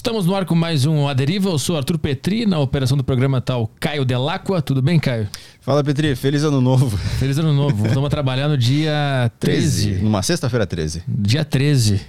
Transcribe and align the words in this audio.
Estamos 0.00 0.24
no 0.24 0.34
ar 0.34 0.46
com 0.46 0.54
mais 0.54 0.86
um 0.86 1.06
A 1.06 1.12
Deriva. 1.12 1.50
Eu 1.50 1.58
sou 1.58 1.76
Arthur 1.76 1.98
Petri, 1.98 2.46
na 2.46 2.58
operação 2.58 2.96
do 2.96 3.04
programa 3.04 3.38
tal 3.38 3.66
tá 3.66 3.72
Caio 3.80 4.02
Delacqua. 4.02 4.62
Tudo 4.62 4.80
bem, 4.80 4.98
Caio? 4.98 5.28
Fala, 5.60 5.84
Petri. 5.84 6.16
Feliz 6.16 6.42
ano 6.42 6.58
novo. 6.58 6.96
Feliz 6.96 7.36
ano 7.36 7.52
novo. 7.52 7.86
Estamos 7.86 8.08
trabalhar 8.08 8.48
no 8.48 8.56
dia 8.56 9.30
13. 9.38 9.88
13 9.88 10.02
numa 10.02 10.22
sexta-feira 10.22 10.66
13. 10.66 11.02
Dia 11.06 11.44
13. 11.44 12.00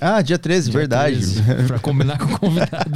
Ah, 0.00 0.22
dia 0.22 0.38
13, 0.38 0.70
dia 0.70 0.78
verdade. 0.80 1.16
13, 1.16 1.42
pra 1.68 1.78
combinar 1.78 2.18
com 2.18 2.24
o 2.24 2.38
convidado. 2.38 2.90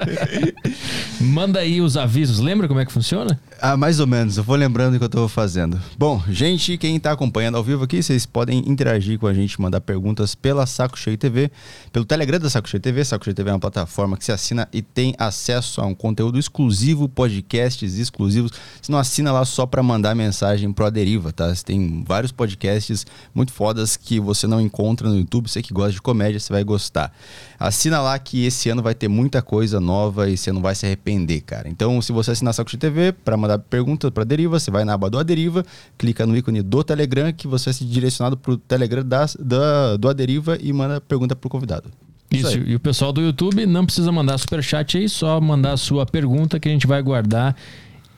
Manda 1.20 1.60
aí 1.60 1.80
os 1.80 1.96
avisos. 1.96 2.38
Lembra 2.38 2.66
como 2.66 2.80
é 2.80 2.86
que 2.86 2.92
funciona? 2.92 3.38
Ah, 3.60 3.76
mais 3.76 4.00
ou 4.00 4.06
menos. 4.06 4.38
Eu 4.38 4.42
vou 4.42 4.56
lembrando 4.56 4.94
o 4.94 4.98
que 4.98 5.04
eu 5.04 5.08
tô 5.08 5.28
fazendo. 5.28 5.80
Bom, 5.98 6.22
gente, 6.28 6.78
quem 6.78 6.98
tá 6.98 7.12
acompanhando 7.12 7.56
ao 7.56 7.62
vivo 7.62 7.84
aqui, 7.84 8.02
vocês 8.02 8.24
podem 8.24 8.58
interagir 8.66 9.18
com 9.18 9.26
a 9.26 9.34
gente, 9.34 9.60
mandar 9.60 9.80
perguntas 9.82 10.34
pela 10.34 10.64
Saco 10.64 10.98
Cheio 10.98 11.18
TV, 11.18 11.50
pelo 11.92 12.04
Telegram 12.04 12.40
da 12.40 12.48
Saco 12.48 12.68
Cheio 12.68 12.80
TV. 12.80 13.04
Saco 13.04 13.24
Cheio 13.24 13.34
TV 13.34 13.50
é 13.50 13.52
uma 13.52 13.60
plataforma 13.60 14.16
que 14.16 14.24
se 14.24 14.32
assina 14.32 14.66
e 14.72 14.80
tem 14.80 15.14
acesso 15.18 15.80
a 15.80 15.86
um 15.86 15.94
conteúdo 15.94 16.38
exclusivo, 16.38 17.08
podcasts 17.08 17.98
exclusivos. 17.98 18.52
Você 18.80 18.90
não 18.90 18.98
assina 18.98 19.30
lá 19.30 19.44
só 19.44 19.66
para 19.66 19.82
mandar 19.82 20.14
mensagem 20.14 20.72
pro 20.72 20.86
Aderiva, 20.86 21.32
tá? 21.32 21.54
Você 21.54 21.62
tem 21.62 22.02
vários 22.06 22.32
podcasts 22.32 23.06
muito 23.34 23.52
fodas 23.52 23.96
que 23.96 24.18
você 24.18 24.46
não 24.46 24.60
encontra 24.60 25.08
no 25.08 25.16
YouTube. 25.16 25.48
Você 25.48 25.62
que 25.62 25.72
gosta 25.72 25.81
gosta 25.82 25.92
de 25.92 26.02
comédia, 26.02 26.38
você 26.38 26.52
vai 26.52 26.64
gostar. 26.64 27.12
Assina 27.58 28.00
lá 28.00 28.18
que 28.18 28.46
esse 28.46 28.68
ano 28.70 28.82
vai 28.82 28.94
ter 28.94 29.08
muita 29.08 29.42
coisa 29.42 29.80
nova 29.80 30.28
e 30.28 30.36
você 30.36 30.52
não 30.52 30.60
vai 30.60 30.74
se 30.74 30.86
arrepender, 30.86 31.40
cara. 31.42 31.68
Então, 31.68 32.00
se 32.00 32.12
você 32.12 32.30
assinar 32.30 32.54
Saco 32.54 32.70
de 32.70 32.76
TV 32.76 33.12
para 33.12 33.36
mandar 33.36 33.58
perguntas 33.58 34.10
para 34.10 34.24
Deriva, 34.24 34.58
você 34.58 34.70
vai 34.70 34.84
na 34.84 34.94
aba 34.94 35.10
do 35.10 35.18
Aderiva, 35.18 35.64
clica 35.98 36.26
no 36.26 36.36
ícone 36.36 36.62
do 36.62 36.82
Telegram, 36.84 37.32
que 37.32 37.46
você 37.46 37.66
vai 37.66 37.74
ser 37.74 37.84
direcionado 37.84 38.36
pro 38.36 38.56
Telegram 38.56 39.04
da, 39.04 39.26
da, 39.38 39.96
do 39.96 40.08
Aderiva 40.08 40.56
e 40.60 40.72
manda 40.72 41.00
pergunta 41.00 41.34
pro 41.34 41.50
convidado. 41.50 41.90
Isso, 42.30 42.48
Isso 42.48 42.58
e 42.66 42.74
o 42.74 42.80
pessoal 42.80 43.12
do 43.12 43.20
YouTube 43.20 43.66
não 43.66 43.84
precisa 43.84 44.10
mandar 44.10 44.38
superchat 44.38 44.96
aí, 44.96 45.08
só 45.08 45.40
mandar 45.40 45.72
a 45.72 45.76
sua 45.76 46.06
pergunta 46.06 46.58
que 46.58 46.68
a 46.68 46.72
gente 46.72 46.86
vai 46.86 47.02
guardar 47.02 47.54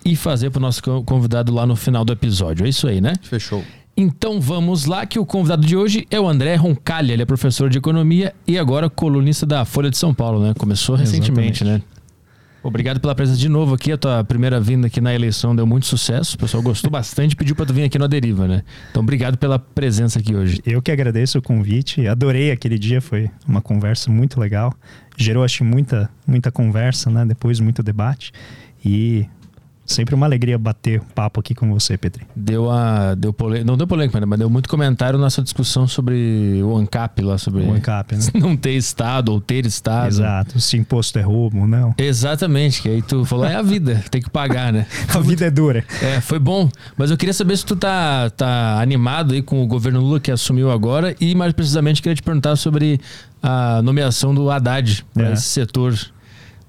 e 0.04 0.14
fazer 0.14 0.50
para 0.50 0.58
o 0.58 0.62
nosso 0.62 0.82
convidado 1.04 1.52
lá 1.52 1.66
no 1.66 1.74
final 1.74 2.04
do 2.04 2.12
episódio. 2.12 2.66
É 2.66 2.68
isso 2.68 2.86
aí, 2.86 3.00
né? 3.00 3.14
Fechou. 3.22 3.64
Então 3.96 4.40
vamos 4.40 4.86
lá, 4.86 5.06
que 5.06 5.18
o 5.18 5.26
convidado 5.26 5.64
de 5.64 5.76
hoje 5.76 6.06
é 6.10 6.18
o 6.18 6.28
André 6.28 6.56
Roncalha. 6.56 7.12
Ele 7.12 7.22
é 7.22 7.26
professor 7.26 7.70
de 7.70 7.78
economia 7.78 8.34
e 8.46 8.58
agora 8.58 8.90
colunista 8.90 9.46
da 9.46 9.64
Folha 9.64 9.88
de 9.88 9.96
São 9.96 10.12
Paulo, 10.12 10.42
né? 10.42 10.52
Começou 10.58 10.96
recentemente, 10.96 11.62
Exatamente. 11.62 11.84
né? 11.84 11.94
Obrigado 12.64 12.98
pela 12.98 13.14
presença 13.14 13.38
de 13.38 13.48
novo 13.48 13.74
aqui. 13.74 13.92
A 13.92 13.98
tua 13.98 14.24
primeira 14.24 14.58
vinda 14.58 14.86
aqui 14.86 14.98
na 14.98 15.14
eleição 15.14 15.54
deu 15.54 15.66
muito 15.66 15.84
sucesso. 15.84 16.34
O 16.34 16.38
pessoal 16.38 16.62
gostou 16.62 16.88
bastante 16.90 17.32
e 17.32 17.36
pediu 17.36 17.54
para 17.54 17.66
tu 17.66 17.74
vir 17.74 17.84
aqui 17.84 17.98
no 17.98 18.06
Aderiva, 18.06 18.48
né? 18.48 18.62
Então, 18.90 19.02
obrigado 19.02 19.36
pela 19.36 19.58
presença 19.58 20.18
aqui 20.18 20.34
hoje. 20.34 20.60
Eu 20.64 20.80
que 20.80 20.90
agradeço 20.90 21.38
o 21.38 21.42
convite. 21.42 22.08
Adorei 22.08 22.50
aquele 22.50 22.78
dia, 22.78 23.02
foi 23.02 23.30
uma 23.46 23.60
conversa 23.60 24.10
muito 24.10 24.40
legal. 24.40 24.74
Gerou, 25.16 25.44
acho, 25.44 25.62
muita, 25.62 26.08
muita 26.26 26.50
conversa, 26.50 27.10
né? 27.10 27.26
Depois, 27.26 27.60
muito 27.60 27.82
debate. 27.82 28.32
E 28.82 29.26
Sempre 29.86 30.14
uma 30.14 30.24
alegria 30.24 30.58
bater 30.58 31.00
papo 31.14 31.40
aqui 31.40 31.54
com 31.54 31.70
você, 31.70 31.98
Petri. 31.98 32.26
Deu 32.34 32.70
a. 32.70 33.14
Deu 33.14 33.32
pole... 33.32 33.62
Não 33.62 33.76
deu 33.76 33.86
polêmica, 33.86 34.24
mas 34.24 34.38
deu 34.38 34.48
muito 34.48 34.68
comentário 34.68 35.18
nessa 35.18 35.42
discussão 35.42 35.86
sobre 35.86 36.62
o 36.62 36.76
ANCAP 36.76 37.20
lá, 37.20 37.36
sobre. 37.36 37.62
O 37.62 37.72
ANCAP, 37.72 38.16
né? 38.16 38.20
Não 38.40 38.56
ter 38.56 38.72
Estado 38.72 39.30
ou 39.30 39.40
ter 39.40 39.66
Estado. 39.66 40.08
Exato. 40.08 40.58
Se 40.58 40.76
imposto 40.76 41.18
é 41.18 41.22
roubo, 41.22 41.66
não. 41.66 41.94
Exatamente. 41.98 42.80
Que 42.80 42.88
aí 42.88 43.02
tu 43.02 43.24
falou, 43.24 43.44
é 43.44 43.54
a 43.54 43.62
vida, 43.62 44.02
tem 44.10 44.22
que 44.22 44.30
pagar, 44.30 44.72
né? 44.72 44.86
a 45.08 45.18
vida 45.20 45.44
é 45.44 45.50
dura. 45.50 45.84
É, 46.02 46.20
foi 46.20 46.38
bom. 46.38 46.70
Mas 46.96 47.10
eu 47.10 47.16
queria 47.16 47.34
saber 47.34 47.56
se 47.56 47.64
tu 47.64 47.76
tá, 47.76 48.30
tá 48.30 48.80
animado 48.80 49.34
aí 49.34 49.42
com 49.42 49.62
o 49.62 49.66
governo 49.66 50.00
Lula 50.00 50.20
que 50.20 50.30
assumiu 50.30 50.70
agora 50.70 51.14
e, 51.20 51.34
mais 51.34 51.52
precisamente, 51.52 52.00
queria 52.00 52.16
te 52.16 52.22
perguntar 52.22 52.56
sobre 52.56 53.00
a 53.42 53.82
nomeação 53.82 54.34
do 54.34 54.50
Haddad 54.50 55.04
para 55.12 55.28
é. 55.28 55.32
esse 55.34 55.42
setor 55.42 55.94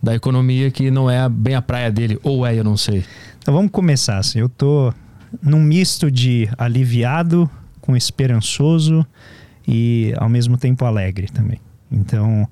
da 0.06 0.14
economia 0.14 0.70
que 0.70 0.92
não 0.92 1.10
é 1.10 1.28
bem 1.28 1.56
a 1.56 1.62
praia 1.64 1.92
dele, 1.92 2.20
ou 2.22 2.46
é, 2.46 2.54
eu 2.54 2.64
não 2.64 2.78
sei. 2.78 3.04
Então 3.40 3.52
vamos 3.52 3.72
começar 3.72 4.20
assim. 4.20 4.38
Eu 4.38 4.48
tô 4.48 4.94
num 5.42 5.60
misto 5.60 6.12
de 6.12 6.48
aliviado 6.60 7.50
com 7.82 7.96
esperançoso 7.96 9.04
e 9.68 10.14
ao 10.18 10.30
mesmo 10.30 10.58
tempo 10.58 10.86
alegre 10.86 11.28
também. 11.28 11.60
Então, 11.92 12.48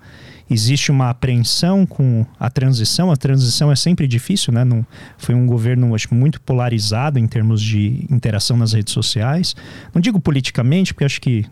existe 0.50 0.92
uma 0.92 1.12
apreensão 1.12 1.86
com 1.86 2.26
a 2.40 2.50
transição. 2.50 3.12
A 3.12 3.16
transição 3.16 3.72
é 3.72 3.76
sempre 3.76 4.08
difícil, 4.08 4.52
né? 4.52 4.64
Não, 4.64 4.84
foi 5.18 5.36
um 5.36 5.46
governo, 5.46 5.94
acho 5.94 6.14
muito 6.14 6.42
polarizado 6.42 7.20
em 7.20 7.28
termos 7.28 7.62
de 7.62 8.06
interação 8.10 8.58
nas 8.58 8.74
redes 8.74 8.94
sociais. 8.94 9.56
Não 9.94 10.02
digo 10.02 10.20
politicamente, 10.20 10.92
porque 10.92 11.06
acho 11.06 11.22
que 11.22 11.46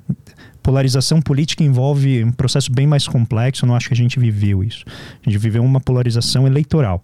polarização 0.61 1.21
política 1.21 1.63
envolve 1.63 2.23
um 2.23 2.31
processo 2.31 2.71
bem 2.71 2.87
mais 2.87 3.07
complexo. 3.07 3.65
Eu 3.65 3.67
não 3.67 3.75
acho 3.75 3.87
que 3.87 3.93
a 3.93 3.97
gente 3.97 4.19
viveu 4.19 4.63
isso. 4.63 4.85
A 5.25 5.29
gente 5.29 5.39
viveu 5.39 5.63
uma 5.63 5.79
polarização 5.79 6.45
eleitoral. 6.45 7.01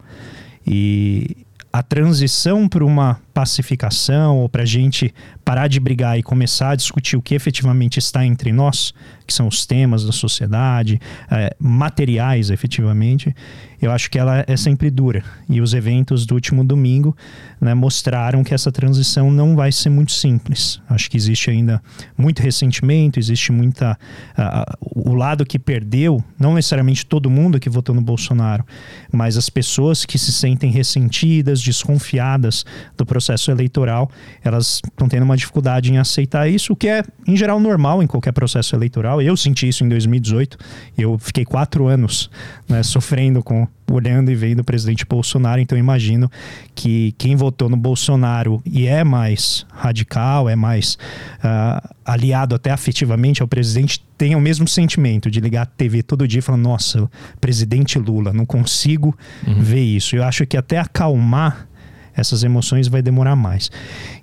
E 0.66 1.38
a 1.72 1.84
transição 1.84 2.68
para 2.68 2.84
uma 2.84 3.20
pacificação 3.34 4.38
ou 4.38 4.50
para 4.50 4.64
a 4.64 4.66
gente 4.66 5.14
parar 5.46 5.68
de 5.68 5.80
brigar 5.80 6.18
e 6.18 6.24
começar 6.24 6.72
a 6.72 6.76
discutir 6.76 7.16
o 7.16 7.22
que 7.22 7.36
efetivamente 7.36 8.00
está 8.00 8.26
entre 8.26 8.52
nós, 8.52 8.94
que 9.26 9.34
são 9.34 9.48
os 9.48 9.66
temas 9.66 10.04
da 10.04 10.12
sociedade, 10.12 11.00
é, 11.30 11.56
materiais 11.60 12.50
efetivamente, 12.50 13.36
eu 13.82 13.92
acho 13.92 14.10
que 14.10 14.18
ela 14.18 14.44
é 14.48 14.58
sempre 14.58 14.90
dura. 14.90 15.24
E 15.48 15.62
os 15.62 15.74
eventos 15.74 16.26
do 16.26 16.34
último 16.34 16.64
domingo 16.64 17.16
né, 17.62 17.74
mostraram 17.74 18.44
que 18.44 18.54
essa 18.54 18.72
transição 18.72 19.30
não 19.32 19.56
vai 19.56 19.72
ser 19.72 19.90
muito 19.90 20.12
simples. 20.12 20.82
Acho 20.90 21.10
que 21.10 21.18
existe 21.18 21.50
ainda 21.50 21.82
muito 22.18 22.42
ressentimento, 22.42 23.20
existe 23.20 23.52
muita. 23.52 23.98
Uh, 24.38 25.10
o 25.10 25.14
lado 25.14 25.46
que 25.46 25.60
perdeu, 25.60 26.24
não 26.40 26.56
necessariamente 26.56 27.06
todo 27.06 27.30
mundo 27.30 27.60
que 27.60 27.70
votou 27.70 27.94
no 27.94 28.02
Bolsonaro, 28.02 28.66
mas 29.12 29.38
as 29.38 29.50
pessoas 29.50 30.06
que 30.06 30.18
se 30.18 30.32
sentem 30.34 30.72
ressentidas, 30.72 31.62
desconfiadas 31.62 32.66
do 32.96 33.06
processo 33.06 33.52
eleitoral, 33.52 34.10
elas 34.44 34.82
estão 34.84 35.08
tendo 35.08 35.24
uma 35.24 35.38
dificuldade 35.38 35.92
em 35.92 35.98
aceitar 35.98 36.50
isso, 36.50 36.74
o 36.74 36.76
que 36.76 36.88
é, 36.88 37.04
em 37.28 37.36
geral, 37.36 37.60
normal 37.60 38.02
em 38.02 38.08
qualquer 38.08 38.32
processo 38.32 38.76
eleitoral. 38.76 39.22
Eu 39.22 39.38
senti 39.38 39.68
isso 39.68 39.84
em 39.84 39.90
2018, 39.90 40.58
eu 40.98 41.18
fiquei 41.18 41.46
quatro 41.46 41.88
anos 41.88 42.30
né, 42.68 42.82
sofrendo 42.84 43.44
com 43.44 43.67
olhando 43.90 44.30
e 44.30 44.36
vendo 44.36 44.60
o 44.60 44.64
presidente 44.64 45.06
Bolsonaro, 45.06 45.62
então 45.62 45.78
imagino 45.78 46.30
que 46.76 47.14
quem 47.18 47.36
votou 47.36 47.70
no 47.70 47.78
Bolsonaro 47.78 48.62
e 48.66 48.86
é 48.86 49.04
mais 49.04 49.66
radical, 49.72 50.50
é 50.50 50.56
mais 50.56 50.98
uh, 51.40 51.96
aliado 52.06 52.54
até 52.54 52.70
afetivamente 52.72 53.42
ao 53.42 53.48
presidente, 53.48 54.04
tem 54.18 54.36
o 54.36 54.42
mesmo 54.42 54.68
sentimento 54.68 55.32
de 55.32 55.40
ligar 55.40 55.62
a 55.62 55.66
TV 55.66 56.04
todo 56.04 56.28
dia 56.28 56.40
e 56.40 56.42
falar: 56.42 56.58
nossa, 56.58 57.10
presidente 57.40 57.98
Lula, 57.98 58.34
não 58.34 58.46
consigo 58.46 59.18
uhum. 59.48 59.62
ver 59.62 59.84
isso. 59.84 60.16
Eu 60.16 60.24
acho 60.24 60.46
que 60.46 60.58
até 60.58 60.78
acalmar 60.78 61.68
essas 62.16 62.44
emoções 62.44 62.88
vai 62.88 63.02
demorar 63.02 63.36
mais. 63.36 63.72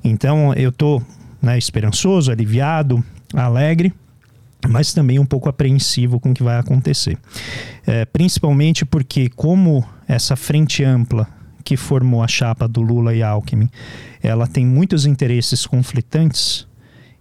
Então 0.02 0.52
eu 0.54 0.70
tô 0.70 1.00
né, 1.40 1.56
esperançoso, 1.56 2.30
aliviado, 2.30 3.02
alegre 3.32 3.92
mas 4.68 4.92
também 4.92 5.18
um 5.18 5.26
pouco 5.26 5.48
apreensivo 5.48 6.18
com 6.18 6.30
o 6.30 6.34
que 6.34 6.42
vai 6.42 6.58
acontecer. 6.58 7.18
É, 7.86 8.04
principalmente 8.04 8.84
porque, 8.84 9.28
como 9.28 9.84
essa 10.06 10.36
frente 10.36 10.82
ampla 10.84 11.26
que 11.64 11.76
formou 11.76 12.22
a 12.22 12.28
chapa 12.28 12.68
do 12.68 12.80
Lula 12.80 13.14
e 13.14 13.22
Alckmin, 13.22 13.70
ela 14.22 14.46
tem 14.46 14.66
muitos 14.66 15.06
interesses 15.06 15.66
conflitantes, 15.66 16.66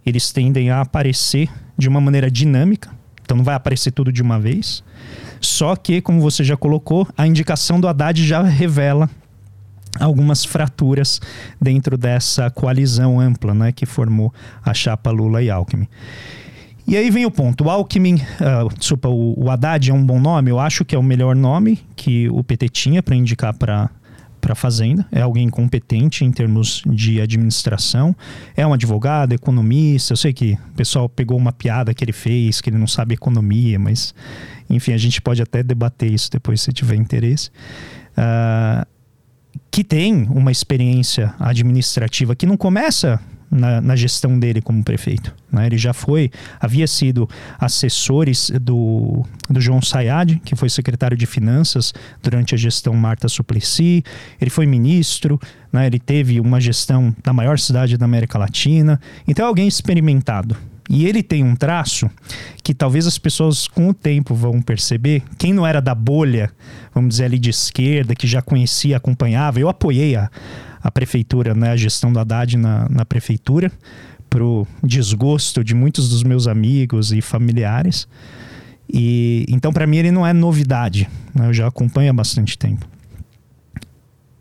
eles 0.04 0.32
tendem 0.32 0.70
a 0.70 0.80
aparecer 0.80 1.48
de 1.76 1.88
uma 1.88 2.00
maneira 2.00 2.30
dinâmica, 2.30 2.90
então 3.22 3.36
não 3.36 3.44
vai 3.44 3.54
aparecer 3.54 3.90
tudo 3.90 4.12
de 4.12 4.22
uma 4.22 4.38
vez. 4.38 4.84
Só 5.40 5.76
que, 5.76 6.00
como 6.00 6.20
você 6.20 6.44
já 6.44 6.56
colocou, 6.56 7.08
a 7.16 7.26
indicação 7.26 7.80
do 7.80 7.88
Haddad 7.88 8.26
já 8.26 8.42
revela 8.42 9.08
algumas 10.00 10.44
fraturas 10.44 11.20
dentro 11.60 11.96
dessa 11.96 12.50
coalizão 12.50 13.20
ampla 13.20 13.54
né, 13.54 13.72
que 13.72 13.86
formou 13.86 14.32
a 14.64 14.74
chapa 14.74 15.10
Lula 15.10 15.42
e 15.42 15.50
Alckmin. 15.50 15.88
E 16.86 16.96
aí 16.96 17.10
vem 17.10 17.24
o 17.24 17.30
ponto. 17.30 17.64
O 17.64 17.70
Alckmin, 17.70 18.16
uh, 18.16 18.68
desculpa, 18.78 19.08
o, 19.08 19.44
o 19.44 19.50
Haddad 19.50 19.90
é 19.90 19.94
um 19.94 20.04
bom 20.04 20.20
nome. 20.20 20.50
Eu 20.50 20.60
acho 20.60 20.84
que 20.84 20.94
é 20.94 20.98
o 20.98 21.02
melhor 21.02 21.34
nome 21.34 21.80
que 21.96 22.28
o 22.28 22.44
PT 22.44 22.68
tinha 22.68 23.02
para 23.02 23.14
indicar 23.14 23.54
para 23.54 23.90
para 24.44 24.54
Fazenda, 24.54 25.06
é 25.10 25.22
alguém 25.22 25.48
competente 25.48 26.22
em 26.22 26.30
termos 26.30 26.82
de 26.84 27.18
administração, 27.18 28.14
é 28.54 28.66
um 28.66 28.74
advogado, 28.74 29.32
economista. 29.32 30.12
Eu 30.12 30.18
sei 30.18 30.34
que 30.34 30.52
o 30.52 30.74
pessoal 30.76 31.08
pegou 31.08 31.38
uma 31.38 31.50
piada 31.50 31.94
que 31.94 32.04
ele 32.04 32.12
fez, 32.12 32.60
que 32.60 32.68
ele 32.68 32.76
não 32.76 32.86
sabe 32.86 33.14
economia, 33.14 33.78
mas 33.78 34.14
enfim, 34.68 34.92
a 34.92 34.98
gente 34.98 35.22
pode 35.22 35.40
até 35.40 35.62
debater 35.62 36.12
isso 36.12 36.30
depois 36.30 36.60
se 36.60 36.74
tiver 36.74 36.96
interesse. 36.96 37.48
Uh, 38.18 38.86
que 39.70 39.82
tem 39.82 40.26
uma 40.28 40.52
experiência 40.52 41.34
administrativa 41.38 42.36
que 42.36 42.44
não 42.44 42.56
começa 42.56 43.18
na, 43.54 43.80
na, 43.80 43.94
gestão 43.94 44.38
dele 44.38 44.60
como 44.60 44.82
prefeito. 44.82 45.34
Né? 45.50 45.66
Ele 45.66 45.78
já 45.78 45.92
foi, 45.92 46.30
havia 46.60 46.86
sido 46.86 47.28
assessores 47.58 48.50
do, 48.60 49.24
do 49.48 49.60
João 49.60 49.80
Sayad, 49.80 50.40
que 50.44 50.56
foi 50.56 50.68
secretário 50.68 51.16
de 51.16 51.24
Finanças 51.24 51.94
durante 52.22 52.54
a 52.54 52.58
gestão 52.58 52.92
Marta 52.94 53.28
Suplicy, 53.28 54.02
ele 54.40 54.50
foi 54.50 54.66
ministro, 54.66 55.40
né? 55.72 55.86
ele 55.86 55.98
teve 55.98 56.40
uma 56.40 56.60
gestão 56.60 57.14
na 57.24 57.32
maior 57.32 57.58
cidade 57.58 57.96
da 57.96 58.04
América 58.04 58.38
Latina, 58.38 59.00
então 59.26 59.44
é 59.44 59.48
alguém 59.48 59.68
experimentado. 59.68 60.56
E 60.90 61.06
ele 61.06 61.22
tem 61.22 61.42
um 61.42 61.56
traço 61.56 62.10
que 62.62 62.74
talvez 62.74 63.06
as 63.06 63.16
pessoas 63.16 63.66
com 63.66 63.88
o 63.88 63.94
tempo 63.94 64.34
vão 64.34 64.60
perceber. 64.60 65.22
Quem 65.38 65.52
não 65.52 65.66
era 65.66 65.80
da 65.80 65.94
bolha, 65.94 66.50
vamos 66.94 67.10
dizer 67.10 67.24
ali 67.24 67.38
de 67.38 67.48
esquerda, 67.48 68.14
que 68.14 68.26
já 68.26 68.42
conhecia, 68.42 68.98
acompanhava, 68.98 69.58
eu 69.58 69.68
apoiei 69.68 70.14
a, 70.14 70.30
a 70.84 70.90
prefeitura, 70.90 71.54
né, 71.54 71.70
a 71.70 71.76
gestão 71.76 72.12
do 72.12 72.20
Haddad 72.20 72.58
na, 72.58 72.86
na 72.90 73.06
prefeitura, 73.06 73.72
pro 74.28 74.66
desgosto 74.82 75.64
de 75.64 75.74
muitos 75.74 76.10
dos 76.10 76.22
meus 76.22 76.46
amigos 76.46 77.10
e 77.10 77.22
familiares. 77.22 78.06
E 78.92 79.46
então 79.48 79.72
para 79.72 79.86
mim 79.86 79.96
ele 79.96 80.10
não 80.10 80.26
é 80.26 80.34
novidade, 80.34 81.08
né, 81.34 81.48
eu 81.48 81.54
já 81.54 81.66
acompanho 81.66 82.10
há 82.10 82.12
bastante 82.12 82.58
tempo. 82.58 82.86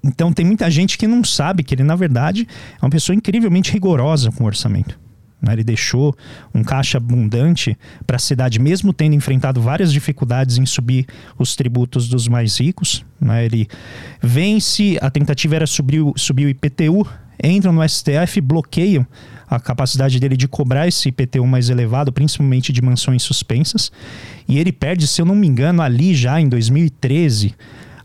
Então 0.04 0.34
tem 0.34 0.46
muita 0.46 0.70
gente 0.70 0.98
que 0.98 1.08
não 1.08 1.24
sabe 1.24 1.64
que 1.64 1.74
ele 1.74 1.84
na 1.84 1.96
verdade 1.96 2.46
é 2.82 2.86
uma 2.86 2.92
pessoa 2.92 3.16
incrivelmente 3.16 3.72
rigorosa 3.72 4.30
com 4.30 4.44
o 4.44 4.48
orçamento. 4.48 5.00
Né? 5.44 5.54
Ele 5.54 5.64
deixou 5.64 6.16
um 6.56 6.64
caixa 6.64 6.98
abundante 6.98 7.78
para 8.08 8.16
a 8.16 8.20
cidade, 8.20 8.60
mesmo 8.60 8.94
tendo 8.94 9.14
enfrentado 9.14 9.62
várias 9.62 9.92
dificuldades 9.92 10.58
em 10.58 10.66
subir 10.66 11.06
os 11.38 11.56
tributos 11.56 12.08
dos 12.08 12.30
mais 12.30 12.58
ricos. 12.58 13.06
Né? 13.20 13.46
Ele 13.46 13.68
vence, 14.22 14.98
a 15.02 15.10
tentativa 15.12 15.58
era 15.58 15.68
subir, 15.68 16.02
subir 16.16 16.46
o 16.46 16.50
IPTU, 16.50 17.06
entram 17.44 17.74
no 17.74 17.88
STF, 17.88 18.40
bloqueiam 18.40 19.06
a 19.50 19.60
capacidade 19.60 20.20
dele 20.20 20.38
de 20.38 20.48
cobrar 20.48 20.88
esse 20.88 21.10
IPTU 21.10 21.46
mais 21.46 21.70
elevado, 21.70 22.12
principalmente 22.12 22.72
de 22.72 22.82
mansões 22.82 23.22
suspensas. 23.22 23.92
E 24.48 24.58
ele 24.58 24.72
perde, 24.72 25.06
se 25.06 25.22
eu 25.22 25.26
não 25.26 25.36
me 25.36 25.46
engano, 25.46 25.82
ali 25.82 26.16
já 26.16 26.40
em 26.40 26.48
2013 26.48 27.54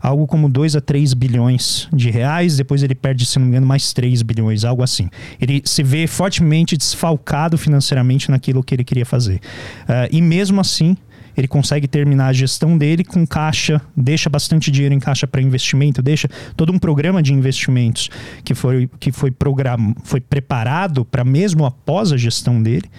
algo 0.01 0.25
como 0.27 0.49
2 0.49 0.75
a 0.75 0.81
3 0.81 1.13
bilhões 1.13 1.87
de 1.93 2.09
reais, 2.09 2.57
depois 2.57 2.83
ele 2.83 2.95
perde, 2.95 3.25
se 3.25 3.37
não 3.37 3.45
me 3.45 3.51
engano, 3.51 3.67
mais 3.67 3.93
3 3.93 4.21
bilhões, 4.21 4.63
algo 4.63 4.83
assim. 4.83 5.09
Ele 5.39 5.61
se 5.65 5.83
vê 5.83 6.07
fortemente 6.07 6.77
desfalcado 6.77 7.57
financeiramente 7.57 8.31
naquilo 8.31 8.63
que 8.63 8.75
ele 8.75 8.83
queria 8.83 9.05
fazer. 9.05 9.35
Uh, 9.83 10.09
e 10.11 10.21
mesmo 10.21 10.61
assim, 10.61 10.95
ele 11.35 11.47
consegue 11.47 11.87
terminar 11.87 12.27
a 12.27 12.33
gestão 12.33 12.77
dele 12.77 13.03
com 13.03 13.25
caixa, 13.25 13.81
deixa 13.95 14.29
bastante 14.29 14.69
dinheiro 14.69 14.93
em 14.93 14.99
caixa 14.99 15.25
para 15.25 15.41
investimento, 15.41 16.01
deixa 16.01 16.27
todo 16.55 16.71
um 16.71 16.79
programa 16.79 17.23
de 17.23 17.33
investimentos 17.33 18.09
que 18.43 18.53
foi, 18.53 18.89
que 18.99 19.11
foi, 19.11 19.31
program, 19.31 19.95
foi 20.03 20.19
preparado 20.19 21.05
para 21.05 21.23
mesmo 21.23 21.65
após 21.65 22.11
a 22.11 22.17
gestão 22.17 22.61
dele 22.61 22.89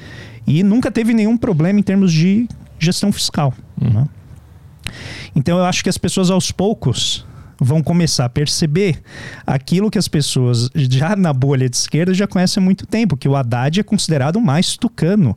e 0.47 0.63
nunca 0.63 0.91
teve 0.91 1.13
nenhum 1.13 1.37
problema 1.37 1.79
em 1.79 1.83
termos 1.83 2.13
de 2.13 2.49
gestão 2.79 3.13
fiscal. 3.13 3.53
Uhum. 3.81 3.91
Né? 3.91 4.09
Então 5.35 5.59
eu 5.59 5.65
acho 5.65 5.83
que 5.83 5.89
as 5.89 5.99
pessoas 5.99 6.31
aos 6.31 6.51
poucos 6.51 7.27
vão 7.61 7.83
começar 7.83 8.25
a 8.25 8.29
perceber 8.29 9.03
aquilo 9.47 9.91
que 9.91 9.99
as 9.99 10.09
pessoas 10.09 10.71
já 10.75 11.15
na 11.15 11.33
bolha 11.33 11.69
de 11.69 11.77
esquerda 11.77 12.15
já 12.15 12.27
conhecem 12.27 12.61
há 12.63 12.65
muito 12.65 12.87
tempo, 12.87 13.17
que 13.17 13.29
o 13.29 13.37
Haddad 13.37 13.79
é 13.79 13.83
considerado 13.83 14.37
o 14.37 14.41
mais 14.41 14.77
tucano 14.77 15.37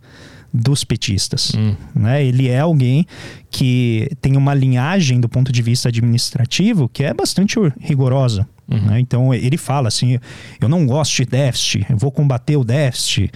dos 0.54 0.84
petistas. 0.84 1.52
Hum. 1.56 1.76
Né? 1.94 2.24
Ele 2.24 2.48
é 2.48 2.60
alguém 2.60 3.06
que 3.50 4.10
tem 4.22 4.38
uma 4.38 4.54
linhagem 4.54 5.20
do 5.20 5.28
ponto 5.28 5.52
de 5.52 5.62
vista 5.62 5.90
administrativo 5.90 6.88
que 6.88 7.04
é 7.04 7.14
bastante 7.14 7.58
rigorosa. 7.80 8.48
Uhum. 8.70 8.82
Né? 8.86 9.00
Então 9.00 9.34
ele 9.34 9.58
fala 9.58 9.88
assim: 9.88 10.20
eu 10.62 10.70
não 10.70 10.86
gosto 10.86 11.18
de 11.18 11.26
déficit, 11.26 11.86
eu 11.90 11.98
vou 11.98 12.12
combater 12.12 12.56
o 12.56 12.64
déficit. 12.64 13.32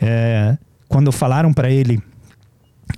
É, 0.00 0.56
quando 0.88 1.12
falaram 1.12 1.52
para 1.52 1.70
ele, 1.70 2.00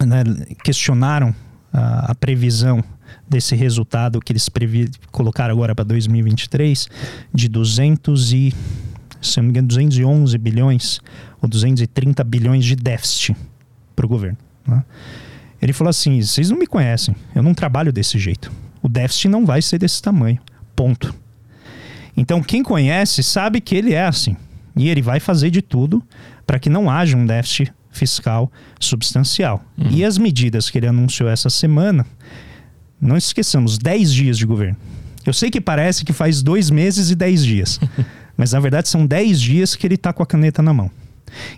né, 0.04 0.22
questionaram 0.62 1.34
a, 1.74 2.14
previsão 2.14 2.82
desse 3.28 3.56
resultado 3.56 4.20
que 4.20 4.32
eles 4.32 4.48
previ, 4.48 4.88
colocaram 5.10 5.52
agora 5.52 5.74
para 5.74 5.84
2023 5.84 6.88
de 7.32 7.48
200 7.48 8.32
e 8.32 8.54
se 9.20 9.38
não 9.38 9.44
me 9.44 9.50
engano 9.50 9.68
211 9.68 10.38
bilhões 10.38 11.00
ou 11.42 11.48
230 11.48 12.22
bilhões 12.24 12.64
de 12.64 12.76
déficit 12.76 13.36
para 13.96 14.06
o 14.06 14.08
governo. 14.08 14.38
Né? 14.66 14.84
Ele 15.60 15.72
falou 15.72 15.90
assim: 15.90 16.20
vocês 16.20 16.50
não 16.50 16.58
me 16.58 16.66
conhecem, 16.66 17.16
eu 17.34 17.42
não 17.42 17.54
trabalho 17.54 17.92
desse 17.92 18.18
jeito. 18.18 18.52
O 18.82 18.88
déficit 18.88 19.28
não 19.28 19.44
vai 19.44 19.62
ser 19.62 19.78
desse 19.78 20.00
tamanho. 20.00 20.38
Ponto. 20.76 21.14
Então 22.16 22.42
quem 22.42 22.62
conhece 22.62 23.22
sabe 23.22 23.60
que 23.60 23.74
ele 23.74 23.94
é 23.94 24.04
assim 24.04 24.36
e 24.76 24.88
ele 24.88 25.02
vai 25.02 25.18
fazer 25.18 25.50
de 25.50 25.62
tudo 25.62 26.02
para 26.46 26.58
que 26.58 26.68
não 26.68 26.90
haja 26.90 27.16
um 27.16 27.26
déficit 27.26 27.72
fiscal 27.94 28.50
substancial. 28.78 29.64
Uhum. 29.78 29.88
E 29.90 30.04
as 30.04 30.18
medidas 30.18 30.68
que 30.68 30.78
ele 30.78 30.86
anunciou 30.86 31.28
essa 31.28 31.48
semana, 31.48 32.04
não 33.00 33.16
esqueçamos, 33.16 33.78
10 33.78 34.12
dias 34.12 34.36
de 34.36 34.44
governo. 34.44 34.76
Eu 35.24 35.32
sei 35.32 35.50
que 35.50 35.60
parece 35.60 36.04
que 36.04 36.12
faz 36.12 36.42
dois 36.42 36.68
meses 36.68 37.10
e 37.10 37.14
10 37.14 37.44
dias, 37.44 37.80
mas 38.36 38.52
na 38.52 38.60
verdade 38.60 38.88
são 38.88 39.06
10 39.06 39.40
dias 39.40 39.74
que 39.74 39.86
ele 39.86 39.94
está 39.94 40.12
com 40.12 40.22
a 40.22 40.26
caneta 40.26 40.62
na 40.62 40.74
mão. 40.74 40.90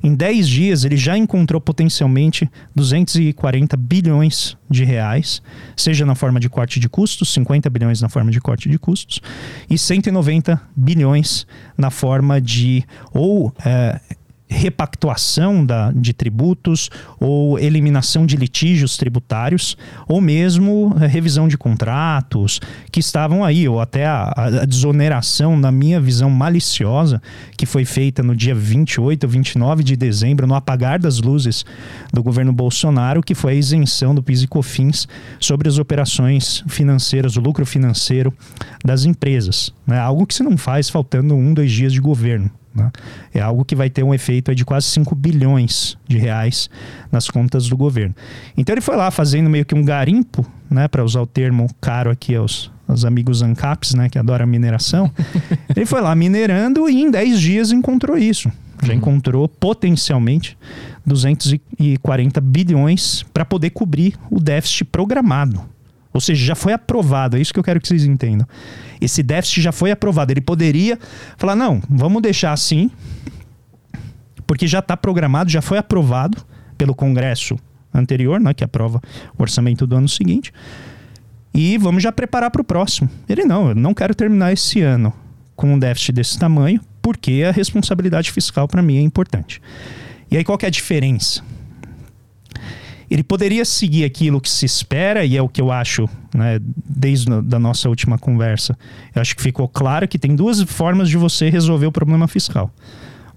Em 0.03 0.15
10 0.15 0.49
dias, 0.49 0.85
ele 0.85 0.97
já 0.97 1.17
encontrou 1.17 1.61
potencialmente 1.61 2.51
240 2.75 3.77
bilhões 3.77 4.57
de 4.71 4.85
reais, 4.85 5.43
seja 5.77 6.07
na 6.07 6.15
forma 6.15 6.41
de 6.41 6.49
corte 6.49 6.81
de 6.81 6.89
custos, 6.89 7.33
50 7.33 7.69
bilhões 7.71 8.01
na 8.01 8.09
forma 8.09 8.31
de 8.31 8.41
corte 8.41 8.69
de 8.69 8.79
custos, 8.79 9.21
e 9.69 9.77
190 9.77 10.61
bilhões 10.75 11.47
na 11.77 11.91
forma 11.91 12.41
de 12.41 12.85
ou 13.13 13.53
é, 13.65 14.01
repactuação 14.49 15.65
da, 15.65 15.91
de 15.93 16.13
tributos 16.13 16.89
ou 17.19 17.59
eliminação 17.59 18.25
de 18.25 18.37
litígios 18.37 18.97
tributários 18.97 19.77
ou 20.07 20.21
mesmo 20.21 20.95
eh, 21.01 21.07
revisão 21.07 21.49
de 21.49 21.59
contratos 21.59 22.61
que 22.93 23.01
estavam 23.01 23.45
aí 23.45 23.69
ou 23.69 23.81
até 23.81 24.07
a, 24.07 24.33
a 24.37 24.65
desoneração 24.65 25.57
na 25.57 25.73
minha 25.73 26.01
visão 26.01 26.31
maliciosa 26.31 27.21
que 27.57 27.67
foi 27.67 27.85
feita 27.85 28.23
no 28.23 28.37
dia 28.37 28.55
28 28.55 29.25
ou 29.25 29.31
29 29.31 29.83
de 29.83 29.97
dezembro 29.97 30.47
no 30.47 30.55
apagar 30.55 30.99
das 30.99 31.21
luzes 31.21 31.65
do 32.13 32.23
governo 32.23 32.53
Bolsonaro 32.53 33.23
que 33.23 33.35
foi 33.35 33.53
a 33.53 33.57
isenção 33.57 34.15
do 34.15 34.23
PIS 34.23 34.43
e 34.43 34.47
COFINS 34.47 35.09
sobre 35.41 35.69
as 35.69 35.79
operações 35.79 36.65
financeiras, 36.69 37.37
o 37.37 37.41
lucro 37.41 37.67
financeiro 37.67 38.33
das 38.85 39.05
empresas. 39.05 39.73
Né? 39.87 39.99
Algo 39.99 40.27
que 40.27 40.35
se 40.35 40.43
não 40.43 40.57
faz 40.57 40.89
faltando 40.89 41.35
um, 41.35 41.53
dois 41.53 41.73
dias 41.73 41.93
de 41.93 42.01
governo. 42.01 42.51
Né? 42.77 42.91
É 43.33 43.41
algo 43.41 43.65
que 43.65 43.75
vai 43.75 43.89
ter 43.89 44.03
um 44.03 44.13
efeito 44.13 44.55
de 44.55 44.65
quase 44.65 44.87
5 44.89 45.15
bilhões 45.15 45.97
de 46.07 46.19
reais 46.19 46.69
nas 47.11 47.29
contas 47.31 47.69
do 47.69 47.77
governo. 47.77 48.15
Então 48.57 48.75
ele 48.75 48.83
foi 48.83 48.97
lá 48.97 49.11
fazendo 49.11 49.49
meio 49.49 49.65
que 49.65 49.75
um 49.75 49.83
garimpo, 49.83 50.47
né, 50.71 50.87
para 50.87 51.03
usar 51.03 51.23
o 51.23 51.27
termo 51.27 51.69
caro 51.81 52.11
aqui 52.11 52.35
aos, 52.35 52.71
aos 52.87 53.05
amigos 53.05 53.41
ANCAPs, 53.41 53.95
né, 53.95 54.09
que 54.11 54.19
adoram 54.19 54.47
mineração. 54.47 55.11
ele 55.75 55.87
foi 55.87 56.03
lá 56.03 56.15
minerando 56.15 56.89
e 56.89 57.01
em 57.01 57.11
10 57.11 57.41
dias 57.41 57.73
encontrou 57.73 58.19
isso. 58.19 58.53
Já 58.83 58.93
uhum. 58.93 58.99
encontrou 58.99 59.49
potencialmente 59.49 60.59
240 61.07 62.41
bilhões 62.43 63.25
para 63.33 63.45
poder 63.45 63.71
cobrir 63.71 64.15
o 64.31 64.39
déficit 64.39 64.85
programado. 64.85 65.76
Ou 66.17 66.21
seja, 66.21 66.47
já 66.47 66.55
foi 66.55 66.73
aprovado. 66.73 67.37
É 67.37 67.41
isso 67.41 67.53
que 67.53 67.59
eu 67.59 67.63
quero 67.63 67.79
que 67.79 67.87
vocês 67.87 68.07
entendam. 68.07 68.49
Esse 68.99 69.23
déficit 69.23 69.61
já 69.61 69.71
foi 69.71 69.91
aprovado. 69.91 70.33
Ele 70.33 70.41
poderia 70.41 70.99
falar: 71.37 71.55
não, 71.55 71.83
vamos 71.91 72.23
deixar 72.23 72.55
assim, 72.55 72.91
porque 74.47 74.67
já 74.67 74.79
está 74.79 74.97
programado, 74.97 75.51
já 75.51 75.61
foi 75.61 75.77
aprovado 75.77 76.39
pelo 76.79 76.95
Congresso 76.95 77.59
anterior, 77.93 78.41
né, 78.41 78.55
que 78.55 78.65
aprova 78.65 78.99
o 79.39 79.43
orçamento 79.43 79.87
do 79.87 79.95
ano 79.95 80.09
seguinte. 80.09 80.55
E 81.53 81.77
vamos 81.77 82.03
já 82.03 82.11
preparar 82.11 82.51
para 82.51 82.63
o 82.63 82.65
próximo. 82.65 83.11
Ele 83.29 83.45
não, 83.45 83.69
eu 83.69 83.75
não 83.75 83.93
quero 83.93 84.15
terminar 84.15 84.55
esse 84.55 84.81
ano 84.81 85.13
com 85.55 85.75
um 85.75 85.79
déficit 85.79 86.13
desse 86.13 86.39
tamanho, 86.39 86.81
porque 87.03 87.45
a 87.47 87.53
responsabilidade 87.53 88.33
fiscal 88.33 88.67
para 88.67 88.81
mim 88.81 88.97
é 88.97 89.03
importante. 89.03 89.61
E 90.31 90.39
aí 90.39 90.45
qual 90.45 90.57
é 90.63 90.67
a 90.67 90.71
diferença? 90.71 91.43
Ele 93.11 93.23
poderia 93.23 93.65
seguir 93.65 94.05
aquilo 94.05 94.41
que 94.41 94.51
se 94.51 94.67
espera, 94.67 95.25
e 95.25 95.37
é 95.37 95.43
o 95.43 95.49
que 95.49 95.61
eu 95.61 95.71
acho, 95.71 96.09
né, 96.35 96.59
desde 96.63 97.33
a 97.33 97.41
da 97.41 97.59
nossa 97.59 97.89
última 97.89 98.19
conversa. 98.19 98.77
Eu 99.15 99.23
acho 99.23 99.37
que 99.37 99.43
ficou 99.43 99.69
claro 99.69 100.09
que 100.09 100.19
tem 100.19 100.35
duas 100.35 100.63
formas 100.63 101.09
de 101.09 101.17
você 101.17 101.49
resolver 101.49 101.87
o 101.87 101.93
problema 101.93 102.27
fiscal. 102.27 102.71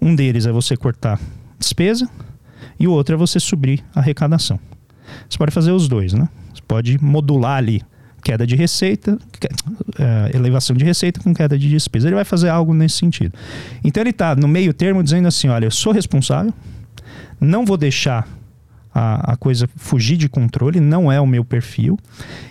Um 0.00 0.14
deles 0.14 0.46
é 0.46 0.52
você 0.52 0.76
cortar 0.76 1.20
despesa, 1.58 2.08
e 2.78 2.88
o 2.88 2.92
outro 2.92 3.14
é 3.14 3.18
você 3.18 3.38
subir 3.38 3.84
a 3.94 4.00
arrecadação. 4.00 4.58
Você 5.28 5.38
pode 5.38 5.52
fazer 5.52 5.72
os 5.72 5.86
dois, 5.86 6.12
né? 6.12 6.28
Você 6.54 6.62
pode 6.66 7.02
modular 7.02 7.58
ali 7.58 7.82
queda 8.22 8.46
de 8.46 8.54
receita, 8.54 9.18
é, 9.98 10.36
elevação 10.36 10.76
de 10.76 10.84
receita 10.84 11.20
com 11.20 11.34
queda 11.34 11.58
de 11.58 11.68
despesa. 11.68 12.08
Ele 12.08 12.14
vai 12.14 12.24
fazer 12.24 12.48
algo 12.48 12.74
nesse 12.74 12.96
sentido. 12.96 13.36
Então 13.82 14.02
ele 14.02 14.10
está 14.10 14.36
no 14.36 14.46
meio 14.46 14.72
termo 14.72 15.02
dizendo 15.02 15.26
assim: 15.28 15.48
olha, 15.48 15.66
eu 15.66 15.70
sou 15.70 15.92
responsável, 15.92 16.52
não 17.40 17.64
vou 17.64 17.76
deixar 17.76 18.28
a, 18.94 19.32
a 19.32 19.36
coisa 19.36 19.68
fugir 19.76 20.16
de 20.16 20.28
controle, 20.28 20.80
não 20.80 21.10
é 21.10 21.20
o 21.20 21.26
meu 21.26 21.44
perfil. 21.44 21.98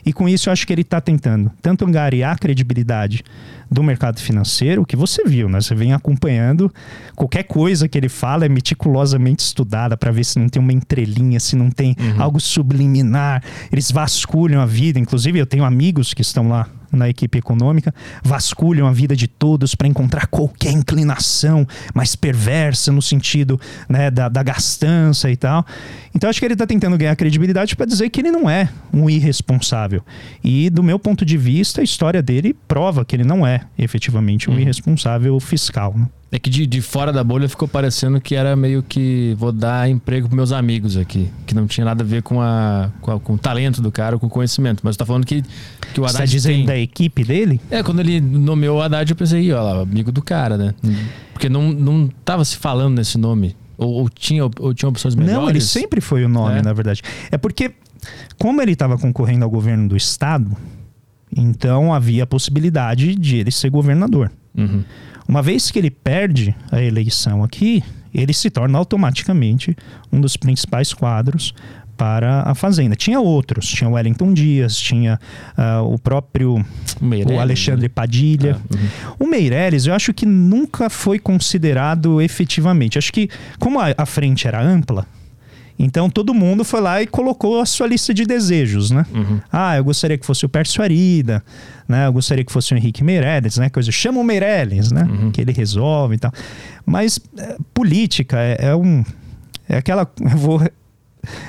E 0.05 0.13
com 0.13 0.27
isso 0.27 0.49
eu 0.49 0.53
acho 0.53 0.65
que 0.65 0.73
ele 0.73 0.81
está 0.81 1.01
tentando 1.01 1.51
tanto 1.61 1.85
angariar 1.85 2.39
credibilidade 2.39 3.23
do 3.69 3.83
mercado 3.83 4.19
financeiro, 4.19 4.85
que 4.85 4.95
você 4.95 5.23
viu, 5.25 5.47
né? 5.47 5.61
Você 5.61 5.75
vem 5.75 5.93
acompanhando 5.93 6.73
qualquer 7.15 7.43
coisa 7.43 7.87
que 7.87 7.97
ele 7.97 8.09
fala 8.09 8.45
é 8.45 8.49
meticulosamente 8.49 9.43
estudada 9.43 9.95
para 9.95 10.11
ver 10.11 10.23
se 10.23 10.39
não 10.39 10.49
tem 10.49 10.61
uma 10.61 10.73
entrelinha, 10.73 11.39
se 11.39 11.55
não 11.55 11.69
tem 11.69 11.95
uhum. 11.99 12.21
algo 12.21 12.39
subliminar. 12.39 13.43
Eles 13.71 13.91
vasculham 13.91 14.61
a 14.61 14.65
vida. 14.65 14.99
Inclusive, 14.99 15.39
eu 15.39 15.45
tenho 15.45 15.63
amigos 15.63 16.13
que 16.13 16.21
estão 16.21 16.49
lá 16.49 16.67
na 16.91 17.09
equipe 17.09 17.37
econômica, 17.37 17.93
vasculham 18.23 18.87
a 18.87 18.91
vida 18.91 19.15
de 19.15 19.27
todos 19.27 19.75
para 19.75 19.87
encontrar 19.87 20.27
qualquer 20.27 20.71
inclinação 20.71 21.67
mais 21.93 22.15
perversa 22.15 22.91
no 22.91 23.01
sentido 23.01 23.59
né, 23.87 24.09
da, 24.09 24.27
da 24.27 24.43
gastança 24.43 25.29
e 25.29 25.37
tal. 25.37 25.65
Então 26.13 26.29
acho 26.29 26.39
que 26.39 26.45
ele 26.45 26.53
está 26.53 26.65
tentando 26.65 26.97
ganhar 26.97 27.15
credibilidade 27.15 27.75
para 27.75 27.85
dizer 27.85 28.09
que 28.09 28.21
ele 28.21 28.31
não 28.31 28.49
é 28.49 28.69
um 28.91 29.09
irresponsável. 29.09 30.03
E 30.43 30.69
do 30.69 30.81
meu 30.81 30.97
ponto 30.97 31.23
de 31.23 31.37
vista, 31.37 31.81
a 31.81 31.83
história 31.83 32.21
dele 32.21 32.55
prova 32.67 33.05
que 33.05 33.15
ele 33.15 33.23
não 33.23 33.45
é 33.45 33.58
efetivamente 33.77 34.49
um 34.49 34.53
uhum. 34.53 34.59
irresponsável 34.59 35.39
fiscal. 35.39 35.93
Né? 35.95 36.07
É 36.31 36.37
que 36.37 36.49
de, 36.49 36.67
de 36.67 36.79
fora 36.79 37.11
da 37.11 37.23
bolha 37.23 37.49
ficou 37.49 37.67
parecendo 37.67 38.21
que 38.21 38.35
era 38.35 38.55
meio 38.55 38.83
que 38.83 39.35
vou 39.37 39.51
dar 39.51 39.89
emprego 39.89 40.27
para 40.27 40.35
meus 40.35 40.51
amigos 40.51 40.95
aqui. 40.95 41.27
Que 41.47 41.55
não 41.55 41.65
tinha 41.65 41.83
nada 41.83 42.03
a 42.03 42.05
ver 42.05 42.21
com, 42.21 42.39
a, 42.39 42.91
com, 43.01 43.11
a, 43.11 43.19
com 43.19 43.33
o 43.33 43.37
talento 43.37 43.81
do 43.81 43.91
cara, 43.91 44.19
com 44.19 44.27
o 44.27 44.29
conhecimento. 44.29 44.81
Mas 44.83 44.93
você 44.93 44.99
tá 44.99 45.05
falando 45.05 45.25
que, 45.25 45.43
que 45.93 45.99
o 45.99 46.03
Haddad. 46.03 46.11
Você 46.11 46.17
tá 46.19 46.25
dizendo 46.25 46.55
tem... 46.57 46.65
da 46.65 46.77
equipe 46.77 47.23
dele? 47.23 47.59
É, 47.71 47.81
quando 47.81 47.99
ele 48.01 48.21
nomeou 48.21 48.77
o 48.77 48.81
Haddad, 48.81 49.09
eu 49.09 49.15
pensei, 49.15 49.51
ó 49.51 49.61
lá, 49.61 49.81
amigo 49.81 50.11
do 50.11 50.21
cara, 50.21 50.55
né? 50.55 50.75
Porque 51.33 51.49
não, 51.49 51.71
não 51.71 52.07
tava 52.23 52.45
se 52.45 52.57
falando 52.57 52.97
nesse 52.97 53.17
nome. 53.17 53.55
Ou, 53.75 53.93
ou 53.93 54.09
tinha, 54.09 54.43
ou 54.43 54.73
tinha 54.73 54.89
opções 54.89 55.15
melhores? 55.15 55.41
Não, 55.41 55.49
ele 55.49 55.61
sempre 55.61 55.99
foi 55.99 56.23
o 56.25 56.29
nome, 56.29 56.59
é. 56.59 56.61
na 56.61 56.73
verdade. 56.73 57.01
É 57.31 57.37
porque, 57.37 57.71
como 58.37 58.61
ele 58.61 58.73
estava 58.73 58.97
concorrendo 58.99 59.45
ao 59.45 59.49
governo 59.49 59.87
do 59.87 59.97
estado, 59.97 60.55
então 61.39 61.93
havia 61.93 62.23
a 62.23 62.27
possibilidade 62.27 63.15
de 63.15 63.37
ele 63.37 63.51
ser 63.51 63.69
governador. 63.69 64.31
Uhum. 64.55 64.83
Uma 65.27 65.41
vez 65.41 65.71
que 65.71 65.79
ele 65.79 65.91
perde 65.91 66.55
a 66.71 66.81
eleição 66.81 67.43
aqui, 67.43 67.83
ele 68.13 68.33
se 68.33 68.49
torna 68.49 68.77
automaticamente 68.77 69.75
um 70.11 70.19
dos 70.19 70.35
principais 70.35 70.93
quadros 70.93 71.53
para 71.95 72.43
a 72.43 72.55
Fazenda. 72.55 72.95
Tinha 72.95 73.19
outros, 73.19 73.67
tinha 73.67 73.89
o 73.89 73.93
Wellington 73.93 74.33
Dias, 74.33 74.77
tinha 74.77 75.19
uh, 75.57 75.83
o 75.83 75.99
próprio 75.99 76.55
o, 76.55 77.33
o 77.33 77.39
Alexandre 77.39 77.83
né? 77.83 77.89
Padilha. 77.89 78.57
Ah, 78.57 78.75
uhum. 78.75 79.15
O 79.19 79.29
Meirelles, 79.29 79.85
eu 79.85 79.93
acho 79.93 80.13
que 80.13 80.25
nunca 80.25 80.89
foi 80.89 81.19
considerado 81.19 82.21
efetivamente. 82.21 82.97
Acho 82.97 83.11
que, 83.11 83.29
como 83.59 83.79
a, 83.79 83.93
a 83.97 84.05
frente 84.05 84.47
era 84.47 84.61
ampla, 84.61 85.05
então 85.79 86.09
todo 86.09 86.33
mundo 86.33 86.65
foi 86.65 86.81
lá 86.81 87.01
e 87.01 87.07
colocou 87.07 87.61
a 87.61 87.65
sua 87.65 87.87
lista 87.87 88.13
de 88.13 88.25
desejos, 88.25 88.91
né? 88.91 89.05
Uhum. 89.13 89.39
Ah, 89.49 89.77
eu 89.77 89.83
gostaria 89.85 90.17
que 90.17 90.25
fosse 90.25 90.45
o 90.45 90.49
Pércio 90.49 90.83
Arida, 90.83 91.41
né? 91.87 92.05
Eu 92.05 92.11
gostaria 92.11 92.43
que 92.43 92.51
fosse 92.51 92.73
o 92.73 92.77
Henrique 92.77 93.01
Meirelles, 93.01 93.57
né? 93.57 93.69
Coisa, 93.69 93.89
chama 93.89 94.19
o 94.19 94.23
Meirelles, 94.23 94.91
né? 94.91 95.03
Uhum. 95.03 95.31
Que 95.31 95.39
ele 95.39 95.53
resolve 95.53 96.15
e 96.15 96.19
tal. 96.19 96.33
Mas 96.85 97.17
é, 97.37 97.55
política 97.73 98.37
é, 98.37 98.57
é, 98.59 98.75
um... 98.75 99.05
É 99.69 99.77
aquela... 99.77 100.05
Eu 100.19 100.37
vou 100.37 100.61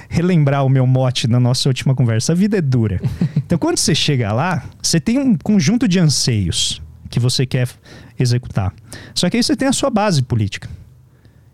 relembrar 0.08 0.64
o 0.64 0.68
meu 0.68 0.86
mote 0.86 1.26
na 1.26 1.40
nossa 1.40 1.68
última 1.68 1.94
conversa. 1.94 2.30
A 2.30 2.34
vida 2.34 2.56
é 2.56 2.62
dura. 2.62 3.00
Então 3.50 3.58
quando 3.58 3.78
você 3.78 3.96
chega 3.96 4.32
lá, 4.32 4.62
você 4.80 5.00
tem 5.00 5.18
um 5.18 5.36
conjunto 5.36 5.88
de 5.88 5.98
anseios 5.98 6.80
que 7.08 7.18
você 7.18 7.44
quer 7.44 7.68
executar. 8.16 8.72
Só 9.12 9.28
que 9.28 9.36
aí 9.36 9.42
você 9.42 9.56
tem 9.56 9.66
a 9.66 9.72
sua 9.72 9.90
base 9.90 10.22
política. 10.22 10.68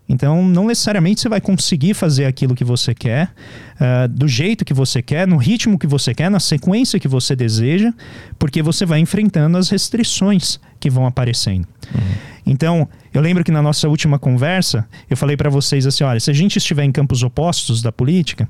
Então, 0.09 0.45
não 0.45 0.67
necessariamente 0.67 1.19
você 1.19 1.27
vai 1.27 1.41
conseguir 1.41 1.93
fazer 1.93 2.25
aquilo 2.25 2.55
que 2.55 2.63
você 2.63 2.95
quer, 2.95 3.33
uh, 3.75 4.07
do 4.07 4.27
jeito 4.27 4.63
que 4.63 4.73
você 4.73 5.01
quer, 5.01 5.27
no 5.27 5.35
ritmo 5.35 5.77
que 5.77 5.87
você 5.87 6.13
quer, 6.13 6.31
na 6.31 6.39
sequência 6.39 6.99
que 6.99 7.07
você 7.07 7.35
deseja, 7.35 7.91
porque 8.39 8.61
você 8.61 8.85
vai 8.85 8.99
enfrentando 8.99 9.57
as 9.57 9.69
restrições 9.69 10.59
que 10.79 10.89
vão 10.89 11.05
aparecendo. 11.05 11.67
Uhum. 11.93 12.01
Então, 12.45 12.87
eu 13.13 13.21
lembro 13.21 13.43
que 13.43 13.51
na 13.51 13.61
nossa 13.61 13.89
última 13.89 14.17
conversa, 14.17 14.87
eu 15.09 15.17
falei 15.17 15.35
para 15.35 15.49
vocês 15.49 15.85
assim, 15.85 16.05
olha, 16.05 16.19
se 16.19 16.31
a 16.31 16.33
gente 16.33 16.57
estiver 16.57 16.85
em 16.85 16.91
campos 16.91 17.21
opostos 17.21 17.81
da 17.81 17.91
política, 17.91 18.49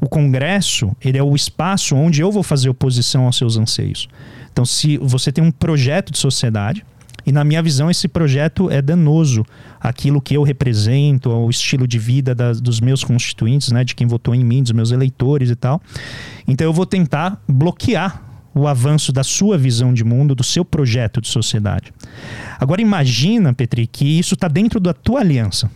o 0.00 0.08
Congresso, 0.08 0.90
ele 1.04 1.18
é 1.18 1.22
o 1.22 1.36
espaço 1.36 1.94
onde 1.94 2.20
eu 2.20 2.32
vou 2.32 2.42
fazer 2.42 2.68
oposição 2.68 3.26
aos 3.26 3.36
seus 3.36 3.56
anseios. 3.56 4.08
Então, 4.52 4.64
se 4.64 4.98
você 4.98 5.30
tem 5.30 5.44
um 5.44 5.52
projeto 5.52 6.10
de 6.10 6.18
sociedade, 6.18 6.84
e 7.26 7.32
na 7.32 7.42
minha 7.42 7.60
visão, 7.60 7.90
esse 7.90 8.06
projeto 8.06 8.70
é 8.70 8.80
danoso 8.80 9.44
aquilo 9.80 10.22
que 10.22 10.34
eu 10.34 10.44
represento, 10.44 11.28
o 11.28 11.50
estilo 11.50 11.86
de 11.86 11.98
vida 11.98 12.34
das, 12.34 12.60
dos 12.60 12.80
meus 12.80 13.02
constituintes, 13.02 13.72
né, 13.72 13.82
de 13.82 13.96
quem 13.96 14.06
votou 14.06 14.32
em 14.34 14.44
mim, 14.44 14.62
dos 14.62 14.70
meus 14.70 14.92
eleitores 14.92 15.50
e 15.50 15.56
tal. 15.56 15.82
Então 16.46 16.64
eu 16.64 16.72
vou 16.72 16.86
tentar 16.86 17.42
bloquear 17.48 18.22
o 18.54 18.66
avanço 18.66 19.12
da 19.12 19.24
sua 19.24 19.58
visão 19.58 19.92
de 19.92 20.04
mundo, 20.04 20.34
do 20.34 20.44
seu 20.44 20.64
projeto 20.64 21.20
de 21.20 21.28
sociedade. 21.28 21.92
Agora 22.58 22.80
imagina, 22.80 23.52
Petri, 23.52 23.86
que 23.86 24.18
isso 24.18 24.34
está 24.34 24.48
dentro 24.48 24.78
da 24.78 24.94
tua 24.94 25.20
aliança. 25.20 25.70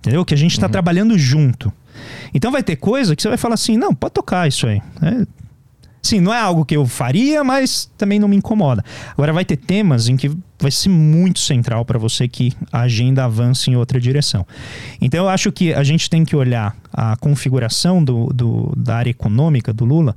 Entendeu? 0.00 0.24
Que 0.24 0.34
a 0.34 0.36
gente 0.36 0.52
está 0.52 0.66
uhum. 0.66 0.72
trabalhando 0.72 1.16
junto. 1.16 1.72
Então 2.34 2.50
vai 2.50 2.62
ter 2.62 2.76
coisa 2.76 3.14
que 3.14 3.22
você 3.22 3.28
vai 3.28 3.38
falar 3.38 3.54
assim, 3.54 3.78
não, 3.78 3.94
pode 3.94 4.12
tocar 4.14 4.48
isso 4.48 4.66
aí. 4.66 4.82
É, 5.00 5.26
Sim, 6.02 6.20
não 6.20 6.34
é 6.34 6.40
algo 6.40 6.64
que 6.64 6.76
eu 6.76 6.84
faria, 6.84 7.44
mas 7.44 7.88
também 7.96 8.18
não 8.18 8.26
me 8.26 8.36
incomoda. 8.36 8.84
Agora 9.12 9.32
vai 9.32 9.44
ter 9.44 9.56
temas 9.56 10.08
em 10.08 10.16
que 10.16 10.36
vai 10.58 10.70
ser 10.70 10.88
muito 10.88 11.38
central 11.38 11.84
para 11.84 11.96
você 11.96 12.26
que 12.26 12.52
a 12.72 12.80
agenda 12.80 13.24
avance 13.24 13.70
em 13.70 13.76
outra 13.76 14.00
direção. 14.00 14.44
Então 15.00 15.24
eu 15.24 15.28
acho 15.28 15.52
que 15.52 15.72
a 15.72 15.84
gente 15.84 16.10
tem 16.10 16.24
que 16.24 16.34
olhar 16.34 16.76
a 16.92 17.16
configuração 17.16 18.02
do, 18.02 18.26
do 18.34 18.72
da 18.76 18.96
área 18.96 19.10
econômica 19.10 19.72
do 19.72 19.84
Lula 19.84 20.16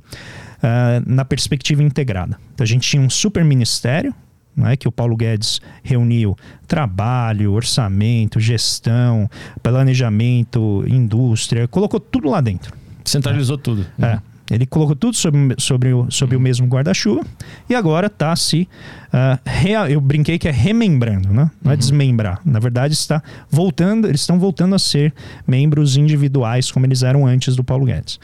uh, 0.58 1.02
na 1.06 1.24
perspectiva 1.24 1.84
integrada. 1.84 2.36
Então 2.52 2.64
a 2.64 2.68
gente 2.68 2.88
tinha 2.88 3.00
um 3.00 3.08
super 3.08 3.44
ministério, 3.44 4.12
né, 4.56 4.74
que 4.76 4.88
o 4.88 4.92
Paulo 4.92 5.16
Guedes 5.16 5.60
reuniu 5.84 6.36
trabalho, 6.66 7.52
orçamento, 7.52 8.40
gestão, 8.40 9.30
planejamento, 9.62 10.84
indústria, 10.88 11.68
colocou 11.68 12.00
tudo 12.00 12.28
lá 12.28 12.40
dentro. 12.40 12.74
Centralizou 13.04 13.56
tudo. 13.56 13.86
É. 14.00 14.18
Ele 14.50 14.64
colocou 14.64 14.94
tudo 14.94 15.16
sobre, 15.16 15.56
sobre, 15.58 15.92
o, 15.92 16.10
sobre 16.10 16.36
o 16.36 16.40
mesmo 16.40 16.66
guarda-chuva 16.66 17.24
e 17.68 17.74
agora 17.74 18.06
está 18.06 18.34
se. 18.36 18.68
Uh, 19.08 19.40
rea, 19.44 19.90
eu 19.90 20.00
brinquei 20.00 20.38
que 20.38 20.46
é 20.46 20.50
remembrando, 20.50 21.32
né? 21.32 21.50
não 21.62 21.72
é 21.72 21.74
uhum. 21.74 21.78
desmembrar. 21.78 22.40
Na 22.44 22.58
verdade, 22.58 22.94
está 22.94 23.22
voltando, 23.50 24.06
eles 24.06 24.20
estão 24.20 24.38
voltando 24.38 24.74
a 24.74 24.78
ser 24.78 25.12
membros 25.46 25.96
individuais 25.96 26.70
como 26.70 26.86
eles 26.86 27.02
eram 27.02 27.26
antes 27.26 27.56
do 27.56 27.64
Paulo 27.64 27.86
Guedes. 27.86 28.20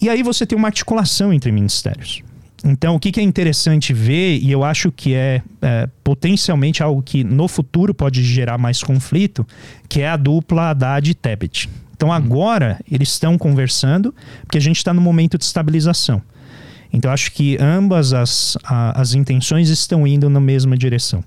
E 0.00 0.08
aí 0.08 0.22
você 0.22 0.46
tem 0.46 0.56
uma 0.56 0.68
articulação 0.68 1.32
entre 1.32 1.52
ministérios. 1.52 2.22
Então, 2.64 2.94
o 2.94 3.00
que, 3.00 3.10
que, 3.10 3.20
é 3.20 3.22
interessante 3.22 3.92
ver, 3.92 4.38
e 4.38 4.50
eu 4.50 4.62
acho 4.62 4.92
que 4.92 5.14
é, 5.14 5.42
é, 5.62 5.88
potencialmente 6.04 6.82
algo 6.82 7.02
que 7.02 7.24
no 7.24 7.48
futuro 7.48 7.94
pode 7.94 8.22
gerar 8.22 8.58
mais 8.58 8.82
conflito, 8.82 9.46
que 9.88 10.00
é 10.02 10.08
a 10.08 10.16
dupla 10.16 10.70
Haddad 10.70 11.10
e 11.10 11.14
Tebet. 11.14 11.68
Então 12.00 12.08
uhum. 12.08 12.14
agora 12.14 12.80
eles 12.90 13.10
estão 13.10 13.36
conversando, 13.36 14.14
porque 14.46 14.56
a 14.56 14.60
gente 14.60 14.78
está 14.78 14.94
no 14.94 15.02
momento 15.02 15.36
de 15.36 15.44
estabilização. 15.44 16.22
Então 16.90 17.12
acho 17.12 17.30
que 17.30 17.58
ambas 17.60 18.14
as, 18.14 18.56
a, 18.64 18.98
as 18.98 19.12
intenções 19.12 19.68
estão 19.68 20.06
indo 20.06 20.30
na 20.30 20.40
mesma 20.40 20.78
direção. 20.78 21.22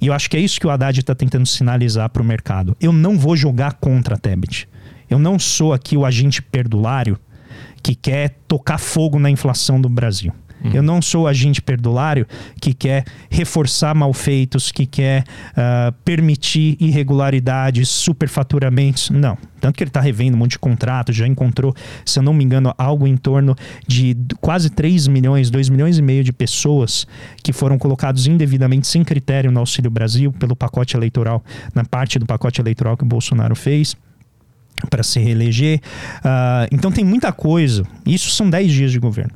E 0.00 0.06
eu 0.06 0.12
acho 0.12 0.30
que 0.30 0.36
é 0.36 0.40
isso 0.40 0.60
que 0.60 0.68
o 0.68 0.70
Haddad 0.70 1.00
está 1.00 1.16
tentando 1.16 1.46
sinalizar 1.46 2.08
para 2.10 2.22
o 2.22 2.24
mercado. 2.24 2.76
Eu 2.80 2.92
não 2.92 3.18
vou 3.18 3.36
jogar 3.36 3.72
contra 3.74 4.14
a 4.14 4.18
Tebet. 4.18 4.68
Eu 5.10 5.18
não 5.18 5.36
sou 5.36 5.72
aqui 5.72 5.96
o 5.96 6.06
agente 6.06 6.40
perdulário 6.40 7.18
que 7.82 7.96
quer 7.96 8.38
tocar 8.46 8.78
fogo 8.78 9.18
na 9.18 9.28
inflação 9.28 9.80
do 9.80 9.88
Brasil. 9.88 10.32
Uhum. 10.64 10.70
Eu 10.72 10.82
não 10.82 11.00
sou 11.00 11.26
agente 11.26 11.62
perdulário 11.62 12.26
que 12.60 12.74
quer 12.74 13.04
reforçar 13.30 13.94
malfeitos, 13.94 14.72
que 14.72 14.86
quer 14.86 15.24
uh, 15.52 15.92
permitir 16.04 16.76
irregularidades, 16.80 17.88
superfaturamentos. 17.88 19.10
Não. 19.10 19.36
Tanto 19.60 19.76
que 19.76 19.82
ele 19.82 19.90
está 19.90 20.00
revendo 20.00 20.36
um 20.36 20.38
monte 20.38 20.52
de 20.52 20.58
contratos, 20.58 21.16
já 21.16 21.26
encontrou, 21.26 21.74
se 22.04 22.18
eu 22.18 22.22
não 22.22 22.32
me 22.32 22.44
engano, 22.44 22.72
algo 22.78 23.06
em 23.06 23.16
torno 23.16 23.56
de 23.86 24.16
quase 24.40 24.70
3 24.70 25.08
milhões, 25.08 25.50
2 25.50 25.68
milhões 25.68 25.98
e 25.98 26.02
meio 26.02 26.22
de 26.22 26.32
pessoas 26.32 27.06
que 27.42 27.52
foram 27.52 27.78
colocados 27.78 28.26
indevidamente, 28.26 28.86
sem 28.86 29.02
critério, 29.02 29.50
no 29.50 29.60
Auxílio 29.60 29.90
Brasil, 29.90 30.32
pelo 30.32 30.54
pacote 30.54 30.96
eleitoral, 30.96 31.42
na 31.74 31.84
parte 31.84 32.18
do 32.18 32.26
pacote 32.26 32.60
eleitoral 32.60 32.96
que 32.96 33.02
o 33.02 33.06
Bolsonaro 33.06 33.56
fez 33.56 33.96
para 34.88 35.02
se 35.02 35.18
reeleger. 35.18 35.80
Uh, 36.18 36.68
então 36.70 36.92
tem 36.92 37.04
muita 37.04 37.32
coisa. 37.32 37.82
Isso 38.06 38.30
são 38.30 38.48
10 38.48 38.72
dias 38.72 38.92
de 38.92 38.98
governo 39.00 39.32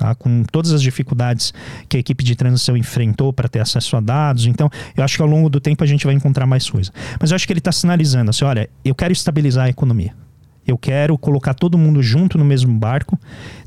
tá? 0.00 0.14
com 0.14 0.42
todas 0.50 0.72
as 0.72 0.80
dificuldades 0.80 1.52
que 1.86 1.98
a 1.98 2.00
equipe 2.00 2.24
de 2.24 2.34
transição 2.34 2.74
enfrentou 2.74 3.32
para 3.32 3.48
ter 3.48 3.60
acesso 3.60 3.96
a 3.96 4.00
dados. 4.00 4.46
Então, 4.46 4.70
eu 4.96 5.04
acho 5.04 5.16
que 5.16 5.22
ao 5.22 5.28
longo 5.28 5.50
do 5.50 5.60
tempo 5.60 5.84
a 5.84 5.86
gente 5.86 6.06
vai 6.06 6.14
encontrar 6.14 6.46
mais 6.46 6.68
coisas. 6.68 6.90
Mas 7.20 7.30
eu 7.30 7.36
acho 7.36 7.46
que 7.46 7.52
ele 7.52 7.60
está 7.60 7.70
sinalizando 7.70 8.30
assim: 8.30 8.44
olha, 8.44 8.68
eu 8.82 8.94
quero 8.94 9.12
estabilizar 9.12 9.66
a 9.66 9.68
economia. 9.68 10.14
Eu 10.66 10.78
quero 10.78 11.18
colocar 11.18 11.52
todo 11.52 11.76
mundo 11.76 12.02
junto 12.02 12.38
no 12.38 12.44
mesmo 12.44 12.72
barco, 12.72 13.18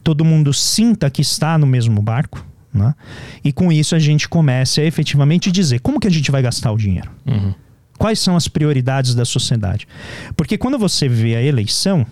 todo 0.04 0.26
mundo 0.26 0.54
sinta 0.54 1.10
que 1.10 1.22
está 1.22 1.58
no 1.58 1.68
mesmo 1.68 2.02
barco. 2.02 2.44
Né? 2.74 2.96
E 3.44 3.54
com 3.54 3.72
isso 3.72 3.94
a 3.94 4.00
gente 4.00 4.28
começa 4.28 4.82
a 4.82 4.84
efetivamente 4.84 5.52
dizer 5.52 5.80
como 5.80 6.00
que 6.00 6.08
a 6.08 6.12
gente 6.12 6.32
vai 6.32 6.42
gastar 6.42 6.72
o 6.72 6.78
dinheiro. 6.78 7.12
Uhum. 7.28 7.54
Quais 8.00 8.20
são 8.20 8.36
as 8.36 8.48
prioridades 8.48 9.14
da 9.14 9.26
sociedade? 9.26 9.88
Porque 10.36 10.58
quando 10.58 10.80
você 10.80 11.08
vê 11.08 11.36
a 11.36 11.42
eleição, 11.42 12.06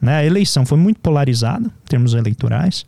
né, 0.00 0.16
a 0.16 0.24
eleição 0.24 0.66
foi 0.66 0.76
muito 0.76 1.00
polarizada 1.00 1.66
em 1.66 1.88
termos 1.88 2.12
eleitorais. 2.12 2.84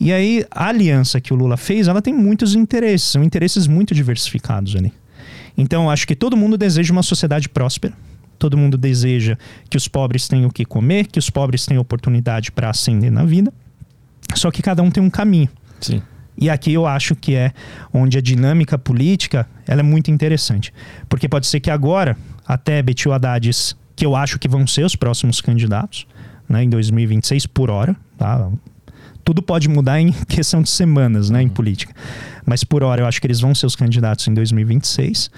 E 0.00 0.12
aí, 0.12 0.44
a 0.50 0.68
aliança 0.68 1.20
que 1.20 1.32
o 1.32 1.36
Lula 1.36 1.56
fez, 1.56 1.88
ela 1.88 2.00
tem 2.00 2.14
muitos 2.14 2.54
interesses, 2.54 3.08
são 3.08 3.24
interesses 3.24 3.66
muito 3.66 3.94
diversificados 3.94 4.76
ali. 4.76 4.92
Então, 5.56 5.90
acho 5.90 6.06
que 6.06 6.14
todo 6.14 6.36
mundo 6.36 6.56
deseja 6.56 6.92
uma 6.92 7.02
sociedade 7.02 7.48
próspera. 7.48 7.92
Todo 8.38 8.56
mundo 8.56 8.78
deseja 8.78 9.36
que 9.68 9.76
os 9.76 9.88
pobres 9.88 10.28
tenham 10.28 10.48
o 10.48 10.52
que 10.52 10.64
comer, 10.64 11.08
que 11.08 11.18
os 11.18 11.28
pobres 11.28 11.66
tenham 11.66 11.80
oportunidade 11.80 12.52
para 12.52 12.70
ascender 12.70 13.10
na 13.10 13.24
vida. 13.24 13.52
Só 14.34 14.50
que 14.52 14.62
cada 14.62 14.82
um 14.82 14.90
tem 14.90 15.02
um 15.02 15.10
caminho. 15.10 15.48
Sim. 15.80 16.00
E 16.40 16.48
aqui 16.48 16.72
eu 16.72 16.86
acho 16.86 17.16
que 17.16 17.34
é 17.34 17.52
onde 17.92 18.16
a 18.16 18.20
dinâmica 18.20 18.78
política 18.78 19.48
ela 19.66 19.80
é 19.80 19.82
muito 19.82 20.08
interessante. 20.12 20.72
Porque 21.08 21.28
pode 21.28 21.48
ser 21.48 21.58
que 21.58 21.70
agora, 21.70 22.16
até 22.46 22.80
Betil 22.80 23.12
Haddad, 23.12 23.50
que 23.96 24.06
eu 24.06 24.14
acho 24.14 24.38
que 24.38 24.46
vão 24.46 24.64
ser 24.64 24.84
os 24.84 24.94
próximos 24.94 25.40
candidatos, 25.40 26.06
né, 26.48 26.62
em 26.62 26.70
2026 26.70 27.46
por 27.46 27.68
hora, 27.68 27.96
tá? 28.16 28.48
Tudo 29.28 29.42
pode 29.42 29.68
mudar 29.68 30.00
em 30.00 30.10
questão 30.26 30.62
de 30.62 30.70
semanas, 30.70 31.28
né, 31.28 31.42
em 31.42 31.50
política. 31.50 31.94
Mas 32.46 32.64
por 32.64 32.82
hora 32.82 33.02
eu 33.02 33.06
acho 33.06 33.20
que 33.20 33.26
eles 33.26 33.40
vão 33.40 33.54
ser 33.54 33.66
os 33.66 33.76
candidatos 33.76 34.26
em 34.26 34.32
2026. 34.32 35.30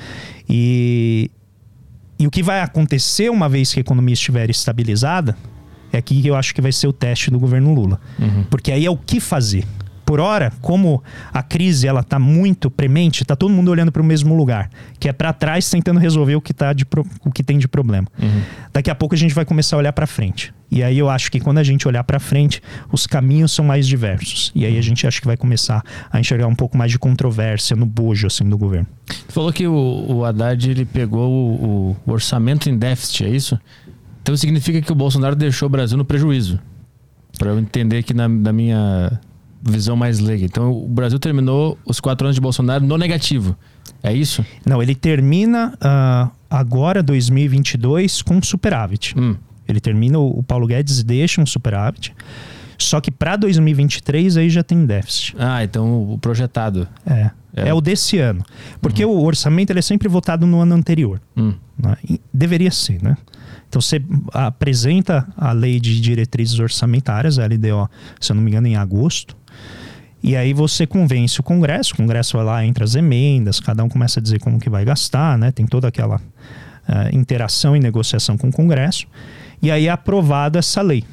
E, 0.49 1.29
e 2.17 2.25
o 2.25 2.31
que 2.31 2.41
vai 2.41 2.61
acontecer 2.61 3.29
uma 3.33 3.49
vez 3.49 3.73
que 3.73 3.81
a 3.81 3.83
economia 3.83 4.13
estiver 4.13 4.49
estabilizada 4.49 5.37
é 5.93 6.01
que 6.01 6.25
eu 6.25 6.37
acho 6.37 6.55
que 6.55 6.61
vai 6.61 6.71
ser 6.71 6.87
o 6.87 6.93
teste 6.93 7.33
do 7.33 7.41
governo 7.41 7.75
Lula. 7.75 8.01
Uhum. 8.17 8.45
Porque 8.49 8.71
aí 8.71 8.87
é 8.87 8.91
o 8.93 8.97
que 8.97 9.19
fazer 9.19 9.65
por 10.11 10.19
hora, 10.19 10.53
como 10.61 11.05
a 11.33 11.41
crise 11.41 11.87
ela 11.87 12.03
tá 12.03 12.19
muito 12.19 12.69
premente, 12.69 13.25
tá 13.25 13.37
todo 13.37 13.55
mundo 13.55 13.71
olhando 13.71 13.93
para 13.93 14.03
o 14.03 14.05
mesmo 14.05 14.35
lugar, 14.35 14.69
que 14.99 15.09
é 15.09 15.13
para 15.13 15.33
trás 15.33 15.71
tentando 15.71 16.01
resolver 16.01 16.35
o 16.35 16.41
que 16.41 16.53
tá 16.53 16.73
de 16.73 16.85
pro, 16.85 17.07
o 17.25 17.31
que 17.31 17.45
tem 17.45 17.59
de 17.59 17.69
problema. 17.69 18.09
Uhum. 18.21 18.43
Daqui 18.73 18.91
a 18.91 18.95
pouco 18.97 19.15
a 19.15 19.19
gente 19.19 19.33
vai 19.33 19.45
começar 19.45 19.77
a 19.77 19.79
olhar 19.79 19.93
para 19.93 20.09
frente. 20.09 20.53
E 20.69 20.83
aí 20.83 20.99
eu 20.99 21.09
acho 21.09 21.31
que 21.31 21.39
quando 21.39 21.59
a 21.59 21.63
gente 21.63 21.87
olhar 21.87 22.03
para 22.03 22.19
frente, 22.19 22.61
os 22.91 23.07
caminhos 23.07 23.53
são 23.53 23.65
mais 23.65 23.87
diversos. 23.87 24.51
E 24.53 24.67
aí 24.67 24.77
a 24.77 24.83
gente 24.83 25.07
acha 25.07 25.21
que 25.21 25.29
vai 25.29 25.37
começar 25.37 25.81
a 26.11 26.19
enxergar 26.19 26.49
um 26.49 26.57
pouco 26.57 26.77
mais 26.77 26.91
de 26.91 26.99
controvérsia 26.99 27.77
no 27.77 27.87
bojo 27.87 28.27
assim 28.27 28.49
do 28.49 28.59
governo. 28.59 28.89
Você 29.07 29.33
falou 29.33 29.53
que 29.53 29.69
o, 29.69 30.07
o 30.09 30.25
Haddad 30.25 30.69
ele 30.69 30.85
pegou 30.87 31.31
o, 31.31 31.97
o 32.05 32.11
orçamento 32.11 32.69
em 32.69 32.77
déficit, 32.77 33.27
é 33.27 33.29
isso? 33.29 33.57
Então 34.21 34.37
significa 34.37 34.83
que 34.83 34.91
o 34.91 34.95
Bolsonaro 34.97 35.37
deixou 35.37 35.67
o 35.67 35.71
Brasil 35.71 35.97
no 35.97 36.05
prejuízo. 36.05 36.59
Para 37.39 37.51
eu 37.51 37.61
entender 37.61 38.03
que 38.03 38.13
na, 38.13 38.27
na 38.27 38.53
minha 38.53 39.21
visão 39.63 39.97
mais 39.97 40.19
leiga. 40.19 40.45
Então, 40.45 40.73
o 40.73 40.89
Brasil 40.89 41.19
terminou 41.19 41.79
os 41.85 42.01
quatro 42.01 42.27
anos 42.27 42.35
de 42.35 42.41
Bolsonaro 42.41 42.85
no 42.85 42.97
negativo. 42.97 43.57
É 44.03 44.13
isso? 44.13 44.45
Não, 44.65 44.83
ele 44.83 44.95
termina 44.95 45.75
uh, 45.75 46.31
agora, 46.49 47.03
2022, 47.03 48.23
com 48.23 48.43
superávit. 48.43 49.15
Hum. 49.19 49.37
Ele 49.69 49.81
termina, 49.81 50.19
o 50.19 50.43
Paulo 50.43 50.67
Guedes 50.67 51.03
deixa 51.03 51.41
um 51.41 51.47
superávit. 51.47 52.15
Só 52.79 53.01
que 53.01 53.11
para 53.11 53.37
2023 53.37 54.39
aí 54.39 54.49
já 54.49 54.63
tem 54.63 54.87
déficit. 54.87 55.37
Ah, 55.39 55.63
então 55.63 56.13
o 56.13 56.19
projetado. 56.19 56.89
É. 57.07 57.31
É, 57.55 57.69
é 57.69 57.75
o 57.75 57.81
desse 57.81 58.19
ano. 58.19 58.45
Porque 58.81 59.05
uhum. 59.05 59.13
o 59.13 59.25
orçamento 59.25 59.71
ele 59.71 59.81
é 59.81 59.83
sempre 59.83 60.09
votado 60.09 60.47
no 60.47 60.61
ano 60.61 60.75
anterior. 60.75 61.21
Hum. 61.37 61.53
Né? 61.77 61.97
Deveria 62.33 62.71
ser, 62.71 63.03
né? 63.03 63.17
Então 63.69 63.81
você 63.81 64.03
apresenta 64.33 65.29
a 65.37 65.53
lei 65.53 65.79
de 65.79 66.01
diretrizes 66.01 66.59
orçamentárias, 66.59 67.39
a 67.39 67.47
LDO, 67.47 67.89
se 68.21 68.33
eu 68.33 68.37
não 68.37 68.43
me 68.43 68.51
engano, 68.51 68.67
em 68.67 68.77
agosto. 68.77 69.37
E 70.23 70.37
aí 70.37 70.53
você 70.53 70.87
convence 70.87 71.41
o 71.41 71.43
Congresso, 71.43 71.95
o 71.95 71.97
Congresso 71.97 72.37
vai 72.37 72.45
lá, 72.45 72.65
entra 72.65 72.85
as 72.85 72.95
emendas, 72.95 73.59
cada 73.59 73.83
um 73.83 73.89
começa 73.89 74.21
a 74.21 74.23
dizer 74.23 74.39
como 74.39 74.61
que 74.61 74.69
vai 74.69 74.85
gastar, 74.85 75.39
né? 75.39 75.51
Tem 75.51 75.67
toda 75.67 75.89
aquela 75.89 76.17
uh, 76.17 77.17
interação 77.17 77.75
e 77.75 77.81
negociação 77.81 78.37
com 78.37 78.49
o 78.49 78.53
Congresso. 78.53 79.07
E 79.63 79.71
aí 79.71 79.87
é 79.87 79.91
aprovada 79.91 80.59
essa 80.59 80.83
lei. 80.83 81.05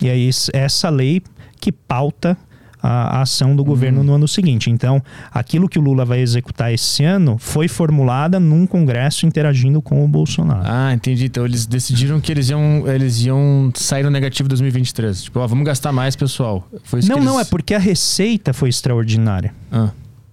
E 0.00 0.08
aí 0.08 0.30
essa 0.52 0.88
lei 0.88 1.22
que 1.60 1.72
pauta 1.72 2.36
a, 2.82 3.18
a 3.18 3.22
ação 3.22 3.54
do 3.54 3.64
governo 3.64 4.00
uhum. 4.00 4.06
no 4.06 4.14
ano 4.14 4.28
seguinte. 4.28 4.70
Então, 4.70 5.02
aquilo 5.32 5.68
que 5.68 5.78
o 5.78 5.82
Lula 5.82 6.04
vai 6.04 6.20
executar 6.20 6.72
esse 6.72 7.04
ano 7.04 7.36
foi 7.38 7.68
formulada 7.68 8.40
num 8.40 8.66
congresso 8.66 9.26
interagindo 9.26 9.80
com 9.80 10.04
o 10.04 10.08
Bolsonaro. 10.08 10.62
Ah, 10.64 10.92
entendi. 10.92 11.26
Então, 11.26 11.44
eles 11.44 11.66
decidiram 11.66 12.20
que 12.20 12.32
eles 12.32 12.48
iam, 12.48 12.84
eles 12.86 13.24
iam 13.24 13.70
sair 13.74 14.02
no 14.02 14.10
negativo 14.10 14.48
2023. 14.48 15.24
Tipo, 15.24 15.40
ó, 15.40 15.46
vamos 15.46 15.64
gastar 15.64 15.92
mais, 15.92 16.16
pessoal. 16.16 16.66
Foi 16.84 17.00
não, 17.02 17.16
eles... 17.16 17.24
não, 17.24 17.40
é 17.40 17.44
porque 17.44 17.74
a 17.74 17.78
receita 17.78 18.52
foi 18.52 18.68
extraordinária. 18.68 19.54
Ah. 19.70 19.90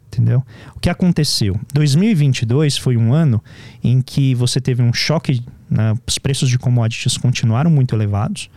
Entendeu? 0.08 0.44
O 0.76 0.80
que 0.80 0.90
aconteceu? 0.90 1.60
2022 1.74 2.78
foi 2.78 2.98
um 2.98 3.14
ano 3.14 3.44
em 3.84 4.02
que 4.02 4.34
você 4.34 4.60
teve 4.60 4.82
um 4.82 4.92
choque, 4.92 5.44
né? 5.70 5.94
os 6.08 6.18
preços 6.18 6.50
de 6.50 6.58
commodities 6.58 7.18
continuaram 7.18 7.70
muito 7.70 7.94
elevados 7.94 8.50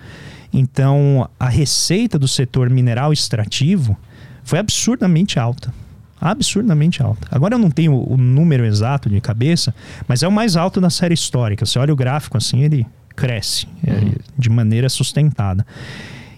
então, 0.52 1.28
a 1.38 1.49
receita 1.49 2.19
do 2.19 2.26
setor 2.26 2.69
mineral 2.69 3.12
extrativo 3.12 3.97
foi 4.42 4.59
absurdamente 4.59 5.38
alta. 5.38 5.73
Absurdamente 6.21 7.02
alta. 7.02 7.28
Agora 7.30 7.54
eu 7.54 7.59
não 7.59 7.70
tenho 7.70 7.94
o 7.94 8.16
número 8.16 8.66
exato 8.66 9.09
de 9.09 9.20
cabeça, 9.20 9.75
mas 10.07 10.22
é 10.22 10.29
o 10.29 10.33
mais 10.33 10.57
alto 10.57 10.81
da 10.81 10.90
série 10.90 11.14
histórica. 11.14 11.64
Você 11.64 11.79
olha 11.79 11.92
o 11.92 11.96
gráfico 11.96 12.37
assim, 12.37 12.62
ele 12.62 12.87
cresce 13.16 13.66
é, 13.87 13.92
uhum. 13.92 14.09
é, 14.09 14.12
de 14.37 14.51
maneira 14.51 14.88
sustentada. 14.88 15.66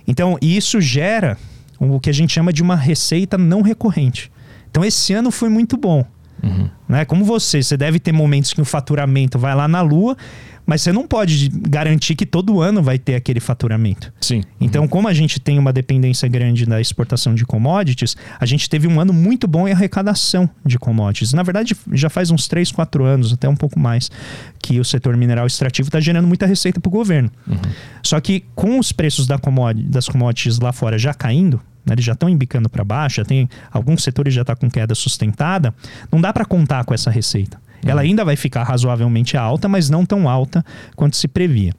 Então, 0.06 0.38
isso 0.40 0.80
gera 0.80 1.36
o 1.78 1.98
que 1.98 2.10
a 2.10 2.12
gente 2.12 2.32
chama 2.32 2.52
de 2.52 2.62
uma 2.62 2.76
receita 2.76 3.36
não 3.38 3.62
recorrente. 3.62 4.30
Então, 4.70 4.84
esse 4.84 5.12
ano 5.12 5.30
foi 5.30 5.48
muito 5.48 5.76
bom. 5.76 6.04
Uhum. 6.42 6.68
Né? 6.88 7.04
Como 7.04 7.24
você, 7.24 7.62
você 7.62 7.76
deve 7.76 7.98
ter 7.98 8.12
momentos 8.12 8.52
que 8.52 8.60
o 8.60 8.64
faturamento 8.64 9.38
vai 9.38 9.54
lá 9.54 9.68
na 9.68 9.80
lua 9.80 10.16
mas 10.66 10.82
você 10.82 10.92
não 10.92 11.06
pode 11.06 11.48
garantir 11.48 12.14
que 12.14 12.24
todo 12.24 12.60
ano 12.60 12.82
vai 12.82 12.98
ter 12.98 13.14
aquele 13.14 13.40
faturamento. 13.40 14.12
Sim. 14.20 14.42
Então, 14.60 14.86
como 14.86 15.08
a 15.08 15.12
gente 15.12 15.40
tem 15.40 15.58
uma 15.58 15.72
dependência 15.72 16.28
grande 16.28 16.64
da 16.64 16.80
exportação 16.80 17.34
de 17.34 17.44
commodities, 17.44 18.16
a 18.38 18.46
gente 18.46 18.70
teve 18.70 18.86
um 18.86 19.00
ano 19.00 19.12
muito 19.12 19.48
bom 19.48 19.66
em 19.66 19.72
arrecadação 19.72 20.48
de 20.64 20.78
commodities. 20.78 21.32
Na 21.32 21.42
verdade, 21.42 21.76
já 21.92 22.08
faz 22.08 22.30
uns 22.30 22.46
3, 22.46 22.70
4 22.70 23.04
anos, 23.04 23.32
até 23.32 23.48
um 23.48 23.56
pouco 23.56 23.78
mais, 23.78 24.10
que 24.60 24.78
o 24.78 24.84
setor 24.84 25.16
mineral 25.16 25.46
extrativo 25.46 25.88
está 25.88 25.98
gerando 25.98 26.28
muita 26.28 26.46
receita 26.46 26.80
para 26.80 26.88
o 26.88 26.92
governo. 26.92 27.30
Uhum. 27.46 27.56
Só 28.02 28.20
que 28.20 28.44
com 28.54 28.78
os 28.78 28.92
preços 28.92 29.26
da 29.26 29.38
commodity, 29.38 29.88
das 29.88 30.08
commodities 30.08 30.58
lá 30.60 30.72
fora 30.72 30.96
já 30.96 31.12
caindo, 31.12 31.60
eles 31.90 32.04
já 32.04 32.12
estão 32.12 32.28
embicando 32.28 32.68
para 32.68 32.84
baixo, 32.84 33.16
já 33.16 33.24
tem 33.24 33.48
alguns 33.70 34.02
setores 34.02 34.32
já 34.32 34.42
está 34.42 34.54
com 34.54 34.70
queda 34.70 34.94
sustentada, 34.94 35.74
não 36.10 36.20
dá 36.20 36.32
para 36.32 36.44
contar 36.44 36.84
com 36.84 36.94
essa 36.94 37.10
receita. 37.10 37.60
Ela 37.84 38.02
ainda 38.02 38.24
vai 38.24 38.36
ficar 38.36 38.62
razoavelmente 38.62 39.36
alta, 39.36 39.68
mas 39.68 39.90
não 39.90 40.06
tão 40.06 40.28
alta 40.28 40.64
quanto 40.94 41.16
se 41.16 41.26
previa. 41.26 41.74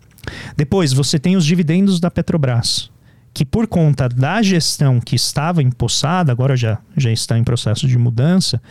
Depois, 0.56 0.92
você 0.92 1.18
tem 1.18 1.36
os 1.36 1.46
dividendos 1.46 2.00
da 2.00 2.12
Petrobras, 2.12 2.92
que 3.34 3.46
por 3.46 3.68
conta 3.68 4.08
da 4.08 4.42
gestão 4.42 5.00
que 5.00 5.16
estava 5.16 5.64
empossada, 5.64 6.32
agora 6.32 6.56
já, 6.56 6.78
já 6.96 7.12
está 7.12 7.38
em 7.38 7.44
processo 7.44 7.88
de 7.88 7.98
mudança, 7.98 8.62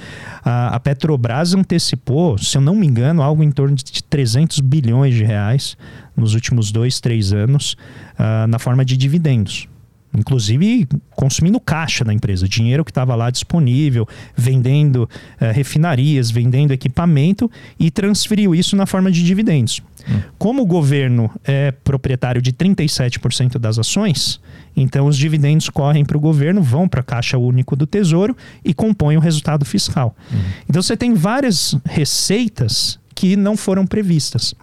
a, 0.44 0.76
a 0.76 0.80
Petrobras 0.80 1.54
antecipou, 1.54 2.36
se 2.38 2.56
eu 2.56 2.60
não 2.60 2.74
me 2.74 2.86
engano, 2.86 3.22
algo 3.22 3.42
em 3.42 3.50
torno 3.50 3.74
de 3.74 4.02
300 4.04 4.60
bilhões 4.60 5.14
de 5.14 5.24
reais 5.24 5.76
nos 6.14 6.34
últimos 6.34 6.70
dois, 6.70 7.00
três 7.00 7.32
anos, 7.32 7.72
uh, 8.18 8.46
na 8.46 8.58
forma 8.58 8.84
de 8.84 8.96
dividendos 8.96 9.68
inclusive 10.16 10.87
consumindo 11.11 11.59
caixa 11.61 12.05
da 12.05 12.12
empresa, 12.12 12.48
dinheiro 12.48 12.85
que 12.85 12.90
estava 12.90 13.14
lá 13.14 13.31
disponível, 13.31 14.07
vendendo 14.37 15.09
eh, 15.40 15.53
refinarias, 15.53 16.31
vendendo 16.31 16.72
equipamento 16.72 17.51
e 17.79 17.90
transferiu 17.90 18.55
isso 18.55 18.77
na 18.77 18.87
forma 18.87 19.11
de 19.11 19.22
dividendos. 19.25 19.81
Hum. 20.09 20.20
Como 20.38 20.62
o 20.62 20.66
governo 20.66 21.31
é 21.44 21.70
proprietário 21.70 22.42
de 22.42 22.53
37% 22.53 23.59
das 23.59 23.79
ações, 23.79 24.40
então 24.77 25.07
os 25.07 25.16
dividendos 25.16 25.68
correm 25.68 26.05
para 26.05 26.16
o 26.16 26.20
governo, 26.20 26.62
vão 26.62 26.88
para 26.88 27.01
a 27.01 27.05
Caixa 27.05 27.38
Único 27.38 27.77
do 27.77 27.87
Tesouro 27.87 28.37
e 28.64 28.75
compõem 28.75 29.16
o 29.16 29.20
resultado 29.20 29.64
fiscal. 29.64 30.16
Hum. 30.33 30.38
Então 30.68 30.83
você 30.83 30.96
tem 30.96 31.14
várias 31.14 31.77
receitas 31.85 32.98
que 33.14 33.37
não 33.37 33.57
foram 33.57 33.87
previstas. 33.87 34.55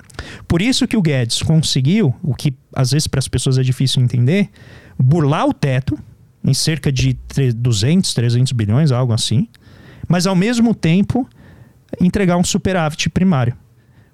Por 0.48 0.62
isso 0.62 0.88
que 0.88 0.98
o 0.98 1.02
Guedes 1.02 1.42
conseguiu, 1.42 2.14
o 2.22 2.36
que 2.36 2.54
às 2.76 2.92
vezes 2.92 3.08
para 3.08 3.20
as 3.20 3.28
pessoas 3.28 3.58
é 3.58 3.64
difícil 3.64 4.04
entender, 4.04 4.50
burlar 5.00 5.48
o 5.48 5.54
teto 5.54 5.98
em 6.44 6.54
cerca 6.54 6.92
de 6.92 7.18
200, 7.56 8.14
300 8.14 8.52
bilhões, 8.52 8.92
algo 8.92 9.14
assim, 9.14 9.48
mas 10.08 10.28
ao 10.28 10.36
mesmo 10.36 10.74
tempo 10.74 11.28
entregar 12.00 12.38
um 12.38 12.44
superávit 12.44 13.10
primário. 13.10 13.56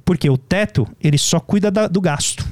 Porque 0.03 0.29
o 0.29 0.37
teto, 0.37 0.87
ele 1.01 1.17
só 1.17 1.39
cuida 1.39 1.71
da, 1.71 1.87
do 1.87 1.99
gasto. 1.99 2.45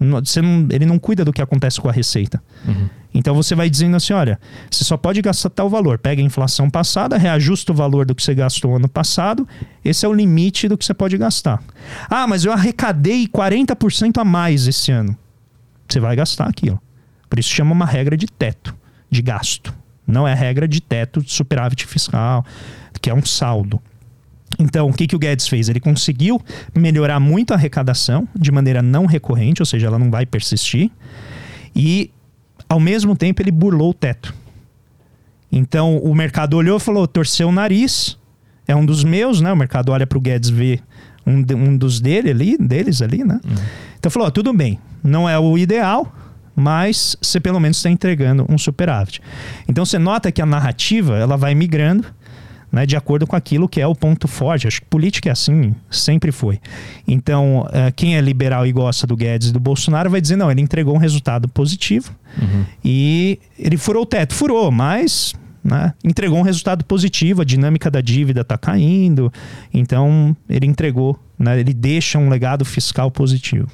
Você 0.00 0.40
não, 0.40 0.66
ele 0.70 0.86
não 0.86 0.98
cuida 0.98 1.24
do 1.24 1.32
que 1.32 1.42
acontece 1.42 1.80
com 1.80 1.88
a 1.88 1.92
receita. 1.92 2.40
Uhum. 2.66 2.88
Então 3.12 3.34
você 3.34 3.54
vai 3.54 3.68
dizendo 3.68 3.96
assim: 3.96 4.12
olha, 4.12 4.38
você 4.70 4.84
só 4.84 4.96
pode 4.96 5.20
gastar 5.20 5.50
tal 5.50 5.68
valor. 5.68 5.98
Pega 5.98 6.22
a 6.22 6.24
inflação 6.24 6.70
passada, 6.70 7.18
reajusta 7.18 7.72
o 7.72 7.74
valor 7.74 8.06
do 8.06 8.14
que 8.14 8.22
você 8.22 8.34
gastou 8.34 8.76
ano 8.76 8.88
passado. 8.88 9.46
Esse 9.84 10.06
é 10.06 10.08
o 10.08 10.12
limite 10.12 10.68
do 10.68 10.78
que 10.78 10.84
você 10.84 10.94
pode 10.94 11.18
gastar. 11.18 11.60
Ah, 12.08 12.26
mas 12.28 12.44
eu 12.44 12.52
arrecadei 12.52 13.26
40% 13.26 14.18
a 14.18 14.24
mais 14.24 14.68
esse 14.68 14.92
ano. 14.92 15.16
Você 15.88 15.98
vai 15.98 16.14
gastar 16.14 16.48
aquilo. 16.48 16.80
Por 17.28 17.38
isso 17.38 17.50
chama 17.50 17.72
uma 17.72 17.86
regra 17.86 18.16
de 18.16 18.26
teto 18.26 18.74
de 19.10 19.22
gasto. 19.22 19.74
Não 20.06 20.26
é 20.26 20.34
regra 20.34 20.66
de 20.66 20.80
teto 20.80 21.22
de 21.22 21.30
superávit 21.32 21.86
fiscal, 21.86 22.44
que 23.00 23.10
é 23.10 23.14
um 23.14 23.24
saldo. 23.24 23.80
Então, 24.58 24.88
o 24.88 24.92
que, 24.92 25.06
que 25.06 25.14
o 25.14 25.18
Guedes 25.18 25.46
fez? 25.46 25.68
Ele 25.68 25.80
conseguiu 25.80 26.40
melhorar 26.74 27.20
muito 27.20 27.52
a 27.52 27.56
arrecadação 27.56 28.26
de 28.34 28.50
maneira 28.50 28.80
não 28.80 29.04
recorrente, 29.04 29.60
ou 29.60 29.66
seja, 29.66 29.86
ela 29.86 29.98
não 29.98 30.10
vai 30.10 30.24
persistir. 30.24 30.90
E, 31.76 32.10
ao 32.68 32.80
mesmo 32.80 33.14
tempo, 33.14 33.42
ele 33.42 33.50
burlou 33.50 33.90
o 33.90 33.94
teto. 33.94 34.34
Então, 35.52 35.98
o 35.98 36.14
mercado 36.14 36.54
olhou 36.54 36.78
e 36.78 36.80
falou: 36.80 37.06
torceu 37.06 37.48
o 37.48 37.52
nariz, 37.52 38.18
é 38.66 38.74
um 38.74 38.84
dos 38.84 39.04
meus, 39.04 39.40
né? 39.40 39.52
O 39.52 39.56
mercado 39.56 39.92
olha 39.92 40.06
para 40.06 40.18
o 40.18 40.20
Guedes 40.20 40.50
ver 40.50 40.82
um, 41.26 41.44
um 41.54 41.76
dos 41.76 42.00
dele 42.00 42.30
ali, 42.30 42.56
deles 42.58 43.02
ali, 43.02 43.24
né? 43.24 43.40
Uhum. 43.44 43.56
Então, 43.98 44.10
falou: 44.10 44.30
tudo 44.30 44.52
bem, 44.52 44.78
não 45.02 45.28
é 45.28 45.38
o 45.38 45.56
ideal, 45.58 46.12
mas 46.58 47.16
você 47.20 47.40
pelo 47.40 47.60
menos 47.60 47.76
está 47.76 47.90
entregando 47.90 48.44
um 48.48 48.58
superávit. 48.58 49.20
Então 49.66 49.84
você 49.84 49.98
nota 49.98 50.32
que 50.32 50.42
a 50.42 50.46
narrativa 50.46 51.16
ela 51.16 51.36
vai 51.36 51.54
migrando 51.54 52.06
né, 52.70 52.84
de 52.84 52.96
acordo 52.96 53.26
com 53.26 53.34
aquilo 53.34 53.68
que 53.68 53.80
é 53.80 53.86
o 53.86 53.94
ponto 53.94 54.28
forte. 54.28 54.66
Acho 54.66 54.80
que 54.80 54.86
política 54.86 55.28
é 55.28 55.32
assim, 55.32 55.74
sempre 55.90 56.30
foi. 56.30 56.60
Então, 57.06 57.60
uh, 57.62 57.92
quem 57.96 58.16
é 58.16 58.20
liberal 58.20 58.66
e 58.66 58.72
gosta 58.72 59.06
do 59.06 59.16
Guedes 59.16 59.48
e 59.48 59.52
do 59.52 59.60
Bolsonaro 59.60 60.10
vai 60.10 60.20
dizer: 60.20 60.36
não, 60.36 60.50
ele 60.50 60.60
entregou 60.60 60.94
um 60.94 60.98
resultado 60.98 61.48
positivo 61.48 62.14
uhum. 62.40 62.64
e 62.84 63.38
ele 63.58 63.76
furou 63.76 64.02
o 64.02 64.06
teto. 64.06 64.34
Furou, 64.34 64.70
mas 64.70 65.34
né, 65.64 65.92
entregou 66.04 66.38
um 66.38 66.42
resultado 66.42 66.84
positivo, 66.84 67.42
a 67.42 67.44
dinâmica 67.44 67.90
da 67.90 68.00
dívida 68.00 68.42
está 68.42 68.56
caindo, 68.56 69.32
então 69.72 70.36
ele 70.48 70.66
entregou, 70.66 71.18
né, 71.38 71.58
ele 71.58 71.74
deixa 71.74 72.18
um 72.18 72.28
legado 72.28 72.64
fiscal 72.64 73.10
positivo. 73.10 73.68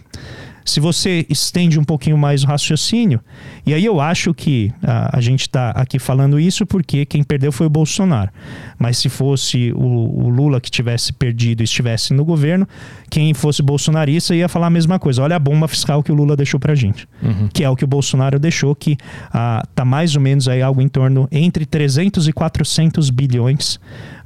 Se 0.64 0.80
você 0.80 1.26
estende 1.28 1.78
um 1.78 1.84
pouquinho 1.84 2.16
mais 2.16 2.42
o 2.42 2.46
raciocínio, 2.46 3.20
e 3.66 3.74
aí 3.74 3.84
eu 3.84 4.00
acho 4.00 4.32
que 4.32 4.72
a, 4.82 5.18
a 5.18 5.20
gente 5.20 5.42
está 5.42 5.70
aqui 5.70 5.98
falando 5.98 6.40
isso 6.40 6.64
porque 6.64 7.04
quem 7.04 7.22
perdeu 7.22 7.52
foi 7.52 7.66
o 7.66 7.70
Bolsonaro. 7.70 8.30
Mas 8.78 8.96
se 8.96 9.08
fosse 9.08 9.72
o, 9.72 10.24
o, 10.24 10.28
Lula 10.30 10.60
que 10.60 10.70
tivesse 10.70 11.12
perdido 11.12 11.62
e 11.62 11.64
estivesse 11.64 12.14
no 12.14 12.24
governo, 12.24 12.66
quem 13.10 13.34
fosse 13.34 13.62
bolsonarista 13.62 14.34
ia 14.34 14.48
falar 14.48 14.68
a 14.68 14.70
mesma 14.70 14.98
coisa. 14.98 15.22
Olha 15.22 15.36
a 15.36 15.38
bomba 15.38 15.68
fiscal 15.68 16.02
que 16.02 16.10
o 16.10 16.14
Lula 16.14 16.34
deixou 16.34 16.58
pra 16.58 16.74
gente. 16.74 17.06
Uhum. 17.22 17.48
Que 17.52 17.62
é 17.62 17.68
o 17.68 17.76
que 17.76 17.84
o 17.84 17.88
Bolsonaro 17.88 18.38
deixou, 18.38 18.74
que 18.74 18.96
ah, 19.32 19.62
tá 19.74 19.84
mais 19.84 20.16
ou 20.16 20.22
menos 20.22 20.48
aí 20.48 20.62
algo 20.62 20.80
em 20.80 20.88
torno 20.88 21.28
entre 21.30 21.66
300 21.66 22.26
e 22.26 22.32
400 22.32 23.10
bilhões 23.10 23.76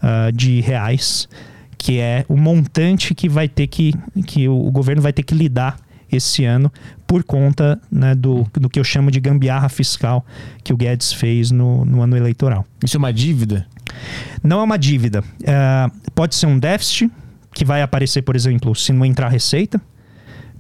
uh, 0.03 0.33
de 0.33 0.61
reais 0.61 1.29
que 1.77 2.01
é 2.01 2.25
o 2.29 2.37
montante 2.37 3.15
que 3.15 3.29
vai 3.29 3.49
ter 3.49 3.69
que 3.69 3.95
que 4.27 4.49
o 4.49 4.69
governo 4.71 5.01
vai 5.01 5.13
ter 5.13 5.23
que 5.23 5.33
lidar 5.33 5.77
esse 6.11 6.45
ano 6.45 6.73
por 7.07 7.23
conta 7.23 7.81
né, 7.91 8.15
do, 8.15 8.47
do 8.53 8.69
que 8.69 8.79
eu 8.79 8.85
chamo 8.85 9.11
de 9.11 9.21
gambiarra 9.21 9.69
fiscal 9.69 10.25
que 10.63 10.73
o 10.73 10.77
Guedes 10.77 11.13
fez 11.13 11.51
no, 11.51 11.85
no 11.85 12.03
ano 12.03 12.17
eleitoral. 12.17 12.67
Isso 12.85 12.97
é 12.97 12.99
uma 12.99 13.13
dívida? 13.13 13.67
Não 14.43 14.61
é 14.61 14.63
uma 14.63 14.79
dívida. 14.79 15.23
É, 15.43 15.91
pode 16.15 16.35
ser 16.35 16.47
um 16.47 16.59
déficit 16.59 17.11
que 17.55 17.65
vai 17.65 17.83
aparecer, 17.83 18.23
por 18.23 18.37
exemplo, 18.37 18.75
se 18.75 18.93
não 18.93 19.05
entrar 19.05 19.29
receita. 19.29 19.81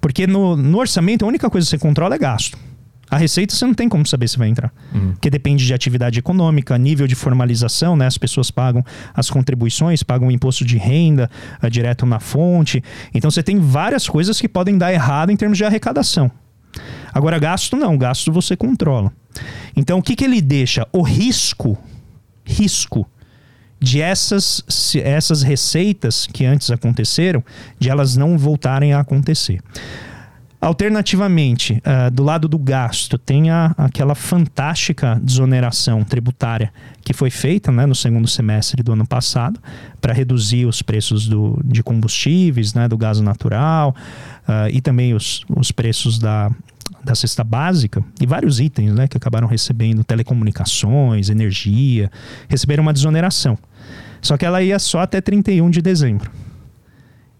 Porque 0.00 0.26
no, 0.26 0.56
no 0.56 0.78
orçamento 0.78 1.24
a 1.24 1.28
única 1.28 1.50
coisa 1.50 1.66
que 1.66 1.70
você 1.70 1.78
controla 1.78 2.14
é 2.14 2.18
gasto. 2.18 2.58
A 3.10 3.16
receita 3.16 3.54
você 3.54 3.64
não 3.64 3.74
tem 3.74 3.88
como 3.88 4.06
saber 4.06 4.28
se 4.28 4.36
vai 4.36 4.48
entrar. 4.48 4.72
Uhum. 4.92 5.12
Porque 5.12 5.30
depende 5.30 5.64
de 5.64 5.72
atividade 5.72 6.18
econômica, 6.18 6.76
nível 6.76 7.06
de 7.06 7.14
formalização, 7.14 7.96
né? 7.96 8.06
As 8.06 8.18
pessoas 8.18 8.50
pagam 8.50 8.84
as 9.14 9.30
contribuições, 9.30 10.02
pagam 10.02 10.28
o 10.28 10.30
imposto 10.30 10.64
de 10.64 10.76
renda 10.76 11.30
uh, 11.62 11.70
direto 11.70 12.04
na 12.04 12.20
fonte. 12.20 12.82
Então 13.14 13.30
você 13.30 13.42
tem 13.42 13.58
várias 13.58 14.08
coisas 14.08 14.40
que 14.40 14.48
podem 14.48 14.76
dar 14.76 14.92
errado 14.92 15.30
em 15.30 15.36
termos 15.36 15.56
de 15.56 15.64
arrecadação. 15.64 16.30
Agora, 17.12 17.38
gasto 17.38 17.76
não, 17.76 17.96
gasto 17.96 18.30
você 18.30 18.56
controla. 18.56 19.12
Então 19.74 19.98
o 19.98 20.02
que, 20.02 20.14
que 20.14 20.24
ele 20.24 20.40
deixa? 20.42 20.86
O 20.92 21.02
risco, 21.02 21.78
risco 22.44 23.08
de 23.80 24.00
essas, 24.00 24.64
essas 25.02 25.42
receitas 25.42 26.26
que 26.26 26.44
antes 26.44 26.70
aconteceram, 26.70 27.42
de 27.78 27.88
elas 27.88 28.16
não 28.16 28.36
voltarem 28.36 28.92
a 28.92 29.00
acontecer. 29.00 29.60
Alternativamente, 30.60 31.80
uh, 31.86 32.10
do 32.10 32.24
lado 32.24 32.48
do 32.48 32.58
gasto, 32.58 33.16
tem 33.16 33.48
a, 33.48 33.72
aquela 33.78 34.16
fantástica 34.16 35.18
desoneração 35.22 36.02
tributária 36.02 36.72
que 37.04 37.12
foi 37.12 37.30
feita 37.30 37.70
né, 37.70 37.86
no 37.86 37.94
segundo 37.94 38.26
semestre 38.26 38.82
do 38.82 38.92
ano 38.92 39.06
passado 39.06 39.60
para 40.00 40.12
reduzir 40.12 40.66
os 40.66 40.82
preços 40.82 41.28
do, 41.28 41.60
de 41.64 41.80
combustíveis, 41.80 42.74
né, 42.74 42.88
do 42.88 42.98
gás 42.98 43.20
natural 43.20 43.94
uh, 44.48 44.68
e 44.72 44.80
também 44.80 45.14
os, 45.14 45.44
os 45.48 45.70
preços 45.70 46.18
da, 46.18 46.50
da 47.04 47.14
cesta 47.14 47.44
básica 47.44 48.04
e 48.20 48.26
vários 48.26 48.58
itens 48.58 48.92
né, 48.92 49.06
que 49.06 49.16
acabaram 49.16 49.46
recebendo 49.46 50.02
telecomunicações, 50.02 51.30
energia, 51.30 52.10
receberam 52.48 52.82
uma 52.82 52.92
desoneração. 52.92 53.56
Só 54.20 54.36
que 54.36 54.44
ela 54.44 54.60
ia 54.60 54.80
só 54.80 55.00
até 55.00 55.20
31 55.20 55.70
de 55.70 55.80
dezembro. 55.80 56.30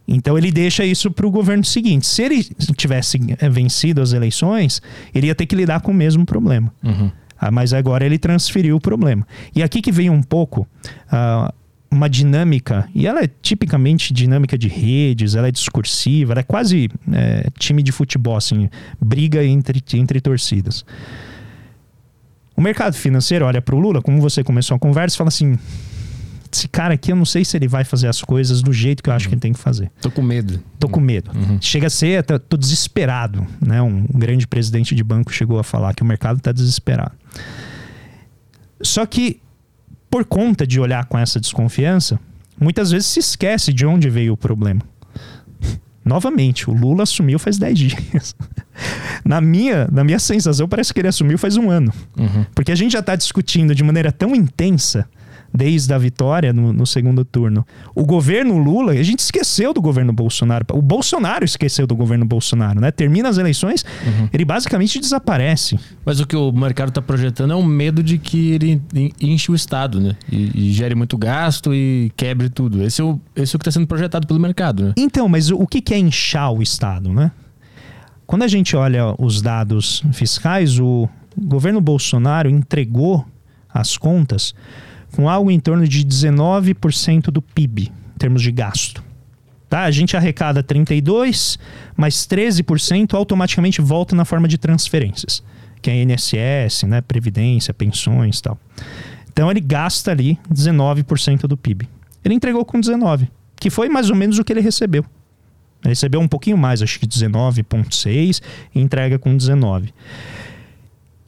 Então 0.09 0.39
ele 0.39 0.51
deixa 0.51 0.85
isso 0.87 1.11
para 1.11 1.27
o 1.27 1.31
governo 1.31 1.63
seguinte. 1.63 2.07
Se 2.07 2.23
ele 2.23 2.43
tivesse 2.75 3.21
eh, 3.39 3.49
vencido 3.51 4.01
as 4.01 4.15
eleições, 4.15 4.81
ele 5.15 5.27
ia 5.27 5.35
ter 5.35 5.45
que 5.45 5.55
lidar 5.55 5.81
com 5.81 5.93
o 5.93 5.95
mesmo 5.95 6.25
problema. 6.25 6.73
Uhum. 6.83 7.11
Ah, 7.39 7.51
mas 7.51 7.75
agora 7.75 8.07
ele 8.07 8.19
transferiu 8.19 8.77
o 8.77 8.81
problema. 8.81 9.27
E 9.55 9.63
aqui 9.63 9.83
que 9.83 9.93
vem 9.93 10.09
um 10.09 10.23
pouco 10.23 10.67
uh, 11.13 11.53
uma 11.91 12.09
dinâmica, 12.09 12.89
e 12.95 13.07
ela 13.07 13.23
é 13.23 13.31
tipicamente 13.41 14.13
dinâmica 14.13 14.59
de 14.59 14.67
redes, 14.67 15.35
ela 15.35 15.49
é 15.49 15.51
discursiva, 15.51 16.33
ela 16.33 16.41
é 16.41 16.45
quase 16.45 16.91
é, 17.13 17.49
time 17.59 17.83
de 17.83 17.93
futebol, 17.93 18.37
assim, 18.37 18.69
briga 19.01 19.45
entre, 19.45 19.83
entre 19.95 20.21
torcidas. 20.21 20.85
O 22.57 22.61
mercado 22.61 22.95
financeiro 22.95 23.47
olha 23.47 23.63
para 23.63 23.75
o 23.75 23.79
Lula, 23.79 24.03
como 24.03 24.21
você 24.21 24.43
começou 24.43 24.75
a 24.75 24.79
conversa, 24.79 25.15
e 25.15 25.19
fala 25.19 25.29
assim: 25.29 25.57
esse 26.51 26.69
cara 26.69 26.95
aqui, 26.95 27.13
eu 27.13 27.17
não 27.17 27.25
sei 27.25 27.45
se 27.45 27.57
ele 27.57 27.69
vai 27.69 27.85
fazer 27.85 28.09
as 28.09 28.23
coisas 28.23 28.63
do 28.63 28.73
jeito 28.73 29.03
que 29.03 29.11
eu 29.11 29.15
acho 29.15 29.27
uhum. 29.27 29.31
que 29.31 29.35
ele 29.35 29.41
tem 29.41 29.53
que 29.53 29.59
fazer. 29.59 29.91
Tô 30.01 30.11
com 30.11 30.23
medo. 30.23 30.63
Tô 30.79 30.89
com 30.89 31.01
medo. 31.01 31.31
Uhum. 31.35 31.59
Chega 31.61 31.87
a 31.87 31.91
ser, 31.91 32.23
tô, 32.23 32.39
tô 32.39 32.57
desesperado. 32.57 33.47
Né? 33.61 33.81
Um 33.83 34.07
grande 34.15 34.47
presidente 34.47 34.95
de 34.95 35.03
banco 35.03 35.33
chegou 35.33 35.59
a 35.59 35.65
falar 35.65 35.95
que 35.95 36.03
o 36.03 36.07
mercado 36.07 36.39
está 36.39 36.53
desesperado. 36.53 37.13
Só 38.81 39.05
que, 39.07 39.41
por 40.11 40.25
conta 40.25 40.67
de 40.67 40.81
olhar 40.81 41.05
com 41.07 41.19
essa 41.19 41.41
desconfiança, 41.41 42.19
muitas 42.61 42.91
vezes 42.91 43.07
se 43.09 43.21
esquece 43.21 43.73
de 43.73 43.85
onde 43.85 44.09
veio 44.09 44.33
o 44.33 44.37
problema. 44.37 44.83
Novamente, 46.05 46.71
o 46.71 46.73
Lula 46.73 47.03
assumiu 47.03 47.39
faz 47.39 47.59
10 47.59 47.79
dias. 47.79 48.37
na, 49.25 49.41
minha, 49.41 49.89
na 49.91 50.05
minha 50.05 50.19
sensação, 50.19 50.69
parece 50.69 50.95
que 50.95 51.01
ele 51.01 51.09
assumiu 51.09 51.37
faz 51.37 51.57
um 51.57 51.71
ano. 51.71 51.93
Uhum. 52.17 52.47
Porque 52.55 52.73
a 52.73 52.77
gente 52.77 52.93
já 52.93 53.01
está 53.01 53.17
discutindo 53.17 53.75
de 53.75 53.83
maneira 53.83 54.13
tão 54.13 54.35
intensa 54.35 55.09
desde 55.53 55.93
a 55.93 55.99
vitória 55.99 56.53
no, 56.53 56.73
no, 56.73 56.87
segundo 56.87 57.25
turno. 57.25 57.67
O 57.95 58.05
governo 58.05 58.59
Lula, 58.59 58.93
a 58.93 59.03
gente 59.03 59.21
esqueceu 59.21 59.73
do 59.73 59.81
governo 59.81 60.13
Bolsonaro. 60.13 60.65
O 60.73 60.83
Bolsonaro 60.83 61.45
esqueceu 61.45 61.87
do 61.87 61.97
governo 61.97 62.25
Bolsonaro, 62.25 62.81
né? 62.81 62.91
Termina 62.91 63.29
as 63.29 63.39
eleições, 63.39 63.85
uhum. 64.07 64.29
ele 64.33 64.45
basicamente 64.45 65.01
desaparece. 65.01 65.79
Mas 66.05 66.21
o 66.21 66.27
que 66.27 66.37
o 66.37 66.53
mercado 66.53 66.91
está 66.91 67.01
projetando 67.01 67.53
é 67.53 67.57
um 67.57 67.65
medo 67.65 68.03
de 68.03 68.19
que 68.19 68.51
ele 68.51 68.83
enche 69.21 69.51
o 69.51 69.55
Estado, 69.55 70.01
né? 70.01 70.17
E, 70.31 70.69
e 70.69 70.73
gere 70.73 70.95
muito 70.95 71.17
gasto 71.17 71.75
e 71.75 72.13
quebre 72.17 72.49
tudo. 72.49 72.83
Esse 72.83 73.01
é 73.01 73.05
o, 73.05 73.21
esse 73.35 73.55
é 73.55 73.57
o 73.57 73.59
que 73.59 73.69
está 73.69 73.73
sendo 73.73 73.87
projetado 73.87 74.27
pelo 74.27 74.41
mercado, 74.41 74.85
né? 74.85 74.93
Então, 74.97 75.29
mas 75.29 75.51
o, 75.51 75.57
o 75.57 75.67
que 75.67 75.95
é 75.95 75.99
inchar 75.99 76.53
o 76.53 76.63
Estado, 76.63 77.13
né? 77.13 77.31
Quando 78.27 78.43
a 78.43 78.49
gente 78.49 78.77
olha 78.77 79.15
os 79.19 79.41
dados 79.41 80.03
fiscais, 80.13 80.79
o 80.79 81.09
governo 81.37 81.81
Bolsonaro 81.81 82.51
entregou 82.51 83.25
as 83.73 83.97
contas 83.97 84.55
com 85.13 85.29
algo 85.29 85.51
em 85.51 85.61
torno 85.61 85.87
de 85.87 86.05
19% 86.05 87.31
do 87.31 87.43
PIB, 87.43 87.93
em 88.15 88.19
termos 88.19 88.43
de 88.43 88.53
gasto. 88.53 89.03
Tá? 89.69 89.83
A 89.83 89.91
gente 89.91 90.17
arrecada 90.17 90.63
32%, 90.63 91.59
mas 91.97 92.27
13% 92.27 93.15
automaticamente 93.15 93.81
volta 93.81 94.17
na 94.17 94.25
forma 94.25 94.49
de 94.49 94.57
transferências, 94.57 95.43
que 95.83 95.91
é 95.91 96.03
INSS, 96.03 96.85
né? 96.85 97.01
Previdência, 97.03 97.75
pensões 97.75 98.41
tal. 98.41 98.59
Então 99.31 99.51
ele 99.51 99.61
gasta 99.61 100.11
ali 100.11 100.39
19% 100.53 101.43
do 101.43 101.57
PIB. 101.57 101.89
Ele 102.25 102.35
entregou 102.35 102.65
com 102.65 102.81
19%, 102.81 103.29
que 103.57 103.69
foi 103.69 103.89
mais 103.89 104.09
ou 104.11 104.17
menos 104.17 104.39
o 104.39 104.45
que 104.45 104.53
ele 104.53 104.61
recebeu. 104.61 105.05
Ele 105.83 105.91
recebeu 105.91 106.21
um 106.21 106.27
pouquinho 106.27 106.57
mais, 106.57 106.83
acho 106.83 106.99
que 106.99 107.07
19,6% 107.07 108.43
e 108.75 108.81
entrega 108.81 109.19
com 109.19 109.37
19%. 109.37 109.93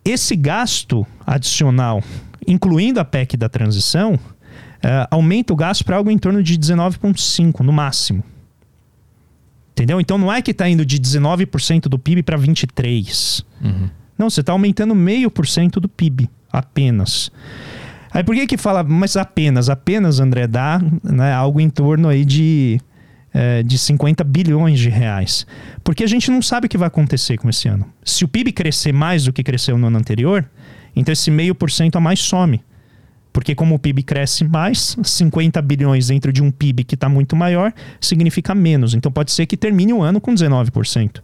Esse 0.02 0.34
gasto 0.34 1.06
adicional 1.26 2.02
incluindo 2.46 3.00
a 3.00 3.04
PEC 3.04 3.36
da 3.36 3.48
transição, 3.48 4.14
uh, 4.14 5.06
aumenta 5.10 5.52
o 5.52 5.56
gasto 5.56 5.84
para 5.84 5.96
algo 5.96 6.10
em 6.10 6.18
torno 6.18 6.42
de 6.42 6.58
19,5% 6.58 7.60
no 7.60 7.72
máximo. 7.72 8.22
Entendeu? 9.72 10.00
Então 10.00 10.18
não 10.18 10.32
é 10.32 10.42
que 10.42 10.50
está 10.50 10.68
indo 10.68 10.84
de 10.84 10.98
19% 10.98 11.82
do 11.82 11.98
PIB 11.98 12.22
para 12.22 12.38
23%. 12.38 13.44
Uhum. 13.62 13.88
Não, 14.18 14.28
você 14.28 14.40
está 14.40 14.52
aumentando 14.52 14.94
meio 14.94 15.30
por 15.30 15.46
cento 15.46 15.80
do 15.80 15.88
PIB 15.88 16.28
apenas. 16.52 17.30
Aí 18.12 18.22
por 18.22 18.34
que 18.34 18.46
que 18.46 18.56
fala, 18.58 18.82
mas 18.82 19.16
apenas, 19.16 19.70
apenas, 19.70 20.20
André, 20.20 20.46
dá 20.46 20.80
né, 21.02 21.32
algo 21.32 21.60
em 21.60 21.70
torno 21.70 22.08
aí 22.08 22.24
de, 22.24 22.78
é, 23.32 23.62
de 23.62 23.78
50 23.78 24.22
bilhões 24.24 24.78
de 24.78 24.90
reais? 24.90 25.46
Porque 25.82 26.04
a 26.04 26.06
gente 26.06 26.30
não 26.30 26.42
sabe 26.42 26.66
o 26.66 26.68
que 26.68 26.76
vai 26.76 26.88
acontecer 26.88 27.38
com 27.38 27.48
esse 27.48 27.66
ano. 27.68 27.86
Se 28.04 28.24
o 28.24 28.28
PIB 28.28 28.52
crescer 28.52 28.92
mais 28.92 29.24
do 29.24 29.32
que 29.32 29.42
cresceu 29.42 29.78
no 29.78 29.86
ano 29.86 29.98
anterior, 29.98 30.46
então 30.94 31.12
esse 31.12 31.30
meio 31.30 31.54
por 31.54 31.70
cento 31.70 31.96
a 31.96 32.00
mais 32.00 32.20
some. 32.20 32.60
Porque 33.32 33.54
como 33.54 33.76
o 33.76 33.78
PIB 33.78 34.02
cresce 34.02 34.42
mais, 34.44 34.96
50 35.02 35.62
bilhões 35.62 36.08
dentro 36.08 36.32
de 36.32 36.42
um 36.42 36.50
PIB 36.50 36.82
que 36.82 36.96
está 36.96 37.08
muito 37.08 37.36
maior, 37.36 37.72
significa 38.00 38.54
menos. 38.54 38.92
Então 38.92 39.10
pode 39.10 39.30
ser 39.30 39.46
que 39.46 39.56
termine 39.56 39.92
o 39.92 40.02
ano 40.02 40.20
com 40.20 40.34
19%. 40.34 41.22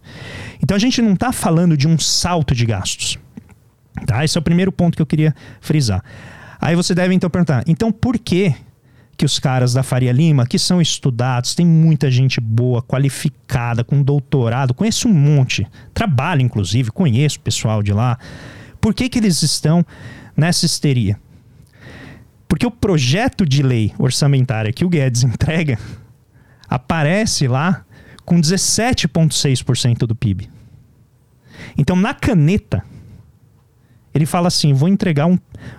Então 0.63 0.75
a 0.75 0.79
gente 0.79 1.01
não 1.01 1.13
está 1.13 1.33
falando 1.33 1.75
de 1.75 1.87
um 1.87 1.99
salto 1.99 2.55
de 2.55 2.65
gastos. 2.65 3.17
Tá? 4.05 4.23
Esse 4.23 4.37
é 4.37 4.39
o 4.39 4.43
primeiro 4.43 4.71
ponto 4.71 4.95
que 4.95 5.01
eu 5.01 5.05
queria 5.05 5.35
frisar. 5.59 6.01
Aí 6.61 6.75
você 6.75 6.95
deve 6.95 7.13
então 7.13 7.29
perguntar, 7.29 7.63
então 7.67 7.91
por 7.91 8.17
que 8.17 8.55
que 9.17 9.25
os 9.25 9.39
caras 9.39 9.73
da 9.73 9.81
Faria 9.81 10.11
Lima, 10.11 10.45
que 10.45 10.59
são 10.59 10.79
estudados, 10.79 11.55
tem 11.55 11.65
muita 11.65 12.09
gente 12.11 12.39
boa, 12.39 12.83
qualificada, 12.83 13.83
com 13.83 14.03
doutorado, 14.03 14.75
conheço 14.75 15.07
um 15.07 15.13
monte, 15.13 15.67
trabalho 15.91 16.41
inclusive, 16.41 16.91
conheço 16.91 17.39
o 17.39 17.41
pessoal 17.41 17.81
de 17.81 17.91
lá. 17.91 18.17
Por 18.79 18.93
que, 18.93 19.09
que 19.09 19.19
eles 19.19 19.41
estão 19.41 19.85
nessa 20.35 20.65
histeria? 20.65 21.19
Porque 22.47 22.65
o 22.65 22.71
projeto 22.71 23.45
de 23.45 23.61
lei 23.61 23.93
orçamentária 23.97 24.71
que 24.71 24.85
o 24.85 24.89
Guedes 24.89 25.23
entrega 25.23 25.77
aparece 26.69 27.47
lá 27.47 27.85
com 28.25 28.39
17,6% 28.39 29.99
do 29.99 30.15
PIB. 30.15 30.49
Então, 31.77 31.95
na 31.95 32.13
caneta, 32.13 32.83
ele 34.13 34.25
fala 34.25 34.47
assim: 34.47 34.73
vou 34.73 34.87
entregar 34.87 35.25
um, 35.25 35.37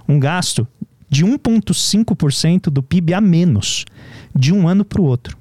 um 0.08 0.18
gasto 0.18 0.66
de 1.08 1.24
1,5% 1.24 2.64
do 2.70 2.82
PIB 2.82 3.14
a 3.14 3.20
menos 3.20 3.84
de 4.34 4.52
um 4.52 4.68
ano 4.68 4.84
para 4.84 5.00
o 5.00 5.04
outro. 5.04 5.36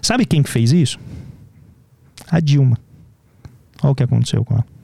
Sabe 0.00 0.24
quem 0.24 0.42
que 0.42 0.50
fez 0.50 0.72
isso? 0.72 0.98
A 2.30 2.40
Dilma. 2.40 2.78
Olha 3.82 3.92
o 3.92 3.94
que 3.94 4.02
aconteceu 4.02 4.44
com 4.44 4.54
ela. 4.54 4.77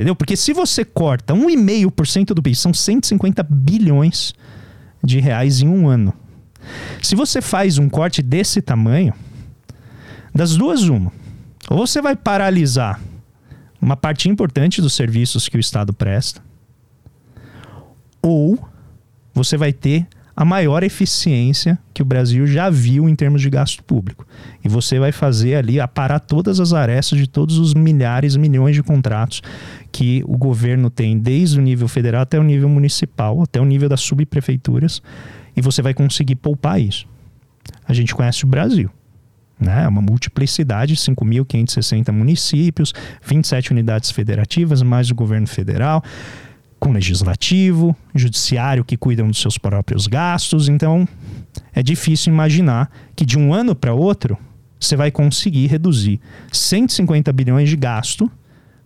Entendeu? 0.00 0.16
Porque 0.16 0.34
se 0.34 0.54
você 0.54 0.82
corta 0.82 1.34
1,5% 1.34 2.28
do 2.32 2.42
PIB, 2.42 2.56
são 2.56 2.72
150 2.72 3.42
bilhões 3.42 4.32
de 5.04 5.20
reais 5.20 5.60
em 5.60 5.68
um 5.68 5.86
ano. 5.86 6.14
Se 7.02 7.14
você 7.14 7.42
faz 7.42 7.76
um 7.76 7.86
corte 7.86 8.22
desse 8.22 8.62
tamanho, 8.62 9.12
das 10.34 10.56
duas, 10.56 10.84
uma. 10.84 11.12
Ou 11.68 11.86
você 11.86 12.00
vai 12.00 12.16
paralisar 12.16 12.98
uma 13.78 13.94
parte 13.94 14.26
importante 14.26 14.80
dos 14.80 14.94
serviços 14.94 15.50
que 15.50 15.58
o 15.58 15.60
Estado 15.60 15.92
presta, 15.92 16.42
ou 18.22 18.58
você 19.34 19.58
vai 19.58 19.70
ter 19.70 20.06
a 20.34 20.44
maior 20.44 20.82
eficiência 20.82 21.78
que 21.92 22.02
o 22.02 22.04
Brasil 22.04 22.46
já 22.46 22.70
viu 22.70 23.08
em 23.08 23.14
termos 23.14 23.42
de 23.42 23.50
gasto 23.50 23.82
público. 23.84 24.26
E 24.64 24.68
você 24.68 24.98
vai 24.98 25.12
fazer 25.12 25.56
ali 25.56 25.80
aparar 25.80 26.20
todas 26.20 26.60
as 26.60 26.72
arestas 26.72 27.18
de 27.18 27.26
todos 27.26 27.58
os 27.58 27.74
milhares, 27.74 28.36
milhões 28.36 28.74
de 28.74 28.82
contratos 28.82 29.42
que 29.92 30.22
o 30.26 30.36
governo 30.36 30.88
tem, 30.88 31.18
desde 31.18 31.58
o 31.58 31.62
nível 31.62 31.88
federal 31.88 32.22
até 32.22 32.38
o 32.38 32.44
nível 32.44 32.68
municipal, 32.68 33.42
até 33.42 33.60
o 33.60 33.64
nível 33.64 33.88
das 33.88 34.00
subprefeituras, 34.00 35.02
e 35.56 35.60
você 35.60 35.82
vai 35.82 35.92
conseguir 35.92 36.36
poupar 36.36 36.80
isso. 36.80 37.06
A 37.86 37.92
gente 37.92 38.14
conhece 38.14 38.44
o 38.44 38.48
Brasil. 38.48 38.90
Né? 39.58 39.84
É 39.84 39.88
uma 39.88 40.00
multiplicidade, 40.00 40.96
5.560 40.96 42.10
municípios, 42.12 42.94
27 43.22 43.72
unidades 43.72 44.10
federativas, 44.10 44.82
mais 44.82 45.10
o 45.10 45.14
governo 45.14 45.46
federal 45.46 46.02
com 46.80 46.92
legislativo, 46.92 47.94
judiciário 48.14 48.84
que 48.84 48.96
cuidam 48.96 49.28
dos 49.28 49.40
seus 49.40 49.58
próprios 49.58 50.06
gastos. 50.06 50.68
Então, 50.68 51.06
é 51.72 51.82
difícil 51.82 52.32
imaginar 52.32 52.90
que 53.14 53.24
de 53.24 53.38
um 53.38 53.52
ano 53.52 53.74
para 53.74 53.92
outro 53.92 54.36
você 54.80 54.96
vai 54.96 55.10
conseguir 55.10 55.66
reduzir 55.66 56.18
150 56.50 57.30
bilhões 57.34 57.68
de 57.68 57.76
gasto 57.76 58.30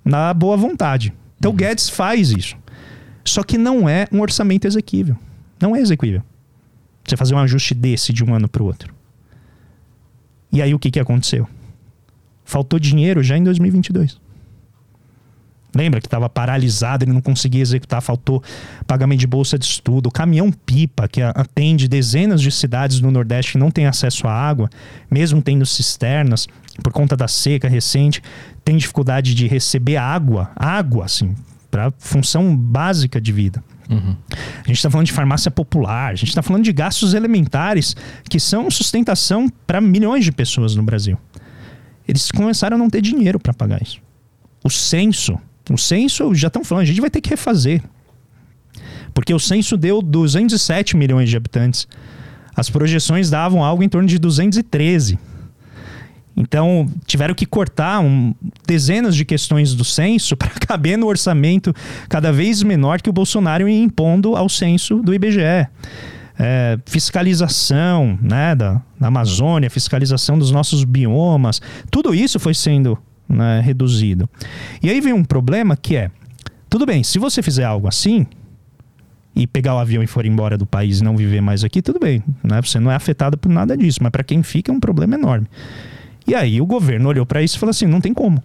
na 0.05 0.35
boa 0.35 0.57
vontade. 0.57 1.15
Então, 1.39 1.51
o 1.51 1.55
uhum. 1.55 1.57
Guedes 1.57 1.89
faz 1.89 2.33
isso. 2.33 2.57
Só 3.25 3.43
que 3.45 3.57
não 3.57 3.89
é 3.89 4.07
um 4.13 4.21
orçamento 4.21 4.67
exequível. 4.67 5.17
Não 5.61 5.75
é 5.75 5.81
exequível. 5.81 6.23
Você 7.07 7.17
fazer 7.17 7.35
um 7.35 7.39
ajuste 7.39 7.75
desse 7.75 8.13
de 8.13 8.25
um 8.25 8.35
ano 8.35 8.49
para 8.49 8.63
o 8.63 8.67
outro. 8.67 8.93
E 10.53 10.61
aí 10.61 10.75
o 10.75 10.79
que, 10.79 10.91
que 10.91 11.01
aconteceu? 11.01 11.49
Faltou 12.45 12.79
dinheiro 12.79 13.23
já 13.23 13.37
em 13.39 13.45
2022. 13.45 14.21
Lembra 15.75 16.01
que 16.01 16.07
estava 16.07 16.29
paralisado, 16.29 17.05
ele 17.05 17.13
não 17.13 17.21
conseguia 17.21 17.63
executar, 17.63 18.01
faltou 18.01 18.43
pagamento 18.87 19.21
de 19.21 19.27
bolsa 19.27 19.59
de 19.59 19.65
estudo. 19.65 20.07
O 20.09 20.13
caminhão 20.13 20.53
pipa, 20.53 21.09
que 21.09 21.21
atende 21.21 21.89
dezenas 21.89 22.41
de 22.41 22.51
cidades 22.51 23.01
no 23.01 23.11
Nordeste 23.11 23.53
que 23.53 23.59
não 23.59 23.71
tem 23.71 23.87
acesso 23.87 24.29
à 24.29 24.33
água, 24.33 24.71
mesmo 25.11 25.43
tendo 25.43 25.67
cisternas, 25.67 26.47
por 26.83 26.93
conta 26.93 27.17
da 27.17 27.29
seca 27.29 27.69
recente, 27.69 28.23
tem 28.65 28.77
dificuldade 28.77 29.35
de 29.35 29.47
receber 29.47 29.97
água, 29.97 30.51
água, 30.57 31.05
assim, 31.05 31.35
para 31.71 31.93
função 31.99 32.57
básica 32.57 33.21
de 33.21 33.33
vida. 33.33 33.63
Uhum. 33.89 34.17
A 34.33 34.67
gente 34.69 34.77
está 34.77 34.91
falando 34.91 35.07
de 35.07 35.13
farmácia 35.13 35.51
popular, 35.51 36.13
a 36.13 36.15
gente 36.15 36.29
está 36.29 36.43
falando 36.43 36.65
de 36.65 36.73
gastos 36.73 37.15
elementares 37.15 37.95
que 38.29 38.41
são 38.41 38.71
sustentação 38.71 39.49
para 39.67 39.81
milhões 39.81 40.25
de 40.25 40.33
pessoas 40.33 40.75
no 40.75 40.83
Brasil. 40.83 41.19
Eles 42.07 42.31
começaram 42.31 42.77
a 42.77 42.79
não 42.79 42.91
ter 42.91 43.01
dinheiro 43.01 43.39
para 43.39 43.53
pagar 43.53 43.83
isso. 43.83 44.01
O 44.63 44.71
censo 44.71 45.39
o 45.71 45.79
censo, 45.79 46.35
já 46.35 46.49
estão 46.49 46.65
falando, 46.65 46.83
a 46.83 46.87
gente 46.87 47.01
vai 47.01 47.11
ter 47.11 47.21
que 47.21 47.31
refazer. 47.31 47.83
Porque 49.15 49.33
o 49.33 49.39
censo 49.39 49.77
deu 49.77 50.03
207 50.03 50.97
milhões 50.97 51.31
de 51.31 51.37
habitantes. 51.37 51.87
As 52.55 52.69
projeções 52.69 53.31
davam 53.31 53.65
algo 53.65 53.83
em 53.83 53.89
torno 53.89 54.09
de 54.09 54.19
213. 54.19 55.19
Então, 56.37 56.89
tiveram 57.07 57.35
que 57.35 57.47
cortar 57.47 58.01
um, 58.01 58.35
dezenas 58.67 59.15
de 59.15 59.25
questões 59.25 59.73
do 59.75 59.85
censo 59.85 60.35
para 60.37 60.51
caber 60.51 60.99
no 60.99 61.07
orçamento 61.07 61.73
cada 62.09 62.33
vez 62.33 62.63
menor 62.63 63.01
que 63.01 63.09
o 63.09 63.13
Bolsonaro 63.13 63.69
ia 63.69 63.83
impondo 63.83 64.37
ao 64.37 64.49
censo 64.49 65.01
do 65.01 65.15
IBGE. 65.15 65.69
É, 66.37 66.77
fiscalização 66.85 68.19
né, 68.21 68.57
da, 68.57 68.83
da 68.99 69.07
Amazônia, 69.07 69.71
fiscalização 69.71 70.37
dos 70.37 70.51
nossos 70.51 70.83
biomas, 70.83 71.63
tudo 71.93 72.13
isso 72.13 72.41
foi 72.41 72.53
sendo 72.53 72.99
né, 73.29 73.61
reduzido. 73.61 74.29
E 74.83 74.91
aí 74.91 75.01
vem 75.01 75.13
um 75.13 75.25
problema 75.25 75.77
que 75.77 75.97
é: 75.97 76.11
tudo 76.69 76.87
bem, 76.87 77.03
se 77.03 77.19
você 77.19 77.43
fizer 77.43 77.65
algo 77.65 77.89
assim 77.89 78.27
e 79.35 79.47
pegar 79.47 79.75
o 79.75 79.79
avião 79.79 80.03
e 80.03 80.07
for 80.07 80.25
embora 80.25 80.57
do 80.57 80.65
país 80.65 81.01
e 81.01 81.05
não 81.05 81.17
viver 81.17 81.41
mais 81.41 81.65
aqui, 81.65 81.83
tudo 81.83 81.99
bem, 81.99 82.23
né? 82.43 82.61
Você 82.63 82.79
não 82.79 82.91
é 82.91 82.95
afetado 82.95 83.37
por 83.37 83.51
nada 83.51 83.77
disso, 83.77 83.99
mas 84.03 84.11
para 84.11 84.23
quem 84.23 84.43
fica 84.43 84.71
é 84.71 84.75
um 84.75 84.81
problema 84.81 85.15
enorme. 85.15 85.47
E 86.27 86.35
aí 86.35 86.61
o 86.61 86.67
governo 86.67 87.09
olhou 87.09 87.27
para 87.27 87.43
isso 87.43 87.57
e 87.57 87.59
falou 87.59 87.71
assim: 87.71 87.87
não 87.87 88.01
tem 88.01 88.15
como. 88.15 88.43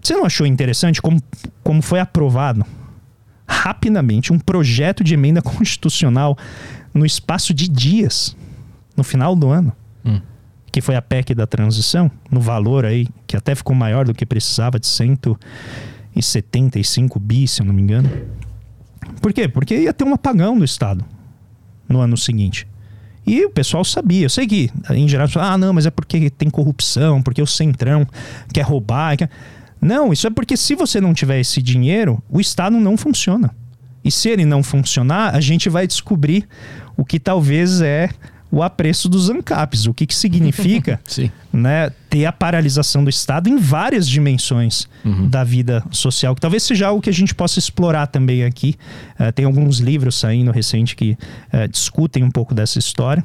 Você 0.00 0.14
não 0.14 0.24
achou 0.24 0.46
interessante 0.46 1.00
como, 1.00 1.20
como 1.62 1.80
foi 1.80 2.00
aprovado 2.00 2.66
rapidamente 3.46 4.32
um 4.32 4.38
projeto 4.38 5.04
de 5.04 5.14
emenda 5.14 5.40
constitucional 5.42 6.36
no 6.92 7.06
espaço 7.06 7.54
de 7.54 7.68
dias, 7.68 8.36
no 8.96 9.04
final 9.04 9.36
do 9.36 9.48
ano? 9.48 9.72
Hum 10.04 10.20
que 10.72 10.80
foi 10.80 10.96
a 10.96 11.02
PEC 11.02 11.34
da 11.34 11.46
transição, 11.46 12.10
no 12.30 12.40
valor 12.40 12.86
aí, 12.86 13.06
que 13.26 13.36
até 13.36 13.54
ficou 13.54 13.76
maior 13.76 14.06
do 14.06 14.14
que 14.14 14.24
precisava, 14.24 14.80
de 14.80 14.86
175 14.86 17.20
bi, 17.20 17.46
se 17.46 17.60
eu 17.60 17.66
não 17.66 17.74
me 17.74 17.82
engano. 17.82 18.08
Por 19.20 19.34
quê? 19.34 19.46
Porque 19.46 19.78
ia 19.78 19.92
ter 19.92 20.04
um 20.04 20.14
apagão 20.14 20.58
do 20.58 20.64
Estado 20.64 21.04
no 21.86 22.00
ano 22.00 22.16
seguinte. 22.16 22.66
E 23.26 23.44
o 23.44 23.50
pessoal 23.50 23.84
sabia. 23.84 24.24
Eu 24.24 24.30
sei 24.30 24.46
que, 24.46 24.70
em 24.90 25.06
geral, 25.06 25.28
ah, 25.36 25.58
não, 25.58 25.74
mas 25.74 25.86
é 25.86 25.90
porque 25.90 26.30
tem 26.30 26.50
corrupção, 26.50 27.22
porque 27.22 27.42
o 27.42 27.46
Centrão 27.46 28.04
quer 28.52 28.62
roubar. 28.62 29.16
Quer... 29.16 29.30
Não, 29.80 30.12
isso 30.12 30.26
é 30.26 30.30
porque 30.30 30.56
se 30.56 30.74
você 30.74 31.00
não 31.00 31.14
tiver 31.14 31.38
esse 31.38 31.62
dinheiro, 31.62 32.20
o 32.28 32.40
Estado 32.40 32.80
não 32.80 32.96
funciona. 32.96 33.54
E 34.04 34.10
se 34.10 34.28
ele 34.28 34.44
não 34.44 34.60
funcionar, 34.62 35.34
a 35.34 35.40
gente 35.40 35.68
vai 35.68 35.86
descobrir 35.86 36.46
o 36.96 37.04
que 37.04 37.20
talvez 37.20 37.80
é 37.80 38.10
o 38.52 38.62
apreço 38.62 39.08
dos 39.08 39.30
ANCAPs. 39.30 39.86
O 39.86 39.94
que, 39.94 40.06
que 40.06 40.14
significa 40.14 41.00
né, 41.50 41.90
ter 42.10 42.26
a 42.26 42.32
paralisação 42.32 43.02
do 43.02 43.08
Estado 43.08 43.48
em 43.48 43.56
várias 43.56 44.06
dimensões 44.06 44.86
uhum. 45.02 45.26
da 45.26 45.42
vida 45.42 45.82
social, 45.90 46.34
que 46.34 46.40
talvez 46.42 46.62
seja 46.62 46.88
algo 46.88 47.00
que 47.00 47.08
a 47.08 47.12
gente 47.12 47.34
possa 47.34 47.58
explorar 47.58 48.08
também 48.08 48.44
aqui. 48.44 48.76
Uh, 49.18 49.32
tem 49.32 49.46
alguns 49.46 49.78
livros 49.78 50.16
saindo 50.16 50.50
recente 50.50 50.94
que 50.94 51.12
uh, 51.12 51.66
discutem 51.66 52.22
um 52.22 52.30
pouco 52.30 52.54
dessa 52.54 52.78
história. 52.78 53.24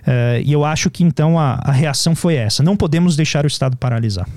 Uh, 0.00 0.42
e 0.44 0.52
eu 0.52 0.64
acho 0.64 0.90
que 0.90 1.04
então 1.04 1.38
a, 1.38 1.60
a, 1.62 1.70
reação 1.70 2.16
foi 2.16 2.34
essa: 2.34 2.60
não 2.60 2.76
podemos 2.76 3.14
deixar 3.14 3.44
o 3.44 3.46
Estado 3.46 3.76
paralisar. 3.76 4.28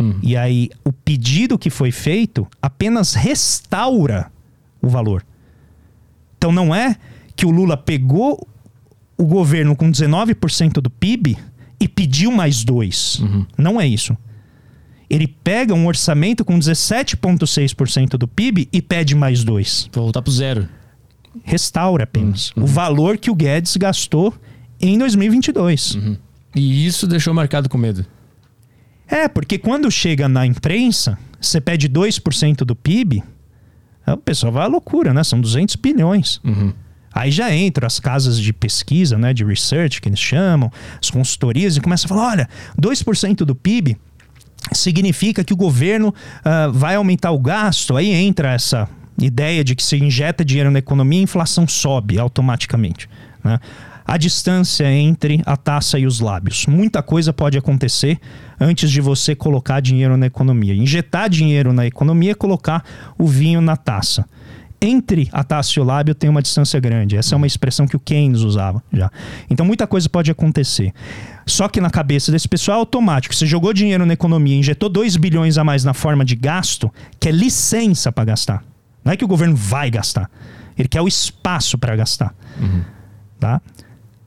Uhum. 0.00 0.18
E 0.22 0.34
aí, 0.34 0.70
o 0.82 0.92
pedido 0.92 1.58
que 1.58 1.68
foi 1.68 1.92
feito 1.92 2.48
apenas 2.60 3.12
restaura 3.12 4.32
o 4.80 4.88
valor. 4.88 5.22
Então, 6.38 6.50
não 6.50 6.74
é 6.74 6.96
que 7.36 7.46
o 7.46 7.50
Lula 7.50 7.76
pegou 7.76 8.48
o 9.16 9.24
governo 9.24 9.76
com 9.76 9.90
19% 9.90 10.80
do 10.80 10.90
PIB 10.90 11.36
e 11.80 11.88
pediu 11.88 12.30
mais 12.30 12.64
dois. 12.64 13.18
Uhum. 13.20 13.46
Não 13.56 13.80
é 13.80 13.86
isso. 13.86 14.16
Ele 15.08 15.26
pega 15.26 15.74
um 15.74 15.86
orçamento 15.86 16.44
com 16.44 16.58
17,6% 16.58 18.16
do 18.16 18.26
PIB 18.26 18.68
e 18.72 18.80
pede 18.80 19.14
mais 19.14 19.44
dois. 19.44 19.88
Voltar 19.92 20.22
para 20.22 20.32
zero. 20.32 20.68
Restaura 21.42 22.04
apenas 22.04 22.52
uhum. 22.56 22.64
o 22.64 22.66
valor 22.66 23.18
que 23.18 23.30
o 23.30 23.34
Guedes 23.34 23.76
gastou 23.76 24.34
em 24.80 24.98
2022. 24.98 25.94
Uhum. 25.94 26.16
E 26.54 26.86
isso 26.86 27.06
deixou 27.06 27.34
marcado 27.34 27.68
com 27.68 27.76
medo. 27.76 28.06
É, 29.06 29.28
porque 29.28 29.58
quando 29.58 29.90
chega 29.90 30.28
na 30.28 30.46
imprensa, 30.46 31.18
você 31.40 31.60
pede 31.60 31.88
2% 31.88 32.58
do 32.58 32.74
PIB, 32.74 33.22
o 34.06 34.16
pessoal 34.16 34.52
vai 34.52 34.64
à 34.64 34.66
loucura, 34.66 35.12
né? 35.12 35.22
São 35.24 35.40
200 35.40 35.76
bilhões. 35.76 36.40
Uhum. 36.44 36.72
Aí 37.14 37.30
já 37.30 37.54
entram 37.54 37.86
as 37.86 38.00
casas 38.00 38.40
de 38.40 38.52
pesquisa, 38.52 39.16
né, 39.16 39.32
de 39.32 39.44
research, 39.44 40.00
que 40.00 40.08
eles 40.08 40.18
chamam, 40.18 40.70
as 41.00 41.10
consultorias, 41.10 41.76
e 41.76 41.80
começam 41.80 42.06
a 42.06 42.08
falar: 42.08 42.32
olha, 42.32 42.48
2% 42.80 43.36
do 43.44 43.54
PIB 43.54 43.96
significa 44.72 45.44
que 45.44 45.52
o 45.52 45.56
governo 45.56 46.08
uh, 46.08 46.72
vai 46.72 46.96
aumentar 46.96 47.30
o 47.30 47.38
gasto. 47.38 47.96
Aí 47.96 48.10
entra 48.10 48.52
essa 48.52 48.88
ideia 49.20 49.62
de 49.62 49.76
que 49.76 49.82
se 49.82 49.96
injeta 49.96 50.44
dinheiro 50.44 50.70
na 50.70 50.80
economia, 50.80 51.20
a 51.20 51.22
inflação 51.22 51.68
sobe 51.68 52.18
automaticamente. 52.18 53.08
Né? 53.44 53.60
A 54.06 54.16
distância 54.16 54.90
entre 54.90 55.40
a 55.46 55.56
taça 55.56 55.98
e 55.98 56.06
os 56.06 56.20
lábios. 56.20 56.66
Muita 56.66 57.02
coisa 57.02 57.32
pode 57.32 57.56
acontecer 57.56 58.18
antes 58.60 58.90
de 58.90 59.00
você 59.00 59.34
colocar 59.34 59.80
dinheiro 59.80 60.16
na 60.16 60.26
economia. 60.26 60.74
Injetar 60.74 61.30
dinheiro 61.30 61.72
na 61.72 61.86
economia 61.86 62.32
é 62.32 62.34
colocar 62.34 62.84
o 63.16 63.26
vinho 63.26 63.60
na 63.60 63.76
taça 63.76 64.26
entre 64.80 65.28
a 65.32 65.42
taça 65.42 65.78
e 65.78 65.80
o 65.80 65.84
lábio 65.84 66.14
tem 66.14 66.28
uma 66.28 66.42
distância 66.42 66.78
grande. 66.78 67.16
Essa 67.16 67.34
é 67.34 67.36
uma 67.36 67.46
expressão 67.46 67.86
que 67.86 67.96
o 67.96 68.00
Keynes 68.00 68.40
usava 68.40 68.82
já. 68.92 69.10
Então 69.48 69.64
muita 69.64 69.86
coisa 69.86 70.08
pode 70.08 70.30
acontecer. 70.30 70.92
Só 71.46 71.68
que 71.68 71.80
na 71.80 71.90
cabeça 71.90 72.32
desse 72.32 72.48
pessoal 72.48 72.78
é 72.78 72.80
automático. 72.80 73.34
Você 73.34 73.46
jogou 73.46 73.72
dinheiro 73.72 74.04
na 74.04 74.12
economia, 74.12 74.56
injetou 74.56 74.88
2 74.88 75.16
bilhões 75.16 75.58
a 75.58 75.64
mais 75.64 75.84
na 75.84 75.94
forma 75.94 76.24
de 76.24 76.36
gasto, 76.36 76.92
que 77.18 77.28
é 77.28 77.32
licença 77.32 78.12
para 78.12 78.24
gastar. 78.24 78.64
Não 79.04 79.12
é 79.12 79.16
que 79.16 79.24
o 79.24 79.28
governo 79.28 79.54
vai 79.54 79.90
gastar. 79.90 80.30
Ele 80.78 80.88
quer 80.88 81.00
o 81.00 81.08
espaço 81.08 81.78
para 81.78 81.94
gastar. 81.94 82.34
Uhum. 82.58 82.82
Tá? 83.38 83.60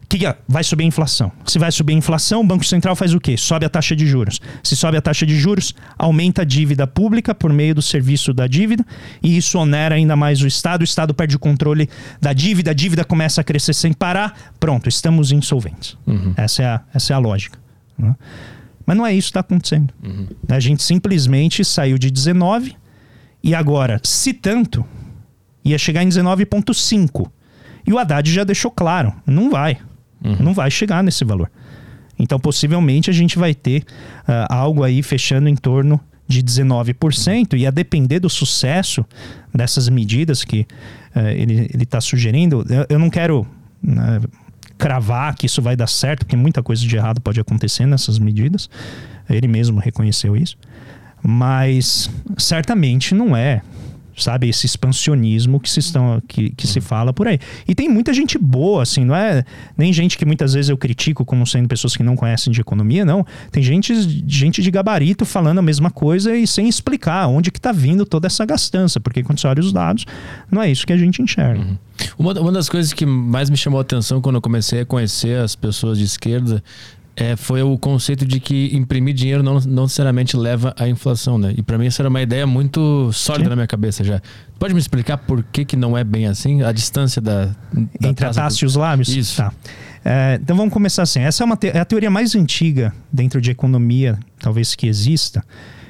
Que, 0.09 0.17
que 0.17 0.35
vai 0.47 0.63
subir 0.63 0.83
a 0.83 0.87
inflação. 0.87 1.31
Se 1.45 1.59
vai 1.59 1.71
subir 1.71 1.93
a 1.93 1.97
inflação, 1.97 2.41
o 2.41 2.43
Banco 2.43 2.65
Central 2.65 2.95
faz 2.95 3.13
o 3.13 3.19
quê? 3.19 3.35
Sobe 3.37 3.65
a 3.65 3.69
taxa 3.69 3.95
de 3.95 4.07
juros. 4.07 4.39
Se 4.63 4.75
sobe 4.75 4.97
a 4.97 5.01
taxa 5.01 5.25
de 5.25 5.37
juros, 5.37 5.73
aumenta 5.97 6.43
a 6.43 6.45
dívida 6.45 6.87
pública 6.87 7.35
por 7.35 7.51
meio 7.51 7.75
do 7.75 7.81
serviço 7.81 8.33
da 8.33 8.47
dívida 8.47 8.85
e 9.21 9.35
isso 9.37 9.57
onera 9.59 9.95
ainda 9.95 10.15
mais 10.15 10.41
o 10.41 10.47
Estado. 10.47 10.81
O 10.81 10.83
Estado 10.83 11.13
perde 11.13 11.35
o 11.35 11.39
controle 11.39 11.89
da 12.21 12.31
dívida, 12.31 12.71
a 12.71 12.73
dívida 12.73 13.03
começa 13.03 13.41
a 13.41 13.43
crescer 13.43 13.73
sem 13.73 13.91
parar. 13.91 14.53
Pronto, 14.59 14.87
estamos 14.87 15.31
insolventes. 15.31 15.97
Uhum. 16.07 16.33
Essa, 16.37 16.63
é 16.63 16.65
a, 16.65 16.81
essa 16.93 17.13
é 17.13 17.15
a 17.15 17.19
lógica. 17.19 17.59
Né? 17.97 18.15
Mas 18.85 18.95
não 18.95 19.05
é 19.05 19.13
isso 19.13 19.27
que 19.27 19.31
está 19.31 19.41
acontecendo. 19.41 19.93
Uhum. 20.01 20.27
A 20.47 20.59
gente 20.59 20.81
simplesmente 20.83 21.65
saiu 21.65 21.97
de 21.97 22.09
19 22.09 22.75
e 23.43 23.53
agora, 23.53 23.99
se 24.03 24.33
tanto, 24.33 24.85
ia 25.63 25.77
chegar 25.77 26.03
em 26.03 26.07
19,5. 26.07 27.29
E 27.85 27.93
o 27.93 27.97
Haddad 27.97 28.31
já 28.31 28.43
deixou 28.43 28.71
claro: 28.71 29.13
não 29.25 29.49
vai. 29.49 29.77
Uhum. 30.23 30.37
Não 30.39 30.53
vai 30.53 30.69
chegar 30.71 31.03
nesse 31.03 31.23
valor. 31.23 31.49
Então, 32.19 32.39
possivelmente, 32.39 33.09
a 33.09 33.13
gente 33.13 33.37
vai 33.37 33.53
ter 33.53 33.83
uh, 34.27 34.47
algo 34.49 34.83
aí 34.83 35.03
fechando 35.03 35.47
em 35.47 35.55
torno 35.55 35.99
de 36.27 36.43
19%, 36.43 37.53
uhum. 37.53 37.59
e 37.59 37.65
a 37.65 37.71
depender 37.71 38.19
do 38.19 38.29
sucesso 38.29 39.05
dessas 39.53 39.87
medidas 39.87 40.43
que 40.43 40.67
uh, 41.15 41.19
ele 41.29 41.69
está 41.83 42.01
sugerindo, 42.01 42.65
eu, 42.69 42.85
eu, 42.89 42.99
não 42.99 43.09
quero 43.09 43.41
uh, 43.41 44.29
cravar 44.77 45.35
que 45.35 45.45
isso 45.45 45.61
vai 45.61 45.75
dar 45.75 45.87
certo, 45.87 46.25
porque 46.25 46.35
muita 46.35 46.61
coisa 46.61 46.85
de 46.85 46.95
errado 46.95 47.21
pode 47.21 47.39
acontecer 47.39 47.85
nessas 47.85 48.19
medidas, 48.19 48.69
ele 49.29 49.47
mesmo 49.47 49.79
reconheceu 49.79 50.35
isso, 50.35 50.57
mas 51.23 52.09
certamente 52.37 53.15
não 53.15 53.35
é 53.35 53.61
sabe? 54.17 54.49
Esse 54.49 54.65
expansionismo 54.65 55.59
que 55.59 55.69
se, 55.69 55.79
estão, 55.79 56.21
que, 56.27 56.49
que 56.51 56.67
se 56.67 56.81
fala 56.81 57.13
por 57.13 57.27
aí. 57.27 57.39
E 57.67 57.75
tem 57.75 57.87
muita 57.87 58.13
gente 58.13 58.37
boa, 58.37 58.83
assim, 58.83 59.05
não 59.05 59.15
é 59.15 59.43
nem 59.77 59.93
gente 59.93 60.17
que 60.17 60.25
muitas 60.25 60.53
vezes 60.53 60.69
eu 60.69 60.77
critico 60.77 61.23
como 61.23 61.45
sendo 61.45 61.67
pessoas 61.67 61.95
que 61.95 62.03
não 62.03 62.15
conhecem 62.15 62.51
de 62.51 62.59
economia, 62.59 63.05
não. 63.05 63.25
Tem 63.51 63.61
gente, 63.61 63.93
gente 64.27 64.61
de 64.61 64.71
gabarito 64.71 65.25
falando 65.25 65.59
a 65.59 65.61
mesma 65.61 65.91
coisa 65.91 66.35
e 66.35 66.47
sem 66.47 66.67
explicar 66.67 67.27
onde 67.27 67.51
que 67.51 67.59
está 67.59 67.71
vindo 67.71 68.05
toda 68.05 68.27
essa 68.27 68.45
gastança, 68.45 68.99
porque 68.99 69.23
quando 69.23 69.39
você 69.39 69.47
olha 69.47 69.59
os 69.59 69.71
dados, 69.71 70.05
não 70.51 70.61
é 70.61 70.71
isso 70.71 70.85
que 70.85 70.93
a 70.93 70.97
gente 70.97 71.21
enxerga. 71.21 71.59
Uhum. 71.59 71.77
Uma, 72.17 72.33
uma 72.39 72.51
das 72.51 72.69
coisas 72.69 72.93
que 72.93 73.05
mais 73.05 73.49
me 73.49 73.57
chamou 73.57 73.79
a 73.79 73.81
atenção 73.81 74.21
quando 74.21 74.35
eu 74.35 74.41
comecei 74.41 74.81
a 74.81 74.85
conhecer 74.85 75.39
as 75.39 75.55
pessoas 75.55 75.97
de 75.97 76.03
esquerda 76.03 76.63
é, 77.19 77.35
foi 77.35 77.63
o 77.63 77.75
conceito 77.79 78.23
de 78.27 78.39
que 78.39 78.69
imprimir 78.75 79.11
dinheiro 79.11 79.41
não, 79.41 79.59
não 79.61 79.83
necessariamente 79.83 80.37
leva 80.37 80.75
à 80.77 80.87
inflação, 80.87 81.39
né? 81.39 81.51
E 81.57 81.63
para 81.63 81.75
mim 81.75 81.87
essa 81.87 82.03
era 82.03 82.09
uma 82.09 82.21
ideia 82.21 82.45
muito 82.45 83.11
sólida 83.11 83.45
Sim. 83.45 83.49
na 83.49 83.55
minha 83.55 83.67
cabeça 83.67 84.03
já. 84.03 84.21
Pode 84.59 84.75
me 84.75 84.79
explicar 84.79 85.17
por 85.17 85.43
que, 85.43 85.65
que 85.65 85.75
não 85.75 85.97
é 85.97 86.03
bem 86.03 86.27
assim? 86.27 86.61
A 86.61 86.71
distância 86.71 87.19
da. 87.19 87.45
da 87.99 88.09
Entre 88.09 88.23
a 88.23 88.31
taça 88.31 88.59
do... 88.59 88.61
e 88.61 88.65
os 88.67 88.75
lábios? 88.75 89.09
Isso. 89.09 89.37
Tá. 89.37 89.51
É, 90.05 90.37
então 90.39 90.55
vamos 90.55 90.71
começar 90.71 91.01
assim. 91.01 91.19
Essa 91.19 91.41
é, 91.41 91.45
uma 91.45 91.57
te... 91.57 91.69
é 91.69 91.79
a 91.79 91.85
teoria 91.85 92.11
mais 92.11 92.35
antiga 92.35 92.93
dentro 93.11 93.41
de 93.41 93.49
economia, 93.49 94.19
talvez 94.39 94.75
que 94.75 94.85
exista, 94.85 95.43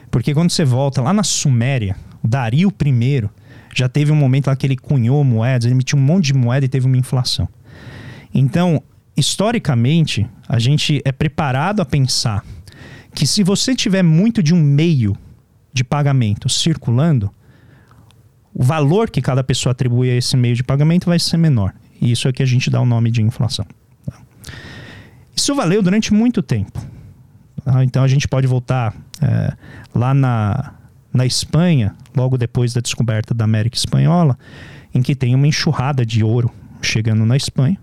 porque 0.10 0.34
quando 0.34 0.50
você 0.50 0.64
volta 0.64 1.02
lá 1.02 1.12
na 1.12 1.24
Suméria, 1.24 1.98
o 2.24 2.28
Dario 2.28 2.74
I 2.86 3.30
já 3.76 3.90
teve 3.90 4.14
um 4.14 4.16
momento 4.16 4.48
lá 4.48 4.56
que 4.56 4.66
ele 4.66 4.78
cunhou 4.78 5.22
moedas, 5.26 5.66
ele 5.66 5.76
emitiu 5.76 6.00
um 6.00 6.02
monte 6.02 6.28
de 6.28 6.34
moeda 6.34 6.66
e 6.66 6.70
teve 6.70 6.88
uma 6.88 6.98
inflação. 6.98 7.50
Então, 8.34 8.82
historicamente, 9.18 10.30
a 10.48 10.60
gente 10.60 11.02
é 11.04 11.12
preparado 11.12 11.82
a 11.82 11.86
pensar 11.86 12.46
que 13.16 13.26
se 13.26 13.44
você 13.44 13.76
tiver 13.76 14.04
muito 14.04 14.44
de 14.44 14.54
um 14.54 14.62
meio 14.62 15.18
de 15.74 15.84
pagamento 15.84 16.48
circulando, 16.48 17.32
o 18.54 18.64
valor 18.64 19.10
que 19.10 19.22
cada 19.22 19.44
pessoa 19.44 19.72
atribui 19.72 20.12
a 20.12 20.16
esse 20.16 20.38
meio 20.38 20.56
de 20.56 20.64
pagamento 20.64 21.08
vai 21.08 21.18
ser 21.18 21.38
menor. 21.38 21.74
E 22.00 22.12
isso 22.12 22.28
é 22.28 22.32
que 22.32 22.44
a 22.44 22.46
gente 22.46 22.70
dá 22.70 22.80
o 22.80 22.86
nome 22.86 23.10
de 23.10 23.24
inflação. 23.24 23.66
Isso 25.36 25.56
valeu 25.56 25.82
durante 25.82 26.14
muito 26.14 26.44
tempo. 26.44 26.80
Tá? 27.64 27.84
Então 27.84 28.04
a 28.04 28.08
gente 28.08 28.28
pode 28.28 28.46
voltar 28.46 28.96
é, 29.22 29.54
lá 29.96 30.14
na, 30.14 30.74
na 31.12 31.26
Espanha, 31.26 31.96
logo 32.16 32.38
depois 32.38 32.74
da 32.74 32.82
descoberta 32.82 33.34
da 33.34 33.46
América 33.46 33.76
Espanhola, 33.78 34.38
em 34.94 35.02
que 35.02 35.16
tem 35.16 35.34
uma 35.34 35.48
enxurrada 35.48 36.06
de 36.06 36.24
ouro 36.24 36.52
chegando 36.82 37.26
na 37.26 37.36
Espanha 37.36 37.80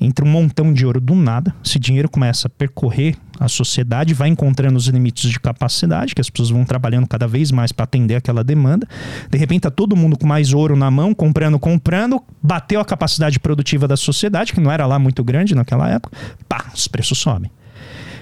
entra 0.00 0.24
um 0.24 0.28
montão 0.28 0.72
de 0.72 0.86
ouro 0.86 1.00
do 1.00 1.14
nada, 1.14 1.54
esse 1.64 1.78
dinheiro 1.78 2.08
começa 2.08 2.46
a 2.46 2.50
percorrer 2.50 3.16
a 3.38 3.48
sociedade, 3.48 4.14
vai 4.14 4.28
encontrando 4.28 4.76
os 4.76 4.86
limites 4.86 5.30
de 5.30 5.38
capacidade, 5.38 6.14
que 6.14 6.20
as 6.20 6.28
pessoas 6.28 6.50
vão 6.50 6.64
trabalhando 6.64 7.06
cada 7.06 7.26
vez 7.26 7.50
mais 7.50 7.72
para 7.72 7.84
atender 7.84 8.16
aquela 8.16 8.42
demanda. 8.42 8.86
De 9.30 9.38
repente 9.38 9.62
tá 9.62 9.70
todo 9.70 9.96
mundo 9.96 10.18
com 10.18 10.26
mais 10.26 10.52
ouro 10.52 10.76
na 10.76 10.90
mão, 10.90 11.14
comprando, 11.14 11.58
comprando, 11.58 12.20
bateu 12.42 12.80
a 12.80 12.84
capacidade 12.84 13.38
produtiva 13.38 13.86
da 13.86 13.96
sociedade, 13.96 14.52
que 14.52 14.60
não 14.60 14.70
era 14.70 14.86
lá 14.86 14.98
muito 14.98 15.22
grande 15.22 15.54
naquela 15.54 15.88
época, 15.88 16.16
pá, 16.48 16.66
os 16.74 16.88
preços 16.88 17.18
sobem. 17.18 17.50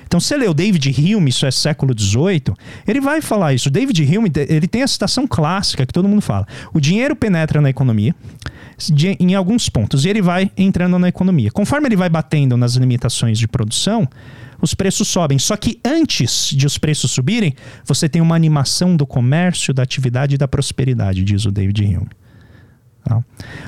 Então, 0.07 0.21
você 0.21 0.37
lê 0.37 0.47
o 0.47 0.55
David 0.55 0.89
Hume, 0.91 1.31
isso 1.31 1.45
é 1.45 1.51
século 1.51 1.95
XVIII, 1.99 2.55
ele 2.87 3.01
vai 3.01 3.21
falar 3.21 3.55
isso. 3.55 3.69
O 3.69 3.73
David 3.73 4.03
Hume, 4.03 4.31
ele 4.49 4.69
tem 4.69 4.83
a 4.83 4.89
citação 4.89 5.27
clássica 5.27 5.85
que 5.85 5.93
todo 5.93 6.09
mundo 6.09 6.23
fala. 6.23 6.47
O 6.73 6.81
dinheiro 6.81 7.15
penetra 7.15 7.61
na 7.61 7.69
economia 7.69 8.15
de, 8.79 9.17
em 9.19 9.35
alguns 9.35 9.69
pontos 9.69 10.05
e 10.05 10.09
ele 10.09 10.23
vai 10.23 10.51
entrando 10.57 10.99
na 10.99 11.09
economia. 11.09 11.51
Conforme 11.51 11.89
ele 11.89 11.97
vai 11.97 12.09
batendo 12.09 12.57
nas 12.57 12.75
limitações 12.75 13.39
de 13.39 13.49
produção, 13.49 14.09
os 14.61 14.75
preços 14.75 15.09
sobem. 15.09 15.39
Só 15.39 15.57
que 15.57 15.81
antes 15.85 16.51
de 16.51 16.67
os 16.67 16.79
preços 16.79 17.11
subirem, 17.11 17.55
você 17.85 18.09
tem 18.09 18.23
uma 18.23 18.35
animação 18.35 18.97
do 18.97 19.07
comércio, 19.07 19.75
da 19.75 19.83
atividade 19.83 20.35
e 20.35 20.39
da 20.39 20.49
prosperidade, 20.49 21.23
diz 21.23 21.45
o 21.45 21.51
David 21.51 21.85
Hume. 21.85 22.11
Tá? 23.05 23.25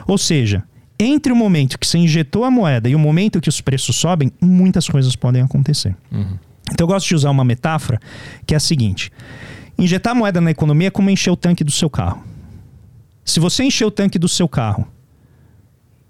Ou 0.07 0.18
seja, 0.18 0.64
entre 0.99 1.33
o 1.33 1.37
momento 1.37 1.79
que 1.79 1.87
você 1.87 1.99
injetou 1.99 2.45
a 2.45 2.51
moeda 2.51 2.89
e 2.89 2.95
o 2.95 2.99
momento 2.99 3.41
que 3.41 3.49
os 3.49 3.61
preços 3.61 3.97
sobem, 3.97 4.33
muitas 4.41 4.89
coisas 4.89 5.15
podem 5.15 5.43
acontecer. 5.43 5.97
Uhum. 6.11 6.39
Então 6.73 6.85
eu 6.85 6.89
gosto 6.89 7.07
de 7.07 7.15
usar 7.15 7.31
uma 7.31 7.45
metáfora 7.45 8.01
que 8.47 8.55
é 8.55 8.57
a 8.57 8.61
seguinte: 8.61 9.13
injetar 9.79 10.15
moeda 10.15 10.41
na 10.41 10.51
economia 10.51 10.89
é 10.89 10.91
como 10.91 11.09
encher 11.11 11.31
o 11.31 11.37
tanque 11.37 11.63
do 11.63 11.71
seu 11.71 11.89
carro. 11.89 12.23
Se 13.25 13.41
você 13.41 13.63
encher 13.65 13.85
o 13.85 13.91
tanque 13.91 14.19
do 14.19 14.29
seu 14.29 14.49
carro, 14.49 14.87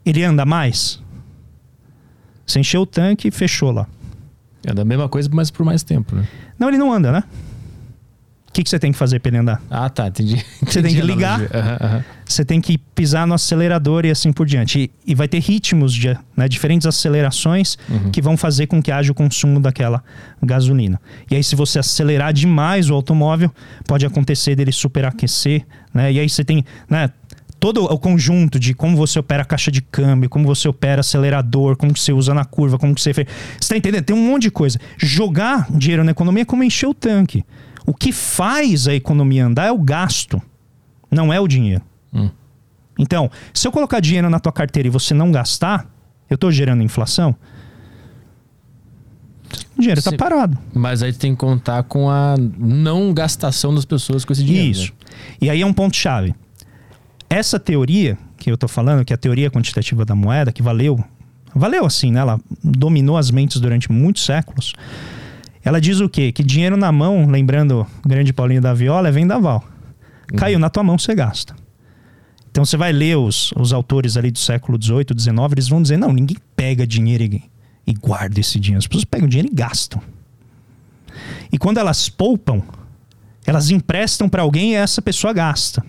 ele 0.06 0.22
anda 0.22 0.46
mais? 0.46 1.02
Você 2.46 2.60
encheu 2.60 2.82
o 2.82 2.86
tanque 2.86 3.28
e 3.28 3.30
fechou 3.30 3.70
lá. 3.70 3.86
É 4.64 4.72
da 4.72 4.84
mesma 4.84 5.08
coisa, 5.08 5.28
mas 5.32 5.50
por 5.50 5.64
mais 5.64 5.82
tempo, 5.82 6.14
né? 6.16 6.26
Não, 6.58 6.68
ele 6.68 6.78
não 6.78 6.92
anda, 6.92 7.12
né? 7.12 7.24
O 8.48 8.52
que, 8.52 8.64
que 8.64 8.70
você 8.70 8.78
tem 8.78 8.90
que 8.90 8.98
fazer 8.98 9.20
para 9.20 9.30
ele 9.30 9.38
andar? 9.38 9.62
Ah, 9.70 9.88
tá, 9.88 10.08
entendi. 10.08 10.44
Você 10.66 10.82
tem 10.82 10.94
que 10.94 11.00
ligar, 11.02 11.38
uhum, 11.40 11.46
uhum. 11.46 12.02
você 12.24 12.44
tem 12.44 12.60
que 12.60 12.78
pisar 12.78 13.26
no 13.26 13.34
acelerador 13.34 14.04
e 14.04 14.10
assim 14.10 14.32
por 14.32 14.46
diante. 14.46 14.80
E, 15.06 15.12
e 15.12 15.14
vai 15.14 15.28
ter 15.28 15.38
ritmos 15.38 15.94
de 15.94 16.16
né, 16.36 16.48
diferentes 16.48 16.86
acelerações 16.86 17.76
uhum. 17.88 18.10
que 18.10 18.20
vão 18.20 18.36
fazer 18.36 18.66
com 18.66 18.82
que 18.82 18.90
haja 18.90 19.12
o 19.12 19.14
consumo 19.14 19.60
daquela 19.60 20.02
gasolina. 20.42 21.00
E 21.30 21.36
aí, 21.36 21.44
se 21.44 21.54
você 21.54 21.78
acelerar 21.78 22.32
demais 22.32 22.90
o 22.90 22.94
automóvel, 22.94 23.52
pode 23.86 24.04
acontecer 24.04 24.56
dele 24.56 24.72
superaquecer, 24.72 25.64
né? 25.94 26.12
E 26.12 26.18
aí 26.18 26.28
você 26.28 26.44
tem, 26.44 26.64
né? 26.88 27.10
todo 27.58 27.84
o 27.84 27.98
conjunto 27.98 28.58
de 28.58 28.74
como 28.74 28.96
você 28.96 29.18
opera 29.18 29.42
a 29.42 29.44
caixa 29.44 29.70
de 29.70 29.82
câmbio, 29.82 30.28
como 30.28 30.46
você 30.46 30.68
opera 30.68 31.00
acelerador, 31.00 31.76
como 31.76 31.96
você 31.96 32.12
usa 32.12 32.32
na 32.32 32.44
curva, 32.44 32.78
como 32.78 32.96
você 32.96 33.12
fez. 33.12 33.26
Você 33.60 33.68
tá 33.70 33.76
entendendo? 33.76 34.04
Tem 34.04 34.16
um 34.16 34.24
monte 34.24 34.42
de 34.42 34.50
coisa. 34.50 34.78
Jogar 34.96 35.66
dinheiro 35.70 36.04
na 36.04 36.12
economia 36.12 36.42
é 36.42 36.44
como 36.44 36.62
encher 36.62 36.88
o 36.88 36.94
tanque. 36.94 37.44
O 37.88 37.94
que 37.94 38.12
faz 38.12 38.86
a 38.86 38.94
economia 38.94 39.46
andar 39.46 39.64
é 39.64 39.72
o 39.72 39.78
gasto, 39.78 40.42
não 41.10 41.32
é 41.32 41.40
o 41.40 41.48
dinheiro. 41.48 41.82
Hum. 42.12 42.28
Então, 42.98 43.30
se 43.54 43.66
eu 43.66 43.72
colocar 43.72 43.98
dinheiro 43.98 44.28
na 44.28 44.38
tua 44.38 44.52
carteira 44.52 44.88
e 44.88 44.90
você 44.90 45.14
não 45.14 45.32
gastar, 45.32 45.90
eu 46.28 46.34
estou 46.34 46.52
gerando 46.52 46.82
inflação? 46.82 47.34
O 49.74 49.80
dinheiro 49.80 50.00
está 50.00 50.12
parado. 50.12 50.58
Mas 50.74 51.02
aí 51.02 51.14
tem 51.14 51.32
que 51.32 51.38
contar 51.38 51.82
com 51.84 52.10
a 52.10 52.34
não 52.58 53.14
gastação 53.14 53.74
das 53.74 53.86
pessoas 53.86 54.22
com 54.22 54.34
esse 54.34 54.44
dinheiro. 54.44 54.68
Isso. 54.68 54.92
Né? 54.92 55.16
E 55.40 55.48
aí 55.48 55.62
é 55.62 55.66
um 55.66 55.72
ponto-chave. 55.72 56.34
Essa 57.30 57.58
teoria 57.58 58.18
que 58.36 58.50
eu 58.50 58.54
estou 58.54 58.68
falando, 58.68 59.02
que 59.02 59.14
é 59.14 59.16
a 59.16 59.18
teoria 59.18 59.50
quantitativa 59.50 60.04
da 60.04 60.14
moeda, 60.14 60.52
que 60.52 60.62
valeu, 60.62 61.02
valeu 61.54 61.86
assim, 61.86 62.12
né? 62.12 62.20
Ela 62.20 62.38
dominou 62.62 63.16
as 63.16 63.30
mentes 63.30 63.58
durante 63.58 63.90
muitos 63.90 64.26
séculos. 64.26 64.74
Ela 65.64 65.80
diz 65.80 66.00
o 66.00 66.08
quê? 66.08 66.32
Que 66.32 66.42
dinheiro 66.42 66.76
na 66.76 66.92
mão, 66.92 67.26
lembrando 67.26 67.86
o 68.04 68.08
grande 68.08 68.32
Paulinho 68.32 68.60
da 68.60 68.72
Viola, 68.72 69.08
é 69.08 69.10
vendaval. 69.10 69.64
Uhum. 70.30 70.38
Caiu 70.38 70.58
na 70.58 70.70
tua 70.70 70.82
mão, 70.82 70.98
você 70.98 71.14
gasta. 71.14 71.54
Então 72.50 72.64
você 72.64 72.76
vai 72.76 72.92
ler 72.92 73.16
os, 73.16 73.52
os 73.52 73.72
autores 73.72 74.16
ali 74.16 74.30
do 74.30 74.38
século 74.38 74.82
XVIII, 74.82 75.06
XIX, 75.16 75.32
eles 75.52 75.68
vão 75.68 75.82
dizer, 75.82 75.96
não, 75.96 76.12
ninguém 76.12 76.36
pega 76.56 76.86
dinheiro 76.86 77.24
e, 77.24 77.42
e 77.86 77.92
guarda 77.92 78.40
esse 78.40 78.58
dinheiro. 78.58 78.78
As 78.78 78.86
pessoas 78.86 79.04
pegam 79.04 79.28
dinheiro 79.28 79.48
e 79.52 79.54
gastam. 79.54 80.00
E 81.52 81.58
quando 81.58 81.78
elas 81.78 82.08
poupam, 82.08 82.62
elas 83.46 83.70
emprestam 83.70 84.28
para 84.28 84.42
alguém 84.42 84.72
e 84.72 84.74
essa 84.74 85.00
pessoa 85.00 85.32
gasta. 85.32 85.84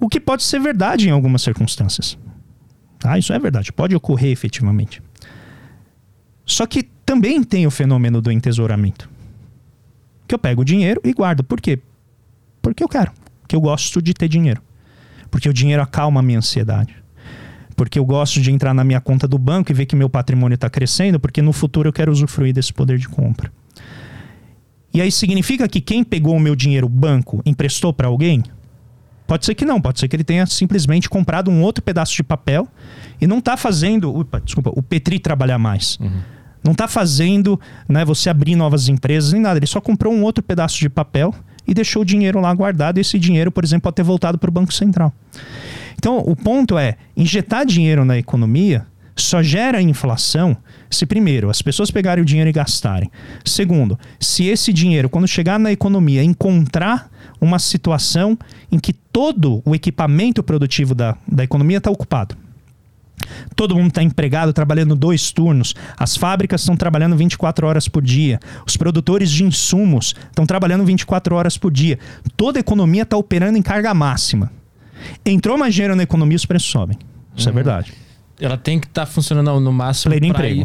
O 0.00 0.08
que 0.08 0.20
pode 0.20 0.42
ser 0.42 0.60
verdade 0.60 1.08
em 1.08 1.10
algumas 1.10 1.42
circunstâncias. 1.42 2.16
Ah, 3.02 3.18
isso 3.18 3.32
é 3.32 3.38
verdade, 3.38 3.72
pode 3.72 3.94
ocorrer 3.94 4.30
efetivamente. 4.30 5.02
Só 6.44 6.66
que 6.66 6.88
também 7.08 7.42
tem 7.42 7.66
o 7.66 7.70
fenômeno 7.70 8.20
do 8.20 8.30
entesouramento. 8.30 9.08
Que 10.26 10.34
eu 10.34 10.38
pego 10.38 10.60
o 10.60 10.64
dinheiro 10.64 11.00
e 11.02 11.10
guardo. 11.14 11.42
Por 11.42 11.58
quê? 11.58 11.78
Porque 12.60 12.84
eu 12.84 12.88
quero. 12.88 13.10
Porque 13.40 13.56
eu 13.56 13.62
gosto 13.62 14.02
de 14.02 14.12
ter 14.12 14.28
dinheiro. 14.28 14.60
Porque 15.30 15.48
o 15.48 15.52
dinheiro 15.54 15.80
acalma 15.80 16.20
a 16.20 16.22
minha 16.22 16.36
ansiedade. 16.36 16.94
Porque 17.74 17.98
eu 17.98 18.04
gosto 18.04 18.42
de 18.42 18.52
entrar 18.52 18.74
na 18.74 18.84
minha 18.84 19.00
conta 19.00 19.26
do 19.26 19.38
banco 19.38 19.72
e 19.72 19.74
ver 19.74 19.86
que 19.86 19.96
meu 19.96 20.10
patrimônio 20.10 20.54
está 20.54 20.68
crescendo, 20.68 21.18
porque 21.18 21.40
no 21.40 21.50
futuro 21.50 21.88
eu 21.88 21.94
quero 21.94 22.12
usufruir 22.12 22.52
desse 22.52 22.74
poder 22.74 22.98
de 22.98 23.08
compra. 23.08 23.50
E 24.92 25.00
aí 25.00 25.10
significa 25.10 25.66
que 25.66 25.80
quem 25.80 26.04
pegou 26.04 26.36
o 26.36 26.40
meu 26.40 26.54
dinheiro, 26.54 26.90
banco, 26.90 27.40
emprestou 27.46 27.90
para 27.90 28.06
alguém? 28.06 28.42
Pode 29.26 29.46
ser 29.46 29.54
que 29.54 29.64
não, 29.64 29.80
pode 29.80 29.98
ser 29.98 30.08
que 30.08 30.16
ele 30.16 30.24
tenha 30.24 30.44
simplesmente 30.44 31.08
comprado 31.08 31.50
um 31.50 31.62
outro 31.62 31.82
pedaço 31.82 32.14
de 32.14 32.22
papel 32.22 32.68
e 33.18 33.26
não 33.26 33.38
está 33.38 33.56
fazendo, 33.56 34.14
upa, 34.14 34.42
desculpa, 34.44 34.70
o 34.76 34.82
Petri 34.82 35.18
trabalhar 35.18 35.58
mais. 35.58 35.96
Uhum. 36.00 36.37
Não 36.62 36.72
está 36.72 36.88
fazendo 36.88 37.58
né, 37.88 38.04
você 38.04 38.28
abrir 38.28 38.56
novas 38.56 38.88
empresas 38.88 39.32
nem 39.32 39.42
nada. 39.42 39.58
Ele 39.58 39.66
só 39.66 39.80
comprou 39.80 40.12
um 40.12 40.22
outro 40.22 40.42
pedaço 40.42 40.78
de 40.78 40.88
papel 40.88 41.34
e 41.66 41.74
deixou 41.74 42.02
o 42.02 42.04
dinheiro 42.04 42.40
lá 42.40 42.52
guardado. 42.54 42.98
Esse 42.98 43.18
dinheiro, 43.18 43.50
por 43.52 43.64
exemplo, 43.64 43.82
pode 43.82 43.96
ter 43.96 44.02
voltado 44.02 44.38
para 44.38 44.48
o 44.48 44.52
Banco 44.52 44.72
Central. 44.72 45.12
Então, 45.96 46.18
o 46.18 46.34
ponto 46.34 46.78
é: 46.78 46.96
injetar 47.16 47.66
dinheiro 47.66 48.04
na 48.04 48.18
economia 48.18 48.86
só 49.16 49.42
gera 49.42 49.82
inflação 49.82 50.56
se, 50.88 51.04
primeiro, 51.04 51.50
as 51.50 51.60
pessoas 51.60 51.90
pegarem 51.90 52.22
o 52.22 52.24
dinheiro 52.24 52.48
e 52.50 52.52
gastarem. 52.52 53.10
Segundo, 53.44 53.98
se 54.20 54.46
esse 54.46 54.72
dinheiro, 54.72 55.08
quando 55.08 55.26
chegar 55.26 55.58
na 55.58 55.72
economia, 55.72 56.22
encontrar 56.22 57.10
uma 57.40 57.58
situação 57.58 58.38
em 58.70 58.78
que 58.78 58.92
todo 58.92 59.60
o 59.64 59.74
equipamento 59.74 60.42
produtivo 60.42 60.94
da, 60.94 61.16
da 61.26 61.44
economia 61.44 61.78
está 61.78 61.90
ocupado. 61.90 62.36
Todo 63.54 63.74
mundo 63.74 63.88
está 63.88 64.02
empregado, 64.02 64.52
trabalhando 64.52 64.94
dois 64.94 65.32
turnos. 65.32 65.74
As 65.96 66.16
fábricas 66.16 66.62
estão 66.62 66.76
trabalhando 66.76 67.16
24 67.16 67.66
horas 67.66 67.88
por 67.88 68.02
dia. 68.02 68.38
Os 68.66 68.76
produtores 68.76 69.30
de 69.30 69.44
insumos 69.44 70.14
estão 70.28 70.46
trabalhando 70.46 70.84
24 70.84 71.34
horas 71.34 71.56
por 71.56 71.72
dia. 71.72 71.98
Toda 72.36 72.58
a 72.58 72.60
economia 72.60 73.02
está 73.02 73.16
operando 73.16 73.58
em 73.58 73.62
carga 73.62 73.92
máxima. 73.94 74.50
Entrou 75.24 75.56
mais 75.56 75.74
dinheiro 75.74 75.94
na 75.94 76.02
economia, 76.02 76.36
os 76.36 76.46
preços 76.46 76.70
sobem. 76.70 76.98
Isso 77.36 77.48
é 77.48 77.52
uhum. 77.52 77.58
é 77.58 77.62
verdade. 77.62 77.92
Ela 78.40 78.56
tem 78.56 78.78
que 78.78 78.86
estar 78.86 79.04
tá 79.04 79.06
funcionando 79.06 79.58
no 79.58 79.72
máximo 79.72 80.14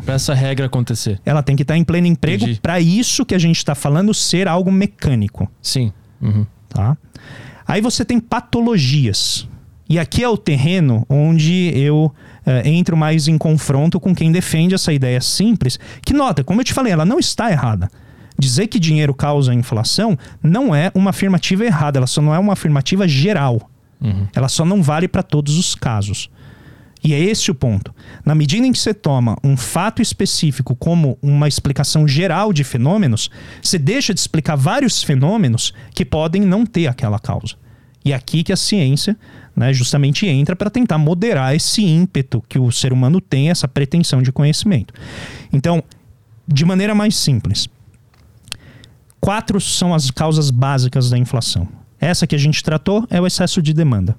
para 0.05 0.13
essa 0.13 0.33
regra 0.33 0.67
acontecer. 0.67 1.19
Ela 1.25 1.41
tem 1.41 1.55
que 1.55 1.63
estar 1.63 1.73
tá 1.73 1.77
em 1.77 1.83
pleno 1.83 2.05
emprego 2.05 2.45
para 2.61 2.79
isso 2.79 3.25
que 3.25 3.33
a 3.33 3.39
gente 3.39 3.57
está 3.57 3.73
falando 3.73 4.13
ser 4.13 4.47
algo 4.47 4.71
mecânico. 4.71 5.49
Sim. 5.61 5.91
Uhum. 6.21 6.45
Tá? 6.69 6.95
Aí 7.67 7.81
você 7.81 8.05
tem 8.05 8.19
patologias. 8.19 9.47
E 9.89 9.97
aqui 9.97 10.23
é 10.23 10.29
o 10.29 10.37
terreno 10.37 11.05
onde 11.09 11.71
eu 11.75 12.13
uh, 12.45 12.67
entro 12.67 12.95
mais 12.95 13.27
em 13.27 13.37
confronto 13.37 13.99
com 13.99 14.15
quem 14.15 14.31
defende 14.31 14.75
essa 14.75 14.93
ideia 14.93 15.21
simples, 15.21 15.79
que 16.05 16.13
nota, 16.13 16.43
como 16.43 16.61
eu 16.61 16.65
te 16.65 16.73
falei, 16.73 16.93
ela 16.93 17.05
não 17.05 17.19
está 17.19 17.51
errada. 17.51 17.89
Dizer 18.37 18.67
que 18.67 18.79
dinheiro 18.79 19.13
causa 19.13 19.53
inflação 19.53 20.17
não 20.41 20.73
é 20.73 20.91
uma 20.95 21.11
afirmativa 21.11 21.65
errada, 21.65 21.99
ela 21.99 22.07
só 22.07 22.21
não 22.21 22.33
é 22.33 22.39
uma 22.39 22.53
afirmativa 22.53 23.07
geral. 23.07 23.69
Uhum. 24.01 24.27
Ela 24.35 24.49
só 24.49 24.65
não 24.65 24.81
vale 24.81 25.07
para 25.07 25.23
todos 25.23 25.57
os 25.57 25.75
casos. 25.75 26.29
E 27.03 27.13
é 27.13 27.19
esse 27.19 27.51
o 27.51 27.55
ponto. 27.55 27.93
Na 28.25 28.33
medida 28.33 28.65
em 28.65 28.71
que 28.71 28.79
você 28.79 28.93
toma 28.93 29.37
um 29.43 29.57
fato 29.57 30.01
específico 30.01 30.73
como 30.73 31.17
uma 31.21 31.49
explicação 31.49 32.07
geral 32.07 32.53
de 32.53 32.63
fenômenos, 32.63 33.29
você 33.61 33.77
deixa 33.77 34.13
de 34.13 34.21
explicar 34.21 34.55
vários 34.55 35.03
fenômenos 35.03 35.73
que 35.93 36.05
podem 36.05 36.41
não 36.41 36.65
ter 36.65 36.87
aquela 36.87 37.19
causa. 37.19 37.55
E 38.05 38.13
é 38.13 38.15
aqui 38.15 38.43
que 38.43 38.53
a 38.53 38.57
ciência 38.57 39.17
né, 39.55 39.73
justamente 39.73 40.27
entra 40.27 40.55
para 40.55 40.69
tentar 40.69 40.97
moderar 40.97 41.55
esse 41.55 41.83
ímpeto 41.83 42.43
que 42.47 42.57
o 42.57 42.71
ser 42.71 42.91
humano 42.91 43.21
tem, 43.21 43.49
essa 43.49 43.67
pretensão 43.67 44.21
de 44.21 44.31
conhecimento. 44.31 44.93
Então, 45.51 45.83
de 46.47 46.65
maneira 46.65 46.95
mais 46.95 47.15
simples, 47.15 47.69
quatro 49.19 49.61
são 49.61 49.93
as 49.93 50.11
causas 50.11 50.49
básicas 50.49 51.09
da 51.09 51.17
inflação. 51.17 51.67
Essa 51.99 52.27
que 52.27 52.35
a 52.35 52.39
gente 52.39 52.63
tratou 52.63 53.07
é 53.09 53.21
o 53.21 53.27
excesso 53.27 53.61
de 53.61 53.73
demanda. 53.73 54.17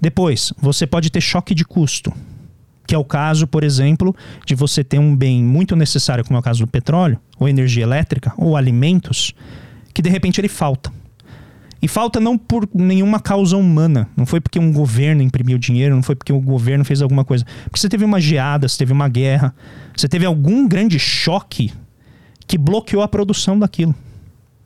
Depois, 0.00 0.52
você 0.58 0.86
pode 0.86 1.10
ter 1.10 1.20
choque 1.20 1.54
de 1.54 1.64
custo, 1.64 2.12
que 2.86 2.94
é 2.94 2.98
o 2.98 3.04
caso, 3.04 3.46
por 3.46 3.62
exemplo, 3.62 4.14
de 4.46 4.54
você 4.54 4.82
ter 4.82 4.98
um 4.98 5.14
bem 5.14 5.42
muito 5.42 5.76
necessário, 5.76 6.24
como 6.24 6.36
é 6.36 6.40
o 6.40 6.42
caso 6.42 6.64
do 6.64 6.66
petróleo, 6.66 7.18
ou 7.38 7.48
energia 7.48 7.82
elétrica, 7.82 8.32
ou 8.36 8.56
alimentos, 8.56 9.34
que 9.94 10.02
de 10.02 10.08
repente 10.08 10.40
ele 10.40 10.48
falta. 10.48 10.92
E 11.82 11.88
falta 11.88 12.20
não 12.20 12.38
por 12.38 12.68
nenhuma 12.72 13.18
causa 13.18 13.56
humana. 13.56 14.08
Não 14.16 14.24
foi 14.24 14.40
porque 14.40 14.58
um 14.58 14.72
governo 14.72 15.20
imprimiu 15.20 15.58
dinheiro, 15.58 15.96
não 15.96 16.02
foi 16.02 16.14
porque 16.14 16.32
o 16.32 16.40
governo 16.40 16.84
fez 16.84 17.02
alguma 17.02 17.24
coisa. 17.24 17.44
Porque 17.64 17.80
você 17.80 17.88
teve 17.88 18.04
uma 18.04 18.20
geada, 18.20 18.68
você 18.68 18.78
teve 18.78 18.92
uma 18.92 19.08
guerra, 19.08 19.52
você 19.96 20.08
teve 20.08 20.24
algum 20.24 20.68
grande 20.68 20.96
choque 21.00 21.72
que 22.46 22.56
bloqueou 22.56 23.02
a 23.02 23.08
produção 23.08 23.58
daquilo. 23.58 23.92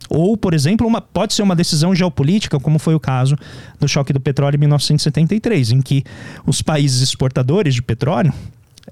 Ou, 0.09 0.37
por 0.37 0.53
exemplo, 0.53 0.85
uma, 0.85 1.01
pode 1.01 1.33
ser 1.33 1.41
uma 1.41 1.55
decisão 1.55 1.93
geopolítica, 1.93 2.59
como 2.59 2.77
foi 2.77 2.93
o 2.93 2.99
caso 2.99 3.35
do 3.79 3.87
choque 3.87 4.13
do 4.13 4.19
petróleo 4.19 4.55
em 4.55 4.59
1973, 4.59 5.71
em 5.71 5.81
que 5.81 6.03
os 6.45 6.61
países 6.61 7.01
exportadores 7.01 7.73
de 7.73 7.81
petróleo 7.81 8.31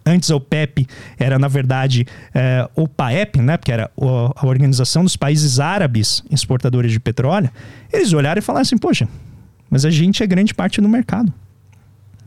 Antes 0.06 0.30
a 0.30 0.36
OPEP 0.36 0.86
era, 1.18 1.40
na 1.40 1.48
verdade, 1.48 2.06
é, 2.34 2.70
o 2.76 2.88
PAEP, 2.88 3.42
né, 3.42 3.58
porque 3.58 3.72
era 3.72 3.90
a 3.98 4.46
Organização 4.46 5.04
dos 5.04 5.16
Países 5.16 5.60
Árabes 5.60 6.24
Exportadores 6.30 6.92
de 6.92 7.00
Petróleo. 7.00 7.50
Eles 7.92 8.14
olharam 8.14 8.40
e 8.40 8.42
falaram 8.42 8.62
assim: 8.62 8.78
poxa, 8.78 9.08
mas 9.70 9.84
a 9.84 9.90
gente 9.90 10.22
é 10.22 10.28
grande 10.28 10.54
parte 10.54 10.80
do 10.80 10.88
mercado. 10.88 11.34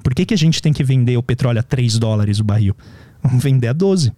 Por 0.03 0.15
que, 0.15 0.25
que 0.25 0.35
a 0.35 0.39
gente 0.39 0.61
tem 0.61 0.73
que 0.73 0.83
vender 0.83 1.17
o 1.17 1.23
petróleo 1.23 1.61
a 1.61 1.63
3 1.63 1.99
dólares 1.99 2.41
o 2.41 2.45
barril? 2.45 2.77
Vamos 3.23 3.43
vender 3.43 3.69
a 3.69 3.73
12. 3.73 4.13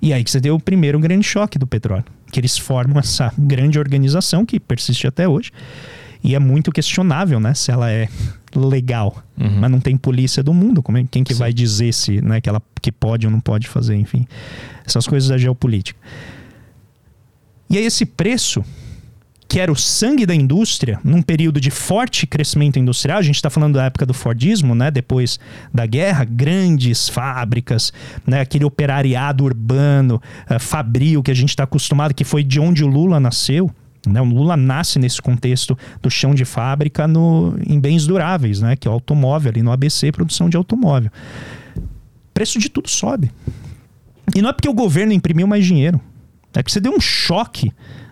E 0.00 0.12
aí 0.12 0.22
que 0.22 0.30
você 0.30 0.40
deu 0.40 0.54
o 0.54 0.60
primeiro 0.60 0.98
grande 0.98 1.26
choque 1.26 1.58
do 1.58 1.66
petróleo 1.66 2.04
que 2.30 2.40
eles 2.40 2.58
formam 2.58 2.98
essa 2.98 3.32
grande 3.38 3.78
organização 3.78 4.44
que 4.44 4.58
persiste 4.58 5.06
até 5.06 5.28
hoje. 5.28 5.52
E 6.22 6.34
é 6.34 6.38
muito 6.38 6.72
questionável, 6.72 7.38
né? 7.38 7.54
Se 7.54 7.70
ela 7.70 7.90
é 7.90 8.08
legal. 8.54 9.22
Uhum. 9.38 9.60
Mas 9.60 9.70
não 9.70 9.80
tem 9.80 9.96
polícia 9.96 10.42
do 10.42 10.52
mundo. 10.52 10.82
Como 10.82 10.98
é, 10.98 11.04
quem 11.10 11.24
que 11.24 11.34
Sim. 11.34 11.40
vai 11.40 11.52
dizer 11.52 11.92
se, 11.92 12.20
né, 12.20 12.40
que 12.40 12.48
ela 12.48 12.62
que 12.80 12.92
pode 12.92 13.26
ou 13.26 13.32
não 13.32 13.40
pode 13.40 13.68
fazer, 13.68 13.96
enfim. 13.96 14.26
Essas 14.84 15.06
coisas 15.06 15.28
da 15.28 15.38
geopolítica. 15.38 15.98
E 17.68 17.76
aí 17.76 17.84
esse 17.84 18.06
preço 18.06 18.64
que 19.48 19.60
era 19.60 19.70
o 19.70 19.76
sangue 19.76 20.26
da 20.26 20.34
indústria, 20.34 20.98
num 21.04 21.22
período 21.22 21.60
de 21.60 21.70
forte 21.70 22.26
crescimento 22.26 22.78
industrial, 22.78 23.18
a 23.18 23.22
gente 23.22 23.36
está 23.36 23.48
falando 23.48 23.74
da 23.74 23.84
época 23.84 24.04
do 24.04 24.12
Fordismo, 24.12 24.74
né? 24.74 24.90
depois 24.90 25.38
da 25.72 25.86
guerra, 25.86 26.24
grandes 26.24 27.08
fábricas, 27.08 27.92
né? 28.26 28.40
aquele 28.40 28.64
operariado 28.64 29.44
urbano, 29.44 30.20
uh, 30.50 30.58
fabril 30.58 31.22
que 31.22 31.30
a 31.30 31.34
gente 31.34 31.50
está 31.50 31.62
acostumado, 31.62 32.12
que 32.12 32.24
foi 32.24 32.42
de 32.42 32.58
onde 32.58 32.82
o 32.82 32.88
Lula 32.88 33.20
nasceu. 33.20 33.70
Né? 34.08 34.20
O 34.20 34.24
Lula 34.24 34.56
nasce 34.56 34.98
nesse 34.98 35.20
contexto 35.20 35.76
do 36.00 36.10
chão 36.10 36.34
de 36.34 36.44
fábrica 36.44 37.06
no, 37.06 37.56
em 37.66 37.78
bens 37.78 38.06
duráveis, 38.06 38.60
né? 38.60 38.76
que 38.76 38.86
é 38.86 38.90
o 38.90 38.94
automóvel, 38.94 39.50
ali 39.50 39.62
no 39.62 39.72
ABC, 39.72 40.12
produção 40.12 40.48
de 40.48 40.56
automóvel. 40.56 41.10
preço 42.32 42.58
de 42.58 42.68
tudo 42.68 42.88
sobe. 42.88 43.30
E 44.34 44.42
não 44.42 44.50
é 44.50 44.52
porque 44.52 44.68
o 44.68 44.74
governo 44.74 45.12
imprimiu 45.12 45.46
mais 45.46 45.64
dinheiro, 45.64 46.00
é 46.54 46.62
que 46.62 46.72
você 46.72 46.80
deu 46.80 46.92
um 46.92 47.00
choque 47.00 47.70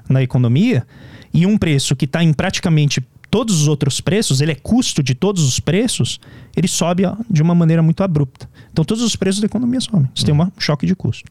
na 0.09 0.23
economia 0.23 0.87
e 1.33 1.47
um 1.47 1.57
preço 1.57 1.97
que 1.97 2.05
está 2.05 2.23
em 2.23 2.33
praticamente 2.33 3.03
todos 3.31 3.63
os 3.63 3.69
outros 3.69 4.01
preços, 4.01 4.41
ele 4.41 4.53
é 4.53 4.55
custo 4.55 5.03
de 5.03 5.15
todos 5.15 5.43
os 5.43 5.59
preços, 5.59 6.21
ele 6.57 6.69
sobe 6.69 7.03
de 7.29 7.43
uma 7.43 7.55
maneira 7.55 7.83
muito 7.83 8.03
abrupta. 8.05 8.49
Então 8.71 8.85
todos 8.85 9.03
os 9.03 9.17
preços 9.17 9.41
da 9.41 9.47
economia 9.47 9.81
sobem. 9.81 10.09
Você 10.15 10.31
uhum. 10.31 10.39
tem 10.39 10.47
um 10.47 10.61
choque 10.61 10.87
de 10.87 10.95
custo. 10.95 11.29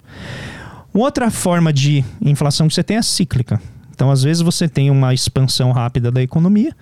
Outra 0.93 1.32
forma 1.32 1.72
de 1.72 2.03
inflação 2.22 2.68
que 2.68 2.74
você 2.74 2.84
tem 2.84 2.97
é 2.97 3.01
cíclica. 3.01 3.61
Então, 3.93 4.09
às 4.11 4.23
vezes, 4.23 4.41
você 4.41 4.67
tem 4.67 4.89
uma 4.89 5.13
expansão 5.13 5.71
rápida 5.71 6.11
da 6.11 6.21
economia 6.21 6.75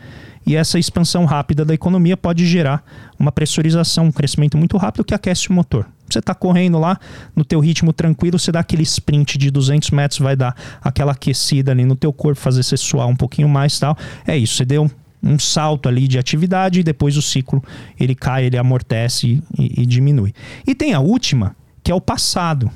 e 0.46 0.56
essa 0.56 0.80
expansão 0.80 1.26
rápida 1.26 1.64
da 1.64 1.74
economia 1.74 2.18
pode 2.18 2.46
gerar 2.48 2.84
uma 3.20 3.32
pressurização, 3.32 4.06
um 4.06 4.12
crescimento 4.12 4.58
muito 4.58 4.76
rápido 4.78 5.04
que 5.04 5.14
aquece 5.14 5.50
o 5.50 5.54
motor. 5.54 5.86
Você 6.10 6.20
está 6.20 6.34
correndo 6.34 6.78
lá 6.80 7.00
no 7.36 7.46
teu 7.46 7.60
ritmo 7.60 7.94
tranquilo, 7.94 8.38
você 8.38 8.52
dá 8.52 8.60
aquele 8.60 8.84
sprint 8.84 9.38
de 9.38 9.50
200 9.50 9.92
metros, 9.92 10.20
vai 10.20 10.36
dar 10.36 10.56
aquela 10.82 11.14
aquecida 11.14 11.72
ali 11.72 11.86
no 11.86 11.96
teu 11.96 12.12
corpo, 12.12 12.40
fazer 12.40 12.64
você 12.64 12.76
suar 12.76 13.08
um 13.08 13.16
pouquinho 13.16 13.48
mais 13.48 13.80
tal. 13.80 13.96
É 14.28 14.36
isso, 14.36 14.56
você 14.56 14.66
deu 14.66 14.90
um 15.24 15.38
salto 15.38 15.88
ali 15.88 16.08
de 16.08 16.18
atividade 16.18 16.80
e 16.80 16.84
depois 16.84 17.16
o 17.16 17.22
ciclo 17.22 17.64
ele 18.00 18.16
cai, 18.16 18.46
ele 18.46 18.58
amortece 18.58 19.42
e, 19.58 19.82
e 19.82 19.86
diminui. 19.86 20.34
E 20.66 20.74
tem 20.74 20.94
a 20.94 21.00
última, 21.00 21.56
que 21.84 21.92
é 21.92 21.96
o 21.96 22.02
passado. 22.02 22.70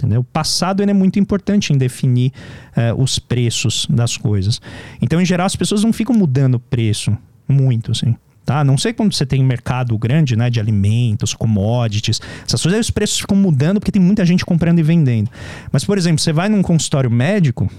Entendeu? 0.00 0.22
O 0.22 0.24
passado 0.24 0.82
é 0.82 0.92
muito 0.94 1.18
importante 1.18 1.74
em 1.74 1.78
definir 1.78 2.32
uh, 2.74 3.00
os 3.00 3.18
preços 3.18 3.86
das 3.90 4.16
coisas. 4.16 4.60
Então, 5.00 5.20
em 5.20 5.26
geral, 5.26 5.46
as 5.46 5.54
pessoas 5.54 5.84
não 5.84 5.92
ficam 5.92 6.16
mudando 6.16 6.54
o 6.54 6.60
preço 6.60 7.16
Muito, 7.46 7.94
sim. 7.94 8.16
Tá? 8.46 8.64
Não 8.64 8.78
sei 8.78 8.94
quando 8.94 9.12
você 9.12 9.26
tem 9.26 9.44
mercado 9.44 9.96
grande, 9.98 10.34
né, 10.34 10.48
de 10.48 10.58
alimentos, 10.58 11.34
commodities, 11.34 12.20
essas 12.46 12.62
coisas, 12.62 12.74
aí 12.74 12.80
os 12.80 12.90
preços 12.90 13.20
ficam 13.20 13.36
mudando 13.36 13.78
porque 13.78 13.92
tem 13.92 14.00
muita 14.00 14.24
gente 14.24 14.44
comprando 14.44 14.78
e 14.78 14.82
vendendo. 14.82 15.30
Mas, 15.70 15.84
por 15.84 15.98
exemplo, 15.98 16.18
você 16.18 16.32
vai 16.32 16.48
num 16.48 16.62
consultório 16.62 17.10
médico, 17.10 17.70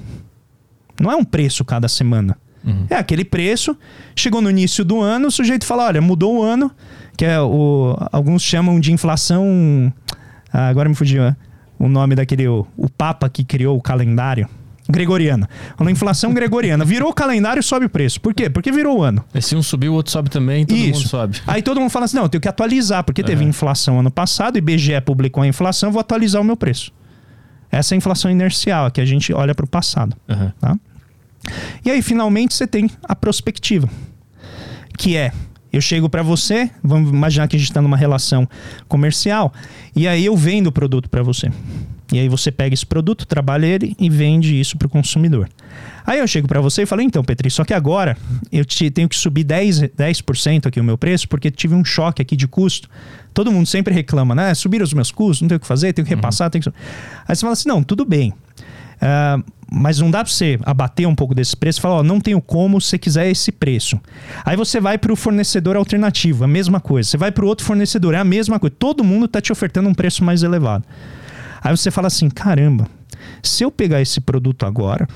não 1.00 1.12
é 1.12 1.16
um 1.16 1.26
preço 1.26 1.66
cada 1.66 1.88
semana. 1.88 2.38
Uhum. 2.64 2.86
É 2.90 2.96
aquele 2.96 3.26
preço. 3.26 3.76
Chegou 4.16 4.40
no 4.40 4.50
início 4.50 4.86
do 4.86 5.02
ano, 5.02 5.28
o 5.28 5.32
sujeito 5.32 5.66
fala: 5.66 5.86
olha, 5.86 6.00
mudou 6.00 6.38
o 6.38 6.44
ano, 6.44 6.72
que 7.18 7.26
é 7.26 7.42
o. 7.42 7.98
Alguns 8.12 8.44
chamam 8.44 8.80
de 8.80 8.92
inflação. 8.92 9.92
Ah, 10.54 10.68
agora 10.68 10.88
me 10.88 10.96
fugiu 10.96 11.24
né? 11.24 11.36
O 11.82 11.90
nome 11.90 12.16
daquele. 12.16 12.48
O, 12.48 12.68
o 12.78 12.90
Papa 12.90 13.28
que 13.28 13.44
criou 13.44 13.78
o 13.78 13.82
calendário. 13.82 14.48
Gregoriana. 14.90 15.50
A 15.78 15.92
inflação 15.92 16.34
gregoriana. 16.34 16.84
Virou 16.84 17.10
o 17.10 17.14
calendário, 17.14 17.62
sobe 17.64 17.86
o 17.86 17.90
preço. 17.90 18.20
Por 18.20 18.34
quê? 18.34 18.50
Porque 18.50 18.72
virou 18.72 19.00
o 19.00 19.04
ano. 19.04 19.24
E 19.34 19.42
se 19.42 19.56
um 19.56 19.64
subir, 19.64 19.90
o 19.90 19.94
outro 19.94 20.12
sobe 20.12 20.30
também, 20.30 20.66
todo 20.66 20.78
Isso. 20.78 21.00
mundo 21.00 21.08
sobe. 21.08 21.42
Aí 21.48 21.62
todo 21.62 21.80
mundo 21.80 21.90
fala 21.90 22.06
assim: 22.06 22.18
não, 22.18 22.24
eu 22.24 22.30
tenho 22.30 22.42
que 22.42 22.48
atualizar, 22.48 23.04
porque 23.04 23.24
teve 23.24 23.44
inflação 23.44 24.00
ano 24.00 24.12
passado, 24.12 24.58
IBGE 24.58 25.00
publicou 25.02 25.44
a 25.44 25.48
inflação, 25.48 25.90
eu 25.90 25.94
vou 25.94 26.00
atualizar 26.00 26.42
o 26.42 26.46
meu 26.46 26.58
preço. 26.58 26.92
Essa 27.72 27.94
é 27.94 27.96
a 27.96 27.98
inflação 27.98 28.30
inercial, 28.30 28.92
que 28.92 29.00
a 29.00 29.06
gente 29.06 29.32
olha 29.34 29.56
para 29.56 29.64
o 29.64 29.68
passado. 29.68 30.16
Uhum. 30.28 30.52
Tá? 30.60 30.78
E 31.86 31.90
aí, 31.90 32.02
finalmente, 32.02 32.54
você 32.54 32.68
tem 32.68 32.90
a 33.04 33.16
prospectiva, 33.16 33.90
que 34.98 35.16
é 35.16 35.32
eu 35.72 35.82
chego 35.82 36.10
para 36.10 36.22
você, 36.22 36.70
vamos 36.84 37.10
imaginar 37.10 37.48
que 37.48 37.56
a 37.56 37.60
gente 37.60 37.70
está 37.70 37.82
numa 37.82 37.98
relação 37.98 38.48
comercial, 38.88 39.54
e 39.96 40.08
aí 40.08 40.26
eu 40.26 40.36
vendo 40.36 40.68
o 40.68 40.72
produto 40.72 41.10
para 41.10 41.24
você. 41.24 41.50
E 42.12 42.20
aí 42.20 42.28
você 42.28 42.52
pega 42.52 42.74
esse 42.74 42.86
produto, 42.86 43.26
trabalha 43.26 43.66
ele 43.66 43.96
e 43.98 44.10
vende 44.10 44.60
isso 44.60 44.78
para 44.78 44.86
o 44.86 44.90
consumidor. 44.90 45.48
Aí 46.06 46.20
eu 46.20 46.28
chego 46.28 46.46
para 46.46 46.60
você 46.60 46.82
e 46.82 46.86
falo, 46.86 47.02
então, 47.02 47.24
Petri, 47.24 47.50
só 47.50 47.64
que 47.64 47.74
agora 47.74 48.18
eu 48.52 48.66
te, 48.66 48.92
tenho 48.92 49.08
que 49.08 49.16
subir 49.16 49.46
10%, 49.46 49.92
10 49.96 50.24
aqui 50.66 50.80
o 50.80 50.84
meu 50.84 50.98
preço, 50.98 51.28
porque 51.30 51.50
tive 51.50 51.74
um 51.74 51.86
choque 51.86 52.22
aqui 52.22 52.36
de 52.36 52.48
custo. 52.48 52.90
Todo 53.34 53.50
mundo 53.50 53.66
sempre 53.66 53.94
reclama, 53.94 54.36
né? 54.36 54.54
Subir 54.54 54.82
os 54.82 54.94
meus 54.94 55.10
custos, 55.10 55.42
não 55.42 55.48
tenho 55.48 55.58
o 55.58 55.62
que 55.62 55.68
fazer, 55.68 55.94
tenho 55.94 56.06
que 56.06 56.14
repassar, 56.14 56.48
uhum. 56.48 56.52
tenho 56.52 56.64
que... 56.64 56.70
Aí 57.26 57.34
você 57.34 57.42
fala 57.42 57.54
assim, 57.54 57.70
não, 57.70 57.82
tudo 57.82 58.04
bem. 58.04 58.34
Uh, 59.02 59.44
mas 59.74 60.00
não 60.00 60.12
dá 60.12 60.22
para 60.22 60.32
você 60.32 60.60
abater 60.64 61.08
um 61.08 61.16
pouco 61.16 61.34
desse 61.34 61.56
preço 61.56 61.80
e 61.80 61.82
falar, 61.82 61.96
ó, 61.96 62.04
não 62.04 62.20
tenho 62.20 62.42
como 62.42 62.82
se 62.82 63.00
quiser 63.00 63.32
esse 63.32 63.54
preço. 63.54 63.98
Aí 64.44 64.58
você 64.58 64.82
vai 64.82 64.98
para 64.98 65.14
o 65.14 65.16
fornecedor 65.16 65.78
alternativo, 65.78 66.44
a 66.44 66.48
mesma 66.48 66.82
coisa. 66.82 67.10
Você 67.10 67.16
vai 67.16 67.32
para 67.32 67.46
o 67.46 67.48
outro 67.48 67.66
fornecedor, 67.66 68.14
é 68.14 68.18
a 68.18 68.24
mesma 68.26 68.60
coisa. 68.60 68.76
Todo 68.78 69.02
mundo 69.02 69.28
está 69.28 69.40
te 69.40 69.50
ofertando 69.50 69.88
um 69.88 69.94
preço 69.94 70.26
mais 70.26 70.44
elevado. 70.44 70.84
Aí 71.64 71.76
você 71.76 71.90
fala 71.90 72.08
assim, 72.08 72.30
caramba, 72.30 72.86
se 73.42 73.64
eu 73.64 73.72
pegar 73.72 74.02
esse 74.02 74.20
produto 74.20 74.66
agora 74.66 75.08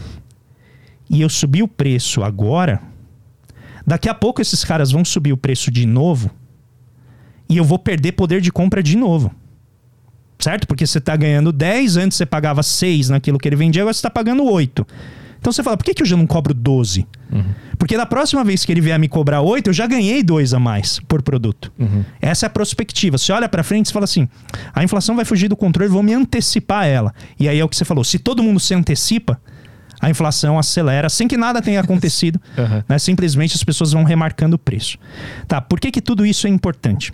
e 1.10 1.22
eu 1.22 1.28
subir 1.28 1.62
o 1.62 1.68
preço 1.68 2.24
agora, 2.24 2.82
daqui 3.86 4.08
a 4.08 4.14
pouco 4.14 4.42
esses 4.42 4.64
caras 4.64 4.90
vão 4.90 5.04
subir 5.04 5.34
o 5.34 5.38
preço 5.38 5.70
de 5.70 5.86
novo 5.86 6.32
e 7.50 7.58
eu 7.58 7.66
vou 7.66 7.78
perder 7.78 8.14
poder 8.14 8.40
de 8.40 8.54
compra 8.54 8.82
de 8.82 8.96
novo 8.96 9.36
certo? 10.40 10.68
Porque 10.68 10.86
você 10.86 10.98
está 10.98 11.16
ganhando 11.16 11.52
10, 11.52 11.98
antes 11.98 12.18
você 12.18 12.26
pagava 12.26 12.64
6 12.64 13.10
naquilo 13.10 13.38
que 13.38 13.48
ele 13.48 13.56
vendia, 13.56 13.82
agora 13.82 13.94
você 13.94 14.00
está 14.00 14.10
pagando 14.10 14.44
8. 14.44 14.86
Então 15.46 15.54
você 15.54 15.62
fala, 15.62 15.78
por 15.78 15.84
que, 15.84 15.94
que 15.94 16.02
eu 16.02 16.08
já 16.08 16.18
não 16.18 16.26
cobro 16.26 16.56
12? 16.56 17.06
Uhum. 17.32 17.44
Porque 17.78 17.96
da 17.96 18.06
próxima 18.06 18.44
vez 18.44 18.66
que 18.66 18.72
ele 18.72 18.82
vier 18.82 18.98
me 18.98 19.08
cobrar 19.08 19.42
8, 19.42 19.70
eu 19.70 19.74
já 19.74 19.86
ganhei 19.86 20.24
2 20.24 20.56
a 20.56 20.60
mais 20.60 21.00
por 21.08 21.22
produto. 21.22 21.72
Uhum. 21.78 22.04
Essa 22.20 22.46
é 22.46 22.48
a 22.48 22.50
prospectiva. 22.50 23.18
Você 23.18 23.32
olha 23.32 23.48
para 23.48 23.62
frente 23.62 23.88
e 23.88 23.94
fala 23.94 24.06
assim: 24.06 24.28
a 24.74 24.84
inflação 24.84 25.16
vai 25.16 25.24
fugir 25.24 25.48
do 25.48 25.56
controle, 25.56 25.88
vou 25.88 26.02
me 26.02 26.16
antecipar 26.16 26.88
ela. 26.88 27.14
E 27.40 27.48
aí 27.48 27.60
é 27.60 27.64
o 27.64 27.70
que 27.70 27.76
você 27.76 27.86
falou: 27.86 28.04
se 28.04 28.18
todo 28.18 28.42
mundo 28.42 28.60
se 28.60 28.74
antecipa, 28.74 29.40
a 30.02 30.10
inflação 30.10 30.58
acelera 30.58 31.10
sem 31.10 31.28
que 31.28 31.38
nada 31.38 31.62
tenha 31.62 31.80
acontecido. 31.80 32.42
uhum. 32.58 32.84
né? 32.90 32.98
Simplesmente 32.98 33.56
as 33.56 33.64
pessoas 33.64 33.92
vão 33.92 34.04
remarcando 34.04 34.56
o 34.56 34.60
preço. 34.60 34.98
Tá, 35.48 35.62
por 35.62 35.80
que, 35.80 35.92
que 35.92 36.02
tudo 36.02 36.26
isso 36.26 36.48
é 36.48 36.50
importante? 36.50 37.14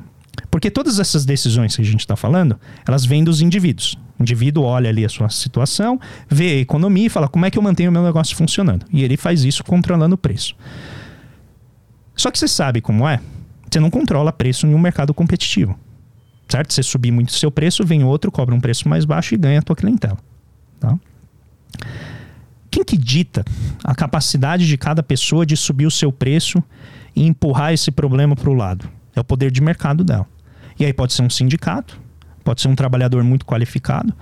Porque 0.49 0.71
todas 0.71 0.99
essas 0.99 1.25
decisões 1.25 1.75
que 1.75 1.81
a 1.81 1.85
gente 1.85 2.01
está 2.01 2.15
falando, 2.15 2.59
elas 2.87 3.05
vêm 3.05 3.23
dos 3.23 3.41
indivíduos. 3.41 3.97
O 4.17 4.21
indivíduo 4.21 4.63
olha 4.63 4.89
ali 4.89 5.03
a 5.03 5.09
sua 5.09 5.29
situação, 5.29 5.99
vê 6.29 6.51
a 6.51 6.57
economia 6.57 7.07
e 7.07 7.09
fala 7.09 7.27
como 7.27 7.45
é 7.45 7.51
que 7.51 7.57
eu 7.57 7.61
mantenho 7.61 7.89
o 7.89 7.93
meu 7.93 8.03
negócio 8.03 8.35
funcionando. 8.35 8.85
E 8.91 9.03
ele 9.03 9.17
faz 9.17 9.43
isso 9.43 9.63
controlando 9.63 10.15
o 10.15 10.17
preço. 10.17 10.55
Só 12.15 12.29
que 12.29 12.37
você 12.37 12.47
sabe 12.47 12.81
como 12.81 13.07
é? 13.07 13.19
Você 13.69 13.79
não 13.79 13.89
controla 13.89 14.31
preço 14.31 14.67
em 14.67 14.73
um 14.73 14.79
mercado 14.79 15.13
competitivo. 15.13 15.77
Certo? 16.49 16.73
Você 16.73 16.83
subir 16.83 17.11
muito 17.11 17.29
o 17.29 17.33
seu 17.33 17.49
preço, 17.49 17.85
vem 17.85 18.03
outro, 18.03 18.31
cobra 18.31 18.53
um 18.53 18.59
preço 18.59 18.87
mais 18.87 19.05
baixo 19.05 19.33
e 19.33 19.37
ganha 19.37 19.59
a 19.59 19.61
tua 19.61 19.75
clientela. 19.75 20.17
Tá? 20.79 20.99
Quem 22.69 22.83
que 22.83 22.97
dita 22.97 23.43
a 23.83 23.95
capacidade 23.95 24.67
de 24.67 24.77
cada 24.77 25.01
pessoa 25.01 25.45
de 25.45 25.55
subir 25.55 25.85
o 25.85 25.91
seu 25.91 26.11
preço 26.11 26.61
e 27.15 27.25
empurrar 27.25 27.73
esse 27.73 27.89
problema 27.89 28.35
para 28.35 28.49
o 28.49 28.53
lado? 28.53 28.89
É 29.15 29.19
o 29.19 29.23
poder 29.23 29.51
de 29.51 29.61
mercado 29.61 30.03
dela. 30.03 30.27
E 30.79 30.85
aí 30.85 30.93
pode 30.93 31.13
ser 31.13 31.21
um 31.21 31.29
sindicato, 31.29 31.99
pode 32.43 32.61
ser 32.61 32.67
um 32.67 32.75
trabalhador 32.75 33.23
muito 33.23 33.45
qualificado, 33.45 34.13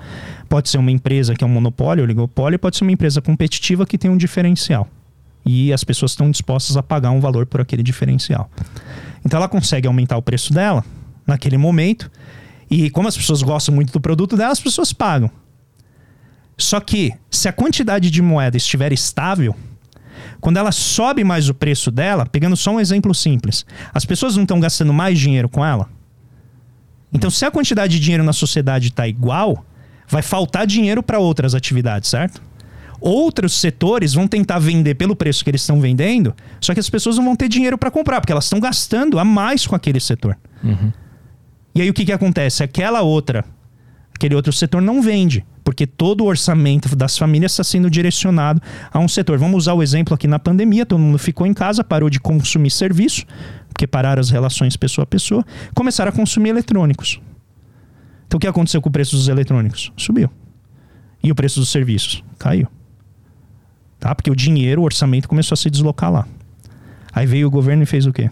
pode 0.47 0.69
ser 0.69 0.77
uma 0.77 0.91
empresa 0.91 1.33
que 1.35 1.43
é 1.43 1.47
um 1.47 1.49
monopólio, 1.49 2.03
oligopólio, 2.03 2.59
pode 2.59 2.77
ser 2.77 2.83
uma 2.83 2.91
empresa 2.91 3.21
competitiva 3.21 3.85
que 3.85 3.97
tem 3.97 4.09
um 4.09 4.17
diferencial. 4.17 4.87
E 5.45 5.71
as 5.71 5.83
pessoas 5.83 6.11
estão 6.11 6.29
dispostas 6.29 6.75
a 6.75 6.83
pagar 6.83 7.11
um 7.11 7.19
valor 7.19 7.45
por 7.45 7.61
aquele 7.61 7.81
diferencial. 7.81 8.49
Então 9.25 9.37
ela 9.37 9.47
consegue 9.47 9.87
aumentar 9.87 10.17
o 10.17 10.21
preço 10.21 10.53
dela 10.53 10.83
naquele 11.25 11.57
momento. 11.57 12.11
E 12.69 12.89
como 12.89 13.07
as 13.07 13.17
pessoas 13.17 13.41
gostam 13.41 13.73
muito 13.73 13.91
do 13.91 13.99
produto 13.99 14.35
dela, 14.35 14.51
as 14.51 14.59
pessoas 14.59 14.93
pagam. 14.93 15.31
Só 16.57 16.79
que 16.79 17.13
se 17.31 17.47
a 17.47 17.53
quantidade 17.53 18.11
de 18.11 18.21
moeda 18.21 18.57
estiver 18.57 18.91
estável, 18.91 19.55
quando 20.39 20.57
ela 20.57 20.71
sobe 20.71 21.23
mais 21.23 21.49
o 21.49 21.53
preço 21.53 21.91
dela, 21.91 22.25
pegando 22.25 22.55
só 22.55 22.71
um 22.71 22.79
exemplo 22.79 23.13
simples, 23.13 23.65
as 23.93 24.05
pessoas 24.05 24.35
não 24.35 24.43
estão 24.43 24.59
gastando 24.59 24.93
mais 24.93 25.19
dinheiro 25.19 25.49
com 25.49 25.65
ela? 25.65 25.89
Então, 27.11 27.29
se 27.29 27.43
a 27.43 27.51
quantidade 27.51 27.93
de 27.93 27.99
dinheiro 27.99 28.23
na 28.23 28.33
sociedade 28.33 28.89
está 28.89 29.07
igual, 29.07 29.65
vai 30.07 30.21
faltar 30.21 30.65
dinheiro 30.65 31.01
para 31.01 31.19
outras 31.19 31.55
atividades, 31.55 32.09
certo? 32.09 32.41
Outros 33.01 33.53
setores 33.53 34.13
vão 34.13 34.27
tentar 34.27 34.59
vender 34.59 34.95
pelo 34.95 35.15
preço 35.15 35.43
que 35.43 35.49
eles 35.49 35.61
estão 35.61 35.79
vendendo, 35.79 36.35
só 36.59 36.73
que 36.73 36.79
as 36.79 36.89
pessoas 36.89 37.17
não 37.17 37.25
vão 37.25 37.35
ter 37.35 37.47
dinheiro 37.47 37.77
para 37.77 37.89
comprar, 37.89 38.19
porque 38.19 38.31
elas 38.31 38.45
estão 38.45 38.59
gastando 38.59 39.17
a 39.17 39.25
mais 39.25 39.65
com 39.65 39.75
aquele 39.75 39.99
setor. 39.99 40.37
Uhum. 40.63 40.91
E 41.73 41.81
aí 41.81 41.89
o 41.89 41.93
que, 41.93 42.05
que 42.05 42.11
acontece? 42.11 42.61
Aquela 42.61 43.01
outra, 43.01 43.45
aquele 44.13 44.35
outro 44.35 44.51
setor 44.51 44.81
não 44.81 45.01
vende 45.01 45.45
porque 45.69 45.85
todo 45.85 46.21
o 46.21 46.25
orçamento 46.25 46.95
das 46.95 47.15
famílias 47.15 47.51
está 47.51 47.63
sendo 47.63 47.91
direcionado 47.91 48.59
a 48.91 48.97
um 48.97 49.07
setor. 49.07 49.37
Vamos 49.37 49.55
usar 49.55 49.73
o 49.73 49.83
exemplo 49.83 50.15
aqui 50.15 50.27
na 50.27 50.39
pandemia: 50.39 50.83
todo 50.83 50.99
mundo 50.99 51.19
ficou 51.19 51.45
em 51.45 51.53
casa, 51.53 51.83
parou 51.83 52.09
de 52.09 52.19
consumir 52.19 52.71
serviço, 52.71 53.23
porque 53.67 53.85
pararam 53.85 54.19
as 54.19 54.31
relações 54.31 54.75
pessoa 54.75 55.03
a 55.03 55.05
pessoa, 55.05 55.45
começaram 55.75 56.09
a 56.09 56.11
consumir 56.11 56.49
eletrônicos. 56.49 57.21
Então 58.25 58.39
o 58.39 58.41
que 58.41 58.47
aconteceu 58.47 58.81
com 58.81 58.89
o 58.89 58.91
preço 58.91 59.15
dos 59.15 59.27
eletrônicos? 59.27 59.93
Subiu. 59.95 60.31
E 61.21 61.31
o 61.31 61.35
preço 61.35 61.59
dos 61.59 61.69
serviços? 61.69 62.23
Caiu. 62.39 62.67
Tá? 63.99 64.15
Porque 64.15 64.31
o 64.31 64.35
dinheiro, 64.35 64.81
o 64.81 64.85
orçamento 64.85 65.29
começou 65.29 65.53
a 65.53 65.57
se 65.57 65.69
deslocar 65.69 66.11
lá. 66.11 66.27
Aí 67.13 67.27
veio 67.27 67.45
o 67.45 67.51
governo 67.51 67.83
e 67.83 67.85
fez 67.85 68.07
o 68.07 68.11
quê? 68.11 68.31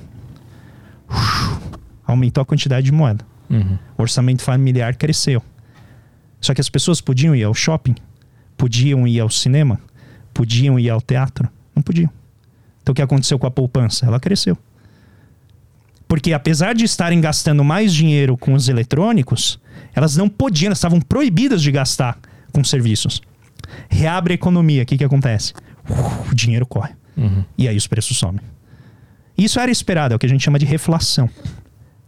Uf, 1.07 1.59
aumentou 2.03 2.41
a 2.41 2.45
quantidade 2.45 2.88
de 2.88 2.91
moeda. 2.91 3.23
Uhum. 3.47 3.77
O 3.95 4.01
orçamento 4.01 4.41
familiar 4.41 4.95
cresceu. 4.95 5.43
Só 6.39 6.53
que 6.53 6.61
as 6.61 6.69
pessoas 6.69 7.01
podiam 7.01 7.35
ir 7.35 7.43
ao 7.43 7.53
shopping, 7.53 7.95
podiam 8.55 9.07
ir 9.07 9.19
ao 9.19 9.29
cinema, 9.29 9.79
podiam 10.33 10.79
ir 10.79 10.89
ao 10.89 11.01
teatro. 11.01 11.49
Não 11.75 11.81
podiam. 11.81 12.09
Então 12.81 12.93
o 12.93 12.95
que 12.95 13.01
aconteceu 13.01 13.38
com 13.38 13.47
a 13.47 13.51
poupança? 13.51 14.05
Ela 14.05 14.19
cresceu. 14.19 14.57
Porque 16.07 16.31
apesar 16.31 16.73
de 16.73 16.85
estarem 16.85 17.19
gastando 17.19 17.63
mais 17.63 17.93
dinheiro 17.93 18.38
com 18.38 18.53
os 18.53 18.69
eletrônicos, 18.69 19.59
elas 19.93 20.15
não 20.15 20.29
podiam, 20.29 20.67
elas 20.67 20.77
estavam 20.77 21.01
proibidas 21.01 21.61
de 21.61 21.71
gastar 21.71 22.17
com 22.53 22.63
serviços. 22.63 23.21
Reabre 23.89 24.33
a 24.33 24.35
economia, 24.35 24.83
o 24.83 24.85
que, 24.85 24.97
que 24.97 25.03
acontece? 25.03 25.53
Uh, 25.89 26.31
o 26.31 26.35
dinheiro 26.35 26.65
corre. 26.65 26.93
Uhum. 27.17 27.43
E 27.57 27.67
aí 27.67 27.75
os 27.75 27.88
preços 27.88 28.17
somem. 28.17 28.41
Isso 29.38 29.59
era 29.59 29.69
esperado, 29.69 30.13
é 30.13 30.15
o 30.15 30.19
que 30.19 30.25
a 30.25 30.29
gente 30.29 30.43
chama 30.43 30.57
de 30.57 30.65
reflação. 30.65 31.29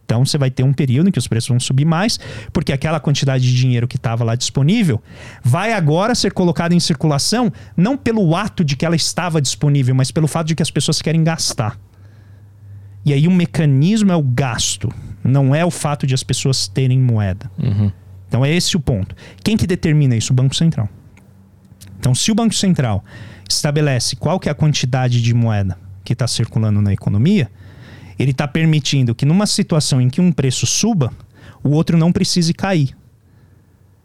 Então 0.09 0.25
você 0.25 0.39
vai 0.39 0.49
ter 0.49 0.63
um 0.63 0.73
período 0.73 1.09
em 1.09 1.11
que 1.11 1.19
os 1.19 1.27
preços 1.27 1.49
vão 1.49 1.59
subir 1.59 1.85
mais, 1.85 2.19
porque 2.51 2.73
aquela 2.73 2.99
quantidade 2.99 3.43
de 3.43 3.55
dinheiro 3.55 3.87
que 3.87 3.95
estava 3.95 4.23
lá 4.23 4.33
disponível 4.33 4.99
vai 5.43 5.71
agora 5.71 6.15
ser 6.15 6.33
colocada 6.33 6.73
em 6.73 6.79
circulação 6.79 7.53
não 7.77 7.95
pelo 7.95 8.35
ato 8.35 8.63
de 8.63 8.75
que 8.75 8.83
ela 8.83 8.95
estava 8.95 9.39
disponível, 9.39 9.93
mas 9.93 10.09
pelo 10.09 10.27
fato 10.27 10.47
de 10.47 10.55
que 10.55 10.63
as 10.63 10.71
pessoas 10.71 10.99
querem 10.99 11.23
gastar. 11.23 11.79
E 13.05 13.13
aí 13.13 13.27
o 13.27 13.31
mecanismo 13.31 14.11
é 14.11 14.15
o 14.15 14.23
gasto, 14.23 14.91
não 15.23 15.53
é 15.53 15.63
o 15.63 15.69
fato 15.69 16.07
de 16.07 16.15
as 16.15 16.23
pessoas 16.23 16.67
terem 16.67 16.99
moeda. 16.99 17.51
Uhum. 17.59 17.91
Então 18.27 18.43
é 18.43 18.51
esse 18.51 18.75
o 18.75 18.79
ponto. 18.79 19.15
Quem 19.43 19.55
que 19.55 19.67
determina 19.67 20.15
isso? 20.15 20.33
O 20.33 20.35
Banco 20.35 20.55
Central. 20.55 20.89
Então 21.99 22.15
se 22.15 22.31
o 22.31 22.35
Banco 22.35 22.55
Central 22.55 23.05
estabelece 23.47 24.15
qual 24.15 24.39
que 24.39 24.49
é 24.49 24.51
a 24.51 24.55
quantidade 24.55 25.21
de 25.21 25.35
moeda 25.35 25.77
que 26.03 26.13
está 26.13 26.27
circulando 26.27 26.81
na 26.81 26.91
economia, 26.91 27.51
ele 28.19 28.31
está 28.31 28.47
permitindo 28.47 29.15
que 29.15 29.25
numa 29.25 29.47
situação 29.47 30.01
em 30.01 30.09
que 30.09 30.19
um 30.19 30.31
preço 30.31 30.67
suba, 30.67 31.11
o 31.63 31.69
outro 31.69 31.97
não 31.97 32.11
precise 32.11 32.53
cair. 32.53 32.95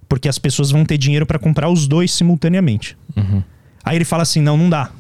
Porque 0.09 0.29
as 0.29 0.39
pessoas 0.39 0.71
vão 0.71 0.85
ter 0.85 0.97
dinheiro 0.97 1.27
para 1.27 1.39
comprar 1.39 1.69
os 1.69 1.89
dois 1.89 2.13
simultaneamente. 2.13 2.97
Uhum. 3.17 3.43
Aí 3.85 3.97
ele 3.97 4.05
fala 4.05 4.23
assim: 4.23 4.41
não, 4.41 4.57
não 4.57 4.71
dá. 4.71 4.91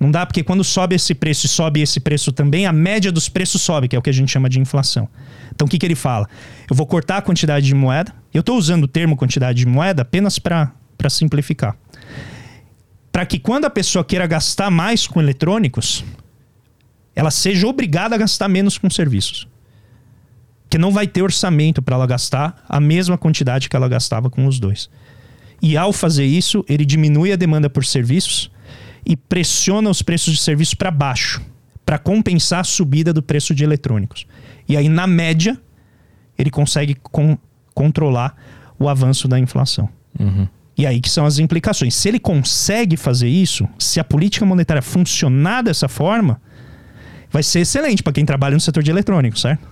Não 0.00 0.10
dá, 0.10 0.26
porque 0.26 0.42
quando 0.42 0.64
sobe 0.64 0.96
esse 0.96 1.14
preço 1.14 1.46
e 1.46 1.48
sobe 1.48 1.80
esse 1.80 2.00
preço 2.00 2.32
também, 2.32 2.66
a 2.66 2.72
média 2.72 3.12
dos 3.12 3.28
preços 3.28 3.62
sobe, 3.62 3.86
que 3.86 3.94
é 3.94 3.98
o 3.98 4.02
que 4.02 4.10
a 4.10 4.12
gente 4.12 4.30
chama 4.30 4.48
de 4.48 4.58
inflação. 4.58 5.08
Então 5.54 5.66
o 5.66 5.70
que, 5.70 5.78
que 5.78 5.86
ele 5.86 5.94
fala? 5.94 6.28
Eu 6.68 6.74
vou 6.74 6.86
cortar 6.86 7.18
a 7.18 7.22
quantidade 7.22 7.64
de 7.64 7.74
moeda. 7.74 8.12
Eu 8.32 8.40
estou 8.40 8.58
usando 8.58 8.84
o 8.84 8.88
termo 8.88 9.16
quantidade 9.16 9.58
de 9.58 9.66
moeda 9.66 10.02
apenas 10.02 10.38
para 10.38 10.72
simplificar. 11.08 11.76
Para 13.12 13.24
que 13.24 13.38
quando 13.38 13.66
a 13.66 13.70
pessoa 13.70 14.04
queira 14.04 14.26
gastar 14.26 14.70
mais 14.70 15.06
com 15.06 15.20
eletrônicos, 15.20 16.04
ela 17.14 17.30
seja 17.30 17.66
obrigada 17.66 18.14
a 18.14 18.18
gastar 18.18 18.48
menos 18.48 18.78
com 18.78 18.90
serviços. 18.90 19.46
Que 20.68 20.78
não 20.78 20.90
vai 20.90 21.06
ter 21.06 21.22
orçamento 21.22 21.80
para 21.80 21.94
ela 21.94 22.06
gastar 22.06 22.64
a 22.68 22.80
mesma 22.80 23.16
quantidade 23.16 23.68
que 23.68 23.76
ela 23.76 23.88
gastava 23.88 24.28
com 24.28 24.46
os 24.46 24.58
dois. 24.58 24.90
E 25.62 25.76
ao 25.76 25.92
fazer 25.92 26.24
isso, 26.24 26.64
ele 26.68 26.84
diminui 26.84 27.32
a 27.32 27.36
demanda 27.36 27.70
por 27.70 27.84
serviços 27.84 28.50
e 29.06 29.16
pressiona 29.16 29.88
os 29.88 30.02
preços 30.02 30.34
de 30.34 30.40
serviços 30.40 30.74
para 30.74 30.90
baixo, 30.90 31.40
para 31.86 31.98
compensar 31.98 32.60
a 32.60 32.64
subida 32.64 33.12
do 33.12 33.22
preço 33.22 33.54
de 33.54 33.62
eletrônicos. 33.62 34.26
E 34.68 34.76
aí, 34.76 34.88
na 34.88 35.06
média, 35.06 35.60
ele 36.36 36.50
consegue 36.50 36.94
com, 36.94 37.38
controlar 37.74 38.36
o 38.78 38.88
avanço 38.88 39.28
da 39.28 39.38
inflação. 39.38 39.88
Uhum. 40.18 40.48
E 40.76 40.86
aí 40.86 41.00
que 41.00 41.08
são 41.08 41.24
as 41.24 41.38
implicações. 41.38 41.94
Se 41.94 42.08
ele 42.08 42.18
consegue 42.18 42.96
fazer 42.96 43.28
isso, 43.28 43.68
se 43.78 44.00
a 44.00 44.04
política 44.04 44.44
monetária 44.44 44.82
funcionar 44.82 45.62
dessa 45.62 45.88
forma, 45.88 46.40
vai 47.34 47.42
ser 47.42 47.60
excelente 47.60 48.00
para 48.00 48.12
quem 48.12 48.24
trabalha 48.24 48.54
no 48.54 48.60
setor 48.60 48.80
de 48.80 48.92
eletrônicos, 48.92 49.40
certo? 49.40 49.66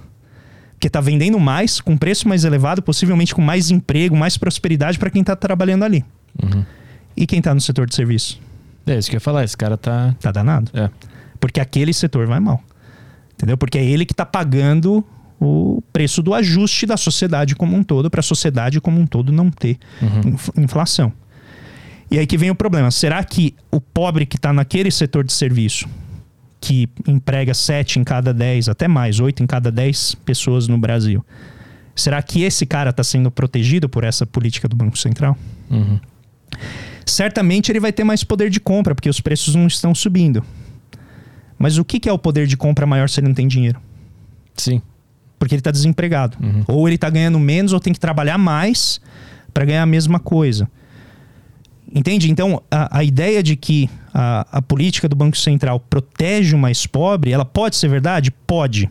Porque 0.73 0.89
está 0.89 1.01
vendendo 1.01 1.39
mais, 1.39 1.81
com 1.81 1.97
preço 1.97 2.27
mais 2.27 2.43
elevado, 2.43 2.83
possivelmente 2.83 3.33
com 3.33 3.41
mais 3.41 3.71
emprego, 3.71 4.17
mais 4.17 4.37
prosperidade 4.37 4.99
para 4.99 5.09
quem 5.11 5.21
está 5.21 5.37
trabalhando 5.37 5.85
ali. 5.85 6.05
Uhum. 6.43 6.65
E 7.17 7.25
quem 7.25 7.39
está 7.39 7.55
no 7.55 7.61
setor 7.61 7.87
de 7.87 7.95
serviço? 7.95 8.41
É 8.85 8.99
isso 8.99 9.09
que 9.09 9.15
eu 9.15 9.19
ia 9.19 9.21
falar, 9.21 9.45
esse 9.45 9.57
cara 9.57 9.77
tá. 9.77 10.13
Tá 10.21 10.33
danado. 10.33 10.73
É. 10.75 10.91
Porque 11.39 11.61
aquele 11.61 11.93
setor 11.95 12.27
vai 12.27 12.41
mal. 12.41 12.61
Entendeu? 13.35 13.57
Porque 13.57 13.79
é 13.79 13.85
ele 13.85 14.05
que 14.05 14.13
está 14.13 14.27
pagando 14.27 15.05
o 15.41 15.81
preço 15.93 16.21
do 16.21 16.35
ajuste 16.35 16.85
da 16.85 16.97
sociedade 16.97 17.55
como 17.55 17.77
um 17.77 17.85
todo, 17.85 18.11
para 18.11 18.19
a 18.19 18.25
sociedade 18.25 18.81
como 18.81 19.01
um 19.01 19.07
todo 19.07 19.31
não 19.31 19.53
ter 19.53 19.79
uhum. 20.01 20.65
inflação. 20.65 21.13
E 22.11 22.19
aí 22.19 22.27
que 22.27 22.37
vem 22.37 22.51
o 22.51 22.57
problema. 22.57 22.91
Será 22.91 23.23
que 23.23 23.55
o 23.71 23.81
pobre 23.81 24.27
que 24.27 24.35
está 24.35 24.53
naquele 24.53 24.91
setor 24.91 25.23
de 25.23 25.33
serviço 25.33 25.89
que 26.63 26.89
emprega 27.09 27.53
7 27.53 27.99
em 27.99 28.05
cada 28.05 28.33
10, 28.33 28.69
até 28.69 28.87
mais, 28.87 29.19
8 29.19 29.43
em 29.43 29.47
cada 29.49 29.71
10 29.71 30.15
pessoas 30.25 30.69
no 30.69 30.79
Brasil. 30.79 31.27
Será 31.95 32.23
que 32.23 32.43
esse 32.43 32.65
cara 32.65 32.91
está 32.91 33.03
sendo 33.03 33.33
protegido 33.33 33.89
por 33.89 34.05
essa 34.05 34.25
política 34.25 34.69
do 34.69 34.77
Banco 34.77 34.97
Central? 34.97 35.37
Uhum. 35.69 35.99
Certamente 37.05 37.73
ele 37.73 37.81
vai 37.81 37.93
ter 37.93 38.05
mais 38.05 38.23
poder 38.23 38.49
de 38.49 38.61
compra, 38.61 38.95
porque 38.95 39.09
os 39.09 39.21
preços 39.21 39.57
não 39.57 39.67
estão 39.67 39.93
subindo. 39.93 40.45
Mas 41.59 41.79
o 41.79 41.85
que, 41.85 41.99
que 41.99 42.09
é 42.09 42.13
o 42.13 42.19
poder 42.19 42.47
de 42.47 42.57
compra 42.57 42.87
maior 42.87 43.09
se 43.09 43.19
ele 43.19 43.27
não 43.27 43.35
tem 43.35 43.49
dinheiro? 43.49 43.81
Sim. 44.57 44.81
Porque 45.41 45.57
ele 45.57 45.61
está 45.61 45.73
desempregado. 45.73 46.37
Uhum. 46.41 46.63
Ou 46.69 46.89
ele 46.89 46.95
está 46.95 47.11
ganhando 47.11 47.41
menos, 47.41 47.73
ou 47.73 47.81
tem 47.81 47.93
que 47.93 47.99
trabalhar 47.99 48.39
mais 48.39 49.01
para 49.53 49.65
ganhar 49.65 49.83
a 49.83 49.87
mesma 49.87 50.21
coisa. 50.21 50.71
Entende? 51.95 52.31
Então, 52.31 52.63
a, 52.71 52.99
a 52.99 53.05
ideia 53.05 53.43
de 53.43 53.55
que 53.55 53.89
a, 54.15 54.47
a, 54.51 54.63
política 54.63 55.09
do 55.09 55.15
Banco 55.15 55.37
Central 55.37 55.79
protege 55.79 56.55
o 56.55 56.59
mais 56.59 56.87
pobre, 56.87 57.33
ela 57.33 57.45
pode 57.45 57.77
ser 57.77 57.89
verdade? 57.89 58.31
Pode. 58.31 58.89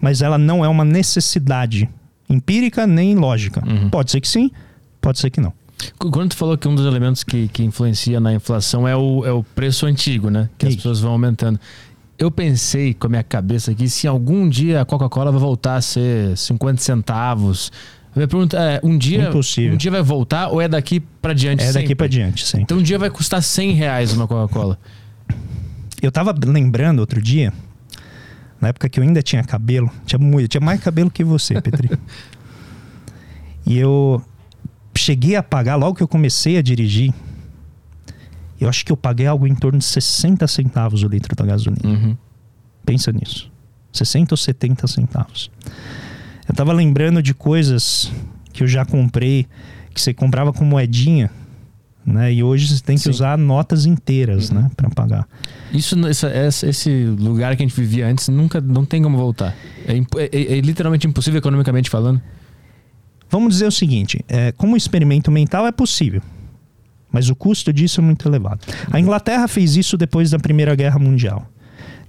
Mas 0.00 0.20
ela 0.20 0.36
não 0.36 0.64
é 0.64 0.68
uma 0.68 0.84
necessidade 0.84 1.88
empírica 2.28 2.86
nem 2.86 3.14
lógica. 3.14 3.62
Uhum. 3.66 3.88
Pode 3.90 4.10
ser 4.10 4.20
que 4.20 4.28
sim, 4.28 4.50
pode 5.00 5.18
ser 5.18 5.30
que 5.30 5.40
não. 5.40 5.52
Quando 5.98 6.30
tu 6.30 6.36
falou 6.36 6.58
que 6.58 6.68
um 6.68 6.74
dos 6.74 6.84
elementos 6.86 7.24
que, 7.24 7.48
que 7.48 7.62
influencia 7.62 8.20
na 8.20 8.34
inflação 8.34 8.86
é 8.86 8.96
o, 8.96 9.24
é 9.24 9.32
o 9.32 9.42
preço 9.42 9.86
antigo, 9.86 10.28
né? 10.28 10.48
Que 10.58 10.66
Isso. 10.66 10.70
as 10.70 10.76
pessoas 10.76 11.00
vão 11.00 11.12
aumentando. 11.12 11.58
Eu 12.18 12.30
pensei 12.30 12.92
com 12.92 13.06
a 13.06 13.10
minha 13.10 13.22
cabeça 13.22 13.70
aqui 13.70 13.88
se 13.88 14.06
algum 14.06 14.48
dia 14.48 14.82
a 14.82 14.84
Coca-Cola 14.84 15.30
vai 15.30 15.40
voltar 15.40 15.76
a 15.76 15.80
ser 15.80 16.36
50 16.36 16.82
centavos, 16.82 17.72
minha 18.18 18.28
pergunta 18.28 18.58
é, 18.58 18.80
um 18.82 18.98
dia, 18.98 19.28
Impossível. 19.28 19.74
um 19.74 19.76
dia 19.76 19.90
vai 19.90 20.02
voltar 20.02 20.48
ou 20.48 20.60
é 20.60 20.66
daqui 20.66 21.00
para 21.00 21.32
diante? 21.32 21.62
É 21.62 21.66
sempre? 21.66 21.82
daqui 21.82 21.94
para 21.94 22.08
diante, 22.08 22.44
sim. 22.44 22.60
Então 22.60 22.78
um 22.78 22.82
dia 22.82 22.98
vai 22.98 23.08
custar 23.08 23.42
100 23.42 23.72
reais 23.72 24.12
uma 24.12 24.26
Coca-Cola. 24.26 24.78
Eu 26.02 26.10
tava 26.10 26.34
lembrando 26.44 27.00
outro 27.00 27.22
dia, 27.22 27.52
na 28.60 28.68
época 28.68 28.88
que 28.88 28.98
eu 28.98 29.04
ainda 29.04 29.22
tinha 29.22 29.44
cabelo, 29.44 29.90
tinha 30.06 30.18
muito, 30.18 30.48
tinha 30.48 30.60
mais 30.60 30.80
cabelo 30.80 31.10
que 31.10 31.22
você, 31.22 31.60
Petri. 31.60 31.90
e 33.64 33.78
eu 33.78 34.22
cheguei 34.96 35.36
a 35.36 35.42
pagar 35.42 35.76
logo 35.76 35.94
que 35.94 36.02
eu 36.02 36.08
comecei 36.08 36.58
a 36.58 36.62
dirigir. 36.62 37.12
Eu 38.60 38.68
acho 38.68 38.84
que 38.84 38.92
eu 38.92 38.96
paguei 38.96 39.26
algo 39.26 39.46
em 39.46 39.54
torno 39.54 39.78
de 39.78 39.84
60 39.84 40.46
centavos 40.46 41.02
o 41.02 41.08
litro 41.08 41.34
da 41.34 41.46
gasolina. 41.46 41.88
Uhum. 41.88 42.16
Pensa 42.84 43.10
nisso. 43.10 43.50
60 43.92 44.34
ou 44.34 44.36
70 44.36 44.86
centavos. 44.86 45.50
Eu 46.50 46.54
tava 46.54 46.72
lembrando 46.72 47.22
de 47.22 47.32
coisas 47.32 48.10
que 48.52 48.64
eu 48.64 48.66
já 48.66 48.84
comprei, 48.84 49.46
que 49.94 50.00
você 50.00 50.12
comprava 50.12 50.52
com 50.52 50.64
moedinha, 50.64 51.30
né? 52.04 52.32
E 52.32 52.42
hoje 52.42 52.66
você 52.66 52.82
tem 52.82 52.96
que 52.96 53.04
Sim. 53.04 53.10
usar 53.10 53.38
notas 53.38 53.86
inteiras, 53.86 54.50
uhum. 54.50 54.62
né, 54.62 54.70
para 54.76 54.90
pagar. 54.90 55.28
Isso, 55.72 55.96
essa, 56.08 56.66
esse 56.66 57.04
lugar 57.04 57.54
que 57.54 57.62
a 57.62 57.66
gente 57.68 57.80
vivia 57.80 58.08
antes 58.08 58.26
nunca, 58.26 58.60
não 58.60 58.84
tem 58.84 59.00
como 59.00 59.16
voltar. 59.16 59.54
É, 59.86 59.96
é, 59.96 60.58
é 60.58 60.60
literalmente 60.60 61.06
impossível 61.06 61.38
economicamente 61.38 61.88
falando. 61.88 62.20
Vamos 63.30 63.54
dizer 63.54 63.66
o 63.66 63.72
seguinte: 63.72 64.24
é, 64.26 64.50
como 64.50 64.76
experimento 64.76 65.30
mental 65.30 65.68
é 65.68 65.70
possível, 65.70 66.20
mas 67.12 67.30
o 67.30 67.36
custo 67.36 67.72
disso 67.72 68.00
é 68.00 68.02
muito 68.02 68.26
elevado. 68.26 68.66
A 68.90 68.98
Inglaterra 68.98 69.46
fez 69.46 69.76
isso 69.76 69.96
depois 69.96 70.32
da 70.32 70.38
Primeira 70.40 70.74
Guerra 70.74 70.98
Mundial. 70.98 71.48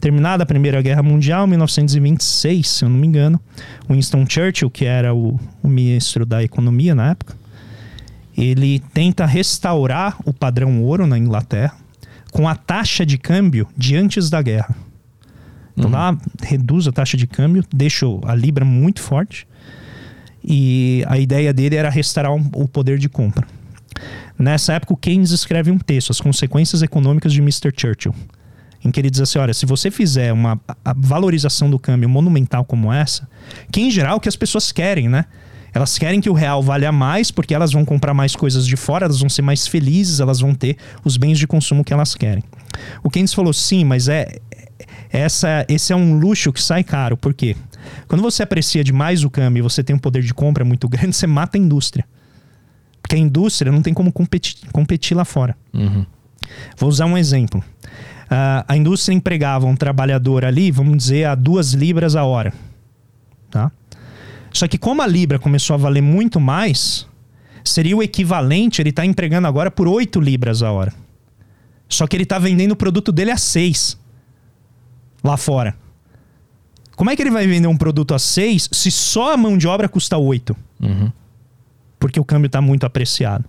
Terminada 0.01 0.41
a 0.41 0.47
Primeira 0.47 0.81
Guerra 0.81 1.03
Mundial, 1.03 1.45
1926, 1.45 2.67
se 2.67 2.83
eu 2.83 2.89
não 2.89 2.97
me 2.97 3.05
engano, 3.05 3.39
Winston 3.87 4.25
Churchill, 4.27 4.71
que 4.71 4.83
era 4.83 5.13
o, 5.13 5.39
o 5.61 5.67
ministro 5.67 6.25
da 6.25 6.43
Economia 6.43 6.95
na 6.95 7.11
época, 7.11 7.35
ele 8.35 8.79
tenta 8.95 9.27
restaurar 9.27 10.17
o 10.25 10.33
padrão 10.33 10.81
ouro 10.81 11.05
na 11.05 11.19
Inglaterra 11.19 11.75
com 12.31 12.49
a 12.49 12.55
taxa 12.55 13.05
de 13.05 13.19
câmbio 13.19 13.67
de 13.77 13.95
antes 13.95 14.27
da 14.27 14.41
guerra. 14.41 14.75
Então 15.77 15.91
uhum. 15.91 15.95
lá 15.95 16.17
reduz 16.41 16.87
a 16.87 16.91
taxa 16.91 17.15
de 17.15 17.27
câmbio, 17.27 17.63
deixa 17.71 18.07
a 18.25 18.33
libra 18.33 18.65
muito 18.65 19.01
forte. 19.01 19.47
E 20.43 21.03
a 21.07 21.19
ideia 21.19 21.53
dele 21.53 21.75
era 21.75 21.91
restaurar 21.91 22.33
um, 22.33 22.49
o 22.55 22.67
poder 22.67 22.97
de 22.97 23.07
compra. 23.07 23.45
Nessa 24.39 24.73
época, 24.73 24.93
o 24.93 24.97
Keynes 24.97 25.29
escreve 25.29 25.69
um 25.69 25.77
texto, 25.77 26.09
As 26.09 26.19
Consequências 26.19 26.81
Econômicas 26.81 27.31
de 27.31 27.39
Mr. 27.39 27.71
Churchill 27.77 28.15
em 28.83 28.91
que 28.91 28.99
ele 28.99 29.09
diz 29.09 29.21
assim: 29.21 29.39
olha, 29.39 29.53
se 29.53 29.65
você 29.65 29.91
fizer 29.91 30.31
uma 30.33 30.59
valorização 30.97 31.69
do 31.69 31.79
câmbio 31.79 32.09
monumental 32.09 32.65
como 32.65 32.91
essa, 32.91 33.27
que 33.71 33.81
em 33.81 33.91
geral 33.91 34.13
é 34.13 34.17
o 34.17 34.19
que 34.19 34.29
as 34.29 34.35
pessoas 34.35 34.71
querem, 34.71 35.07
né? 35.07 35.25
Elas 35.73 35.97
querem 35.97 36.19
que 36.19 36.29
o 36.29 36.33
real 36.33 36.61
valha 36.61 36.91
mais 36.91 37.31
porque 37.31 37.53
elas 37.53 37.71
vão 37.71 37.85
comprar 37.85 38.13
mais 38.13 38.35
coisas 38.35 38.67
de 38.67 38.75
fora, 38.75 39.05
elas 39.05 39.19
vão 39.19 39.29
ser 39.29 39.41
mais 39.41 39.67
felizes, 39.67 40.19
elas 40.19 40.41
vão 40.41 40.53
ter 40.53 40.75
os 41.03 41.15
bens 41.15 41.39
de 41.39 41.47
consumo 41.47 41.83
que 41.83 41.93
elas 41.93 42.13
querem. 42.13 42.43
O 43.01 43.09
Keynes 43.09 43.33
falou 43.33 43.53
sim, 43.53 43.85
mas 43.85 44.09
é 44.09 44.39
essa, 45.09 45.65
esse 45.67 45.91
é 45.91 45.95
um 45.95 46.17
luxo 46.17 46.51
que 46.51 46.61
sai 46.61 46.83
caro. 46.83 47.17
Por 47.17 47.33
quê? 47.33 47.55
Quando 48.07 48.21
você 48.21 48.43
aprecia 48.43 48.83
demais 48.83 49.23
o 49.23 49.29
câmbio 49.29 49.61
e 49.61 49.63
você 49.63 49.83
tem 49.83 49.95
um 49.95 49.99
poder 49.99 50.23
de 50.23 50.33
compra 50.33 50.63
muito 50.63 50.87
grande, 50.87 51.15
você 51.15 51.27
mata 51.27 51.57
a 51.57 51.59
indústria. 51.59 52.05
Porque 53.01 53.15
a 53.15 53.19
indústria 53.19 53.71
não 53.71 53.81
tem 53.81 53.93
como 53.93 54.11
competir, 54.11 54.55
competir 54.71 55.15
lá 55.15 55.25
fora. 55.25 55.57
Uhum. 55.73 56.05
Vou 56.77 56.89
usar 56.89 57.05
um 57.05 57.17
exemplo. 57.17 57.63
Uh, 58.31 58.63
a 58.65 58.77
indústria 58.77 59.13
empregava 59.13 59.65
um 59.65 59.75
trabalhador 59.75 60.45
ali, 60.45 60.71
vamos 60.71 60.95
dizer, 60.95 61.25
a 61.25 61.35
duas 61.35 61.73
libras 61.73 62.15
a 62.15 62.23
hora. 62.23 62.53
Tá? 63.49 63.69
Só 64.53 64.69
que 64.69 64.77
como 64.77 65.01
a 65.01 65.07
libra 65.07 65.37
começou 65.37 65.73
a 65.73 65.77
valer 65.77 65.99
muito 66.01 66.39
mais, 66.39 67.05
seria 67.61 67.97
o 67.97 68.01
equivalente, 68.01 68.81
ele 68.81 68.89
está 68.89 69.05
empregando 69.05 69.49
agora 69.49 69.69
por 69.69 69.85
8 69.85 70.21
libras 70.21 70.63
a 70.63 70.71
hora. 70.71 70.93
Só 71.89 72.07
que 72.07 72.15
ele 72.15 72.23
está 72.23 72.39
vendendo 72.39 72.71
o 72.71 72.75
produto 72.75 73.11
dele 73.11 73.31
a 73.31 73.37
6 73.37 73.99
lá 75.21 75.35
fora. 75.35 75.75
Como 76.95 77.09
é 77.09 77.17
que 77.17 77.21
ele 77.21 77.31
vai 77.31 77.45
vender 77.45 77.67
um 77.67 77.75
produto 77.75 78.13
a 78.13 78.19
6 78.19 78.69
se 78.71 78.89
só 78.91 79.33
a 79.33 79.37
mão 79.37 79.57
de 79.57 79.67
obra 79.67 79.89
custa 79.89 80.17
8? 80.17 80.55
Uhum. 80.79 81.11
Porque 81.99 82.17
o 82.17 82.23
câmbio 82.23 82.45
está 82.47 82.61
muito 82.61 82.85
apreciado. 82.85 83.43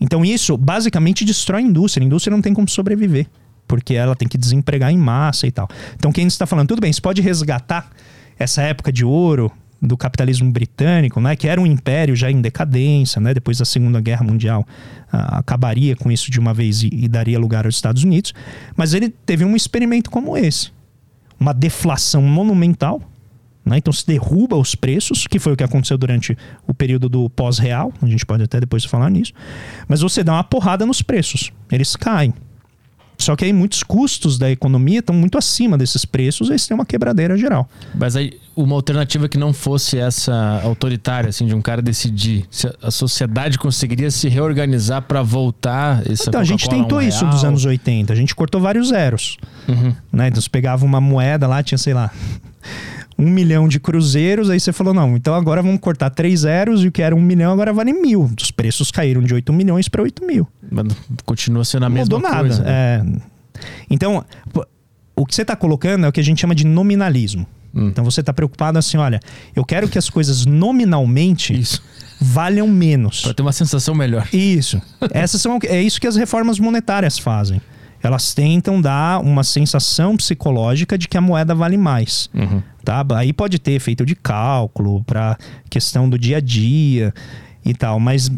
Então 0.00 0.24
isso 0.24 0.56
basicamente 0.56 1.26
destrói 1.26 1.60
a 1.60 1.66
indústria. 1.66 2.02
A 2.02 2.06
indústria 2.06 2.34
não 2.34 2.40
tem 2.40 2.54
como 2.54 2.68
sobreviver 2.70 3.28
porque 3.68 3.94
ela 3.94 4.16
tem 4.16 4.26
que 4.26 4.38
desempregar 4.38 4.90
em 4.90 4.98
massa 4.98 5.46
e 5.46 5.52
tal. 5.52 5.68
Então, 5.94 6.10
quem 6.10 6.26
está 6.26 6.46
falando, 6.46 6.68
tudo 6.68 6.80
bem, 6.80 6.92
você 6.92 7.00
pode 7.00 7.22
resgatar 7.22 7.90
essa 8.38 8.62
época 8.62 8.90
de 8.90 9.04
ouro 9.04 9.52
do 9.80 9.96
capitalismo 9.96 10.50
britânico, 10.50 11.20
né, 11.20 11.36
que 11.36 11.46
era 11.46 11.60
um 11.60 11.66
império 11.66 12.16
já 12.16 12.30
em 12.30 12.40
decadência, 12.40 13.20
né, 13.20 13.32
depois 13.32 13.58
da 13.58 13.64
Segunda 13.64 14.00
Guerra 14.00 14.24
Mundial, 14.24 14.66
uh, 15.12 15.38
acabaria 15.38 15.94
com 15.94 16.10
isso 16.10 16.30
de 16.30 16.40
uma 16.40 16.52
vez 16.52 16.82
e, 16.82 16.90
e 16.92 17.08
daria 17.08 17.38
lugar 17.38 17.64
aos 17.64 17.76
Estados 17.76 18.02
Unidos, 18.02 18.34
mas 18.76 18.92
ele 18.92 19.08
teve 19.08 19.44
um 19.44 19.54
experimento 19.54 20.10
como 20.10 20.36
esse, 20.36 20.72
uma 21.38 21.52
deflação 21.52 22.22
monumental, 22.22 23.00
né, 23.64 23.78
então 23.78 23.92
se 23.92 24.04
derruba 24.04 24.56
os 24.56 24.74
preços, 24.74 25.26
que 25.28 25.38
foi 25.38 25.52
o 25.52 25.56
que 25.56 25.62
aconteceu 25.62 25.96
durante 25.96 26.36
o 26.66 26.74
período 26.74 27.08
do 27.08 27.30
pós-real, 27.30 27.92
a 28.02 28.06
gente 28.06 28.26
pode 28.26 28.42
até 28.42 28.58
depois 28.58 28.84
falar 28.84 29.10
nisso, 29.10 29.32
mas 29.86 30.00
você 30.00 30.24
dá 30.24 30.32
uma 30.32 30.44
porrada 30.44 30.84
nos 30.84 31.02
preços, 31.02 31.52
eles 31.70 31.94
caem. 31.94 32.34
Só 33.18 33.34
que 33.34 33.44
aí 33.44 33.52
muitos 33.52 33.82
custos 33.82 34.38
da 34.38 34.48
economia 34.50 35.00
estão 35.00 35.14
muito 35.14 35.36
acima 35.36 35.76
desses 35.76 36.04
preços, 36.04 36.50
aí 36.50 36.58
você 36.58 36.68
tem 36.68 36.74
uma 36.74 36.86
quebradeira 36.86 37.36
geral. 37.36 37.68
Mas 37.94 38.14
aí 38.14 38.38
uma 38.56 38.74
alternativa 38.74 39.28
que 39.28 39.36
não 39.36 39.52
fosse 39.52 39.98
essa 39.98 40.60
autoritária, 40.64 41.28
assim, 41.28 41.46
de 41.46 41.54
um 41.54 41.60
cara 41.60 41.82
decidir, 41.82 42.44
se 42.50 42.68
a 42.82 42.90
sociedade 42.90 43.58
conseguiria 43.58 44.10
se 44.10 44.28
reorganizar 44.28 45.02
para 45.02 45.22
voltar 45.22 46.08
esse 46.10 46.28
Então, 46.28 46.40
a 46.40 46.44
gente 46.44 46.68
tentou 46.68 46.98
um 46.98 47.02
isso 47.02 47.24
dos 47.26 47.44
anos 47.44 47.64
80, 47.64 48.12
a 48.12 48.16
gente 48.16 48.34
cortou 48.34 48.60
vários 48.60 48.88
zeros. 48.88 49.36
Uhum. 49.68 49.94
Né? 50.12 50.28
Então 50.28 50.40
você 50.40 50.48
pegava 50.48 50.84
uma 50.84 51.00
moeda 51.00 51.46
lá, 51.46 51.62
tinha, 51.62 51.78
sei 51.78 51.94
lá, 51.94 52.10
um 53.18 53.28
milhão 53.28 53.66
de 53.66 53.80
cruzeiros, 53.80 54.48
aí 54.48 54.60
você 54.60 54.72
falou, 54.72 54.94
não, 54.94 55.16
então 55.16 55.34
agora 55.34 55.60
vamos 55.60 55.80
cortar 55.80 56.08
três 56.10 56.40
zeros 56.40 56.84
e 56.84 56.88
o 56.88 56.92
que 56.92 57.02
era 57.02 57.16
um 57.16 57.20
milhão 57.20 57.52
agora 57.52 57.72
vale 57.72 57.92
mil. 57.92 58.30
Os 58.40 58.52
preços 58.52 58.92
caíram 58.92 59.20
de 59.22 59.34
8 59.34 59.52
milhões 59.52 59.88
para 59.88 60.02
8 60.02 60.24
mil. 60.24 60.46
Mas 60.70 60.86
continua 61.24 61.64
sendo 61.64 61.86
a 61.86 61.90
mesma 61.90 62.16
Mudou 62.16 62.30
coisa. 62.30 62.62
nada. 62.62 63.02
Né? 63.02 63.14
É... 63.14 63.62
Então, 63.90 64.24
o 65.16 65.26
que 65.26 65.34
você 65.34 65.42
está 65.42 65.56
colocando 65.56 66.06
é 66.06 66.08
o 66.08 66.12
que 66.12 66.20
a 66.20 66.24
gente 66.24 66.40
chama 66.40 66.54
de 66.54 66.64
nominalismo. 66.64 67.44
Hum. 67.74 67.88
Então 67.88 68.04
você 68.04 68.20
está 68.20 68.32
preocupado 68.32 68.78
assim, 68.78 68.96
olha, 68.96 69.18
eu 69.54 69.64
quero 69.64 69.88
que 69.88 69.98
as 69.98 70.08
coisas 70.08 70.46
nominalmente 70.46 71.58
isso. 71.58 71.82
valham 72.20 72.68
menos. 72.68 73.22
Para 73.22 73.34
ter 73.34 73.42
uma 73.42 73.52
sensação 73.52 73.96
melhor. 73.96 74.28
Isso. 74.32 74.80
Essas 75.12 75.42
são, 75.42 75.58
é 75.64 75.82
isso 75.82 76.00
que 76.00 76.06
as 76.06 76.14
reformas 76.14 76.60
monetárias 76.60 77.18
fazem 77.18 77.60
elas 78.02 78.32
tentam 78.32 78.80
dar 78.80 79.20
uma 79.20 79.42
sensação 79.42 80.16
psicológica 80.16 80.96
de 80.96 81.08
que 81.08 81.16
a 81.16 81.20
moeda 81.20 81.54
vale 81.54 81.76
mais. 81.76 82.30
Uhum. 82.34 82.62
Tá? 82.88 83.04
Aí 83.16 83.34
pode 83.34 83.58
ter 83.58 83.72
efeito 83.72 84.06
de 84.06 84.16
cálculo 84.16 85.04
para 85.04 85.36
questão 85.68 86.08
do 86.08 86.18
dia 86.18 86.38
a 86.38 86.40
dia 86.40 87.12
e 87.64 87.74
tal, 87.74 88.00
mas 88.00 88.30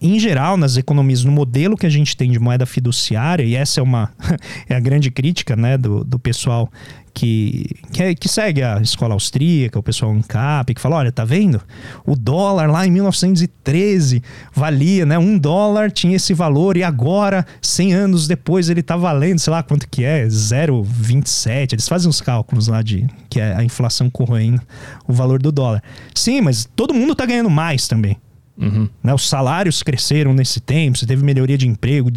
em 0.00 0.18
geral 0.18 0.56
nas 0.56 0.76
economias, 0.76 1.24
no 1.24 1.32
modelo 1.32 1.76
que 1.76 1.86
a 1.86 1.90
gente 1.90 2.16
tem 2.16 2.30
de 2.30 2.38
moeda 2.38 2.66
fiduciária, 2.66 3.44
e 3.44 3.54
essa 3.54 3.80
é 3.80 3.82
uma 3.82 4.12
é 4.68 4.74
a 4.74 4.80
grande 4.80 5.10
crítica 5.10 5.56
né, 5.56 5.76
do, 5.76 6.04
do 6.04 6.18
pessoal 6.18 6.70
que, 7.16 7.64
que, 7.92 8.02
é, 8.02 8.14
que, 8.14 8.28
segue 8.28 8.62
a 8.62 8.78
escola 8.78 9.14
austríaca, 9.14 9.78
o 9.78 9.82
pessoal 9.82 10.12
ANCAP, 10.12 10.74
que 10.74 10.80
fala: 10.80 10.96
olha, 10.96 11.10
tá 11.10 11.24
vendo? 11.24 11.62
O 12.04 12.14
dólar 12.14 12.70
lá 12.70 12.86
em 12.86 12.90
1913 12.90 14.22
valia, 14.52 15.06
né? 15.06 15.18
Um 15.18 15.38
dólar 15.38 15.90
tinha 15.90 16.16
esse 16.16 16.34
valor 16.34 16.76
e 16.76 16.84
agora, 16.84 17.46
100 17.62 17.94
anos 17.94 18.28
depois, 18.28 18.68
ele 18.68 18.82
tá 18.82 18.96
valendo, 18.96 19.38
sei 19.38 19.50
lá 19.50 19.62
quanto 19.62 19.88
que 19.88 20.04
é, 20.04 20.26
0,27. 20.26 21.72
Eles 21.72 21.88
fazem 21.88 22.10
os 22.10 22.20
cálculos 22.20 22.68
lá 22.68 22.82
de 22.82 23.06
que 23.30 23.40
é 23.40 23.56
a 23.56 23.64
inflação 23.64 24.10
corroendo 24.10 24.60
o 25.08 25.12
valor 25.14 25.40
do 25.40 25.50
dólar. 25.50 25.82
Sim, 26.14 26.42
mas 26.42 26.68
todo 26.76 26.92
mundo 26.92 27.14
tá 27.14 27.24
ganhando 27.24 27.48
mais 27.48 27.88
também. 27.88 28.18
Uhum. 28.58 28.88
Né, 29.02 29.12
os 29.12 29.28
salários 29.28 29.82
cresceram 29.82 30.32
nesse 30.32 30.60
tempo, 30.60 30.96
você 30.96 31.06
teve 31.06 31.22
melhoria 31.22 31.58
de 31.58 31.68
emprego, 31.68 32.10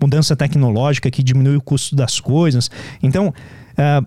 mudança 0.00 0.34
tecnológica 0.34 1.10
que 1.10 1.22
diminui 1.22 1.56
o 1.56 1.60
custo 1.60 1.94
das 1.94 2.18
coisas. 2.18 2.70
Então, 3.02 3.28
uh, 3.28 4.06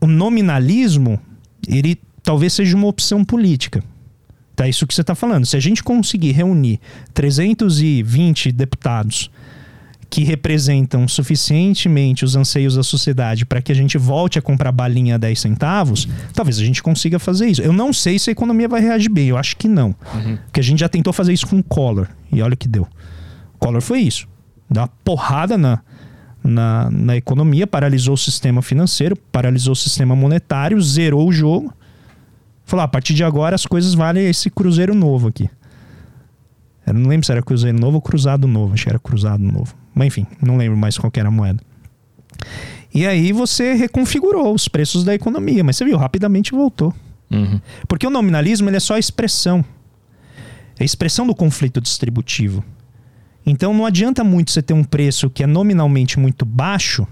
o 0.00 0.06
nominalismo, 0.06 1.20
ele 1.66 1.98
talvez 2.22 2.52
seja 2.52 2.76
uma 2.76 2.86
opção 2.86 3.24
política. 3.24 3.82
Tá 4.54 4.66
isso 4.66 4.86
que 4.86 4.94
você 4.94 5.02
está 5.02 5.14
falando. 5.14 5.44
Se 5.44 5.56
a 5.56 5.60
gente 5.60 5.84
conseguir 5.84 6.32
reunir 6.32 6.80
320 7.12 8.52
deputados 8.52 9.30
que 10.08 10.24
representam 10.24 11.06
suficientemente 11.08 12.24
os 12.24 12.36
anseios 12.36 12.76
da 12.76 12.82
sociedade 12.82 13.44
para 13.44 13.60
que 13.60 13.72
a 13.72 13.74
gente 13.74 13.98
volte 13.98 14.38
a 14.38 14.42
comprar 14.42 14.72
balinha 14.72 15.16
a 15.16 15.18
10 15.18 15.40
centavos, 15.40 16.08
talvez 16.32 16.58
a 16.58 16.64
gente 16.64 16.82
consiga 16.82 17.18
fazer 17.18 17.46
isso. 17.48 17.62
Eu 17.62 17.72
não 17.72 17.92
sei 17.92 18.18
se 18.18 18.30
a 18.30 18.32
economia 18.32 18.68
vai 18.68 18.80
reagir 18.80 19.10
bem, 19.10 19.28
eu 19.28 19.36
acho 19.36 19.56
que 19.56 19.68
não. 19.68 19.94
Uhum. 20.14 20.38
Porque 20.46 20.60
a 20.60 20.62
gente 20.62 20.80
já 20.80 20.88
tentou 20.88 21.12
fazer 21.12 21.32
isso 21.32 21.46
com 21.46 21.58
o 21.58 21.62
Collor, 21.62 22.08
e 22.32 22.40
olha 22.40 22.54
o 22.54 22.56
que 22.56 22.68
deu. 22.68 22.86
O 23.54 23.58
Collor 23.58 23.80
foi 23.80 24.00
isso. 24.00 24.28
Dá 24.70 24.82
uma 24.82 24.88
porrada 25.04 25.58
na, 25.58 25.80
na, 26.42 26.90
na 26.90 27.16
economia, 27.16 27.66
paralisou 27.66 28.14
o 28.14 28.18
sistema 28.18 28.62
financeiro, 28.62 29.16
paralisou 29.32 29.72
o 29.72 29.76
sistema 29.76 30.14
monetário, 30.14 30.80
zerou 30.80 31.28
o 31.28 31.32
jogo. 31.32 31.72
Falou: 32.64 32.82
ah, 32.82 32.84
a 32.84 32.88
partir 32.88 33.14
de 33.14 33.22
agora 33.22 33.54
as 33.54 33.64
coisas 33.64 33.94
valem 33.94 34.28
esse 34.28 34.50
cruzeiro 34.50 34.94
novo 34.94 35.28
aqui. 35.28 35.48
Eu 36.86 36.94
não 36.94 37.08
lembro 37.08 37.26
se 37.26 37.32
era 37.32 37.42
cruzeiro 37.42 37.78
novo 37.78 37.96
ou 37.96 38.02
cruzado 38.02 38.46
novo. 38.46 38.74
Acho 38.74 38.84
que 38.84 38.90
era 38.90 38.98
cruzado 38.98 39.42
novo. 39.42 39.74
Mas 39.94 40.08
enfim, 40.08 40.26
não 40.40 40.56
lembro 40.56 40.76
mais 40.76 40.96
qual 40.96 41.10
era 41.16 41.28
a 41.28 41.30
moeda. 41.30 41.60
E 42.94 43.06
aí 43.06 43.32
você 43.32 43.74
reconfigurou 43.74 44.54
os 44.54 44.68
preços 44.68 45.04
da 45.04 45.14
economia, 45.14 45.62
mas 45.62 45.76
você 45.76 45.84
viu, 45.84 45.98
rapidamente 45.98 46.52
voltou. 46.52 46.94
Uhum. 47.30 47.60
Porque 47.88 48.06
o 48.06 48.10
nominalismo 48.10 48.68
ele 48.68 48.76
é 48.76 48.80
só 48.80 48.94
a 48.94 48.98
expressão. 48.98 49.64
É 50.78 50.82
a 50.82 50.84
expressão 50.84 51.26
do 51.26 51.34
conflito 51.34 51.80
distributivo. 51.80 52.64
Então 53.44 53.72
não 53.74 53.86
adianta 53.86 54.24
muito 54.24 54.50
você 54.50 54.62
ter 54.62 54.74
um 54.74 54.84
preço 54.84 55.30
que 55.30 55.42
é 55.42 55.46
nominalmente 55.46 56.18
muito 56.18 56.44
baixo, 56.44 57.06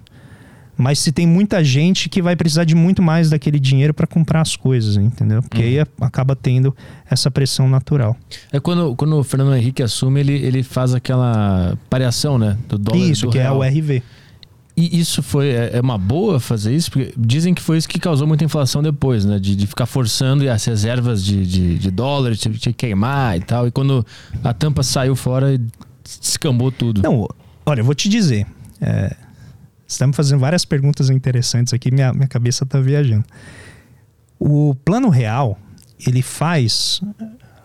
mas 0.76 0.98
se 0.98 1.12
tem 1.12 1.26
muita 1.26 1.62
gente 1.62 2.08
que 2.08 2.20
vai 2.20 2.34
precisar 2.34 2.64
de 2.64 2.74
muito 2.74 3.02
mais 3.02 3.30
daquele 3.30 3.58
dinheiro 3.58 3.94
para 3.94 4.06
comprar 4.06 4.40
as 4.40 4.56
coisas, 4.56 4.96
entendeu? 4.96 5.42
Porque 5.42 5.62
uhum. 5.62 5.68
aí 5.68 5.86
acaba 6.00 6.34
tendo 6.34 6.74
essa 7.08 7.30
pressão 7.30 7.68
natural. 7.68 8.16
É 8.52 8.58
quando, 8.58 8.94
quando 8.96 9.16
o 9.18 9.24
Fernando 9.24 9.54
Henrique 9.54 9.82
assume, 9.82 10.20
ele, 10.20 10.34
ele 10.34 10.62
faz 10.62 10.94
aquela 10.94 11.78
variação, 11.90 12.38
né? 12.38 12.58
Do 12.68 12.78
dólar 12.78 12.98
Isso, 12.98 13.26
do 13.26 13.32
que 13.32 13.38
real. 13.38 13.62
é 13.62 13.68
o 13.68 13.70
RV. 13.70 14.02
E 14.76 14.98
isso 14.98 15.22
foi 15.22 15.50
é, 15.50 15.70
é 15.74 15.80
uma 15.80 15.96
boa 15.96 16.40
fazer 16.40 16.74
isso? 16.74 16.90
Porque 16.90 17.14
dizem 17.16 17.54
que 17.54 17.62
foi 17.62 17.78
isso 17.78 17.88
que 17.88 18.00
causou 18.00 18.26
muita 18.26 18.44
inflação 18.44 18.82
depois, 18.82 19.24
né? 19.24 19.38
De, 19.38 19.54
de 19.54 19.66
ficar 19.68 19.86
forçando 19.86 20.42
e 20.42 20.48
as 20.48 20.64
reservas 20.64 21.24
de, 21.24 21.46
de, 21.46 21.78
de 21.78 21.90
dólar 21.92 22.34
tinha 22.36 22.52
que 22.52 22.72
queimar 22.72 23.36
e 23.36 23.40
tal. 23.40 23.68
E 23.68 23.70
quando 23.70 24.04
a 24.42 24.52
tampa 24.52 24.82
saiu 24.82 25.14
fora, 25.14 25.56
descambou 26.20 26.72
tudo. 26.72 27.02
Não, 27.02 27.28
olha, 27.64 27.80
eu 27.80 27.84
vou 27.84 27.94
te 27.94 28.08
dizer. 28.08 28.46
É, 28.80 29.14
estamos 29.86 30.16
fazendo 30.16 30.40
várias 30.40 30.64
perguntas 30.64 31.10
interessantes 31.10 31.72
aqui, 31.72 31.90
minha, 31.90 32.12
minha 32.12 32.28
cabeça 32.28 32.64
está 32.64 32.80
viajando. 32.80 33.24
O 34.38 34.74
plano 34.84 35.08
real, 35.08 35.58
ele 36.06 36.22
faz. 36.22 37.00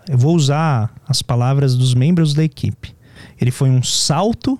Eu 0.08 0.18
vou 0.18 0.34
usar 0.34 0.94
as 1.06 1.22
palavras 1.22 1.76
dos 1.76 1.94
membros 1.94 2.34
da 2.34 2.42
equipe. 2.42 2.94
Ele 3.40 3.50
foi 3.50 3.70
um 3.70 3.82
salto 3.82 4.58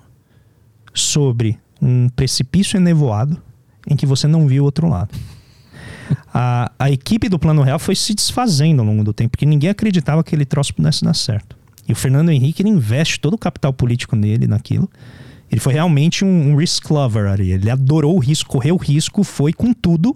sobre 0.93 1.59
um 1.81 2.09
precipício 2.09 2.77
enevoado 2.77 3.41
em 3.87 3.95
que 3.95 4.05
você 4.05 4.27
não 4.27 4.47
viu 4.47 4.63
o 4.63 4.65
outro 4.65 4.87
lado. 4.87 5.17
A, 6.33 6.71
a 6.77 6.91
equipe 6.91 7.29
do 7.29 7.39
Plano 7.39 7.61
Real 7.61 7.79
foi 7.79 7.95
se 7.95 8.13
desfazendo 8.13 8.81
ao 8.81 8.85
longo 8.85 9.03
do 9.03 9.13
tempo, 9.13 9.31
porque 9.31 9.45
ninguém 9.45 9.69
acreditava 9.69 10.23
que 10.23 10.29
aquele 10.29 10.45
troço 10.45 10.73
pudesse 10.73 11.03
dar 11.03 11.13
certo. 11.13 11.55
E 11.87 11.93
o 11.93 11.95
Fernando 11.95 12.29
Henrique 12.29 12.61
ele 12.61 12.69
investe 12.69 13.19
todo 13.19 13.33
o 13.33 13.37
capital 13.37 13.73
político 13.73 14.15
nele, 14.15 14.47
naquilo. 14.47 14.89
Ele 15.51 15.59
foi 15.59 15.73
realmente 15.73 16.23
um, 16.23 16.51
um 16.51 16.55
risk 16.55 16.89
lover 16.89 17.27
ali. 17.29 17.51
Ele 17.51 17.69
adorou 17.69 18.15
o 18.15 18.19
risco, 18.19 18.49
correu 18.49 18.75
o 18.75 18.77
risco, 18.77 19.23
foi 19.23 19.51
com 19.51 19.73
tudo, 19.73 20.15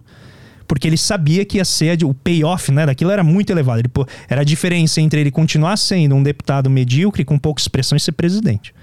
porque 0.67 0.87
ele 0.87 0.97
sabia 0.97 1.43
que 1.43 1.57
ia 1.57 1.65
ser 1.65 2.03
o 2.05 2.13
payoff 2.13 2.71
né, 2.71 2.85
daquilo 2.85 3.11
era 3.11 3.23
muito 3.23 3.49
elevado. 3.51 3.81
Ele, 3.81 3.89
pô, 3.89 4.07
era 4.29 4.41
a 4.41 4.45
diferença 4.45 5.01
entre 5.01 5.19
ele 5.19 5.31
continuar 5.31 5.77
sendo 5.77 6.15
um 6.15 6.23
deputado 6.23 6.69
medíocre 6.69 7.25
com 7.25 7.37
pouca 7.37 7.61
expressão 7.61 7.97
e 7.97 7.99
ser 7.99 8.13
presidente. 8.13 8.73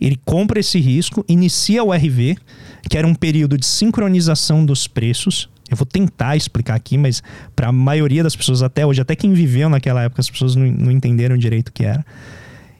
Ele 0.00 0.18
compra 0.24 0.60
esse 0.60 0.80
risco, 0.80 1.22
inicia 1.28 1.84
o 1.84 1.92
RV, 1.92 2.38
que 2.88 2.96
era 2.96 3.06
um 3.06 3.14
período 3.14 3.58
de 3.58 3.66
sincronização 3.66 4.64
dos 4.64 4.88
preços, 4.88 5.46
eu 5.70 5.76
vou 5.76 5.86
tentar 5.86 6.36
explicar 6.36 6.74
aqui, 6.74 6.98
mas 6.98 7.22
para 7.54 7.68
a 7.68 7.72
maioria 7.72 8.24
das 8.24 8.34
pessoas 8.34 8.60
até 8.60 8.84
hoje, 8.84 9.00
até 9.00 9.14
quem 9.14 9.32
viveu 9.32 9.68
naquela 9.68 10.02
época, 10.02 10.20
as 10.20 10.28
pessoas 10.28 10.56
não, 10.56 10.66
não 10.66 10.90
entenderam 10.90 11.38
direito 11.38 11.68
o 11.68 11.72
que 11.72 11.84
era. 11.84 12.04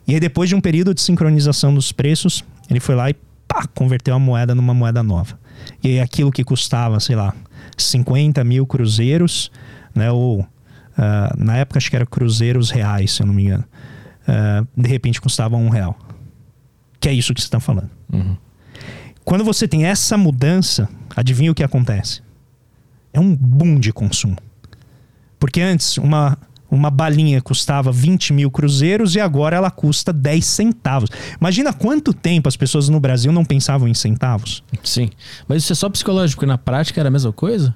E 0.09 0.15
aí, 0.15 0.19
depois 0.19 0.49
de 0.49 0.57
um 0.57 0.61
período 0.61 0.93
de 0.93 1.01
sincronização 1.01 1.73
dos 1.73 1.93
preços, 1.93 2.45
ele 2.71 2.81
foi 2.81 2.95
lá 2.95 3.11
e 3.11 3.15
pá, 3.47 3.67
converteu 3.75 4.15
a 4.15 4.19
moeda 4.19 4.55
numa 4.55 4.73
moeda 4.73 5.03
nova. 5.03 5.39
E 5.83 5.89
aí, 5.89 6.01
aquilo 6.01 6.31
que 6.31 6.43
custava, 6.45 6.99
sei 7.01 7.17
lá, 7.17 7.35
50 7.77 8.43
mil 8.45 8.67
cruzeiros, 8.67 9.51
né? 9.95 10.11
Ou 10.11 10.41
uh, 10.41 10.47
na 11.37 11.57
época 11.57 11.79
acho 11.79 11.91
que 11.91 11.97
era 11.97 12.07
cruzeiros 12.07 12.71
reais, 12.71 13.13
se 13.13 13.23
eu 13.23 13.27
não 13.27 13.35
me 13.35 13.45
engano. 13.45 13.65
Uh, 14.23 14.67
de 14.81 14.89
repente 14.89 15.21
custava 15.21 15.57
um 15.57 15.69
real. 15.69 15.99
Que 16.99 17.09
é 17.09 17.13
isso 17.13 17.35
que 17.35 17.41
você 17.41 17.47
está 17.47 17.61
falando. 17.61 17.91
Uhum. 18.13 18.37
Quando 19.25 19.45
você 19.45 19.69
tem 19.69 19.85
essa 19.85 20.17
mudança, 20.17 20.89
adivinha 21.17 21.51
o 21.51 21.55
que 21.55 21.63
acontece? 21.63 22.23
é 23.13 23.21
um 23.21 23.35
boom 23.35 23.79
de 23.79 23.93
consumo. 23.93 24.37
Porque 25.39 25.61
antes 25.61 25.97
uma, 25.99 26.37
uma 26.71 26.91
balinha 26.91 27.41
custava 27.43 27.91
20 27.91 28.33
mil 28.33 28.51
cruzeiros 28.51 29.15
e 29.15 29.21
agora 29.21 29.57
ela 29.57 29.71
custa 29.71 30.13
10 30.13 30.45
centavos. 30.45 31.11
Imagina 31.41 31.73
quanto 31.73 32.13
tempo 32.13 32.49
as 32.49 32.57
pessoas 32.57 32.89
no 32.89 33.01
Brasil 33.01 33.33
não 33.33 33.45
pensavam 33.45 33.89
em 33.89 33.95
centavos. 33.95 34.63
Sim. 34.85 35.11
Mas 35.49 35.65
isso 35.65 35.73
é 35.73 35.77
só 35.77 35.89
psicológico, 35.89 36.47
na 36.47 36.57
prática 36.57 37.01
era 37.01 37.09
a 37.09 37.11
mesma 37.13 37.33
coisa? 37.33 37.75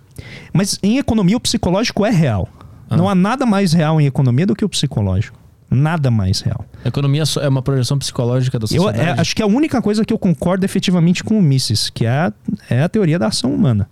Mas 0.52 0.78
em 0.82 0.98
economia 0.98 1.36
o 1.36 1.40
psicológico 1.40 2.06
é 2.06 2.10
real. 2.10 2.48
Ah. 2.88 2.96
Não 2.96 3.08
há 3.08 3.14
nada 3.14 3.44
mais 3.44 3.72
real 3.72 4.00
em 4.00 4.06
economia 4.06 4.46
do 4.46 4.54
que 4.54 4.64
o 4.64 4.68
psicológico. 4.68 5.38
Nada 5.70 6.10
mais 6.10 6.40
real. 6.40 6.64
A 6.84 6.88
economia 6.88 7.24
é 7.40 7.48
uma 7.48 7.62
projeção 7.62 7.98
psicológica 7.98 8.58
da 8.58 8.66
sociedade? 8.66 8.98
Eu 8.98 9.04
é, 9.04 9.20
acho 9.20 9.34
que 9.34 9.42
a 9.42 9.46
única 9.46 9.82
coisa 9.82 10.04
que 10.04 10.12
eu 10.12 10.18
concordo 10.18 10.64
efetivamente 10.64 11.24
com 11.24 11.36
o 11.36 11.42
Mises, 11.42 11.90
que 11.90 12.06
é 12.06 12.32
é 12.70 12.82
a 12.82 12.88
teoria 12.88 13.18
da 13.18 13.26
ação 13.26 13.52
humana. 13.52 13.88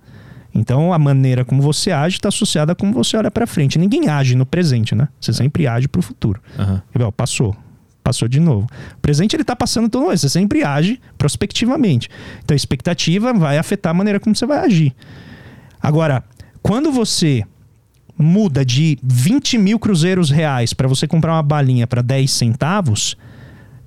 Então 0.54 0.92
a 0.92 0.98
maneira 0.98 1.44
como 1.44 1.62
você 1.62 1.90
age 1.90 2.16
está 2.16 2.28
associada 2.28 2.72
a 2.72 2.74
como 2.74 2.92
você 2.92 3.16
olha 3.16 3.30
para 3.30 3.46
frente. 3.46 3.78
Ninguém 3.78 4.08
age 4.08 4.34
no 4.36 4.44
presente, 4.44 4.94
né? 4.94 5.08
Você 5.20 5.32
sempre 5.32 5.66
age 5.66 5.88
para 5.88 5.98
o 5.98 6.02
futuro. 6.02 6.40
Uhum. 6.58 7.12
passou. 7.12 7.56
Passou 8.04 8.26
de 8.26 8.40
novo. 8.40 8.66
O 8.96 9.00
presente 9.00 9.36
ele 9.36 9.42
está 9.42 9.54
passando 9.54 9.88
todo 9.88 10.02
mundo. 10.02 10.16
Você 10.16 10.28
sempre 10.28 10.64
age 10.64 11.00
prospectivamente. 11.16 12.08
Então 12.44 12.54
a 12.54 12.56
expectativa 12.56 13.32
vai 13.32 13.58
afetar 13.58 13.90
a 13.90 13.94
maneira 13.94 14.18
como 14.20 14.34
você 14.34 14.44
vai 14.44 14.58
agir. 14.58 14.94
Agora, 15.80 16.22
quando 16.62 16.92
você 16.92 17.44
muda 18.18 18.64
de 18.64 18.98
20 19.02 19.58
mil 19.58 19.78
cruzeiros 19.78 20.30
reais 20.30 20.72
para 20.72 20.86
você 20.86 21.06
comprar 21.06 21.34
uma 21.34 21.42
balinha 21.42 21.86
para 21.86 22.02
10 22.02 22.30
centavos, 22.30 23.16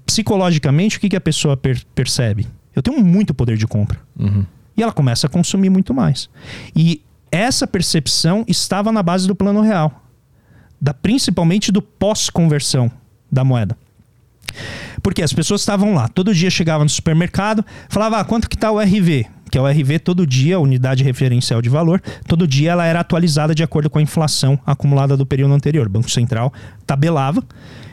psicologicamente, 0.05 0.97
o 0.97 0.99
que, 0.99 1.09
que 1.09 1.15
a 1.15 1.21
pessoa 1.21 1.55
per 1.55 1.83
percebe? 1.93 2.47
Eu 2.75 2.81
tenho 2.81 3.03
muito 3.03 3.33
poder 3.33 3.57
de 3.57 3.65
compra. 3.65 3.99
Uhum. 4.19 4.45
E 4.77 4.83
ela 4.83 4.91
começa 4.91 5.27
a 5.27 5.29
consumir 5.29 5.69
muito 5.69 5.93
mais. 5.93 6.29
E 6.75 7.01
essa 7.31 7.67
percepção 7.67 8.43
estava 8.47 8.91
na 8.91 9.03
base 9.03 9.27
do 9.27 9.35
plano 9.35 9.61
real, 9.61 10.03
da 10.79 10.93
principalmente 10.93 11.71
do 11.71 11.81
pós-conversão 11.81 12.91
da 13.31 13.43
moeda. 13.43 13.77
Porque 15.01 15.21
as 15.21 15.33
pessoas 15.33 15.61
estavam 15.61 15.93
lá, 15.93 16.07
todo 16.07 16.33
dia 16.33 16.49
chegava 16.49 16.83
no 16.83 16.89
supermercado, 16.89 17.63
falava, 17.89 18.19
ah, 18.19 18.23
quanto 18.23 18.49
que 18.49 18.55
está 18.55 18.71
o 18.71 18.79
RV? 18.79 19.25
Que 19.51 19.57
é 19.57 19.61
o 19.61 19.67
RV 19.67 19.99
todo 19.99 20.25
dia, 20.25 20.55
a 20.55 20.59
unidade 20.59 21.03
referencial 21.03 21.61
de 21.61 21.69
valor, 21.69 22.01
todo 22.27 22.47
dia 22.47 22.71
ela 22.71 22.85
era 22.85 23.01
atualizada 23.01 23.53
de 23.53 23.63
acordo 23.63 23.89
com 23.89 23.99
a 23.99 24.01
inflação 24.01 24.59
acumulada 24.65 25.15
do 25.15 25.25
período 25.25 25.53
anterior. 25.53 25.87
O 25.87 25.89
Banco 25.89 26.09
Central 26.09 26.51
tabelava. 26.85 27.43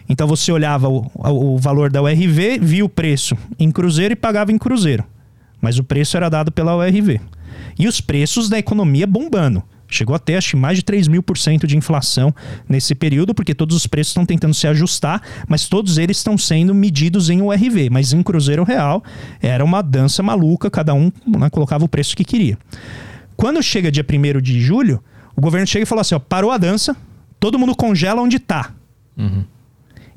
Então 0.08 0.26
você 0.26 0.50
olhava 0.50 0.88
o, 0.88 1.10
o 1.14 1.58
valor 1.58 1.90
da 1.90 2.02
URV, 2.02 2.58
via 2.60 2.84
o 2.84 2.88
preço 2.88 3.36
em 3.58 3.70
cruzeiro 3.70 4.12
e 4.12 4.16
pagava 4.16 4.52
em 4.52 4.58
cruzeiro. 4.58 5.04
Mas 5.62 5.78
o 5.78 5.84
preço 5.84 6.16
era 6.16 6.28
dado 6.28 6.50
pela 6.50 6.76
URV. 6.76 7.20
E 7.78 7.86
os 7.86 8.00
preços 8.00 8.48
da 8.48 8.58
economia 8.58 9.06
bombando. 9.06 9.62
Chegou 9.88 10.16
até 10.16 10.36
acho, 10.38 10.56
mais 10.56 10.78
de 10.78 10.82
3 10.82 11.06
mil 11.06 11.22
por 11.22 11.36
cento 11.36 11.66
de 11.66 11.76
inflação 11.76 12.34
nesse 12.66 12.94
período, 12.94 13.34
porque 13.34 13.54
todos 13.54 13.76
os 13.76 13.86
preços 13.86 14.10
estão 14.10 14.24
tentando 14.24 14.54
se 14.54 14.66
ajustar, 14.66 15.22
mas 15.46 15.68
todos 15.68 15.98
eles 15.98 16.16
estão 16.16 16.36
sendo 16.38 16.74
medidos 16.74 17.28
em 17.28 17.42
URV. 17.42 17.90
Mas 17.90 18.12
em 18.12 18.22
Cruzeiro 18.22 18.64
Real 18.64 19.04
era 19.40 19.62
uma 19.62 19.82
dança 19.82 20.22
maluca, 20.22 20.70
cada 20.70 20.94
um 20.94 21.12
né, 21.26 21.50
colocava 21.50 21.84
o 21.84 21.88
preço 21.88 22.16
que 22.16 22.24
queria. 22.24 22.58
Quando 23.36 23.62
chega 23.62 23.92
dia 23.92 24.04
1 24.04 24.40
de 24.40 24.60
julho, 24.60 25.02
o 25.36 25.40
governo 25.40 25.66
chega 25.66 25.82
e 25.82 25.86
fala 25.86 26.00
assim: 26.00 26.14
ó, 26.14 26.18
parou 26.18 26.50
a 26.50 26.56
dança, 26.58 26.96
todo 27.38 27.58
mundo 27.58 27.76
congela 27.76 28.22
onde 28.22 28.38
está. 28.38 28.72
Uhum. 29.16 29.44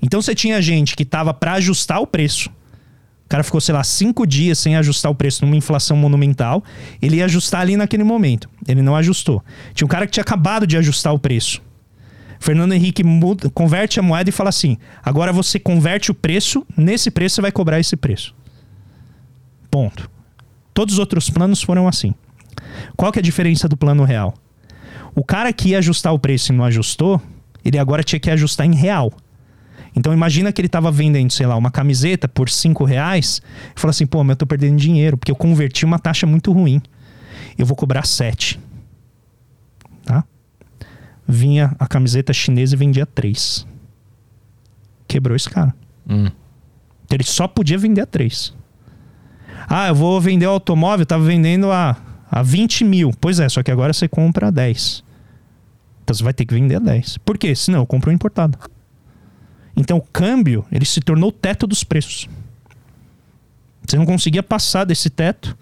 Então 0.01 0.21
você 0.21 0.33
tinha 0.33 0.61
gente 0.61 0.95
que 0.95 1.03
estava 1.03 1.33
para 1.33 1.53
ajustar 1.53 1.99
o 1.99 2.07
preço 2.07 2.49
o 3.25 3.27
cara 3.27 3.43
ficou, 3.43 3.59
sei 3.59 3.73
lá, 3.73 3.83
cinco 3.83 4.25
dias 4.25 4.59
sem 4.59 4.75
ajustar 4.75 5.11
o 5.11 5.15
preço 5.15 5.43
numa 5.43 5.57
inflação 5.57 5.97
monumental. 5.97 6.63
Ele 7.01 7.17
ia 7.17 7.25
ajustar 7.25 7.61
ali 7.61 7.75
naquele 7.75 8.03
momento. 8.03 8.47
Ele 8.67 8.83
não 8.83 8.95
ajustou. 8.95 9.43
Tinha 9.73 9.85
um 9.85 9.89
cara 9.89 10.05
que 10.05 10.11
tinha 10.11 10.21
acabado 10.21 10.67
de 10.67 10.77
ajustar 10.77 11.11
o 11.11 11.17
preço. 11.17 11.59
Fernando 12.39 12.73
Henrique 12.73 13.03
muda, 13.03 13.49
converte 13.49 13.99
a 13.99 14.03
moeda 14.03 14.29
e 14.29 14.33
fala 14.33 14.49
assim: 14.49 14.77
agora 15.03 15.33
você 15.33 15.57
converte 15.57 16.11
o 16.11 16.13
preço, 16.13 16.65
nesse 16.77 17.09
preço 17.09 17.35
você 17.35 17.41
vai 17.41 17.51
cobrar 17.51 17.79
esse 17.79 17.95
preço. 17.95 18.35
Ponto. 19.71 20.09
Todos 20.71 20.93
os 20.93 20.99
outros 20.99 21.27
planos 21.29 21.63
foram 21.63 21.87
assim. 21.87 22.13
Qual 22.95 23.11
que 23.11 23.17
é 23.17 23.21
a 23.21 23.23
diferença 23.23 23.67
do 23.67 23.75
plano 23.75 24.03
real? 24.03 24.35
O 25.15 25.23
cara 25.23 25.51
que 25.51 25.69
ia 25.69 25.79
ajustar 25.79 26.13
o 26.13 26.19
preço 26.19 26.51
e 26.51 26.55
não 26.55 26.65
ajustou, 26.65 27.19
ele 27.63 27.79
agora 27.79 28.03
tinha 28.03 28.19
que 28.19 28.29
ajustar 28.29 28.67
em 28.67 28.75
real. 28.75 29.11
Então 29.95 30.13
imagina 30.13 30.51
que 30.51 30.59
ele 30.59 30.67
estava 30.67 30.91
vendendo, 30.91 31.31
sei 31.31 31.45
lá, 31.45 31.55
uma 31.55 31.71
camiseta 31.71 32.27
por 32.27 32.49
5 32.49 32.83
reais. 32.83 33.41
E 33.75 33.79
falou 33.79 33.91
assim, 33.91 34.05
pô, 34.05 34.23
mas 34.23 34.31
eu 34.31 34.37
tô 34.37 34.45
perdendo 34.45 34.77
dinheiro, 34.77 35.17
porque 35.17 35.31
eu 35.31 35.35
converti 35.35 35.85
uma 35.85 35.97
taxa 35.97 36.27
muito 36.27 36.51
ruim. 36.51 36.81
Eu 37.57 37.65
vou 37.65 37.75
cobrar 37.75 38.05
7. 38.05 38.59
Tá? 40.03 40.23
Vinha 41.25 41.73
a 41.79 41.87
camiseta 41.87 42.33
chinesa 42.33 42.75
e 42.75 42.77
vendia 42.77 43.05
3. 43.05 43.65
Quebrou 45.07 45.35
esse 45.35 45.49
cara. 45.49 45.73
Hum. 46.09 46.29
Então 47.05 47.15
ele 47.15 47.23
só 47.23 47.47
podia 47.47 47.77
vender 47.77 48.01
a 48.01 48.05
3. 48.05 48.53
Ah, 49.67 49.87
eu 49.87 49.95
vou 49.95 50.19
vender 50.19 50.45
o 50.45 50.51
automóvel, 50.51 51.05
tava 51.05 51.23
vendendo 51.23 51.71
a, 51.71 51.97
a 52.29 52.43
20 52.43 52.83
mil. 52.83 53.11
Pois 53.19 53.39
é, 53.39 53.47
só 53.47 53.63
que 53.63 53.71
agora 53.71 53.93
você 53.93 54.07
compra 54.07 54.47
a 54.47 54.51
10. 54.51 55.03
Então 56.03 56.13
você 56.13 56.23
vai 56.23 56.33
ter 56.33 56.45
que 56.45 56.53
vender 56.53 56.75
a 56.75 56.79
10. 56.79 57.19
Por 57.19 57.37
quê? 57.37 57.55
Senão 57.55 57.79
eu 57.79 57.85
compro 57.85 58.11
um 58.11 58.13
importado. 58.13 58.59
Então 59.75 59.97
o 59.97 60.01
câmbio 60.01 60.65
ele 60.71 60.85
se 60.85 61.01
tornou 61.01 61.29
o 61.29 61.31
teto 61.31 61.67
dos 61.67 61.83
preços. 61.83 62.29
Você 63.85 63.97
não 63.97 64.05
conseguia 64.05 64.41
passar 64.41 64.83
desse 64.83 65.09
teto, 65.09 65.57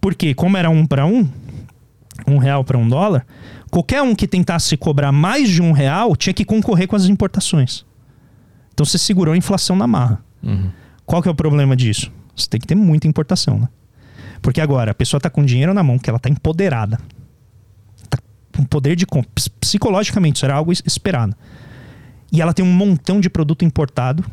porque 0.00 0.34
como 0.34 0.56
era 0.56 0.70
um 0.70 0.86
para 0.86 1.06
um, 1.06 1.28
um 2.26 2.38
real 2.38 2.62
para 2.62 2.78
um 2.78 2.88
dólar, 2.88 3.26
qualquer 3.70 4.02
um 4.02 4.14
que 4.14 4.28
tentasse 4.28 4.76
cobrar 4.76 5.10
mais 5.10 5.48
de 5.48 5.60
um 5.60 5.72
real 5.72 6.14
tinha 6.14 6.32
que 6.32 6.44
concorrer 6.44 6.86
com 6.86 6.94
as 6.94 7.06
importações. 7.06 7.84
Então 8.72 8.86
você 8.86 8.98
segurou 8.98 9.34
a 9.34 9.36
inflação 9.36 9.74
na 9.76 9.86
marra. 9.86 10.22
Uhum. 10.42 10.70
Qual 11.04 11.22
que 11.22 11.28
é 11.28 11.30
o 11.30 11.34
problema 11.34 11.74
disso? 11.74 12.10
Você 12.34 12.48
tem 12.48 12.60
que 12.60 12.66
ter 12.66 12.74
muita 12.74 13.06
importação, 13.06 13.58
né? 13.58 13.68
Porque 14.40 14.60
agora 14.60 14.90
a 14.90 14.94
pessoa 14.94 15.18
está 15.18 15.30
com 15.30 15.44
dinheiro 15.44 15.74
na 15.74 15.82
mão, 15.82 15.98
que 15.98 16.08
ela 16.08 16.16
está 16.16 16.28
empoderada. 16.28 16.98
Tá 18.08 18.18
com 18.56 18.64
poder 18.64 18.96
de 18.96 19.06
compra. 19.06 19.30
Psicologicamente, 19.60 20.36
isso 20.36 20.44
era 20.44 20.54
algo 20.54 20.72
esperado. 20.72 21.36
E 22.32 22.40
ela 22.40 22.54
tem 22.54 22.64
um 22.64 22.72
montão 22.72 23.20
de 23.20 23.28
produto 23.28 23.62
importado. 23.62 24.24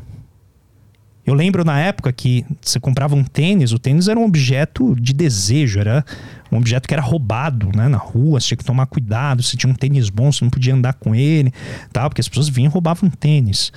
Eu 1.25 1.33
lembro 1.33 1.65
na 1.65 1.79
época 1.79 2.11
que 2.13 2.45
você 2.61 2.79
comprava 2.79 3.13
um 3.13 3.23
tênis, 3.23 3.73
o 3.73 3.77
tênis 3.77 4.07
era 4.07 4.19
um 4.19 4.23
objeto 4.23 4.95
de 4.95 5.13
desejo, 5.13 5.79
era 5.79 6.03
um 6.51 6.57
objeto 6.57 6.87
que 6.87 6.93
era 6.93 7.03
roubado 7.03 7.69
né, 7.75 7.87
na 7.87 7.97
rua, 7.97 8.39
você 8.39 8.47
tinha 8.47 8.57
que 8.57 8.63
tomar 8.63 8.87
cuidado, 8.87 9.43
se 9.43 9.55
tinha 9.55 9.69
um 9.69 9.75
tênis 9.75 10.09
bom, 10.09 10.31
você 10.31 10.43
não 10.43 10.49
podia 10.49 10.73
andar 10.73 10.93
com 10.93 11.13
ele, 11.13 11.53
tal, 11.93 12.09
porque 12.09 12.21
as 12.21 12.27
pessoas 12.27 12.49
vinham 12.49 12.69
e 12.69 12.73
roubavam 12.73 13.09
tênis. 13.09 13.71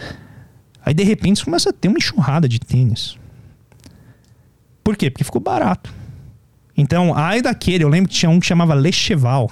Aí 0.82 0.94
de 0.94 1.02
repente 1.02 1.40
você 1.40 1.44
começa 1.44 1.68
a 1.70 1.72
ter 1.72 1.88
uma 1.88 1.98
enxurrada 1.98 2.48
de 2.48 2.58
tênis. 2.58 3.18
Por 4.82 4.96
quê? 4.96 5.10
Porque 5.10 5.24
ficou 5.24 5.40
barato. 5.40 5.92
Então, 6.76 7.12
ai 7.14 7.42
daquele, 7.42 7.84
eu 7.84 7.88
lembro 7.88 8.08
que 8.08 8.16
tinha 8.16 8.30
um 8.30 8.40
que 8.40 8.46
chamava 8.46 8.72
Lecheval. 8.72 9.50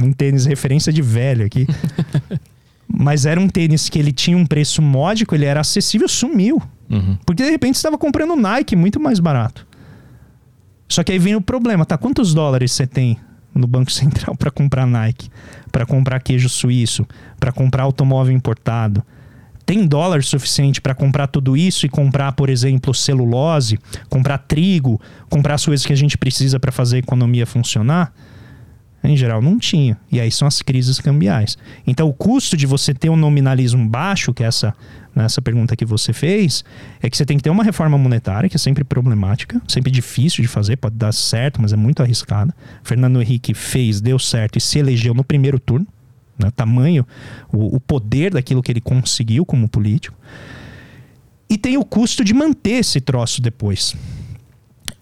Um 0.00 0.12
tênis 0.12 0.46
referência 0.46 0.92
de 0.92 1.02
velho 1.02 1.44
aqui. 1.44 1.66
Mas 2.94 3.24
era 3.24 3.40
um 3.40 3.48
tênis 3.48 3.88
que 3.88 3.98
ele 3.98 4.12
tinha 4.12 4.36
um 4.36 4.44
preço 4.44 4.82
módico, 4.82 5.34
ele 5.34 5.46
era 5.46 5.60
acessível, 5.60 6.06
sumiu. 6.06 6.60
Uhum. 6.90 7.16
Porque 7.24 7.42
de 7.42 7.50
repente 7.50 7.76
você 7.76 7.78
estava 7.78 7.96
comprando 7.96 8.36
Nike 8.36 8.76
muito 8.76 9.00
mais 9.00 9.18
barato. 9.18 9.66
Só 10.86 11.02
que 11.02 11.10
aí 11.10 11.18
vem 11.18 11.34
o 11.34 11.40
problema, 11.40 11.86
tá? 11.86 11.96
Quantos 11.96 12.34
dólares 12.34 12.72
você 12.72 12.86
tem 12.86 13.18
no 13.54 13.66
Banco 13.66 13.90
Central 13.90 14.36
para 14.36 14.50
comprar 14.50 14.86
Nike, 14.86 15.30
para 15.70 15.86
comprar 15.86 16.20
queijo 16.20 16.50
suíço, 16.50 17.06
para 17.40 17.50
comprar 17.50 17.84
automóvel 17.84 18.34
importado? 18.34 19.02
Tem 19.64 19.86
dólar 19.86 20.22
suficiente 20.22 20.82
para 20.82 20.94
comprar 20.94 21.28
tudo 21.28 21.56
isso 21.56 21.86
e 21.86 21.88
comprar, 21.88 22.32
por 22.32 22.50
exemplo, 22.50 22.92
celulose, 22.92 23.78
comprar 24.10 24.36
trigo, 24.36 25.00
comprar 25.30 25.54
as 25.54 25.64
coisas 25.64 25.86
que 25.86 25.92
a 25.94 25.96
gente 25.96 26.18
precisa 26.18 26.60
para 26.60 26.70
fazer 26.70 26.96
a 26.96 26.98
economia 26.98 27.46
funcionar? 27.46 28.12
Em 29.04 29.16
geral, 29.16 29.42
não 29.42 29.58
tinha. 29.58 29.98
E 30.10 30.20
aí 30.20 30.30
são 30.30 30.46
as 30.46 30.62
crises 30.62 31.00
cambiais. 31.00 31.58
Então, 31.86 32.08
o 32.08 32.12
custo 32.12 32.56
de 32.56 32.66
você 32.66 32.94
ter 32.94 33.10
um 33.10 33.16
nominalismo 33.16 33.88
baixo, 33.88 34.32
que 34.32 34.44
é 34.44 34.46
essa, 34.46 34.72
nessa 35.14 35.42
pergunta 35.42 35.74
que 35.74 35.84
você 35.84 36.12
fez, 36.12 36.64
é 37.02 37.10
que 37.10 37.16
você 37.16 37.26
tem 37.26 37.36
que 37.36 37.42
ter 37.42 37.50
uma 37.50 37.64
reforma 37.64 37.98
monetária, 37.98 38.48
que 38.48 38.56
é 38.56 38.58
sempre 38.58 38.84
problemática, 38.84 39.60
sempre 39.66 39.90
difícil 39.90 40.42
de 40.42 40.48
fazer, 40.48 40.76
pode 40.76 40.94
dar 40.94 41.12
certo, 41.12 41.60
mas 41.60 41.72
é 41.72 41.76
muito 41.76 42.00
arriscada. 42.00 42.54
Fernando 42.84 43.20
Henrique 43.20 43.54
fez, 43.54 44.00
deu 44.00 44.18
certo 44.18 44.56
e 44.56 44.60
se 44.60 44.78
elegeu 44.78 45.14
no 45.14 45.24
primeiro 45.24 45.58
turno. 45.58 45.86
Né? 46.38 46.50
Tamanho, 46.54 47.04
o, 47.52 47.76
o 47.76 47.80
poder 47.80 48.32
daquilo 48.32 48.62
que 48.62 48.70
ele 48.70 48.80
conseguiu 48.80 49.44
como 49.44 49.68
político. 49.68 50.16
E 51.50 51.58
tem 51.58 51.76
o 51.76 51.84
custo 51.84 52.24
de 52.24 52.32
manter 52.32 52.78
esse 52.78 53.00
troço 53.00 53.42
depois. 53.42 53.94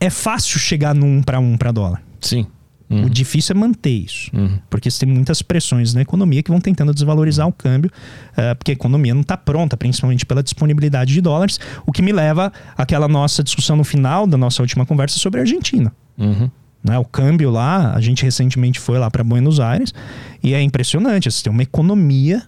É 0.00 0.08
fácil 0.08 0.58
chegar 0.58 0.94
num 0.94 1.18
um 1.18 1.22
para 1.22 1.38
um 1.38 1.56
para 1.56 1.70
dólar. 1.70 2.02
Sim. 2.20 2.46
Uhum. 2.90 3.04
O 3.04 3.10
difícil 3.10 3.54
é 3.54 3.58
manter 3.58 3.90
isso. 3.90 4.30
Uhum. 4.34 4.58
Porque 4.68 4.88
tem 4.90 5.08
muitas 5.08 5.40
pressões 5.42 5.94
na 5.94 6.02
economia 6.02 6.42
que 6.42 6.50
vão 6.50 6.60
tentando 6.60 6.92
desvalorizar 6.92 7.46
o 7.46 7.52
câmbio, 7.52 7.90
uh, 8.32 8.56
porque 8.56 8.72
a 8.72 8.74
economia 8.74 9.14
não 9.14 9.20
está 9.20 9.36
pronta, 9.36 9.76
principalmente 9.76 10.26
pela 10.26 10.42
disponibilidade 10.42 11.12
de 11.12 11.20
dólares, 11.20 11.60
o 11.86 11.92
que 11.92 12.02
me 12.02 12.10
leva 12.10 12.52
àquela 12.76 13.06
nossa 13.06 13.44
discussão 13.44 13.76
no 13.76 13.84
final 13.84 14.26
da 14.26 14.36
nossa 14.36 14.60
última 14.60 14.84
conversa 14.84 15.18
sobre 15.18 15.38
a 15.38 15.42
Argentina. 15.44 15.92
Uhum. 16.18 16.50
Né, 16.82 16.98
o 16.98 17.04
câmbio 17.04 17.50
lá, 17.50 17.94
a 17.94 18.00
gente 18.00 18.24
recentemente 18.24 18.80
foi 18.80 18.98
lá 18.98 19.10
para 19.10 19.22
Buenos 19.22 19.60
Aires 19.60 19.94
e 20.42 20.54
é 20.54 20.60
impressionante. 20.60 21.30
Você 21.30 21.44
tem 21.44 21.52
uma 21.52 21.62
economia 21.62 22.42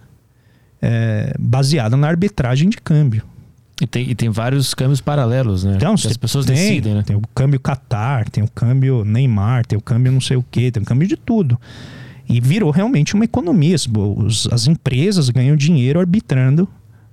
é, 0.81 1.33
baseada 1.39 1.95
na 1.95 2.07
arbitragem 2.07 2.67
de 2.67 2.77
câmbio. 2.77 3.23
E 3.81 3.87
tem, 3.87 4.09
e 4.09 4.15
tem 4.15 4.29
vários 4.29 4.73
câmbios 4.73 5.01
paralelos, 5.01 5.63
né? 5.63 5.73
Então, 5.75 5.93
as 5.93 6.17
pessoas 6.17 6.45
tem, 6.45 6.55
decidem, 6.55 6.93
né? 6.93 7.03
Tem 7.03 7.15
o 7.15 7.21
câmbio 7.33 7.59
Qatar, 7.59 8.29
tem 8.29 8.43
o 8.43 8.47
câmbio 8.47 9.03
Neymar, 9.03 9.65
tem 9.65 9.77
o 9.77 9.81
câmbio 9.81 10.11
não 10.11 10.21
sei 10.21 10.37
o 10.37 10.45
quê, 10.49 10.71
tem 10.71 10.81
o 10.81 10.85
câmbio 10.85 11.07
de 11.07 11.17
tudo. 11.17 11.59
E 12.29 12.39
virou 12.39 12.71
realmente 12.71 13.15
uma 13.15 13.25
economia. 13.25 13.75
Os, 13.75 14.47
as 14.51 14.67
empresas 14.67 15.29
ganham 15.29 15.55
dinheiro 15.55 15.99
arbitrando 15.99 16.67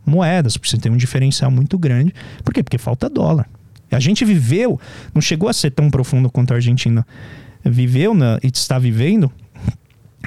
moedas, 0.04 0.56
porque 0.56 0.70
você 0.70 0.76
tem 0.76 0.92
um 0.92 0.96
diferencial 0.96 1.50
muito 1.50 1.78
grande. 1.78 2.14
Por 2.44 2.52
quê? 2.52 2.62
Porque 2.62 2.78
falta 2.78 3.08
dólar. 3.08 3.48
A 3.90 3.98
gente 3.98 4.24
viveu, 4.24 4.78
não 5.12 5.20
chegou 5.20 5.48
a 5.48 5.52
ser 5.52 5.70
tão 5.70 5.90
profundo 5.90 6.30
quanto 6.30 6.52
a 6.52 6.56
Argentina 6.56 7.04
viveu 7.64 8.14
na, 8.14 8.38
e 8.42 8.46
está 8.46 8.78
vivendo, 8.78 9.30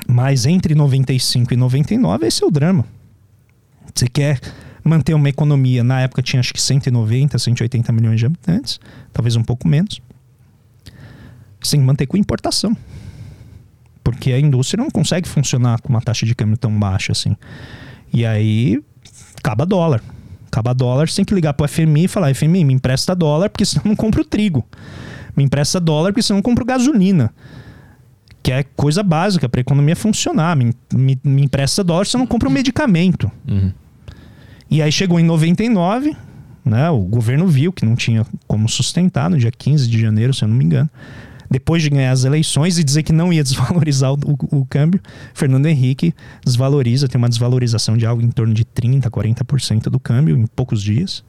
mas 0.08 0.46
entre 0.46 0.76
95 0.76 1.54
e 1.54 1.58
99 1.58 2.28
esse 2.28 2.44
é 2.44 2.48
o 2.48 2.52
drama. 2.52 2.86
Você 3.94 4.08
quer 4.08 4.40
manter 4.84 5.14
uma 5.14 5.30
economia, 5.30 5.84
na 5.84 6.02
época 6.02 6.22
tinha 6.22 6.40
acho 6.40 6.54
que 6.54 6.62
190, 6.62 7.38
180 7.40 7.92
milhões 7.92 8.20
de 8.20 8.26
habitantes, 8.26 8.80
talvez 9.12 9.36
um 9.36 9.44
pouco 9.44 9.68
menos. 9.68 10.02
Que 11.60 11.78
manter 11.78 12.06
com 12.06 12.18
importação. 12.18 12.76
Porque 14.04 14.34
a 14.34 14.40
indústria 14.40 14.84
não 14.84 14.92
consegue 14.92 15.28
funcionar 15.28 15.80
com 15.82 15.90
uma 15.90 16.02
taxa 16.02 16.26
de 16.26 16.36
câmbio 16.36 16.58
tão 16.58 16.78
baixa 16.78 17.14
assim. 17.14 17.38
E 18.12 18.26
aí, 18.26 18.84
acaba 19.38 19.66
dólar. 19.66 20.04
Acaba 20.48 20.74
dólar, 20.74 21.10
você 21.10 21.16
tem 21.16 21.26
que 21.26 21.34
ligar 21.34 21.54
pro 21.54 21.68
FMI 21.68 22.04
e 22.04 22.08
falar: 22.08 22.36
FMI, 22.36 22.66
me 22.66 22.74
empresta 22.74 23.16
dólar, 23.16 23.50
porque 23.50 23.66
senão 23.66 23.86
não 23.86 23.96
compro 23.96 24.24
trigo. 24.26 24.64
Me 25.36 25.44
empresta 25.44 25.80
dólar, 25.80 26.12
porque 26.12 26.22
senão 26.22 26.38
não 26.38 26.44
compro 26.44 26.66
gasolina. 26.66 27.34
Que 28.44 28.52
é 28.52 28.64
coisa 28.64 29.02
básica 29.02 29.48
para 29.48 29.62
a 29.62 29.64
economia 29.64 29.96
funcionar. 29.96 30.56
Me, 30.56 30.74
me, 30.94 31.20
me, 31.24 31.44
empresta 31.44 31.84
dólar, 31.84 32.06
você 32.06 32.18
não 32.18 32.28
compra 32.28 32.50
um 32.50 32.52
medicamento. 32.52 33.32
Uhum. 33.48 33.72
E 34.74 34.82
aí 34.82 34.92
chegou 34.92 35.20
em 35.20 35.24
99, 35.24 36.18
né, 36.66 36.90
o 36.90 37.02
governo 37.02 37.48
viu 37.48 37.72
que 37.72 37.86
não 37.86 37.96
tinha 37.96 38.26
como 38.48 38.68
sustentar 38.68 39.30
no 39.30 39.38
dia 39.38 39.52
15 39.52 39.88
de 39.88 40.02
janeiro, 40.02 40.34
se 40.34 40.44
eu 40.44 40.48
não 40.48 40.56
me 40.56 40.66
engano 40.66 40.90
depois 41.52 41.84
de 41.84 41.90
ganhar 41.92 42.12
as 42.12 42.24
eleições 42.24 42.80
e 42.80 42.84
dizer 42.84 43.04
que 43.04 43.14
não 43.14 43.32
ia 43.32 43.44
desvalorizar 43.46 44.12
o, 44.12 44.18
o, 44.26 44.62
o 44.62 44.66
câmbio, 44.66 45.00
Fernando 45.36 45.68
Henrique 45.68 46.12
desvaloriza, 46.44 47.08
tem 47.08 47.20
uma 47.20 47.30
desvalorização 47.30 47.96
de 47.96 48.08
algo 48.08 48.24
em 48.24 48.32
torno 48.32 48.56
de 48.56 48.66
30%, 48.66 49.04
40% 49.04 49.84
do 49.84 50.00
câmbio 50.00 50.36
em 50.36 50.48
poucos 50.48 50.82
dias. 50.82 51.24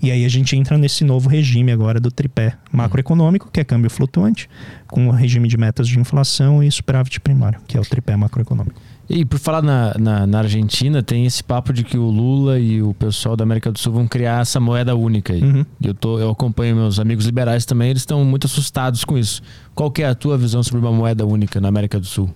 E 0.00 0.10
aí 0.10 0.24
a 0.24 0.28
gente 0.28 0.56
entra 0.56 0.78
nesse 0.78 1.04
novo 1.04 1.28
regime 1.28 1.70
agora 1.70 2.00
do 2.00 2.10
tripé 2.10 2.56
macroeconômico, 2.72 3.50
que 3.52 3.60
é 3.60 3.64
câmbio 3.64 3.90
flutuante, 3.90 4.48
com 4.86 5.08
o 5.08 5.10
regime 5.10 5.46
de 5.48 5.58
metas 5.58 5.86
de 5.86 5.98
inflação 5.98 6.62
e 6.62 6.72
superávit 6.72 7.20
primário, 7.20 7.60
que 7.68 7.76
é 7.76 7.80
o 7.80 7.84
tripé 7.84 8.16
macroeconômico. 8.16 8.80
E 9.08 9.24
por 9.24 9.38
falar 9.38 9.62
na, 9.62 9.94
na, 9.98 10.26
na, 10.26 10.38
Argentina, 10.40 11.02
tem 11.02 11.24
esse 11.24 11.42
papo 11.42 11.72
de 11.72 11.82
que 11.82 11.96
o 11.96 12.10
Lula 12.10 12.58
e 12.58 12.82
o 12.82 12.92
pessoal 12.92 13.34
da 13.34 13.42
América 13.42 13.72
do 13.72 13.78
Sul 13.78 13.92
vão 13.92 14.06
criar 14.06 14.42
essa 14.42 14.60
moeda 14.60 14.94
única. 14.94 15.32
Aí. 15.32 15.42
Uhum. 15.42 15.64
Eu, 15.82 15.94
tô, 15.94 16.18
eu 16.18 16.30
acompanho 16.30 16.76
meus 16.76 17.00
amigos 17.00 17.24
liberais 17.24 17.64
também, 17.64 17.88
eles 17.88 18.02
estão 18.02 18.22
muito 18.22 18.46
assustados 18.46 19.04
com 19.04 19.16
isso. 19.16 19.40
Qual 19.74 19.90
que 19.90 20.02
é 20.02 20.08
a 20.08 20.14
tua 20.14 20.36
visão 20.36 20.62
sobre 20.62 20.80
uma 20.80 20.92
moeda 20.92 21.24
única 21.24 21.58
na 21.58 21.68
América 21.68 21.98
do 21.98 22.04
Sul? 22.04 22.30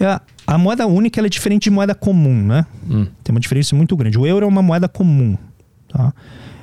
A, 0.00 0.20
a 0.46 0.56
moeda 0.56 0.86
única 0.86 1.20
é 1.20 1.28
diferente 1.28 1.64
de 1.64 1.70
moeda 1.70 1.96
comum, 1.96 2.44
né? 2.44 2.64
Hum. 2.88 3.06
Tem 3.24 3.34
uma 3.34 3.40
diferença 3.40 3.74
muito 3.74 3.96
grande. 3.96 4.16
O 4.16 4.24
euro 4.24 4.46
é 4.46 4.48
uma 4.48 4.62
moeda 4.62 4.88
comum. 4.88 5.36
Tá? 5.88 6.12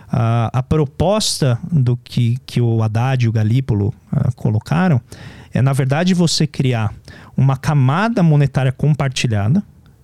A, 0.09 0.59
a 0.59 0.63
proposta 0.63 1.59
do 1.69 1.97
que, 1.97 2.37
que 2.45 2.61
o 2.61 2.81
Haddad 2.81 3.25
e 3.25 3.27
o 3.27 3.31
Galípolo 3.33 3.93
uh, 4.13 4.33
colocaram 4.35 5.01
é, 5.53 5.61
na 5.61 5.73
verdade, 5.73 6.13
você 6.13 6.47
criar 6.47 6.93
uma 7.41 7.57
camada 7.57 8.21
monetária 8.21 8.71
compartilhada 8.71 9.63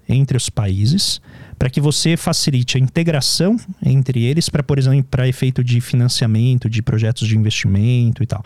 entre 0.09 0.37
os 0.37 0.49
países 0.49 1.21
para 1.57 1.69
que 1.69 1.81
você 1.81 2.15
facilite 2.15 2.77
a 2.77 2.79
integração 2.79 3.57
entre 3.83 4.23
eles 4.23 4.49
para, 4.49 4.63
por 4.63 4.77
exemplo, 4.77 5.07
para 5.09 5.27
efeito 5.27 5.63
de 5.63 5.81
financiamento, 5.81 6.69
de 6.69 6.81
projetos 6.81 7.27
de 7.27 7.37
investimento 7.37 8.23
e 8.23 8.27
tal. 8.27 8.43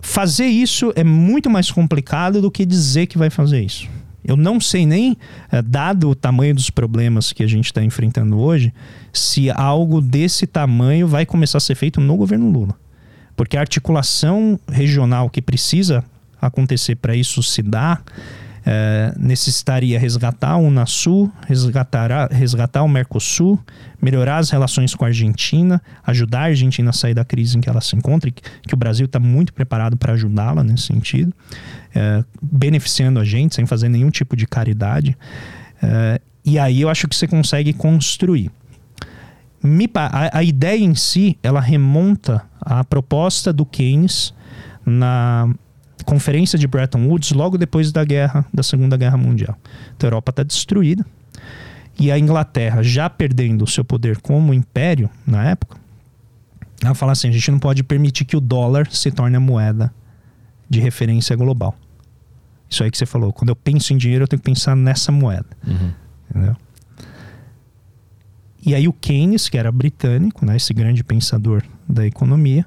Fazer 0.00 0.46
isso 0.46 0.92
é 0.96 1.04
muito 1.04 1.48
mais 1.48 1.70
complicado 1.70 2.40
do 2.40 2.50
que 2.50 2.64
dizer 2.64 3.06
que 3.06 3.18
vai 3.18 3.30
fazer 3.30 3.62
isso. 3.62 3.88
Eu 4.24 4.36
não 4.36 4.60
sei 4.60 4.86
nem, 4.86 5.16
eh, 5.50 5.62
dado 5.62 6.10
o 6.10 6.14
tamanho 6.14 6.54
dos 6.54 6.70
problemas 6.70 7.32
que 7.32 7.42
a 7.42 7.46
gente 7.46 7.66
está 7.66 7.82
enfrentando 7.82 8.38
hoje, 8.38 8.72
se 9.12 9.50
algo 9.50 10.00
desse 10.00 10.46
tamanho 10.46 11.08
vai 11.08 11.26
começar 11.26 11.58
a 11.58 11.60
ser 11.60 11.74
feito 11.74 12.00
no 12.00 12.16
governo 12.16 12.50
Lula. 12.50 12.76
Porque 13.36 13.56
a 13.56 13.60
articulação 13.60 14.58
regional 14.68 15.28
que 15.28 15.42
precisa 15.42 16.04
acontecer 16.42 16.96
para 16.96 17.14
isso 17.14 17.42
se 17.42 17.62
dar 17.62 18.04
é, 18.64 19.12
necessitaria 19.18 19.98
resgatar 19.98 20.56
o 20.56 20.66
Unasul, 20.66 21.30
resgatar, 21.46 22.30
resgatar 22.30 22.82
o 22.82 22.88
Mercosul, 22.88 23.58
melhorar 24.00 24.38
as 24.38 24.50
relações 24.50 24.94
com 24.94 25.04
a 25.04 25.08
Argentina, 25.08 25.82
ajudar 26.06 26.40
a 26.40 26.44
Argentina 26.44 26.90
a 26.90 26.92
sair 26.92 27.14
da 27.14 27.24
crise 27.24 27.58
em 27.58 27.60
que 27.60 27.68
ela 27.68 27.80
se 27.80 27.96
encontra, 27.96 28.30
que, 28.30 28.42
que 28.66 28.74
o 28.74 28.76
Brasil 28.76 29.06
está 29.06 29.18
muito 29.18 29.52
preparado 29.52 29.96
para 29.96 30.12
ajudá-la 30.12 30.62
nesse 30.62 30.84
sentido, 30.84 31.32
é, 31.94 32.24
beneficiando 32.40 33.18
a 33.18 33.24
gente 33.24 33.54
sem 33.54 33.66
fazer 33.66 33.88
nenhum 33.88 34.10
tipo 34.10 34.36
de 34.36 34.46
caridade. 34.46 35.16
É, 35.82 36.20
e 36.44 36.58
aí 36.58 36.80
eu 36.80 36.88
acho 36.88 37.08
que 37.08 37.16
você 37.16 37.26
consegue 37.26 37.72
construir. 37.72 38.50
Me, 39.62 39.88
a, 39.94 40.38
a 40.38 40.42
ideia 40.42 40.82
em 40.84 40.94
si, 40.94 41.36
ela 41.42 41.60
remonta 41.60 42.42
à 42.60 42.82
proposta 42.82 43.52
do 43.52 43.64
Keynes 43.64 44.34
na 44.84 45.48
conferência 46.04 46.58
de 46.58 46.66
Bretton 46.66 47.06
Woods 47.06 47.32
logo 47.32 47.56
depois 47.58 47.92
da 47.92 48.04
guerra, 48.04 48.44
da 48.52 48.62
Segunda 48.62 48.96
Guerra 48.96 49.16
Mundial. 49.16 49.56
Então 49.96 50.06
a 50.06 50.10
Europa 50.10 50.30
está 50.30 50.42
destruída 50.42 51.04
e 51.98 52.10
a 52.10 52.18
Inglaterra 52.18 52.82
já 52.82 53.08
perdendo 53.08 53.62
o 53.62 53.66
seu 53.66 53.84
poder 53.84 54.18
como 54.20 54.54
império 54.54 55.10
na 55.26 55.44
época, 55.50 55.76
ela 56.82 56.94
fala 56.94 57.12
assim: 57.12 57.28
a 57.28 57.32
gente 57.32 57.50
não 57.50 57.58
pode 57.58 57.82
permitir 57.82 58.24
que 58.24 58.36
o 58.36 58.40
dólar 58.40 58.90
se 58.90 59.10
torne 59.10 59.36
a 59.36 59.40
moeda 59.40 59.92
de 60.68 60.80
referência 60.80 61.36
global. 61.36 61.76
Isso 62.68 62.82
aí 62.82 62.90
que 62.90 62.96
você 62.96 63.04
falou. 63.04 63.32
Quando 63.32 63.50
eu 63.50 63.56
penso 63.56 63.92
em 63.92 63.96
dinheiro, 63.98 64.24
eu 64.24 64.28
tenho 64.28 64.40
que 64.40 64.50
pensar 64.50 64.74
nessa 64.74 65.12
moeda. 65.12 65.46
Uhum. 65.66 65.92
Entendeu? 66.30 66.56
E 68.64 68.74
aí 68.74 68.88
o 68.88 68.92
Keynes, 68.92 69.48
que 69.48 69.58
era 69.58 69.70
britânico, 69.70 70.46
né, 70.46 70.56
esse 70.56 70.72
grande 70.72 71.02
pensador 71.02 71.62
da 71.86 72.06
economia, 72.06 72.64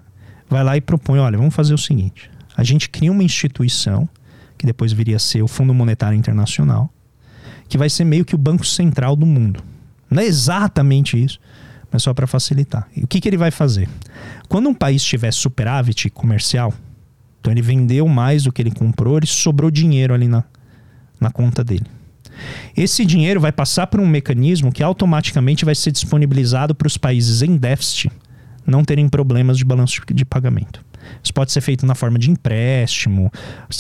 vai 0.49 0.63
lá 0.63 0.77
e 0.77 0.81
propõe, 0.81 1.19
olha, 1.19 1.38
vamos 1.38 1.55
fazer 1.55 1.73
o 1.73 1.77
seguinte, 1.77 2.29
a 2.55 2.63
gente 2.63 2.89
cria 2.89 3.11
uma 3.11 3.23
instituição, 3.23 4.07
que 4.57 4.65
depois 4.65 4.91
viria 4.91 5.17
a 5.17 5.19
ser 5.19 5.43
o 5.43 5.47
Fundo 5.47 5.73
Monetário 5.73 6.17
Internacional, 6.17 6.91
que 7.67 7.77
vai 7.77 7.89
ser 7.89 8.05
meio 8.05 8.25
que 8.25 8.35
o 8.35 8.37
Banco 8.37 8.65
Central 8.65 9.15
do 9.15 9.25
mundo. 9.25 9.63
Não 10.09 10.21
é 10.21 10.25
exatamente 10.25 11.21
isso, 11.21 11.39
mas 11.91 12.03
só 12.03 12.13
para 12.13 12.27
facilitar. 12.27 12.87
E 12.95 13.03
o 13.03 13.07
que, 13.07 13.19
que 13.19 13.27
ele 13.27 13.37
vai 13.37 13.51
fazer? 13.51 13.89
Quando 14.47 14.69
um 14.69 14.73
país 14.73 15.03
tiver 15.03 15.31
superávit 15.31 16.09
comercial, 16.09 16.73
então 17.39 17.51
ele 17.51 17.61
vendeu 17.61 18.07
mais 18.07 18.43
do 18.43 18.51
que 18.51 18.61
ele 18.61 18.71
comprou, 18.71 19.17
ele 19.17 19.27
sobrou 19.27 19.69
dinheiro 19.69 20.13
ali 20.13 20.27
na, 20.27 20.43
na 21.19 21.29
conta 21.29 21.63
dele. 21.63 21.85
Esse 22.75 23.05
dinheiro 23.05 23.39
vai 23.39 23.51
passar 23.51 23.87
por 23.87 23.99
um 23.99 24.07
mecanismo 24.07 24.71
que 24.71 24.83
automaticamente 24.83 25.63
vai 25.63 25.75
ser 25.75 25.91
disponibilizado 25.91 26.75
para 26.75 26.87
os 26.87 26.97
países 26.97 27.41
em 27.41 27.55
déficit 27.55 28.11
não 28.65 28.83
terem 28.83 29.07
problemas 29.07 29.57
de 29.57 29.65
balanço 29.65 30.01
de 30.11 30.25
pagamento. 30.25 30.83
Isso 31.23 31.33
pode 31.33 31.51
ser 31.51 31.61
feito 31.61 31.85
na 31.85 31.95
forma 31.95 32.19
de 32.19 32.31
empréstimo, 32.31 33.31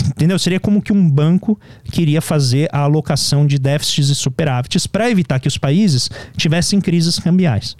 entendeu? 0.05 0.37
Seria 0.39 0.59
como 0.59 0.81
que 0.81 0.93
um 0.93 1.09
banco 1.09 1.59
queria 1.91 2.21
fazer 2.21 2.69
a 2.71 2.79
alocação 2.79 3.45
de 3.45 3.57
déficits 3.57 4.09
e 4.09 4.15
superávites 4.15 4.87
para 4.87 5.09
evitar 5.09 5.39
que 5.39 5.47
os 5.47 5.57
países 5.57 6.09
tivessem 6.37 6.81
crises 6.81 7.19
cambiais. 7.19 7.75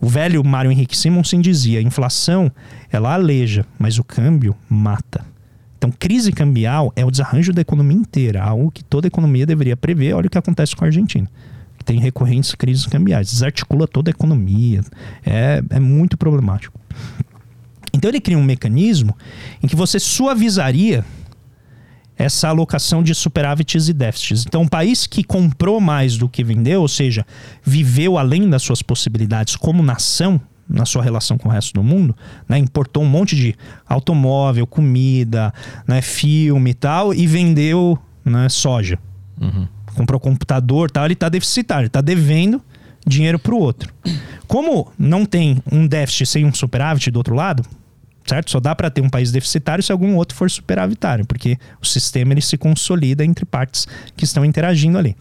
O 0.00 0.08
velho 0.08 0.44
Mário 0.44 0.70
Henrique 0.70 0.96
Simonsen 0.96 1.40
dizia: 1.40 1.78
a 1.78 1.82
inflação 1.82 2.50
ela 2.90 3.14
aleja, 3.14 3.64
mas 3.78 3.98
o 3.98 4.04
câmbio 4.04 4.54
mata. 4.68 5.24
Então, 5.78 5.90
crise 5.90 6.32
cambial 6.32 6.92
é 6.96 7.04
o 7.04 7.10
desarranjo 7.10 7.52
da 7.52 7.60
economia 7.60 7.96
inteira, 7.96 8.42
algo 8.42 8.70
que 8.70 8.82
toda 8.82 9.06
economia 9.06 9.46
deveria 9.46 9.76
prever. 9.76 10.14
Olha 10.14 10.26
o 10.26 10.30
que 10.30 10.38
acontece 10.38 10.74
com 10.74 10.84
a 10.84 10.88
Argentina. 10.88 11.28
Tem 11.84 12.00
recorrentes 12.00 12.52
crises 12.54 12.84
cambiais, 12.86 13.30
desarticula 13.30 13.86
toda 13.86 14.10
a 14.10 14.12
economia. 14.12 14.80
É, 15.24 15.62
é 15.70 15.78
muito 15.78 16.16
problemático. 16.16 16.78
Então, 17.96 18.10
ele 18.10 18.20
cria 18.20 18.38
um 18.38 18.44
mecanismo 18.44 19.16
em 19.62 19.66
que 19.66 19.76
você 19.76 19.98
suavizaria 19.98 21.04
essa 22.18 22.48
alocação 22.48 23.02
de 23.02 23.14
superávites 23.14 23.88
e 23.88 23.92
déficits. 23.92 24.44
Então, 24.46 24.62
um 24.62 24.68
país 24.68 25.06
que 25.06 25.22
comprou 25.22 25.80
mais 25.80 26.16
do 26.16 26.28
que 26.28 26.42
vendeu, 26.42 26.80
ou 26.80 26.88
seja, 26.88 27.26
viveu 27.62 28.16
além 28.16 28.48
das 28.48 28.62
suas 28.62 28.80
possibilidades 28.80 29.54
como 29.54 29.82
nação, 29.82 30.40
na 30.68 30.84
sua 30.84 31.02
relação 31.02 31.38
com 31.38 31.48
o 31.48 31.52
resto 31.52 31.74
do 31.74 31.82
mundo, 31.82 32.16
né? 32.48 32.58
Importou 32.58 33.02
um 33.02 33.08
monte 33.08 33.36
de 33.36 33.54
automóvel, 33.86 34.66
comida, 34.66 35.54
né? 35.86 36.02
filme 36.02 36.70
e 36.70 36.74
tal, 36.74 37.14
e 37.14 37.26
vendeu 37.26 37.98
né? 38.24 38.48
soja. 38.48 38.98
Uhum. 39.40 39.68
Comprou 39.94 40.18
computador 40.18 40.90
tal, 40.90 41.04
ele 41.04 41.14
está 41.14 41.28
deficitário, 41.28 41.86
está 41.86 42.00
devendo 42.00 42.60
dinheiro 43.06 43.38
para 43.38 43.54
o 43.54 43.58
outro. 43.58 43.92
Como 44.48 44.90
não 44.98 45.24
tem 45.24 45.62
um 45.70 45.86
déficit 45.86 46.26
sem 46.26 46.44
um 46.44 46.52
superávit 46.52 47.10
do 47.10 47.16
outro 47.16 47.34
lado, 47.34 47.62
certo? 48.26 48.50
Só 48.50 48.60
dá 48.60 48.74
para 48.74 48.90
ter 48.90 49.00
um 49.00 49.08
país 49.08 49.30
deficitário 49.30 49.82
se 49.82 49.92
algum 49.92 50.16
outro 50.16 50.36
for 50.36 50.50
superavitário, 50.50 51.24
porque 51.24 51.58
o 51.80 51.86
sistema 51.86 52.32
ele 52.32 52.40
se 52.40 52.56
consolida 52.56 53.24
entre 53.24 53.44
partes 53.44 53.86
que 54.16 54.24
estão 54.24 54.44
interagindo 54.44 54.98
ali. 54.98 55.16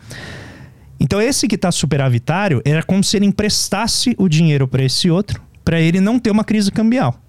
Então 1.00 1.22
esse 1.22 1.48
que 1.48 1.56
está 1.56 1.72
superavitário 1.72 2.62
era 2.66 2.82
como 2.82 3.04
se 3.04 3.18
ele 3.18 3.26
emprestasse 3.26 4.16
o 4.18 4.28
dinheiro 4.28 4.68
para 4.68 4.84
esse 4.84 5.10
outro, 5.10 5.42
para 5.64 5.80
ele 5.80 6.00
não 6.00 6.20
ter 6.20 6.32
uma 6.32 6.44
crise 6.44 6.72
cambial. 6.72 7.20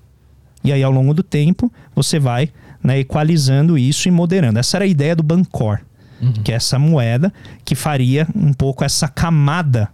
E 0.62 0.72
aí 0.72 0.82
ao 0.82 0.92
longo 0.92 1.12
do 1.12 1.22
tempo 1.22 1.72
você 1.94 2.18
vai 2.18 2.50
né, 2.82 3.00
equalizando 3.00 3.76
isso 3.76 4.08
e 4.08 4.10
moderando. 4.10 4.58
Essa 4.58 4.76
era 4.76 4.84
a 4.84 4.88
ideia 4.88 5.16
do 5.16 5.22
Bancor, 5.22 5.80
uhum. 6.20 6.32
que 6.32 6.52
é 6.52 6.54
essa 6.54 6.78
moeda 6.78 7.32
que 7.64 7.74
faria 7.74 8.26
um 8.34 8.52
pouco 8.52 8.84
essa 8.84 9.08
camada 9.08 9.88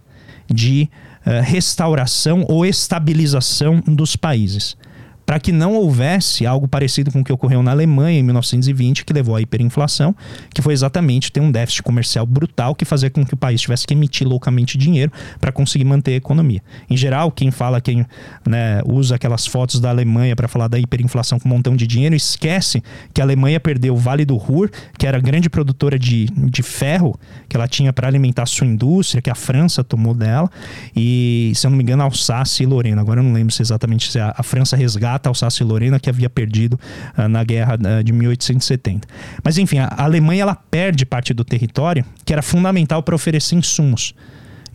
de 0.47 0.89
uh, 1.25 1.41
restauração 1.43 2.45
ou 2.47 2.65
estabilização 2.65 3.81
dos 3.85 4.15
países. 4.15 4.77
Para 5.25 5.39
que 5.39 5.51
não 5.51 5.73
houvesse 5.73 6.45
algo 6.45 6.67
parecido 6.67 7.11
com 7.11 7.21
o 7.21 7.23
que 7.23 7.31
ocorreu 7.31 7.63
na 7.63 7.71
Alemanha 7.71 8.19
em 8.19 8.23
1920, 8.23 9.05
que 9.05 9.13
levou 9.13 9.35
à 9.35 9.41
hiperinflação, 9.41 10.15
que 10.53 10.61
foi 10.61 10.73
exatamente 10.73 11.31
ter 11.31 11.39
um 11.39 11.51
déficit 11.51 11.83
comercial 11.83 12.25
brutal 12.25 12.75
que 12.75 12.85
fazia 12.85 13.09
com 13.09 13.25
que 13.25 13.33
o 13.33 13.37
país 13.37 13.61
tivesse 13.61 13.85
que 13.87 13.93
emitir 13.93 14.27
loucamente 14.27 14.77
dinheiro 14.77 15.11
para 15.39 15.51
conseguir 15.51 15.85
manter 15.85 16.13
a 16.13 16.15
economia. 16.15 16.61
Em 16.89 16.97
geral, 16.97 17.31
quem 17.31 17.51
fala, 17.51 17.79
quem 17.79 18.05
né, 18.47 18.81
usa 18.85 19.15
aquelas 19.15 19.45
fotos 19.45 19.79
da 19.79 19.89
Alemanha 19.89 20.35
para 20.35 20.47
falar 20.47 20.67
da 20.67 20.79
hiperinflação 20.79 21.39
com 21.39 21.47
um 21.47 21.51
montão 21.51 21.75
de 21.75 21.87
dinheiro, 21.87 22.15
esquece 22.15 22.83
que 23.13 23.21
a 23.21 23.23
Alemanha 23.23 23.59
perdeu 23.59 23.93
o 23.93 23.97
Vale 23.97 24.25
do 24.25 24.35
Ruhr, 24.35 24.69
que 24.97 25.07
era 25.07 25.19
grande 25.19 25.49
produtora 25.49 25.97
de, 25.97 26.25
de 26.25 26.63
ferro 26.63 27.17
que 27.47 27.55
ela 27.55 27.67
tinha 27.67 27.93
para 27.93 28.07
alimentar 28.07 28.43
a 28.43 28.45
sua 28.45 28.67
indústria, 28.67 29.21
que 29.21 29.29
a 29.29 29.35
França 29.35 29.83
tomou 29.83 30.13
dela, 30.13 30.49
e 30.95 31.51
se 31.55 31.65
eu 31.65 31.71
não 31.71 31.77
me 31.77 31.83
engano, 31.83 32.03
Alsácia 32.03 32.63
e 32.63 32.65
Lorena. 32.65 33.01
Agora 33.01 33.19
eu 33.19 33.23
não 33.23 33.33
lembro 33.33 33.53
se 33.53 33.61
exatamente 33.61 34.11
se 34.11 34.19
a, 34.19 34.33
a 34.37 34.43
França 34.43 34.75
resgata 34.75 35.22
resgata 35.23 35.29
Alsácia 35.29 35.63
e 35.63 35.67
Lorena 35.67 35.99
que 35.99 36.09
havia 36.09 36.29
perdido 36.29 36.79
uh, 37.17 37.27
na 37.27 37.43
guerra 37.43 37.75
uh, 37.75 38.03
de 38.03 38.11
1870. 38.11 39.07
Mas 39.43 39.57
enfim, 39.57 39.79
a, 39.79 39.85
a 39.85 40.03
Alemanha 40.03 40.43
ela 40.43 40.55
perde 40.55 41.05
parte 41.05 41.33
do 41.33 41.43
território 41.43 42.05
que 42.25 42.33
era 42.33 42.41
fundamental 42.41 43.01
para 43.01 43.15
oferecer 43.15 43.55
insumos. 43.55 44.13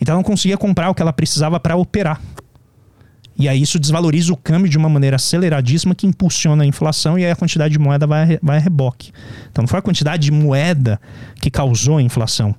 Então 0.01 0.15
ela 0.15 0.23
não 0.23 0.25
conseguia 0.25 0.57
comprar 0.57 0.91
o 0.91 0.95
que 0.95 1.03
ela 1.03 1.13
precisava 1.13 1.61
para 1.61 1.77
operar. 1.77 2.21
E 3.37 3.49
aí 3.49 3.63
isso 3.63 3.79
desvaloriza 3.79 4.33
o 4.33 4.37
câmbio 4.37 4.69
de 4.69 4.77
uma 4.77 4.89
maneira 4.89 5.15
aceleradíssima 5.15 5.95
que 5.95 6.07
impulsiona 6.07 6.65
a 6.65 6.67
inflação 6.67 7.17
e 7.17 7.25
aí 7.25 7.31
a 7.31 7.37
quantidade 7.37 7.73
de 7.73 7.79
moeda 7.79 8.07
vai, 8.07 8.39
vai 8.43 8.57
a 8.57 8.61
reboque. 8.61 9.13
Então 9.51 9.63
não 9.63 9.69
foi 9.69 9.79
a 9.79 9.83
quantidade 9.83 10.25
de 10.25 10.33
moeda 10.33 11.01
que 11.41 11.51
causou 11.51 11.99
a 11.99 12.03
inflação. 12.03 12.55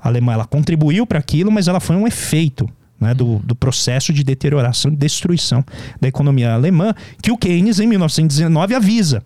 A 0.00 0.08
Alemanha 0.08 0.34
ela 0.34 0.44
contribuiu 0.44 1.06
para 1.06 1.20
aquilo, 1.20 1.52
mas 1.52 1.68
ela 1.68 1.78
foi 1.78 1.94
um 1.94 2.06
efeito 2.06 2.68
né, 3.00 3.14
do, 3.14 3.38
do, 3.40 3.54
processo 3.54 4.12
de 4.12 4.22
deterioração 4.22 4.92
e 4.92 4.96
destruição 4.96 5.64
da 6.00 6.08
economia 6.08 6.52
alemã, 6.52 6.94
que 7.22 7.30
o 7.30 7.36
Keynes, 7.36 7.80
em 7.80 7.86
1919, 7.86 8.74
avisa. 8.74 9.22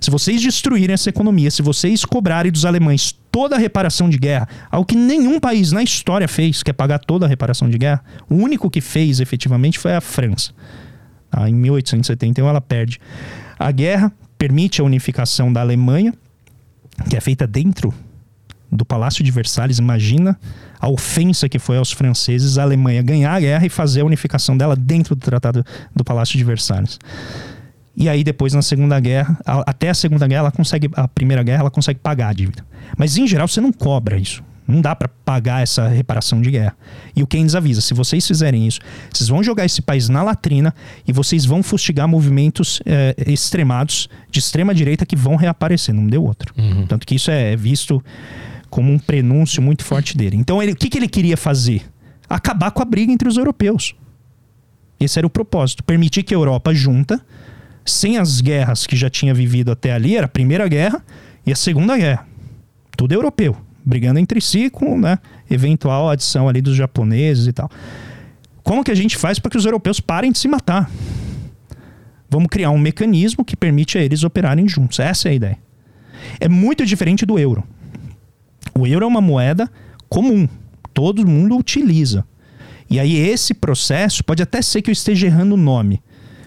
Se 0.00 0.10
vocês 0.10 0.40
destruírem 0.42 0.94
essa 0.94 1.08
economia, 1.08 1.50
se 1.50 1.62
vocês 1.62 2.04
cobrarem 2.04 2.50
dos 2.50 2.64
alemães 2.64 3.16
toda 3.30 3.56
a 3.56 3.58
reparação 3.58 4.08
de 4.08 4.18
guerra, 4.18 4.48
algo 4.70 4.86
que 4.86 4.96
nenhum 4.96 5.38
país 5.38 5.72
na 5.72 5.82
história 5.82 6.26
fez, 6.26 6.62
que 6.62 6.70
é 6.70 6.72
pagar 6.72 6.98
toda 6.98 7.26
a 7.26 7.28
reparação 7.28 7.68
de 7.68 7.78
guerra, 7.78 8.02
o 8.28 8.34
único 8.34 8.70
que 8.70 8.80
fez 8.80 9.20
efetivamente 9.20 9.78
foi 9.78 9.94
a 9.94 10.00
França. 10.00 10.52
Ah, 11.30 11.48
em 11.48 11.54
1871 11.54 12.48
ela 12.48 12.60
perde 12.60 12.98
a 13.58 13.70
guerra, 13.70 14.12
permite 14.36 14.80
a 14.80 14.84
unificação 14.84 15.52
da 15.52 15.60
Alemanha, 15.60 16.14
que 17.08 17.16
é 17.16 17.20
feita 17.20 17.46
dentro 17.46 17.92
do 18.70 18.84
Palácio 18.84 19.24
de 19.24 19.30
Versalhes. 19.30 19.78
Imagina 19.78 20.38
a 20.80 20.88
ofensa 20.88 21.48
que 21.48 21.58
foi 21.58 21.76
aos 21.76 21.92
franceses 21.92 22.58
a 22.58 22.62
Alemanha 22.62 23.02
ganhar 23.02 23.34
a 23.34 23.40
guerra 23.40 23.66
e 23.66 23.68
fazer 23.68 24.02
a 24.02 24.04
unificação 24.04 24.56
dela 24.56 24.76
dentro 24.76 25.14
do 25.14 25.20
Tratado 25.20 25.64
do 25.94 26.04
Palácio 26.04 26.36
de 26.36 26.44
Versalhes. 26.44 26.98
E 27.96 28.08
aí 28.08 28.22
depois 28.22 28.52
na 28.52 28.62
Segunda 28.62 28.98
Guerra, 29.00 29.36
até 29.44 29.90
a 29.90 29.94
Segunda 29.94 30.26
Guerra 30.28 30.40
ela 30.40 30.52
consegue, 30.52 30.88
a 30.94 31.08
Primeira 31.08 31.42
Guerra 31.42 31.62
ela 31.62 31.70
consegue 31.70 31.98
pagar 31.98 32.28
a 32.28 32.32
dívida. 32.32 32.64
Mas 32.96 33.16
em 33.16 33.26
geral 33.26 33.48
você 33.48 33.60
não 33.60 33.72
cobra 33.72 34.16
isso. 34.16 34.42
Não 34.68 34.82
dá 34.82 34.94
para 34.94 35.08
pagar 35.08 35.62
essa 35.62 35.88
reparação 35.88 36.42
de 36.42 36.50
guerra. 36.50 36.76
E 37.16 37.22
o 37.22 37.26
Keynes 37.26 37.54
avisa: 37.54 37.80
se 37.80 37.94
vocês 37.94 38.26
fizerem 38.26 38.66
isso, 38.66 38.80
vocês 39.10 39.26
vão 39.26 39.42
jogar 39.42 39.64
esse 39.64 39.80
país 39.80 40.10
na 40.10 40.22
latrina 40.22 40.74
e 41.06 41.12
vocês 41.12 41.46
vão 41.46 41.62
fustigar 41.62 42.06
movimentos 42.06 42.82
é, 42.84 43.14
extremados 43.26 44.10
de 44.30 44.40
extrema 44.40 44.74
direita 44.74 45.06
que 45.06 45.16
vão 45.16 45.36
reaparecer. 45.36 45.94
Não 45.94 46.06
deu 46.06 46.22
outro. 46.22 46.52
Uhum. 46.58 46.86
Tanto 46.86 47.06
que 47.06 47.14
isso 47.14 47.30
é 47.30 47.56
visto 47.56 48.04
como 48.70 48.92
um 48.92 48.98
prenúncio 48.98 49.62
muito 49.62 49.84
forte 49.84 50.16
dele. 50.16 50.36
Então, 50.36 50.62
ele, 50.62 50.72
o 50.72 50.76
que, 50.76 50.88
que 50.88 50.98
ele 50.98 51.08
queria 51.08 51.36
fazer? 51.36 51.82
Acabar 52.28 52.70
com 52.70 52.82
a 52.82 52.84
briga 52.84 53.12
entre 53.12 53.28
os 53.28 53.36
europeus. 53.36 53.94
Esse 55.00 55.18
era 55.18 55.26
o 55.26 55.30
propósito. 55.30 55.82
Permitir 55.84 56.22
que 56.22 56.34
a 56.34 56.36
Europa 56.36 56.74
junta, 56.74 57.24
sem 57.84 58.18
as 58.18 58.40
guerras 58.40 58.86
que 58.86 58.96
já 58.96 59.08
tinha 59.08 59.32
vivido 59.32 59.70
até 59.70 59.92
ali, 59.92 60.16
era 60.16 60.26
a 60.26 60.28
Primeira 60.28 60.66
Guerra 60.68 61.02
e 61.46 61.52
a 61.52 61.56
Segunda 61.56 61.96
Guerra. 61.96 62.26
Tudo 62.96 63.12
europeu, 63.12 63.56
brigando 63.84 64.18
entre 64.18 64.40
si 64.40 64.68
com 64.68 64.98
né, 64.98 65.18
eventual 65.48 66.10
adição 66.10 66.48
ali 66.48 66.60
dos 66.60 66.74
japoneses 66.74 67.46
e 67.46 67.52
tal. 67.52 67.70
Como 68.62 68.84
que 68.84 68.90
a 68.90 68.94
gente 68.94 69.16
faz 69.16 69.38
para 69.38 69.50
que 69.50 69.56
os 69.56 69.64
europeus 69.64 70.00
parem 70.00 70.32
de 70.32 70.38
se 70.38 70.48
matar? 70.48 70.90
Vamos 72.28 72.48
criar 72.48 72.70
um 72.70 72.78
mecanismo 72.78 73.44
que 73.44 73.56
permite 73.56 73.96
a 73.96 74.02
eles 74.02 74.24
operarem 74.24 74.68
juntos. 74.68 74.98
Essa 74.98 75.28
é 75.28 75.30
a 75.30 75.34
ideia. 75.34 75.58
É 76.38 76.48
muito 76.48 76.84
diferente 76.84 77.24
do 77.24 77.38
euro. 77.38 77.64
O 78.74 78.86
euro 78.86 79.04
é 79.04 79.08
uma 79.08 79.20
moeda 79.20 79.70
comum, 80.08 80.48
todo 80.94 81.26
mundo 81.26 81.56
utiliza. 81.56 82.24
E 82.90 82.98
aí 82.98 83.16
esse 83.16 83.52
processo 83.52 84.24
pode 84.24 84.42
até 84.42 84.62
ser 84.62 84.80
que 84.82 84.90
eu 84.90 84.92
esteja 84.92 85.26
errando 85.26 85.54
o 85.54 85.58
nome. 85.58 86.02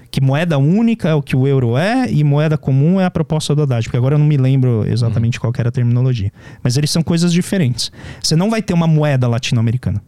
Que 0.10 0.20
moeda 0.20 0.58
única 0.58 1.08
é 1.08 1.14
o 1.14 1.22
que 1.22 1.36
o 1.36 1.48
euro 1.48 1.78
é 1.78 2.12
e 2.12 2.22
moeda 2.24 2.58
comum 2.58 3.00
é 3.00 3.06
a 3.06 3.12
proposta 3.12 3.56
do 3.56 3.62
Haddad, 3.62 3.86
porque 3.86 3.96
agora 3.96 4.16
eu 4.16 4.20
não 4.20 4.26
me 4.26 4.36
lembro 4.36 4.86
exatamente 4.86 5.38
uhum. 5.38 5.42
qual 5.42 5.54
era 5.58 5.70
a 5.70 5.72
terminologia. 5.72 6.32
Mas 6.62 6.76
eles 6.76 6.92
são 6.92 7.02
coisas 7.02 7.32
diferentes. 7.32 7.92
Você 8.22 8.36
não 8.36 8.50
vai 8.50 8.62
ter 8.62 8.74
uma 8.74 8.88
moeda 8.88 9.28
latino-americana 9.28 10.04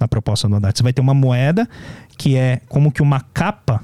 na 0.00 0.08
proposta 0.08 0.48
do 0.48 0.56
Haddad. 0.56 0.78
Você 0.78 0.82
vai 0.82 0.92
ter 0.92 1.02
uma 1.02 1.12
moeda 1.12 1.68
que 2.16 2.34
é 2.34 2.60
como 2.66 2.90
que 2.90 3.02
uma 3.02 3.20
capa 3.20 3.82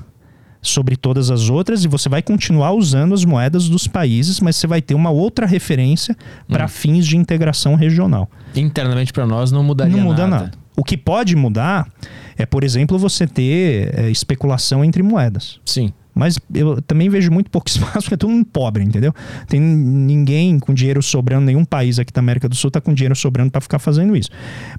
sobre 0.69 0.97
todas 0.97 1.31
as 1.31 1.49
outras 1.49 1.85
e 1.85 1.89
você 1.89 2.09
vai 2.09 2.23
continuar 2.23 2.73
usando 2.73 3.15
as 3.15 3.25
moedas 3.25 3.69
dos 3.69 3.87
países, 3.87 4.41
mas 4.41 4.57
você 4.57 4.67
vai 4.67 4.83
ter 4.83 4.95
uma 4.95 5.11
outra 5.11 5.47
referência 5.47 6.17
para 6.49 6.65
hum. 6.65 6.69
fins 6.69 7.07
de 7.07 7.17
integração 7.17 7.75
regional. 7.75 8.31
Internamente 8.55 9.13
para 9.13 9.27
nós 9.27 9.51
não 9.51 9.63
mudaria 9.63 9.93
nada. 9.93 10.05
Não 10.05 10.11
muda 10.11 10.27
nada. 10.27 10.45
nada. 10.45 10.59
O 10.77 10.85
que 10.85 10.97
pode 10.97 11.35
mudar 11.35 11.89
é, 12.37 12.47
por 12.47 12.63
exemplo, 12.63 12.97
você 12.97 13.27
ter 13.27 13.93
é, 13.99 14.11
especulação 14.11 14.85
entre 14.85 15.03
moedas. 15.03 15.59
Sim. 15.65 15.93
Mas 16.19 16.39
eu 16.53 16.83
também 16.83 17.09
vejo 17.09 17.31
muito 17.31 17.51
pouco 17.51 17.69
espaço 17.71 18.03
porque 18.03 18.15
é 18.15 18.17
todo 18.17 18.31
mundo 18.31 18.45
pobre, 18.45 18.83
entendeu? 18.83 19.15
Tem 19.47 19.61
ninguém 19.61 20.59
com 20.59 20.75
dinheiro 20.75 21.03
sobrando, 21.03 21.47
nenhum 21.47 21.65
país 21.65 21.99
aqui 21.99 22.13
da 22.13 22.19
América 22.19 22.49
do 22.49 22.57
Sul 22.57 22.69
está 22.69 22.81
com 22.81 22.93
dinheiro 22.93 23.15
sobrando 23.15 23.51
para 23.51 23.61
ficar 23.61 23.79
fazendo 23.79 24.17
isso. 24.17 24.31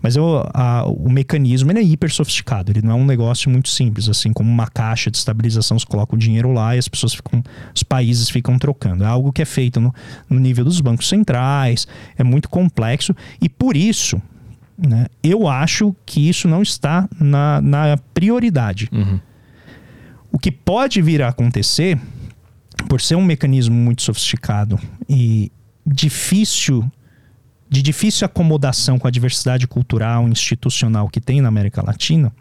Mas 0.02 0.16
eu, 0.16 0.44
a, 0.54 0.86
o 0.86 1.10
mecanismo 1.10 1.72
ele 1.72 1.80
é 1.80 1.84
hiper 1.84 2.12
sofisticado, 2.12 2.72
ele 2.72 2.82
não 2.82 2.92
é 2.92 2.96
um 2.96 3.06
negócio 3.06 3.50
muito 3.50 3.70
simples, 3.70 4.10
assim 4.10 4.34
como 4.34 4.52
uma 4.52 4.68
caixa 4.68 5.10
de 5.10 5.18
estabilização, 5.18 5.80
você 5.80 5.86
coloca 5.86 6.16
o 6.16 6.18
dinheiro 6.18 6.52
lá 6.52 6.76
e 6.76 6.80
as 6.80 6.88
pessoas 6.88 7.14
ficam, 7.14 7.42
os 7.74 7.84
países 7.84 8.30
ficam 8.30 8.60
trocando. 8.60 9.04
É 9.04 9.08
algo 9.08 9.32
que 9.32 9.42
é 9.42 9.46
feito 9.46 9.80
no, 9.80 9.94
no 10.30 10.40
nível 10.40 10.66
dos 10.66 10.82
bancos 10.82 11.08
centrais, 11.08 11.88
é 12.18 12.24
muito 12.24 12.50
complexo 12.50 13.16
e 13.42 13.48
por 13.48 13.78
isso 13.78 14.22
né, 14.78 15.08
eu 15.22 15.48
acho 15.48 15.96
que 16.06 16.30
isso 16.30 16.48
não 16.48 16.62
está 16.62 17.08
na, 17.20 17.62
na 17.62 17.98
prioridade. 18.14 18.90
Uhum. 18.92 19.20
O 20.32 20.38
que 20.38 20.52
pode 20.52 21.02
vir 21.02 21.22
a 21.22 21.30
acontecer, 21.30 22.00
por 22.88 23.02
ser 23.02 23.16
um 23.16 23.24
mecanismo 23.24 23.76
muito 23.76 24.02
sofisticado 24.02 24.80
e 25.08 25.52
difícil, 25.86 26.90
de 27.70 27.82
difícil 27.82 28.26
acomodação 28.26 29.00
com 29.00 29.08
a 29.08 29.12
diversidade 29.12 29.68
cultural 29.68 30.28
e 30.28 30.32
institucional 30.32 31.10
que 31.10 31.20
tem 31.20 31.42
na 31.42 31.48
América 31.48 31.84
Latina, 31.86 32.32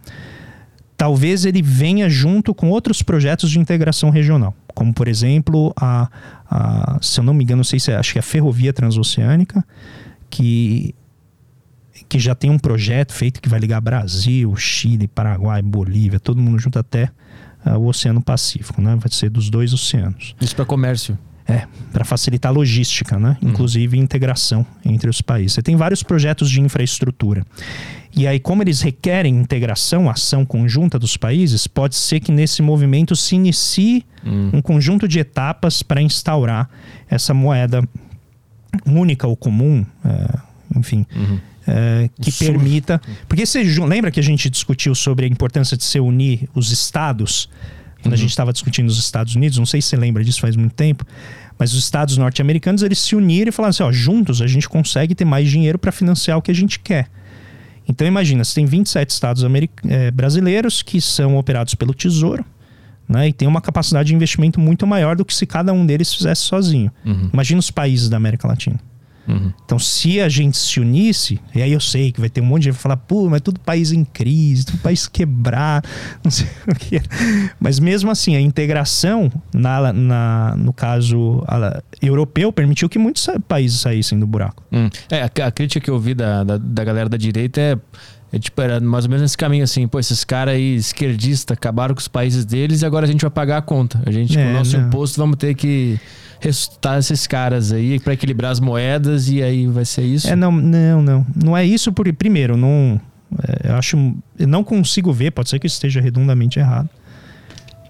talvez 0.96 1.44
ele 1.44 1.62
venha 1.62 2.10
junto 2.10 2.54
com 2.54 2.68
outros 2.70 3.02
projetos 3.02 3.50
de 3.50 3.58
integração 3.58 4.10
regional, 4.10 4.54
como 4.74 4.92
por 4.92 5.08
exemplo 5.08 5.72
a, 5.76 6.10
a 6.50 6.98
se 7.00 7.20
eu 7.20 7.24
não 7.24 7.32
me 7.32 7.44
engano, 7.44 7.58
não 7.58 7.64
sei 7.64 7.78
se 7.78 7.92
é, 7.92 7.96
acho 7.96 8.12
que 8.12 8.18
é 8.18 8.20
a 8.20 8.22
ferrovia 8.22 8.72
transoceânica, 8.72 9.64
que 10.28 10.94
que 12.08 12.18
já 12.18 12.34
tem 12.34 12.48
um 12.48 12.58
projeto 12.58 13.12
feito 13.12 13.40
que 13.40 13.48
vai 13.48 13.58
ligar 13.58 13.80
Brasil, 13.80 14.54
Chile, 14.56 15.08
Paraguai, 15.08 15.60
Bolívia, 15.60 16.18
todo 16.18 16.40
mundo 16.40 16.58
junto 16.58 16.78
até 16.78 17.10
o 17.64 17.86
Oceano 17.86 18.20
Pacífico, 18.20 18.80
né? 18.80 18.96
Vai 18.96 19.10
ser 19.10 19.30
dos 19.30 19.50
dois 19.50 19.72
oceanos. 19.72 20.34
Isso 20.40 20.54
para 20.54 20.64
comércio. 20.64 21.18
É, 21.46 21.66
para 21.92 22.04
facilitar 22.04 22.50
a 22.50 22.54
logística, 22.54 23.18
né? 23.18 23.38
Uhum. 23.40 23.48
Inclusive 23.48 23.98
integração 23.98 24.66
entre 24.84 25.08
os 25.08 25.22
países. 25.22 25.54
Você 25.54 25.62
tem 25.62 25.76
vários 25.76 26.02
projetos 26.02 26.50
de 26.50 26.60
infraestrutura. 26.60 27.42
E 28.14 28.26
aí, 28.26 28.38
como 28.38 28.62
eles 28.62 28.82
requerem 28.82 29.34
integração, 29.34 30.10
ação 30.10 30.44
conjunta 30.44 30.98
dos 30.98 31.16
países, 31.16 31.66
pode 31.66 31.96
ser 31.96 32.20
que 32.20 32.30
nesse 32.30 32.60
movimento 32.60 33.16
se 33.16 33.34
inicie 33.34 34.04
uhum. 34.24 34.50
um 34.54 34.62
conjunto 34.62 35.08
de 35.08 35.20
etapas 35.20 35.82
para 35.82 36.02
instaurar 36.02 36.68
essa 37.08 37.32
moeda 37.32 37.82
única 38.84 39.26
ou 39.26 39.36
comum, 39.36 39.86
é, 40.04 40.38
enfim, 40.76 41.06
uhum. 41.14 41.38
É, 41.68 42.08
que 42.20 42.32
permita. 42.32 43.00
Porque 43.28 43.44
você 43.44 43.62
lembra 43.62 44.10
que 44.10 44.18
a 44.18 44.22
gente 44.22 44.48
discutiu 44.48 44.94
sobre 44.94 45.26
a 45.26 45.28
importância 45.28 45.76
de 45.76 45.84
se 45.84 46.00
unir 46.00 46.48
os 46.54 46.72
estados? 46.72 47.48
Quando 48.00 48.06
uhum. 48.06 48.14
a 48.14 48.16
gente 48.16 48.30
estava 48.30 48.52
discutindo 48.52 48.88
os 48.88 48.98
Estados 48.98 49.34
Unidos, 49.34 49.58
não 49.58 49.66
sei 49.66 49.82
se 49.82 49.88
você 49.88 49.96
lembra 49.96 50.24
disso 50.24 50.40
faz 50.40 50.56
muito 50.56 50.74
tempo, 50.74 51.04
mas 51.58 51.72
os 51.74 51.80
estados 51.80 52.16
norte-americanos 52.16 52.82
eles 52.82 52.98
se 52.98 53.16
uniram 53.16 53.48
e 53.48 53.52
falaram 53.52 53.70
assim: 53.70 53.82
ó, 53.82 53.92
juntos 53.92 54.40
a 54.40 54.46
gente 54.46 54.68
consegue 54.68 55.14
ter 55.14 55.24
mais 55.24 55.50
dinheiro 55.50 55.78
para 55.78 55.92
financiar 55.92 56.38
o 56.38 56.42
que 56.42 56.50
a 56.50 56.54
gente 56.54 56.78
quer. 56.78 57.08
Então 57.88 58.06
imagina, 58.06 58.44
você 58.44 58.54
tem 58.54 58.66
27 58.66 59.10
estados 59.10 59.42
é, 59.88 60.10
brasileiros 60.10 60.82
que 60.82 61.00
são 61.00 61.36
operados 61.36 61.74
pelo 61.74 61.94
Tesouro, 61.94 62.44
né, 63.08 63.28
e 63.28 63.32
tem 63.32 63.48
uma 63.48 63.62
capacidade 63.62 64.08
de 64.08 64.14
investimento 64.14 64.60
muito 64.60 64.86
maior 64.86 65.16
do 65.16 65.24
que 65.24 65.34
se 65.34 65.46
cada 65.46 65.72
um 65.72 65.86
deles 65.86 66.12
fizesse 66.12 66.42
sozinho. 66.42 66.92
Uhum. 67.04 67.30
Imagina 67.32 67.58
os 67.58 67.70
países 67.70 68.10
da 68.10 68.18
América 68.18 68.46
Latina. 68.46 68.78
Uhum. 69.28 69.52
Então, 69.64 69.78
se 69.78 70.20
a 70.20 70.28
gente 70.28 70.56
se 70.56 70.80
unisse, 70.80 71.38
e 71.54 71.60
aí 71.60 71.72
eu 71.72 71.80
sei 71.80 72.10
que 72.10 72.20
vai 72.20 72.30
ter 72.30 72.40
um 72.40 72.44
monte 72.44 72.62
de 72.62 72.64
gente 72.66 72.76
que 72.76 72.82
vai 72.82 72.82
falar, 72.82 72.96
pô, 72.96 73.28
mas 73.28 73.40
tudo 73.40 73.60
país 73.60 73.92
em 73.92 74.04
crise, 74.04 74.66
tudo 74.66 74.78
país 74.78 75.06
quebrar, 75.06 75.84
não 76.24 76.30
sei 76.30 76.46
o 76.66 76.74
que. 76.74 77.00
Mas 77.60 77.78
mesmo 77.78 78.10
assim, 78.10 78.34
a 78.34 78.40
integração, 78.40 79.30
na, 79.52 79.92
na, 79.92 80.56
no 80.56 80.72
caso 80.72 81.44
a, 81.46 81.82
europeu, 82.00 82.52
permitiu 82.52 82.88
que 82.88 82.98
muitos 82.98 83.28
países 83.46 83.80
saíssem 83.80 84.18
do 84.18 84.26
buraco. 84.26 84.64
Hum. 84.72 84.88
É, 85.10 85.22
a, 85.22 85.46
a, 85.46 85.50
crítica 85.50 85.80
que 85.80 85.90
eu 85.90 85.94
ouvi 85.94 86.14
da, 86.14 86.42
da, 86.42 86.56
da 86.56 86.84
galera 86.84 87.08
da 87.08 87.16
direita 87.16 87.60
é 87.60 87.78
é, 88.30 88.38
tipo, 88.38 88.60
era 88.60 88.78
mais 88.78 89.04
ou 89.04 89.10
menos 89.10 89.22
nesse 89.22 89.38
caminho 89.38 89.64
assim, 89.64 89.88
pô, 89.88 89.98
esses 89.98 90.22
caras 90.22 90.54
aí 90.54 90.76
esquerdistas 90.76 91.56
acabaram 91.56 91.94
com 91.94 92.00
os 92.00 92.08
países 92.08 92.44
deles 92.44 92.82
e 92.82 92.86
agora 92.86 93.06
a 93.06 93.08
gente 93.08 93.22
vai 93.22 93.30
pagar 93.30 93.56
a 93.56 93.62
conta. 93.62 94.00
A 94.04 94.10
gente, 94.10 94.38
é, 94.38 94.44
com 94.44 94.50
o 94.50 94.52
nosso 94.52 94.76
não. 94.76 94.86
imposto, 94.86 95.18
vamos 95.18 95.36
ter 95.38 95.54
que 95.54 95.98
ressuscitar 96.40 96.98
esses 96.98 97.26
caras 97.26 97.72
aí 97.72 97.98
para 97.98 98.12
equilibrar 98.12 98.50
as 98.50 98.60
moedas 98.60 99.28
e 99.28 99.42
aí 99.42 99.66
vai 99.66 99.84
ser 99.84 100.02
isso? 100.02 100.28
É, 100.28 100.36
não, 100.36 100.52
não, 100.52 101.02
não. 101.02 101.26
Não 101.34 101.56
é 101.56 101.64
isso 101.64 101.92
porque, 101.92 102.12
primeiro, 102.12 102.56
não. 102.56 103.00
É, 103.42 103.70
eu 103.70 103.76
acho. 103.76 103.96
Eu 104.38 104.48
não 104.48 104.64
consigo 104.64 105.12
ver, 105.12 105.32
pode 105.32 105.48
ser 105.48 105.58
que 105.58 105.66
esteja 105.66 106.00
redondamente 106.00 106.58
errado. 106.58 106.88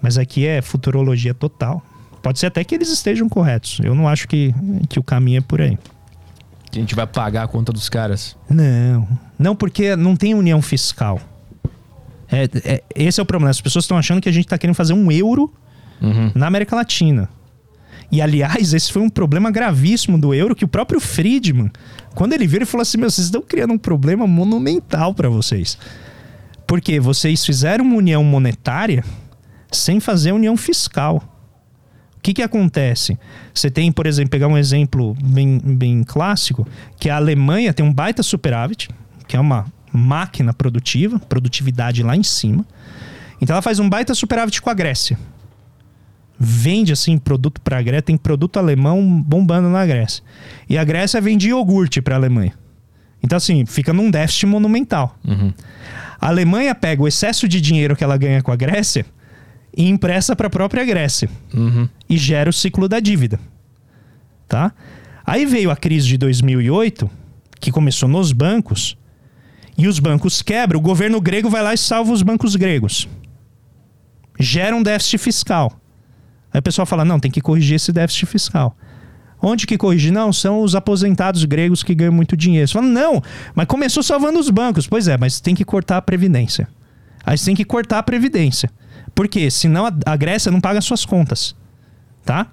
Mas 0.01 0.17
aqui 0.17 0.45
é 0.45 0.61
futurologia 0.61 1.33
total. 1.33 1.83
Pode 2.21 2.39
ser 2.39 2.47
até 2.47 2.63
que 2.63 2.75
eles 2.75 2.89
estejam 2.89 3.29
corretos. 3.29 3.79
Eu 3.83 3.95
não 3.95 4.07
acho 4.07 4.27
que, 4.27 4.53
que 4.87 4.99
o 4.99 5.03
caminho 5.03 5.37
é 5.37 5.41
por 5.41 5.61
aí. 5.61 5.77
A 6.71 6.75
gente 6.75 6.93
vai 6.93 7.07
pagar 7.07 7.43
a 7.43 7.47
conta 7.47 7.71
dos 7.71 7.89
caras. 7.89 8.35
Não. 8.49 9.07
Não, 9.37 9.55
porque 9.55 9.95
não 9.95 10.15
tem 10.15 10.33
união 10.33 10.61
fiscal. 10.61 11.19
É, 12.31 12.43
é 12.63 12.83
esse 12.95 13.19
é 13.19 13.23
o 13.23 13.25
problema. 13.25 13.49
As 13.49 13.61
pessoas 13.61 13.85
estão 13.85 13.97
achando 13.97 14.21
que 14.21 14.29
a 14.29 14.31
gente 14.31 14.45
está 14.45 14.57
querendo 14.57 14.75
fazer 14.75 14.93
um 14.93 15.11
euro 15.11 15.51
uhum. 16.01 16.31
na 16.35 16.47
América 16.47 16.75
Latina. 16.75 17.27
E, 18.11 18.21
aliás, 18.21 18.73
esse 18.73 18.91
foi 18.91 19.01
um 19.01 19.09
problema 19.09 19.51
gravíssimo 19.51 20.17
do 20.17 20.33
euro 20.33 20.55
que 20.55 20.65
o 20.65 20.67
próprio 20.67 20.99
Friedman, 20.99 21.71
quando 22.15 22.33
ele 22.33 22.47
viu, 22.47 22.57
ele 22.57 22.65
falou 22.65 22.81
assim: 22.81 22.97
Meu, 22.97 23.09
vocês 23.09 23.25
estão 23.25 23.41
criando 23.41 23.73
um 23.73 23.77
problema 23.77 24.25
monumental 24.25 25.13
para 25.13 25.29
vocês. 25.29 25.77
Porque 26.65 26.99
vocês 26.99 27.45
fizeram 27.45 27.85
uma 27.85 27.97
união 27.97 28.23
monetária 28.23 29.03
sem 29.71 29.99
fazer 29.99 30.31
união 30.31 30.57
fiscal. 30.57 31.23
O 32.17 32.21
que, 32.21 32.33
que 32.33 32.43
acontece? 32.43 33.17
Você 33.53 33.71
tem, 33.71 33.91
por 33.91 34.05
exemplo, 34.05 34.31
pegar 34.31 34.47
um 34.47 34.57
exemplo 34.57 35.15
bem, 35.23 35.57
bem 35.63 36.03
clássico, 36.03 36.67
que 36.99 37.09
a 37.09 37.15
Alemanha 37.15 37.73
tem 37.73 37.85
um 37.85 37.93
baita 37.93 38.21
superávit, 38.21 38.89
que 39.25 39.37
é 39.37 39.39
uma 39.39 39.65
máquina 39.93 40.53
produtiva, 40.53 41.17
produtividade 41.17 42.03
lá 42.03 42.15
em 42.15 42.23
cima. 42.23 42.65
Então 43.41 43.53
ela 43.53 43.61
faz 43.61 43.79
um 43.79 43.89
baita 43.89 44.13
superávit 44.13 44.61
com 44.61 44.69
a 44.69 44.73
Grécia. 44.73 45.17
Vende 46.39 46.93
assim 46.93 47.17
produto 47.17 47.59
para 47.59 47.77
a 47.77 47.81
Grécia, 47.81 48.01
tem 48.01 48.17
produto 48.17 48.57
alemão 48.57 49.21
bombando 49.21 49.69
na 49.69 49.85
Grécia. 49.85 50.23
E 50.69 50.77
a 50.77 50.83
Grécia 50.83 51.19
vende 51.19 51.49
iogurte 51.49 52.01
para 52.01 52.15
a 52.15 52.17
Alemanha. 52.17 52.53
Então 53.21 53.35
assim, 53.35 53.65
fica 53.65 53.91
num 53.91 54.09
déficit 54.09 54.45
monumental. 54.45 55.17
Uhum. 55.27 55.53
A 56.19 56.27
Alemanha 56.27 56.73
pega 56.73 57.01
o 57.01 57.07
excesso 57.07 57.47
de 57.47 57.59
dinheiro 57.59 57.95
que 57.95 58.03
ela 58.03 58.15
ganha 58.15 58.41
com 58.41 58.51
a 58.51 58.55
Grécia 58.55 59.05
e 59.75 59.89
empresta 59.89 60.35
para 60.35 60.47
a 60.47 60.49
própria 60.49 60.85
Grécia. 60.85 61.29
Uhum. 61.53 61.89
E 62.09 62.17
gera 62.17 62.49
o 62.49 62.53
ciclo 62.53 62.87
da 62.87 62.99
dívida. 62.99 63.39
Tá? 64.47 64.73
Aí 65.25 65.45
veio 65.45 65.69
a 65.69 65.75
crise 65.75 66.07
de 66.07 66.17
2008, 66.17 67.09
que 67.59 67.71
começou 67.71 68.09
nos 68.09 68.31
bancos, 68.31 68.97
e 69.77 69.87
os 69.87 69.99
bancos 69.99 70.41
quebram, 70.41 70.79
o 70.79 70.83
governo 70.83 71.21
grego 71.21 71.49
vai 71.49 71.61
lá 71.61 71.73
e 71.73 71.77
salva 71.77 72.11
os 72.11 72.21
bancos 72.21 72.55
gregos. 72.55 73.07
Gera 74.37 74.75
um 74.75 74.83
déficit 74.83 75.17
fiscal. 75.19 75.78
Aí 76.53 76.59
o 76.59 76.63
pessoal 76.63 76.85
fala: 76.85 77.05
não, 77.05 77.19
tem 77.19 77.31
que 77.31 77.41
corrigir 77.41 77.75
esse 77.75 77.91
déficit 77.91 78.25
fiscal. 78.25 78.75
Onde 79.41 79.65
que 79.65 79.77
corrigir? 79.77 80.11
Não, 80.11 80.33
são 80.33 80.61
os 80.61 80.75
aposentados 80.75 81.45
gregos 81.45 81.81
que 81.81 81.95
ganham 81.95 82.11
muito 82.11 82.35
dinheiro. 82.35 82.67
Você 82.67 82.73
fala, 82.73 82.87
não, 82.87 83.21
mas 83.55 83.67
começou 83.67 84.03
salvando 84.03 84.37
os 84.37 84.49
bancos. 84.49 84.85
Pois 84.85 85.07
é, 85.07 85.17
mas 85.17 85.39
tem 85.39 85.55
que 85.55 85.63
cortar 85.63 85.97
a 85.97 86.01
previdência. 86.01 86.67
Aí 87.25 87.37
você 87.37 87.45
tem 87.45 87.55
que 87.55 87.63
cortar 87.63 87.99
a 87.99 88.03
previdência. 88.03 88.69
Porque 89.15 89.49
senão 89.49 89.85
a, 89.85 89.93
a 90.05 90.15
Grécia 90.17 90.51
não 90.51 90.59
paga 90.59 90.81
suas 90.81 91.05
contas. 91.05 91.55
Tá? 92.25 92.47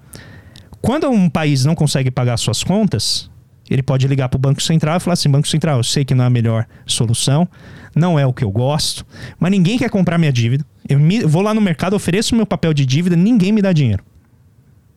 Quando 0.81 1.09
um 1.09 1.29
país 1.29 1.65
não 1.65 1.75
consegue 1.75 2.09
pagar 2.09 2.37
suas 2.37 2.63
contas, 2.63 3.29
ele 3.69 3.83
pode 3.83 4.07
ligar 4.07 4.29
para 4.29 4.37
o 4.37 4.39
Banco 4.39 4.61
Central 4.61 4.97
e 4.97 4.99
falar 4.99 5.13
assim: 5.13 5.29
Banco 5.29 5.47
Central, 5.47 5.77
eu 5.77 5.83
sei 5.83 6.05
que 6.05 6.15
não 6.15 6.23
é 6.23 6.27
a 6.27 6.29
melhor 6.29 6.65
solução, 6.85 7.47
não 7.95 8.17
é 8.17 8.25
o 8.25 8.33
que 8.33 8.43
eu 8.43 8.51
gosto, 8.51 9.05
mas 9.39 9.51
ninguém 9.51 9.77
quer 9.77 9.89
comprar 9.89 10.17
minha 10.17 10.31
dívida. 10.31 10.65
Eu 10.87 10.99
me, 10.99 11.23
vou 11.23 11.41
lá 11.41 11.53
no 11.53 11.61
mercado, 11.61 11.95
ofereço 11.95 12.35
meu 12.35 12.45
papel 12.45 12.73
de 12.73 12.85
dívida, 12.85 13.15
ninguém 13.15 13.51
me 13.51 13.61
dá 13.61 13.73
dinheiro. 13.73 14.03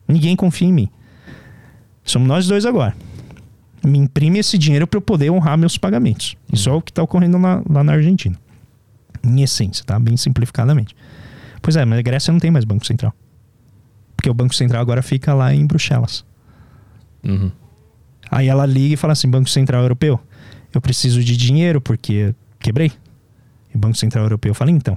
Ninguém 0.07 0.37
confia 0.37 0.69
em 0.69 0.73
mim. 0.73 0.89
Somos 2.05 2.29
nós 2.29 2.47
dois 2.47 2.67
agora. 2.67 2.95
Me 3.85 3.99
imprime 3.99 4.39
esse 4.39 4.59
dinheiro 4.59 4.87
para 4.87 4.99
eu 4.99 5.03
poder 5.03 5.31
honrar 5.31 5.57
meus 5.57 5.79
pagamentos. 5.79 6.37
Isso 6.53 6.69
é 6.69 6.73
o 6.73 6.83
que 6.83 6.91
está 6.91 7.03
ocorrendo 7.03 7.39
lá, 7.39 7.63
lá 7.69 7.83
na 7.83 7.93
Argentina. 7.93 8.37
Em 9.25 9.43
essência, 9.43 9.85
tá? 9.85 9.99
Bem 9.99 10.17
simplificadamente. 10.17 10.95
Pois 11.63 11.77
é, 11.77 11.85
mas 11.85 11.99
a 11.99 12.03
Grécia 12.03 12.33
não 12.33 12.41
tem 12.41 12.51
mais 12.51 12.65
Banco 12.65 12.87
Central. 12.87 13.15
Porque 14.17 14.29
o 14.29 14.35
Banco 14.35 14.55
Central 14.55 14.83
agora 14.83 15.03
fica 15.03 15.33
lá 15.33 15.55
em 15.55 15.67
Bruxelas. 15.67 16.25
Uhum. 17.25 17.51
Aí 18.31 18.49
ela 18.49 18.65
liga 18.65 18.95
e 18.95 18.97
fala 18.97 19.13
assim: 19.13 19.29
Banco 19.29 19.51
Central 19.51 19.83
Europeu, 19.83 20.21
eu 20.73 20.81
preciso 20.81 21.23
de 21.23 21.37
dinheiro 21.37 21.81
porque 21.81 22.35
quebrei. 22.59 22.93
E 23.73 23.77
o 23.77 23.79
Banco 23.79 23.97
Central 23.97 24.25
Europeu 24.25 24.55
fala: 24.55 24.71
então, 24.71 24.97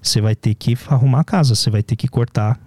você 0.00 0.20
vai 0.20 0.34
ter 0.34 0.54
que 0.54 0.76
arrumar 0.88 1.20
a 1.20 1.24
casa, 1.24 1.54
você 1.54 1.68
vai 1.68 1.82
ter 1.82 1.96
que 1.96 2.08
cortar 2.08 2.58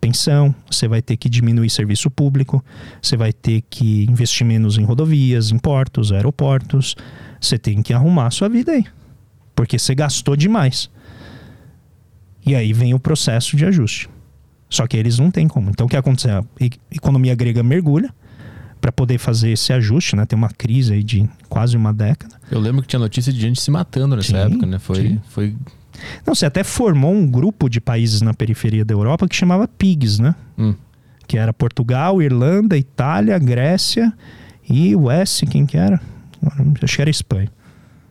pensão, 0.00 0.54
você 0.70 0.86
vai 0.86 1.02
ter 1.02 1.16
que 1.16 1.28
diminuir 1.28 1.68
serviço 1.68 2.10
público, 2.10 2.64
você 3.02 3.16
vai 3.16 3.32
ter 3.32 3.62
que 3.68 4.04
investir 4.04 4.46
menos 4.46 4.78
em 4.78 4.84
rodovias, 4.84 5.50
em 5.50 5.58
portos, 5.58 6.12
aeroportos. 6.12 6.94
Você 7.40 7.58
tem 7.58 7.82
que 7.82 7.92
arrumar 7.92 8.26
a 8.26 8.30
sua 8.30 8.48
vida 8.48 8.72
aí. 8.72 8.84
Porque 9.54 9.78
você 9.78 9.94
gastou 9.94 10.36
demais. 10.36 10.90
E 12.44 12.54
aí 12.54 12.72
vem 12.72 12.94
o 12.94 13.00
processo 13.00 13.56
de 13.56 13.64
ajuste. 13.64 14.08
Só 14.70 14.86
que 14.86 14.96
eles 14.96 15.18
não 15.18 15.30
têm 15.30 15.46
como. 15.48 15.70
Então 15.70 15.86
o 15.86 15.88
que 15.88 15.96
acontece? 15.96 16.28
A 16.28 16.44
economia 16.90 17.34
grega 17.34 17.62
mergulha 17.62 18.12
para 18.86 18.92
poder 18.92 19.18
fazer 19.18 19.50
esse 19.50 19.72
ajuste, 19.72 20.14
né? 20.14 20.24
Tem 20.24 20.38
uma 20.38 20.48
crise 20.48 20.94
aí 20.94 21.02
de 21.02 21.28
quase 21.48 21.76
uma 21.76 21.92
década. 21.92 22.36
Eu 22.48 22.60
lembro 22.60 22.82
que 22.82 22.88
tinha 22.88 23.00
notícia 23.00 23.32
de 23.32 23.40
gente 23.40 23.60
se 23.60 23.68
matando 23.68 24.14
nessa 24.14 24.28
sim, 24.28 24.36
época, 24.36 24.64
né? 24.64 24.78
Foi, 24.78 25.18
foi. 25.28 25.56
Não, 26.24 26.36
você 26.36 26.46
até 26.46 26.62
formou 26.62 27.12
um 27.12 27.26
grupo 27.26 27.68
de 27.68 27.80
países 27.80 28.20
na 28.20 28.32
periferia 28.32 28.84
da 28.84 28.94
Europa 28.94 29.26
que 29.26 29.34
chamava 29.34 29.66
PIGS, 29.66 30.20
né? 30.20 30.36
Hum. 30.56 30.72
Que 31.26 31.36
era 31.36 31.52
Portugal, 31.52 32.22
Irlanda, 32.22 32.78
Itália, 32.78 33.36
Grécia 33.40 34.12
e 34.68 34.94
o 34.94 35.10
S, 35.10 35.44
quem 35.46 35.66
que 35.66 35.76
era? 35.76 36.00
Acho 36.80 36.94
que 36.94 37.02
era 37.02 37.10
Espanha. 37.10 37.48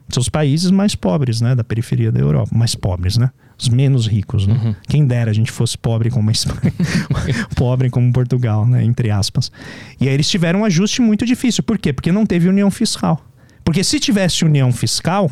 São 0.10 0.20
os 0.20 0.28
países 0.28 0.72
mais 0.72 0.94
pobres, 0.94 1.40
né? 1.40 1.56
Da 1.56 1.64
periferia 1.64 2.12
da 2.12 2.20
Europa. 2.20 2.52
Mais 2.54 2.76
pobres, 2.76 3.16
né? 3.16 3.32
Os 3.58 3.70
menos 3.70 4.08
ricos. 4.08 4.46
Né? 4.46 4.54
Uhum. 4.54 4.76
Quem 4.88 5.06
dera 5.06 5.32
a 5.32 5.34
gente 5.34 5.52
fosse 5.52 5.78
pobre 5.78 6.10
como 6.10 6.30
a 6.30 6.32
Espanha, 6.32 6.74
pobre 7.56 7.90
como 7.90 8.12
Portugal, 8.12 8.66
né? 8.66 8.84
entre 8.84 9.10
aspas. 9.12 9.52
E 10.00 10.08
aí 10.08 10.14
eles 10.14 10.30
tiveram 10.30 10.62
um 10.62 10.66
ajuste 10.66 11.02
muito 11.02 11.26
difícil. 11.26 11.64
Por 11.64 11.78
quê? 11.78 11.94
Porque 11.94 12.12
não 12.12 12.26
teve 12.26 12.50
união 12.50 12.70
fiscal. 12.70 13.24
Porque 13.64 13.84
se 13.84 14.00
tivesse 14.00 14.46
união 14.46 14.72
fiscal, 14.72 15.32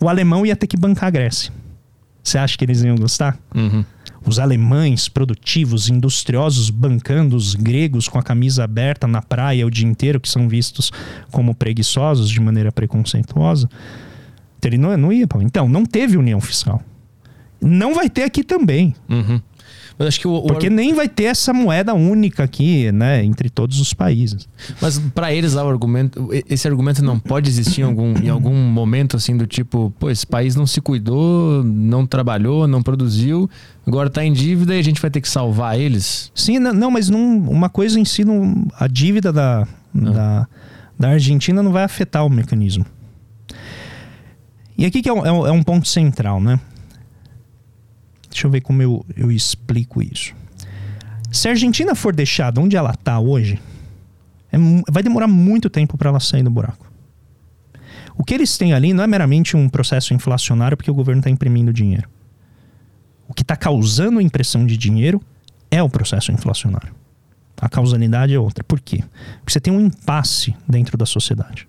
o 0.00 0.08
alemão 0.08 0.46
ia 0.46 0.56
ter 0.56 0.66
que 0.66 0.76
bancar 0.76 1.08
a 1.08 1.10
Grécia. 1.10 1.52
Você 2.22 2.38
acha 2.38 2.56
que 2.56 2.64
eles 2.64 2.82
iam 2.82 2.96
gostar? 2.96 3.38
Uhum. 3.54 3.84
Os 4.24 4.40
alemães 4.40 5.08
produtivos, 5.08 5.88
industriosos, 5.88 6.70
bancando 6.70 7.36
os 7.36 7.54
gregos 7.54 8.08
com 8.08 8.18
a 8.18 8.22
camisa 8.22 8.64
aberta 8.64 9.06
na 9.06 9.22
praia 9.22 9.64
o 9.64 9.70
dia 9.70 9.86
inteiro, 9.86 10.18
que 10.18 10.28
são 10.28 10.48
vistos 10.48 10.90
como 11.30 11.54
preguiçosos 11.54 12.28
de 12.28 12.40
maneira 12.40 12.72
preconceituosa 12.72 13.68
ele 14.64 14.78
não, 14.78 14.96
não 14.96 15.12
ia. 15.12 15.26
Então, 15.40 15.68
não 15.68 15.84
teve 15.84 16.16
união 16.16 16.40
fiscal. 16.40 16.82
Não 17.60 17.94
vai 17.94 18.08
ter 18.08 18.22
aqui 18.22 18.42
também. 18.42 18.94
Uhum. 19.08 19.40
Mas 19.98 20.08
acho 20.08 20.20
que 20.20 20.28
o, 20.28 20.34
o... 20.34 20.42
Porque 20.42 20.68
nem 20.68 20.92
vai 20.92 21.08
ter 21.08 21.24
essa 21.24 21.52
moeda 21.52 21.94
única 21.94 22.44
aqui, 22.44 22.92
né, 22.92 23.24
entre 23.24 23.48
todos 23.48 23.80
os 23.80 23.94
países. 23.94 24.46
Mas 24.80 24.98
para 24.98 25.32
eles 25.32 25.54
lá 25.54 25.64
o 25.64 25.68
argumento, 25.68 26.28
esse 26.48 26.68
argumento 26.68 27.02
não 27.02 27.18
pode 27.18 27.48
existir 27.48 27.80
em 27.80 27.84
algum, 27.84 28.14
em 28.18 28.28
algum 28.28 28.54
momento 28.54 29.16
assim 29.16 29.36
do 29.36 29.46
tipo, 29.46 29.92
pô, 29.98 30.10
esse 30.10 30.26
país 30.26 30.54
não 30.54 30.66
se 30.66 30.80
cuidou, 30.80 31.64
não 31.64 32.06
trabalhou, 32.06 32.68
não 32.68 32.82
produziu, 32.82 33.48
agora 33.86 34.08
está 34.08 34.22
em 34.22 34.32
dívida 34.32 34.74
e 34.76 34.78
a 34.78 34.82
gente 34.82 35.00
vai 35.00 35.10
ter 35.10 35.20
que 35.20 35.28
salvar 35.28 35.78
eles? 35.80 36.30
Sim, 36.34 36.58
não, 36.58 36.74
não 36.74 36.90
mas 36.90 37.08
não, 37.08 37.38
uma 37.38 37.70
coisa 37.70 37.98
em 37.98 38.04
si, 38.04 38.22
não, 38.22 38.66
a 38.78 38.86
dívida 38.86 39.32
da, 39.32 39.62
ah. 39.62 39.66
da, 39.94 40.48
da 40.98 41.08
Argentina 41.08 41.62
não 41.62 41.72
vai 41.72 41.84
afetar 41.84 42.24
o 42.26 42.28
mecanismo. 42.28 42.84
E 44.76 44.84
aqui 44.84 45.02
que 45.02 45.08
é 45.08 45.12
um, 45.12 45.46
é 45.46 45.50
um 45.50 45.62
ponto 45.62 45.88
central, 45.88 46.40
né? 46.40 46.60
Deixa 48.30 48.46
eu 48.46 48.50
ver 48.50 48.60
como 48.60 48.82
eu, 48.82 49.04
eu 49.16 49.32
explico 49.32 50.02
isso. 50.02 50.34
Se 51.32 51.48
a 51.48 51.52
Argentina 51.52 51.94
for 51.94 52.14
deixada 52.14 52.60
onde 52.60 52.76
ela 52.76 52.90
está 52.90 53.18
hoje, 53.18 53.58
é, 54.52 54.58
vai 54.90 55.02
demorar 55.02 55.26
muito 55.26 55.70
tempo 55.70 55.96
para 55.96 56.10
ela 56.10 56.20
sair 56.20 56.42
do 56.42 56.50
buraco. 56.50 56.86
O 58.16 58.24
que 58.24 58.34
eles 58.34 58.56
têm 58.56 58.72
ali 58.72 58.92
não 58.92 59.04
é 59.04 59.06
meramente 59.06 59.56
um 59.56 59.68
processo 59.68 60.14
inflacionário 60.14 60.76
porque 60.76 60.90
o 60.90 60.94
governo 60.94 61.20
está 61.20 61.30
imprimindo 61.30 61.72
dinheiro. 61.72 62.08
O 63.28 63.34
que 63.34 63.42
está 63.42 63.56
causando 63.56 64.20
impressão 64.20 64.64
de 64.64 64.76
dinheiro 64.76 65.20
é 65.70 65.82
o 65.82 65.88
processo 65.88 66.32
inflacionário. 66.32 66.94
A 67.60 67.68
causalidade 67.68 68.34
é 68.34 68.38
outra. 68.38 68.62
Por 68.62 68.80
quê? 68.80 69.02
Porque 69.38 69.52
você 69.52 69.60
tem 69.60 69.72
um 69.72 69.80
impasse 69.80 70.54
dentro 70.68 70.96
da 70.96 71.06
sociedade. 71.06 71.66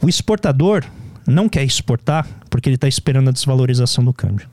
O 0.00 0.08
exportador 0.08 0.84
não 1.26 1.48
quer 1.48 1.64
exportar 1.64 2.26
porque 2.50 2.68
ele 2.68 2.76
está 2.76 2.88
esperando 2.88 3.28
a 3.28 3.32
desvalorização 3.32 4.04
do 4.04 4.12
câmbio. 4.12 4.48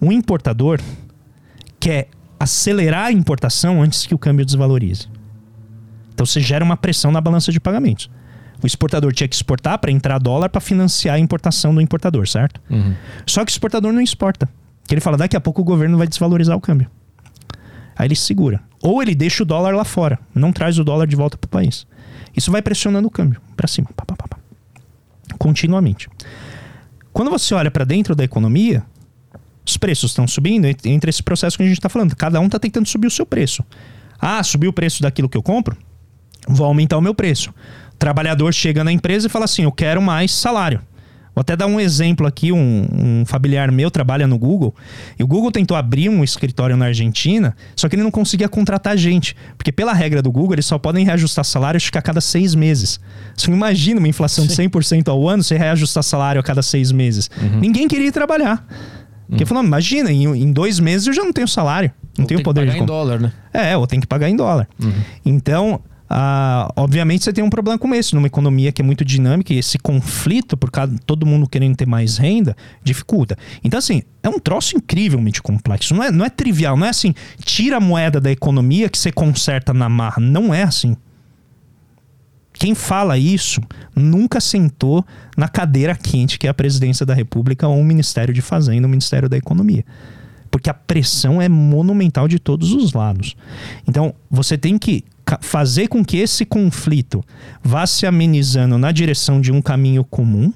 O 0.00 0.12
importador 0.12 0.80
quer 1.78 2.08
acelerar 2.38 3.06
a 3.06 3.12
importação 3.12 3.82
antes 3.82 4.06
que 4.06 4.14
o 4.14 4.18
câmbio 4.18 4.44
desvalorize. 4.44 5.08
Então 6.14 6.26
você 6.26 6.40
gera 6.40 6.64
uma 6.64 6.76
pressão 6.76 7.12
na 7.12 7.20
balança 7.20 7.52
de 7.52 7.60
pagamentos. 7.60 8.10
O 8.62 8.66
exportador 8.66 9.12
tinha 9.12 9.26
que 9.28 9.34
exportar 9.34 9.78
para 9.78 9.90
entrar 9.90 10.18
dólar 10.18 10.48
para 10.48 10.60
financiar 10.60 11.16
a 11.16 11.18
importação 11.18 11.74
do 11.74 11.80
importador, 11.80 12.28
certo? 12.28 12.60
Uhum. 12.70 12.94
Só 13.26 13.44
que 13.44 13.50
o 13.50 13.54
exportador 13.54 13.92
não 13.92 14.00
exporta. 14.00 14.48
Ele 14.90 15.00
fala, 15.00 15.16
daqui 15.16 15.36
a 15.36 15.40
pouco 15.40 15.62
o 15.62 15.64
governo 15.64 15.98
vai 15.98 16.06
desvalorizar 16.06 16.56
o 16.56 16.60
câmbio. 16.60 16.88
Aí 17.96 18.06
ele 18.06 18.16
segura. 18.16 18.60
Ou 18.82 19.02
ele 19.02 19.14
deixa 19.14 19.42
o 19.42 19.46
dólar 19.46 19.74
lá 19.74 19.84
fora, 19.84 20.18
não 20.34 20.52
traz 20.52 20.78
o 20.78 20.84
dólar 20.84 21.06
de 21.06 21.16
volta 21.16 21.36
para 21.36 21.46
o 21.46 21.50
país. 21.50 21.86
Isso 22.36 22.50
vai 22.50 22.62
pressionando 22.62 23.08
o 23.08 23.10
câmbio 23.10 23.40
para 23.56 23.68
cima, 23.68 23.88
pá, 23.96 24.04
pá, 24.04 24.16
pá, 24.16 24.31
continuamente. 25.38 26.08
Quando 27.12 27.30
você 27.30 27.54
olha 27.54 27.70
para 27.70 27.84
dentro 27.84 28.14
da 28.14 28.24
economia, 28.24 28.82
os 29.66 29.76
preços 29.76 30.10
estão 30.10 30.26
subindo 30.26 30.66
entre 30.66 31.10
esse 31.10 31.22
processo 31.22 31.56
que 31.56 31.62
a 31.62 31.66
gente 31.66 31.78
está 31.78 31.88
falando. 31.88 32.16
Cada 32.16 32.40
um 32.40 32.46
está 32.46 32.58
tentando 32.58 32.88
subir 32.88 33.06
o 33.06 33.10
seu 33.10 33.26
preço. 33.26 33.64
Ah, 34.20 34.42
subiu 34.42 34.70
o 34.70 34.72
preço 34.72 35.02
daquilo 35.02 35.28
que 35.28 35.36
eu 35.36 35.42
compro? 35.42 35.76
Vou 36.48 36.66
aumentar 36.66 36.96
o 36.96 37.02
meu 37.02 37.14
preço. 37.14 37.50
O 37.92 37.96
trabalhador 37.96 38.52
chega 38.52 38.82
na 38.82 38.92
empresa 38.92 39.26
e 39.26 39.30
fala 39.30 39.44
assim: 39.44 39.62
eu 39.62 39.72
quero 39.72 40.00
mais 40.00 40.32
salário. 40.32 40.80
Vou 41.34 41.40
até 41.40 41.56
dar 41.56 41.66
um 41.66 41.80
exemplo 41.80 42.26
aqui: 42.26 42.52
um, 42.52 42.86
um, 42.92 43.24
familiar 43.24 43.70
meu 43.70 43.90
trabalha 43.90 44.26
no 44.26 44.38
Google 44.38 44.74
e 45.18 45.22
o 45.22 45.26
Google 45.26 45.50
tentou 45.50 45.76
abrir 45.76 46.08
um 46.08 46.22
escritório 46.22 46.76
na 46.76 46.86
Argentina, 46.86 47.56
só 47.74 47.88
que 47.88 47.96
ele 47.96 48.02
não 48.02 48.10
conseguia 48.10 48.48
contratar 48.48 48.96
gente, 48.96 49.34
porque 49.56 49.72
pela 49.72 49.92
regra 49.92 50.20
do 50.20 50.30
Google 50.30 50.54
eles 50.54 50.66
só 50.66 50.78
podem 50.78 51.04
reajustar 51.04 51.44
salário 51.44 51.80
a 51.92 52.02
cada 52.02 52.20
seis 52.20 52.54
meses. 52.54 53.00
Você 53.36 53.50
imagina 53.50 53.98
uma 53.98 54.08
inflação 54.08 54.46
de 54.46 54.54
100% 54.54 55.08
ao 55.08 55.28
ano, 55.28 55.42
você 55.42 55.56
reajustar 55.56 56.02
salário 56.02 56.40
a 56.40 56.44
cada 56.44 56.62
seis 56.62 56.92
meses. 56.92 57.30
Uhum. 57.40 57.60
Ninguém 57.60 57.88
queria 57.88 58.12
trabalhar. 58.12 58.64
Porque 59.28 59.44
uhum. 59.44 59.48
falou, 59.48 59.64
imagina, 59.64 60.12
em, 60.12 60.26
em, 60.26 60.52
dois 60.52 60.78
meses 60.78 61.06
eu 61.06 61.12
já 61.14 61.24
não 61.24 61.32
tenho 61.32 61.48
salário. 61.48 61.90
Não 62.18 62.24
ou 62.24 62.28
tenho 62.28 62.42
poder 62.42 62.66
de. 62.66 62.72
Pagar 62.72 62.82
em 62.82 62.86
dólar, 62.86 63.20
né? 63.20 63.32
É, 63.52 63.74
ou 63.76 63.86
tem 63.86 63.98
que 63.98 64.06
pagar 64.06 64.28
em 64.28 64.36
dólar. 64.36 64.68
Uhum. 64.78 64.92
Então, 65.24 65.80
ah, 66.14 66.70
obviamente 66.76 67.24
você 67.24 67.32
tem 67.32 67.42
um 67.42 67.48
problema 67.48 67.78
como 67.78 67.94
esse, 67.94 68.14
numa 68.14 68.26
economia 68.26 68.70
que 68.70 68.82
é 68.82 68.84
muito 68.84 69.02
dinâmica 69.02 69.54
e 69.54 69.58
esse 69.58 69.78
conflito, 69.78 70.58
por 70.58 70.70
causa 70.70 70.94
todo 71.06 71.24
mundo 71.24 71.48
querendo 71.48 71.74
ter 71.74 71.86
mais 71.86 72.18
renda, 72.18 72.54
dificulta. 72.84 73.36
Então, 73.64 73.78
assim, 73.78 74.02
é 74.22 74.28
um 74.28 74.38
troço 74.38 74.76
incrivelmente 74.76 75.40
complexo. 75.40 75.94
Não 75.94 76.02
é, 76.04 76.10
não 76.10 76.22
é 76.22 76.28
trivial, 76.28 76.76
não 76.76 76.86
é 76.86 76.90
assim, 76.90 77.14
tira 77.42 77.78
a 77.78 77.80
moeda 77.80 78.20
da 78.20 78.30
economia 78.30 78.90
que 78.90 78.98
você 78.98 79.10
conserta 79.10 79.72
na 79.72 79.88
marra. 79.88 80.20
Não 80.20 80.52
é 80.52 80.62
assim. 80.62 80.94
Quem 82.52 82.74
fala 82.74 83.16
isso 83.16 83.62
nunca 83.96 84.38
sentou 84.38 85.02
na 85.34 85.48
cadeira 85.48 85.96
quente 85.96 86.38
que 86.38 86.46
é 86.46 86.50
a 86.50 86.54
presidência 86.54 87.06
da 87.06 87.14
República 87.14 87.66
ou 87.66 87.80
o 87.80 87.84
Ministério 87.84 88.34
de 88.34 88.42
Fazenda, 88.42 88.86
o 88.86 88.90
Ministério 88.90 89.30
da 89.30 89.38
Economia 89.38 89.82
porque 90.50 90.68
a 90.68 90.74
pressão 90.74 91.40
é 91.40 91.48
monumental 91.48 92.28
de 92.28 92.38
todos 92.38 92.74
os 92.74 92.92
lados. 92.92 93.34
Então, 93.88 94.14
você 94.30 94.58
tem 94.58 94.76
que 94.76 95.02
fazer 95.40 95.88
com 95.88 96.04
que 96.04 96.18
esse 96.18 96.44
conflito 96.44 97.22
vá 97.62 97.86
se 97.86 98.06
amenizando 98.06 98.78
na 98.78 98.92
direção 98.92 99.40
de 99.40 99.52
um 99.52 99.62
caminho 99.62 100.04
comum 100.04 100.52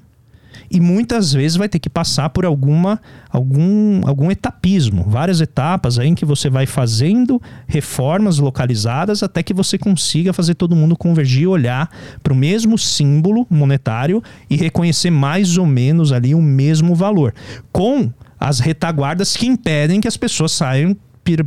e 0.69 0.79
muitas 0.79 1.33
vezes 1.33 1.57
vai 1.57 1.69
ter 1.69 1.79
que 1.79 1.89
passar 1.89 2.29
por 2.29 2.45
alguma 2.45 2.99
algum, 3.29 4.01
algum 4.05 4.31
etapismo, 4.31 5.05
várias 5.07 5.39
etapas 5.41 5.97
aí 5.97 6.09
em 6.09 6.15
que 6.15 6.25
você 6.25 6.49
vai 6.49 6.65
fazendo 6.65 7.41
reformas 7.67 8.39
localizadas 8.39 9.23
até 9.23 9.41
que 9.41 9.53
você 9.53 9.77
consiga 9.77 10.33
fazer 10.33 10.55
todo 10.55 10.75
mundo 10.75 10.97
convergir 10.97 11.47
olhar 11.47 11.89
para 12.21 12.33
o 12.33 12.35
mesmo 12.35 12.77
símbolo 12.77 13.45
monetário 13.49 14.21
e 14.49 14.55
reconhecer 14.55 15.09
mais 15.09 15.57
ou 15.57 15.65
menos 15.65 16.11
ali 16.11 16.35
o 16.35 16.41
mesmo 16.41 16.95
valor, 16.95 17.33
com 17.71 18.11
as 18.39 18.59
retaguardas 18.59 19.35
que 19.35 19.47
impedem 19.47 20.01
que 20.01 20.07
as 20.07 20.17
pessoas 20.17 20.51
saiam 20.51 20.95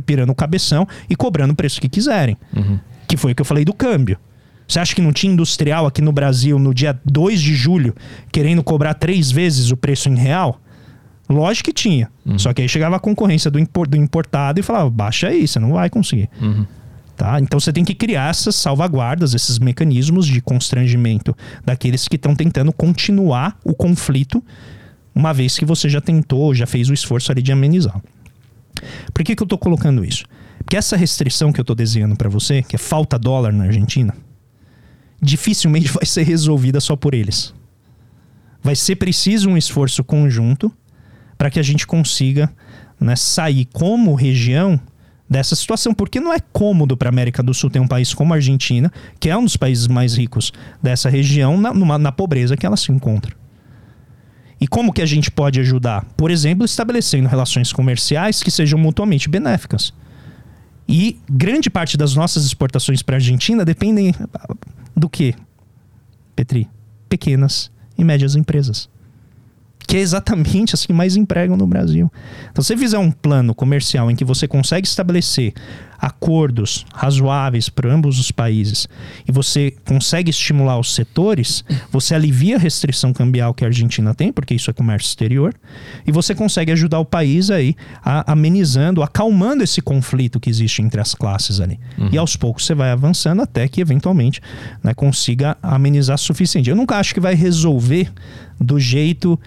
pirando 0.05 0.29
o 0.29 0.35
cabeção 0.35 0.87
e 1.09 1.15
cobrando 1.15 1.53
o 1.53 1.55
preço 1.55 1.81
que 1.81 1.89
quiserem. 1.89 2.37
Uhum 2.55 2.79
que 3.11 3.17
foi 3.17 3.33
o 3.33 3.35
que 3.35 3.41
eu 3.41 3.45
falei 3.45 3.65
do 3.65 3.73
câmbio. 3.73 4.17
Você 4.65 4.79
acha 4.79 4.95
que 4.95 5.01
não 5.01 5.11
tinha 5.11 5.33
industrial 5.33 5.85
aqui 5.85 6.01
no 6.01 6.13
Brasil 6.13 6.57
no 6.57 6.73
dia 6.73 6.97
2 7.03 7.41
de 7.41 7.53
julho 7.53 7.93
querendo 8.31 8.63
cobrar 8.63 8.93
três 8.93 9.29
vezes 9.29 9.69
o 9.69 9.75
preço 9.75 10.07
em 10.07 10.15
real? 10.15 10.61
Lógico 11.27 11.65
que 11.65 11.73
tinha. 11.73 12.09
Uhum. 12.25 12.39
Só 12.39 12.53
que 12.53 12.61
aí 12.61 12.69
chegava 12.69 12.95
a 12.95 12.99
concorrência 12.99 13.51
do, 13.51 13.59
do 13.85 13.97
importado 13.97 14.61
e 14.61 14.63
falava: 14.63 14.89
baixa 14.89 15.27
aí, 15.27 15.45
você 15.45 15.59
não 15.59 15.73
vai 15.73 15.89
conseguir. 15.89 16.29
Uhum. 16.41 16.65
Tá? 17.17 17.37
Então 17.41 17.59
você 17.59 17.73
tem 17.73 17.83
que 17.83 17.93
criar 17.93 18.29
essas 18.29 18.55
salvaguardas, 18.55 19.33
esses 19.33 19.59
mecanismos 19.59 20.25
de 20.25 20.39
constrangimento 20.41 21.35
daqueles 21.65 22.07
que 22.07 22.15
estão 22.15 22.33
tentando 22.33 22.71
continuar 22.71 23.57
o 23.65 23.73
conflito, 23.73 24.41
uma 25.13 25.33
vez 25.33 25.59
que 25.59 25.65
você 25.65 25.89
já 25.89 25.99
tentou, 25.99 26.55
já 26.55 26.65
fez 26.65 26.89
o 26.89 26.93
esforço 26.93 27.29
ali 27.29 27.41
de 27.41 27.51
amenizar. 27.51 28.01
Por 29.13 29.25
que, 29.25 29.35
que 29.35 29.43
eu 29.43 29.45
estou 29.45 29.57
colocando 29.57 30.05
isso? 30.05 30.23
Porque 30.63 30.77
essa 30.77 30.95
restrição 30.95 31.51
que 31.51 31.59
eu 31.59 31.63
estou 31.63 31.75
desenhando 31.75 32.15
para 32.15 32.29
você, 32.29 32.61
que 32.61 32.75
é 32.75 32.79
falta 32.79 33.17
dólar 33.17 33.51
na 33.51 33.65
Argentina, 33.65 34.15
dificilmente 35.21 35.89
vai 35.93 36.05
ser 36.05 36.23
resolvida 36.23 36.79
só 36.79 36.95
por 36.95 37.13
eles. 37.13 37.53
Vai 38.63 38.75
ser 38.75 38.95
preciso 38.95 39.49
um 39.49 39.57
esforço 39.57 40.03
conjunto 40.03 40.71
para 41.37 41.49
que 41.49 41.59
a 41.59 41.63
gente 41.63 41.87
consiga 41.87 42.51
né, 42.99 43.15
sair 43.15 43.65
como 43.65 44.13
região 44.13 44.79
dessa 45.27 45.55
situação, 45.55 45.93
porque 45.93 46.19
não 46.19 46.33
é 46.33 46.39
cômodo 46.39 46.95
para 46.95 47.07
a 47.07 47.11
América 47.11 47.41
do 47.41 47.53
Sul 47.53 47.69
ter 47.69 47.79
um 47.79 47.87
país 47.87 48.13
como 48.13 48.33
a 48.33 48.35
Argentina, 48.35 48.91
que 49.19 49.29
é 49.29 49.37
um 49.37 49.43
dos 49.43 49.57
países 49.57 49.87
mais 49.87 50.15
ricos 50.15 50.51
dessa 50.83 51.09
região, 51.09 51.59
na, 51.59 51.73
numa, 51.73 51.97
na 51.97 52.11
pobreza 52.11 52.57
que 52.57 52.65
ela 52.65 52.77
se 52.77 52.91
encontra. 52.91 53.33
E 54.59 54.67
como 54.67 54.93
que 54.93 55.01
a 55.01 55.05
gente 55.05 55.31
pode 55.31 55.59
ajudar? 55.59 56.05
Por 56.15 56.29
exemplo, 56.29 56.65
estabelecendo 56.65 57.27
relações 57.27 57.73
comerciais 57.73 58.43
que 58.43 58.51
sejam 58.51 58.77
mutuamente 58.77 59.27
benéficas. 59.27 59.91
E 60.91 61.17
grande 61.29 61.69
parte 61.69 61.95
das 61.95 62.15
nossas 62.15 62.45
exportações 62.45 63.01
para 63.01 63.15
a 63.15 63.17
Argentina 63.17 63.63
dependem 63.63 64.13
do 64.95 65.09
que, 65.09 65.33
Petri? 66.35 66.69
Pequenas 67.07 67.71
e 67.97 68.03
médias 68.03 68.35
empresas 68.35 68.89
que 69.87 69.97
é 69.97 69.99
exatamente 69.99 70.73
as 70.73 70.85
que 70.85 70.93
mais 70.93 71.17
empregam 71.17 71.57
no 71.57 71.67
Brasil. 71.67 72.09
Então, 72.49 72.63
se 72.63 72.67
você 72.67 72.77
fizer 72.77 72.97
um 72.97 73.11
plano 73.11 73.53
comercial 73.53 74.09
em 74.09 74.15
que 74.15 74.23
você 74.23 74.47
consegue 74.47 74.87
estabelecer 74.87 75.53
acordos 76.01 76.85
razoáveis 76.93 77.69
para 77.69 77.93
ambos 77.93 78.19
os 78.19 78.31
países 78.31 78.87
e 79.27 79.31
você 79.31 79.71
consegue 79.85 80.31
estimular 80.31 80.79
os 80.79 80.95
setores, 80.95 81.63
você 81.91 82.15
alivia 82.15 82.55
a 82.55 82.59
restrição 82.59 83.13
cambial 83.13 83.53
que 83.53 83.63
a 83.63 83.67
Argentina 83.67 84.15
tem, 84.15 84.31
porque 84.31 84.55
isso 84.55 84.71
é 84.71 84.73
comércio 84.73 85.09
exterior, 85.09 85.53
e 86.05 86.11
você 86.11 86.33
consegue 86.33 86.71
ajudar 86.71 86.99
o 86.99 87.05
país 87.05 87.51
aí 87.51 87.75
a, 88.03 88.31
amenizando, 88.31 89.03
acalmando 89.03 89.63
esse 89.63 89.81
conflito 89.81 90.39
que 90.39 90.49
existe 90.49 90.81
entre 90.81 90.99
as 90.99 91.13
classes 91.13 91.59
ali. 91.59 91.79
Uhum. 91.97 92.09
E 92.11 92.17
aos 92.17 92.35
poucos 92.35 92.65
você 92.65 92.73
vai 92.73 92.89
avançando 92.89 93.41
até 93.41 93.67
que 93.67 93.79
eventualmente 93.79 94.41
né, 94.83 94.93
consiga 94.93 95.55
amenizar 95.61 96.15
o 96.15 96.19
suficiente. 96.19 96.69
Eu 96.69 96.75
nunca 96.75 96.97
acho 96.97 97.13
que 97.13 97.19
vai 97.19 97.35
resolver 97.35 98.11
do 98.59 98.79
jeito 98.79 99.33
uh, 99.33 99.39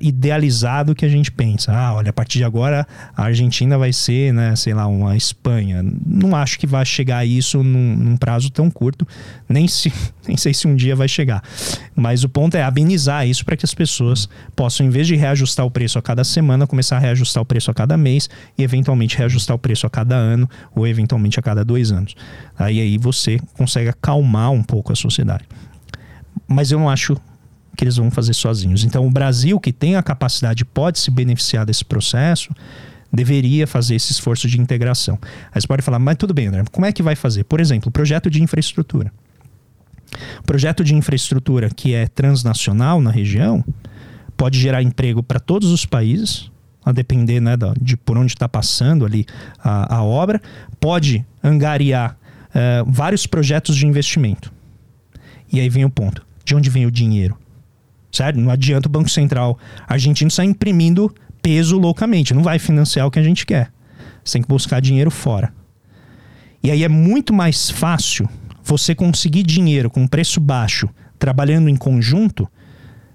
idealizado 0.00 0.94
que 0.94 1.04
a 1.04 1.08
gente 1.08 1.30
pensa. 1.30 1.72
Ah, 1.72 1.94
olha, 1.94 2.10
a 2.10 2.12
partir 2.12 2.38
de 2.38 2.44
agora 2.44 2.86
a 3.16 3.24
Argentina 3.24 3.78
vai 3.78 3.92
ser, 3.92 4.32
né, 4.32 4.54
sei 4.56 4.74
lá, 4.74 4.86
uma 4.86 5.16
Espanha. 5.16 5.84
Não 6.04 6.34
acho 6.34 6.58
que 6.58 6.66
vai 6.66 6.84
chegar 6.84 7.18
a 7.18 7.24
isso 7.24 7.62
num, 7.62 7.96
num 7.96 8.16
prazo 8.16 8.50
tão 8.50 8.70
curto, 8.70 9.06
nem, 9.48 9.68
se, 9.68 9.92
nem 10.26 10.36
sei 10.36 10.52
se 10.52 10.66
um 10.66 10.74
dia 10.74 10.96
vai 10.96 11.08
chegar. 11.08 11.42
Mas 11.94 12.24
o 12.24 12.28
ponto 12.28 12.56
é 12.56 12.62
amenizar 12.62 13.26
isso 13.26 13.44
para 13.44 13.56
que 13.56 13.64
as 13.64 13.74
pessoas 13.74 14.28
possam, 14.54 14.86
em 14.86 14.90
vez 14.90 15.06
de 15.06 15.16
reajustar 15.16 15.64
o 15.64 15.70
preço 15.70 15.98
a 15.98 16.02
cada 16.02 16.24
semana, 16.24 16.66
começar 16.66 16.96
a 16.96 17.00
reajustar 17.00 17.42
o 17.42 17.46
preço 17.46 17.70
a 17.70 17.74
cada 17.74 17.96
mês 17.96 18.28
e 18.56 18.62
eventualmente 18.62 19.16
reajustar 19.16 19.54
o 19.54 19.58
preço 19.58 19.86
a 19.86 19.90
cada 19.90 20.14
ano 20.14 20.48
ou 20.74 20.86
eventualmente 20.86 21.38
a 21.38 21.42
cada 21.42 21.64
dois 21.64 21.92
anos. 21.92 22.14
Aí 22.58 22.80
aí 22.80 22.98
você 22.98 23.38
consegue 23.54 23.88
acalmar 23.88 24.50
um 24.50 24.62
pouco 24.62 24.92
a 24.92 24.96
sociedade. 24.96 25.44
Mas 26.48 26.70
eu 26.70 26.78
não 26.78 26.88
acho 26.88 27.16
que 27.76 27.84
eles 27.84 27.96
vão 27.96 28.10
fazer 28.10 28.34
sozinhos. 28.34 28.84
Então, 28.84 29.06
o 29.06 29.10
Brasil, 29.10 29.60
que 29.60 29.72
tem 29.72 29.96
a 29.96 30.02
capacidade, 30.02 30.64
pode 30.64 30.98
se 30.98 31.10
beneficiar 31.10 31.64
desse 31.64 31.84
processo, 31.84 32.52
deveria 33.12 33.66
fazer 33.66 33.94
esse 33.94 34.12
esforço 34.12 34.48
de 34.48 34.60
integração. 34.60 35.18
Aí 35.52 35.60
você 35.60 35.66
pode 35.66 35.82
falar, 35.82 35.98
mas 35.98 36.16
tudo 36.16 36.34
bem, 36.34 36.48
André, 36.48 36.64
como 36.72 36.86
é 36.86 36.92
que 36.92 37.02
vai 37.02 37.14
fazer? 37.14 37.44
Por 37.44 37.60
exemplo, 37.60 37.90
projeto 37.90 38.28
de 38.28 38.42
infraestrutura. 38.42 39.12
Projeto 40.44 40.84
de 40.84 40.94
infraestrutura 40.94 41.68
que 41.70 41.94
é 41.94 42.06
transnacional 42.06 43.00
na 43.00 43.10
região 43.10 43.64
pode 44.36 44.58
gerar 44.58 44.82
emprego 44.82 45.22
para 45.22 45.40
todos 45.40 45.70
os 45.70 45.86
países, 45.86 46.50
a 46.84 46.92
depender 46.92 47.40
né, 47.40 47.56
de 47.80 47.96
por 47.96 48.16
onde 48.16 48.32
está 48.32 48.48
passando 48.48 49.04
ali 49.04 49.26
a, 49.58 49.96
a, 49.96 50.02
obra, 50.04 50.40
pode 50.78 51.24
angariar 51.42 52.16
uh, 52.50 52.88
vários 52.88 53.26
projetos 53.26 53.76
de 53.76 53.86
investimento. 53.86 54.52
E 55.52 55.58
aí 55.58 55.68
vem 55.68 55.84
o 55.84 55.90
ponto: 55.90 56.24
de 56.44 56.54
onde 56.54 56.70
vem 56.70 56.86
o 56.86 56.90
dinheiro? 56.90 57.36
Certo? 58.16 58.40
Não 58.40 58.50
adianta 58.50 58.88
o 58.88 58.90
Banco 58.90 59.10
Central 59.10 59.58
argentino 59.86 60.30
sair 60.30 60.46
imprimindo 60.46 61.14
peso 61.42 61.78
loucamente. 61.78 62.32
Não 62.32 62.42
vai 62.42 62.58
financiar 62.58 63.06
o 63.06 63.10
que 63.10 63.18
a 63.18 63.22
gente 63.22 63.44
quer. 63.44 63.70
Você 64.24 64.32
tem 64.32 64.42
que 64.42 64.48
buscar 64.48 64.80
dinheiro 64.80 65.10
fora. 65.10 65.52
E 66.62 66.70
aí 66.70 66.82
é 66.82 66.88
muito 66.88 67.34
mais 67.34 67.68
fácil 67.68 68.26
você 68.64 68.94
conseguir 68.94 69.42
dinheiro 69.42 69.90
com 69.90 70.06
preço 70.06 70.40
baixo, 70.40 70.88
trabalhando 71.18 71.68
em 71.68 71.76
conjunto, 71.76 72.48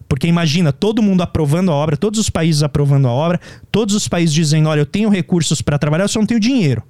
porque 0.07 0.27
imagina 0.27 0.71
todo 0.71 1.01
mundo 1.01 1.23
aprovando 1.23 1.71
a 1.71 1.73
obra, 1.73 1.97
todos 1.97 2.19
os 2.19 2.29
países 2.29 2.61
aprovando 2.61 3.07
a 3.07 3.11
obra, 3.11 3.41
todos 3.71 3.95
os 3.95 4.07
países 4.07 4.35
dizendo: 4.35 4.69
olha, 4.69 4.81
eu 4.81 4.85
tenho 4.85 5.09
recursos 5.09 5.63
para 5.63 5.79
trabalhar, 5.79 6.03
eu 6.03 6.09
só 6.09 6.19
não 6.19 6.27
tenho 6.27 6.39
dinheiro. 6.39 6.83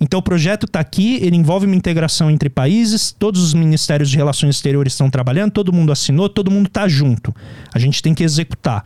Então 0.00 0.20
o 0.20 0.22
projeto 0.22 0.66
está 0.66 0.78
aqui, 0.78 1.18
ele 1.22 1.36
envolve 1.36 1.66
uma 1.66 1.74
integração 1.74 2.30
entre 2.30 2.48
países, 2.48 3.10
todos 3.10 3.42
os 3.42 3.52
ministérios 3.52 4.08
de 4.08 4.16
relações 4.16 4.56
exteriores 4.56 4.92
estão 4.92 5.10
trabalhando, 5.10 5.52
todo 5.52 5.72
mundo 5.72 5.90
assinou, 5.90 6.28
todo 6.28 6.50
mundo 6.50 6.66
está 6.66 6.86
junto. 6.86 7.34
A 7.74 7.78
gente 7.78 8.02
tem 8.02 8.14
que 8.14 8.22
executar. 8.22 8.84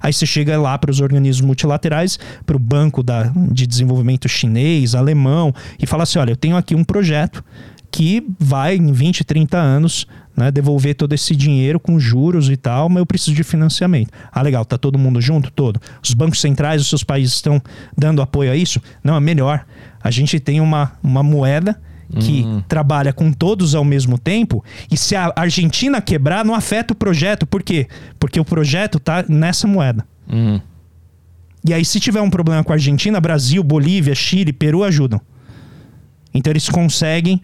Aí 0.00 0.12
você 0.12 0.26
chega 0.26 0.60
lá 0.60 0.76
para 0.76 0.90
os 0.90 1.00
organismos 1.00 1.46
multilaterais, 1.46 2.18
para 2.44 2.56
o 2.56 2.58
Banco 2.58 3.02
da, 3.02 3.32
de 3.50 3.66
Desenvolvimento 3.66 4.28
Chinês, 4.28 4.94
alemão, 4.94 5.54
e 5.80 5.86
fala 5.86 6.02
assim: 6.02 6.18
olha, 6.18 6.32
eu 6.32 6.36
tenho 6.36 6.56
aqui 6.56 6.74
um 6.74 6.84
projeto 6.84 7.42
que 7.90 8.26
vai, 8.38 8.76
em 8.76 8.92
20, 8.92 9.24
30 9.24 9.56
anos, 9.56 10.06
né, 10.36 10.50
devolver 10.50 10.94
todo 10.94 11.12
esse 11.12 11.34
dinheiro 11.34 11.78
com 11.78 11.98
juros 11.98 12.50
e 12.50 12.56
tal, 12.56 12.88
mas 12.88 12.98
eu 12.98 13.06
preciso 13.06 13.34
de 13.34 13.44
financiamento. 13.44 14.10
Ah, 14.32 14.42
legal, 14.42 14.64
tá 14.64 14.76
todo 14.76 14.98
mundo 14.98 15.20
junto? 15.20 15.50
Todo. 15.50 15.80
Os 16.02 16.12
bancos 16.12 16.40
centrais 16.40 16.80
dos 16.80 16.88
seus 16.88 17.04
países 17.04 17.34
estão 17.34 17.62
dando 17.96 18.20
apoio 18.20 18.50
a 18.50 18.56
isso? 18.56 18.82
Não, 19.02 19.16
é 19.16 19.20
melhor. 19.20 19.64
A 20.04 20.10
gente 20.10 20.38
tem 20.38 20.60
uma, 20.60 20.92
uma 21.02 21.22
moeda 21.22 21.80
que 22.20 22.42
uhum. 22.42 22.62
trabalha 22.68 23.12
com 23.12 23.32
todos 23.32 23.74
ao 23.74 23.84
mesmo 23.84 24.18
tempo 24.18 24.62
e 24.90 24.96
se 24.96 25.16
a 25.16 25.32
Argentina 25.34 26.00
quebrar, 26.00 26.44
não 26.44 26.54
afeta 26.54 26.92
o 26.92 26.96
projeto. 26.96 27.46
Por 27.46 27.62
quê? 27.62 27.88
Porque 28.20 28.38
o 28.38 28.44
projeto 28.44 29.00
tá 29.00 29.24
nessa 29.26 29.66
moeda. 29.66 30.06
Uhum. 30.30 30.60
E 31.66 31.72
aí, 31.72 31.84
se 31.84 31.98
tiver 31.98 32.20
um 32.20 32.28
problema 32.28 32.62
com 32.62 32.72
a 32.72 32.74
Argentina, 32.74 33.18
Brasil, 33.20 33.64
Bolívia, 33.64 34.14
Chile, 34.14 34.52
Peru 34.52 34.84
ajudam. 34.84 35.20
Então 36.32 36.52
eles 36.52 36.68
conseguem 36.68 37.40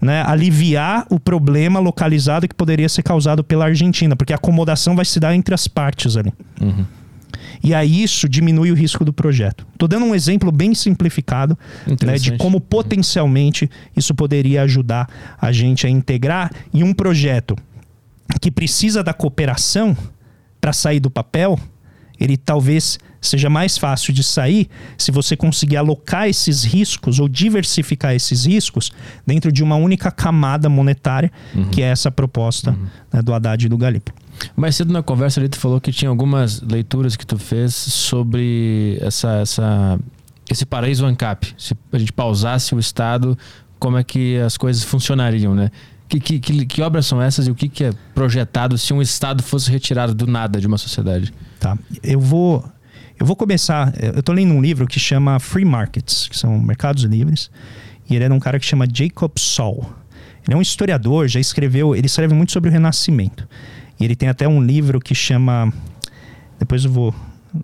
né, 0.00 0.22
aliviar 0.26 1.06
o 1.10 1.18
problema 1.18 1.80
localizado 1.80 2.46
que 2.46 2.54
poderia 2.54 2.88
ser 2.88 3.02
causado 3.02 3.42
pela 3.42 3.64
Argentina, 3.64 4.14
porque 4.14 4.32
a 4.32 4.36
acomodação 4.36 4.94
vai 4.94 5.04
se 5.04 5.18
dar 5.18 5.34
entre 5.34 5.54
as 5.54 5.66
partes 5.66 6.16
ali. 6.16 6.32
Uhum. 6.60 6.84
E 7.62 7.74
aí 7.74 8.02
isso 8.02 8.28
diminui 8.28 8.70
o 8.70 8.74
risco 8.74 9.04
do 9.04 9.12
projeto. 9.12 9.66
Estou 9.72 9.88
dando 9.88 10.06
um 10.06 10.14
exemplo 10.14 10.50
bem 10.52 10.74
simplificado 10.74 11.58
né, 12.04 12.16
de 12.16 12.36
como 12.36 12.60
potencialmente 12.60 13.70
isso 13.96 14.14
poderia 14.14 14.62
ajudar 14.62 15.08
a 15.40 15.52
gente 15.52 15.86
a 15.86 15.90
integrar 15.90 16.50
em 16.72 16.82
um 16.82 16.92
projeto 16.92 17.56
que 18.40 18.50
precisa 18.50 19.02
da 19.02 19.12
cooperação 19.12 19.96
para 20.60 20.72
sair 20.72 21.00
do 21.00 21.10
papel, 21.10 21.58
ele 22.18 22.36
talvez 22.36 22.98
seja 23.20 23.48
mais 23.48 23.78
fácil 23.78 24.12
de 24.12 24.22
sair 24.22 24.68
se 24.98 25.10
você 25.10 25.36
conseguir 25.36 25.76
alocar 25.76 26.28
esses 26.28 26.62
riscos 26.62 27.18
ou 27.18 27.28
diversificar 27.28 28.14
esses 28.14 28.44
riscos 28.44 28.92
dentro 29.26 29.50
de 29.50 29.62
uma 29.62 29.76
única 29.76 30.10
camada 30.10 30.68
monetária, 30.68 31.32
uhum. 31.54 31.70
que 31.70 31.82
é 31.82 31.86
essa 31.86 32.10
proposta 32.10 32.70
uhum. 32.70 32.86
né, 33.12 33.22
do 33.22 33.32
Haddad 33.32 33.64
e 33.64 33.68
do 33.68 33.78
Galipo. 33.78 34.12
Mais 34.56 34.76
cedo 34.76 34.92
na 34.92 35.02
conversa 35.02 35.40
ali 35.40 35.48
tu 35.48 35.58
falou 35.58 35.80
que 35.80 35.92
tinha 35.92 36.08
algumas 36.08 36.60
leituras 36.60 37.16
que 37.16 37.26
tu 37.26 37.38
fez 37.38 37.74
sobre 37.74 38.98
essa, 39.00 39.40
essa 39.40 39.98
esse 40.50 40.66
paraíso 40.66 41.06
ANCAP. 41.06 41.54
Se 41.56 41.76
a 41.92 41.98
gente 41.98 42.12
pausasse 42.12 42.74
o 42.74 42.78
Estado, 42.78 43.36
como 43.78 43.98
é 43.98 44.04
que 44.04 44.38
as 44.38 44.56
coisas 44.56 44.82
funcionariam, 44.82 45.54
né? 45.54 45.70
Que, 46.08 46.20
que, 46.20 46.38
que, 46.38 46.66
que 46.66 46.82
obras 46.82 47.06
são 47.06 47.20
essas 47.20 47.46
e 47.46 47.50
o 47.50 47.54
que, 47.54 47.68
que 47.68 47.84
é 47.84 47.92
projetado 48.14 48.76
se 48.76 48.92
um 48.92 49.00
Estado 49.00 49.42
fosse 49.42 49.70
retirado 49.70 50.14
do 50.14 50.26
nada 50.26 50.60
de 50.60 50.66
uma 50.66 50.78
sociedade? 50.78 51.32
Tá. 51.58 51.76
Eu 52.02 52.20
vou, 52.20 52.64
eu 53.18 53.24
vou 53.24 53.34
começar. 53.34 53.92
Eu 54.00 54.20
estou 54.20 54.34
lendo 54.34 54.52
um 54.52 54.60
livro 54.60 54.86
que 54.86 55.00
chama 55.00 55.40
Free 55.40 55.64
Markets, 55.64 56.28
que 56.28 56.36
são 56.36 56.58
mercados 56.58 57.02
livres. 57.04 57.50
E 58.08 58.14
ele 58.14 58.24
é 58.24 58.28
de 58.28 58.34
um 58.34 58.40
cara 58.40 58.58
que 58.58 58.66
chama 58.66 58.86
Jacob 58.92 59.32
Sol. 59.38 59.90
Ele 60.46 60.54
é 60.54 60.56
um 60.56 60.62
historiador, 60.62 61.26
já 61.26 61.40
escreveu. 61.40 61.96
Ele 61.96 62.06
escreve 62.06 62.34
muito 62.34 62.52
sobre 62.52 62.68
o 62.68 62.72
Renascimento. 62.72 63.48
E 63.98 64.04
ele 64.04 64.16
tem 64.16 64.28
até 64.28 64.48
um 64.48 64.62
livro 64.62 65.00
que 65.00 65.14
chama. 65.14 65.72
Depois 66.58 66.84
eu 66.84 66.90
vou 66.90 67.14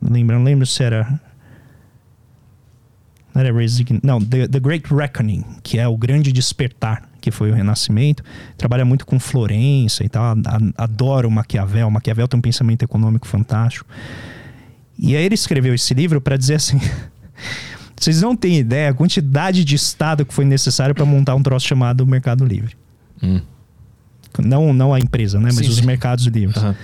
lembrar, 0.03 0.37
não 0.39 0.45
lembro 0.45 0.67
se 0.67 0.83
era. 0.83 1.21
Não 3.35 3.43
era 3.43 3.53
Resign... 3.53 4.01
Não, 4.03 4.21
The, 4.21 4.49
The 4.49 4.59
Great 4.59 4.93
Reckoning, 4.93 5.45
que 5.63 5.79
é 5.79 5.87
o 5.87 5.97
grande 5.97 6.33
despertar, 6.33 7.09
que 7.21 7.31
foi 7.31 7.51
o 7.51 7.55
Renascimento. 7.55 8.25
Trabalha 8.57 8.85
muito 8.85 9.07
com 9.07 9.21
Florença 9.21 10.05
e 10.05 10.09
tal. 10.09 10.37
Adoro 10.77 11.31
Maquiavel. 11.31 11.91
Maquiavel 11.91 12.27
tem 12.27 12.39
um 12.39 12.43
pensamento 12.43 12.83
econômico 12.83 13.27
fantástico. 13.27 13.89
E 14.99 15.17
aí 15.17 15.25
ele 15.25 15.35
escreveu 15.35 15.75
esse 15.75 15.95
livro 15.95 16.21
para 16.21 16.37
dizer 16.37 16.57
assim. 16.57 16.81
Vocês 17.97 18.23
não 18.23 18.35
têm 18.35 18.59
ideia 18.59 18.91
a 18.91 18.95
quantidade 18.95 19.65
de 19.65 19.75
Estado 19.75 20.25
que 20.25 20.33
foi 20.33 20.45
necessário 20.45 20.95
para 20.95 21.05
montar 21.05 21.35
um 21.35 21.43
troço 21.43 21.67
chamado 21.67 22.07
Mercado 22.07 22.45
Livre. 22.47 22.75
Hum. 23.23 23.41
Não, 24.39 24.73
não 24.73 24.93
a 24.95 24.99
empresa, 24.99 25.39
né? 25.39 25.51
Mas 25.53 25.67
sim, 25.67 25.69
os 25.69 25.77
sim. 25.77 25.87
mercados 25.87 26.27
livres. 26.27 26.63
Uhum. 26.63 26.75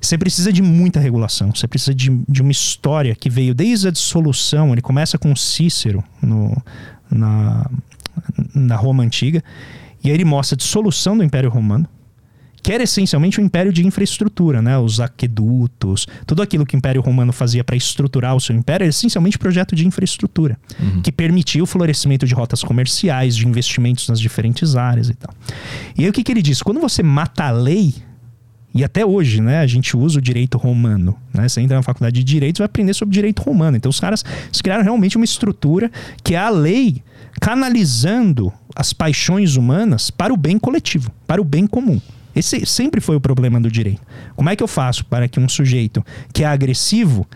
Você 0.00 0.16
precisa 0.16 0.52
de 0.52 0.62
muita 0.62 0.98
regulação. 0.98 1.54
Você 1.54 1.68
precisa 1.68 1.94
de, 1.94 2.10
de 2.28 2.40
uma 2.40 2.50
história 2.50 3.14
que 3.14 3.28
veio 3.28 3.54
desde 3.54 3.88
a 3.88 3.90
dissolução. 3.90 4.72
Ele 4.72 4.80
começa 4.80 5.18
com 5.18 5.36
Cícero 5.36 6.02
no, 6.22 6.56
na, 7.10 7.70
na 8.54 8.76
Roma 8.76 9.02
Antiga. 9.02 9.44
E 10.02 10.08
aí 10.08 10.14
ele 10.14 10.24
mostra 10.24 10.54
a 10.54 10.58
dissolução 10.58 11.16
do 11.16 11.22
Império 11.22 11.50
Romano 11.50 11.86
que 12.62 12.72
era 12.72 12.82
essencialmente 12.82 13.40
um 13.40 13.44
império 13.44 13.72
de 13.72 13.86
infraestrutura, 13.86 14.60
né? 14.60 14.78
Os 14.78 15.00
aquedutos, 15.00 16.06
tudo 16.26 16.42
aquilo 16.42 16.66
que 16.66 16.74
o 16.74 16.78
Império 16.78 17.00
Romano 17.00 17.32
fazia 17.32 17.64
para 17.64 17.76
estruturar 17.76 18.34
o 18.34 18.40
seu 18.40 18.54
império 18.54 18.84
era 18.84 18.90
essencialmente 18.90 19.38
projeto 19.38 19.74
de 19.74 19.86
infraestrutura, 19.86 20.58
uhum. 20.78 21.02
que 21.02 21.12
permitia 21.12 21.62
o 21.62 21.66
florescimento 21.66 22.26
de 22.26 22.34
rotas 22.34 22.62
comerciais, 22.62 23.36
de 23.36 23.46
investimentos 23.46 24.08
nas 24.08 24.20
diferentes 24.20 24.76
áreas 24.76 25.08
e 25.08 25.14
tal. 25.14 25.32
E 25.96 26.04
aí 26.04 26.10
o 26.10 26.12
que, 26.12 26.22
que 26.22 26.32
ele 26.32 26.42
diz? 26.42 26.62
Quando 26.62 26.80
você 26.80 27.02
mata 27.02 27.44
a 27.44 27.50
lei, 27.50 27.94
e 28.72 28.84
até 28.84 29.04
hoje, 29.04 29.40
né, 29.40 29.58
a 29.58 29.66
gente 29.66 29.96
usa 29.96 30.18
o 30.18 30.22
direito 30.22 30.56
romano. 30.56 31.16
Né? 31.34 31.48
Você 31.48 31.60
entra 31.60 31.76
na 31.76 31.82
faculdade 31.82 32.14
de 32.14 32.24
direito 32.24 32.58
vai 32.58 32.66
aprender 32.66 32.94
sobre 32.94 33.12
direito 33.12 33.42
romano. 33.42 33.76
Então 33.76 33.90
os 33.90 33.98
caras 33.98 34.24
criaram 34.62 34.84
realmente 34.84 35.16
uma 35.16 35.24
estrutura 35.24 35.90
que 36.22 36.34
é 36.34 36.38
a 36.38 36.50
lei 36.50 37.02
canalizando 37.40 38.52
as 38.74 38.92
paixões 38.92 39.56
humanas 39.56 40.10
para 40.10 40.32
o 40.32 40.36
bem 40.36 40.58
coletivo, 40.58 41.10
para 41.26 41.40
o 41.40 41.44
bem 41.44 41.66
comum. 41.66 42.00
Esse 42.34 42.64
sempre 42.64 43.00
foi 43.00 43.16
o 43.16 43.20
problema 43.20 43.60
do 43.60 43.70
direito. 43.70 44.02
Como 44.36 44.48
é 44.48 44.56
que 44.56 44.62
eu 44.62 44.68
faço 44.68 45.04
para 45.04 45.28
que 45.28 45.40
um 45.40 45.48
sujeito 45.48 46.04
que 46.32 46.44
é 46.44 46.46
agressivo 46.46 47.26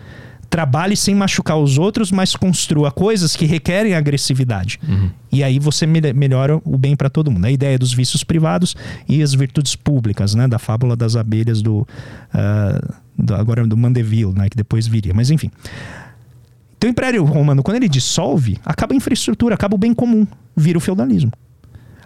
trabalhe 0.55 0.95
sem 0.95 1.13
machucar 1.13 1.57
os 1.57 1.77
outros, 1.77 2.11
mas 2.11 2.33
construa 2.33 2.89
coisas 2.89 3.35
que 3.35 3.45
requerem 3.45 3.93
agressividade. 3.93 4.79
Uhum. 4.87 5.09
E 5.29 5.43
aí 5.43 5.59
você 5.59 5.85
melhora 5.85 6.61
o 6.63 6.77
bem 6.77 6.95
para 6.95 7.09
todo 7.09 7.29
mundo. 7.29 7.43
A 7.43 7.51
ideia 7.51 7.77
dos 7.77 7.93
vícios 7.93 8.23
privados 8.23 8.73
e 9.05 9.21
as 9.21 9.33
virtudes 9.33 9.75
públicas, 9.75 10.33
né? 10.33 10.47
Da 10.47 10.57
fábula 10.57 10.95
das 10.95 11.17
abelhas 11.17 11.61
do, 11.61 11.79
uh, 11.79 12.93
do 13.17 13.35
agora 13.35 13.67
do 13.67 13.75
Mandeville, 13.75 14.31
né? 14.33 14.47
Que 14.49 14.55
depois 14.55 14.87
viria. 14.87 15.13
Mas 15.13 15.29
enfim. 15.29 15.51
Então 16.77 16.89
o 16.89 16.91
Império 16.91 17.25
Romano, 17.25 17.61
quando 17.61 17.75
ele 17.75 17.89
dissolve, 17.89 18.57
acaba 18.65 18.93
a 18.93 18.95
infraestrutura, 18.95 19.55
acaba 19.55 19.75
o 19.75 19.77
bem 19.77 19.93
comum, 19.93 20.25
vira 20.55 20.77
o 20.77 20.81
feudalismo. 20.81 21.33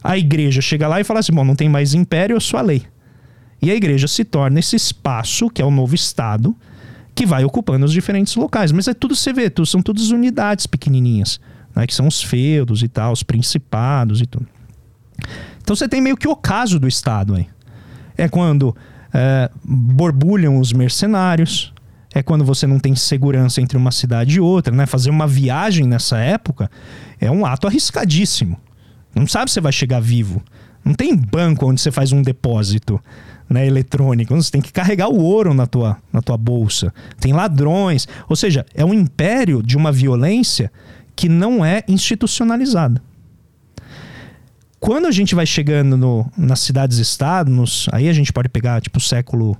A 0.10 0.18
igreja 0.18 0.60
chega 0.60 0.88
lá 0.88 1.00
e 1.00 1.04
fala 1.04 1.20
assim: 1.20 1.32
bom, 1.32 1.46
não 1.46 1.56
tem 1.56 1.70
mais 1.70 1.94
império, 1.94 2.36
eu 2.36 2.42
sou 2.42 2.60
a 2.60 2.64
lei. 2.64 2.82
E 3.62 3.70
a 3.70 3.76
igreja 3.76 4.08
se 4.08 4.26
torna 4.26 4.58
esse 4.58 4.76
espaço, 4.76 5.52
que 5.52 5.62
é 5.62 5.66
o 5.66 5.70
novo 5.70 5.94
Estado, 5.94 6.56
que 7.14 7.28
vai 7.28 7.46
ocupando 7.46 7.86
os 7.86 7.94
diferentes 7.94 8.36
locais. 8.36 8.72
Mas 8.72 8.88
é 8.88 8.94
tudo 8.96 9.16
você 9.16 9.32
vê, 9.32 9.52
tudo, 9.52 9.68
são 9.68 9.84
todas 9.84 10.10
unidades 10.10 10.66
pequenininhas, 10.66 11.40
né, 11.76 11.86
que 11.86 11.94
são 11.94 12.08
os 12.08 12.24
feudos 12.24 12.82
e 12.82 12.88
tal, 12.88 13.12
os 13.12 13.22
principados 13.22 14.20
e 14.20 14.26
tudo. 14.26 14.48
Então 15.62 15.76
você 15.76 15.88
tem 15.88 16.02
meio 16.02 16.18
que 16.18 16.28
o 16.28 16.36
caso 16.36 16.80
do 16.80 16.88
Estado 16.88 17.36
aí. 17.36 17.48
É 18.18 18.28
quando 18.28 18.76
é, 19.14 19.52
borbulham 19.64 20.60
os 20.60 20.74
mercenários, 20.74 21.72
é 22.16 22.24
quando 22.24 22.44
você 22.44 22.66
não 22.66 22.80
tem 22.80 22.96
segurança 22.96 23.62
entre 23.62 23.78
uma 23.78 23.92
cidade 23.92 24.38
e 24.38 24.40
outra, 24.40 24.76
né? 24.76 24.88
Fazer 24.88 25.12
uma 25.12 25.28
viagem 25.28 25.86
nessa 25.86 26.18
época 26.18 26.72
é 27.22 27.30
um 27.30 27.46
ato 27.46 27.68
arriscadíssimo. 27.68 28.60
Não 29.16 29.28
sabe 29.28 29.52
se 29.52 29.60
vai 29.60 29.72
chegar 29.72 30.00
vivo. 30.00 30.42
Não 30.84 30.94
tem 30.94 31.16
banco 31.16 31.66
onde 31.68 31.82
você 31.82 31.92
faz 31.92 32.12
um 32.12 32.22
depósito 32.22 33.02
né, 33.50 33.66
eletrônico. 33.66 34.36
Você 34.36 34.52
tem 34.52 34.62
que 34.62 34.72
carregar 34.72 35.10
o 35.10 35.18
ouro 35.18 35.54
na 35.54 35.66
tua, 35.66 35.98
na 36.12 36.22
tua 36.22 36.38
bolsa. 36.38 36.94
Tem 37.20 37.34
ladrões. 37.34 38.08
Ou 38.28 38.36
seja, 38.36 38.66
é 38.74 38.86
um 38.86 38.94
império 38.94 39.62
de 39.64 39.76
uma 39.76 39.92
violência 39.92 40.72
que 41.16 41.28
não 41.28 41.66
é 41.66 41.84
institucionalizada. 41.88 43.02
Quando 44.80 45.08
a 45.08 45.12
gente 45.12 45.36
vai 45.36 45.46
chegando 45.46 45.98
no, 45.98 46.32
nas 46.38 46.62
cidades-estados, 46.62 47.90
aí 47.92 48.08
a 48.08 48.14
gente 48.14 48.32
pode 48.32 48.48
pegar 48.48 48.80
tipo 48.80 48.98
século 49.00 49.58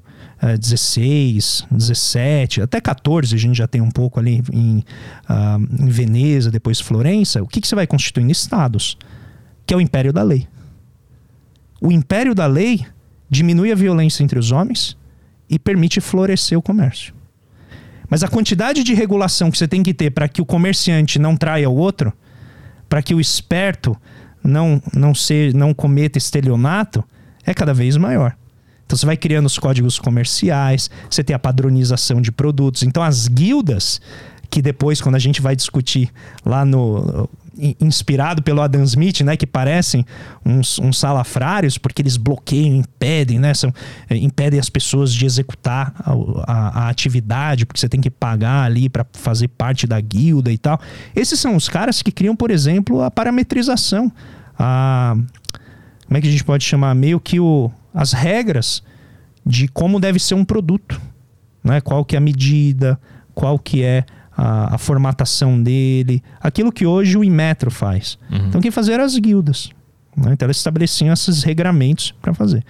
XVI, 0.64 1.38
uh, 1.70 1.80
XVII, 1.80 2.64
até 2.64 2.78
XIV 2.78 3.36
a 3.36 3.38
gente 3.38 3.58
já 3.58 3.68
tem 3.68 3.82
um 3.82 3.92
pouco 3.92 4.18
ali 4.18 4.42
em, 4.54 4.78
uh, 5.30 5.84
em 5.84 5.90
Veneza, 5.90 6.50
depois 6.50 6.80
Florença. 6.80 7.44
O 7.44 7.48
que, 7.48 7.60
que 7.60 7.68
você 7.68 7.76
vai 7.76 7.86
constituindo? 7.86 8.32
Estados 8.32 8.98
que 9.70 9.74
é 9.76 9.78
o 9.78 9.82
império 9.82 10.12
da 10.12 10.24
lei. 10.24 10.48
O 11.80 11.92
império 11.92 12.34
da 12.34 12.48
lei 12.48 12.88
diminui 13.30 13.72
a 13.72 13.76
violência 13.76 14.24
entre 14.24 14.40
os 14.40 14.52
homens 14.52 14.98
e 15.48 15.60
permite 15.60 16.02
florescer 16.02 16.58
o 16.58 16.62
comércio. 16.62 17.14
Mas 18.10 18.24
a 18.24 18.28
quantidade 18.28 18.84
de 18.84 18.96
regulação 18.96 19.52
que 19.52 19.60
você 19.60 19.68
tem 19.68 19.84
que 19.84 19.94
ter 19.94 20.10
para 20.10 20.28
que 20.28 20.42
o 20.42 20.46
comerciante 20.46 21.20
não 21.20 21.38
traia 21.38 21.70
o 21.70 21.76
outro 21.76 22.12
para 22.90 23.04
que 23.04 23.14
o 23.14 23.22
esperto 23.22 23.96
não, 24.44 24.82
não, 24.92 25.14
não 25.54 25.72
cometa 25.72 26.18
estelionato 26.18 27.04
é 27.46 27.54
cada 27.54 27.72
vez 27.72 27.96
maior. 27.96 28.36
Então 28.88 28.98
você 28.98 29.06
vai 29.06 29.18
criando 29.18 29.46
os 29.46 29.60
códigos 29.60 30.00
comerciais, 30.00 30.90
você 31.08 31.24
tem 31.24 31.36
a 31.36 31.40
padronização 31.40 32.20
de 32.20 32.32
produtos. 32.32 32.82
Então 32.82 33.04
as 33.04 33.28
guildas, 33.28 34.02
que 34.50 34.64
depois, 34.64 35.00
quando 35.00 35.14
a 35.14 35.20
gente 35.20 35.44
vai 35.44 35.56
discutir 35.56 36.12
lá 36.44 36.66
no 36.66 37.30
inspirado 37.80 38.42
pelo 38.42 38.62
Adam 38.62 38.84
Smith, 38.84 39.22
né, 39.22 39.36
que 39.36 39.46
parecem 39.46 40.06
uns, 40.46 40.80
uns 40.80 40.98
salafrários, 40.98 41.78
porque 41.78 42.02
eles 42.02 42.18
bloqueiam, 42.18 42.76
impedem, 42.76 43.40
né, 43.40 43.54
são, 43.54 43.74
é, 44.10 44.16
impedem 44.16 44.60
as 44.60 44.70
pessoas 44.70 45.14
de 45.14 45.26
executar 45.26 45.94
a, 46.00 46.12
a, 46.52 46.86
a 46.86 46.90
atividade, 46.90 47.66
porque 47.66 47.80
você 47.80 47.90
tem 47.90 48.02
que 48.02 48.10
pagar 48.10 48.64
ali 48.64 48.90
para 48.90 49.06
fazer 49.14 49.48
parte 49.50 49.86
da 49.86 50.00
guilda 50.00 50.52
e 50.52 50.58
tal. 50.58 50.80
Esses 51.16 51.40
são 51.40 51.56
os 51.56 51.68
caras 51.68 52.02
que 52.02 52.12
criam, 52.12 52.36
por 52.36 52.52
exemplo, 52.52 53.02
a 53.02 53.12
parametrização, 53.12 54.12
a 54.58 55.16
como 56.10 56.18
é 56.18 56.22
que 56.22 56.28
a 56.28 56.32
gente 56.32 56.44
pode 56.44 56.64
chamar 56.64 56.96
meio 56.96 57.20
que 57.20 57.40
o, 57.40 57.72
as 57.94 58.14
regras 58.14 58.82
de 59.46 59.68
como 59.68 60.00
deve 60.00 60.18
ser 60.18 60.34
um 60.34 60.44
produto, 60.44 61.00
né? 61.64 61.80
Qual 61.82 62.04
que 62.04 62.16
é 62.16 62.18
a 62.18 62.22
medida, 62.22 63.00
qual 63.36 63.60
que 63.60 63.84
é 63.84 64.04
a, 64.40 64.76
a, 64.76 64.78
formatação 64.78 65.62
dele, 65.62 66.24
aquilo 66.40 66.72
que 66.72 66.86
hoje 66.86 67.18
o 67.18 67.24
Inmetro 67.26 67.70
faz. 67.70 68.18
Uhum. 68.32 68.48
Então, 68.48 68.62
quem 68.62 68.72
fazia 68.72 68.94
eram 68.94 69.04
as 69.04 69.18
guildas. 69.18 69.70
Né? 70.16 70.32
Então, 70.32 70.46
elas 70.46 70.56
estabeleciam 70.56 71.12
esses 71.12 71.44
regramentos 71.44 72.14
para 72.22 72.34
fazer, 72.34 72.64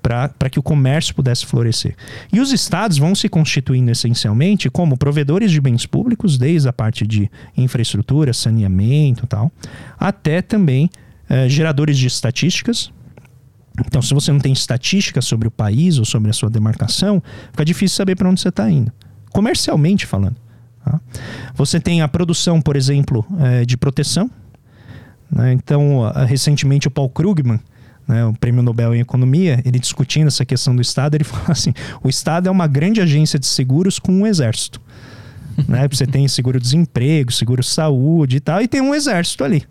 para 0.00 0.48
que 0.50 0.58
o 0.58 0.62
comércio 0.62 1.14
pudesse 1.14 1.44
florescer. 1.44 1.94
E 2.32 2.40
os 2.40 2.50
estados 2.50 2.96
vão 2.96 3.14
se 3.14 3.28
constituindo 3.28 3.90
essencialmente 3.90 4.70
como 4.70 4.96
provedores 4.96 5.50
de 5.50 5.60
bens 5.60 5.84
públicos, 5.84 6.38
desde 6.38 6.66
a 6.66 6.72
parte 6.72 7.06
de 7.06 7.30
infraestrutura, 7.54 8.32
saneamento 8.32 9.26
tal, 9.26 9.52
até 10.00 10.40
também 10.40 10.88
eh, 11.28 11.46
geradores 11.46 11.98
de 11.98 12.06
estatísticas. 12.06 12.90
Então, 13.86 14.00
se 14.00 14.14
você 14.14 14.32
não 14.32 14.40
tem 14.40 14.52
estatística 14.54 15.20
sobre 15.20 15.46
o 15.46 15.50
país 15.50 15.98
ou 15.98 16.06
sobre 16.06 16.30
a 16.30 16.32
sua 16.32 16.48
demarcação, 16.48 17.22
fica 17.50 17.66
difícil 17.66 17.96
saber 17.98 18.16
para 18.16 18.30
onde 18.30 18.40
você 18.40 18.48
está 18.48 18.70
indo. 18.70 18.90
Comercialmente 19.30 20.06
falando. 20.06 20.41
Tá? 20.84 21.00
Você 21.54 21.80
tem 21.80 22.02
a 22.02 22.08
produção, 22.08 22.60
por 22.60 22.76
exemplo, 22.76 23.24
é, 23.40 23.64
de 23.64 23.76
proteção. 23.76 24.30
Né? 25.30 25.52
Então, 25.52 26.10
recentemente 26.26 26.88
o 26.88 26.90
Paul 26.90 27.08
Krugman, 27.08 27.60
né, 28.06 28.24
o 28.24 28.32
prêmio 28.32 28.62
Nobel 28.62 28.94
em 28.94 29.00
Economia, 29.00 29.62
ele 29.64 29.78
discutindo 29.78 30.26
essa 30.26 30.44
questão 30.44 30.74
do 30.74 30.82
Estado, 30.82 31.14
ele 31.14 31.24
fala 31.24 31.50
assim: 31.50 31.72
o 32.02 32.08
Estado 32.08 32.48
é 32.48 32.50
uma 32.50 32.66
grande 32.66 33.00
agência 33.00 33.38
de 33.38 33.46
seguros 33.46 33.98
com 33.98 34.12
um 34.12 34.26
exército. 34.26 34.80
né? 35.68 35.86
Você 35.88 36.06
tem 36.06 36.26
seguro-desemprego, 36.28 37.32
seguro-saúde 37.32 38.36
e 38.36 38.40
tal, 38.40 38.60
e 38.60 38.68
tem 38.68 38.80
um 38.80 38.94
exército 38.94 39.44
ali. 39.44 39.64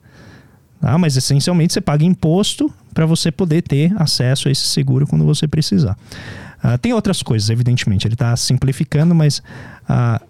Tá? 0.80 0.98
Mas 0.98 1.16
essencialmente 1.16 1.74
você 1.74 1.82
paga 1.82 2.04
imposto 2.04 2.74
para 2.94 3.06
você 3.06 3.32
poder 3.32 3.62
ter 3.62 3.94
acesso 3.98 4.48
a 4.48 4.52
esse 4.52 4.66
seguro 4.66 5.06
quando 5.08 5.26
você 5.26 5.48
precisar. 5.48 5.98
Uh, 6.64 6.78
tem 6.78 6.94
outras 6.94 7.24
coisas, 7.24 7.50
evidentemente, 7.50 8.06
ele 8.06 8.14
está 8.14 8.36
simplificando, 8.36 9.16
mas 9.16 9.40
uh, 9.90 10.24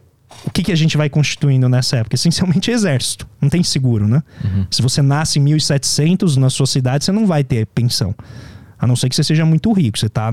o 0.45 0.49
que, 0.51 0.63
que 0.63 0.71
a 0.71 0.75
gente 0.75 0.97
vai 0.97 1.09
constituindo 1.09 1.69
nessa 1.69 1.97
época? 1.97 2.15
Essencialmente 2.15 2.71
exército. 2.71 3.27
Não 3.39 3.49
tem 3.49 3.63
seguro, 3.63 4.07
né? 4.07 4.23
Uhum. 4.43 4.65
Se 4.71 4.81
você 4.81 5.01
nasce 5.01 5.39
em 5.39 5.41
1700 5.41 6.37
na 6.37 6.49
sua 6.49 6.65
cidade, 6.65 7.05
você 7.05 7.11
não 7.11 7.27
vai 7.27 7.43
ter 7.43 7.65
pensão. 7.67 8.15
A 8.79 8.87
não 8.87 8.95
ser 8.95 9.09
que 9.09 9.15
você 9.15 9.23
seja 9.23 9.45
muito 9.45 9.71
rico. 9.71 9.99
Você 9.99 10.07
está 10.07 10.31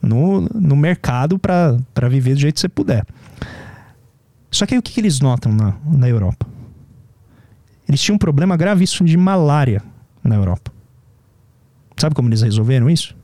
no, 0.00 0.40
no 0.54 0.74
mercado 0.74 1.38
para 1.38 2.08
viver 2.08 2.34
do 2.34 2.40
jeito 2.40 2.54
que 2.54 2.60
você 2.60 2.68
puder. 2.68 3.04
Só 4.50 4.64
que 4.64 4.74
aí 4.74 4.78
o 4.78 4.82
que, 4.82 4.92
que 4.92 5.00
eles 5.00 5.20
notam 5.20 5.52
na, 5.52 5.74
na 5.84 6.08
Europa? 6.08 6.46
Eles 7.88 8.00
tinham 8.00 8.16
um 8.16 8.18
problema 8.18 8.56
gravíssimo 8.56 9.06
de 9.06 9.16
malária 9.16 9.82
na 10.24 10.34
Europa. 10.34 10.72
Sabe 11.98 12.14
como 12.14 12.28
eles 12.28 12.40
resolveram 12.40 12.88
isso? 12.88 13.14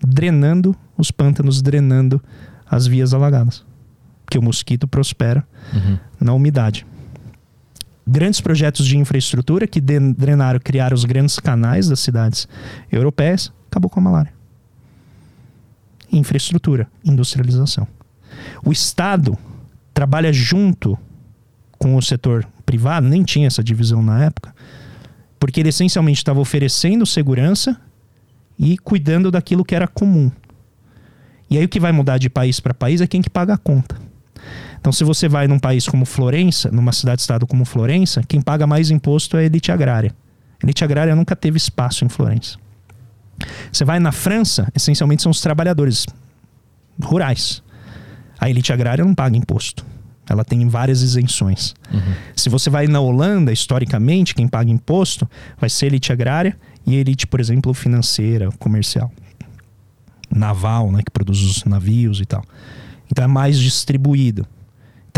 Drenando 0.00 0.76
os 0.96 1.10
pântanos, 1.10 1.62
drenando 1.62 2.22
as 2.70 2.86
vias 2.86 3.14
alagadas 3.14 3.64
porque 4.28 4.38
o 4.38 4.42
mosquito 4.42 4.86
prospera 4.86 5.42
uhum. 5.72 5.98
na 6.20 6.34
umidade. 6.34 6.84
Grandes 8.06 8.42
projetos 8.42 8.86
de 8.86 8.98
infraestrutura 8.98 9.66
que 9.66 9.80
drenaram, 9.80 10.60
criaram 10.62 10.94
os 10.94 11.06
grandes 11.06 11.38
canais 11.38 11.88
das 11.88 12.00
cidades 12.00 12.46
europeias, 12.92 13.50
acabou 13.70 13.90
com 13.90 14.00
a 14.00 14.02
malária. 14.02 14.32
Infraestrutura, 16.12 16.86
industrialização. 17.02 17.88
O 18.62 18.70
Estado 18.70 19.36
trabalha 19.94 20.30
junto 20.30 20.98
com 21.78 21.96
o 21.96 22.02
setor 22.02 22.46
privado, 22.66 23.08
nem 23.08 23.24
tinha 23.24 23.46
essa 23.46 23.64
divisão 23.64 24.02
na 24.02 24.24
época, 24.24 24.54
porque 25.40 25.60
ele 25.60 25.70
essencialmente 25.70 26.18
estava 26.18 26.38
oferecendo 26.38 27.06
segurança 27.06 27.80
e 28.58 28.76
cuidando 28.76 29.30
daquilo 29.30 29.64
que 29.64 29.74
era 29.74 29.88
comum. 29.88 30.30
E 31.48 31.56
aí 31.56 31.64
o 31.64 31.68
que 31.68 31.80
vai 31.80 31.92
mudar 31.92 32.18
de 32.18 32.28
país 32.28 32.60
para 32.60 32.74
país 32.74 33.00
é 33.00 33.06
quem 33.06 33.22
que 33.22 33.30
paga 33.30 33.54
a 33.54 33.58
conta. 33.58 34.07
Então, 34.80 34.92
se 34.92 35.04
você 35.04 35.28
vai 35.28 35.46
num 35.48 35.58
país 35.58 35.86
como 35.88 36.04
Florença, 36.04 36.70
numa 36.70 36.92
cidade-estado 36.92 37.46
como 37.46 37.64
Florença, 37.64 38.22
quem 38.26 38.40
paga 38.40 38.66
mais 38.66 38.90
imposto 38.90 39.36
é 39.36 39.40
a 39.40 39.44
elite 39.44 39.72
agrária. 39.72 40.14
A 40.62 40.66
elite 40.66 40.84
agrária 40.84 41.14
nunca 41.14 41.36
teve 41.36 41.56
espaço 41.56 42.04
em 42.04 42.08
Florença. 42.08 42.58
Você 43.72 43.84
vai 43.84 43.98
na 43.98 44.12
França, 44.12 44.68
essencialmente 44.74 45.22
são 45.22 45.30
os 45.30 45.40
trabalhadores 45.40 46.06
rurais. 47.02 47.62
A 48.40 48.48
elite 48.48 48.72
agrária 48.72 49.04
não 49.04 49.14
paga 49.14 49.36
imposto. 49.36 49.84
Ela 50.28 50.44
tem 50.44 50.68
várias 50.68 51.00
isenções. 51.00 51.74
Uhum. 51.92 52.14
Se 52.36 52.48
você 52.48 52.68
vai 52.68 52.86
na 52.86 53.00
Holanda, 53.00 53.52
historicamente, 53.52 54.34
quem 54.34 54.46
paga 54.46 54.70
imposto 54.70 55.28
vai 55.58 55.70
ser 55.70 55.86
a 55.86 55.88
elite 55.88 56.12
agrária 56.12 56.56
e 56.86 56.96
a 56.96 56.98
elite, 56.98 57.26
por 57.26 57.40
exemplo, 57.40 57.72
financeira, 57.72 58.50
comercial. 58.58 59.10
Naval, 60.30 60.92
né, 60.92 61.02
que 61.02 61.10
produz 61.10 61.40
os 61.40 61.64
navios 61.64 62.20
e 62.20 62.26
tal. 62.26 62.44
Então 63.10 63.24
é 63.24 63.28
mais 63.28 63.58
distribuído. 63.58 64.46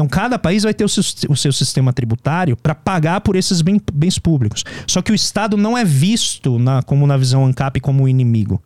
Então, 0.00 0.08
cada 0.08 0.38
país 0.38 0.62
vai 0.62 0.72
ter 0.72 0.82
o 0.82 0.88
seu, 0.88 1.02
o 1.28 1.36
seu 1.36 1.52
sistema 1.52 1.92
tributário 1.92 2.56
para 2.56 2.74
pagar 2.74 3.20
por 3.20 3.36
esses 3.36 3.60
bem, 3.60 3.78
bens 3.92 4.18
públicos. 4.18 4.64
Só 4.86 5.02
que 5.02 5.12
o 5.12 5.14
Estado 5.14 5.58
não 5.58 5.76
é 5.76 5.84
visto, 5.84 6.58
na, 6.58 6.82
como 6.82 7.06
na 7.06 7.18
visão 7.18 7.44
ANCAP, 7.44 7.80
como 7.80 8.08
inimigo. 8.08 8.62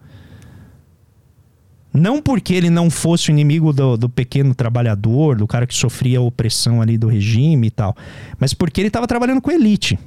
Não 1.92 2.22
porque 2.22 2.54
ele 2.54 2.70
não 2.70 2.88
fosse 2.88 3.30
o 3.30 3.32
inimigo 3.32 3.72
do, 3.72 3.96
do, 3.96 4.08
pequeno 4.08 4.54
trabalhador, 4.54 5.34
do 5.34 5.44
cara 5.44 5.66
que 5.66 5.74
sofria 5.74 6.18
a 6.18 6.22
opressão 6.22 6.80
ali 6.80 6.96
do 6.96 7.08
regime 7.08 7.66
e 7.66 7.70
tal, 7.72 7.96
mas 8.38 8.54
porque 8.54 8.80
ele 8.80 8.88
estava 8.88 9.08
trabalhando 9.08 9.42
com 9.42 9.50
elite. 9.50 9.98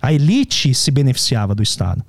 A 0.00 0.10
elite 0.10 0.72
se 0.72 0.90
beneficiava 0.90 1.54
do 1.54 1.62
Estado. 1.62 2.02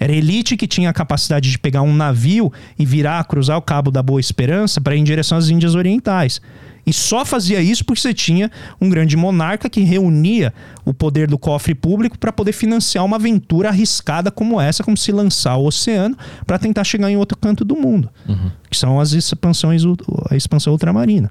Era 0.00 0.12
a 0.12 0.16
elite 0.16 0.56
que 0.56 0.66
tinha 0.66 0.90
a 0.90 0.92
capacidade 0.92 1.48
de 1.48 1.58
pegar 1.58 1.82
um 1.82 1.94
navio 1.94 2.52
e 2.76 2.84
virar, 2.84 3.22
cruzar 3.24 3.56
o 3.56 3.62
Cabo 3.62 3.92
da 3.92 4.02
Boa 4.02 4.18
Esperança 4.18 4.80
para 4.80 4.96
ir 4.96 4.98
em 4.98 5.04
direção 5.04 5.38
às 5.38 5.48
Índias 5.48 5.76
Orientais. 5.76 6.40
E 6.88 6.92
só 6.92 7.22
fazia 7.22 7.60
isso 7.60 7.84
porque 7.84 8.00
você 8.00 8.14
tinha 8.14 8.50
um 8.80 8.88
grande 8.88 9.14
monarca 9.14 9.68
que 9.68 9.82
reunia 9.82 10.54
o 10.86 10.94
poder 10.94 11.28
do 11.28 11.38
cofre 11.38 11.74
público 11.74 12.18
para 12.18 12.32
poder 12.32 12.52
financiar 12.52 13.04
uma 13.04 13.16
aventura 13.16 13.68
arriscada 13.68 14.30
como 14.30 14.58
essa, 14.58 14.82
como 14.82 14.96
se 14.96 15.12
lançar 15.12 15.50
ao 15.50 15.66
oceano 15.66 16.16
para 16.46 16.58
tentar 16.58 16.84
chegar 16.84 17.10
em 17.10 17.16
outro 17.18 17.36
canto 17.36 17.62
do 17.62 17.76
mundo, 17.76 18.08
uhum. 18.26 18.50
que 18.70 18.76
são 18.78 18.98
as 18.98 19.12
expansões, 19.12 19.82
a 20.30 20.34
expansão 20.34 20.72
ultramarina. 20.72 21.30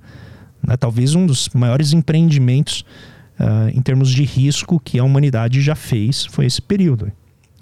Né? 0.62 0.78
Talvez 0.78 1.16
um 1.16 1.26
dos 1.26 1.50
maiores 1.56 1.92
empreendimentos 1.92 2.86
uh, 3.40 3.70
em 3.74 3.82
termos 3.82 4.12
de 4.12 4.24
risco 4.24 4.80
que 4.80 5.00
a 5.00 5.04
humanidade 5.04 5.60
já 5.60 5.74
fez 5.74 6.26
foi 6.26 6.46
esse 6.46 6.62
período. 6.62 7.12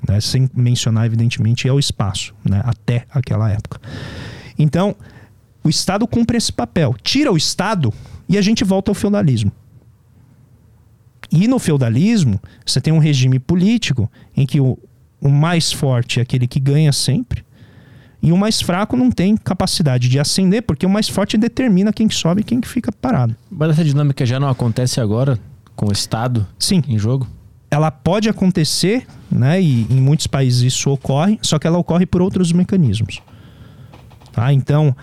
Né? 0.05 0.19
Sem 0.19 0.49
mencionar, 0.53 1.05
evidentemente, 1.05 1.65
é 1.65 1.71
o 1.71 1.79
espaço, 1.79 2.35
né? 2.43 2.61
até 2.65 3.05
aquela 3.09 3.49
época. 3.49 3.79
Então, 4.59 4.97
o 5.65 5.69
Estado 5.69 6.07
cumpre 6.07 6.37
esse 6.37 6.53
papel. 6.53 6.95
Tira 7.01 7.31
o 7.31 7.37
Estado 7.37 7.91
e 8.29 8.37
a 8.37 8.41
gente 8.41 8.63
volta 8.63 8.91
ao 8.91 8.95
feudalismo. 8.95 9.51
E 11.31 11.47
no 11.47 11.57
feudalismo, 11.57 12.39
você 12.63 12.79
tem 12.79 12.93
um 12.93 12.99
regime 12.99 13.39
político 13.39 14.09
em 14.37 14.45
que 14.45 14.61
o, 14.61 14.77
o 15.19 15.27
mais 15.27 15.71
forte 15.71 16.19
é 16.19 16.23
aquele 16.23 16.47
que 16.47 16.59
ganha 16.59 16.93
sempre, 16.93 17.43
e 18.21 18.31
o 18.31 18.37
mais 18.37 18.61
fraco 18.61 18.95
não 18.95 19.11
tem 19.11 19.35
capacidade 19.35 20.07
de 20.07 20.19
ascender, 20.19 20.63
porque 20.63 20.85
o 20.85 20.89
mais 20.89 21.07
forte 21.07 21.37
determina 21.37 21.91
quem 21.91 22.07
que 22.07 22.15
sobe 22.15 22.41
e 22.41 22.43
quem 22.43 22.61
que 22.61 22.67
fica 22.67 22.91
parado. 22.91 23.35
Mas 23.51 23.71
essa 23.71 23.83
dinâmica 23.83 24.25
já 24.25 24.39
não 24.39 24.49
acontece 24.49 24.99
agora 25.01 25.39
com 25.75 25.87
o 25.87 25.91
Estado 25.91 26.47
Sim. 26.57 26.81
em 26.87 26.97
jogo? 26.97 27.27
Ela 27.69 27.91
pode 27.91 28.29
acontecer, 28.29 29.05
né? 29.29 29.61
E 29.61 29.85
em 29.89 30.01
muitos 30.01 30.27
países 30.27 30.61
isso 30.61 30.89
ocorre, 30.89 31.37
só 31.41 31.59
que 31.59 31.67
ela 31.67 31.77
ocorre 31.77 32.05
por 32.05 32.21
outros 32.21 32.51
mecanismos. 32.51 33.21
Tá? 34.31 34.51
Então, 34.51 34.95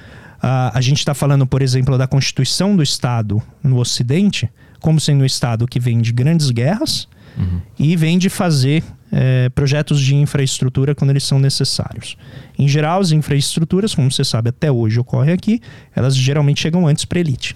a 0.42 0.80
gente 0.80 0.98
está 0.98 1.14
falando, 1.14 1.46
por 1.46 1.62
exemplo, 1.62 1.96
da 1.96 2.06
constituição 2.06 2.74
do 2.74 2.82
Estado 2.82 3.40
no 3.62 3.78
Ocidente, 3.78 4.50
como 4.80 4.98
sendo 4.98 5.22
um 5.22 5.24
Estado 5.24 5.66
que 5.68 5.78
vem 5.78 6.00
de 6.00 6.12
grandes 6.12 6.50
guerras 6.50 7.06
uhum. 7.38 7.60
e 7.78 7.94
vem 7.94 8.18
de 8.18 8.28
fazer 8.28 8.82
é, 9.12 9.48
projetos 9.50 10.00
de 10.00 10.16
infraestrutura 10.16 10.94
quando 10.94 11.10
eles 11.10 11.22
são 11.22 11.38
necessários. 11.38 12.16
Em 12.58 12.66
geral, 12.66 13.00
as 13.00 13.12
infraestruturas, 13.12 13.94
como 13.94 14.10
você 14.10 14.24
sabe, 14.24 14.48
até 14.48 14.72
hoje 14.72 14.98
ocorre 14.98 15.32
aqui, 15.32 15.60
elas 15.94 16.16
geralmente 16.16 16.60
chegam 16.60 16.88
antes 16.88 17.04
para 17.04 17.20
elite. 17.20 17.54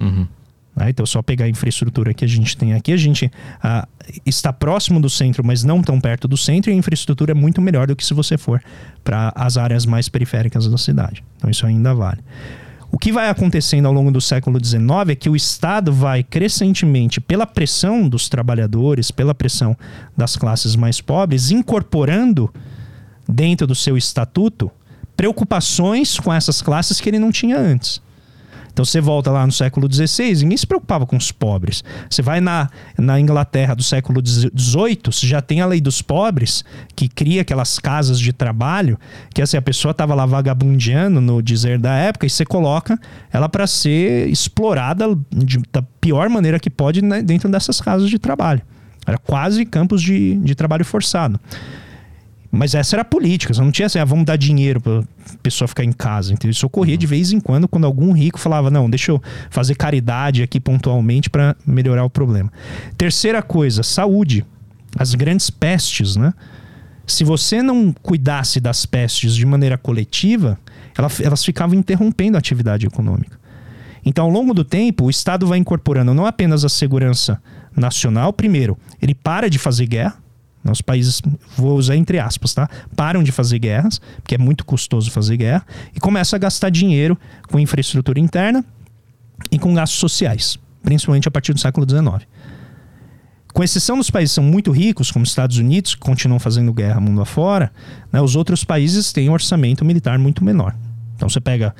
Uhum. 0.00 0.26
Né? 0.74 0.90
Então, 0.90 1.04
só 1.04 1.22
pegar 1.22 1.44
a 1.44 1.48
infraestrutura 1.48 2.14
que 2.14 2.24
a 2.24 2.28
gente 2.28 2.56
tem 2.56 2.74
aqui, 2.74 2.92
a 2.92 2.96
gente 2.96 3.30
está 4.24 4.52
próximo 4.52 5.00
do 5.00 5.10
centro, 5.10 5.44
mas 5.44 5.62
não 5.62 5.82
tão 5.82 6.00
perto 6.00 6.26
do 6.26 6.36
centro, 6.36 6.70
e 6.70 6.74
a 6.74 6.76
infraestrutura 6.76 7.32
é 7.32 7.34
muito 7.34 7.60
melhor 7.60 7.86
do 7.86 7.96
que 7.96 8.04
se 8.04 8.14
você 8.14 8.38
for 8.38 8.62
para 9.04 9.32
as 9.34 9.56
áreas 9.56 9.84
mais 9.86 10.08
periféricas 10.08 10.66
da 10.68 10.78
cidade. 10.78 11.22
Então, 11.36 11.50
isso 11.50 11.66
ainda 11.66 11.94
vale. 11.94 12.20
O 12.90 12.98
que 12.98 13.10
vai 13.10 13.30
acontecendo 13.30 13.86
ao 13.86 13.92
longo 13.92 14.10
do 14.10 14.20
século 14.20 14.62
XIX 14.62 15.08
é 15.08 15.14
que 15.14 15.30
o 15.30 15.34
Estado 15.34 15.90
vai 15.90 16.22
crescentemente, 16.22 17.22
pela 17.22 17.46
pressão 17.46 18.06
dos 18.06 18.28
trabalhadores, 18.28 19.10
pela 19.10 19.34
pressão 19.34 19.74
das 20.14 20.36
classes 20.36 20.76
mais 20.76 21.00
pobres, 21.00 21.50
incorporando 21.50 22.52
dentro 23.26 23.66
do 23.66 23.74
seu 23.74 23.96
estatuto 23.96 24.70
preocupações 25.16 26.20
com 26.20 26.32
essas 26.32 26.60
classes 26.60 27.00
que 27.00 27.08
ele 27.08 27.18
não 27.18 27.32
tinha 27.32 27.56
antes. 27.58 28.02
Então 28.72 28.84
você 28.84 29.00
volta 29.00 29.30
lá 29.30 29.44
no 29.44 29.52
século 29.52 29.92
XVI, 29.92 30.42
ninguém 30.42 30.56
se 30.56 30.66
preocupava 30.66 31.06
com 31.06 31.16
os 31.16 31.30
pobres. 31.30 31.84
Você 32.08 32.22
vai 32.22 32.40
na, 32.40 32.70
na 32.98 33.20
Inglaterra 33.20 33.74
do 33.74 33.82
século 33.82 34.22
XVIII, 34.26 35.00
você 35.04 35.26
já 35.26 35.42
tem 35.42 35.60
a 35.60 35.66
lei 35.66 35.80
dos 35.80 36.00
pobres, 36.00 36.64
que 36.96 37.08
cria 37.08 37.42
aquelas 37.42 37.78
casas 37.78 38.18
de 38.18 38.32
trabalho, 38.32 38.98
que 39.34 39.42
assim, 39.42 39.56
a 39.56 39.62
pessoa 39.62 39.92
estava 39.92 40.14
lá 40.14 40.24
vagabundeando, 40.24 41.20
no 41.20 41.42
dizer 41.42 41.78
da 41.78 41.94
época, 41.94 42.26
e 42.26 42.30
você 42.30 42.44
coloca 42.44 42.98
ela 43.30 43.48
para 43.48 43.66
ser 43.66 44.28
explorada 44.28 45.06
de, 45.30 45.60
da 45.70 45.82
pior 46.00 46.28
maneira 46.28 46.58
que 46.58 46.70
pode 46.70 47.02
né, 47.02 47.22
dentro 47.22 47.50
dessas 47.50 47.80
casas 47.80 48.08
de 48.08 48.18
trabalho. 48.18 48.62
Era 49.06 49.18
quase 49.18 49.64
campos 49.66 50.00
de, 50.00 50.36
de 50.36 50.54
trabalho 50.54 50.84
forçado. 50.84 51.38
Mas 52.54 52.74
essa 52.74 52.96
era 52.96 53.00
a 53.00 53.04
política, 53.04 53.54
você 53.54 53.62
não 53.62 53.72
tinha 53.72 53.86
assim, 53.86 53.98
ah, 53.98 54.04
vamos 54.04 54.26
dar 54.26 54.36
dinheiro 54.36 54.78
para 54.78 55.02
pessoa 55.42 55.66
ficar 55.66 55.84
em 55.84 55.92
casa. 55.92 56.34
Então, 56.34 56.50
isso 56.50 56.66
ocorria 56.66 56.98
de 56.98 57.06
vez 57.06 57.32
em 57.32 57.40
quando, 57.40 57.66
quando 57.66 57.86
algum 57.86 58.12
rico 58.12 58.38
falava, 58.38 58.70
não, 58.70 58.90
deixa 58.90 59.10
eu 59.10 59.22
fazer 59.48 59.74
caridade 59.74 60.42
aqui 60.42 60.60
pontualmente 60.60 61.30
para 61.30 61.56
melhorar 61.66 62.04
o 62.04 62.10
problema. 62.10 62.52
Terceira 62.98 63.40
coisa, 63.40 63.82
saúde. 63.82 64.44
As 64.98 65.14
grandes 65.14 65.48
pestes, 65.48 66.14
né? 66.14 66.34
Se 67.06 67.24
você 67.24 67.62
não 67.62 67.90
cuidasse 68.02 68.60
das 68.60 68.84
pestes 68.84 69.34
de 69.34 69.46
maneira 69.46 69.78
coletiva, 69.78 70.58
elas 71.24 71.42
ficavam 71.42 71.74
interrompendo 71.74 72.36
a 72.36 72.38
atividade 72.38 72.86
econômica. 72.86 73.40
Então, 74.04 74.26
ao 74.26 74.30
longo 74.30 74.52
do 74.52 74.62
tempo, 74.62 75.06
o 75.06 75.10
Estado 75.10 75.46
vai 75.46 75.58
incorporando 75.58 76.12
não 76.12 76.26
apenas 76.26 76.66
a 76.66 76.68
segurança 76.68 77.40
nacional, 77.74 78.30
primeiro, 78.30 78.76
ele 79.00 79.14
para 79.14 79.48
de 79.48 79.58
fazer 79.58 79.86
guerra, 79.86 80.16
os 80.70 80.80
países, 80.80 81.20
vou 81.56 81.76
usar 81.76 81.96
entre 81.96 82.18
aspas, 82.18 82.54
tá? 82.54 82.68
Param 82.94 83.22
de 83.22 83.32
fazer 83.32 83.58
guerras, 83.58 84.00
porque 84.16 84.34
é 84.34 84.38
muito 84.38 84.64
custoso 84.64 85.10
fazer 85.10 85.36
guerra, 85.36 85.66
e 85.94 85.98
começam 85.98 86.36
a 86.36 86.40
gastar 86.40 86.70
dinheiro 86.70 87.18
com 87.48 87.58
infraestrutura 87.58 88.20
interna 88.20 88.64
e 89.50 89.58
com 89.58 89.74
gastos 89.74 89.98
sociais, 89.98 90.58
principalmente 90.82 91.26
a 91.26 91.30
partir 91.30 91.52
do 91.52 91.60
século 91.60 91.88
XIX. 91.88 92.26
Com 93.52 93.62
exceção 93.62 93.98
dos 93.98 94.10
países 94.10 94.32
que 94.32 94.34
são 94.36 94.44
muito 94.44 94.70
ricos, 94.70 95.10
como 95.10 95.24
os 95.24 95.28
Estados 95.28 95.58
Unidos, 95.58 95.94
que 95.94 96.00
continuam 96.00 96.38
fazendo 96.38 96.72
guerra 96.72 97.00
mundo 97.00 97.20
afora, 97.20 97.70
né, 98.10 98.20
os 98.20 98.34
outros 98.34 98.64
países 98.64 99.12
têm 99.12 99.28
um 99.28 99.32
orçamento 99.32 99.84
militar 99.84 100.18
muito 100.18 100.42
menor. 100.42 100.74
Então 101.16 101.28
você 101.28 101.40
pega 101.40 101.74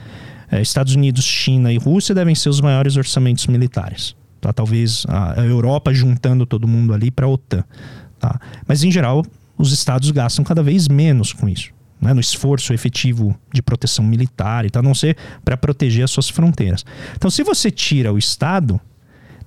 é, 0.50 0.60
Estados 0.60 0.94
Unidos, 0.94 1.24
China 1.24 1.72
e 1.72 1.78
Rússia 1.78 2.14
devem 2.14 2.34
ser 2.34 2.50
os 2.50 2.60
maiores 2.60 2.96
orçamentos 2.96 3.46
militares. 3.46 4.14
Tá? 4.38 4.52
Talvez 4.52 5.06
a 5.08 5.40
Europa 5.40 5.94
juntando 5.94 6.44
todo 6.44 6.68
mundo 6.68 6.92
ali 6.92 7.10
para 7.10 7.24
a 7.24 7.28
OTAN. 7.28 7.64
Tá? 8.22 8.40
Mas, 8.68 8.84
em 8.84 8.90
geral, 8.92 9.24
os 9.58 9.72
estados 9.72 10.08
gastam 10.12 10.44
cada 10.44 10.62
vez 10.62 10.86
menos 10.86 11.32
com 11.32 11.48
isso. 11.48 11.70
Né, 12.00 12.12
no 12.12 12.20
esforço 12.20 12.72
efetivo 12.72 13.36
de 13.52 13.62
proteção 13.62 14.04
militar, 14.04 14.64
e 14.64 14.70
tal, 14.70 14.80
a 14.80 14.82
não 14.82 14.94
ser 14.94 15.16
para 15.44 15.56
proteger 15.56 16.02
as 16.02 16.10
suas 16.10 16.28
fronteiras. 16.28 16.84
Então, 17.16 17.30
se 17.30 17.44
você 17.44 17.70
tira 17.70 18.12
o 18.12 18.18
Estado, 18.18 18.80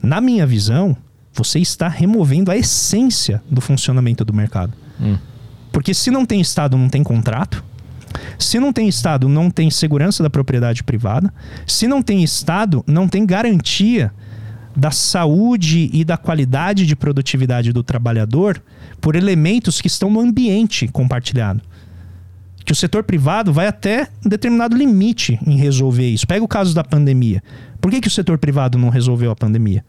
na 0.02 0.22
minha 0.22 0.46
visão, 0.46 0.96
você 1.34 1.60
está 1.60 1.90
removendo 1.90 2.50
a 2.50 2.56
essência 2.56 3.44
do 3.52 3.60
funcionamento 3.60 4.24
do 4.24 4.34
mercado. 4.34 4.74
Hum. 5.02 5.18
Porque 5.70 5.94
se 5.94 6.10
não 6.10 6.26
tem 6.26 6.40
Estado, 6.40 6.78
não 6.78 6.88
tem 6.88 7.04
contrato. 7.04 7.62
Se 8.40 8.58
não 8.58 8.72
tem 8.72 8.88
Estado, 8.88 9.28
não 9.28 9.50
tem 9.50 9.70
segurança 9.70 10.24
da 10.24 10.30
propriedade 10.30 10.82
privada. 10.82 11.34
Se 11.68 11.88
não 11.88 12.02
tem 12.02 12.24
Estado, 12.24 12.84
não 12.88 13.06
tem 13.06 13.26
garantia 13.26 14.14
da 14.76 14.92
saúde 14.92 15.90
e 15.94 16.04
da 16.04 16.18
qualidade 16.18 16.86
de 16.86 16.96
produtividade 16.96 17.72
do 17.72 17.82
trabalhador 17.82 18.62
por 19.00 19.16
elementos 19.16 19.80
que 19.80 19.88
estão 19.88 20.10
no 20.10 20.20
ambiente 20.20 20.88
compartilhado. 20.88 21.62
Que 22.66 22.72
o 22.72 22.76
setor 22.76 23.04
privado 23.04 23.54
vai 23.54 23.68
até 23.68 24.10
um 24.26 24.30
determinado 24.30 24.76
limite 24.76 25.40
em 25.46 25.56
resolver 25.56 26.10
isso. 26.10 26.28
Pega 26.28 26.44
o 26.44 26.48
caso 26.48 26.74
da 26.74 26.84
pandemia. 26.84 27.42
Por 27.80 27.92
que, 27.92 28.02
que 28.02 28.08
o 28.08 28.12
setor 28.12 28.38
privado 28.38 28.78
não 28.78 28.90
resolveu 28.90 29.30
a 29.30 29.36
pandemia? 29.36 29.86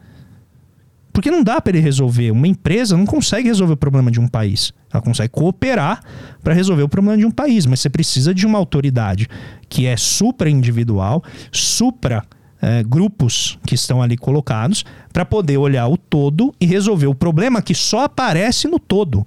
Porque 1.11 1.31
não 1.31 1.43
dá 1.43 1.59
para 1.59 1.75
ele 1.75 1.83
resolver. 1.83 2.29
Uma 2.29 2.47
empresa 2.47 2.95
não 2.95 3.07
consegue 3.07 3.47
resolver 3.47 3.73
o 3.73 3.77
problema 3.77 4.11
de 4.11 4.19
um 4.19 4.27
país. 4.27 4.71
Ela 4.93 5.01
consegue 5.01 5.29
cooperar 5.29 6.03
para 6.43 6.53
resolver 6.53 6.83
o 6.83 6.87
problema 6.89 7.17
de 7.17 7.25
um 7.25 7.31
país, 7.31 7.65
mas 7.65 7.79
você 7.79 7.89
precisa 7.89 8.35
de 8.35 8.45
uma 8.45 8.59
autoridade 8.59 9.27
que 9.67 9.87
é 9.87 9.97
supra 9.97 10.47
individual, 10.47 11.23
supra 11.51 12.23
é, 12.61 12.83
grupos 12.83 13.57
que 13.65 13.75
estão 13.75 14.01
ali 14.01 14.17
colocados 14.17 14.83
para 15.13 15.25
poder 15.25 15.57
olhar 15.57 15.87
o 15.87 15.97
todo 15.97 16.53
e 16.59 16.65
resolver 16.65 17.07
o 17.07 17.15
problema 17.15 17.61
que 17.61 17.75
só 17.75 18.03
aparece 18.03 18.67
no 18.67 18.79
todo. 18.79 19.25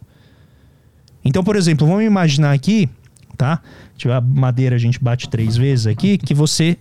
Então, 1.24 1.44
por 1.44 1.57
exemplo, 1.57 1.86
vamos 1.86 2.05
imaginar 2.05 2.52
aqui, 2.52 2.89
tá? 3.36 3.61
Tiver 3.97 4.15
a 4.15 4.20
madeira, 4.20 4.77
a 4.77 4.78
gente 4.78 5.02
bate 5.02 5.28
três 5.28 5.57
vezes 5.57 5.86
aqui, 5.86 6.16
que 6.16 6.35
você 6.35 6.78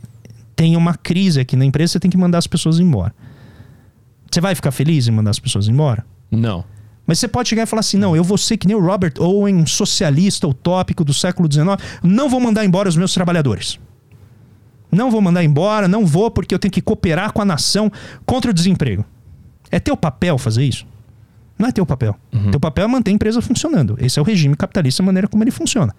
tem 0.56 0.76
uma 0.76 0.96
crise 0.96 1.40
aqui 1.40 1.56
na 1.56 1.66
empresa, 1.66 1.94
você 1.94 2.00
tem 2.00 2.12
que 2.12 2.18
mandar 2.18 2.38
as 2.38 2.48
pessoas 2.48 2.80
embora. 2.80 3.14
Você 4.30 4.40
vai 4.40 4.56
ficar 4.56 4.72
feliz 4.72 5.08
em 5.08 5.12
mandar 5.12 5.32
as 5.32 5.40
pessoas 5.40 5.68
embora? 5.68 6.06
Não. 6.32 6.64
Mas 7.06 7.18
você 7.18 7.28
pode 7.28 7.50
chegar 7.50 7.64
e 7.64 7.66
falar 7.66 7.80
assim: 7.80 7.98
não, 7.98 8.16
eu 8.16 8.24
vou 8.24 8.38
ser 8.38 8.58
que 8.58 8.68
nem 8.68 8.76
o 8.76 8.80
Robert 8.80 9.14
Owen, 9.20 9.56
um 9.56 9.66
socialista 9.66 10.48
utópico 10.48 11.04
do 11.04 11.14
século 11.14 11.52
XIX, 11.52 11.70
não 12.04 12.30
vou 12.30 12.40
mandar 12.40 12.64
embora 12.64 12.88
os 12.88 12.96
meus 12.96 13.14
trabalhadores. 13.14 13.80
Não 14.92 15.12
vou 15.12 15.22
mandar 15.22 15.44
embora, 15.44 15.88
não 15.88 16.06
vou 16.06 16.32
porque 16.32 16.54
eu 16.54 16.60
tenho 16.60 16.72
que 16.72 16.82
cooperar 16.82 17.32
com 17.32 17.42
a 17.42 17.46
nação 17.46 17.92
contra 18.26 18.52
o 18.52 18.54
desemprego. 18.54 19.06
É 19.70 19.80
teu 19.80 19.96
papel 19.96 20.38
fazer 20.38 20.64
isso? 20.64 20.86
Não 21.58 21.68
é 21.68 21.72
teu 21.72 21.86
papel. 21.86 22.16
Uhum. 22.34 22.52
Teu 22.52 22.60
papel 22.60 22.86
é 22.86 22.88
manter 22.88 23.12
a 23.12 23.14
empresa 23.14 23.42
funcionando. 23.42 23.98
Esse 24.00 24.18
é 24.18 24.22
o 24.22 24.26
regime 24.26 24.56
capitalista, 24.56 25.04
a 25.04 25.06
maneira 25.06 25.28
como 25.28 25.44
ele 25.44 25.52
funciona. 25.52 25.94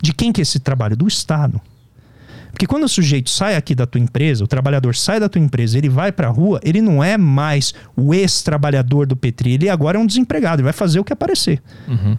De 0.00 0.12
quem 0.12 0.32
que 0.32 0.40
é 0.40 0.42
esse 0.42 0.60
trabalho? 0.60 0.96
Do 0.96 1.06
Estado. 1.06 1.60
Porque 2.54 2.68
quando 2.68 2.84
o 2.84 2.88
sujeito 2.88 3.28
sai 3.28 3.56
aqui 3.56 3.74
da 3.74 3.84
tua 3.84 4.00
empresa, 4.00 4.44
o 4.44 4.46
trabalhador 4.46 4.94
sai 4.94 5.18
da 5.18 5.28
tua 5.28 5.40
empresa, 5.40 5.76
ele 5.76 5.88
vai 5.88 6.12
para 6.12 6.28
a 6.28 6.30
rua, 6.30 6.60
ele 6.62 6.80
não 6.80 7.02
é 7.02 7.18
mais 7.18 7.74
o 7.96 8.14
ex-trabalhador 8.14 9.06
do 9.06 9.16
Petri, 9.16 9.54
ele 9.54 9.68
agora 9.68 9.98
é 9.98 10.00
um 10.00 10.06
desempregado, 10.06 10.60
ele 10.60 10.64
vai 10.64 10.72
fazer 10.72 11.00
o 11.00 11.04
que 11.04 11.12
aparecer. 11.12 11.60
Uhum. 11.88 12.16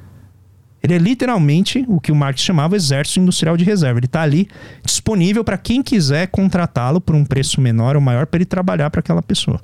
Ele 0.86 0.94
é 0.94 0.98
literalmente 1.00 1.84
o 1.88 2.00
que 2.00 2.12
o 2.12 2.16
Marx 2.16 2.42
chamava 2.42 2.76
exército 2.76 3.20
industrial 3.20 3.58
de 3.58 3.64
reserva. 3.64 3.98
Ele 3.98 4.06
está 4.06 4.22
ali 4.22 4.48
disponível 4.84 5.44
para 5.44 5.58
quem 5.58 5.82
quiser 5.82 6.28
contratá-lo 6.28 7.02
por 7.02 7.16
um 7.16 7.26
preço 7.26 7.60
menor 7.60 7.96
ou 7.96 8.02
maior 8.02 8.28
para 8.28 8.38
ele 8.38 8.46
trabalhar 8.46 8.92
para 8.92 9.00
aquela 9.00 9.24
pessoa. 9.24 9.60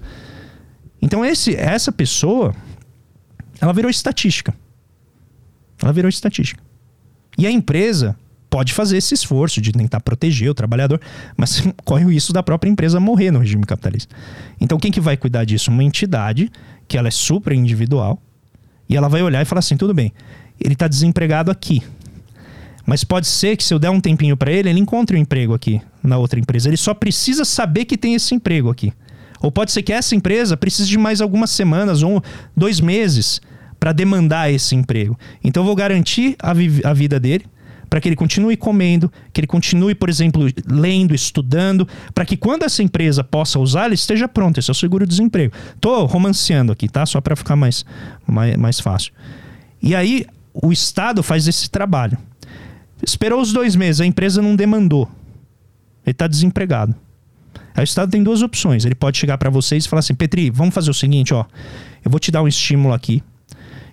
Então 1.00 1.24
esse, 1.24 1.56
essa 1.56 1.92
pessoa, 1.92 2.56
ela 3.60 3.72
virou 3.72 3.92
estatística. 3.92 4.52
Ela 5.80 5.94
virou 5.94 6.10
estatística. 6.10 6.60
E 7.38 7.46
a 7.46 7.52
empresa 7.52 8.16
pode 8.50 8.74
fazer 8.74 8.98
esse 8.98 9.14
esforço 9.14 9.62
de 9.62 9.72
tentar 9.72 10.00
proteger 10.00 10.50
o 10.50 10.56
trabalhador, 10.56 11.00
mas 11.38 11.62
corre 11.86 12.04
o 12.04 12.10
risco 12.10 12.34
da 12.34 12.42
própria 12.42 12.68
empresa 12.68 13.00
morrer 13.00 13.30
no 13.30 13.38
regime 13.38 13.64
capitalista. 13.64 14.16
Então 14.60 14.80
quem 14.80 14.92
que 14.92 15.00
vai 15.00 15.16
cuidar 15.16 15.46
disso? 15.46 15.70
Uma 15.70 15.84
entidade 15.84 16.52
que 16.88 16.98
ela 16.98 17.10
é 17.10 17.12
super 17.12 17.54
individual 17.54 18.20
e 18.90 18.98
ela 18.98 19.08
vai 19.08 19.22
olhar 19.22 19.44
e 19.44 19.46
falar 19.46 19.60
assim, 19.60 19.78
tudo 19.78 19.94
bem, 19.94 20.12
ele 20.64 20.74
está 20.74 20.88
desempregado 20.88 21.52
aqui. 21.52 21.84
Mas 22.86 23.04
pode 23.04 23.28
ser 23.28 23.56
que 23.56 23.64
se 23.64 23.74
eu 23.74 23.80
der 23.80 23.90
um 23.90 24.02
tempinho 24.02 24.36
para 24.36 24.52
ele, 24.52 24.70
ele 24.70 24.80
encontre 24.80 25.16
um 25.16 25.20
emprego 25.20 25.54
aqui 25.54 25.82
na 26.04 26.18
outra 26.18 26.40
empresa. 26.40 26.68
Ele 26.68 26.78
só 26.78 26.94
precisa 26.94 27.46
saber 27.46 27.86
que 27.86 27.98
tem 27.98 28.16
esse 28.16 28.34
emprego 28.34 28.70
aqui. 28.70 28.92
Ou 29.42 29.52
pode 29.52 29.72
ser 29.72 29.82
que 29.82 29.94
essa 29.94 30.16
empresa 30.16 30.56
precise 30.56 30.88
de 30.88 30.98
mais 30.98 31.22
algumas 31.22 31.50
semanas 31.52 32.04
ou 32.04 32.24
dois 32.56 32.80
meses 32.80 33.42
para 33.80 33.92
demandar 33.92 34.52
esse 34.52 34.76
emprego. 34.76 35.18
Então 35.44 35.64
eu 35.64 35.68
vou 35.68 35.76
garantir 35.76 36.36
a, 36.40 36.54
vi 36.54 36.82
a 36.84 36.94
vida 36.94 37.20
dele 37.20 37.46
para 37.90 38.00
que 38.00 38.08
ele 38.08 38.16
continue 38.16 38.56
comendo, 38.56 39.12
que 39.34 39.42
ele 39.42 39.48
continue, 39.48 39.94
por 39.94 40.08
exemplo, 40.08 40.48
lendo, 40.66 41.14
estudando, 41.14 41.86
para 42.14 42.24
que 42.24 42.38
quando 42.38 42.64
essa 42.64 42.82
empresa 42.82 43.22
possa 43.22 43.60
usar, 43.60 43.88
ele 43.88 43.96
esteja 43.96 44.30
pronto. 44.30 44.60
Esse 44.60 44.70
é 44.70 44.72
o 44.72 44.76
seguro-desemprego. 44.76 45.54
Tô 45.82 46.06
romanceando 46.06 46.72
aqui, 46.72 46.88
tá? 46.88 47.06
Só 47.06 47.20
para 47.20 47.36
ficar 47.36 47.58
mais, 47.58 47.84
mais, 48.26 48.56
mais 48.56 48.80
fácil. 48.80 49.12
E 49.82 49.94
aí 49.94 50.26
o 50.54 50.72
Estado 50.72 51.22
faz 51.24 51.48
esse 51.48 51.70
trabalho. 51.70 52.18
Esperou 53.06 53.42
os 53.42 53.52
dois 53.52 53.76
meses, 53.76 54.02
a 54.02 54.06
empresa 54.06 54.42
não 54.42 54.56
demandou. 54.56 55.10
Ele 56.06 56.12
está 56.12 56.28
desempregado. 56.28 56.96
Aí 57.74 57.84
o 57.84 57.86
Estado 57.86 58.12
tem 58.12 58.24
duas 58.24 58.42
opções. 58.42 58.86
Ele 58.86 58.96
pode 58.96 59.18
chegar 59.18 59.38
para 59.38 59.50
vocês 59.50 59.86
e 59.86 59.90
falar 59.90 60.00
assim: 60.00 60.14
Petri, 60.14 60.50
vamos 60.50 60.74
fazer 60.74 60.92
o 60.92 60.94
seguinte, 60.94 61.34
ó. 61.34 61.46
Eu 62.04 62.12
vou 62.12 62.20
te 62.20 62.32
dar 62.32 62.42
um 62.42 62.48
estímulo 62.48 62.94
aqui. 62.94 63.24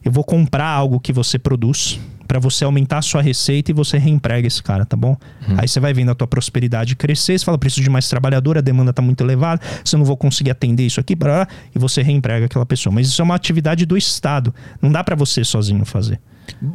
Eu 0.05 0.13
vou 0.13 0.25
comprar 0.25 0.69
algo 0.69 1.01
que 1.01 1.13
você 1.13 1.39
produz 1.39 2.01
para 2.29 2.39
você 2.39 2.63
aumentar 2.63 2.99
a 2.99 3.03
sua 3.03 3.23
receita 3.23 3.71
e 3.71 3.75
você 3.75 3.97
reemprega 3.97 4.47
esse 4.47 4.63
cara, 4.63 4.85
tá 4.85 4.97
bom? 4.97 5.17
Uhum. 5.49 5.57
Aí 5.57 5.67
você 5.67 5.81
vai 5.81 5.95
vendo 5.95 6.11
a 6.11 6.15
tua 6.15 6.27
prosperidade 6.27 6.95
crescer, 6.95 7.39
você 7.39 7.45
fala, 7.45 7.57
preciso 7.57 7.83
de 7.83 7.89
mais 7.89 8.07
trabalhador, 8.07 8.59
a 8.59 8.61
demanda 8.61 8.93
tá 8.93 9.01
muito 9.01 9.23
elevada, 9.25 9.63
você 9.83 9.97
não 9.97 10.05
vou 10.05 10.17
conseguir 10.17 10.51
atender 10.51 10.85
isso 10.85 11.01
aqui, 11.01 11.15
blá, 11.15 11.49
e 11.75 11.79
você 11.79 12.03
reemprega 12.03 12.45
aquela 12.45 12.67
pessoa. 12.67 12.95
Mas 12.95 13.09
isso 13.09 13.23
é 13.23 13.25
uma 13.25 13.35
atividade 13.35 13.87
do 13.87 13.97
Estado, 13.97 14.55
não 14.81 14.93
dá 14.93 15.03
para 15.03 15.17
você 15.17 15.43
sozinho 15.43 15.87
fazer. 15.87 16.21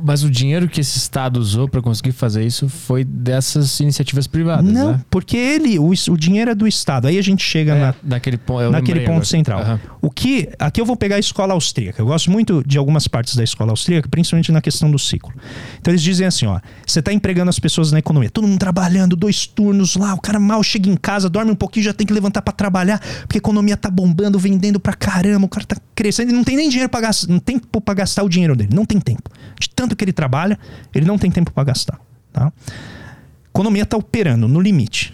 Mas 0.04 0.24
o 0.24 0.30
dinheiro 0.30 0.68
que 0.68 0.82
esse 0.82 0.98
Estado 0.98 1.38
usou 1.38 1.68
para 1.68 1.82
conseguir 1.82 2.12
fazer 2.12 2.46
isso 2.46 2.68
foi 2.70 3.04
dessas 3.04 3.80
iniciativas 3.80 4.28
privadas, 4.28 4.66
Não, 4.72 4.94
né? 4.94 5.02
porque 5.10 5.36
ele, 5.38 5.78
o, 5.80 5.90
o 6.10 6.18
dinheiro 6.18 6.52
é 6.52 6.56
do 6.56 6.68
Estado. 6.68 7.08
Aí 7.08 7.18
a 7.18 7.22
gente 7.22 7.44
chega 7.44 7.74
É, 7.76 7.80
na, 7.80 7.96
daquele, 8.04 8.38
pon- 8.38 8.62
eu 8.62 8.72
naquele 8.72 9.02
ponto 9.02 9.12
agora. 9.12 9.26
central. 9.26 9.60
Aham. 9.62 9.80
O 10.02 10.10
que 10.12 10.50
aqui 10.60 10.80
eu 10.82 10.86
vou 10.86 10.96
pegar 10.96 11.16
a 11.16 11.20
escola 11.20 11.54
austríaca. 11.54 12.02
Eu 12.02 12.06
gosto 12.06 12.30
muito 12.32 12.64
de 12.66 12.78
algumas 12.78 13.08
partes 13.08 13.36
da 13.36 13.44
escola 13.44 13.72
austríaca, 13.72 14.08
principalmente 14.10 14.52
na 14.52 14.62
questão 14.62 14.90
do 14.92 15.00
ciclo. 15.00 15.34
Então 15.80 15.92
eles 15.92 16.02
dizem 16.02 16.28
assim, 16.28 16.46
ó, 16.46 16.60
você 16.86 17.00
está 17.00 17.12
empregando 17.14 17.50
as 17.50 17.60
pessoas 17.60 17.92
na 17.92 18.00
economia, 18.00 18.30
todo 18.30 18.48
mundo 18.48 18.60
trabalhando, 18.60 19.16
dois 19.16 19.46
turnos 19.48 19.96
lá, 19.96 20.14
o 20.14 20.22
cara 20.22 20.40
mal 20.40 20.62
chega 20.64 20.90
em 20.90 20.96
casa, 20.96 21.30
dorme 21.30 21.52
um 21.52 21.56
pouquinho, 21.56 21.86
já 21.86 21.94
tem 21.94 22.06
que 22.06 22.14
levantar 22.14 22.42
para 22.42 22.54
trabalhar, 22.54 23.00
porque 23.22 23.38
a 23.38 23.40
economia 23.40 23.78
tá 23.78 23.90
bombando, 23.90 24.38
vendendo 24.40 24.80
pra 24.80 24.94
caramba, 24.94 25.46
o 25.46 25.50
cara 25.50 25.66
tá 25.66 25.78
crescendo, 25.96 26.30
ele 26.30 26.38
não 26.38 26.44
tem 26.44 26.56
nem 26.56 26.70
dinheiro 26.70 26.90
para 26.90 27.02
gastar, 27.02 27.28
não 27.32 27.40
tem 27.40 27.58
tempo 27.60 27.80
para 27.82 27.94
gastar 27.94 28.24
o 28.24 28.30
dinheiro 28.30 28.56
dele, 28.56 28.70
não 28.74 28.86
tem 28.86 29.00
tempo. 29.00 29.30
De 29.64 29.70
tanto 29.70 29.96
que 29.96 30.04
ele 30.04 30.12
trabalha, 30.12 30.60
ele 30.94 31.06
não 31.06 31.18
tem 31.18 31.32
tempo 31.32 31.52
para 31.52 31.64
gastar, 31.64 31.98
tá? 32.34 32.48
A 32.48 33.50
economia 33.50 33.86
tá 33.86 33.96
operando 33.96 34.46
no 34.46 34.60
limite. 34.60 35.14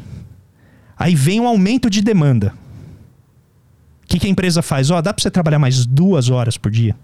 Aí 0.97 1.13
vem 1.13 1.39
um 1.39 1.47
aumento 1.47 1.89
de 1.89 2.01
demanda. 2.01 2.53
O 4.03 4.07
que, 4.07 4.17
que 4.17 4.25
a 4.25 4.29
empresa 4.29 4.63
faz? 4.63 4.89
Ó, 4.89 4.99
dá 5.01 5.13
para 5.13 5.21
você 5.21 5.29
trabalhar 5.29 5.59
mais 5.59 5.85
duas 5.85 6.29
horas 6.31 6.57
por 6.57 6.71
dia? 6.71 6.95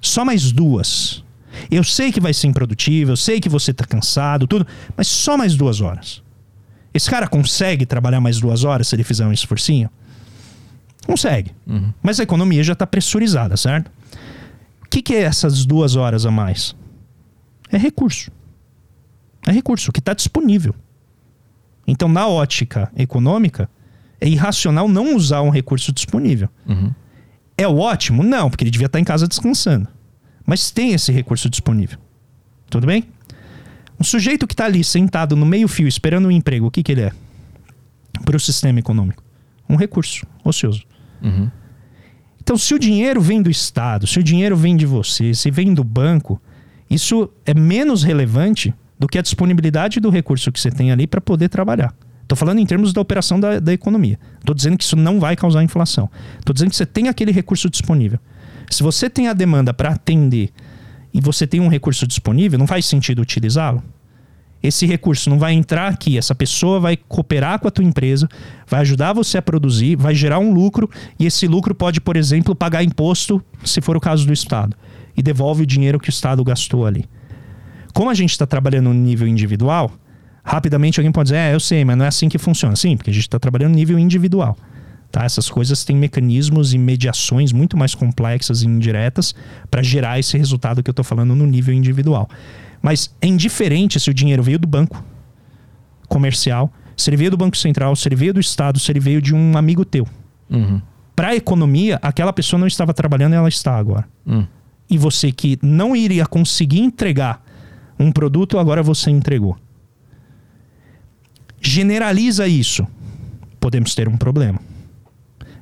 Só 0.00 0.24
mais 0.24 0.50
duas. 0.50 1.22
Eu 1.70 1.84
sei 1.84 2.10
que 2.10 2.20
vai 2.20 2.34
ser 2.34 2.48
improdutivo, 2.48 3.12
eu 3.12 3.16
sei 3.16 3.38
que 3.40 3.48
você 3.48 3.72
tá 3.72 3.84
cansado, 3.84 4.48
tudo, 4.48 4.66
mas 4.96 5.06
só 5.06 5.36
mais 5.36 5.54
duas 5.54 5.80
horas. 5.80 6.22
Esse 6.92 7.08
cara 7.08 7.28
consegue 7.28 7.86
trabalhar 7.86 8.20
mais 8.20 8.40
duas 8.40 8.64
horas 8.64 8.88
se 8.88 8.96
ele 8.96 9.04
fizer 9.04 9.24
um 9.24 9.32
esforcinho? 9.32 9.88
Consegue. 11.06 11.52
Mas 12.02 12.18
a 12.18 12.24
economia 12.24 12.64
já 12.64 12.72
está 12.72 12.86
pressurizada, 12.86 13.56
certo? 13.56 13.92
O 14.90 14.92
que, 14.92 15.02
que 15.02 15.14
é 15.14 15.20
essas 15.20 15.64
duas 15.64 15.94
horas 15.94 16.26
a 16.26 16.32
mais? 16.32 16.74
É 17.70 17.78
recurso. 17.78 18.28
É 19.46 19.52
recurso 19.52 19.92
que 19.92 20.00
está 20.00 20.12
disponível. 20.12 20.74
Então, 21.86 22.08
na 22.08 22.26
ótica 22.26 22.90
econômica, 22.96 23.70
é 24.20 24.28
irracional 24.28 24.88
não 24.88 25.14
usar 25.14 25.42
um 25.42 25.48
recurso 25.48 25.92
disponível. 25.92 26.48
Uhum. 26.66 26.92
É 27.56 27.68
ótimo? 27.68 28.24
Não, 28.24 28.50
porque 28.50 28.64
ele 28.64 28.70
devia 28.72 28.86
estar 28.86 28.98
em 28.98 29.04
casa 29.04 29.28
descansando. 29.28 29.86
Mas 30.44 30.72
tem 30.72 30.92
esse 30.92 31.12
recurso 31.12 31.48
disponível. 31.48 32.00
Tudo 32.68 32.88
bem? 32.88 33.04
Um 33.98 34.02
sujeito 34.02 34.44
que 34.44 34.54
está 34.54 34.64
ali 34.64 34.82
sentado 34.82 35.36
no 35.36 35.46
meio-fio 35.46 35.86
esperando 35.86 36.26
um 36.26 36.32
emprego, 36.32 36.66
o 36.66 36.70
que, 36.70 36.82
que 36.82 36.90
ele 36.90 37.02
é? 37.02 37.12
Para 38.24 38.36
o 38.36 38.40
sistema 38.40 38.80
econômico. 38.80 39.22
Um 39.68 39.76
recurso 39.76 40.26
ocioso. 40.44 40.82
Uhum. 41.22 41.48
Então, 42.50 42.58
se 42.58 42.74
o 42.74 42.80
dinheiro 42.80 43.20
vem 43.20 43.40
do 43.40 43.48
Estado, 43.48 44.08
se 44.08 44.18
o 44.18 44.24
dinheiro 44.24 44.56
vem 44.56 44.76
de 44.76 44.84
você, 44.84 45.32
se 45.32 45.52
vem 45.52 45.72
do 45.72 45.84
banco, 45.84 46.42
isso 46.90 47.30
é 47.46 47.54
menos 47.54 48.02
relevante 48.02 48.74
do 48.98 49.06
que 49.06 49.16
a 49.18 49.22
disponibilidade 49.22 50.00
do 50.00 50.10
recurso 50.10 50.50
que 50.50 50.58
você 50.58 50.68
tem 50.68 50.90
ali 50.90 51.06
para 51.06 51.20
poder 51.20 51.48
trabalhar. 51.48 51.94
Estou 52.22 52.36
falando 52.36 52.58
em 52.58 52.66
termos 52.66 52.92
da 52.92 53.00
operação 53.00 53.38
da, 53.38 53.60
da 53.60 53.72
economia. 53.72 54.18
Estou 54.40 54.52
dizendo 54.52 54.76
que 54.76 54.82
isso 54.82 54.96
não 54.96 55.20
vai 55.20 55.36
causar 55.36 55.62
inflação. 55.62 56.10
Estou 56.40 56.52
dizendo 56.52 56.70
que 56.70 56.76
você 56.76 56.84
tem 56.84 57.06
aquele 57.06 57.30
recurso 57.30 57.70
disponível. 57.70 58.18
Se 58.68 58.82
você 58.82 59.08
tem 59.08 59.28
a 59.28 59.32
demanda 59.32 59.72
para 59.72 59.90
atender 59.90 60.50
e 61.14 61.20
você 61.20 61.46
tem 61.46 61.60
um 61.60 61.68
recurso 61.68 62.04
disponível, 62.04 62.58
não 62.58 62.66
faz 62.66 62.84
sentido 62.84 63.22
utilizá-lo? 63.22 63.80
Esse 64.62 64.84
recurso 64.84 65.30
não 65.30 65.38
vai 65.38 65.54
entrar 65.54 65.88
aqui, 65.88 66.18
essa 66.18 66.34
pessoa 66.34 66.78
vai 66.78 66.96
cooperar 66.96 67.58
com 67.58 67.66
a 67.66 67.70
tua 67.70 67.84
empresa, 67.84 68.28
vai 68.66 68.80
ajudar 68.80 69.14
você 69.14 69.38
a 69.38 69.42
produzir, 69.42 69.96
vai 69.96 70.14
gerar 70.14 70.38
um 70.38 70.52
lucro 70.52 70.88
e 71.18 71.26
esse 71.26 71.46
lucro 71.46 71.74
pode, 71.74 72.00
por 72.00 72.16
exemplo, 72.16 72.54
pagar 72.54 72.84
imposto, 72.84 73.42
se 73.64 73.80
for 73.80 73.96
o 73.96 74.00
caso 74.00 74.26
do 74.26 74.32
Estado, 74.32 74.76
e 75.16 75.22
devolve 75.22 75.62
o 75.62 75.66
dinheiro 75.66 75.98
que 75.98 76.08
o 76.08 76.10
Estado 76.10 76.44
gastou 76.44 76.86
ali. 76.86 77.06
Como 77.94 78.10
a 78.10 78.14
gente 78.14 78.30
está 78.30 78.46
trabalhando 78.46 78.92
no 78.92 78.94
nível 78.94 79.26
individual, 79.26 79.90
rapidamente 80.44 81.00
alguém 81.00 81.10
pode 81.10 81.28
dizer, 81.28 81.38
é, 81.38 81.54
eu 81.54 81.60
sei, 81.60 81.84
mas 81.84 81.96
não 81.96 82.04
é 82.04 82.08
assim 82.08 82.28
que 82.28 82.38
funciona. 82.38 82.76
Sim, 82.76 82.96
porque 82.96 83.10
a 83.10 83.14
gente 83.14 83.22
está 83.22 83.38
trabalhando 83.38 83.72
no 83.72 83.76
nível 83.76 83.98
individual. 83.98 84.56
Tá? 85.10 85.24
Essas 85.24 85.50
coisas 85.50 85.84
têm 85.84 85.96
mecanismos 85.96 86.72
e 86.72 86.78
mediações 86.78 87.50
muito 87.50 87.76
mais 87.76 87.94
complexas 87.94 88.62
e 88.62 88.66
indiretas 88.66 89.34
para 89.70 89.82
gerar 89.82 90.20
esse 90.20 90.38
resultado 90.38 90.82
que 90.82 90.90
eu 90.90 90.92
estou 90.92 91.04
falando 91.04 91.34
no 91.34 91.46
nível 91.46 91.74
individual. 91.74 92.28
Mas 92.82 93.14
é 93.20 93.26
indiferente 93.26 94.00
se 94.00 94.10
o 94.10 94.14
dinheiro 94.14 94.42
veio 94.42 94.58
do 94.58 94.66
banco 94.66 95.04
comercial, 96.08 96.72
se 96.96 97.08
ele 97.10 97.16
veio 97.16 97.30
do 97.30 97.36
Banco 97.36 97.56
Central, 97.56 97.94
se 97.96 98.08
ele 98.08 98.16
veio 98.16 98.34
do 98.34 98.40
Estado, 98.40 98.78
se 98.78 98.90
ele 98.90 99.00
veio 99.00 99.22
de 99.22 99.34
um 99.34 99.56
amigo 99.56 99.84
teu. 99.84 100.06
Uhum. 100.50 100.80
Para 101.14 101.28
a 101.28 101.36
economia, 101.36 101.98
aquela 102.02 102.32
pessoa 102.32 102.58
não 102.58 102.66
estava 102.66 102.92
trabalhando 102.94 103.34
e 103.34 103.36
ela 103.36 103.48
está 103.48 103.76
agora. 103.76 104.08
Hum. 104.26 104.46
E 104.88 104.98
você 104.98 105.30
que 105.30 105.58
não 105.62 105.94
iria 105.94 106.26
conseguir 106.26 106.80
entregar 106.80 107.42
um 107.98 108.10
produto, 108.10 108.58
agora 108.58 108.82
você 108.82 109.10
entregou. 109.10 109.56
Generaliza 111.60 112.48
isso, 112.48 112.86
podemos 113.60 113.94
ter 113.94 114.08
um 114.08 114.16
problema. 114.16 114.58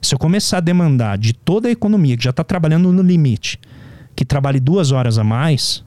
Se 0.00 0.14
eu 0.14 0.18
começar 0.18 0.58
a 0.58 0.60
demandar 0.60 1.18
de 1.18 1.32
toda 1.32 1.68
a 1.68 1.72
economia 1.72 2.16
que 2.16 2.22
já 2.22 2.30
está 2.30 2.44
trabalhando 2.44 2.92
no 2.92 3.02
limite, 3.02 3.58
que 4.14 4.24
trabalhe 4.24 4.60
duas 4.60 4.92
horas 4.92 5.18
a 5.18 5.24
mais, 5.24 5.84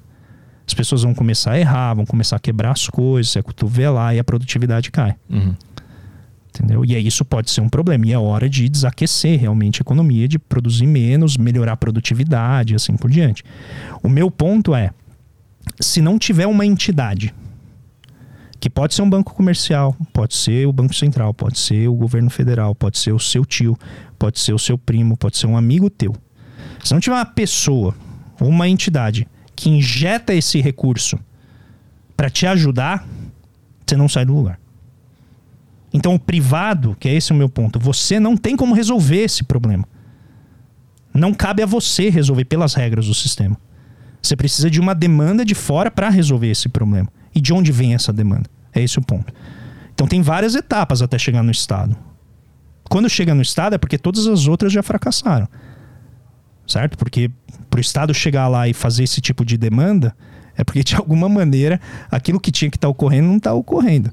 as 0.72 0.74
pessoas 0.74 1.04
vão 1.04 1.14
começar 1.14 1.52
a 1.52 1.60
errar, 1.60 1.94
vão 1.94 2.06
começar 2.06 2.38
a 2.38 2.40
quebrar 2.40 2.72
as 2.72 2.88
coisas, 2.88 3.36
a 3.36 3.44
cotovelar 3.44 4.16
e 4.16 4.20
a 4.20 4.24
produtividade 4.24 4.90
cai. 4.90 5.16
Uhum. 5.30 5.54
Entendeu? 6.48 6.86
E 6.86 6.96
aí 6.96 7.06
isso 7.06 7.26
pode 7.26 7.52
ser 7.52 7.60
um 7.60 7.68
problema. 7.68 8.08
E 8.08 8.14
é 8.14 8.18
hora 8.18 8.50
de 8.50 8.70
desaquecer 8.70 9.38
realmente 9.38 9.82
a 9.82 9.84
economia, 9.84 10.28
de 10.28 10.40
produzir 10.40 10.88
menos, 10.88 11.36
melhorar 11.36 11.74
a 11.74 11.78
produtividade 11.78 12.74
e 12.74 12.76
assim 12.76 12.96
por 12.96 13.10
diante. 13.10 13.44
O 14.02 14.08
meu 14.08 14.32
ponto 14.32 14.74
é: 14.74 14.92
se 15.80 16.02
não 16.02 16.18
tiver 16.18 16.48
uma 16.48 16.66
entidade, 16.66 17.34
que 18.58 18.70
pode 18.70 18.94
ser 18.94 19.02
um 19.02 19.10
banco 19.10 19.34
comercial, 19.34 19.96
pode 20.14 20.36
ser 20.36 20.68
o 20.68 20.74
Banco 20.74 20.94
Central, 20.94 21.34
pode 21.34 21.60
ser 21.60 21.90
o 21.90 21.96
governo 21.96 22.30
federal, 22.30 22.74
pode 22.74 22.98
ser 22.98 23.12
o 23.12 23.20
seu 23.20 23.46
tio, 23.46 23.78
pode 24.18 24.40
ser 24.40 24.54
o 24.54 24.60
seu 24.60 24.78
primo, 24.78 25.18
pode 25.18 25.38
ser 25.38 25.48
um 25.48 25.58
amigo 25.58 25.90
teu. 25.90 26.14
Se 26.82 26.94
não 26.94 27.02
tiver 27.02 27.16
uma 27.16 27.26
pessoa 27.26 27.94
uma 28.40 28.68
entidade 28.68 29.28
que 29.62 29.70
injeta 29.70 30.34
esse 30.34 30.60
recurso 30.60 31.20
para 32.18 32.32
te 32.32 32.48
ajudar, 32.48 33.08
você 33.86 33.96
não 33.96 34.10
sai 34.10 34.26
do 34.26 34.34
lugar. 34.34 34.60
Então, 35.94 36.16
o 36.16 36.20
privado, 36.20 36.98
que 37.00 37.08
é 37.08 37.14
esse 37.14 37.32
o 37.32 37.36
meu 37.36 37.48
ponto, 37.48 37.80
você 37.80 38.20
não 38.20 38.36
tem 38.36 38.58
como 38.58 38.74
resolver 38.74 39.22
esse 39.22 39.44
problema. 39.44 39.88
Não 41.14 41.32
cabe 41.32 41.62
a 41.62 41.68
você 41.68 42.10
resolver 42.10 42.46
pelas 42.46 42.74
regras 42.74 43.06
do 43.06 43.14
sistema. 43.14 43.56
Você 44.20 44.36
precisa 44.36 44.68
de 44.68 44.80
uma 44.80 44.96
demanda 44.96 45.46
de 45.46 45.54
fora 45.54 45.92
para 45.92 46.10
resolver 46.10 46.50
esse 46.50 46.68
problema. 46.68 47.10
E 47.36 47.40
de 47.40 47.54
onde 47.54 47.72
vem 47.72 47.94
essa 47.94 48.12
demanda? 48.12 48.50
É 48.74 48.82
esse 48.82 48.98
o 48.98 49.02
ponto. 49.04 49.32
Então, 49.94 50.08
tem 50.08 50.24
várias 50.24 50.56
etapas 50.56 51.04
até 51.04 51.20
chegar 51.20 51.44
no 51.44 51.52
Estado. 51.52 51.96
Quando 52.90 53.08
chega 53.08 53.36
no 53.36 53.44
Estado 53.44 53.76
é 53.76 53.78
porque 53.78 54.00
todas 54.00 54.26
as 54.26 54.48
outras 54.48 54.74
já 54.74 54.82
fracassaram. 54.82 55.48
Certo? 56.66 56.98
Porque 56.98 57.30
para 57.72 57.78
o 57.78 57.82
Estado 57.82 58.14
chegar 58.14 58.50
lá 58.50 58.68
e 58.68 58.74
fazer 58.74 59.06
esse 59.06 59.22
tipo 59.22 59.46
de 59.46 59.58
demanda, 59.58 60.14
é 60.56 60.64
porque 60.64 60.84
de 60.84 60.94
alguma 60.98 61.30
maneira 61.30 61.80
aquilo 62.12 62.40
que 62.40 62.52
tinha 62.52 62.70
que 62.70 62.78
estar 62.78 62.90
ocorrendo 62.90 63.30
não 63.30 63.38
está 63.38 63.54
ocorrendo. 63.54 64.12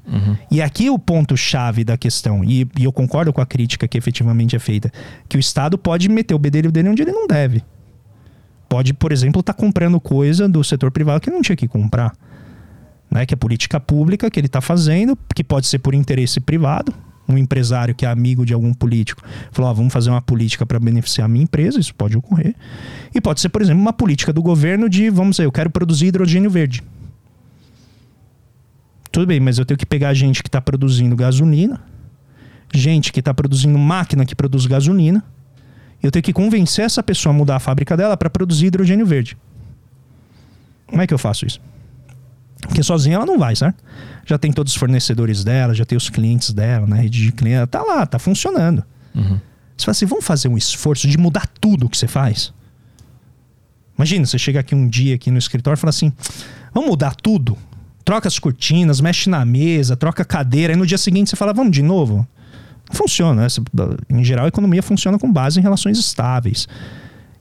E 0.49 0.61
aqui 0.61 0.87
é 0.87 0.91
o 0.91 0.97
ponto-chave 0.97 1.83
da 1.83 1.97
questão, 1.97 2.43
e, 2.43 2.67
e 2.77 2.85
eu 2.85 2.91
concordo 2.91 3.33
com 3.33 3.41
a 3.41 3.45
crítica 3.45 3.87
que 3.87 3.97
efetivamente 3.97 4.55
é 4.55 4.59
feita, 4.59 4.91
que 5.27 5.37
o 5.37 5.39
Estado 5.39 5.77
pode 5.77 6.07
meter 6.09 6.33
o 6.33 6.39
bedelho 6.39 6.71
dele 6.71 6.89
onde 6.89 7.01
ele 7.01 7.11
não 7.11 7.27
deve. 7.27 7.61
Pode, 8.69 8.93
por 8.93 9.11
exemplo, 9.11 9.41
estar 9.41 9.53
comprando 9.53 9.99
coisa 9.99 10.47
do 10.47 10.63
setor 10.63 10.91
privado 10.91 11.19
que 11.19 11.31
não 11.31 11.41
tinha 11.41 11.55
que 11.55 11.67
comprar. 11.67 12.13
Né? 13.09 13.25
Que 13.25 13.33
é 13.33 13.37
política 13.37 13.79
pública 13.79 14.29
que 14.29 14.39
ele 14.39 14.45
está 14.45 14.61
fazendo, 14.61 15.17
que 15.35 15.43
pode 15.43 15.65
ser 15.65 15.79
por 15.79 15.95
interesse 15.95 16.39
privado. 16.39 16.93
Um 17.29 17.37
empresário 17.37 17.93
que 17.93 18.07
é 18.07 18.09
amigo 18.09 18.43
de 18.43 18.55
algum 18.55 18.73
político 18.73 19.21
falou: 19.51 19.69
ó, 19.69 19.73
vamos 19.73 19.93
fazer 19.93 20.09
uma 20.09 20.21
política 20.21 20.65
para 20.65 20.79
beneficiar 20.79 21.25
a 21.25 21.27
minha 21.27 21.43
empresa, 21.43 21.79
isso 21.79 21.93
pode 21.93 22.17
ocorrer. 22.17 22.55
E 23.13 23.21
pode 23.21 23.39
ser, 23.39 23.49
por 23.49 23.61
exemplo, 23.61 23.79
uma 23.79 23.93
política 23.93 24.33
do 24.33 24.41
governo 24.41 24.89
de, 24.89 25.11
vamos 25.11 25.35
dizer, 25.35 25.45
eu 25.45 25.51
quero 25.51 25.69
produzir 25.69 26.07
hidrogênio 26.07 26.49
verde. 26.49 26.83
Tudo 29.11 29.27
bem, 29.27 29.39
mas 29.39 29.59
eu 29.59 29.65
tenho 29.65 29.77
que 29.77 29.85
pegar 29.85 30.13
gente 30.13 30.41
que 30.41 30.49
está 30.49 30.59
produzindo 30.59 31.15
gasolina, 31.15 31.79
gente 32.73 33.11
que 33.11 33.19
está 33.19 33.33
produzindo 33.33 33.77
máquina 33.77 34.25
que 34.25 34.35
produz 34.35 34.65
gasolina, 34.65 35.23
eu 36.01 36.11
tenho 36.11 36.23
que 36.23 36.33
convencer 36.33 36.85
essa 36.85 37.03
pessoa 37.03 37.33
a 37.33 37.37
mudar 37.37 37.57
a 37.57 37.59
fábrica 37.59 37.95
dela 37.97 38.15
para 38.15 38.29
produzir 38.29 38.67
hidrogênio 38.67 39.05
verde. 39.05 39.37
Como 40.87 41.01
é 41.01 41.07
que 41.07 41.13
eu 41.13 41.17
faço 41.17 41.45
isso? 41.45 41.59
Porque 42.61 42.83
sozinha 42.83 43.15
ela 43.15 43.25
não 43.25 43.37
vai, 43.37 43.55
certo? 43.55 43.83
Já 44.25 44.37
tem 44.37 44.51
todos 44.51 44.73
os 44.73 44.79
fornecedores 44.79 45.43
dela, 45.43 45.73
já 45.73 45.85
tem 45.85 45.97
os 45.97 46.09
clientes 46.09 46.51
dela, 46.51 46.85
né? 46.85 47.01
Rede 47.01 47.23
de 47.23 47.31
cliente, 47.31 47.67
tá 47.67 47.81
lá, 47.81 48.05
tá 48.05 48.19
funcionando. 48.19 48.83
Uhum. 49.15 49.39
Você 49.75 49.85
fala 49.85 49.91
assim, 49.91 50.05
vamos 50.05 50.25
fazer 50.25 50.47
um 50.49 50.57
esforço 50.57 51.07
de 51.07 51.17
mudar 51.17 51.47
tudo 51.59 51.85
o 51.85 51.89
que 51.89 51.97
você 51.97 52.07
faz? 52.07 52.53
Imagina, 53.99 54.25
você 54.25 54.37
chega 54.37 54.61
aqui 54.61 54.73
um 54.73 54.87
dia 54.87 55.15
aqui 55.15 55.29
no 55.29 55.37
escritório 55.37 55.77
e 55.77 55.79
fala 55.79 55.89
assim: 55.89 56.13
vamos 56.73 56.89
mudar 56.89 57.15
tudo? 57.15 57.57
Troca 58.05 58.29
as 58.29 58.39
cortinas, 58.39 59.01
mexe 59.01 59.29
na 59.29 59.43
mesa, 59.43 59.97
troca 59.97 60.23
a 60.23 60.25
cadeira. 60.25 60.71
Aí 60.71 60.79
no 60.79 60.85
dia 60.85 60.97
seguinte 60.97 61.29
você 61.29 61.35
fala: 61.35 61.51
vamos 61.51 61.73
de 61.73 61.83
novo? 61.83 62.25
Funciona. 62.91 63.41
Né? 63.41 63.47
Em 64.09 64.23
geral, 64.23 64.45
a 64.45 64.47
economia 64.47 64.81
funciona 64.81 65.19
com 65.19 65.29
base 65.29 65.59
em 65.59 65.61
relações 65.61 65.99
estáveis. 65.99 66.65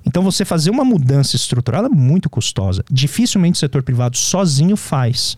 Então, 0.07 0.23
você 0.23 0.45
fazer 0.45 0.71
uma 0.71 0.85
mudança 0.85 1.37
estrutural 1.37 1.85
é 1.85 1.89
muito 1.89 2.31
custosa. 2.31 2.85
Dificilmente 2.91 3.57
o 3.57 3.59
setor 3.59 3.83
privado 3.83 4.17
sozinho 4.17 4.77
faz. 4.77 5.37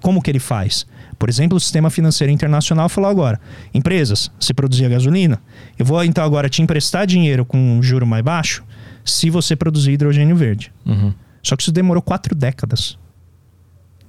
Como 0.00 0.22
que 0.22 0.30
ele 0.30 0.38
faz? 0.38 0.86
Por 1.18 1.28
exemplo, 1.28 1.56
o 1.56 1.60
sistema 1.60 1.90
financeiro 1.90 2.32
internacional 2.32 2.88
falou 2.88 3.10
agora: 3.10 3.40
empresas, 3.74 4.30
se 4.38 4.54
produzir 4.54 4.88
gasolina, 4.88 5.40
eu 5.78 5.84
vou 5.84 6.02
então 6.04 6.24
agora 6.24 6.48
te 6.48 6.62
emprestar 6.62 7.06
dinheiro 7.06 7.44
com 7.44 7.58
um 7.58 7.82
juro 7.82 8.06
mais 8.06 8.24
baixo 8.24 8.64
se 9.04 9.28
você 9.28 9.56
produzir 9.56 9.92
hidrogênio 9.92 10.36
verde. 10.36 10.72
Uhum. 10.86 11.12
Só 11.42 11.56
que 11.56 11.62
isso 11.62 11.72
demorou 11.72 12.02
quatro 12.02 12.34
décadas. 12.34 12.98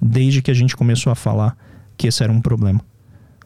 Desde 0.00 0.40
que 0.40 0.50
a 0.50 0.54
gente 0.54 0.76
começou 0.76 1.10
a 1.10 1.14
falar 1.14 1.56
que 1.96 2.06
esse 2.06 2.22
era 2.22 2.32
um 2.32 2.40
problema. 2.40 2.80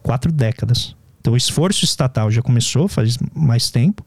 Quatro 0.03 0.31
décadas. 0.31 0.95
Então 1.21 1.33
o 1.33 1.37
esforço 1.37 1.85
estatal 1.85 2.31
já 2.31 2.43
começou 2.43 2.87
faz 2.87 3.17
mais 3.35 3.71
tempo, 3.71 4.05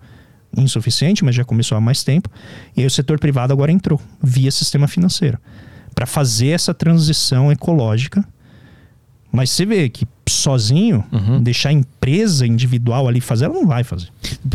insuficiente, 0.55 1.23
mas 1.23 1.35
já 1.35 1.43
começou 1.43 1.77
há 1.77 1.81
mais 1.81 2.03
tempo. 2.03 2.29
E 2.75 2.81
aí 2.81 2.87
o 2.87 2.91
setor 2.91 3.19
privado 3.19 3.53
agora 3.53 3.71
entrou 3.71 3.99
via 4.21 4.51
sistema 4.51 4.87
financeiro 4.87 5.37
para 5.93 6.05
fazer 6.05 6.49
essa 6.49 6.73
transição 6.73 7.51
ecológica. 7.51 8.23
Mas 9.31 9.49
você 9.49 9.65
vê 9.65 9.89
que 9.89 10.07
sozinho, 10.29 11.03
uhum. 11.11 11.41
deixar 11.41 11.69
a 11.69 11.73
empresa 11.73 12.45
individual 12.45 13.07
ali 13.07 13.19
fazer, 13.21 13.45
ela 13.45 13.53
não 13.53 13.65
vai 13.65 13.83
fazer. 13.83 14.07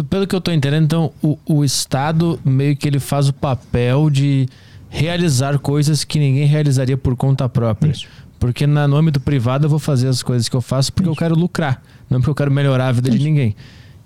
Pelo 0.08 0.26
que 0.26 0.34
eu 0.34 0.38
estou 0.38 0.52
entendendo, 0.52 0.84
então, 0.84 1.12
o, 1.22 1.38
o 1.46 1.64
Estado 1.64 2.38
meio 2.44 2.76
que 2.76 2.86
ele 2.88 2.98
faz 2.98 3.28
o 3.28 3.32
papel 3.32 4.08
de 4.10 4.48
realizar 4.88 5.58
coisas 5.58 6.04
que 6.04 6.18
ninguém 6.18 6.46
realizaria 6.46 6.96
por 6.96 7.16
conta 7.16 7.48
própria. 7.48 7.90
Isso. 7.90 8.06
Porque 8.38 8.66
na, 8.66 8.86
no 8.86 8.96
âmbito 8.96 9.20
privado 9.20 9.66
eu 9.66 9.70
vou 9.70 9.78
fazer 9.78 10.08
as 10.08 10.22
coisas 10.22 10.48
que 10.48 10.56
eu 10.56 10.60
faço 10.60 10.92
porque 10.92 11.08
Isso. 11.08 11.12
eu 11.12 11.18
quero 11.18 11.34
lucrar, 11.34 11.82
não 12.10 12.18
porque 12.18 12.30
eu 12.30 12.34
quero 12.34 12.50
melhorar 12.50 12.88
a 12.88 12.92
vida 12.92 13.08
Isso. 13.08 13.18
de 13.18 13.24
ninguém. 13.24 13.56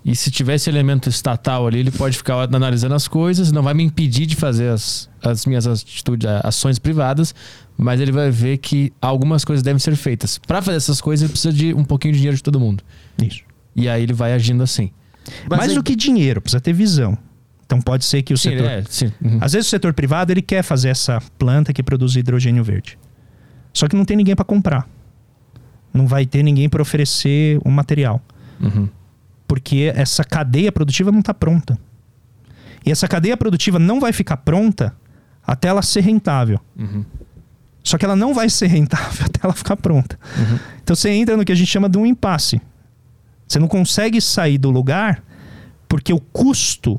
E 0.06 0.14
se 0.14 0.30
tivesse 0.30 0.70
elemento 0.70 1.08
estatal 1.08 1.66
ali, 1.66 1.80
ele 1.80 1.90
pode 1.90 2.16
ficar 2.16 2.36
analisando 2.54 2.94
as 2.94 3.08
coisas, 3.08 3.50
não 3.50 3.60
vai 3.60 3.74
me 3.74 3.82
impedir 3.82 4.24
de 4.24 4.36
fazer 4.36 4.68
as, 4.68 5.10
as 5.20 5.44
minhas 5.46 5.66
atitudes, 5.66 6.30
ações 6.44 6.78
privadas, 6.78 7.34
mas 7.76 8.00
ele 8.00 8.12
vai 8.12 8.30
ver 8.30 8.58
que 8.58 8.92
algumas 9.02 9.44
coisas 9.44 9.64
devem 9.64 9.80
ser 9.80 9.96
feitas. 9.96 10.38
Para 10.38 10.62
fazer 10.62 10.76
essas 10.76 11.00
coisas, 11.00 11.24
ele 11.24 11.32
precisa 11.32 11.52
de 11.52 11.74
um 11.74 11.82
pouquinho 11.82 12.12
de 12.12 12.18
dinheiro 12.18 12.36
de 12.36 12.42
todo 12.44 12.60
mundo. 12.60 12.84
Isso. 13.20 13.42
E 13.74 13.88
aí 13.88 14.04
ele 14.04 14.12
vai 14.12 14.32
agindo 14.32 14.62
assim. 14.62 14.92
Mas 15.50 15.58
Mais 15.58 15.70
aí... 15.70 15.74
do 15.74 15.82
que 15.82 15.96
dinheiro, 15.96 16.40
precisa 16.40 16.60
ter 16.60 16.72
visão. 16.72 17.18
Então 17.64 17.80
pode 17.80 18.04
ser 18.04 18.22
que 18.22 18.32
o 18.32 18.38
sim, 18.38 18.50
setor. 18.50 18.64
É, 18.64 18.84
uhum. 19.24 19.38
Às 19.40 19.54
vezes 19.54 19.66
o 19.66 19.70
setor 19.70 19.92
privado 19.92 20.32
ele 20.32 20.40
quer 20.40 20.62
fazer 20.62 20.90
essa 20.90 21.20
planta 21.36 21.72
que 21.72 21.82
produz 21.82 22.14
hidrogênio 22.14 22.62
verde. 22.62 22.96
Só 23.72 23.88
que 23.88 23.96
não 23.96 24.04
tem 24.04 24.16
ninguém 24.16 24.36
para 24.36 24.44
comprar. 24.44 24.88
Não 25.92 26.06
vai 26.06 26.24
ter 26.26 26.44
ninguém 26.44 26.68
para 26.68 26.80
oferecer 26.80 27.58
o 27.64 27.70
material. 27.72 28.22
Uhum 28.60 28.88
porque 29.46 29.92
essa 29.94 30.24
cadeia 30.24 30.72
produtiva 30.72 31.12
não 31.12 31.20
está 31.20 31.32
pronta. 31.32 31.78
E 32.84 32.90
essa 32.90 33.08
cadeia 33.08 33.36
produtiva 33.36 33.78
não 33.78 34.00
vai 34.00 34.12
ficar 34.12 34.36
pronta 34.38 34.94
até 35.44 35.68
ela 35.68 35.82
ser 35.82 36.00
rentável. 36.00 36.60
Uhum. 36.76 37.04
Só 37.82 37.96
que 37.96 38.04
ela 38.04 38.16
não 38.16 38.34
vai 38.34 38.48
ser 38.50 38.66
rentável 38.66 39.26
até 39.26 39.40
ela 39.42 39.52
ficar 39.52 39.76
pronta. 39.76 40.18
Uhum. 40.36 40.58
Então 40.82 40.94
você 40.96 41.10
entra 41.10 41.36
no 41.36 41.44
que 41.44 41.52
a 41.52 41.56
gente 41.56 41.70
chama 41.70 41.88
de 41.88 41.98
um 41.98 42.06
impasse. 42.06 42.60
Você 43.46 43.58
não 43.58 43.68
consegue 43.68 44.20
sair 44.20 44.58
do 44.58 44.70
lugar 44.70 45.22
porque 45.88 46.12
o 46.12 46.20
custo 46.20 46.98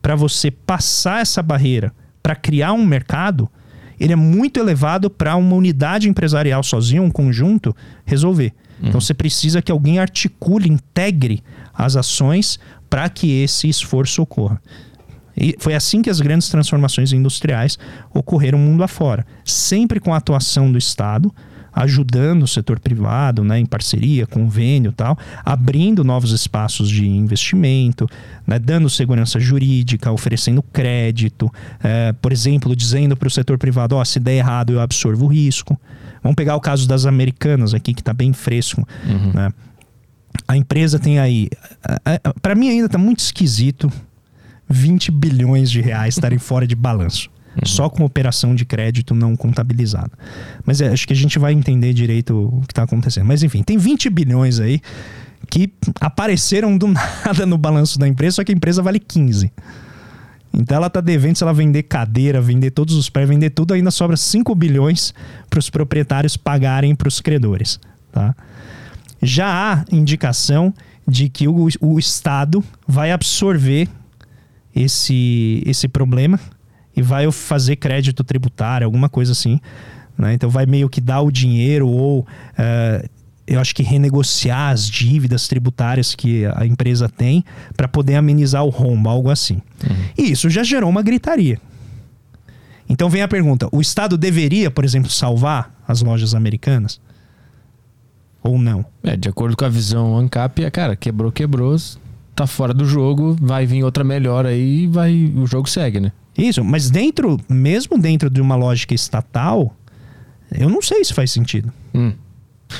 para 0.00 0.14
você 0.14 0.50
passar 0.50 1.20
essa 1.20 1.42
barreira 1.42 1.92
para 2.22 2.34
criar 2.34 2.72
um 2.72 2.84
mercado 2.84 3.50
ele 3.98 4.12
é 4.12 4.16
muito 4.16 4.60
elevado 4.60 5.08
para 5.08 5.36
uma 5.36 5.56
unidade 5.56 6.08
empresarial 6.08 6.62
sozinha, 6.62 7.02
um 7.02 7.10
conjunto, 7.10 7.74
resolver. 8.04 8.52
Uhum. 8.80 8.88
Então 8.88 9.00
você 9.00 9.14
precisa 9.14 9.62
que 9.62 9.72
alguém 9.72 9.98
articule, 9.98 10.68
integre 10.68 11.42
as 11.72 11.96
ações 11.96 12.58
para 12.88 13.08
que 13.08 13.42
esse 13.42 13.68
esforço 13.68 14.22
ocorra. 14.22 14.60
E 15.36 15.54
foi 15.58 15.74
assim 15.74 16.00
que 16.00 16.08
as 16.08 16.20
grandes 16.20 16.48
transformações 16.48 17.12
industriais 17.12 17.78
ocorreram 18.14 18.58
mundo 18.58 18.82
afora, 18.82 19.26
sempre 19.44 20.00
com 20.00 20.14
a 20.14 20.16
atuação 20.16 20.72
do 20.72 20.78
Estado, 20.78 21.32
ajudando 21.76 22.44
o 22.44 22.46
setor 22.48 22.80
privado, 22.80 23.44
né, 23.44 23.58
em 23.58 23.66
parceria, 23.66 24.26
convênio 24.26 24.92
tal, 24.92 25.18
abrindo 25.44 26.02
novos 26.02 26.32
espaços 26.32 26.88
de 26.88 27.06
investimento, 27.06 28.08
né, 28.46 28.58
dando 28.58 28.88
segurança 28.88 29.38
jurídica, 29.38 30.10
oferecendo 30.10 30.62
crédito, 30.62 31.52
é, 31.84 32.14
por 32.14 32.32
exemplo, 32.32 32.74
dizendo 32.74 33.14
para 33.14 33.28
o 33.28 33.30
setor 33.30 33.58
privado, 33.58 33.94
oh, 33.94 34.04
se 34.04 34.18
der 34.18 34.38
errado 34.38 34.72
eu 34.72 34.80
absorvo 34.80 35.26
o 35.26 35.28
risco. 35.28 35.78
Vamos 36.22 36.34
pegar 36.34 36.56
o 36.56 36.60
caso 36.60 36.88
das 36.88 37.04
americanas 37.04 37.74
aqui, 37.74 37.92
que 37.92 38.00
está 38.00 38.14
bem 38.14 38.32
fresco. 38.32 38.88
Uhum. 39.06 39.32
Né? 39.34 39.52
A 40.48 40.56
empresa 40.56 40.98
tem 40.98 41.18
aí. 41.18 41.48
Para 42.40 42.54
mim 42.54 42.70
ainda 42.70 42.86
está 42.86 42.98
muito 42.98 43.20
esquisito 43.20 43.92
20 44.68 45.10
bilhões 45.12 45.70
de 45.70 45.80
reais 45.80 46.14
estarem 46.14 46.38
fora 46.38 46.66
de 46.66 46.74
balanço. 46.74 47.30
Uhum. 47.56 47.66
Só 47.66 47.88
com 47.88 48.04
operação 48.04 48.54
de 48.54 48.64
crédito 48.64 49.14
não 49.14 49.34
contabilizada. 49.34 50.12
Mas 50.64 50.80
é, 50.80 50.88
acho 50.88 51.06
que 51.06 51.12
a 51.12 51.16
gente 51.16 51.38
vai 51.38 51.52
entender 51.52 51.92
direito 51.92 52.50
o 52.52 52.60
que 52.62 52.72
está 52.72 52.82
acontecendo. 52.82 53.26
Mas 53.26 53.42
enfim, 53.42 53.62
tem 53.62 53.78
20 53.78 54.10
bilhões 54.10 54.60
aí 54.60 54.80
que 55.48 55.72
apareceram 56.00 56.76
do 56.76 56.88
nada 57.24 57.46
no 57.46 57.56
balanço 57.56 57.98
da 57.98 58.06
empresa, 58.06 58.36
só 58.36 58.44
que 58.44 58.52
a 58.52 58.54
empresa 58.54 58.82
vale 58.82 58.98
15. 58.98 59.50
Então 60.52 60.76
ela 60.76 60.86
está 60.86 61.00
devendo, 61.00 61.36
se 61.36 61.42
ela 61.42 61.52
vender 61.52 61.82
cadeira, 61.84 62.40
vender 62.40 62.70
todos 62.70 62.94
os 62.94 63.10
pés, 63.10 63.28
vender 63.28 63.50
tudo, 63.50 63.74
ainda 63.74 63.90
sobra 63.90 64.16
5 64.16 64.54
bilhões 64.54 65.12
para 65.50 65.58
os 65.58 65.68
proprietários 65.68 66.36
pagarem 66.36 66.94
para 66.94 67.08
os 67.08 67.20
credores. 67.20 67.78
Tá? 68.10 68.34
Já 69.22 69.46
há 69.48 69.84
indicação 69.94 70.72
de 71.06 71.28
que 71.28 71.46
o, 71.46 71.68
o 71.80 71.98
Estado 71.98 72.64
vai 72.86 73.12
absorver 73.12 73.88
esse, 74.74 75.62
esse 75.66 75.88
problema 75.88 76.40
e 76.96 77.02
vai 77.02 77.30
fazer 77.30 77.76
crédito 77.76 78.24
tributário, 78.24 78.84
alguma 78.84 79.08
coisa 79.08 79.32
assim. 79.32 79.60
Né? 80.16 80.32
Então 80.34 80.48
vai 80.48 80.64
meio 80.64 80.88
que 80.88 81.00
dar 81.00 81.20
o 81.20 81.30
dinheiro 81.30 81.86
ou 81.86 82.20
uh, 82.20 83.08
eu 83.46 83.60
acho 83.60 83.74
que 83.74 83.82
renegociar 83.82 84.72
as 84.72 84.88
dívidas 84.88 85.46
tributárias 85.46 86.14
que 86.14 86.44
a 86.46 86.66
empresa 86.66 87.08
tem 87.08 87.44
para 87.76 87.86
poder 87.86 88.16
amenizar 88.16 88.64
o 88.64 88.70
rombo, 88.70 89.08
algo 89.08 89.30
assim. 89.30 89.62
Uhum. 89.88 89.96
E 90.18 90.32
isso 90.32 90.50
já 90.50 90.64
gerou 90.64 90.90
uma 90.90 91.02
gritaria. 91.02 91.60
Então 92.88 93.08
vem 93.08 93.22
a 93.22 93.28
pergunta: 93.28 93.68
o 93.70 93.80
Estado 93.80 94.16
deveria, 94.16 94.70
por 94.70 94.84
exemplo, 94.84 95.10
salvar 95.10 95.74
as 95.86 96.02
lojas 96.02 96.34
americanas? 96.34 97.00
Ou 98.42 98.58
não? 98.58 98.84
É, 99.02 99.16
de 99.16 99.28
acordo 99.28 99.56
com 99.56 99.64
a 99.64 99.68
visão 99.68 100.16
ANCAP, 100.16 100.64
é, 100.64 100.70
cara, 100.70 100.96
quebrou, 100.96 101.32
quebrou, 101.32 101.76
tá 102.34 102.46
fora 102.46 102.72
do 102.72 102.84
jogo, 102.84 103.36
vai 103.40 103.66
vir 103.66 103.82
outra 103.82 104.04
melhor 104.04 104.46
aí 104.46 104.86
vai 104.86 105.32
o 105.36 105.46
jogo 105.46 105.68
segue, 105.68 106.00
né? 106.00 106.12
Isso, 106.36 106.62
mas 106.64 106.90
dentro, 106.90 107.38
mesmo 107.48 107.98
dentro 107.98 108.28
de 108.28 108.40
uma 108.40 108.56
lógica 108.56 108.94
estatal, 108.94 109.74
eu 110.52 110.68
não 110.68 110.82
sei 110.82 111.04
se 111.04 111.14
faz 111.14 111.30
sentido. 111.30 111.72
Hum. 111.94 112.12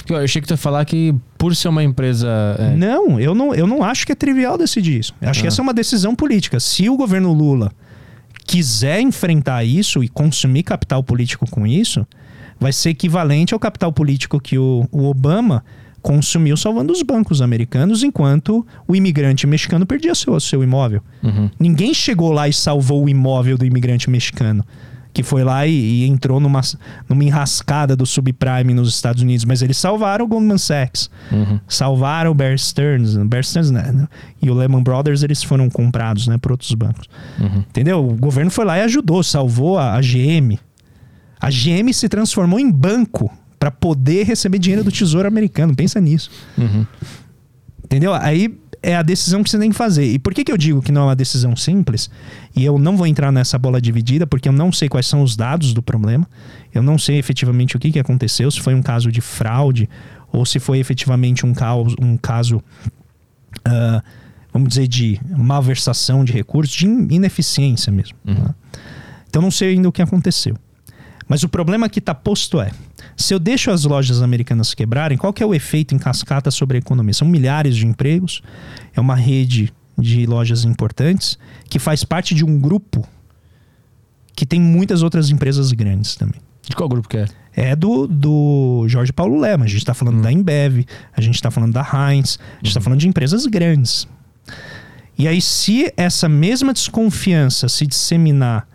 Eu 0.08 0.16
achei 0.16 0.42
que 0.42 0.48
tu 0.48 0.52
ia 0.52 0.56
falar 0.56 0.84
que 0.84 1.14
por 1.38 1.54
ser 1.54 1.68
uma 1.68 1.82
empresa. 1.82 2.28
É... 2.58 2.76
Não, 2.76 3.20
eu 3.20 3.34
não, 3.34 3.54
eu 3.54 3.66
não 3.66 3.82
acho 3.82 4.04
que 4.04 4.12
é 4.12 4.14
trivial 4.14 4.58
decidir 4.58 4.98
isso. 4.98 5.14
Eu 5.20 5.30
acho 5.30 5.40
ah. 5.40 5.42
que 5.42 5.46
essa 5.46 5.60
é 5.60 5.62
uma 5.62 5.74
decisão 5.74 6.14
política. 6.14 6.58
Se 6.58 6.88
o 6.88 6.96
governo 6.96 7.32
Lula 7.32 7.70
quiser 8.46 9.00
enfrentar 9.00 9.64
isso 9.64 10.02
e 10.02 10.08
consumir 10.08 10.62
capital 10.64 11.02
político 11.02 11.48
com 11.50 11.66
isso, 11.66 12.06
vai 12.58 12.72
ser 12.72 12.90
equivalente 12.90 13.54
ao 13.54 13.60
capital 13.60 13.92
político 13.92 14.40
que 14.40 14.58
o, 14.58 14.88
o 14.90 15.04
Obama 15.04 15.64
consumiu 16.06 16.56
salvando 16.56 16.92
os 16.92 17.02
bancos 17.02 17.42
americanos, 17.42 18.04
enquanto 18.04 18.64
o 18.86 18.94
imigrante 18.94 19.44
mexicano 19.44 19.84
perdia 19.84 20.14
seu, 20.14 20.38
seu 20.38 20.62
imóvel. 20.62 21.02
Uhum. 21.20 21.50
Ninguém 21.58 21.92
chegou 21.92 22.30
lá 22.30 22.46
e 22.46 22.52
salvou 22.52 23.04
o 23.04 23.08
imóvel 23.08 23.58
do 23.58 23.66
imigrante 23.66 24.08
mexicano, 24.08 24.64
que 25.12 25.24
foi 25.24 25.42
lá 25.42 25.66
e, 25.66 25.72
e, 25.72 26.06
entrou 26.06 26.38
numa, 26.38 26.60
numa 27.08 27.24
enrascada 27.24 27.96
do 27.96 28.06
subprime 28.06 28.72
nos 28.72 28.88
Estados 28.88 29.20
Unidos, 29.20 29.44
mas 29.44 29.62
eles 29.62 29.76
salvaram 29.78 30.26
o 30.26 30.28
Goldman 30.28 30.58
Sachs, 30.58 31.10
uhum. 31.32 31.58
salvaram 31.66 32.30
o 32.30 32.34
Bear 32.34 32.56
Stearns, 32.56 33.16
Bear 33.16 33.42
Stearns 33.42 33.72
né, 33.72 34.06
e 34.40 34.48
o 34.48 34.54
Lehman 34.54 34.84
Brothers, 34.84 35.24
eles 35.24 35.42
foram 35.42 35.68
comprados 35.68 36.28
né, 36.28 36.38
por 36.38 36.52
outros 36.52 36.72
bancos. 36.74 37.08
Uhum. 37.40 37.64
Entendeu? 37.68 38.08
O 38.08 38.14
governo 38.14 38.52
foi 38.52 38.64
lá 38.64 38.78
e 38.78 38.82
ajudou, 38.82 39.24
salvou 39.24 39.76
a, 39.76 39.96
a 39.96 40.00
GM. 40.00 40.56
A 41.40 41.50
GM 41.50 41.92
se 41.92 42.08
transformou 42.08 42.60
em 42.60 42.70
banco 42.70 43.28
para 43.58 43.70
poder 43.70 44.24
receber 44.24 44.58
dinheiro 44.58 44.84
do 44.84 44.92
Tesouro 44.92 45.26
Americano. 45.26 45.74
Pensa 45.74 46.00
nisso. 46.00 46.30
Uhum. 46.58 46.86
Entendeu? 47.84 48.12
Aí 48.14 48.58
é 48.82 48.94
a 48.94 49.02
decisão 49.02 49.42
que 49.42 49.50
você 49.50 49.58
tem 49.58 49.70
que 49.70 49.76
fazer. 49.76 50.04
E 50.04 50.18
por 50.18 50.34
que, 50.34 50.44
que 50.44 50.52
eu 50.52 50.56
digo 50.56 50.82
que 50.82 50.92
não 50.92 51.02
é 51.02 51.04
uma 51.06 51.16
decisão 51.16 51.56
simples? 51.56 52.10
E 52.54 52.64
eu 52.64 52.78
não 52.78 52.96
vou 52.96 53.06
entrar 53.06 53.32
nessa 53.32 53.58
bola 53.58 53.80
dividida, 53.80 54.26
porque 54.26 54.48
eu 54.48 54.52
não 54.52 54.70
sei 54.70 54.88
quais 54.88 55.06
são 55.06 55.22
os 55.22 55.36
dados 55.36 55.72
do 55.72 55.82
problema. 55.82 56.28
Eu 56.72 56.82
não 56.82 56.98
sei 56.98 57.18
efetivamente 57.18 57.76
o 57.76 57.80
que, 57.80 57.90
que 57.90 57.98
aconteceu, 57.98 58.50
se 58.50 58.60
foi 58.60 58.74
um 58.74 58.82
caso 58.82 59.10
de 59.10 59.20
fraude 59.20 59.88
ou 60.32 60.44
se 60.44 60.58
foi 60.58 60.78
efetivamente 60.78 61.46
um, 61.46 61.54
caos, 61.54 61.94
um 62.00 62.16
caso, 62.16 62.58
uh, 63.66 64.02
vamos 64.52 64.68
dizer, 64.68 64.86
de 64.86 65.20
malversação 65.36 66.24
de 66.24 66.32
recursos, 66.32 66.74
de 66.74 66.86
ineficiência 66.86 67.90
mesmo. 67.90 68.16
Uhum. 68.26 68.34
Tá? 68.34 68.54
Então 69.28 69.42
não 69.42 69.50
sei 69.50 69.70
ainda 69.70 69.88
o 69.88 69.92
que 69.92 70.02
aconteceu. 70.02 70.56
Mas 71.28 71.42
o 71.42 71.48
problema 71.48 71.88
que 71.88 71.98
está 71.98 72.14
posto 72.14 72.60
é: 72.60 72.70
se 73.16 73.32
eu 73.32 73.38
deixo 73.38 73.70
as 73.70 73.84
lojas 73.84 74.20
americanas 74.20 74.74
quebrarem, 74.74 75.16
qual 75.16 75.32
que 75.32 75.43
é 75.43 75.47
o 75.47 75.55
efeito 75.55 75.94
em 75.94 75.98
cascata 75.98 76.51
sobre 76.51 76.76
a 76.76 76.80
economia? 76.80 77.14
São 77.14 77.26
milhares 77.26 77.74
de 77.74 77.86
empregos, 77.86 78.43
é 78.94 79.01
uma 79.01 79.14
rede 79.14 79.72
de 79.98 80.26
lojas 80.26 80.64
importantes 80.64 81.38
que 81.68 81.78
faz 81.78 82.05
parte 82.05 82.34
de 82.34 82.44
um 82.44 82.60
grupo 82.60 83.06
que 84.34 84.44
tem 84.44 84.60
muitas 84.60 85.02
outras 85.02 85.30
empresas 85.30 85.72
grandes 85.72 86.14
também. 86.14 86.40
De 86.68 86.76
qual 86.76 86.88
grupo 86.88 87.09
que 87.09 87.16
é? 87.16 87.26
É 87.55 87.74
do, 87.74 88.06
do 88.06 88.84
Jorge 88.86 89.12
Paulo 89.12 89.40
Lema. 89.40 89.64
A 89.64 89.68
gente 89.68 89.78
está 89.78 89.94
falando 89.94 90.18
hum. 90.18 90.22
da 90.22 90.30
Embev, 90.30 90.84
a 91.16 91.20
gente 91.22 91.36
está 91.36 91.51
falando 91.51 91.72
da 91.72 91.80
Heinz, 91.80 92.38
a 92.38 92.56
gente 92.56 92.68
está 92.68 92.80
hum. 92.80 92.82
falando 92.82 93.01
de 93.01 93.09
empresas 93.09 93.47
grandes. 93.47 94.06
E 95.18 95.26
aí, 95.26 95.40
se 95.40 95.90
essa 95.97 96.28
mesma 96.28 96.74
desconfiança 96.74 97.68
se 97.70 97.86
disseminar 97.86 98.68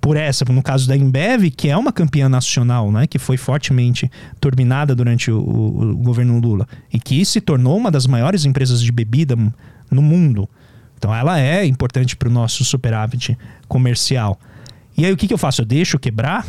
por 0.00 0.16
essa, 0.16 0.44
no 0.46 0.62
caso 0.62 0.88
da 0.88 0.96
Embev, 0.96 1.50
que 1.50 1.68
é 1.68 1.76
uma 1.76 1.92
campeã 1.92 2.28
nacional, 2.28 2.90
né, 2.90 3.06
que 3.06 3.18
foi 3.18 3.36
fortemente 3.36 4.10
turbinada 4.40 4.94
durante 4.94 5.30
o, 5.30 5.38
o, 5.38 5.90
o 5.90 5.96
governo 5.96 6.38
Lula 6.40 6.66
e 6.92 6.98
que 6.98 7.24
se 7.24 7.40
tornou 7.40 7.76
uma 7.76 7.90
das 7.90 8.06
maiores 8.06 8.44
empresas 8.44 8.80
de 8.80 8.90
bebida 8.90 9.36
no 9.90 10.02
mundo. 10.02 10.48
Então 10.96 11.14
ela 11.14 11.38
é 11.38 11.64
importante 11.64 12.16
para 12.16 12.28
o 12.28 12.32
nosso 12.32 12.64
superávit 12.64 13.36
comercial. 13.68 14.38
E 14.96 15.04
aí 15.04 15.12
o 15.12 15.16
que, 15.16 15.26
que 15.26 15.34
eu 15.34 15.38
faço? 15.38 15.62
Eu 15.62 15.66
deixo 15.66 15.98
quebrar 15.98 16.46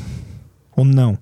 ou 0.76 0.86
não? 0.86 1.18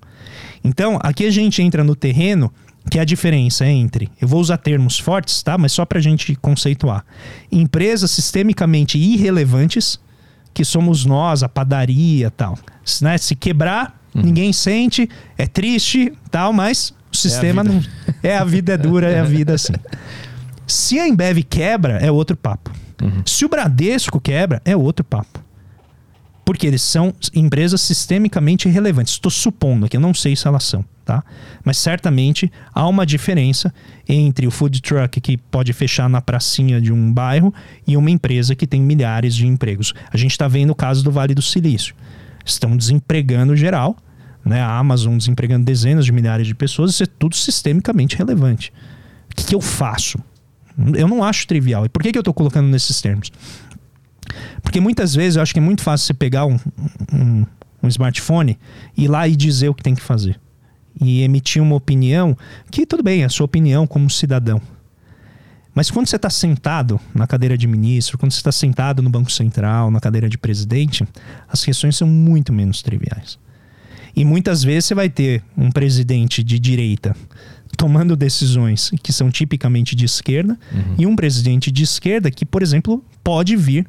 Então 0.62 0.98
aqui 1.02 1.26
a 1.26 1.30
gente 1.30 1.62
entra 1.62 1.82
no 1.82 1.96
terreno 1.96 2.52
que 2.88 2.98
é 2.98 3.02
a 3.02 3.04
diferença 3.04 3.66
entre, 3.66 4.10
eu 4.20 4.26
vou 4.26 4.40
usar 4.40 4.56
termos 4.56 4.98
fortes, 4.98 5.42
tá? 5.42 5.58
Mas 5.58 5.70
só 5.70 5.84
para 5.84 5.98
a 5.98 6.02
gente 6.02 6.34
conceituar. 6.36 7.04
Empresas 7.52 8.10
sistemicamente 8.10 8.98
irrelevantes 8.98 10.00
que 10.52 10.64
somos 10.64 11.04
nós, 11.04 11.42
a 11.42 11.48
padaria 11.48 12.30
tal. 12.30 12.58
Né? 13.00 13.18
Se 13.18 13.34
quebrar, 13.34 13.98
uhum. 14.14 14.22
ninguém 14.22 14.52
sente, 14.52 15.08
é 15.36 15.46
triste 15.46 16.12
tal, 16.30 16.52
mas 16.52 16.94
o 17.12 17.16
sistema 17.16 17.62
é 17.62 17.64
não. 17.64 17.82
É 18.22 18.36
a 18.36 18.44
vida 18.44 18.74
é 18.74 18.76
dura, 18.76 19.10
é 19.10 19.20
a 19.20 19.24
vida 19.24 19.54
assim. 19.54 19.74
Se 20.66 20.98
a 20.98 21.08
Embev 21.08 21.42
quebra, 21.42 21.98
é 21.98 22.10
outro 22.10 22.36
papo. 22.36 22.70
Uhum. 23.02 23.22
Se 23.24 23.44
o 23.44 23.48
Bradesco 23.48 24.20
quebra, 24.20 24.60
é 24.64 24.76
outro 24.76 25.04
papo. 25.04 25.42
Porque 26.50 26.66
eles 26.66 26.82
são 26.82 27.14
empresas 27.32 27.80
sistemicamente 27.80 28.68
relevantes. 28.68 29.12
Estou 29.12 29.30
supondo 29.30 29.86
aqui, 29.86 29.96
eu 29.96 30.00
não 30.00 30.12
sei 30.12 30.34
se 30.34 30.48
elas 30.48 30.64
são, 30.64 30.84
tá? 31.04 31.22
Mas 31.64 31.78
certamente 31.78 32.50
há 32.74 32.88
uma 32.88 33.06
diferença 33.06 33.72
entre 34.08 34.48
o 34.48 34.50
food 34.50 34.82
truck 34.82 35.20
que 35.20 35.36
pode 35.36 35.72
fechar 35.72 36.10
na 36.10 36.20
pracinha 36.20 36.80
de 36.80 36.92
um 36.92 37.12
bairro 37.12 37.54
e 37.86 37.96
uma 37.96 38.10
empresa 38.10 38.56
que 38.56 38.66
tem 38.66 38.80
milhares 38.80 39.36
de 39.36 39.46
empregos. 39.46 39.94
A 40.12 40.16
gente 40.16 40.32
está 40.32 40.48
vendo 40.48 40.70
o 40.70 40.74
caso 40.74 41.04
do 41.04 41.12
Vale 41.12 41.36
do 41.36 41.40
Silício. 41.40 41.94
Estão 42.44 42.76
desempregando 42.76 43.54
geral, 43.54 43.96
né? 44.44 44.60
A 44.60 44.76
Amazon 44.76 45.16
desempregando 45.16 45.64
dezenas 45.64 46.04
de 46.04 46.10
milhares 46.10 46.48
de 46.48 46.54
pessoas, 46.56 46.90
isso 46.90 47.04
é 47.04 47.06
tudo 47.06 47.36
sistemicamente 47.36 48.16
relevante. 48.16 48.72
O 49.30 49.36
que, 49.36 49.44
que 49.44 49.54
eu 49.54 49.60
faço? 49.60 50.18
Eu 50.96 51.06
não 51.06 51.22
acho 51.22 51.46
trivial. 51.46 51.86
E 51.86 51.88
por 51.88 52.02
que, 52.02 52.10
que 52.10 52.18
eu 52.18 52.22
estou 52.22 52.34
colocando 52.34 52.66
nesses 52.66 53.00
termos? 53.00 53.30
Porque 54.62 54.80
muitas 54.80 55.14
vezes 55.14 55.36
eu 55.36 55.42
acho 55.42 55.52
que 55.52 55.58
é 55.58 55.62
muito 55.62 55.82
fácil 55.82 56.06
você 56.06 56.14
pegar 56.14 56.46
um, 56.46 56.58
um, 57.12 57.46
um 57.82 57.88
smartphone 57.88 58.58
e 58.96 59.04
ir 59.04 59.08
lá 59.08 59.26
e 59.26 59.36
dizer 59.36 59.68
o 59.68 59.74
que 59.74 59.82
tem 59.82 59.94
que 59.94 60.02
fazer. 60.02 60.38
E 61.00 61.22
emitir 61.22 61.62
uma 61.62 61.76
opinião 61.76 62.36
que, 62.70 62.84
tudo 62.84 63.02
bem, 63.02 63.22
é 63.22 63.24
a 63.24 63.28
sua 63.28 63.44
opinião 63.44 63.86
como 63.86 64.10
cidadão. 64.10 64.60
Mas 65.74 65.90
quando 65.90 66.08
você 66.08 66.16
está 66.16 66.28
sentado 66.28 67.00
na 67.14 67.26
cadeira 67.26 67.56
de 67.56 67.66
ministro, 67.66 68.18
quando 68.18 68.32
você 68.32 68.38
está 68.38 68.52
sentado 68.52 69.02
no 69.02 69.08
Banco 69.08 69.30
Central, 69.30 69.90
na 69.90 70.00
cadeira 70.00 70.28
de 70.28 70.36
presidente, 70.36 71.06
as 71.48 71.64
questões 71.64 71.96
são 71.96 72.08
muito 72.08 72.52
menos 72.52 72.82
triviais. 72.82 73.38
E 74.14 74.24
muitas 74.24 74.62
vezes 74.62 74.86
você 74.86 74.94
vai 74.94 75.08
ter 75.08 75.42
um 75.56 75.70
presidente 75.70 76.42
de 76.42 76.58
direita 76.58 77.14
tomando 77.76 78.16
decisões 78.16 78.90
que 79.02 79.12
são 79.12 79.30
tipicamente 79.30 79.94
de 79.94 80.04
esquerda 80.04 80.58
uhum. 80.72 80.94
e 80.98 81.06
um 81.06 81.14
presidente 81.14 81.70
de 81.70 81.84
esquerda 81.84 82.30
que, 82.30 82.44
por 82.44 82.62
exemplo, 82.62 83.02
pode 83.22 83.56
vir 83.56 83.86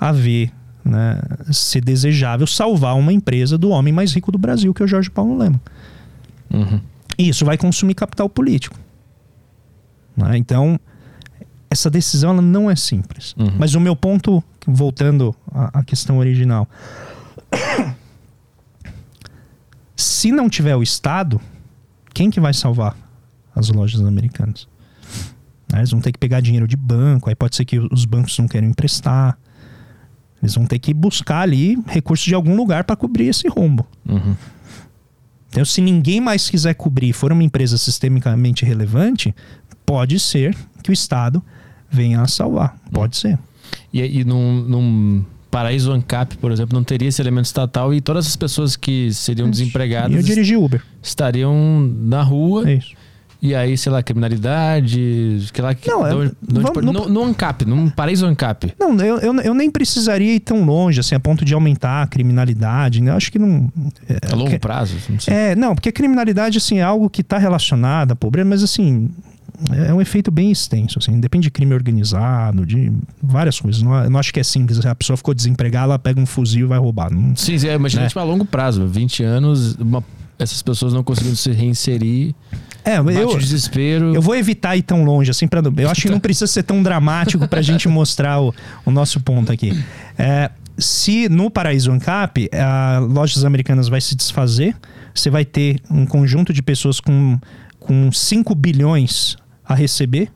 a 0.00 0.10
ver 0.12 0.50
né, 0.82 1.20
ser 1.52 1.84
desejável 1.84 2.46
salvar 2.46 2.96
uma 2.96 3.12
empresa 3.12 3.58
do 3.58 3.68
homem 3.68 3.92
mais 3.92 4.14
rico 4.14 4.32
do 4.32 4.38
Brasil, 4.38 4.72
que 4.72 4.82
é 4.82 4.84
o 4.86 4.88
Jorge 4.88 5.10
Paulo 5.10 5.36
Lema. 5.36 5.60
Uhum. 6.50 6.80
E 7.18 7.28
isso 7.28 7.44
vai 7.44 7.58
consumir 7.58 7.94
capital 7.94 8.28
político. 8.30 8.78
Né? 10.16 10.38
Então, 10.38 10.80
essa 11.68 11.90
decisão 11.90 12.30
ela 12.30 12.40
não 12.40 12.70
é 12.70 12.74
simples. 12.74 13.34
Uhum. 13.38 13.52
Mas 13.58 13.74
o 13.74 13.80
meu 13.80 13.94
ponto, 13.94 14.42
voltando 14.66 15.36
à, 15.52 15.80
à 15.80 15.84
questão 15.84 16.16
original, 16.16 16.66
se 19.94 20.32
não 20.32 20.48
tiver 20.48 20.74
o 20.74 20.82
Estado, 20.82 21.38
quem 22.14 22.30
que 22.30 22.40
vai 22.40 22.54
salvar 22.54 22.96
as 23.54 23.68
lojas 23.68 24.00
americanas? 24.00 24.66
Eles 25.72 25.90
vão 25.90 26.00
ter 26.00 26.10
que 26.10 26.18
pegar 26.18 26.40
dinheiro 26.40 26.66
de 26.66 26.76
banco, 26.76 27.28
aí 27.28 27.34
pode 27.34 27.54
ser 27.54 27.64
que 27.64 27.78
os 27.78 28.04
bancos 28.04 28.36
não 28.38 28.48
queiram 28.48 28.66
emprestar. 28.66 29.38
Eles 30.42 30.54
vão 30.54 30.64
ter 30.64 30.78
que 30.78 30.94
buscar 30.94 31.40
ali 31.40 31.78
recursos 31.86 32.26
de 32.26 32.34
algum 32.34 32.56
lugar 32.56 32.84
para 32.84 32.96
cobrir 32.96 33.28
esse 33.28 33.48
rombo. 33.48 33.86
Uhum. 34.08 34.34
Então, 35.50 35.64
se 35.64 35.80
ninguém 35.80 36.20
mais 36.20 36.48
quiser 36.48 36.74
cobrir, 36.74 37.12
for 37.12 37.32
uma 37.32 37.42
empresa 37.42 37.76
sistemicamente 37.76 38.64
relevante, 38.64 39.34
pode 39.84 40.18
ser 40.20 40.56
que 40.82 40.90
o 40.90 40.92
Estado 40.92 41.42
venha 41.90 42.22
a 42.22 42.28
salvar. 42.28 42.76
Pode 42.92 43.16
ser. 43.16 43.38
E, 43.92 44.20
e 44.20 44.24
num, 44.24 44.62
num 44.62 45.24
paraíso 45.50 45.90
ANCAP, 45.90 46.36
por 46.38 46.52
exemplo, 46.52 46.76
não 46.76 46.84
teria 46.84 47.08
esse 47.08 47.20
elemento 47.20 47.46
estatal 47.46 47.92
e 47.92 48.00
todas 48.00 48.26
as 48.26 48.36
pessoas 48.36 48.76
que 48.76 49.12
seriam 49.12 49.50
desempregadas. 49.50 50.16
Eu 50.16 50.22
dirigi 50.22 50.56
Uber. 50.56 50.82
Estariam 51.02 51.80
na 51.80 52.22
rua. 52.22 52.70
É 52.70 52.74
isso. 52.74 52.94
E 53.42 53.54
aí, 53.54 53.76
sei 53.78 53.90
lá, 53.90 54.02
criminalidade, 54.02 55.48
que 55.52 55.62
lá, 55.62 55.74
não, 55.86 56.08
de 56.08 56.14
onde, 56.14 56.32
de 56.42 56.58
onde, 56.58 56.92
no, 56.92 57.08
no 57.08 57.24
ANCAP, 57.24 57.64
num 57.64 57.88
paraíso 57.88 58.26
ANCAP. 58.26 58.74
Não, 58.78 58.94
eu, 58.98 59.18
eu, 59.18 59.34
eu, 59.40 59.54
nem 59.54 59.70
precisaria 59.70 60.34
ir 60.34 60.40
tão 60.40 60.62
longe, 60.62 61.00
assim, 61.00 61.14
a 61.14 61.20
ponto 61.20 61.42
de 61.42 61.54
aumentar 61.54 62.02
a 62.02 62.06
criminalidade, 62.06 63.00
né? 63.00 63.10
Eu 63.10 63.16
acho 63.16 63.32
que 63.32 63.38
não... 63.38 63.72
É, 64.06 64.30
a 64.30 64.36
longo 64.36 64.50
que, 64.50 64.58
prazo? 64.58 64.96
Não 65.08 65.34
é, 65.34 65.56
não, 65.56 65.74
porque 65.74 65.88
a 65.88 65.92
criminalidade, 65.92 66.58
assim, 66.58 66.78
é 66.78 66.82
algo 66.82 67.08
que 67.08 67.22
está 67.22 67.38
relacionado 67.38 68.12
à 68.12 68.16
pobreza, 68.16 68.46
mas, 68.46 68.62
assim, 68.62 69.08
é 69.72 69.92
um 69.92 70.02
efeito 70.02 70.30
bem 70.30 70.50
extenso, 70.50 70.98
assim, 70.98 71.18
depende 71.18 71.44
de 71.44 71.50
crime 71.50 71.72
organizado, 71.72 72.66
de 72.66 72.92
várias 73.22 73.58
coisas. 73.58 73.80
Não, 73.80 74.04
eu 74.04 74.10
não 74.10 74.20
acho 74.20 74.34
que 74.34 74.40
é 74.40 74.44
simples, 74.44 74.84
a 74.84 74.94
pessoa 74.94 75.16
ficou 75.16 75.32
desempregada, 75.32 75.86
ela 75.86 75.98
pega 75.98 76.20
um 76.20 76.26
fuzil 76.26 76.66
e 76.66 76.68
vai 76.68 76.78
roubar. 76.78 77.10
Não, 77.10 77.34
Sim, 77.34 77.56
é, 77.66 77.74
imagina 77.74 78.02
né? 78.02 78.08
tipo, 78.08 78.20
a 78.20 78.24
longo 78.24 78.44
prazo, 78.44 78.86
20 78.86 79.22
anos, 79.22 79.76
uma, 79.76 80.04
essas 80.38 80.60
pessoas 80.62 80.92
não 80.92 81.02
conseguindo 81.02 81.36
se 81.36 81.50
reinserir 81.52 82.34
é, 82.84 82.98
eu, 82.98 83.38
desespero. 83.38 84.14
Eu 84.14 84.22
vou 84.22 84.34
evitar 84.34 84.76
ir 84.76 84.82
tão 84.82 85.04
longe, 85.04 85.30
assim, 85.30 85.46
pra, 85.46 85.62
eu 85.76 85.90
acho 85.90 86.02
que 86.02 86.10
não 86.10 86.20
precisa 86.20 86.46
ser 86.46 86.62
tão 86.62 86.82
dramático 86.82 87.46
pra 87.46 87.60
gente 87.62 87.86
mostrar 87.88 88.40
o, 88.40 88.54
o 88.84 88.90
nosso 88.90 89.20
ponto 89.20 89.52
aqui. 89.52 89.72
É, 90.18 90.50
se 90.78 91.28
no 91.28 91.50
Paraíso 91.50 91.92
Ancap, 91.92 92.48
a 92.52 92.98
Lojas 93.00 93.44
Americanas 93.44 93.88
vai 93.88 94.00
se 94.00 94.14
desfazer, 94.16 94.74
você 95.14 95.28
vai 95.28 95.44
ter 95.44 95.80
um 95.90 96.06
conjunto 96.06 96.52
de 96.52 96.62
pessoas 96.62 97.00
com, 97.00 97.38
com 97.78 98.10
5 98.10 98.54
bilhões 98.54 99.36
a 99.64 99.74
receber, 99.74 100.30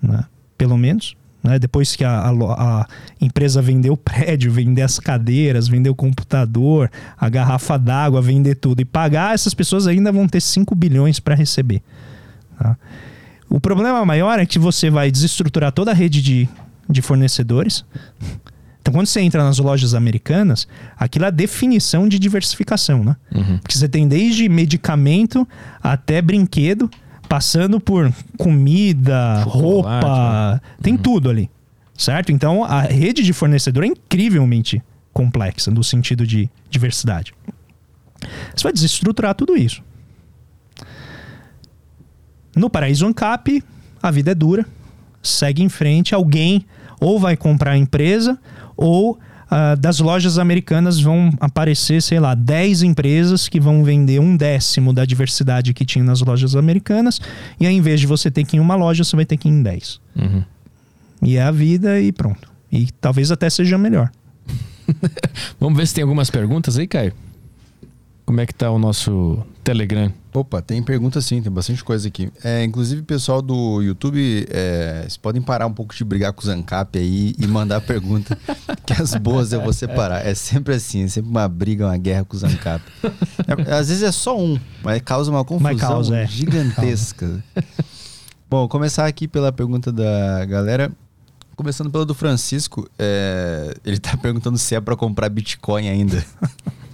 né, 0.00 0.24
pelo 0.56 0.76
menos. 0.78 1.17
Né? 1.42 1.58
Depois 1.58 1.94
que 1.94 2.04
a, 2.04 2.10
a, 2.10 2.30
a, 2.30 2.86
empresa 3.20 3.62
vendeu 3.62 3.92
o 3.92 3.96
prédio, 3.96 4.50
vender 4.50 4.82
as 4.82 4.98
cadeiras, 4.98 5.68
vender 5.68 5.90
o 5.90 5.94
computador, 5.94 6.90
a 7.16 7.28
garrafa 7.28 7.78
d'água, 7.78 8.20
vender 8.20 8.56
tudo 8.56 8.80
e 8.80 8.84
pagar, 8.84 9.34
essas 9.34 9.54
pessoas 9.54 9.86
ainda 9.86 10.10
vão 10.10 10.26
ter 10.26 10.40
5 10.40 10.74
bilhões 10.74 11.20
para 11.20 11.34
receber. 11.34 11.82
Tá? 12.58 12.76
O 13.48 13.60
problema 13.60 14.04
maior 14.04 14.38
é 14.38 14.44
que 14.44 14.58
você 14.58 14.90
vai 14.90 15.10
desestruturar 15.10 15.72
toda 15.72 15.90
a 15.90 15.94
rede 15.94 16.20
de, 16.20 16.48
de 16.88 17.00
fornecedores. 17.00 17.84
Então, 18.80 18.92
quando 18.92 19.06
você 19.06 19.20
entra 19.20 19.42
nas 19.42 19.58
lojas 19.58 19.94
americanas, 19.94 20.66
aquilo 20.96 21.24
é 21.24 21.28
a 21.28 21.30
definição 21.30 22.08
de 22.08 22.18
diversificação, 22.18 23.04
né? 23.04 23.16
Uhum. 23.34 23.58
Porque 23.58 23.76
você 23.76 23.88
tem 23.88 24.08
desde 24.08 24.48
medicamento 24.48 25.46
até 25.82 26.22
brinquedo 26.22 26.90
passando 27.28 27.78
por 27.78 28.12
comida, 28.36 29.42
Chocolate, 29.44 29.62
roupa, 29.62 30.52
né? 30.54 30.60
tem 30.82 30.94
uhum. 30.94 31.02
tudo 31.02 31.30
ali, 31.30 31.50
certo? 31.96 32.32
Então 32.32 32.64
a 32.64 32.80
rede 32.80 33.22
de 33.22 33.32
fornecedor 33.32 33.84
é 33.84 33.88
incrivelmente 33.88 34.82
complexa 35.12 35.70
no 35.70 35.84
sentido 35.84 36.26
de 36.26 36.48
diversidade. 36.70 37.34
Você 38.54 38.62
vai 38.62 38.72
desestruturar 38.72 39.34
tudo 39.34 39.56
isso. 39.56 39.82
No 42.56 42.68
Paraíso 42.68 43.06
Ancap, 43.06 43.62
a 44.02 44.10
vida 44.10 44.32
é 44.32 44.34
dura, 44.34 44.66
segue 45.22 45.62
em 45.62 45.68
frente, 45.68 46.14
alguém 46.14 46.64
ou 47.00 47.18
vai 47.18 47.36
comprar 47.36 47.72
a 47.72 47.78
empresa 47.78 48.38
ou 48.76 49.18
uh, 49.50 49.76
das 49.76 49.98
lojas 49.98 50.38
americanas 50.38 51.00
vão 51.00 51.32
aparecer, 51.40 52.02
sei 52.02 52.20
lá, 52.20 52.34
10 52.34 52.82
empresas 52.82 53.48
que 53.48 53.58
vão 53.58 53.82
vender 53.84 54.20
um 54.20 54.36
décimo 54.36 54.92
da 54.92 55.04
diversidade 55.04 55.74
que 55.74 55.84
tinha 55.84 56.04
nas 56.04 56.20
lojas 56.20 56.54
americanas. 56.54 57.20
E 57.58 57.66
ao 57.66 57.72
invés 57.72 58.00
de 58.00 58.06
você 58.06 58.30
ter 58.30 58.44
que 58.44 58.56
ir 58.56 58.58
em 58.58 58.60
uma 58.60 58.76
loja, 58.76 59.04
você 59.04 59.16
vai 59.16 59.24
ter 59.24 59.36
que 59.36 59.48
ir 59.48 59.52
em 59.52 59.62
10. 59.62 60.00
Uhum. 60.16 60.42
E 61.22 61.36
é 61.36 61.42
a 61.42 61.50
vida 61.50 62.00
e 62.00 62.12
pronto. 62.12 62.48
E 62.70 62.88
talvez 63.00 63.30
até 63.30 63.50
seja 63.50 63.76
melhor. 63.76 64.10
Vamos 65.58 65.76
ver 65.76 65.86
se 65.86 65.94
tem 65.94 66.02
algumas 66.02 66.30
perguntas 66.30 66.78
aí, 66.78 66.86
Caio. 66.86 67.12
Como 68.28 68.42
é 68.42 68.44
que 68.44 68.52
tá 68.52 68.70
o 68.70 68.78
nosso 68.78 69.42
Telegram? 69.64 70.12
Opa, 70.34 70.60
tem 70.60 70.82
pergunta 70.82 71.18
sim, 71.18 71.40
tem 71.40 71.50
bastante 71.50 71.82
coisa 71.82 72.08
aqui. 72.08 72.30
É, 72.44 72.62
inclusive, 72.62 73.00
pessoal 73.00 73.40
do 73.40 73.80
YouTube, 73.80 74.46
é, 74.50 74.98
vocês 75.00 75.16
podem 75.16 75.40
parar 75.40 75.66
um 75.66 75.72
pouco 75.72 75.94
de 75.94 76.04
brigar 76.04 76.34
com 76.34 76.42
o 76.42 76.44
Zancap 76.44 76.98
aí 76.98 77.34
e 77.38 77.46
mandar 77.46 77.80
pergunta, 77.88 78.38
que 78.84 78.92
as 78.92 79.14
boas 79.14 79.54
eu 79.54 79.62
vou 79.62 79.72
separar. 79.72 80.26
É 80.26 80.34
sempre 80.34 80.74
assim, 80.74 81.04
é 81.04 81.08
sempre 81.08 81.30
uma 81.30 81.48
briga, 81.48 81.86
uma 81.86 81.96
guerra 81.96 82.22
com 82.22 82.36
o 82.36 82.38
Zancap. 82.38 82.84
É, 83.66 83.72
às 83.72 83.88
vezes 83.88 84.02
é 84.02 84.12
só 84.12 84.38
um, 84.38 84.60
mas 84.82 85.00
causa 85.00 85.30
uma 85.30 85.42
confusão 85.42 85.78
causa, 85.78 86.14
é. 86.14 86.26
gigantesca. 86.26 87.42
Bom, 88.50 88.58
vou 88.58 88.68
começar 88.68 89.06
aqui 89.06 89.26
pela 89.26 89.50
pergunta 89.50 89.90
da 89.90 90.44
galera. 90.44 90.92
Começando 91.56 91.90
pela 91.90 92.04
do 92.04 92.14
Francisco, 92.14 92.86
é, 92.98 93.74
ele 93.86 93.96
está 93.96 94.18
perguntando 94.18 94.58
se 94.58 94.74
é 94.74 94.80
para 94.82 94.94
comprar 94.94 95.30
Bitcoin 95.30 95.88
ainda. 95.88 96.22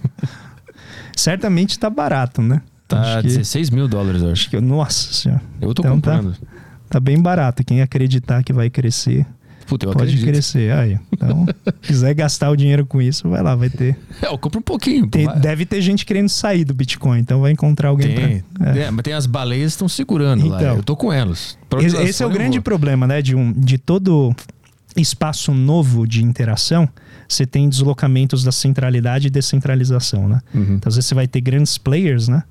certamente 1.15 1.71
está 1.71 1.89
barato, 1.89 2.41
né? 2.41 2.61
Tá 2.87 3.17
acho 3.17 3.23
16 3.23 3.69
que, 3.69 3.75
mil 3.75 3.87
dólares, 3.87 4.21
eu 4.21 4.31
acho. 4.31 4.49
Que, 4.49 4.59
nossa 4.61 5.13
senhora. 5.13 5.41
Eu 5.59 5.73
tô 5.73 5.81
então 5.81 5.99
tá- 5.99 6.17
comprando. 6.17 6.33
Tá, 6.33 6.47
tá, 6.89 6.99
bem 6.99 7.19
barato. 7.19 7.63
Quem 7.63 7.81
acreditar 7.81 8.43
que 8.43 8.53
vai 8.53 8.69
crescer. 8.69 9.25
Puta, 9.65 9.87
pode 9.87 9.97
acredito. 9.97 10.27
crescer. 10.27 10.71
Aí, 10.71 10.99
então, 11.11 11.43
quiser 11.81 12.13
gastar 12.13 12.51
o 12.51 12.55
dinheiro 12.55 12.85
com 12.85 13.01
isso, 13.01 13.27
vai 13.27 13.41
lá, 13.41 13.55
vai 13.55 13.67
ter. 13.69 13.97
É, 14.21 14.27
eu 14.27 14.37
compro 14.37 14.59
um 14.59 14.61
pouquinho. 14.61 15.07
Tem, 15.07 15.27
deve 15.39 15.65
ter 15.65 15.81
gente 15.81 16.05
querendo 16.05 16.29
sair 16.29 16.63
do 16.63 16.73
Bitcoin, 16.75 17.19
então 17.19 17.41
vai 17.41 17.51
encontrar 17.51 17.89
alguém 17.89 18.15
tem, 18.15 18.43
pra, 18.53 18.77
é. 18.77 18.91
mas 18.91 19.01
tem 19.01 19.13
as 19.13 19.25
baleias 19.25 19.71
que 19.71 19.75
estão 19.77 19.89
segurando 19.89 20.45
então, 20.45 20.51
lá. 20.51 20.63
Eu 20.75 20.83
tô 20.83 20.95
com 20.95 21.11
elas. 21.11 21.57
Esse, 21.79 21.97
esse 21.97 22.23
é 22.23 22.25
o 22.27 22.29
grande 22.29 22.61
problema, 22.61 23.07
né? 23.07 23.23
De, 23.23 23.35
um, 23.35 23.51
de 23.51 23.79
todo 23.79 24.35
espaço 24.95 25.53
novo 25.53 26.07
de 26.07 26.23
interação 26.23 26.89
você 27.27 27.45
tem 27.45 27.67
deslocamentos 27.67 28.43
da 28.43 28.51
centralidade 28.51 29.27
e 29.27 29.29
descentralização, 29.29 30.27
né? 30.27 30.41
Uhum. 30.53 30.75
Então, 30.75 30.89
às 30.89 30.95
vezes 30.95 31.07
você 31.07 31.15
vai 31.15 31.27
ter 31.27 31.41
grandes 31.41 31.77
players, 31.77 32.27
né? 32.27 32.43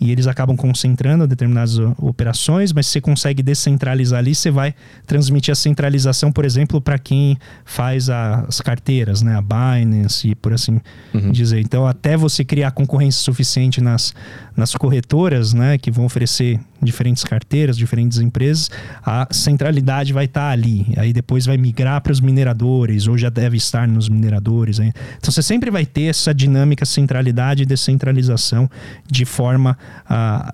E 0.00 0.10
eles 0.10 0.26
acabam 0.26 0.56
concentrando 0.56 1.26
determinadas 1.26 1.78
operações, 1.98 2.72
mas 2.72 2.86
você 2.86 3.00
consegue 3.00 3.42
descentralizar 3.42 4.18
ali, 4.18 4.34
você 4.34 4.50
vai 4.50 4.74
transmitir 5.06 5.52
a 5.52 5.54
centralização, 5.54 6.32
por 6.32 6.46
exemplo, 6.46 6.80
para 6.80 6.98
quem 6.98 7.36
faz 7.66 8.08
as 8.08 8.62
carteiras, 8.62 9.20
né? 9.20 9.36
A 9.36 9.42
Binance 9.42 10.30
e 10.30 10.34
por 10.34 10.54
assim 10.54 10.80
uhum. 11.12 11.30
dizer. 11.30 11.60
Então, 11.60 11.86
até 11.86 12.16
você 12.16 12.42
criar 12.44 12.70
concorrência 12.70 13.20
suficiente 13.20 13.80
nas, 13.82 14.14
nas 14.56 14.74
corretoras, 14.74 15.52
né? 15.52 15.76
Que 15.76 15.90
vão 15.90 16.06
oferecer 16.06 16.58
diferentes 16.82 17.22
carteiras, 17.24 17.76
diferentes 17.76 18.18
empresas, 18.18 18.70
a 19.04 19.28
centralidade 19.30 20.12
vai 20.12 20.24
estar 20.24 20.40
tá 20.40 20.50
ali. 20.50 20.86
Aí 20.96 21.12
depois 21.12 21.44
vai 21.44 21.58
migrar 21.58 22.00
para 22.00 22.12
os 22.12 22.20
mineradores, 22.20 23.06
ou 23.06 23.18
já 23.18 23.28
deve 23.28 23.58
estar 23.58 23.86
nos 23.86 24.08
mineradores. 24.08 24.78
Hein? 24.78 24.92
Então, 25.18 25.30
você 25.30 25.42
sempre 25.42 25.70
vai 25.70 25.84
ter 25.84 26.04
essa 26.04 26.32
dinâmica 26.32 26.86
centralidade 26.86 27.64
e 27.64 27.66
descentralização 27.66 28.70
de 29.06 29.26
forma 29.26 29.76
a, 30.08 30.52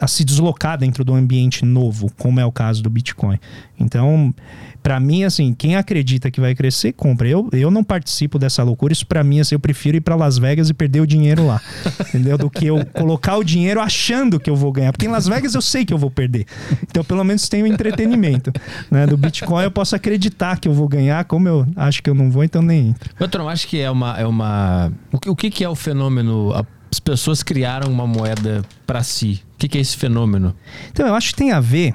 a 0.00 0.06
se 0.06 0.24
deslocar 0.24 0.78
dentro 0.78 1.04
do 1.04 1.14
ambiente 1.14 1.64
novo, 1.64 2.10
como 2.18 2.40
é 2.40 2.44
o 2.44 2.50
caso 2.50 2.82
do 2.82 2.88
Bitcoin. 2.88 3.38
Então, 3.78 4.34
para 4.82 4.98
mim, 4.98 5.24
assim, 5.24 5.52
quem 5.52 5.76
acredita 5.76 6.30
que 6.30 6.40
vai 6.40 6.54
crescer, 6.54 6.92
compra. 6.92 7.28
Eu, 7.28 7.50
eu 7.52 7.70
não 7.70 7.84
participo 7.84 8.38
dessa 8.38 8.62
loucura. 8.62 8.94
Isso 8.94 9.06
para 9.06 9.22
mim, 9.22 9.40
assim, 9.40 9.54
eu 9.54 9.60
prefiro 9.60 9.98
ir 9.98 10.00
para 10.00 10.14
Las 10.14 10.38
Vegas 10.38 10.70
e 10.70 10.74
perder 10.74 11.00
o 11.00 11.06
dinheiro 11.06 11.46
lá. 11.46 11.60
entendeu? 12.08 12.38
Do 12.38 12.48
que 12.48 12.66
eu 12.66 12.84
colocar 12.86 13.36
o 13.36 13.44
dinheiro 13.44 13.78
achando 13.78 14.40
que 14.40 14.48
eu 14.48 14.56
vou 14.56 14.72
ganhar. 14.72 14.90
Porque 14.90 15.04
em 15.04 15.10
Las 15.10 15.28
Vegas 15.28 15.54
eu 15.54 15.60
sei 15.60 15.84
que 15.84 15.92
eu 15.92 15.98
vou 15.98 16.10
perder. 16.10 16.46
Então, 16.82 17.04
pelo 17.04 17.22
menos 17.22 17.46
tenho 17.48 17.66
entretenimento. 17.66 18.50
Né? 18.90 19.06
Do 19.06 19.18
Bitcoin 19.18 19.64
eu 19.64 19.70
posso 19.70 19.94
acreditar 19.94 20.58
que 20.58 20.66
eu 20.66 20.72
vou 20.72 20.88
ganhar. 20.88 21.24
Como 21.26 21.46
eu 21.46 21.66
acho 21.76 22.02
que 22.02 22.08
eu 22.08 22.14
não 22.14 22.30
vou, 22.30 22.42
então 22.42 22.62
nem 22.62 22.88
entro. 22.88 23.10
Eu 23.20 23.28
não 23.38 23.48
acho 23.50 23.68
que 23.68 23.78
é 23.78 23.90
uma. 23.90 24.18
É 24.18 24.26
uma... 24.26 24.90
O, 25.12 25.18
que, 25.18 25.28
o 25.28 25.36
que, 25.36 25.50
que 25.50 25.62
é 25.62 25.68
o 25.68 25.74
fenômeno? 25.74 26.54
As 26.90 26.98
pessoas 26.98 27.42
criaram 27.42 27.90
uma 27.90 28.06
moeda 28.06 28.62
para 28.86 29.02
si. 29.02 29.42
O 29.54 29.58
que, 29.58 29.68
que 29.68 29.78
é 29.78 29.80
esse 29.80 29.96
fenômeno? 29.96 30.54
Então, 30.90 31.06
eu 31.06 31.14
acho 31.14 31.30
que 31.30 31.36
tem 31.36 31.52
a 31.52 31.60
ver 31.60 31.94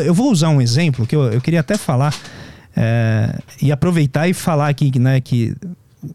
eu 0.00 0.14
vou 0.14 0.30
usar 0.30 0.48
um 0.48 0.60
exemplo 0.60 1.06
que 1.06 1.14
eu, 1.14 1.24
eu 1.32 1.40
queria 1.40 1.60
até 1.60 1.76
falar 1.76 2.14
é, 2.76 3.38
e 3.60 3.70
aproveitar 3.70 4.28
e 4.28 4.34
falar 4.34 4.68
aqui 4.68 4.96
né, 4.98 5.20
que 5.20 5.54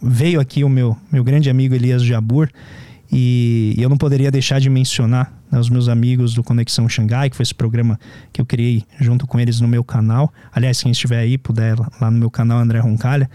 veio 0.02 0.40
aqui 0.40 0.64
o 0.64 0.70
meu, 0.70 0.98
meu 1.12 1.24
grande 1.24 1.50
amigo 1.50 1.74
Elias 1.74 2.04
Jabur 2.04 2.50
e, 3.12 3.74
e 3.78 3.82
eu 3.82 3.90
não 3.90 3.98
poderia 3.98 4.30
deixar 4.30 4.60
de 4.60 4.70
mencionar 4.70 5.34
né, 5.52 5.60
os 5.60 5.70
meus 5.70 5.88
amigos 5.88 6.34
do 6.34 6.44
Conexão 6.44 6.88
Xangai, 6.88 7.30
que 7.30 7.36
foi 7.36 7.44
esse 7.44 7.56
programa 7.56 8.00
que 8.32 8.40
eu 8.40 8.46
criei 8.46 8.84
junto 9.00 9.26
com 9.26 9.40
eles 9.40 9.60
no 9.60 9.68
meu 9.68 9.84
canal. 9.84 10.32
Aliás, 10.54 10.84
quem 10.84 10.92
estiver 10.92 11.18
aí, 11.18 11.38
puder 11.38 11.76
lá 12.00 12.12
no 12.12 12.20
meu 12.20 12.30
canal 12.30 12.60
André 12.60 12.80
Roncalha. 12.80 13.30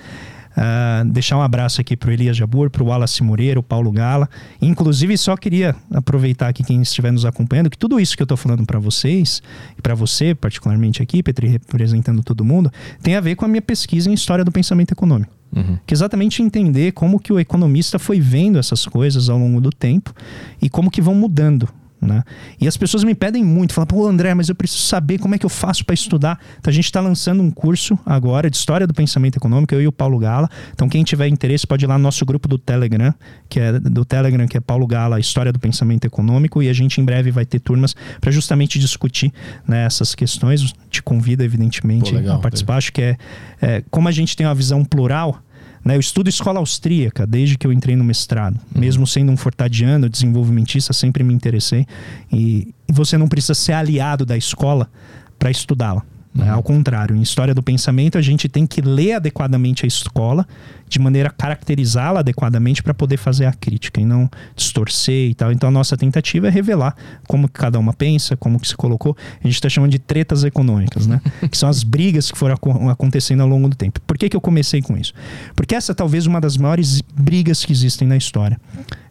Uh, 0.56 1.04
deixar 1.10 1.36
um 1.36 1.42
abraço 1.42 1.80
aqui 1.80 1.96
para 1.96 2.10
o 2.10 2.12
Elias 2.12 2.36
Jabur, 2.36 2.70
para 2.70 2.82
o 2.82 2.86
Wallace 2.86 3.22
Moreira, 3.22 3.58
o 3.58 3.62
Paulo 3.62 3.90
Gala. 3.90 4.28
Inclusive, 4.60 5.16
só 5.18 5.36
queria 5.36 5.74
aproveitar 5.92 6.48
aqui 6.48 6.62
quem 6.62 6.80
estiver 6.80 7.12
nos 7.12 7.24
acompanhando, 7.24 7.68
que 7.68 7.78
tudo 7.78 7.98
isso 7.98 8.16
que 8.16 8.22
eu 8.22 8.24
estou 8.24 8.36
falando 8.36 8.64
para 8.64 8.78
vocês, 8.78 9.42
e 9.76 9.82
para 9.82 9.94
você, 9.94 10.34
particularmente 10.34 11.02
aqui, 11.02 11.22
Petri, 11.22 11.48
representando 11.48 12.22
todo 12.22 12.44
mundo, 12.44 12.70
tem 13.02 13.16
a 13.16 13.20
ver 13.20 13.34
com 13.34 13.44
a 13.44 13.48
minha 13.48 13.62
pesquisa 13.62 14.08
em 14.08 14.14
História 14.14 14.44
do 14.44 14.52
Pensamento 14.52 14.92
Econômico. 14.92 15.32
Uhum. 15.54 15.78
Que 15.86 15.94
é 15.94 15.96
exatamente 15.96 16.42
entender 16.42 16.92
como 16.92 17.20
que 17.20 17.32
o 17.32 17.38
economista 17.38 17.98
foi 17.98 18.20
vendo 18.20 18.58
essas 18.58 18.86
coisas 18.86 19.28
ao 19.28 19.38
longo 19.38 19.60
do 19.60 19.70
tempo 19.70 20.12
e 20.60 20.68
como 20.68 20.90
que 20.90 21.00
vão 21.00 21.14
mudando 21.14 21.68
né? 22.06 22.22
E 22.60 22.68
as 22.68 22.76
pessoas 22.76 23.04
me 23.04 23.14
pedem 23.14 23.44
muito, 23.44 23.72
falam, 23.72 23.86
pô, 23.86 24.06
André, 24.06 24.34
mas 24.34 24.48
eu 24.48 24.54
preciso 24.54 24.82
saber 24.82 25.18
como 25.18 25.34
é 25.34 25.38
que 25.38 25.46
eu 25.46 25.50
faço 25.50 25.84
para 25.84 25.94
estudar. 25.94 26.38
Então 26.58 26.70
a 26.70 26.74
gente 26.74 26.86
está 26.86 27.00
lançando 27.00 27.42
um 27.42 27.50
curso 27.50 27.98
agora 28.04 28.50
de 28.50 28.56
História 28.56 28.86
do 28.86 28.94
Pensamento 28.94 29.36
Econômico, 29.36 29.74
eu 29.74 29.82
e 29.82 29.86
o 29.86 29.92
Paulo 29.92 30.18
Gala. 30.18 30.48
Então 30.72 30.88
quem 30.88 31.02
tiver 31.04 31.28
interesse 31.28 31.66
pode 31.66 31.84
ir 31.84 31.88
lá 31.88 31.98
no 31.98 32.04
nosso 32.04 32.24
grupo 32.24 32.48
do 32.48 32.58
Telegram, 32.58 33.14
que 33.48 33.60
é 33.60 33.72
do 33.78 34.04
Telegram, 34.04 34.46
que 34.46 34.56
é 34.56 34.60
Paulo 34.60 34.86
Gala, 34.86 35.18
História 35.20 35.52
do 35.52 35.58
Pensamento 35.58 36.04
Econômico, 36.04 36.62
e 36.62 36.68
a 36.68 36.72
gente 36.72 37.00
em 37.00 37.04
breve 37.04 37.30
vai 37.30 37.44
ter 37.44 37.60
turmas 37.60 37.94
para 38.20 38.30
justamente 38.30 38.78
discutir 38.78 39.32
né, 39.66 39.84
essas 39.84 40.14
questões. 40.14 40.72
Te 40.90 41.02
convido, 41.02 41.42
evidentemente, 41.42 42.10
pô, 42.10 42.16
legal, 42.16 42.36
a 42.36 42.40
participar. 42.40 42.76
Acho 42.76 42.92
que 42.92 43.02
é, 43.02 43.16
é, 43.60 43.82
como 43.90 44.08
a 44.08 44.12
gente 44.12 44.36
tem 44.36 44.46
uma 44.46 44.54
visão 44.54 44.84
plural, 44.84 45.42
né? 45.84 45.96
Eu 45.96 46.00
estudo 46.00 46.28
escola 46.28 46.58
austríaca 46.58 47.26
desde 47.26 47.58
que 47.58 47.66
eu 47.66 47.72
entrei 47.72 47.94
no 47.94 48.04
mestrado. 48.04 48.54
Uhum. 48.74 48.80
Mesmo 48.80 49.06
sendo 49.06 49.30
um 49.30 49.36
fortadiano, 49.36 50.08
desenvolvimentista, 50.08 50.92
sempre 50.92 51.22
me 51.22 51.34
interessei. 51.34 51.86
E, 52.32 52.74
e 52.88 52.92
você 52.92 53.18
não 53.18 53.28
precisa 53.28 53.54
ser 53.54 53.74
aliado 53.74 54.24
da 54.24 54.36
escola 54.36 54.90
para 55.38 55.50
estudá-la. 55.50 56.02
Né? 56.34 56.50
Ao 56.50 56.62
contrário, 56.62 57.14
em 57.14 57.22
história 57.22 57.54
do 57.54 57.62
pensamento, 57.62 58.18
a 58.18 58.22
gente 58.22 58.48
tem 58.48 58.66
que 58.66 58.80
ler 58.80 59.12
adequadamente 59.12 59.84
a 59.84 59.86
escola, 59.86 60.44
de 60.88 60.98
maneira 60.98 61.28
a 61.28 61.32
caracterizá-la 61.32 62.20
adequadamente 62.20 62.82
para 62.82 62.92
poder 62.92 63.16
fazer 63.16 63.46
a 63.46 63.52
crítica 63.52 64.00
e 64.00 64.04
não 64.04 64.28
distorcer 64.56 65.30
e 65.30 65.34
tal. 65.34 65.52
Então 65.52 65.68
a 65.68 65.72
nossa 65.72 65.96
tentativa 65.96 66.48
é 66.48 66.50
revelar 66.50 66.96
como 67.28 67.46
que 67.46 67.54
cada 67.54 67.78
uma 67.78 67.92
pensa, 67.92 68.36
como 68.36 68.58
que 68.58 68.66
se 68.66 68.76
colocou. 68.76 69.16
A 69.42 69.46
gente 69.46 69.54
está 69.54 69.68
chamando 69.68 69.92
de 69.92 69.98
tretas 70.00 70.42
econômicas, 70.42 71.06
né? 71.06 71.20
que 71.48 71.56
são 71.56 71.68
as 71.68 71.84
brigas 71.84 72.30
que 72.30 72.36
foram 72.36 72.56
acontecendo 72.90 73.42
ao 73.42 73.48
longo 73.48 73.68
do 73.68 73.76
tempo. 73.76 74.00
Por 74.00 74.18
que, 74.18 74.28
que 74.28 74.36
eu 74.36 74.40
comecei 74.40 74.82
com 74.82 74.96
isso? 74.96 75.14
Porque 75.54 75.74
essa 75.74 75.92
é 75.92 75.94
talvez 75.94 76.26
uma 76.26 76.40
das 76.40 76.56
maiores 76.56 77.00
brigas 77.00 77.64
que 77.64 77.72
existem 77.72 78.08
na 78.08 78.16
história. 78.16 78.60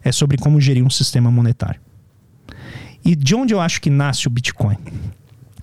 É 0.02 0.12
sobre 0.12 0.36
como 0.36 0.60
gerir 0.60 0.84
um 0.84 0.90
sistema 0.90 1.30
monetário. 1.30 1.80
E 3.02 3.16
de 3.16 3.34
onde 3.34 3.54
eu 3.54 3.60
acho 3.60 3.80
que 3.80 3.88
nasce 3.88 4.26
o 4.26 4.30
Bitcoin? 4.30 4.76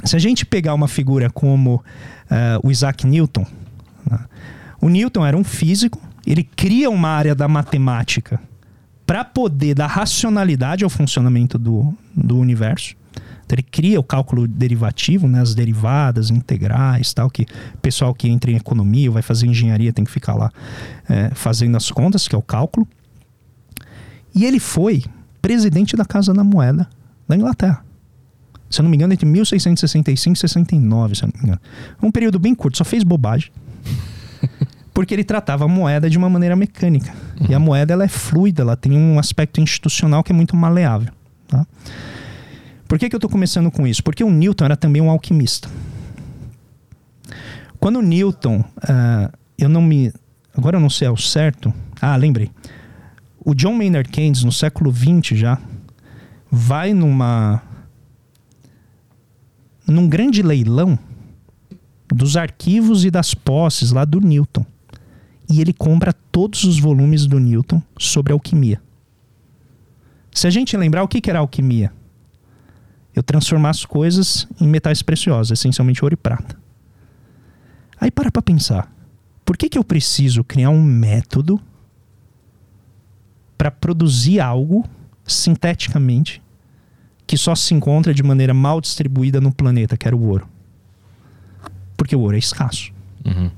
Se 0.03 0.15
a 0.15 0.19
gente 0.19 0.45
pegar 0.45 0.73
uma 0.73 0.87
figura 0.87 1.29
como 1.29 1.75
uh, 1.75 2.67
o 2.67 2.71
Isaac 2.71 3.05
Newton, 3.05 3.45
né? 4.09 4.19
o 4.81 4.89
Newton 4.89 5.25
era 5.25 5.37
um 5.37 5.43
físico, 5.43 6.01
ele 6.25 6.43
cria 6.43 6.89
uma 6.89 7.09
área 7.09 7.35
da 7.35 7.47
matemática 7.47 8.39
para 9.05 9.23
poder 9.23 9.75
dar 9.75 9.87
racionalidade 9.87 10.83
ao 10.83 10.89
funcionamento 10.89 11.57
do, 11.57 11.93
do 12.15 12.37
universo. 12.37 12.95
Então, 13.45 13.55
ele 13.55 13.63
cria 13.63 13.99
o 13.99 14.03
cálculo 14.03 14.47
derivativo, 14.47 15.27
né, 15.27 15.41
as 15.41 15.53
derivadas, 15.53 16.29
integrais, 16.29 17.13
tal, 17.13 17.29
que 17.29 17.41
o 17.75 17.77
pessoal 17.79 18.13
que 18.13 18.29
entra 18.29 18.49
em 18.49 18.55
economia 18.55 19.09
ou 19.09 19.13
vai 19.13 19.21
fazer 19.21 19.47
engenharia 19.47 19.91
tem 19.91 20.05
que 20.05 20.11
ficar 20.11 20.35
lá 20.35 20.49
é, 21.09 21.31
fazendo 21.35 21.75
as 21.75 21.91
contas, 21.91 22.27
que 22.27 22.35
é 22.35 22.37
o 22.37 22.41
cálculo. 22.41 22.87
E 24.33 24.45
ele 24.45 24.59
foi 24.59 25.03
presidente 25.41 25.97
da 25.97 26.05
Casa 26.05 26.33
da 26.33 26.43
Moeda 26.43 26.87
da 27.27 27.35
Inglaterra 27.35 27.83
se 28.71 28.79
eu 28.79 28.83
não 28.83 28.89
me 28.89 28.95
engano, 28.95 29.13
entre 29.13 29.25
1665 29.25 30.33
e 30.35 30.39
69, 30.39 31.15
se 31.15 31.23
eu 31.23 31.27
não 31.27 31.33
me 31.37 31.43
engano. 31.43 31.61
Um 32.01 32.11
período 32.11 32.39
bem 32.39 32.55
curto, 32.55 32.77
só 32.77 32.85
fez 32.85 33.03
bobagem. 33.03 33.51
porque 34.93 35.13
ele 35.13 35.23
tratava 35.23 35.65
a 35.65 35.67
moeda 35.67 36.09
de 36.09 36.17
uma 36.17 36.29
maneira 36.29 36.55
mecânica. 36.55 37.13
Uhum. 37.39 37.47
E 37.49 37.53
a 37.53 37.59
moeda 37.59 37.93
ela 37.93 38.03
é 38.03 38.07
fluida, 38.07 38.61
ela 38.61 38.75
tem 38.75 38.93
um 38.93 39.19
aspecto 39.19 39.61
institucional 39.61 40.23
que 40.23 40.31
é 40.31 40.35
muito 40.35 40.55
maleável. 40.55 41.13
Tá? 41.47 41.65
Por 42.87 42.99
que, 42.99 43.09
que 43.09 43.15
eu 43.15 43.17
estou 43.17 43.29
começando 43.29 43.71
com 43.71 43.87
isso? 43.87 44.03
Porque 44.03 44.23
o 44.23 44.29
Newton 44.29 44.65
era 44.65 44.75
também 44.75 45.01
um 45.01 45.09
alquimista. 45.09 45.69
Quando 47.79 47.99
o 47.99 48.01
Newton, 48.01 48.59
uh, 48.59 49.37
eu 49.57 49.69
não 49.69 49.81
me. 49.81 50.13
Agora 50.55 50.77
eu 50.77 50.81
não 50.81 50.89
sei 50.89 51.07
ao 51.07 51.17
certo. 51.17 51.73
Ah, 52.01 52.15
lembrei. 52.15 52.51
O 53.43 53.55
John 53.55 53.73
Maynard 53.73 54.09
Keynes, 54.09 54.43
no 54.43 54.51
século 54.51 54.93
XX 54.93 55.39
já, 55.39 55.57
vai 56.51 56.93
numa 56.93 57.63
num 59.91 60.07
grande 60.07 60.41
leilão 60.41 60.97
dos 62.07 62.35
arquivos 62.35 63.05
e 63.05 63.11
das 63.11 63.33
posses 63.33 63.91
lá 63.91 64.05
do 64.05 64.19
Newton. 64.19 64.65
e 65.49 65.59
ele 65.59 65.73
compra 65.73 66.13
todos 66.13 66.63
os 66.63 66.79
volumes 66.79 67.25
do 67.27 67.37
Newton 67.37 67.81
sobre 67.99 68.31
alquimia. 68.31 68.81
Se 70.33 70.47
a 70.47 70.49
gente 70.49 70.77
lembrar 70.77 71.03
o 71.03 71.09
que 71.09 71.29
era 71.29 71.39
alquimia, 71.39 71.91
eu 73.13 73.21
transformar 73.21 73.71
as 73.71 73.83
coisas 73.83 74.47
em 74.61 74.67
metais 74.67 75.01
preciosos, 75.01 75.51
essencialmente 75.51 76.03
ouro 76.05 76.13
e 76.13 76.17
prata. 76.17 76.57
Aí 77.99 78.09
para 78.09 78.31
para 78.31 78.41
pensar. 78.41 78.89
Por 79.43 79.57
que, 79.57 79.67
que 79.67 79.77
eu 79.77 79.83
preciso 79.83 80.41
criar 80.41 80.69
um 80.69 80.81
método 80.81 81.59
para 83.57 83.69
produzir 83.69 84.39
algo 84.39 84.85
sinteticamente 85.25 86.40
que 87.31 87.37
só 87.37 87.55
se 87.55 87.73
encontra 87.73 88.13
de 88.13 88.21
maneira 88.21 88.53
mal 88.53 88.81
distribuída 88.81 89.39
no 89.39 89.53
planeta, 89.53 89.95
que 89.95 90.05
era 90.05 90.13
o 90.13 90.21
ouro? 90.27 90.49
Porque 91.95 92.13
o 92.13 92.19
ouro 92.19 92.35
é 92.35 92.39
escasso. 92.39 92.91
Uhum. 93.25 93.49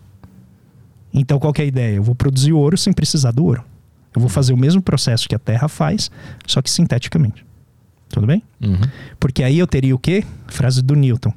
Então 1.11 1.39
qual 1.39 1.51
é 1.57 1.63
a 1.63 1.65
ideia? 1.65 1.95
Eu 1.95 2.03
vou 2.03 2.13
produzir 2.13 2.53
ouro 2.53 2.77
sem 2.77 2.93
precisar 2.93 3.31
do 3.31 3.43
ouro. 3.43 3.63
Eu 4.13 4.21
vou 4.21 4.29
fazer 4.29 4.53
o 4.53 4.57
mesmo 4.57 4.79
processo 4.79 5.27
que 5.27 5.33
a 5.33 5.39
Terra 5.39 5.67
faz, 5.67 6.11
só 6.45 6.61
que 6.61 6.69
sinteticamente. 6.69 7.43
Tudo 8.09 8.27
bem? 8.27 8.43
Uhum. 8.61 8.77
Porque 9.19 9.41
aí 9.41 9.57
eu 9.57 9.65
teria 9.65 9.95
o 9.95 9.97
quê? 9.97 10.23
Frase 10.45 10.79
do 10.79 10.93
Newton: 10.93 11.33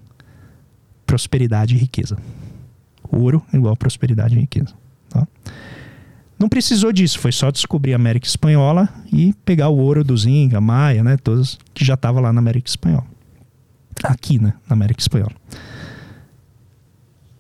prosperidade 1.07 1.75
e 1.75 1.79
riqueza. 1.79 2.19
Ouro 3.11 3.43
igual 3.51 3.75
prosperidade 3.79 4.37
e 4.37 4.41
riqueza. 4.41 4.75
Não 6.39 6.49
precisou 6.49 6.93
disso, 6.93 7.19
foi 7.19 7.33
só 7.33 7.51
descobrir 7.51 7.95
a 7.95 7.97
América 7.97 8.27
Espanhola 8.27 8.89
e 9.11 9.33
pegar 9.45 9.69
o 9.69 9.79
ouro 9.79 10.05
dos 10.05 10.27
Inca, 10.27 10.61
Maia, 10.61 11.03
né? 11.03 11.17
Todos 11.17 11.59
que 11.73 11.85
já 11.85 11.95
estavam 11.95 12.23
lá 12.23 12.33
na 12.33 12.41
América 12.41 12.69
Espanhola. 12.69 13.07
Aqui, 14.05 14.39
né? 14.39 14.53
Na 14.69 14.75
América 14.75 15.01
Espanhola. 15.01 15.33
O 15.33 15.57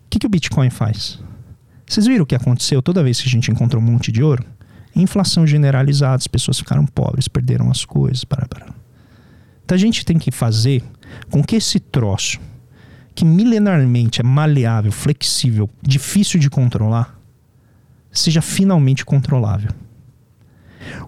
que, 0.09 0.18
que 0.18 0.27
o 0.27 0.31
Bitcoin 0.31 0.70
faz? 0.70 1.18
Vocês 1.86 2.06
viram 2.06 2.24
o 2.24 2.27
que 2.27 2.35
aconteceu 2.35 2.81
toda 2.81 3.02
vez 3.02 3.20
que 3.20 3.28
a 3.28 3.31
gente 3.31 3.51
encontrou 3.51 3.82
um 3.82 3.85
monte 3.85 4.10
de 4.10 4.23
ouro? 4.23 4.43
Inflação 4.94 5.47
generalizada, 5.47 6.16
as 6.16 6.27
pessoas 6.27 6.59
ficaram 6.59 6.86
pobres, 6.86 7.28
perderam 7.28 7.70
as 7.70 7.85
coisas. 7.85 8.24
Para, 8.24 8.47
para. 8.47 8.66
Então 9.64 9.74
a 9.74 9.78
gente 9.78 10.06
tem 10.06 10.18
que 10.18 10.31
fazer 10.31 10.82
com 11.31 11.44
que 11.44 11.56
esse 11.56 11.78
troço, 11.78 12.40
que 13.14 13.24
milenarmente 13.24 14.20
é 14.20 14.24
maleável, 14.24 14.90
flexível, 14.90 15.68
difícil 15.82 16.40
de 16.40 16.48
controlar, 16.48 17.15
seja 18.18 18.43
finalmente 18.43 19.05
controlável. 19.05 19.70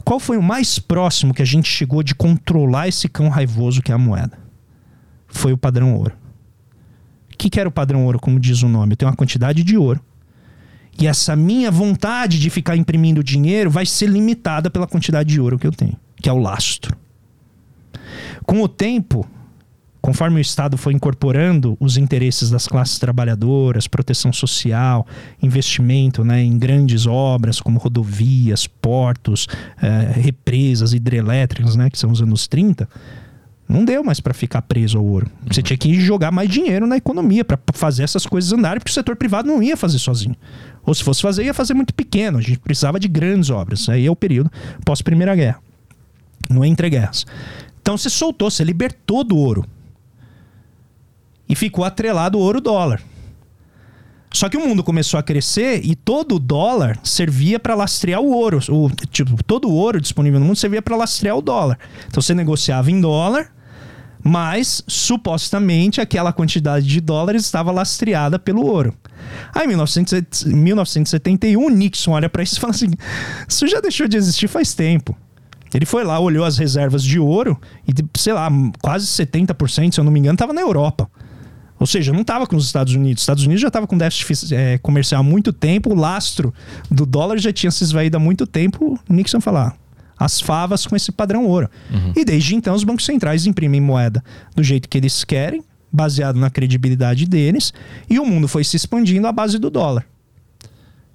Qual 0.05 0.19
foi 0.19 0.37
o 0.37 0.43
mais 0.43 0.79
próximo 0.79 1.35
que 1.35 1.43
a 1.43 1.47
gente 1.47 1.69
chegou 1.69 2.03
de 2.03 2.15
controlar 2.15 2.89
esse 2.89 3.09
cão 3.09 3.29
raivoso 3.29 3.83
que 3.83 3.93
é 3.93 3.95
a 3.95 3.99
moeda? 3.99 4.39
Foi 5.27 5.53
o 5.53 5.59
padrão 5.59 5.95
ouro. 5.95 6.15
O 7.33 7.37
que, 7.37 7.49
que 7.49 7.61
era 7.61 7.69
o 7.69 7.73
padrão 7.73 8.05
ouro, 8.05 8.19
como 8.19 8.41
diz 8.41 8.63
o 8.63 8.69
nome? 8.69 8.93
Eu 8.93 8.97
tenho 8.97 9.11
uma 9.11 9.17
quantidade 9.17 9.63
de 9.63 9.77
ouro. 9.77 10.01
E 10.99 11.07
essa 11.07 11.37
minha 11.37 11.71
vontade 11.71 12.41
de 12.41 12.51
ficar 12.51 12.77
imprimindo 12.77 13.23
dinheiro 13.23 13.71
vai 13.71 13.87
ser 13.87 14.09
limitada 14.09 14.69
pela 14.69 14.87
quantidade 14.87 15.29
de 15.29 15.41
ouro 15.41 15.59
que 15.59 15.67
eu 15.67 15.71
tenho, 15.71 15.97
que 16.17 16.29
é 16.29 16.33
o 16.33 16.39
lastro. 16.39 16.97
Com 18.45 18.61
o 18.63 18.69
tempo, 18.69 19.25
conforme 20.01 20.39
o 20.39 20.41
Estado 20.41 20.77
foi 20.77 20.93
incorporando 20.93 21.77
os 21.81 21.97
interesses 21.97 22.51
das 22.51 22.67
classes 22.67 22.99
trabalhadoras, 22.99 23.87
proteção 23.87 24.33
social, 24.33 25.07
investimento 25.43 26.25
né, 26.25 26.43
em 26.43 26.59
grandes 26.59 27.07
obras 27.07 27.61
como 27.61 27.79
rodovias, 27.79 28.67
portos, 28.67 29.47
eh, 29.83 30.13
represas 30.15 30.93
hidrelétricas, 30.93 31.77
né, 31.77 31.91
que 31.91 31.99
são 31.99 32.11
os 32.11 32.23
anos 32.23 32.47
30, 32.47 32.89
não 33.69 33.85
deu 33.85 34.03
mais 34.03 34.19
para 34.19 34.33
ficar 34.33 34.63
preso 34.63 34.97
ao 34.97 35.05
ouro. 35.05 35.31
Você 35.47 35.63
tinha 35.63 35.77
que 35.77 36.01
jogar 36.01 36.33
mais 36.33 36.49
dinheiro 36.49 36.87
na 36.87 36.97
economia 36.97 37.45
para 37.45 37.59
fazer 37.75 38.03
essas 38.03 38.25
coisas 38.25 38.51
andarem, 38.51 38.79
porque 38.79 38.91
o 38.91 38.95
setor 38.95 39.15
privado 39.15 39.47
não 39.47 39.63
ia 39.63 39.77
fazer 39.77 39.99
sozinho. 39.99 40.35
Ou 40.87 40.95
se 40.95 41.05
fosse 41.05 41.21
fazer, 41.21 41.45
ia 41.45 41.53
fazer 41.53 41.75
muito 41.75 41.93
pequeno. 41.93 42.39
A 42.39 42.41
gente 42.41 42.59
precisava 42.59 42.99
de 42.99 43.07
grandes 43.07 43.51
obras. 43.51 43.87
Aí 43.91 44.07
é 44.07 44.11
o 44.11 44.17
período 44.17 44.51
pós-Primeira 44.87 45.35
Guerra. 45.35 45.59
No 46.49 46.65
entre 46.65 46.89
guerras. 46.89 47.27
Então 47.83 47.99
você 47.99 48.09
soltou, 48.09 48.51
você 48.51 48.65
libertou 48.65 49.23
do 49.23 49.37
ouro. 49.37 49.67
E 51.49 51.55
ficou 51.55 51.85
atrelado 51.85 52.39
ouro-dólar. 52.39 53.03
Só 54.33 54.49
que 54.49 54.57
o 54.57 54.61
mundo 54.61 54.85
começou 54.85 55.19
a 55.19 55.23
crescer 55.23 55.81
e 55.85 55.97
todo 55.97 56.37
o 56.37 56.39
dólar 56.39 56.99
servia 57.03 57.59
para 57.59 57.75
lastrear 57.75 58.21
o 58.21 58.31
ouro. 58.31 58.61
O, 58.69 58.91
tipo, 59.11 59.43
todo 59.43 59.69
o 59.69 59.75
ouro 59.75 60.01
disponível 60.01 60.39
no 60.39 60.47
mundo 60.47 60.57
servia 60.57 60.83
para 60.83 60.97
lastrear 60.97 61.37
o 61.37 61.43
dólar. 61.43 61.79
Então 62.07 62.21
você 62.21 62.35
negociava 62.35 62.91
em 62.91 63.01
dólar, 63.01 63.51
mas 64.23 64.83
supostamente 64.87 66.01
aquela 66.01 66.33
quantidade 66.33 66.87
de 66.87 67.01
dólares 67.01 67.45
estava 67.45 67.73
lastreada 67.73 68.39
pelo 68.39 68.67
ouro. 68.67 68.95
Aí 69.55 69.67
em 69.67 69.69
1971, 69.69 71.71
Nixon 71.71 72.13
olha 72.13 72.29
para 72.29 72.43
isso 72.43 72.57
e 72.57 72.61
fala 72.61 72.73
assim: 72.73 72.91
Isso 73.49 73.67
já 73.67 73.81
deixou 73.81 74.07
de 74.07 74.17
existir 74.17 74.47
faz 74.47 74.75
tempo. 74.75 75.17
Ele 75.73 75.87
foi 75.87 76.05
lá, 76.05 76.19
olhou 76.19 76.45
as 76.45 76.57
reservas 76.57 77.03
de 77.03 77.19
ouro 77.19 77.59
e, 77.87 77.93
sei 78.19 78.33
lá, 78.33 78.51
quase 78.81 79.07
70%, 79.07 79.93
se 79.93 80.01
eu 80.01 80.05
não 80.05 80.11
me 80.11 80.19
engano, 80.19 80.35
estava 80.35 80.53
na 80.53 80.63
Europa. 80.63 81.11
Ou 81.79 81.87
seja, 81.87 82.13
não 82.13 82.23
estava 82.23 82.47
com 82.47 82.57
os 82.57 82.67
Estados 82.67 82.95
Unidos. 82.95 83.21
Os 83.21 83.23
Estados 83.23 83.45
Unidos 83.45 83.61
já 83.61 83.69
estava 83.69 83.87
com 83.87 83.97
déficit 83.97 84.55
é, 84.55 84.79
comercial 84.79 85.21
há 85.21 85.25
muito 85.25 85.53
tempo, 85.53 85.91
o 85.91 85.95
lastro 85.95 86.53
do 86.91 87.07
dólar 87.07 87.39
já 87.39 87.53
tinha 87.53 87.71
se 87.71 87.85
esvaído 87.85 88.17
há 88.17 88.21
muito 88.21 88.47
tempo. 88.47 88.99
Nixon 89.09 89.41
falar 89.41 89.77
as 90.19 90.41
favas 90.41 90.85
com 90.85 90.97
esse 90.97 91.13
padrão 91.13 91.47
ouro. 91.47 91.71
Uhum. 91.91 92.13
E 92.17 92.25
desde 92.25 92.55
então 92.55 92.75
os 92.75 92.83
bancos 92.83 93.05
centrais 93.05 93.47
imprimem 93.47 93.81
moeda 93.81 94.23
do 94.55 94.65
jeito 94.65 94.89
que 94.89 94.99
eles 94.99 95.23
querem, 95.23 95.63
baseado 95.93 96.37
na 96.37 96.51
credibilidade 96.51 97.25
deles, 97.25 97.73
e 98.11 98.19
o 98.19 98.27
mundo 98.27 98.49
foi 98.49 98.65
se 98.65 98.77
expandindo 98.77 99.27
à 99.27 99.33
base 99.33 99.59
do 99.59 99.71
dólar. 99.71 100.05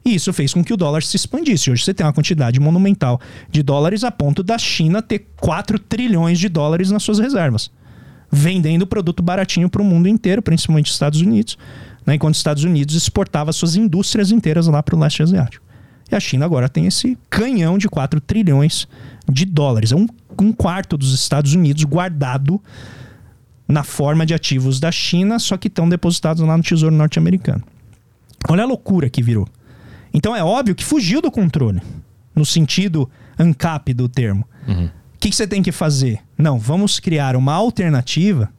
E 0.06 0.16
isso 0.16 0.34
fez 0.34 0.54
com 0.54 0.64
que 0.64 0.74
o 0.74 0.78
dólar 0.78 1.02
se 1.04 1.16
expandisse. 1.16 1.72
Hoje 1.72 1.84
você 1.84 1.94
tem 1.94 2.06
uma 2.06 2.12
quantidade 2.12 2.60
monumental 2.60 3.22
de 3.50 3.64
dólares 3.64 4.04
a 4.04 4.12
ponto 4.12 4.44
da 4.44 4.58
China 4.58 5.02
ter 5.02 5.28
4 5.38 5.80
trilhões 5.80 6.40
de 6.40 6.50
dólares 6.50 6.92
nas 6.92 7.04
suas 7.04 7.20
reservas. 7.20 7.72
Vendendo 8.36 8.88
produto 8.88 9.22
baratinho 9.22 9.70
para 9.70 9.82
o 9.82 9.86
mundo 9.86 10.08
inteiro, 10.08 10.42
principalmente 10.42 10.88
os 10.88 10.94
Estados 10.94 11.22
Unidos, 11.22 11.56
né? 12.04 12.16
enquanto 12.16 12.34
os 12.34 12.40
Estados 12.40 12.64
Unidos 12.64 12.96
exportava 12.96 13.54
suas 13.54 13.76
indústrias 13.76 14.32
inteiras 14.32 14.66
lá 14.66 14.82
para 14.82 14.96
o 14.96 15.00
leste 15.00 15.22
asiático. 15.22 15.64
E 16.12 16.16
a 16.16 16.20
China 16.20 16.46
agora 16.46 16.68
tem 16.68 16.88
esse 16.88 17.18
canhão 17.30 17.78
de 17.78 17.88
4 17.88 18.20
trilhões 18.20 18.88
de 19.32 19.46
dólares. 19.46 19.92
É 19.92 19.96
um, 19.96 20.08
um 20.42 20.52
quarto 20.52 20.98
dos 20.98 21.14
Estados 21.14 21.54
Unidos 21.54 21.84
guardado 21.84 22.60
na 23.68 23.84
forma 23.84 24.26
de 24.26 24.34
ativos 24.34 24.80
da 24.80 24.92
China, 24.92 25.40
só 25.40 25.56
que 25.56 25.68
estão 25.68 25.88
depositados 25.88 26.44
lá 26.44 26.58
no 26.58 26.64
Tesouro 26.64 26.96
Norte-Americano. 26.96 27.64
Olha 28.50 28.64
a 28.64 28.68
loucura 28.68 29.10
que 29.10 29.22
virou. 29.22 29.48
Então 30.14 30.36
é 30.36 30.44
óbvio 30.44 30.76
que 30.76 30.84
fugiu 30.84 31.22
do 31.22 31.32
controle, 31.32 31.82
no 32.36 32.46
sentido 32.46 33.10
ANCAP 33.38 33.94
do 33.94 34.10
termo. 34.10 34.48
Uhum. 34.68 34.90
Que, 35.24 35.30
que 35.30 35.36
você 35.36 35.48
tem 35.48 35.64
que 35.64 35.72
fazer? 35.72 36.20
Não, 36.38 36.60
vamos 36.60 37.00
criar 37.00 37.36
uma 37.36 37.54
alternativa 37.54 38.52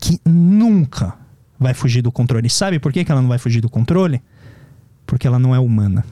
que 0.00 0.18
nunca 0.24 1.14
vai 1.58 1.74
fugir 1.74 2.00
do 2.00 2.10
controle. 2.10 2.48
Sabe 2.48 2.78
por 2.78 2.92
que, 2.92 3.04
que 3.04 3.12
ela 3.12 3.20
não 3.20 3.28
vai 3.28 3.38
fugir 3.38 3.60
do 3.60 3.68
controle? 3.68 4.22
Porque 5.06 5.26
ela 5.26 5.38
não 5.38 5.54
é 5.54 5.58
humana. 5.58 6.04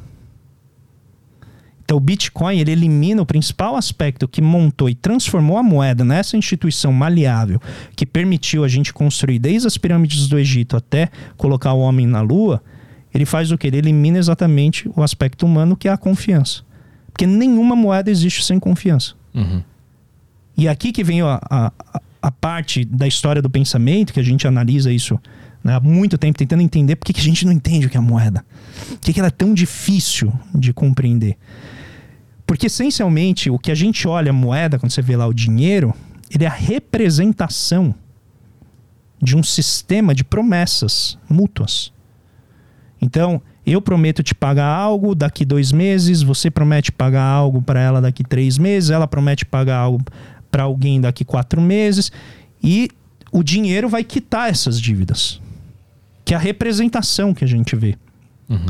Então 1.83 1.97
o 1.97 2.01
Bitcoin 2.01 2.59
ele 2.59 2.73
elimina 2.73 3.23
o 3.23 3.27
principal 3.27 3.77
aspecto 3.77 4.28
que 4.28 4.43
montou 4.43 4.91
e 4.91 4.95
transformou 4.95 5.57
a 5.57 5.62
moeda 5.62 6.05
nessa 6.05 6.37
instituição 6.37 6.93
maleável 6.93 7.61
que 7.95 8.05
permitiu 8.05 8.62
a 8.62 8.69
gente 8.69 8.93
construir 8.93 9.39
desde 9.39 9.69
as 9.69 9.78
pirâmides 9.78 10.28
do 10.28 10.39
Egito 10.39 10.77
até 10.77 11.09
colocar 11.37 11.73
o 11.73 11.81
homem 11.81 12.07
na 12.07 12.20
Lua 12.20 12.62
ele 13.16 13.24
faz 13.24 13.51
o 13.51 13.57
que? 13.57 13.66
Ele 13.66 13.78
elimina 13.78 14.19
exatamente 14.19 14.91
o 14.95 15.03
aspecto 15.03 15.47
humano, 15.47 15.74
que 15.74 15.89
é 15.89 15.91
a 15.91 15.97
confiança. 15.97 16.62
Porque 17.07 17.27
nenhuma 17.27 17.74
moeda 17.74 18.11
existe 18.11 18.45
sem 18.45 18.61
confiança. 18.61 19.15
Uhum. 19.37 19.63
E 20.57 20.67
aqui 20.67 20.91
que 20.91 21.05
vem 21.05 21.21
a, 21.21 21.39
a, 21.51 21.73
a, 22.23 22.31
parte 22.31 22.85
da 22.85 23.07
história 23.07 23.43
do 23.43 23.51
pensamento, 23.51 24.13
que 24.13 24.21
a 24.21 24.23
gente 24.23 24.49
analisa 24.49 24.91
isso 24.91 25.21
né, 25.63 25.75
há 25.75 25.81
muito 25.81 26.17
tempo, 26.17 26.39
tentando 26.39 26.63
entender 26.63 26.97
por 26.97 27.05
que, 27.05 27.21
a 27.21 27.23
gente 27.23 27.45
não 27.45 27.53
entende 27.53 27.87
o 27.87 27.91
que 27.91 27.97
é 27.97 28.01
a 28.01 28.03
moeda. 28.03 28.45
Por 28.89 29.01
que, 29.01 29.13
que 29.13 29.21
ela 29.21 29.29
é 29.29 29.31
tão 29.31 29.53
difícil 29.53 30.33
de 30.55 30.73
compreender. 30.73 31.37
Porque, 32.47 32.67
essencialmente, 32.67 33.51
o 33.51 33.59
que 33.59 33.71
a 33.71 33.75
gente 33.75 34.09
olha 34.09 34.31
a 34.31 34.33
moeda, 34.33 34.79
quando 34.79 34.93
você 34.93 35.03
vê 35.03 35.17
lá 35.17 35.27
o 35.27 35.35
dinheiro, 35.35 35.93
ele 36.31 36.45
é 36.45 36.47
a 36.47 36.51
representação 36.51 37.95
de 39.21 39.37
um 39.37 39.43
sistema 39.43 40.15
de 40.15 40.25
promessas 40.25 41.19
mútuas. 41.29 41.93
Então, 43.01 43.43
eu 43.73 43.83
prometo 43.83 44.23
te 44.23 44.35
pagar 44.35 44.67
algo 44.67 45.15
daqui 45.15 45.45
dois 45.45 45.73
meses, 45.73 46.23
você 46.23 46.51
promete 46.51 46.93
pagar 46.93 47.25
algo 47.25 47.61
para 47.61 47.81
ela 47.81 48.01
daqui 48.01 48.23
três 48.23 48.59
meses, 48.59 48.91
ela 48.91 49.07
promete 49.07 49.45
pagar 49.45 49.79
algo 49.79 50.05
para 50.51 50.63
alguém 50.63 51.01
daqui 51.01 51.25
quatro 51.25 51.61
meses, 51.61 52.13
e 52.63 52.89
o 53.33 53.43
dinheiro 53.43 53.89
vai 53.89 54.05
quitar 54.05 54.49
essas 54.49 54.81
dívidas, 54.81 55.41
que 56.25 56.33
é 56.33 56.37
a 56.37 56.41
representação 56.41 57.35
que 57.35 57.45
a 57.45 57.49
gente 57.49 57.75
vê. 57.75 57.97
Uhum. 58.49 58.67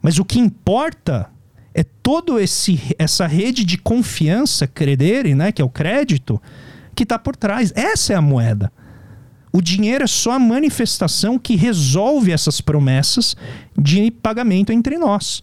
Mas 0.00 0.18
o 0.18 0.24
que 0.24 0.38
importa 0.38 1.28
é 1.74 1.84
todo 1.84 2.40
esse 2.40 2.80
essa 2.98 3.26
rede 3.26 3.64
de 3.64 3.76
confiança, 3.76 4.66
credere, 4.66 5.34
né, 5.34 5.52
que 5.52 5.60
é 5.60 5.64
o 5.64 5.68
crédito, 5.68 6.40
que 6.94 7.02
está 7.02 7.18
por 7.18 7.36
trás. 7.36 7.72
Essa 7.76 8.14
é 8.14 8.16
a 8.16 8.22
moeda. 8.22 8.72
O 9.58 9.60
dinheiro 9.60 10.04
é 10.04 10.06
só 10.06 10.34
a 10.34 10.38
manifestação 10.38 11.36
que 11.36 11.56
resolve 11.56 12.30
essas 12.30 12.60
promessas 12.60 13.34
de 13.76 14.08
pagamento 14.08 14.70
entre 14.70 14.96
nós. 14.96 15.42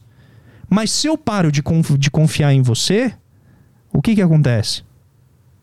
Mas 0.70 0.90
se 0.90 1.06
eu 1.06 1.18
paro 1.18 1.52
de, 1.52 1.62
conf 1.62 1.98
de 1.98 2.10
confiar 2.10 2.54
em 2.54 2.62
você, 2.62 3.14
o 3.92 4.02
que 4.02 4.16
que 4.16 4.22
acontece? 4.22 4.84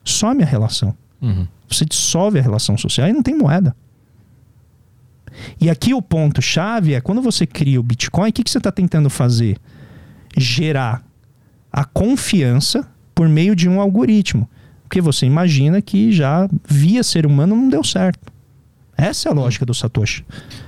Some 0.04 0.42
a 0.42 0.46
relação. 0.46 0.94
Uhum. 1.22 1.48
Você 1.66 1.86
dissolve 1.86 2.38
a 2.38 2.42
relação 2.42 2.76
social 2.76 3.08
e 3.08 3.12
não 3.14 3.22
tem 3.22 3.34
moeda. 3.34 3.74
E 5.58 5.70
aqui 5.70 5.94
o 5.94 6.02
ponto-chave 6.02 6.92
é 6.92 7.00
quando 7.00 7.22
você 7.22 7.46
cria 7.46 7.80
o 7.80 7.82
Bitcoin, 7.82 8.28
o 8.28 8.32
que, 8.34 8.44
que 8.44 8.50
você 8.50 8.58
está 8.58 8.70
tentando 8.70 9.08
fazer? 9.08 9.56
Gerar 10.36 11.02
a 11.72 11.86
confiança 11.86 12.86
por 13.14 13.30
meio 13.30 13.56
de 13.56 13.66
um 13.66 13.80
algoritmo. 13.80 14.46
Porque 14.82 15.00
você 15.00 15.24
imagina 15.24 15.80
que 15.80 16.12
já 16.12 16.46
via 16.68 17.02
ser 17.02 17.24
humano 17.24 17.56
não 17.56 17.70
deu 17.70 17.82
certo. 17.82 18.31
Essa 18.96 19.28
é 19.28 19.32
a 19.32 19.34
lógica 19.34 19.64
do 19.64 19.74
Satoshi. 19.74 20.24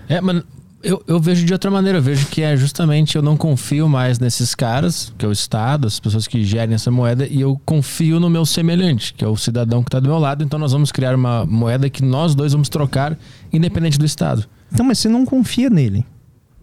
É, 0.08 0.20
mas 0.20 0.42
eu, 0.82 1.02
eu 1.06 1.18
vejo 1.18 1.44
de 1.46 1.52
outra 1.52 1.70
maneira. 1.70 1.98
Eu 1.98 2.02
vejo 2.02 2.26
que 2.26 2.42
é 2.42 2.56
justamente 2.56 3.16
eu 3.16 3.22
não 3.22 3.36
confio 3.36 3.88
mais 3.88 4.18
nesses 4.18 4.54
caras, 4.54 5.12
que 5.16 5.24
é 5.24 5.28
o 5.28 5.32
Estado, 5.32 5.86
as 5.86 5.98
pessoas 5.98 6.26
que 6.26 6.44
gerem 6.44 6.74
essa 6.74 6.90
moeda, 6.90 7.26
e 7.26 7.40
eu 7.40 7.60
confio 7.64 8.20
no 8.20 8.28
meu 8.28 8.44
semelhante, 8.44 9.14
que 9.14 9.24
é 9.24 9.28
o 9.28 9.36
cidadão 9.36 9.82
que 9.82 9.88
está 9.88 9.98
do 9.98 10.08
meu 10.08 10.18
lado. 10.18 10.44
Então 10.44 10.58
nós 10.58 10.72
vamos 10.72 10.92
criar 10.92 11.14
uma 11.14 11.46
moeda 11.46 11.88
que 11.88 12.04
nós 12.04 12.34
dois 12.34 12.52
vamos 12.52 12.68
trocar, 12.68 13.18
independente 13.52 13.98
do 13.98 14.04
Estado. 14.04 14.46
Então, 14.72 14.84
mas 14.84 14.98
você 14.98 15.08
não 15.08 15.24
confia 15.24 15.70
nele. 15.70 16.04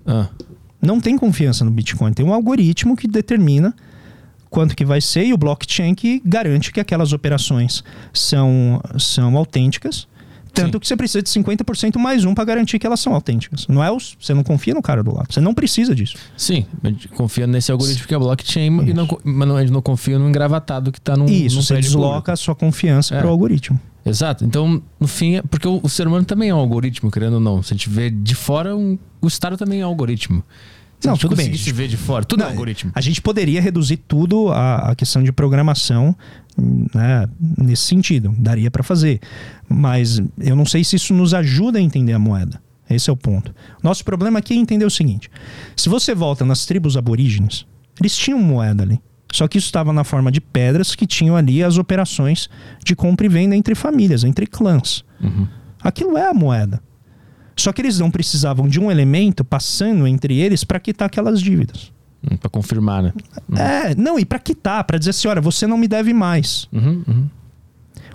Ah. 0.05 0.27
Não 0.81 0.99
tem 0.99 1.17
confiança 1.17 1.63
no 1.63 1.71
Bitcoin. 1.71 2.13
Tem 2.13 2.25
um 2.25 2.33
algoritmo 2.33 2.95
que 2.95 3.07
determina 3.07 3.73
quanto 4.49 4.75
que 4.75 4.83
vai 4.83 4.99
ser 4.99 5.25
e 5.25 5.33
o 5.33 5.37
blockchain 5.37 5.95
que 5.95 6.21
garante 6.25 6.71
que 6.71 6.79
aquelas 6.79 7.13
operações 7.13 7.83
são, 8.13 8.81
são 8.97 9.37
autênticas. 9.37 10.07
Tanto 10.53 10.73
Sim. 10.73 10.79
que 10.79 10.87
você 10.87 10.97
precisa 10.97 11.21
de 11.21 11.29
50% 11.29 11.97
mais 11.97 12.25
um 12.25 12.33
para 12.33 12.43
garantir 12.43 12.77
que 12.77 12.85
elas 12.85 12.99
são 12.99 13.13
autênticas. 13.13 13.65
Não 13.67 13.81
é 13.83 13.89
os, 13.89 14.17
você 14.19 14.33
não 14.33 14.43
confia 14.43 14.73
no 14.73 14.81
cara 14.81 15.01
do 15.01 15.13
lado. 15.15 15.31
Você 15.33 15.39
não 15.39 15.53
precisa 15.53 15.95
disso. 15.95 16.15
Sim, 16.35 16.65
a 16.83 16.89
gente 16.89 17.07
confia 17.07 17.47
nesse 17.47 17.71
algoritmo 17.71 18.05
que 18.05 18.13
é 18.13 18.19
blockchain, 18.19 18.67
e 18.89 18.93
não, 18.93 19.07
mas 19.23 19.47
não, 19.47 19.55
a 19.55 19.61
gente 19.61 19.71
não 19.71 19.81
confia 19.81 20.19
no 20.19 20.27
engravatado 20.27 20.91
que 20.91 20.99
está 20.99 21.15
num, 21.15 21.25
Isso, 21.25 21.55
num 21.55 21.61
você 21.61 21.75
desloca 21.75 22.09
público. 22.15 22.31
a 22.31 22.35
sua 22.35 22.53
confiança 22.55 23.15
É. 23.15 23.19
para 23.19 23.27
o 23.27 23.29
algoritmo. 23.31 23.79
Exato. 24.05 24.43
Então, 24.43 24.81
no 24.99 25.07
fim, 25.07 25.35
é 25.35 25.41
porque 25.43 25.67
o, 25.67 25.79
o 25.83 25.87
ser 25.87 26.07
humano 26.07 26.25
também 26.25 26.49
é 26.49 26.55
um 26.55 26.57
algoritmo, 26.59 27.09
querendo 27.11 27.35
ou 27.35 27.39
não. 27.39 27.61
Se 27.63 27.73
a 27.73 27.77
gente 27.77 27.87
vê 27.87 28.09
de 28.09 28.33
fora, 28.35 28.75
um- 28.75 28.97
o 29.21 29.27
Estado 29.27 29.55
também 29.55 29.79
é 29.81 29.85
um 29.85 29.89
algoritmo. 29.89 30.43
Se 31.01 31.07
Não, 31.07 31.15
a 31.15 31.17
tudo 31.17 31.35
bem. 31.35 31.47
conseguisse 31.47 31.71
ver 31.73 31.87
de 31.87 31.97
fora, 31.97 32.23
tudo 32.23 32.41
é 32.41 32.45
Não, 32.45 32.51
algoritmo. 32.51 32.91
A 32.93 33.01
gente 33.01 33.21
poderia 33.21 33.59
reduzir 33.59 33.97
tudo 33.97 34.49
à, 34.49 34.91
à 34.91 34.95
questão 34.95 35.23
de 35.23 35.31
programação 35.31 36.15
né, 36.55 37.27
nesse 37.57 37.83
sentido. 37.83 38.33
Daria 38.37 38.69
para 38.69 38.83
fazer. 38.83 39.19
Mas 39.67 40.21
eu 40.39 40.55
não 40.55 40.65
sei 40.65 40.83
se 40.83 40.95
isso 40.95 41.13
nos 41.13 41.33
ajuda 41.33 41.79
a 41.79 41.81
entender 41.81 42.13
a 42.13 42.19
moeda. 42.19 42.61
Esse 42.89 43.09
é 43.09 43.13
o 43.13 43.17
ponto. 43.17 43.53
Nosso 43.81 44.05
problema 44.05 44.39
aqui 44.39 44.53
é 44.53 44.57
entender 44.57 44.85
o 44.85 44.89
seguinte: 44.91 45.29
se 45.75 45.89
você 45.89 46.13
volta 46.13 46.45
nas 46.45 46.65
tribos 46.65 46.95
aborígenes, 46.95 47.65
eles 47.99 48.15
tinham 48.15 48.39
moeda 48.39 48.83
ali. 48.83 48.99
Só 49.31 49.47
que 49.47 49.57
isso 49.57 49.67
estava 49.67 49.93
na 49.93 50.03
forma 50.03 50.31
de 50.31 50.41
pedras 50.41 50.93
que 50.93 51.07
tinham 51.07 51.35
ali 51.37 51.63
as 51.63 51.77
operações 51.77 52.49
de 52.83 52.95
compra 52.95 53.25
e 53.25 53.29
venda 53.29 53.55
entre 53.55 53.73
famílias, 53.73 54.23
entre 54.25 54.45
clãs. 54.45 55.05
Uhum. 55.21 55.47
Aquilo 55.81 56.17
é 56.17 56.29
a 56.29 56.33
moeda. 56.33 56.81
Só 57.55 57.71
que 57.73 57.81
eles 57.81 57.99
não 57.99 58.09
precisavam 58.09 58.67
de 58.67 58.79
um 58.79 58.89
elemento 58.89 59.43
passando 59.43 60.07
entre 60.07 60.37
eles 60.39 60.63
para 60.63 60.79
quitar 60.79 61.05
aquelas 61.07 61.41
dívidas. 61.41 61.91
Hum, 62.23 62.37
Pra 62.37 62.49
confirmar, 62.49 63.03
né? 63.03 63.13
É, 63.57 63.95
não, 63.95 64.17
e 64.19 64.25
para 64.25 64.39
quitar, 64.39 64.83
para 64.83 64.97
dizer 64.97 65.11
assim, 65.11 65.27
olha, 65.27 65.41
você 65.41 65.67
não 65.67 65.77
me 65.77 65.87
deve 65.87 66.13
mais. 66.13 66.67
Uhum, 66.71 67.03
uhum. 67.07 67.29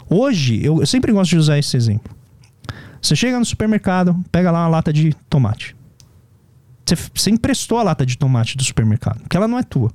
Hoje, 0.08 0.64
eu, 0.64 0.80
eu 0.80 0.86
sempre 0.86 1.12
gosto 1.12 1.30
de 1.30 1.36
usar 1.38 1.58
esse 1.58 1.76
exemplo. 1.76 2.14
Você 3.02 3.14
chega 3.14 3.38
no 3.38 3.44
supermercado, 3.44 4.16
pega 4.32 4.50
lá 4.50 4.62
uma 4.62 4.68
lata 4.68 4.92
de 4.92 5.12
tomate. 5.28 5.76
Você, 6.84 6.96
você 7.14 7.30
emprestou 7.30 7.78
a 7.78 7.82
lata 7.82 8.06
de 8.06 8.16
tomate 8.16 8.56
do 8.56 8.62
supermercado, 8.64 9.20
porque 9.20 9.36
ela 9.36 9.48
não 9.48 9.58
é 9.58 9.62
tua. 9.62 9.92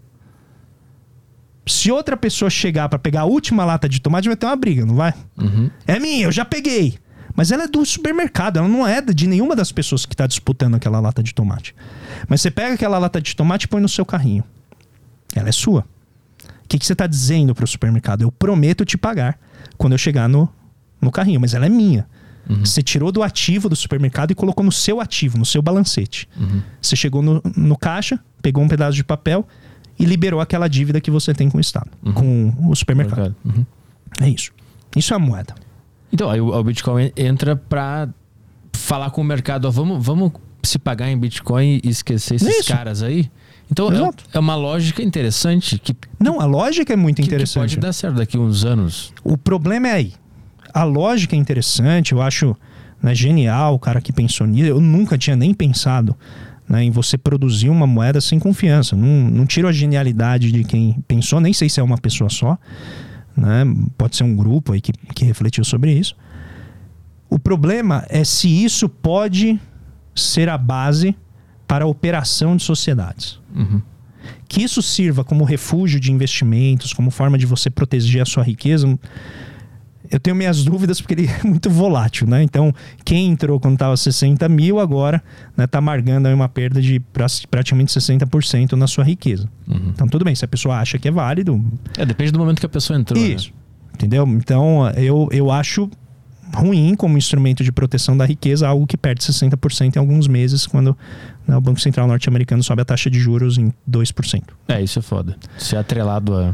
Se 1.65 1.91
outra 1.91 2.17
pessoa 2.17 2.49
chegar 2.49 2.89
para 2.89 2.99
pegar 2.99 3.21
a 3.21 3.25
última 3.25 3.63
lata 3.63 3.87
de 3.87 4.01
tomate, 4.01 4.27
vai 4.27 4.35
ter 4.35 4.45
uma 4.45 4.55
briga, 4.55 4.85
não 4.85 4.95
vai? 4.95 5.13
Uhum. 5.37 5.69
É 5.87 5.99
minha, 5.99 6.25
eu 6.25 6.31
já 6.31 6.43
peguei. 6.43 6.95
Mas 7.35 7.51
ela 7.51 7.63
é 7.63 7.67
do 7.67 7.85
supermercado, 7.85 8.57
ela 8.57 8.67
não 8.67 8.85
é 8.85 9.01
de 9.01 9.27
nenhuma 9.27 9.55
das 9.55 9.71
pessoas 9.71 10.05
que 10.05 10.13
está 10.13 10.27
disputando 10.27 10.75
aquela 10.75 10.99
lata 10.99 11.23
de 11.23 11.33
tomate. 11.33 11.75
Mas 12.27 12.41
você 12.41 12.51
pega 12.51 12.73
aquela 12.73 12.97
lata 12.97 13.21
de 13.21 13.35
tomate 13.35 13.65
e 13.65 13.67
põe 13.67 13.81
no 13.81 13.89
seu 13.89 14.05
carrinho. 14.05 14.43
Ela 15.35 15.49
é 15.49 15.51
sua. 15.51 15.85
O 16.63 16.67
que, 16.67 16.77
que 16.77 16.85
você 16.85 16.93
está 16.93 17.07
dizendo 17.07 17.53
para 17.53 17.65
o 17.65 17.67
supermercado? 17.67 18.21
Eu 18.21 18.31
prometo 18.31 18.85
te 18.85 18.97
pagar 18.97 19.39
quando 19.77 19.93
eu 19.93 19.97
chegar 19.97 20.27
no, 20.29 20.49
no 21.01 21.11
carrinho, 21.11 21.39
mas 21.39 21.53
ela 21.53 21.65
é 21.65 21.69
minha. 21.69 22.07
Você 22.59 22.81
tirou 22.81 23.11
do 23.11 23.23
ativo 23.23 23.69
do 23.69 23.75
supermercado 23.75 24.31
e 24.31 24.35
colocou 24.35 24.63
no 24.65 24.71
seu 24.71 24.99
ativo, 24.99 25.37
no 25.37 25.45
seu 25.45 25.61
balancete. 25.61 26.27
Você 26.81 26.95
chegou 26.95 27.21
no, 27.21 27.41
no 27.55 27.77
caixa, 27.77 28.19
pegou 28.41 28.63
um 28.63 28.67
pedaço 28.67 28.95
de 28.95 29.03
papel 29.03 29.47
e 29.97 30.05
liberou 30.05 30.41
aquela 30.41 30.67
dívida 30.67 30.99
que 30.99 31.11
você 31.11 31.33
tem 31.33 31.49
com 31.49 31.57
o 31.57 31.61
Estado, 31.61 31.89
com 32.13 32.53
o 32.67 32.75
supermercado. 32.75 33.35
Uhum. 33.45 33.65
É 34.19 34.27
isso. 34.27 34.51
Isso 34.95 35.13
é 35.13 35.15
a 35.15 35.19
moeda. 35.19 35.55
Então, 36.11 36.29
aí 36.29 36.41
o, 36.41 36.47
o 36.47 36.63
Bitcoin 36.63 37.11
entra 37.15 37.55
pra 37.55 38.09
falar 38.73 39.09
com 39.11 39.21
o 39.21 39.23
mercado, 39.23 39.65
ó, 39.65 39.71
vamos, 39.71 40.03
vamos 40.05 40.31
se 40.63 40.77
pagar 40.77 41.09
em 41.09 41.17
Bitcoin 41.17 41.79
e 41.83 41.89
esquecer 41.89 42.35
esses 42.35 42.59
Isso. 42.59 42.71
caras 42.73 43.01
aí. 43.01 43.29
Então 43.71 43.89
é, 43.89 43.95
Exato. 43.95 44.25
é 44.33 44.39
uma 44.39 44.55
lógica 44.55 45.01
interessante 45.01 45.79
que, 45.79 45.93
que, 45.93 46.07
Não, 46.19 46.41
a 46.41 46.45
lógica 46.45 46.91
é 46.91 46.95
muito 46.95 47.21
que 47.21 47.27
interessante. 47.27 47.61
pode 47.61 47.77
dar 47.77 47.93
certo 47.93 48.15
daqui 48.15 48.35
a 48.35 48.39
uns 48.39 48.65
anos. 48.65 49.13
O 49.23 49.37
problema 49.37 49.87
é 49.87 49.91
aí. 49.93 50.13
A 50.73 50.83
lógica 50.83 51.35
é 51.35 51.39
interessante, 51.39 52.11
eu 52.11 52.21
acho 52.21 52.55
né, 53.01 53.15
genial 53.15 53.75
o 53.75 53.79
cara 53.79 54.01
que 54.01 54.11
pensou 54.11 54.45
nisso. 54.45 54.67
Eu 54.67 54.81
nunca 54.81 55.17
tinha 55.17 55.35
nem 55.35 55.53
pensado 55.53 56.15
né, 56.67 56.83
em 56.83 56.91
você 56.91 57.17
produzir 57.17 57.69
uma 57.69 57.87
moeda 57.87 58.19
sem 58.19 58.39
confiança. 58.39 58.95
Não, 58.95 59.29
não 59.29 59.45
tiro 59.45 59.67
a 59.67 59.71
genialidade 59.71 60.51
de 60.51 60.63
quem 60.63 61.01
pensou, 61.07 61.39
nem 61.39 61.53
sei 61.53 61.69
se 61.69 61.79
é 61.79 61.83
uma 61.83 61.97
pessoa 61.97 62.29
só. 62.29 62.57
Né? 63.41 63.65
Pode 63.97 64.15
ser 64.15 64.23
um 64.23 64.35
grupo 64.35 64.71
aí 64.71 64.79
que, 64.79 64.93
que 64.93 65.25
refletiu 65.25 65.63
sobre 65.63 65.91
isso. 65.91 66.15
O 67.27 67.39
problema 67.39 68.05
é 68.07 68.23
se 68.23 68.47
isso 68.47 68.87
pode 68.87 69.59
ser 70.15 70.47
a 70.47 70.57
base 70.57 71.15
para 71.67 71.85
a 71.85 71.87
operação 71.87 72.55
de 72.55 72.63
sociedades 72.63 73.39
Uhum. 73.53 73.81
que 74.47 74.61
isso 74.63 74.81
sirva 74.81 75.23
como 75.25 75.43
refúgio 75.43 75.99
de 75.99 76.09
investimentos, 76.11 76.93
como 76.93 77.09
forma 77.11 77.37
de 77.37 77.45
você 77.45 77.69
proteger 77.69 78.21
a 78.21 78.25
sua 78.25 78.43
riqueza, 78.43 78.97
eu 80.11 80.19
tenho 80.19 80.35
minhas 80.35 80.63
dúvidas 80.63 80.99
porque 81.01 81.13
ele 81.13 81.27
é 81.43 81.47
muito 81.47 81.69
volátil, 81.69 82.27
né? 82.27 82.43
Então, 82.43 82.73
quem 83.05 83.29
entrou 83.29 83.59
quando 83.59 83.73
estava 83.75 83.95
60 83.97 84.47
mil, 84.49 84.79
agora 84.79 85.23
está 85.57 85.79
amargando 85.79 86.27
aí 86.27 86.33
uma 86.33 86.49
perda 86.49 86.81
de 86.81 86.99
pra- 86.99 87.27
praticamente 87.49 87.91
60% 87.93 88.73
na 88.73 88.87
sua 88.87 89.03
riqueza. 89.03 89.47
Uhum. 89.67 89.91
Então, 89.93 90.07
tudo 90.07 90.25
bem, 90.25 90.35
se 90.35 90.43
a 90.45 90.47
pessoa 90.47 90.77
acha 90.77 90.99
que 90.99 91.07
é 91.07 91.11
válido, 91.11 91.63
É, 91.97 92.05
depende 92.05 92.31
do 92.31 92.39
momento 92.39 92.59
que 92.59 92.65
a 92.65 92.69
pessoa 92.69 92.99
entrou. 92.99 93.19
né? 93.21 93.29
isso. 93.29 93.51
Entendeu? 93.93 94.27
Então, 94.27 94.89
eu, 94.97 95.27
eu 95.31 95.51
acho 95.51 95.89
ruim 96.53 96.95
como 96.95 97.17
instrumento 97.17 97.63
de 97.63 97.71
proteção 97.71 98.17
da 98.17 98.25
riqueza 98.25 98.67
algo 98.67 98.85
que 98.85 98.97
perde 98.97 99.21
60% 99.23 99.95
em 99.95 99.99
alguns 99.99 100.27
meses 100.27 100.67
quando 100.67 100.97
né, 101.47 101.55
o 101.55 101.61
Banco 101.61 101.79
Central 101.79 102.07
norte-americano 102.07 102.61
sobe 102.61 102.81
a 102.81 102.85
taxa 102.85 103.09
de 103.09 103.19
juros 103.19 103.57
em 103.57 103.71
2%. 103.89 104.43
É, 104.67 104.81
isso 104.81 104.99
é 104.99 105.01
foda. 105.01 105.37
Ser 105.57 105.77
atrelado 105.77 106.35
a. 106.35 106.53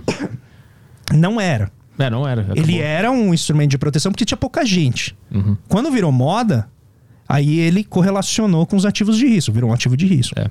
Não 1.14 1.40
era. 1.40 1.72
É, 1.98 2.10
não 2.10 2.28
era. 2.28 2.42
acabou. 2.42 2.64
Ele 2.64 2.80
era 2.80 3.12
um 3.12 3.34
instrumento 3.34 3.72
de 3.72 3.78
proteção 3.78 4.12
porque 4.12 4.26
tinha 4.26 4.38
pouca 4.38 4.66
gente. 4.66 5.16
Uhum. 5.32 5.58
Quando 5.68 5.92
virou 5.92 6.12
moda, 6.12 6.70
aí 7.28 7.60
ele 7.60 7.84
correlacionou 7.84 8.66
com 8.66 8.76
os 8.76 8.86
ativos 8.86 9.18
de 9.18 9.28
risco, 9.28 9.52
virou 9.52 9.70
um 9.70 9.74
ativo 9.74 9.98
de 9.98 10.06
risco. 10.06 10.40
É. 10.40 10.48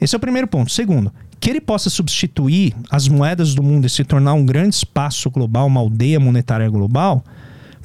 Esse 0.00 0.14
é 0.14 0.18
o 0.18 0.20
primeiro 0.20 0.46
ponto. 0.46 0.70
Segundo, 0.70 1.12
que 1.40 1.48
ele 1.50 1.60
possa 1.60 1.88
substituir 1.88 2.74
as 2.90 3.08
moedas 3.08 3.54
do 3.54 3.62
mundo 3.62 3.86
e 3.86 3.90
se 3.90 4.04
tornar 4.04 4.34
um 4.34 4.44
grande 4.44 4.74
espaço 4.74 5.30
global, 5.30 5.66
uma 5.66 5.80
aldeia 5.80 6.20
monetária 6.20 6.68
global, 6.68 7.24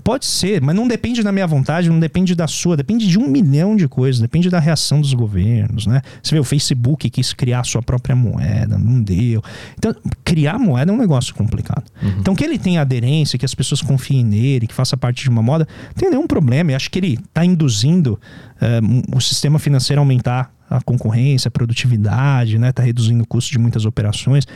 pode 0.10 0.26
ser, 0.26 0.60
mas 0.60 0.76
não 0.76 0.88
depende 0.88 1.22
da 1.22 1.32
minha 1.32 1.46
vontade, 1.46 1.88
não 1.88 2.00
depende 2.00 2.34
da 2.34 2.48
sua, 2.48 2.76
depende 2.76 3.08
de 3.08 3.20
um 3.20 3.28
milhão 3.28 3.76
de 3.76 3.88
coisas, 3.88 4.20
depende 4.20 4.50
da 4.50 4.60
reação 4.60 5.00
dos 5.00 5.14
governos, 5.14 5.86
né? 5.86 6.02
Você 6.24 6.34
vê, 6.34 6.40
o 6.40 6.44
Facebook 6.44 7.08
quis 7.12 7.32
criar 7.32 7.60
a 7.60 7.64
sua 7.64 7.84
própria 7.84 8.16
moeda, 8.16 8.76
não 8.76 9.04
deu. 9.04 9.40
Então, 9.78 9.94
criar 10.24 10.58
moeda 10.58 10.92
é 10.92 10.96
um 10.96 10.98
negócio 10.98 11.36
complicado. 11.36 11.84
Então, 12.20 12.34
que 12.34 12.44
ele 12.44 12.58
tenha 12.58 12.82
aderência, 12.82 13.38
que 13.38 13.46
as 13.46 13.54
pessoas 13.54 13.84
confiem 13.84 14.26
nele, 14.26 14.66
que 14.66 14.74
faça 14.74 14.98
parte 14.98 15.22
de 15.22 15.30
uma 15.30 15.44
moda, 15.44 15.68
não 15.90 15.94
tem 15.94 16.10
nenhum 16.10 16.26
problema. 16.26 16.72
Eu 16.72 16.76
acho 16.76 16.90
que 16.90 16.98
ele 16.98 17.14
está 17.14 17.46
induzindo 17.46 18.20
eh, 18.60 18.80
o 19.16 19.22
sistema 19.22 19.60
financeiro 19.60 20.02
a 20.02 20.02
aumentar 20.02 20.52
a 20.68 20.82
concorrência, 20.82 21.50
a 21.50 21.52
produtividade, 21.52 22.58
né? 22.58 22.72
Tá 22.72 22.82
reduzindo 22.82 23.24
o 23.24 23.28
custo 23.28 23.52
de 23.52 23.60
muitas 23.60 23.86
operações. 23.86 24.48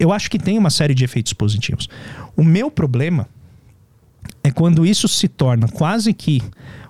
Eu 0.00 0.14
acho 0.14 0.30
que 0.30 0.38
tem 0.38 0.56
uma 0.56 0.70
série 0.70 0.94
de 0.94 1.04
efeitos 1.04 1.34
positivos. 1.34 1.90
O 2.34 2.42
meu 2.42 2.70
problema 2.70 3.28
é 4.42 4.50
quando 4.50 4.84
isso 4.84 5.08
se 5.08 5.28
torna 5.28 5.68
quase 5.68 6.12
que 6.12 6.42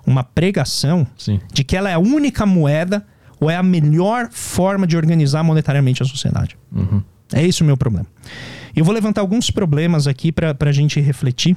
uma 0.05 0.23
pregação 0.23 1.07
Sim. 1.17 1.39
de 1.53 1.63
que 1.63 1.75
ela 1.75 1.89
é 1.89 1.93
a 1.93 1.99
única 1.99 2.45
moeda 2.45 3.05
ou 3.39 3.49
é 3.49 3.55
a 3.55 3.63
melhor 3.63 4.29
forma 4.31 4.85
de 4.85 4.95
organizar 4.95 5.43
monetariamente 5.43 6.01
a 6.03 6.05
sociedade. 6.05 6.57
Uhum. 6.71 7.01
É 7.33 7.45
esse 7.45 7.61
o 7.61 7.65
meu 7.65 7.77
problema. 7.77 8.05
Eu 8.75 8.83
vou 8.83 8.93
levantar 8.93 9.21
alguns 9.21 9.49
problemas 9.49 10.07
aqui 10.07 10.31
para 10.31 10.55
a 10.59 10.71
gente 10.71 10.99
refletir, 10.99 11.55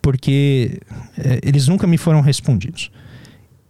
porque 0.00 0.80
eh, 1.16 1.40
eles 1.42 1.68
nunca 1.68 1.86
me 1.86 1.96
foram 1.96 2.20
respondidos. 2.20 2.90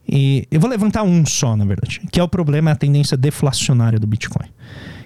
E 0.09 0.47
eu 0.51 0.59
vou 0.59 0.69
levantar 0.69 1.03
um 1.05 1.25
só, 1.25 1.57
na 1.57 1.65
verdade, 1.65 2.01
que 2.11 2.19
é 2.19 2.23
o 2.23 2.29
problema, 2.29 2.71
a 2.73 2.77
tendência 2.77 3.17
deflacionária 3.17 3.99
do 3.99 4.07
Bitcoin. 4.07 4.49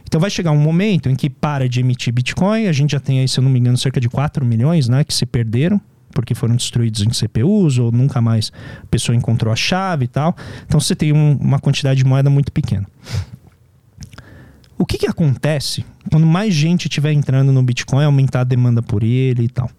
Então 0.05 0.21
vai 0.21 0.31
chegar 0.31 0.53
um 0.53 0.59
momento 0.59 1.09
em 1.09 1.17
que 1.17 1.29
para 1.29 1.69
de 1.69 1.81
emitir 1.81 2.13
Bitcoin, 2.13 2.67
a 2.67 2.73
gente 2.73 2.93
já 2.93 3.01
tem 3.01 3.21
aí, 3.21 3.29
se 3.29 3.39
eu 3.39 3.45
não 3.45 3.51
me 3.51 3.59
engano, 3.59 3.77
cerca 3.77 4.01
de 4.01 4.09
4 4.09 4.45
milhões 4.45 4.89
né, 4.89 5.05
que 5.05 5.13
se 5.13 5.27
perderam 5.27 5.81
porque 6.17 6.35
foram 6.35 6.57
destruídos 6.57 7.03
em 7.03 7.11
CPUs 7.11 7.77
ou 7.79 7.93
nunca 7.93 8.23
mais 8.23 8.51
a 8.83 8.87
pessoa 8.87 9.15
encontrou 9.15 9.53
a 9.53 9.57
chave 9.57 10.07
e 10.07 10.09
tal. 10.09 10.35
Então 10.67 10.81
você 10.81 10.97
tem 10.97 11.13
um, 11.13 11.37
uma 11.37 11.59
quantidade 11.59 11.99
de 11.99 12.07
moeda 12.07 12.31
muito 12.31 12.51
pequena. 12.51 12.87
O 14.79 14.87
que, 14.87 14.97
que 14.97 15.07
acontece 15.07 15.85
quando 16.11 16.27
mais 16.27 16.55
gente 16.55 16.87
estiver 16.87 17.13
entrando 17.13 17.53
no 17.53 17.63
Bitcoin, 17.63 18.05
aumentar 18.05 18.41
a 18.41 18.45
demanda 18.45 18.83
por 18.83 19.03
ele 19.03 19.45
e 19.45 19.49
tal? 19.49 19.71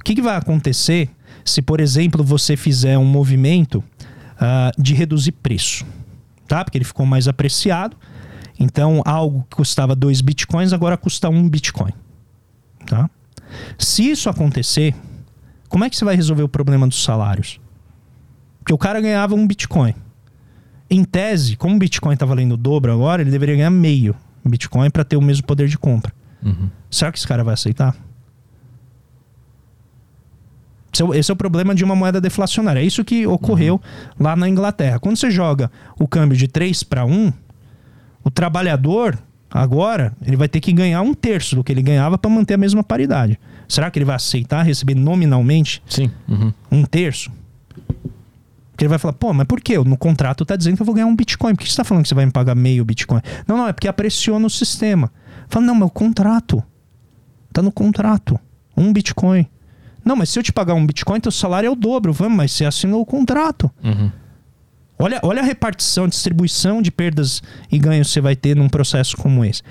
O 0.00 0.04
que, 0.04 0.14
que 0.14 0.22
vai 0.22 0.36
acontecer 0.36 1.10
se, 1.44 1.60
por 1.60 1.80
exemplo, 1.80 2.22
você 2.22 2.56
fizer 2.56 2.96
um 2.96 3.04
movimento 3.04 3.82
uh, 4.36 4.80
de 4.80 4.94
reduzir 4.94 5.32
preço? 5.32 5.84
Tá? 6.46 6.64
Porque 6.64 6.78
ele 6.78 6.84
ficou 6.84 7.04
mais 7.04 7.26
apreciado. 7.26 7.96
Então, 8.58 9.02
algo 9.04 9.44
que 9.50 9.56
custava 9.56 9.96
2 9.96 10.20
bitcoins 10.20 10.72
agora 10.72 10.96
custa 10.96 11.28
1 11.28 11.36
um 11.36 11.48
bitcoin. 11.48 11.92
Tá? 12.86 13.10
Se 13.78 14.08
isso 14.08 14.28
acontecer, 14.30 14.94
como 15.68 15.84
é 15.84 15.90
que 15.90 15.96
você 15.96 16.04
vai 16.04 16.16
resolver 16.16 16.42
o 16.42 16.48
problema 16.48 16.86
dos 16.86 17.02
salários? 17.02 17.60
Porque 18.58 18.72
o 18.72 18.78
cara 18.78 19.00
ganhava 19.00 19.34
um 19.34 19.46
Bitcoin. 19.46 19.94
Em 20.88 21.04
tese, 21.04 21.56
como 21.56 21.76
o 21.76 21.78
Bitcoin 21.78 22.14
está 22.14 22.26
valendo 22.26 22.52
o 22.52 22.56
dobro 22.56 22.92
agora, 22.92 23.22
ele 23.22 23.30
deveria 23.30 23.56
ganhar 23.56 23.70
meio 23.70 24.14
Bitcoin 24.44 24.90
para 24.90 25.04
ter 25.04 25.16
o 25.16 25.22
mesmo 25.22 25.46
poder 25.46 25.68
de 25.68 25.78
compra. 25.78 26.12
Uhum. 26.42 26.68
Será 26.90 27.10
que 27.10 27.18
esse 27.18 27.26
cara 27.26 27.42
vai 27.42 27.54
aceitar? 27.54 27.94
É 30.98 31.18
esse 31.18 31.30
é 31.30 31.34
o 31.34 31.36
problema 31.36 31.74
de 31.74 31.84
uma 31.84 31.94
moeda 31.94 32.20
deflacionária. 32.20 32.80
É 32.80 32.84
isso 32.84 33.04
que 33.04 33.26
ocorreu 33.26 33.74
uhum. 33.74 34.24
lá 34.24 34.34
na 34.34 34.48
Inglaterra. 34.48 34.98
Quando 34.98 35.16
você 35.16 35.30
joga 35.30 35.70
o 35.98 36.08
câmbio 36.08 36.36
de 36.36 36.48
3 36.48 36.82
para 36.84 37.04
1, 37.04 37.32
o 38.24 38.30
trabalhador 38.30 39.18
agora 39.50 40.12
ele 40.24 40.36
vai 40.36 40.48
ter 40.48 40.60
que 40.60 40.72
ganhar 40.72 41.02
um 41.02 41.14
terço 41.14 41.56
do 41.56 41.64
que 41.64 41.72
ele 41.72 41.82
ganhava 41.82 42.16
para 42.18 42.30
manter 42.30 42.54
a 42.54 42.58
mesma 42.58 42.82
paridade. 42.82 43.38
Será 43.68 43.90
que 43.90 43.98
ele 43.98 44.04
vai 44.04 44.16
aceitar 44.16 44.62
receber 44.62 44.94
nominalmente 44.94 45.82
Sim. 45.88 46.10
Uhum. 46.28 46.52
um 46.70 46.84
terço? 46.84 47.30
Porque 48.70 48.84
ele 48.84 48.90
vai 48.90 48.98
falar, 48.98 49.14
pô, 49.14 49.32
mas 49.32 49.46
por 49.46 49.60
quê? 49.60 49.78
No 49.78 49.96
contrato 49.96 50.44
tá 50.44 50.54
dizendo 50.54 50.76
que 50.76 50.82
eu 50.82 50.86
vou 50.86 50.94
ganhar 50.94 51.06
um 51.06 51.16
Bitcoin. 51.16 51.54
Por 51.54 51.60
que 51.60 51.66
você 51.66 51.72
está 51.72 51.84
falando 51.84 52.02
que 52.02 52.08
você 52.10 52.14
vai 52.14 52.26
me 52.26 52.32
pagar 52.32 52.54
meio 52.54 52.84
Bitcoin? 52.84 53.22
Não, 53.48 53.56
não, 53.56 53.66
é 53.66 53.72
porque 53.72 53.88
apressiona 53.88 54.46
o 54.46 54.50
sistema. 54.50 55.10
Fala, 55.48 55.64
não, 55.64 55.74
mas 55.74 55.88
o 55.88 55.90
contrato. 55.90 56.62
Tá 57.52 57.62
no 57.62 57.72
contrato. 57.72 58.38
Um 58.76 58.92
Bitcoin. 58.92 59.46
Não, 60.04 60.14
mas 60.14 60.28
se 60.28 60.38
eu 60.38 60.42
te 60.42 60.52
pagar 60.52 60.74
um 60.74 60.86
Bitcoin, 60.86 61.18
teu 61.20 61.32
salário 61.32 61.66
é 61.66 61.70
o 61.70 61.74
dobro. 61.74 62.12
Vamos, 62.12 62.36
mas 62.36 62.52
você 62.52 62.66
assinou 62.66 63.00
o 63.00 63.06
contrato. 63.06 63.70
Uhum. 63.82 64.12
Olha, 64.98 65.20
olha 65.22 65.40
a 65.40 65.44
repartição, 65.44 66.04
a 66.04 66.08
distribuição 66.08 66.82
de 66.82 66.90
perdas 66.90 67.42
e 67.72 67.78
ganhos 67.78 68.08
que 68.08 68.14
você 68.14 68.20
vai 68.20 68.36
ter 68.36 68.54
num 68.54 68.68
processo 68.68 69.16
como 69.16 69.44
esse. 69.44 69.62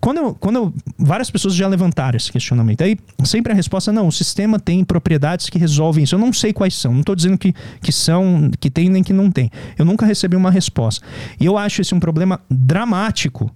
Quando, 0.00 0.16
eu, 0.16 0.34
quando 0.34 0.56
eu, 0.56 0.74
várias 0.98 1.30
pessoas 1.30 1.54
já 1.54 1.68
levantaram 1.68 2.16
esse 2.16 2.32
questionamento, 2.32 2.82
aí 2.82 2.98
sempre 3.22 3.52
a 3.52 3.54
resposta 3.54 3.90
é 3.90 3.92
não, 3.92 4.08
o 4.08 4.12
sistema 4.12 4.58
tem 4.58 4.82
propriedades 4.82 5.50
que 5.50 5.58
resolvem 5.58 6.04
isso. 6.04 6.14
Eu 6.14 6.18
não 6.18 6.32
sei 6.32 6.54
quais 6.54 6.74
são, 6.74 6.92
não 6.92 7.00
estou 7.00 7.14
dizendo 7.14 7.36
que, 7.36 7.52
que 7.82 7.92
são, 7.92 8.50
que 8.58 8.70
tem 8.70 8.88
nem 8.88 9.02
que 9.02 9.12
não 9.12 9.30
tem. 9.30 9.50
Eu 9.76 9.84
nunca 9.84 10.06
recebi 10.06 10.36
uma 10.36 10.50
resposta. 10.50 11.04
E 11.38 11.44
eu 11.44 11.58
acho 11.58 11.82
esse 11.82 11.94
um 11.94 12.00
problema 12.00 12.40
dramático 12.50 13.54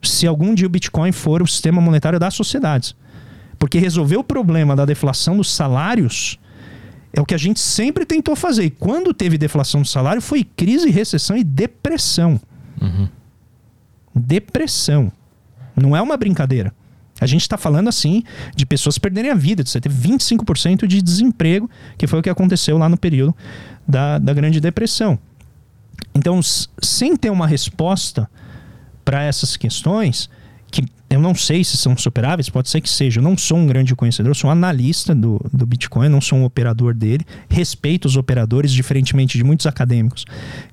se 0.00 0.26
algum 0.26 0.54
dia 0.54 0.66
o 0.66 0.70
Bitcoin 0.70 1.10
for 1.10 1.42
o 1.42 1.46
sistema 1.46 1.80
monetário 1.80 2.20
das 2.20 2.34
sociedades. 2.34 2.94
Porque 3.58 3.78
resolver 3.78 4.16
o 4.16 4.24
problema 4.24 4.76
da 4.76 4.84
deflação 4.84 5.36
dos 5.36 5.50
salários 5.50 6.38
é 7.12 7.20
o 7.20 7.26
que 7.26 7.34
a 7.34 7.38
gente 7.38 7.60
sempre 7.60 8.06
tentou 8.06 8.34
fazer. 8.34 8.64
E 8.64 8.70
quando 8.70 9.12
teve 9.12 9.36
deflação 9.36 9.82
do 9.82 9.88
salário, 9.88 10.22
foi 10.22 10.44
crise, 10.44 10.90
recessão 10.90 11.36
e 11.36 11.44
depressão. 11.44 12.40
Uhum. 12.80 13.08
Depressão. 14.14 15.12
Não 15.76 15.96
é 15.96 16.02
uma 16.02 16.16
brincadeira. 16.16 16.72
A 17.20 17.26
gente 17.26 17.42
está 17.42 17.56
falando 17.56 17.88
assim 17.88 18.24
de 18.56 18.66
pessoas 18.66 18.98
perderem 18.98 19.30
a 19.30 19.34
vida, 19.34 19.62
de 19.62 19.70
você 19.70 19.80
ter 19.80 19.90
25% 19.90 20.86
de 20.86 21.00
desemprego, 21.00 21.70
que 21.96 22.06
foi 22.06 22.18
o 22.18 22.22
que 22.22 22.30
aconteceu 22.30 22.76
lá 22.78 22.88
no 22.88 22.96
período 22.96 23.34
da, 23.86 24.18
da 24.18 24.34
Grande 24.34 24.60
Depressão. 24.60 25.18
Então, 26.14 26.40
sem 26.82 27.16
ter 27.16 27.30
uma 27.30 27.46
resposta 27.46 28.28
para 29.04 29.22
essas 29.22 29.56
questões, 29.56 30.28
que 30.72 30.84
eu 31.10 31.20
não 31.20 31.34
sei 31.34 31.62
se 31.62 31.76
são 31.76 31.94
superáveis, 31.94 32.48
pode 32.48 32.70
ser 32.70 32.80
que 32.80 32.88
seja. 32.88 33.20
Eu 33.20 33.22
não 33.22 33.36
sou 33.36 33.58
um 33.58 33.66
grande 33.66 33.94
conhecedor, 33.94 34.30
eu 34.30 34.34
sou 34.34 34.48
um 34.48 34.52
analista 34.52 35.14
do, 35.14 35.38
do 35.52 35.66
Bitcoin, 35.66 36.08
não 36.08 36.22
sou 36.22 36.38
um 36.38 36.44
operador 36.44 36.94
dele. 36.94 37.24
Respeito 37.50 38.06
os 38.06 38.16
operadores, 38.16 38.72
diferentemente 38.72 39.36
de 39.36 39.44
muitos 39.44 39.66
acadêmicos 39.66 40.24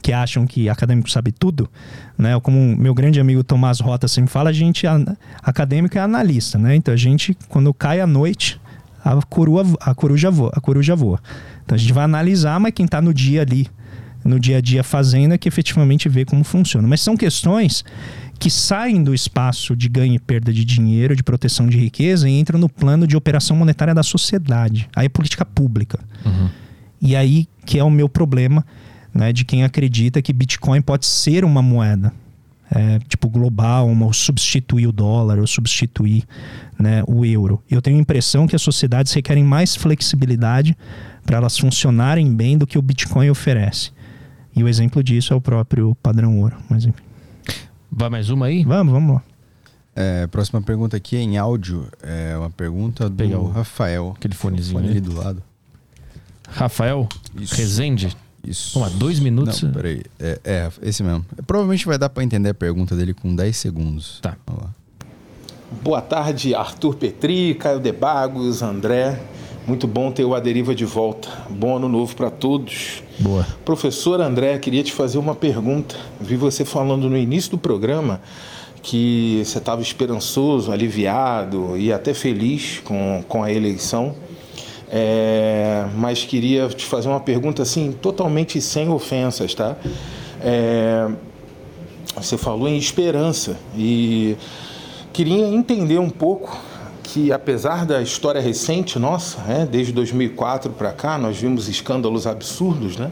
que 0.02 0.14
acham 0.14 0.48
que 0.48 0.70
acadêmico 0.70 1.12
sabe 1.12 1.34
tudo. 1.34 1.70
Né? 2.18 2.40
Como 2.40 2.78
meu 2.78 2.94
grande 2.94 3.20
amigo 3.20 3.44
Tomás 3.44 3.82
Rota 3.82 4.08
sempre 4.08 4.32
fala, 4.32 4.50
a 4.50 4.54
gente, 4.54 4.88
a, 4.88 4.98
acadêmico 5.44 5.98
é 5.98 6.02
analista. 6.02 6.58
Né? 6.58 6.78
Então 6.78 6.94
a 6.94 6.98
gente, 6.98 7.38
quando 7.50 7.74
cai 7.74 8.00
à 8.00 8.08
noite, 8.08 8.60
a, 9.04 9.22
coroa, 9.24 9.66
a, 9.82 9.94
coruja 9.94 10.32
voa, 10.32 10.52
a 10.56 10.62
coruja 10.62 10.96
voa. 10.96 11.20
Então 11.66 11.76
a 11.76 11.78
gente 11.78 11.92
vai 11.92 12.06
analisar, 12.06 12.58
mas 12.62 12.72
quem 12.74 12.86
está 12.86 13.02
no 13.02 13.14
dia 13.14 13.42
ali, 13.42 13.68
no 14.24 14.40
dia 14.40 14.60
a 14.60 14.62
dia 14.62 14.84
fazendo, 14.86 15.34
é 15.34 15.38
que 15.38 15.50
efetivamente 15.50 16.08
vê 16.08 16.24
como 16.24 16.46
funciona. 16.46 16.88
Mas 16.88 17.02
são 17.02 17.18
questões 17.18 17.84
que 18.40 18.50
saem 18.50 19.04
do 19.04 19.14
espaço 19.14 19.76
de 19.76 19.90
ganho 19.90 20.14
e 20.14 20.20
perda 20.20 20.54
de 20.54 20.64
dinheiro, 20.64 21.16
de 21.16 21.22
proteção 21.22 21.68
de 21.68 21.78
riqueza 21.78 22.30
e 22.30 22.40
entram 22.40 22.58
no 22.58 22.70
plano 22.70 23.06
de 23.06 23.18
operação 23.18 23.58
monetária 23.58 23.94
da 23.94 24.02
sociedade. 24.02 24.88
Aí 24.96 25.08
é 25.08 25.10
política 25.10 25.46
pública. 25.46 26.00
Uhum. 26.26 26.50
E 27.02 27.16
aí 27.16 27.48
que 27.66 27.78
é 27.78 27.84
o 27.84 27.92
meu 27.92 28.08
problema 28.08 28.66
né, 29.14 29.34
de 29.34 29.44
quem 29.44 29.64
acredita 29.64 30.22
que 30.22 30.32
Bitcoin 30.32 30.82
pode 30.82 31.06
ser 31.06 31.44
uma 31.44 31.62
moeda. 31.62 32.14
É, 32.72 33.00
tipo 33.08 33.28
global, 33.28 33.90
ou 33.90 34.14
substituir 34.14 34.86
o 34.86 34.92
dólar, 34.92 35.40
ou 35.40 35.48
substituir 35.48 36.24
né, 36.78 37.04
o 37.08 37.26
euro. 37.26 37.64
Eu 37.68 37.82
tenho 37.82 37.98
a 37.98 38.00
impressão 38.00 38.46
que 38.48 38.56
as 38.56 38.62
sociedades 38.62 39.12
requerem 39.12 39.44
mais 39.44 39.76
flexibilidade 39.76 40.78
para 41.26 41.38
elas 41.38 41.58
funcionarem 41.58 42.32
bem 42.32 42.60
do 42.60 42.68
que 42.68 42.78
o 42.78 42.82
Bitcoin 42.82 43.28
oferece. 43.28 43.90
E 44.56 44.64
o 44.64 44.68
exemplo 44.68 45.04
disso 45.04 45.34
é 45.34 45.36
o 45.36 45.42
próprio 45.42 45.96
padrão 45.96 46.40
ouro. 46.40 46.58
Mas 46.70 46.86
enfim. 46.86 47.09
Vai 47.92 48.10
mais 48.10 48.30
uma 48.30 48.48
aí? 48.48 48.64
Vamos, 48.64 48.94
vamos 48.94 49.16
lá. 49.16 49.24
É, 49.96 50.28
próxima 50.28 50.62
pergunta 50.62 50.96
aqui 50.96 51.18
é 51.18 51.20
em 51.20 51.38
áudio. 51.38 51.88
É 52.02 52.38
uma 52.38 52.50
pergunta 52.50 53.10
do 53.10 53.40
o 53.40 53.50
Rafael. 53.50 54.14
Aquele 54.16 54.34
fonezinho 54.34 54.80
fone 54.80 54.90
ali 54.90 55.02
do 55.02 55.16
lado. 55.16 55.44
Rafael 56.48 57.08
Isso. 57.36 57.56
Rezende. 57.56 58.16
Isso. 58.44 58.80
Vamos 58.80 58.96
dois 58.96 59.20
minutos. 59.20 59.62
Não, 59.62 59.72
peraí. 59.72 60.04
É, 60.20 60.40
é, 60.44 60.72
esse 60.82 61.04
mesmo. 61.04 61.26
Provavelmente 61.46 61.86
vai 61.86 61.98
dar 61.98 62.10
para 62.10 62.24
entender 62.24 62.50
a 62.50 62.54
pergunta 62.54 62.96
dele 62.96 63.14
com 63.14 63.36
10 63.36 63.58
segundos. 63.58 64.20
Tá. 64.22 64.38
Boa 65.84 66.02
tarde, 66.02 66.56
Arthur 66.56 66.96
Petri, 66.96 67.54
Caio 67.56 67.80
Debagos, 67.80 68.62
André. 68.62 69.22
Muito 69.70 69.86
bom 69.86 70.12
ter 70.12 70.26
o 70.26 70.34
Aderiva 70.34 70.74
de 70.74 70.84
volta. 70.84 71.30
Bom 71.48 71.76
ano 71.76 71.88
novo 71.88 72.16
para 72.16 72.32
todos. 72.32 73.04
Boa. 73.20 73.46
Professor 73.64 74.20
André, 74.20 74.58
queria 74.58 74.82
te 74.82 74.92
fazer 74.92 75.20
uma 75.20 75.36
pergunta. 75.36 75.96
Vi 76.20 76.36
você 76.36 76.66
falando 76.66 77.08
no 77.08 77.16
início 77.16 77.52
do 77.52 77.58
programa 77.60 78.20
que 78.82 79.44
você 79.46 79.60
estava 79.60 79.80
esperançoso, 79.84 80.72
aliviado 80.72 81.78
e 81.78 81.94
até 81.94 82.16
feliz 82.16 82.82
com, 82.84 83.24
com 83.28 83.44
a 83.44 83.54
eleição. 83.54 84.16
É, 84.92 85.86
mas 85.96 86.24
queria 86.24 86.68
te 86.70 86.86
fazer 86.86 87.08
uma 87.08 87.20
pergunta 87.20 87.62
assim, 87.62 87.92
totalmente 87.92 88.60
sem 88.60 88.90
ofensas, 88.90 89.54
tá? 89.54 89.78
É, 90.42 91.08
você 92.16 92.40
falou 92.40 92.68
em 92.68 92.76
esperança 92.76 93.56
e 93.78 94.36
queria 95.14 95.48
entender 95.48 96.00
um 96.00 96.10
pouco 96.10 96.60
que 97.14 97.32
apesar 97.32 97.88
da 97.88 98.02
história 98.04 98.40
recente 98.40 99.00
nossa, 99.00 99.42
né, 99.42 99.68
desde 99.70 99.92
2004 99.92 100.72
para 100.72 100.92
cá, 100.92 101.18
nós 101.18 101.38
vimos 101.38 101.68
escândalos 101.68 102.28
absurdos, 102.28 102.98
né? 102.98 103.12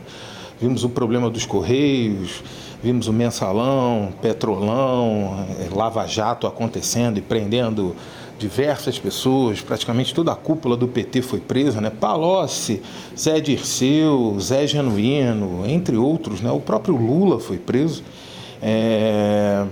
Vimos 0.61 0.83
o 0.83 0.89
problema 0.89 1.29
dos 1.31 1.47
Correios, 1.47 2.43
vimos 2.81 3.07
o 3.07 3.13
mensalão, 3.13 4.13
petrolão, 4.21 5.47
é, 5.59 5.75
lava-jato 5.75 6.45
acontecendo 6.45 7.17
e 7.17 7.21
prendendo 7.21 7.95
diversas 8.37 8.99
pessoas, 8.99 9.61
praticamente 9.61 10.13
toda 10.13 10.31
a 10.31 10.35
cúpula 10.35 10.77
do 10.77 10.87
PT 10.87 11.23
foi 11.23 11.39
presa, 11.39 11.81
né? 11.81 11.89
Palocci, 11.89 12.83
Zé 13.17 13.39
Dirceu, 13.39 14.37
Zé 14.39 14.67
Genuíno, 14.67 15.63
entre 15.67 15.97
outros, 15.97 16.39
né? 16.39 16.51
O 16.51 16.59
próprio 16.59 16.95
Lula 16.95 17.39
foi 17.39 17.57
preso. 17.57 18.03
É... 18.61 19.65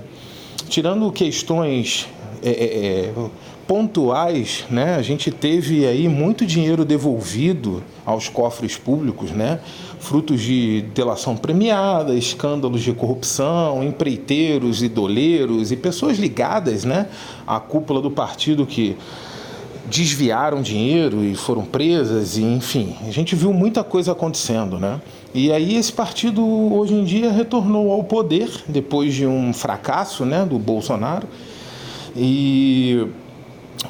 Tirando 0.68 1.12
questões 1.12 2.08
é, 2.42 2.50
é, 2.50 2.64
é 2.64 3.14
pontuais, 3.68 4.64
né? 4.70 4.96
A 4.96 5.02
gente 5.02 5.32
teve 5.32 5.86
aí 5.86 6.08
muito 6.08 6.46
dinheiro 6.46 6.86
devolvido 6.86 7.82
aos 8.06 8.30
cofres 8.30 8.78
públicos, 8.78 9.32
né? 9.32 9.60
Frutos 10.00 10.42
de 10.42 10.84
delação 10.94 11.36
premiada, 11.36 12.14
escândalos 12.14 12.82
de 12.84 12.94
corrupção, 12.94 13.84
empreiteiros 13.84 14.84
e 14.84 14.90
doleiros 14.90 15.72
e 15.72 15.76
pessoas 15.76 16.20
ligadas, 16.20 16.84
né, 16.84 17.08
à 17.48 17.60
cúpula 17.60 18.00
do 18.02 18.12
partido 18.12 18.68
que 18.68 18.96
desviaram 19.90 20.62
dinheiro 20.62 21.24
e 21.24 21.36
foram 21.36 21.64
presas, 21.64 22.38
e 22.38 22.44
enfim, 22.44 22.96
a 23.08 23.12
gente 23.12 23.36
viu 23.36 23.54
muita 23.54 23.84
coisa 23.84 24.12
acontecendo, 24.12 24.80
né? 24.80 25.02
E 25.34 25.52
aí 25.52 25.76
esse 25.76 25.92
partido 25.92 26.44
hoje 26.74 26.94
em 26.94 27.04
dia 27.04 27.32
retornou 27.32 27.92
ao 27.92 28.04
poder 28.04 28.50
depois 28.68 29.14
de 29.14 29.26
um 29.26 29.54
fracasso, 29.54 30.24
né, 30.24 30.46
do 30.46 30.58
Bolsonaro. 30.58 31.28
E 32.16 33.06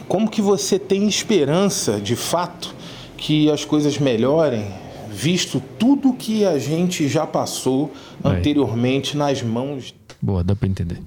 como 0.07 0.30
que 0.30 0.41
você 0.41 0.78
tem 0.78 1.07
esperança, 1.07 1.99
de 1.99 2.16
fato, 2.16 2.76
que 3.18 3.49
as 3.49 3.66
coisas 3.66 3.98
melhorem, 3.98 4.66
visto 5.10 5.62
tudo 5.80 6.14
que 6.14 6.45
a 6.45 6.60
gente 6.60 7.07
já 7.07 7.26
passou 7.26 7.94
anteriormente 8.24 9.16
nas 9.16 9.41
mãos? 9.41 9.95
Boa, 10.22 10.44
dá 10.44 10.56
para 10.56 10.68
entender. 10.68 11.02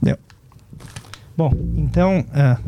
Bom, 1.36 1.52
então, 1.76 2.20
uh, 2.20 2.60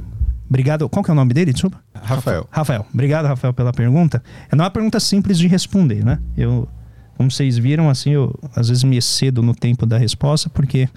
obrigado. 0.48 0.88
Qual 0.88 1.02
que 1.02 1.10
é 1.10 1.12
o 1.12 1.16
nome 1.16 1.34
dele, 1.34 1.52
desculpa? 1.52 1.82
Rafael. 1.94 2.46
Rafael. 2.50 2.86
Obrigado, 2.92 3.26
Rafael, 3.26 3.52
pela 3.52 3.72
pergunta. 3.72 4.22
É 4.50 4.56
não 4.56 4.64
é 4.64 4.66
uma 4.66 4.70
pergunta 4.70 5.00
simples 5.00 5.38
de 5.38 5.48
responder, 5.48 6.04
né? 6.04 6.18
Eu, 6.36 6.68
como 7.16 7.30
vocês 7.30 7.58
viram, 7.58 7.90
assim, 7.90 8.10
eu 8.10 8.32
às 8.54 8.68
vezes 8.68 8.84
me 8.84 8.96
excedo 8.96 9.42
no 9.42 9.54
tempo 9.54 9.84
da 9.86 9.98
resposta, 9.98 10.48
porque 10.48 10.88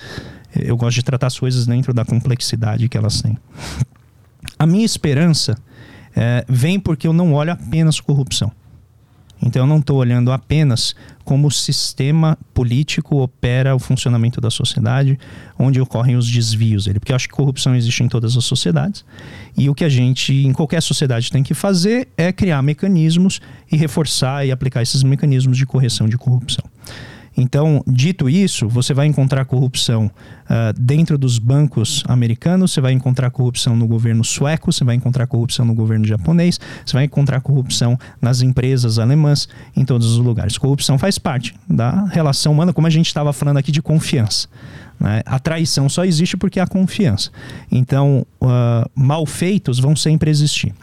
eu 0.55 0.77
gosto 0.77 0.95
de 0.95 1.03
tratar 1.03 1.27
as 1.27 1.39
coisas 1.39 1.65
dentro 1.65 1.93
da 1.93 2.05
complexidade 2.05 2.87
que 2.87 2.97
elas 2.97 3.21
têm. 3.21 3.37
A 4.57 4.65
minha 4.65 4.85
esperança 4.85 5.57
é, 6.15 6.45
vem 6.47 6.79
porque 6.79 7.07
eu 7.07 7.13
não 7.13 7.33
olho 7.33 7.51
apenas 7.51 7.99
corrupção. 7.99 8.51
Então 9.45 9.63
eu 9.63 9.67
não 9.67 9.79
estou 9.79 9.97
olhando 9.97 10.31
apenas 10.31 10.95
como 11.25 11.47
o 11.47 11.51
sistema 11.51 12.37
político 12.53 13.21
opera 13.21 13.75
o 13.75 13.79
funcionamento 13.79 14.39
da 14.39 14.49
sociedade, 14.49 15.19
onde 15.59 15.81
ocorrem 15.81 16.15
os 16.15 16.29
desvios 16.29 16.85
dele, 16.85 16.99
porque 16.99 17.11
eu 17.11 17.15
acho 17.15 17.27
que 17.27 17.33
corrupção 17.33 17.75
existe 17.75 18.03
em 18.03 18.07
todas 18.07 18.37
as 18.37 18.45
sociedades. 18.45 19.03
E 19.57 19.69
o 19.69 19.75
que 19.75 19.83
a 19.83 19.89
gente, 19.89 20.33
em 20.33 20.53
qualquer 20.53 20.81
sociedade, 20.81 21.29
tem 21.29 21.43
que 21.43 21.53
fazer 21.53 22.07
é 22.15 22.31
criar 22.31 22.61
mecanismos 22.61 23.41
e 23.69 23.75
reforçar 23.75 24.45
e 24.45 24.51
aplicar 24.51 24.81
esses 24.81 25.03
mecanismos 25.03 25.57
de 25.57 25.65
correção 25.65 26.07
de 26.07 26.17
corrupção. 26.17 26.63
Então, 27.35 27.83
dito 27.87 28.29
isso, 28.29 28.67
você 28.67 28.93
vai 28.93 29.07
encontrar 29.07 29.45
corrupção 29.45 30.05
uh, 30.05 30.79
dentro 30.79 31.17
dos 31.17 31.39
bancos 31.39 32.03
americanos, 32.07 32.71
você 32.71 32.81
vai 32.81 32.93
encontrar 32.93 33.31
corrupção 33.31 33.75
no 33.75 33.87
governo 33.87 34.23
sueco, 34.23 34.71
você 34.71 34.83
vai 34.83 34.95
encontrar 34.95 35.25
corrupção 35.25 35.65
no 35.65 35.73
governo 35.73 36.05
japonês, 36.05 36.59
você 36.85 36.93
vai 36.93 37.05
encontrar 37.05 37.41
corrupção 37.41 37.97
nas 38.21 38.41
empresas 38.41 38.99
alemãs, 38.99 39.47
em 39.75 39.83
todos 39.83 40.11
os 40.11 40.17
lugares. 40.17 40.57
Corrupção 40.57 40.97
faz 40.97 41.17
parte 41.17 41.55
da 41.67 42.05
relação 42.05 42.51
humana, 42.51 42.71
como 42.71 42.87
a 42.87 42.91
gente 42.91 43.07
estava 43.07 43.33
falando 43.33 43.57
aqui 43.57 43.71
de 43.71 43.81
confiança. 43.81 44.47
Né? 44.99 45.21
A 45.25 45.39
traição 45.39 45.89
só 45.89 46.05
existe 46.05 46.37
porque 46.37 46.59
há 46.59 46.67
confiança. 46.67 47.31
Então, 47.71 48.25
uh, 48.41 48.89
malfeitos 48.95 49.79
vão 49.79 49.95
sempre 49.95 50.29
existir. 50.29 50.73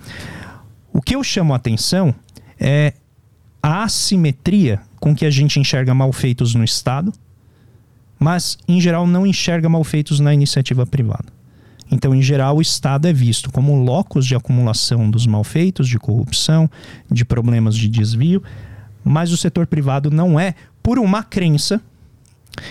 O 0.93 1.01
que 1.01 1.14
eu 1.14 1.22
chamo 1.22 1.52
a 1.52 1.56
atenção 1.56 2.12
é 2.59 2.93
a 3.62 3.85
assimetria 3.85 4.81
com 5.01 5.14
que 5.14 5.24
a 5.24 5.31
gente 5.31 5.59
enxerga 5.59 5.94
malfeitos 5.94 6.55
no 6.55 6.62
Estado, 6.62 7.10
mas 8.18 8.59
em 8.68 8.78
geral 8.81 9.06
não 9.06 9.27
enxerga 9.27 9.68
malfeitos 9.68 10.20
na 10.20 10.32
iniciativa 10.35 10.86
privada. 10.86 11.32
Então, 11.90 12.14
em 12.14 12.22
geral, 12.22 12.59
o 12.59 12.62
Estado 12.62 13.09
é 13.09 13.12
visto 13.12 13.51
como 13.51 13.82
locus 13.82 14.24
de 14.27 14.36
acumulação 14.36 15.10
dos 15.10 15.27
malfeitos, 15.27 15.89
de 15.89 15.98
corrupção, 15.98 16.70
de 17.10 17.24
problemas 17.24 17.74
de 17.74 17.89
desvio, 17.89 18.43
mas 19.02 19.32
o 19.32 19.36
setor 19.36 19.66
privado 19.66 20.10
não 20.10 20.39
é 20.39 20.55
por 20.82 20.98
uma 20.98 21.24
crença 21.24 21.81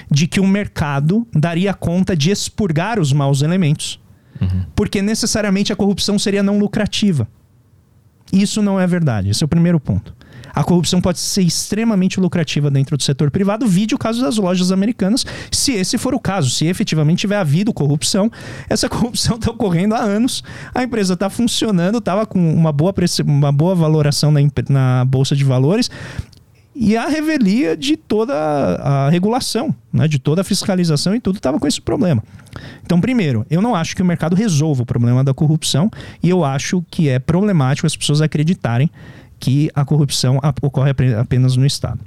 de 0.10 0.28
que 0.28 0.40
o 0.40 0.48
mercado 0.48 1.28
daria 1.34 1.74
conta 1.74 2.16
de 2.16 2.30
expurgar 2.30 3.00
os 3.00 3.12
maus 3.12 3.42
elementos, 3.42 4.00
uhum. 4.40 4.66
porque 4.76 5.02
necessariamente 5.02 5.74
a 5.74 5.76
corrupção 5.76 6.20
seria 6.20 6.44
não 6.44 6.60
lucrativa. 6.60 7.28
Isso 8.32 8.62
não 8.62 8.80
é 8.80 8.86
verdade. 8.86 9.30
Esse 9.30 9.44
é 9.44 9.46
o 9.46 9.50
primeiro 9.50 9.80
ponto 9.80 10.14
a 10.54 10.64
corrupção 10.64 11.02
pode 11.02 11.20
ser 11.20 11.42
extremamente 11.42 12.20
lucrativa 12.20 12.70
dentro 12.70 12.98
do 12.98 13.04
setor 13.04 13.32
privado, 13.32 13.68
vide 13.68 13.96
o 13.96 13.98
caso 13.98 14.22
das 14.22 14.38
lojas 14.38 14.72
americanas, 14.72 15.26
se 15.52 15.74
esse 15.74 15.98
for 15.98 16.14
o 16.14 16.20
caso, 16.20 16.50
se 16.50 16.66
efetivamente 16.66 17.20
tiver 17.20 17.38
havido 17.38 17.74
corrupção, 17.74 18.32
essa 18.70 18.88
corrupção 18.90 19.36
está 19.36 19.52
ocorrendo 19.52 19.96
há 19.96 20.00
anos, 20.00 20.44
a 20.74 20.84
empresa 20.84 21.14
está 21.14 21.30
funcionando, 21.30 21.98
estava 22.00 22.26
com 22.26 22.40
uma 22.54 22.72
boa, 22.72 22.94
uma 23.26 23.52
boa 23.52 23.76
valoração 23.76 24.32
na, 24.32 24.40
na 24.70 25.06
Bolsa 25.06 25.36
de 25.36 25.44
Valores, 25.44 25.90
e 26.82 26.96
a 26.96 27.08
revelia 27.08 27.76
de 27.76 27.98
toda 27.98 28.34
a 28.34 29.10
regulação, 29.10 29.76
né, 29.92 30.08
de 30.08 30.18
toda 30.18 30.40
a 30.40 30.44
fiscalização 30.46 31.14
e 31.14 31.20
tudo 31.20 31.36
estava 31.36 31.60
com 31.60 31.68
esse 31.68 31.82
problema. 31.82 32.24
Então, 32.86 33.02
primeiro, 33.02 33.46
eu 33.50 33.62
não 33.62 33.76
acho 33.76 33.94
que 33.94 34.02
o 34.02 34.06
mercado 34.06 34.34
resolva 34.34 34.84
o 34.84 34.86
problema 34.86 35.22
da 35.22 35.34
corrupção 35.34 35.92
e 36.24 36.30
eu 36.30 36.46
acho 36.46 36.82
que 36.90 37.10
é 37.10 37.20
problemático 37.20 37.86
as 37.86 37.98
pessoas 37.98 38.22
acreditarem 38.22 38.90
que 39.40 39.70
a 39.74 39.86
corrupção 39.86 40.40
ocorre 40.62 40.92
apenas 41.20 41.56
no 41.56 41.66
Estado. 41.66 42.00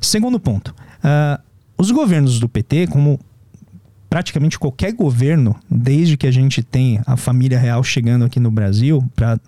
Segundo 0.00 0.38
ponto, 0.38 0.74
uh, 0.98 1.42
os 1.76 1.90
governos 1.90 2.38
do 2.38 2.48
PT, 2.48 2.86
como 2.88 3.18
praticamente 4.08 4.58
qualquer 4.58 4.92
governo, 4.92 5.56
desde 5.70 6.16
que 6.16 6.26
a 6.26 6.30
gente 6.30 6.62
tem 6.62 7.00
a 7.06 7.16
família 7.16 7.58
real 7.58 7.82
chegando 7.82 8.24
aqui 8.24 8.38
no 8.38 8.50
Brasil, 8.50 9.04
para 9.14 9.38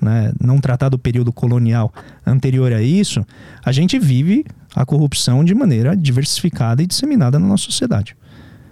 né, 0.00 0.32
não 0.40 0.58
tratar 0.58 0.88
do 0.88 0.98
período 0.98 1.32
colonial 1.32 1.92
anterior 2.26 2.72
a 2.72 2.82
isso, 2.82 3.24
a 3.64 3.72
gente 3.72 3.98
vive 3.98 4.44
a 4.74 4.84
corrupção 4.84 5.44
de 5.44 5.54
maneira 5.54 5.96
diversificada 5.96 6.82
e 6.82 6.86
disseminada 6.86 7.38
na 7.38 7.46
nossa 7.46 7.64
sociedade. 7.64 8.16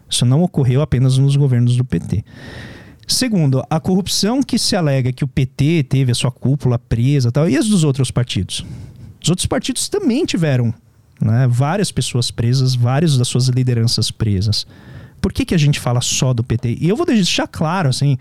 Isso 0.09 0.24
não 0.24 0.43
ocorreu 0.43 0.82
apenas 0.82 1.18
nos 1.18 1.36
governos 1.36 1.77
do 1.77 1.85
PT. 1.85 2.24
Segundo, 3.06 3.62
a 3.70 3.78
corrupção 3.78 4.42
que 4.42 4.58
se 4.58 4.74
alega 4.74 5.12
que 5.12 5.24
o 5.24 5.28
PT 5.28 5.84
teve 5.84 6.10
a 6.10 6.14
sua 6.14 6.30
cúpula 6.30 6.78
presa 6.78 7.30
tal, 7.30 7.48
e 7.48 7.56
as 7.56 7.68
dos 7.68 7.84
outros 7.84 8.10
partidos? 8.10 8.64
Os 9.22 9.30
outros 9.30 9.46
partidos 9.46 9.88
também 9.88 10.24
tiveram 10.24 10.74
né, 11.20 11.46
várias 11.48 11.92
pessoas 11.92 12.30
presas, 12.30 12.74
várias 12.74 13.16
das 13.16 13.28
suas 13.28 13.48
lideranças 13.48 14.10
presas. 14.10 14.66
Por 15.20 15.32
que, 15.32 15.44
que 15.44 15.54
a 15.54 15.58
gente 15.58 15.80
fala 15.80 16.00
só 16.00 16.34
do 16.34 16.44
PT? 16.44 16.78
E 16.80 16.88
eu 16.88 16.96
vou 16.96 17.06
deixar 17.06 17.46
claro, 17.46 17.88
assim, 17.88 18.18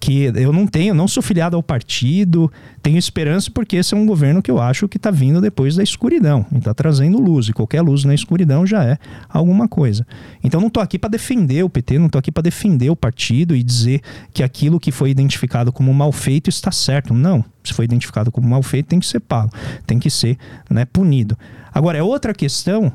que 0.00 0.32
eu 0.34 0.52
não 0.52 0.66
tenho, 0.66 0.94
não 0.94 1.06
sou 1.06 1.22
filiado 1.22 1.56
ao 1.56 1.62
partido, 1.62 2.50
tenho 2.82 2.96
esperança 2.96 3.50
porque 3.50 3.76
esse 3.76 3.94
é 3.94 3.96
um 3.96 4.06
governo 4.06 4.40
que 4.40 4.50
eu 4.50 4.60
acho 4.60 4.88
que 4.88 4.96
está 4.96 5.10
vindo 5.10 5.40
depois 5.40 5.76
da 5.76 5.82
escuridão 5.82 6.46
está 6.60 6.72
trazendo 6.72 7.18
luz, 7.18 7.48
e 7.48 7.52
qualquer 7.52 7.82
luz 7.82 8.04
na 8.04 8.14
escuridão 8.14 8.66
já 8.66 8.84
é 8.84 8.98
alguma 9.28 9.66
coisa. 9.68 10.06
Então 10.42 10.60
não 10.60 10.68
estou 10.68 10.82
aqui 10.82 10.98
para 10.98 11.10
defender 11.10 11.64
o 11.64 11.68
PT, 11.68 11.98
não 11.98 12.06
estou 12.06 12.18
aqui 12.18 12.30
para 12.30 12.42
defender 12.42 12.90
o 12.90 12.96
partido 12.96 13.54
e 13.54 13.62
dizer 13.62 14.00
que 14.32 14.42
aquilo 14.42 14.78
que 14.78 14.92
foi 14.92 15.10
identificado 15.10 15.72
como 15.72 15.92
mal 15.92 16.12
feito 16.12 16.48
está 16.48 16.70
certo. 16.70 17.12
Não, 17.12 17.44
se 17.64 17.74
foi 17.74 17.84
identificado 17.84 18.30
como 18.30 18.48
mal 18.48 18.62
feito 18.62 18.86
tem 18.86 19.00
que 19.00 19.06
ser 19.06 19.20
pago, 19.20 19.52
tem 19.86 19.98
que 19.98 20.10
ser 20.10 20.38
né, 20.68 20.84
punido. 20.84 21.36
Agora, 21.72 21.98
é 21.98 22.02
outra 22.02 22.34
questão 22.34 22.92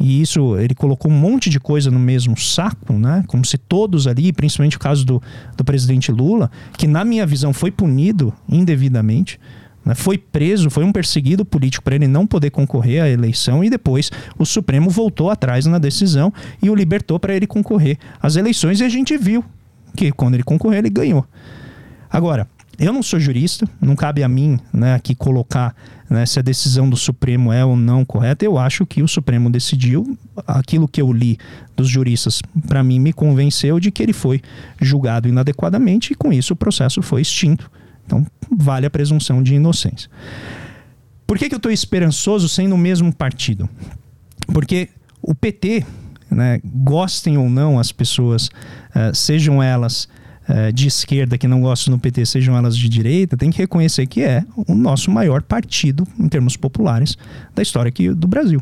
e 0.00 0.22
isso 0.22 0.56
ele 0.56 0.74
colocou 0.74 1.10
um 1.10 1.14
monte 1.14 1.50
de 1.50 1.60
coisa 1.60 1.90
no 1.90 1.98
mesmo 1.98 2.34
saco, 2.34 2.94
né? 2.94 3.22
Como 3.26 3.44
se 3.44 3.58
todos 3.58 4.06
ali, 4.06 4.32
principalmente 4.32 4.78
o 4.78 4.80
caso 4.80 5.04
do, 5.04 5.22
do 5.54 5.62
presidente 5.62 6.10
Lula, 6.10 6.50
que 6.78 6.86
na 6.86 7.04
minha 7.04 7.26
visão 7.26 7.52
foi 7.52 7.70
punido 7.70 8.32
indevidamente, 8.48 9.38
né? 9.84 9.94
foi 9.94 10.16
preso, 10.16 10.70
foi 10.70 10.84
um 10.84 10.92
perseguido 10.92 11.44
político 11.44 11.84
para 11.84 11.96
ele 11.96 12.08
não 12.08 12.26
poder 12.26 12.48
concorrer 12.48 13.02
à 13.02 13.10
eleição 13.10 13.62
e 13.62 13.68
depois 13.68 14.10
o 14.38 14.46
Supremo 14.46 14.88
voltou 14.88 15.28
atrás 15.28 15.66
na 15.66 15.78
decisão 15.78 16.32
e 16.62 16.70
o 16.70 16.74
libertou 16.74 17.20
para 17.20 17.34
ele 17.34 17.46
concorrer 17.46 17.98
às 18.22 18.36
eleições 18.36 18.80
e 18.80 18.84
a 18.84 18.88
gente 18.88 19.18
viu 19.18 19.44
que 19.94 20.10
quando 20.12 20.32
ele 20.32 20.42
concorreu 20.42 20.78
ele 20.78 20.88
ganhou. 20.88 21.26
Agora, 22.08 22.48
eu 22.80 22.94
não 22.94 23.02
sou 23.02 23.20
jurista, 23.20 23.68
não 23.78 23.94
cabe 23.94 24.22
a 24.22 24.28
mim 24.28 24.58
né, 24.72 24.94
aqui 24.94 25.14
colocar 25.14 25.76
né, 26.08 26.24
se 26.24 26.38
a 26.38 26.42
decisão 26.42 26.88
do 26.88 26.96
Supremo 26.96 27.52
é 27.52 27.62
ou 27.62 27.76
não 27.76 28.06
correta. 28.06 28.42
Eu 28.42 28.56
acho 28.56 28.86
que 28.86 29.02
o 29.02 29.08
Supremo 29.08 29.50
decidiu 29.50 30.18
aquilo 30.46 30.88
que 30.88 31.02
eu 31.02 31.12
li 31.12 31.36
dos 31.76 31.88
juristas, 31.88 32.40
para 32.66 32.82
mim, 32.82 32.98
me 32.98 33.12
convenceu 33.12 33.78
de 33.78 33.90
que 33.90 34.02
ele 34.02 34.14
foi 34.14 34.40
julgado 34.80 35.28
inadequadamente 35.28 36.14
e 36.14 36.16
com 36.16 36.32
isso 36.32 36.54
o 36.54 36.56
processo 36.56 37.02
foi 37.02 37.20
extinto. 37.20 37.70
Então, 38.06 38.26
vale 38.50 38.86
a 38.86 38.90
presunção 38.90 39.42
de 39.42 39.54
inocência. 39.54 40.10
Por 41.26 41.36
que, 41.36 41.50
que 41.50 41.54
eu 41.54 41.58
estou 41.58 41.70
esperançoso 41.70 42.48
sendo 42.48 42.74
o 42.74 42.78
mesmo 42.78 43.14
partido? 43.14 43.68
Porque 44.54 44.88
o 45.20 45.34
PT, 45.34 45.84
né, 46.30 46.60
gostem 46.64 47.36
ou 47.36 47.50
não 47.50 47.78
as 47.78 47.92
pessoas, 47.92 48.46
uh, 48.46 49.14
sejam 49.14 49.62
elas 49.62 50.08
eh, 50.52 50.72
de 50.72 50.88
esquerda 50.88 51.38
que 51.38 51.46
não 51.46 51.60
gostam 51.60 51.94
do 51.94 52.00
PT, 52.00 52.26
sejam 52.26 52.56
elas 52.56 52.76
de 52.76 52.88
direita, 52.88 53.36
tem 53.36 53.50
que 53.50 53.58
reconhecer 53.58 54.04
que 54.08 54.20
é 54.20 54.44
o 54.66 54.74
nosso 54.74 55.08
maior 55.08 55.42
partido, 55.42 56.04
em 56.18 56.28
termos 56.28 56.56
populares, 56.56 57.16
da 57.54 57.62
história 57.62 57.88
aqui 57.88 58.12
do 58.12 58.26
Brasil. 58.26 58.60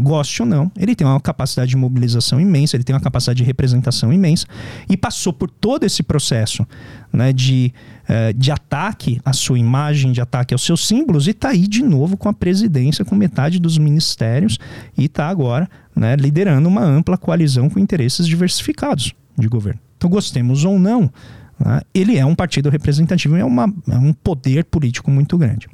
Goste 0.00 0.40
ou 0.40 0.46
não, 0.46 0.70
ele 0.78 0.94
tem 0.94 1.04
uma 1.04 1.20
capacidade 1.20 1.70
de 1.70 1.76
mobilização 1.76 2.40
imensa, 2.40 2.76
ele 2.76 2.84
tem 2.84 2.94
uma 2.94 3.00
capacidade 3.00 3.38
de 3.38 3.42
representação 3.42 4.12
imensa 4.12 4.46
e 4.88 4.96
passou 4.96 5.32
por 5.32 5.50
todo 5.50 5.82
esse 5.82 6.00
processo 6.00 6.64
né, 7.12 7.32
de, 7.32 7.74
uh, 8.04 8.32
de 8.32 8.52
ataque 8.52 9.20
à 9.24 9.32
sua 9.32 9.58
imagem, 9.58 10.12
de 10.12 10.20
ataque 10.20 10.54
aos 10.54 10.64
seus 10.64 10.86
símbolos 10.86 11.26
e 11.26 11.32
está 11.32 11.48
aí 11.48 11.66
de 11.66 11.82
novo 11.82 12.16
com 12.16 12.28
a 12.28 12.32
presidência, 12.32 13.04
com 13.04 13.16
metade 13.16 13.58
dos 13.58 13.76
ministérios 13.78 14.58
e 14.96 15.06
está 15.06 15.28
agora 15.28 15.68
né, 15.94 16.14
liderando 16.14 16.68
uma 16.68 16.84
ampla 16.84 17.18
coalizão 17.18 17.68
com 17.68 17.80
interesses 17.80 18.28
diversificados 18.28 19.12
de 19.36 19.48
governo. 19.48 19.89
Então, 20.00 20.08
gostemos 20.08 20.64
ou 20.64 20.78
não, 20.78 21.12
né, 21.58 21.82
ele 21.92 22.16
é 22.16 22.24
um 22.24 22.34
partido 22.34 22.70
representativo, 22.70 23.36
é, 23.36 23.44
uma, 23.44 23.70
é 23.86 23.98
um 23.98 24.14
poder 24.14 24.64
político 24.64 25.10
muito 25.10 25.36
grande. 25.36 25.68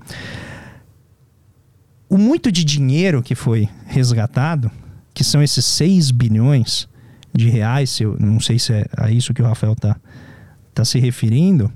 O 2.09 2.19
muito 2.19 2.51
de 2.51 2.65
dinheiro 2.65 3.23
que 3.23 3.36
foi 3.36 3.69
resgatado, 3.86 4.69
que 5.15 5.23
são 5.23 5.40
esses 5.40 5.65
6 5.65 6.11
bilhões 6.11 6.89
de 7.32 7.48
reais, 7.48 8.01
eu 8.01 8.16
não 8.19 8.40
sei 8.40 8.59
se 8.59 8.73
é 8.73 8.86
a 8.97 9.12
isso 9.12 9.32
que 9.32 9.40
o 9.40 9.47
Rafael 9.47 9.74
está 9.74 9.97
tá 10.74 10.85
se 10.85 10.98
referindo, 10.98 11.70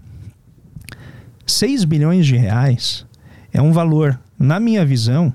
6 1.47 1.85
bilhões 1.85 2.27
de 2.27 2.37
reais 2.37 3.07
é 3.53 3.63
um 3.63 3.71
valor, 3.71 4.19
na 4.37 4.59
minha 4.59 4.85
visão, 4.85 5.33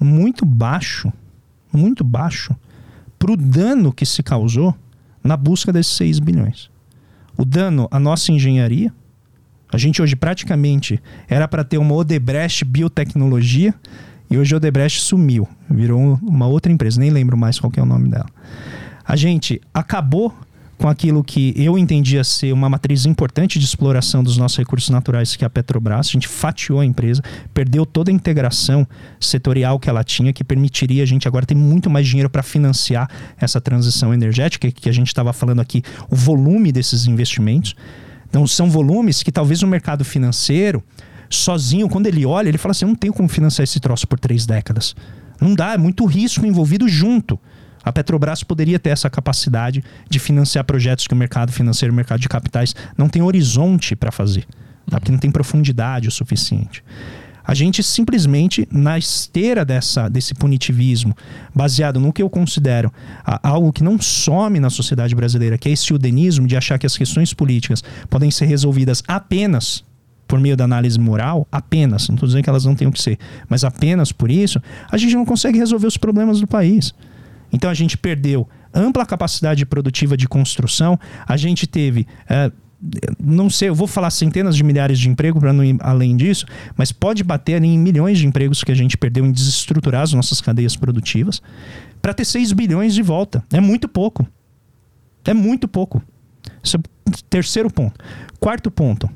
muito 0.00 0.46
baixo, 0.46 1.12
muito 1.70 2.02
baixo, 2.02 2.56
para 3.18 3.32
o 3.32 3.36
dano 3.36 3.92
que 3.92 4.06
se 4.06 4.22
causou 4.22 4.74
na 5.26 5.36
busca 5.36 5.72
desses 5.72 5.96
6 5.96 6.18
bilhões. 6.18 6.70
O 7.36 7.44
dano 7.44 7.88
à 7.90 7.98
nossa 7.98 8.32
engenharia, 8.32 8.92
a 9.72 9.78
gente 9.78 10.00
hoje 10.00 10.16
praticamente 10.16 11.00
era 11.28 11.46
para 11.46 11.64
ter 11.64 11.78
uma 11.78 11.94
Odebrecht 11.94 12.64
Biotecnologia 12.64 13.74
e 14.30 14.38
hoje 14.38 14.54
a 14.54 14.56
Odebrecht 14.56 15.00
sumiu, 15.00 15.48
virou 15.68 16.18
uma 16.22 16.46
outra 16.46 16.72
empresa, 16.72 17.00
nem 17.00 17.10
lembro 17.10 17.36
mais 17.36 17.58
qual 17.58 17.72
é 17.76 17.82
o 17.82 17.86
nome 17.86 18.08
dela. 18.08 18.26
A 19.04 19.16
gente 19.16 19.60
acabou 19.72 20.34
com 20.78 20.88
aquilo 20.88 21.24
que 21.24 21.54
eu 21.56 21.78
entendia 21.78 22.22
ser 22.22 22.52
uma 22.52 22.68
matriz 22.68 23.06
importante 23.06 23.58
de 23.58 23.64
exploração 23.64 24.22
dos 24.22 24.36
nossos 24.36 24.58
recursos 24.58 24.90
naturais, 24.90 25.34
que 25.34 25.44
é 25.44 25.46
a 25.46 25.50
Petrobras. 25.50 26.08
A 26.08 26.10
gente 26.10 26.28
fatiou 26.28 26.80
a 26.80 26.84
empresa, 26.84 27.22
perdeu 27.54 27.86
toda 27.86 28.10
a 28.10 28.14
integração 28.14 28.86
setorial 29.18 29.78
que 29.78 29.88
ela 29.88 30.04
tinha, 30.04 30.32
que 30.32 30.44
permitiria 30.44 31.02
a 31.02 31.06
gente 31.06 31.26
agora 31.26 31.46
ter 31.46 31.54
muito 31.54 31.88
mais 31.88 32.06
dinheiro 32.06 32.28
para 32.28 32.42
financiar 32.42 33.08
essa 33.38 33.60
transição 33.60 34.12
energética, 34.12 34.70
que 34.70 34.88
a 34.88 34.92
gente 34.92 35.08
estava 35.08 35.32
falando 35.32 35.60
aqui, 35.60 35.82
o 36.10 36.16
volume 36.16 36.70
desses 36.70 37.06
investimentos. 37.06 37.74
Então, 38.28 38.46
são 38.46 38.70
volumes 38.70 39.22
que 39.22 39.32
talvez 39.32 39.62
o 39.62 39.66
mercado 39.66 40.04
financeiro, 40.04 40.82
sozinho, 41.30 41.88
quando 41.88 42.06
ele 42.06 42.26
olha, 42.26 42.48
ele 42.48 42.58
fala 42.58 42.72
assim: 42.72 42.84
não 42.84 42.94
tenho 42.94 43.12
como 43.12 43.28
financiar 43.28 43.64
esse 43.64 43.80
troço 43.80 44.06
por 44.06 44.18
três 44.18 44.44
décadas. 44.44 44.94
Não 45.40 45.54
dá, 45.54 45.74
é 45.74 45.78
muito 45.78 46.04
risco 46.04 46.44
envolvido 46.44 46.88
junto. 46.88 47.38
A 47.86 47.92
Petrobras 47.92 48.42
poderia 48.42 48.80
ter 48.80 48.90
essa 48.90 49.08
capacidade 49.08 49.84
de 50.10 50.18
financiar 50.18 50.64
projetos 50.64 51.06
que 51.06 51.14
o 51.14 51.16
mercado 51.16 51.52
financeiro, 51.52 51.92
o 51.92 51.96
mercado 51.96 52.18
de 52.18 52.28
capitais 52.28 52.74
não 52.98 53.08
tem 53.08 53.22
horizonte 53.22 53.94
para 53.94 54.10
fazer, 54.10 54.44
tá? 54.90 54.98
porque 54.98 55.12
não 55.12 55.20
tem 55.20 55.30
profundidade 55.30 56.08
o 56.08 56.10
suficiente. 56.10 56.82
A 57.44 57.54
gente 57.54 57.84
simplesmente, 57.84 58.66
na 58.72 58.98
esteira 58.98 59.64
dessa, 59.64 60.08
desse 60.08 60.34
punitivismo, 60.34 61.16
baseado 61.54 62.00
no 62.00 62.12
que 62.12 62.20
eu 62.20 62.28
considero 62.28 62.92
a, 63.24 63.48
algo 63.48 63.72
que 63.72 63.84
não 63.84 64.00
some 64.00 64.58
na 64.58 64.68
sociedade 64.68 65.14
brasileira, 65.14 65.56
que 65.56 65.68
é 65.68 65.72
esse 65.72 65.94
udenismo 65.94 66.48
de 66.48 66.56
achar 66.56 66.80
que 66.80 66.86
as 66.86 66.96
questões 66.96 67.32
políticas 67.32 67.84
podem 68.10 68.32
ser 68.32 68.46
resolvidas 68.46 69.00
apenas 69.06 69.84
por 70.26 70.40
meio 70.40 70.56
da 70.56 70.64
análise 70.64 70.98
moral, 70.98 71.46
apenas, 71.52 72.08
não 72.08 72.16
estou 72.16 72.26
dizendo 72.26 72.42
que 72.42 72.50
elas 72.50 72.64
não 72.64 72.74
tenham 72.74 72.90
que 72.90 73.00
ser, 73.00 73.16
mas 73.48 73.62
apenas 73.62 74.10
por 74.10 74.28
isso, 74.28 74.60
a 74.90 74.96
gente 74.96 75.14
não 75.14 75.24
consegue 75.24 75.56
resolver 75.56 75.86
os 75.86 75.96
problemas 75.96 76.40
do 76.40 76.48
país. 76.48 76.92
Então 77.56 77.70
a 77.70 77.74
gente 77.74 77.96
perdeu 77.96 78.46
ampla 78.72 79.06
capacidade 79.06 79.64
produtiva 79.64 80.14
de 80.16 80.28
construção, 80.28 80.98
a 81.26 81.36
gente 81.38 81.66
teve. 81.66 82.06
É, 82.28 82.52
não 83.18 83.48
sei, 83.48 83.70
eu 83.70 83.74
vou 83.74 83.86
falar 83.86 84.10
centenas 84.10 84.54
de 84.54 84.62
milhares 84.62 84.98
de 84.98 85.08
empregos 85.08 85.40
para 85.40 85.54
não 85.54 85.64
ir 85.64 85.78
além 85.80 86.14
disso, 86.14 86.44
mas 86.76 86.92
pode 86.92 87.24
bater 87.24 87.64
em 87.64 87.78
milhões 87.78 88.18
de 88.18 88.26
empregos 88.26 88.62
que 88.62 88.70
a 88.70 88.74
gente 88.74 88.98
perdeu 88.98 89.24
em 89.24 89.32
desestruturar 89.32 90.02
as 90.02 90.12
nossas 90.12 90.42
cadeias 90.42 90.76
produtivas 90.76 91.40
para 92.02 92.12
ter 92.12 92.26
6 92.26 92.52
bilhões 92.52 92.94
de 92.94 93.02
volta. 93.02 93.42
É 93.50 93.60
muito 93.60 93.88
pouco. 93.88 94.26
É 95.24 95.32
muito 95.32 95.66
pouco. 95.66 96.02
Esse 96.62 96.76
é 96.76 96.78
o 96.78 96.82
terceiro 97.30 97.70
ponto. 97.70 97.98
Quarto 98.38 98.70
ponto. 98.70 99.08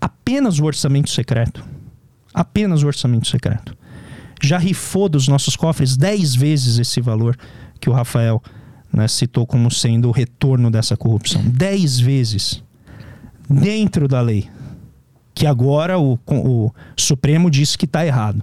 Apenas 0.00 0.58
o 0.58 0.64
orçamento 0.64 1.08
secreto. 1.08 1.64
Apenas 2.34 2.82
o 2.82 2.88
orçamento 2.88 3.28
secreto 3.28 3.77
já 4.42 4.58
rifou 4.58 5.08
dos 5.08 5.28
nossos 5.28 5.56
cofres 5.56 5.96
10 5.96 6.34
vezes 6.34 6.78
esse 6.78 7.00
valor 7.00 7.36
que 7.80 7.90
o 7.90 7.92
Rafael 7.92 8.42
né, 8.92 9.06
citou 9.08 9.46
como 9.46 9.70
sendo 9.70 10.08
o 10.08 10.12
retorno 10.12 10.70
dessa 10.70 10.96
corrupção. 10.96 11.42
10 11.42 12.00
vezes 12.00 12.62
dentro 13.48 14.08
da 14.08 14.20
lei. 14.20 14.48
Que 15.34 15.46
agora 15.46 15.98
o, 15.98 16.18
o 16.26 16.72
Supremo 16.96 17.50
disse 17.50 17.78
que 17.78 17.84
está 17.84 18.04
errado. 18.04 18.42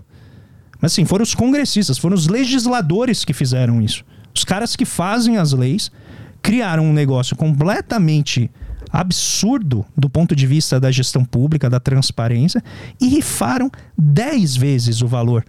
Mas 0.82 0.94
assim, 0.94 1.06
foram 1.06 1.24
os 1.24 1.36
congressistas, 1.36 1.98
foram 1.98 2.16
os 2.16 2.28
legisladores 2.28 3.26
que 3.26 3.34
fizeram 3.34 3.82
isso. 3.82 4.04
Os 4.34 4.44
caras 4.44 4.76
que 4.76 4.86
fazem 4.86 5.38
as 5.38 5.52
leis 5.52 5.92
criaram 6.42 6.86
um 6.86 6.94
negócio 6.94 7.36
completamente 7.36 8.52
absurdo 8.92 9.86
do 9.98 10.10
ponto 10.10 10.36
de 10.36 10.46
vista 10.46 10.80
da 10.80 10.92
gestão 10.92 11.26
pública, 11.26 11.70
da 11.70 11.80
transparência, 11.80 12.64
e 13.02 13.08
rifaram 13.08 13.70
10 13.98 14.56
vezes 14.56 15.02
o 15.02 15.08
valor 15.08 15.44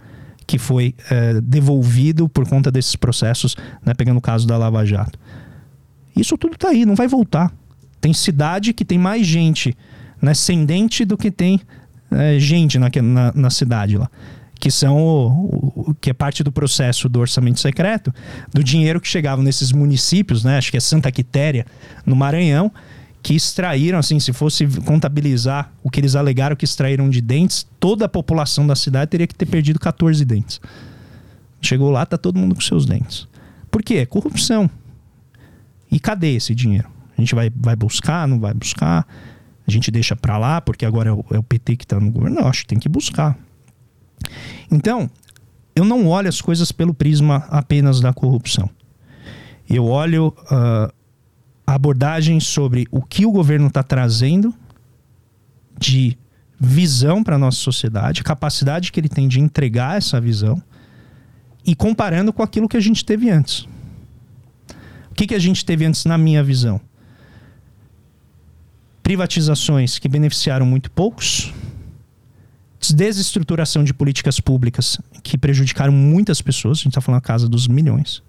que 0.47 0.57
foi 0.57 0.95
é, 1.11 1.41
devolvido 1.41 2.29
por 2.29 2.47
conta 2.47 2.71
desses 2.71 2.95
processos, 2.95 3.55
né, 3.85 3.93
pegando 3.93 4.17
o 4.17 4.21
caso 4.21 4.47
da 4.47 4.57
Lava 4.57 4.85
Jato. 4.85 5.19
Isso 6.15 6.37
tudo 6.37 6.53
está 6.53 6.69
aí, 6.69 6.85
não 6.85 6.95
vai 6.95 7.07
voltar. 7.07 7.53
Tem 7.99 8.13
cidade 8.13 8.73
que 8.73 8.85
tem 8.85 8.97
mais 8.97 9.27
gente 9.27 9.75
né, 10.21 10.31
ascendente 10.31 11.03
do 11.03 11.17
que 11.17 11.29
tem 11.29 11.59
é, 12.09 12.39
gente 12.39 12.79
na, 12.79 12.89
na, 13.03 13.33
na, 13.35 13.49
cidade 13.49 13.97
lá. 13.97 14.09
Que 14.59 14.71
são 14.71 14.97
o, 14.97 15.89
o, 15.89 15.95
que 15.99 16.09
é 16.09 16.13
parte 16.13 16.43
do 16.43 16.51
processo 16.51 17.09
do 17.09 17.19
orçamento 17.19 17.59
secreto, 17.59 18.13
do 18.51 18.63
dinheiro 18.63 18.99
que 19.01 19.07
chegava 19.07 19.43
nesses 19.43 19.71
municípios, 19.71 20.43
né? 20.43 20.57
Acho 20.57 20.71
que 20.71 20.77
é 20.77 20.79
Santa 20.79 21.11
Quitéria, 21.11 21.65
no 22.05 22.15
Maranhão, 22.15 22.71
que 23.27 23.35
extraíram, 23.35 23.99
assim, 23.99 24.21
se 24.21 24.31
fosse 24.31 24.65
contabilizar 24.85 25.73
o 25.83 25.89
que 25.89 25.99
eles 25.99 26.15
alegaram 26.15 26.55
que 26.55 26.63
extraíram 26.63 27.09
de 27.09 27.19
dentes, 27.19 27.67
toda 27.77 28.05
a 28.05 28.07
população 28.07 28.65
da 28.65 28.73
cidade 28.73 29.11
teria 29.11 29.27
que 29.27 29.35
ter 29.35 29.45
perdido 29.45 29.77
14 29.81 30.23
dentes. 30.23 30.61
Chegou 31.61 31.91
lá, 31.91 32.05
tá 32.05 32.17
todo 32.17 32.39
mundo 32.39 32.55
com 32.55 32.61
seus 32.61 32.85
dentes. 32.85 33.27
Por 33.69 33.83
quê? 33.83 34.05
Corrupção. 34.05 34.69
E 35.91 35.99
cadê 35.99 36.35
esse 36.37 36.55
dinheiro? 36.55 36.87
A 37.17 37.19
gente 37.21 37.35
vai, 37.35 37.51
vai 37.53 37.75
buscar, 37.75 38.25
não 38.29 38.39
vai 38.39 38.53
buscar? 38.53 39.05
A 39.67 39.71
gente 39.71 39.91
deixa 39.91 40.15
para 40.15 40.37
lá 40.37 40.61
porque 40.61 40.85
agora 40.85 41.09
é 41.09 41.11
o, 41.11 41.25
é 41.31 41.37
o 41.37 41.43
PT 41.43 41.75
que 41.75 41.83
está 41.83 41.99
no 41.99 42.09
governo? 42.09 42.39
Não, 42.39 42.47
acho 42.47 42.61
que 42.61 42.67
tem 42.67 42.79
que 42.79 42.87
buscar. 42.87 43.37
Então, 44.71 45.09
eu 45.75 45.83
não 45.83 46.07
olho 46.07 46.29
as 46.29 46.39
coisas 46.39 46.71
pelo 46.71 46.93
prisma 46.93 47.45
apenas 47.49 47.99
da 47.99 48.13
corrupção. 48.13 48.69
Eu 49.69 49.83
olho 49.83 50.33
uh, 50.49 50.95
abordagem 51.75 52.39
sobre 52.39 52.87
o 52.89 53.01
que 53.01 53.25
o 53.25 53.31
governo 53.31 53.67
está 53.67 53.83
trazendo 53.83 54.53
de 55.77 56.17
visão 56.57 57.23
para 57.23 57.35
a 57.35 57.37
nossa 57.37 57.57
sociedade, 57.57 58.23
capacidade 58.23 58.91
que 58.91 58.99
ele 58.99 59.09
tem 59.09 59.27
de 59.27 59.41
entregar 59.41 59.97
essa 59.97 60.19
visão 60.19 60.61
e 61.65 61.75
comparando 61.75 62.31
com 62.31 62.41
aquilo 62.41 62.69
que 62.69 62.77
a 62.77 62.79
gente 62.81 63.03
teve 63.03 63.29
antes. 63.29 63.67
O 65.11 65.13
que, 65.13 65.27
que 65.27 65.35
a 65.35 65.39
gente 65.39 65.65
teve 65.65 65.85
antes 65.85 66.05
na 66.05 66.17
minha 66.17 66.41
visão? 66.41 66.79
Privatizações 69.03 69.99
que 69.99 70.07
beneficiaram 70.07 70.65
muito 70.65 70.89
poucos, 70.89 71.53
desestruturação 72.93 73.83
de 73.83 73.93
políticas 73.93 74.39
públicas 74.39 74.97
que 75.21 75.37
prejudicaram 75.37 75.91
muitas 75.91 76.41
pessoas, 76.41 76.77
a 76.77 76.81
gente 76.83 76.89
está 76.89 77.01
falando 77.01 77.19
a 77.19 77.21
casa 77.21 77.49
dos 77.49 77.67
milhões, 77.67 78.23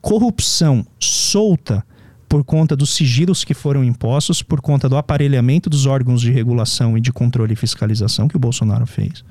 corrupção 0.00 0.86
solta 0.98 1.84
por 2.32 2.42
conta 2.42 2.74
dos 2.74 2.94
sigilos 2.94 3.44
que 3.44 3.52
foram 3.52 3.84
impostos, 3.84 4.42
por 4.42 4.62
conta 4.62 4.88
do 4.88 4.96
aparelhamento 4.96 5.68
dos 5.68 5.84
órgãos 5.84 6.18
de 6.22 6.30
regulação 6.30 6.96
e 6.96 7.00
de 7.02 7.12
controle 7.12 7.52
e 7.52 7.56
fiscalização 7.56 8.26
que 8.26 8.34
o 8.34 8.40
Bolsonaro 8.40 8.86
fez. 8.86 9.22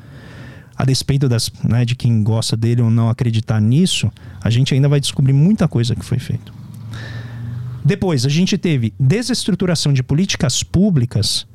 A 0.78 0.86
despeito 0.86 1.28
das, 1.28 1.52
né, 1.64 1.84
de 1.84 1.96
quem 1.96 2.22
gosta 2.22 2.56
dele 2.56 2.84
ou 2.84 2.92
não 2.92 3.10
acreditar 3.10 3.60
nisso, 3.60 4.12
a 4.40 4.52
gente 4.52 4.76
ainda 4.76 4.88
vai 4.88 5.00
descobrir 5.00 5.34
muita 5.34 5.68
coisa 5.68 5.96
que 5.96 6.06
foi 6.06 6.20
feito. 6.20 6.54
Depois, 7.84 8.24
a 8.24 8.30
gente 8.30 8.56
teve 8.56 8.94
desestruturação 9.00 9.92
de 9.92 10.04
políticas 10.04 10.62
públicas 10.62 11.48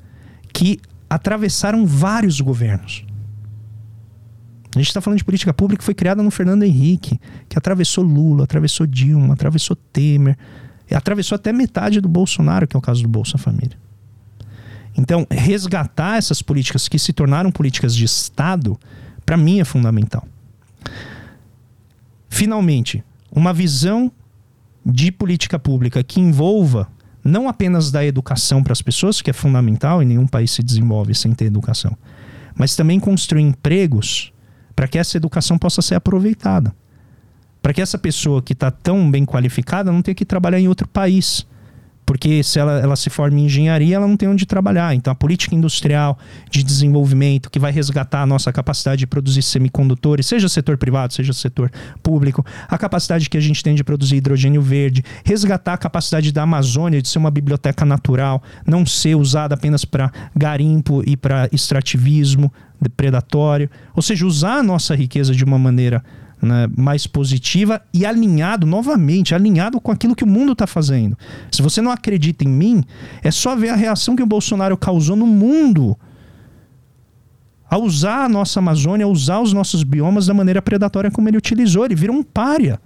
que 0.53 0.81
atravessaram 1.09 1.87
vários 1.87 2.41
governos. 2.41 3.05
A 4.75 4.81
gente 4.81 4.89
está 4.89 5.01
falando 5.01 5.19
de 5.19 5.25
política 5.25 5.55
pública 5.55 5.79
que 5.79 5.85
foi 5.85 5.95
criada 5.95 6.25
no 6.25 6.31
Fernando 6.33 6.65
Henrique, 6.65 7.21
que 7.49 7.57
atravessou 7.57 8.03
Lula, 8.03 8.43
atravessou 8.43 8.85
Dilma, 8.85 9.35
atravessou 9.35 9.77
Temer, 9.77 10.37
atravessou 10.95 11.37
até 11.37 11.53
metade 11.53 12.01
do 12.01 12.09
Bolsonaro, 12.09 12.67
que 12.67 12.77
é 12.77 12.79
o 12.79 12.83
caso 12.83 13.03
do 13.03 13.09
Bolsa 13.09 13.37
Família. 13.39 13.77
Então, 14.97 15.27
resgatar 15.31 16.17
essas 16.17 16.41
políticas 16.41 16.89
que 16.89 16.99
se 16.99 17.13
tornaram 17.13 17.51
políticas 17.51 17.95
de 17.95 18.05
Estado, 18.05 18.79
para 19.25 19.37
mim 19.37 19.61
é 19.61 19.65
fundamental. 19.65 20.27
Finalmente, 22.29 23.05
uma 23.31 23.53
visão 23.53 24.11
de 24.85 25.11
política 25.11 25.59
pública 25.59 26.03
que 26.03 26.21
envolva 26.21 26.89
não 27.23 27.49
apenas 27.49 27.91
da 27.91 28.05
educação 28.05 28.63
para 28.63 28.73
as 28.73 28.81
pessoas, 28.81 29.21
que 29.21 29.31
é 29.31 29.33
fundamental 29.33 30.01
e 30.03 30.07
nenhum 30.07 30.27
país 30.27 30.53
se 30.53 30.63
desenvolve 30.63 31.15
sem 31.15 31.33
ter 31.33 31.47
educação, 31.47 31.97
mas 32.55 32.77
também 32.77 33.01
construir 33.01 33.43
empregos 33.43 34.33
para 34.75 34.87
que 34.87 34.97
essa 34.97 35.17
educação 35.17 35.59
possa 35.59 35.83
ser 35.83 35.97
aproveitada 35.97 36.73
para 37.67 37.75
que 37.75 37.83
essa 37.83 37.99
pessoa 37.99 38.41
que 38.41 38.53
está 38.53 38.71
tão 38.71 39.11
bem 39.11 39.25
qualificada 39.25 39.91
não 39.91 40.01
tenha 40.01 40.15
que 40.15 40.25
trabalhar 40.25 40.61
em 40.61 40.69
outro 40.69 40.87
país. 40.87 41.45
porque 42.07 42.41
se 42.45 42.61
ela, 42.61 42.79
ela 42.79 42.95
se 42.95 43.11
forma 43.11 43.41
em 43.41 43.47
engenharia, 43.47 43.97
ela 43.97 44.07
não 44.07 44.17
tem 44.17 44.29
onde 44.29 44.47
trabalhar. 44.47 44.95
Então, 44.95 45.13
a 45.13 45.17
política 45.17 45.57
industrial 45.57 46.17
de 46.49 46.63
desenvolvimento 46.63 47.51
que 47.51 47.59
vai 47.59 47.73
resgatar 47.73 48.23
a 48.23 48.27
nossa 48.27 48.53
capacidade 48.53 49.01
de 49.01 49.07
produzir 49.09 49.43
semicondutores, 49.43 50.29
seja 50.29 50.49
setor 50.49 50.79
privado, 50.79 51.13
seja 51.13 51.33
setor 51.33 51.69
público, 52.05 52.47
a 52.69 52.79
capacidade 52.79 53.29
que 53.29 53.37
a 53.37 53.41
gente 53.41 53.65
tem 53.65 53.75
de 53.75 53.83
produzir 53.83 54.15
hidrogênio 54.19 54.63
verde, 54.63 55.03
resgatar 55.25 55.73
a 55.73 55.77
capacidade 55.77 56.31
da 56.31 56.45
Amazônia 56.45 57.03
de 57.03 57.09
ser 57.09 57.19
uma 57.19 57.33
biblioteca 57.33 57.85
natural, 57.85 58.41
não 58.65 58.87
ser 58.87 59.17
usada 59.17 59.57
apenas 59.57 59.85
para 59.85 60.13
garimpo 60.37 61.03
e 61.05 61.17
para 61.17 61.49
extrativismo 61.51 62.53
predatório, 62.97 63.69
ou 63.97 64.03
seja, 64.03 64.25
usar 64.25 64.59
a 64.59 64.63
nossa 64.63 64.95
riqueza 64.95 65.35
de 65.35 65.43
uma 65.43 65.59
maneira 65.59 66.05
né, 66.41 66.69
mais 66.77 67.07
positiva 67.07 67.81
e 67.93 68.05
alinhado, 68.05 68.67
novamente, 68.67 69.35
alinhado 69.35 69.81
com 69.81 69.91
aquilo 69.91 70.15
que 70.15 70.25
o 70.25 70.27
mundo 70.27 70.53
está 70.53 70.67
fazendo. 70.67 71.17
Se 71.51 71.63
você 71.63 71.81
não 71.81 71.91
acredita 71.91 72.45
em 72.45 72.49
mim, 72.49 72.85
é 73.23 73.31
só 73.31 73.57
ver 73.57 73.71
a 73.71 73.77
reação 73.77 74.15
que 74.17 74.23
o 74.23 74.27
Bolsonaro 74.27 74.77
causou 74.77 75.17
no 75.17 75.27
mundo 75.27 75.97
a 77.69 77.79
usar 77.79 78.25
a 78.25 78.29
nossa 78.29 78.61
Amazônia, 78.61 79.07
a 79.07 79.09
usar 79.09 79.41
os 79.41 79.53
nossos 79.53 79.83
biomas 79.83 80.27
da 80.27 80.35
maneira 80.35 80.63
predatória 80.63 81.11
como 81.11 81.29
ele 81.29 81.37
utilizou. 81.37 81.85
Ele 81.85 81.95
vira 81.95 82.13
um 82.13 82.23
pária. 82.23 82.81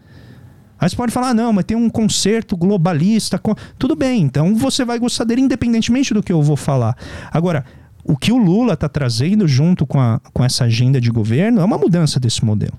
Aí 0.79 0.89
você 0.89 0.97
pode 0.97 1.13
falar, 1.13 1.35
não, 1.35 1.53
mas 1.53 1.67
tem 1.67 1.77
um 1.77 1.91
concerto 1.91 2.57
globalista. 2.57 3.39
Com... 3.39 3.55
Tudo 3.79 3.95
bem, 3.95 4.23
então 4.23 4.55
você 4.55 4.85
vai 4.85 4.99
gostar 4.99 5.25
dele 5.25 5.43
independentemente 5.43 6.15
do 6.15 6.23
que 6.23 6.33
eu 6.33 6.41
vou 6.43 6.57
falar. 6.57 6.97
Agora, 7.31 7.67
o 8.03 8.17
que 8.17 8.33
o 8.33 8.39
Lula 8.39 8.73
está 8.73 8.89
trazendo 8.89 9.47
junto 9.47 9.87
com, 9.87 10.01
a, 10.01 10.19
com 10.33 10.43
essa 10.43 10.65
agenda 10.65 10.99
de 10.99 11.11
governo 11.11 11.61
é 11.61 11.65
uma 11.65 11.77
mudança 11.77 12.19
desse 12.19 12.43
modelo. 12.43 12.79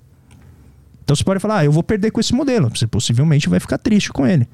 Então 1.03 1.15
você 1.15 1.23
pode 1.23 1.39
falar, 1.39 1.59
ah, 1.59 1.65
eu 1.65 1.71
vou 1.71 1.83
perder 1.83 2.11
com 2.11 2.19
esse 2.19 2.33
modelo. 2.33 2.69
Você 2.69 2.87
possivelmente 2.87 3.49
vai 3.49 3.59
ficar 3.59 3.77
triste 3.77 4.11
com 4.11 4.25
ele. 4.25 4.47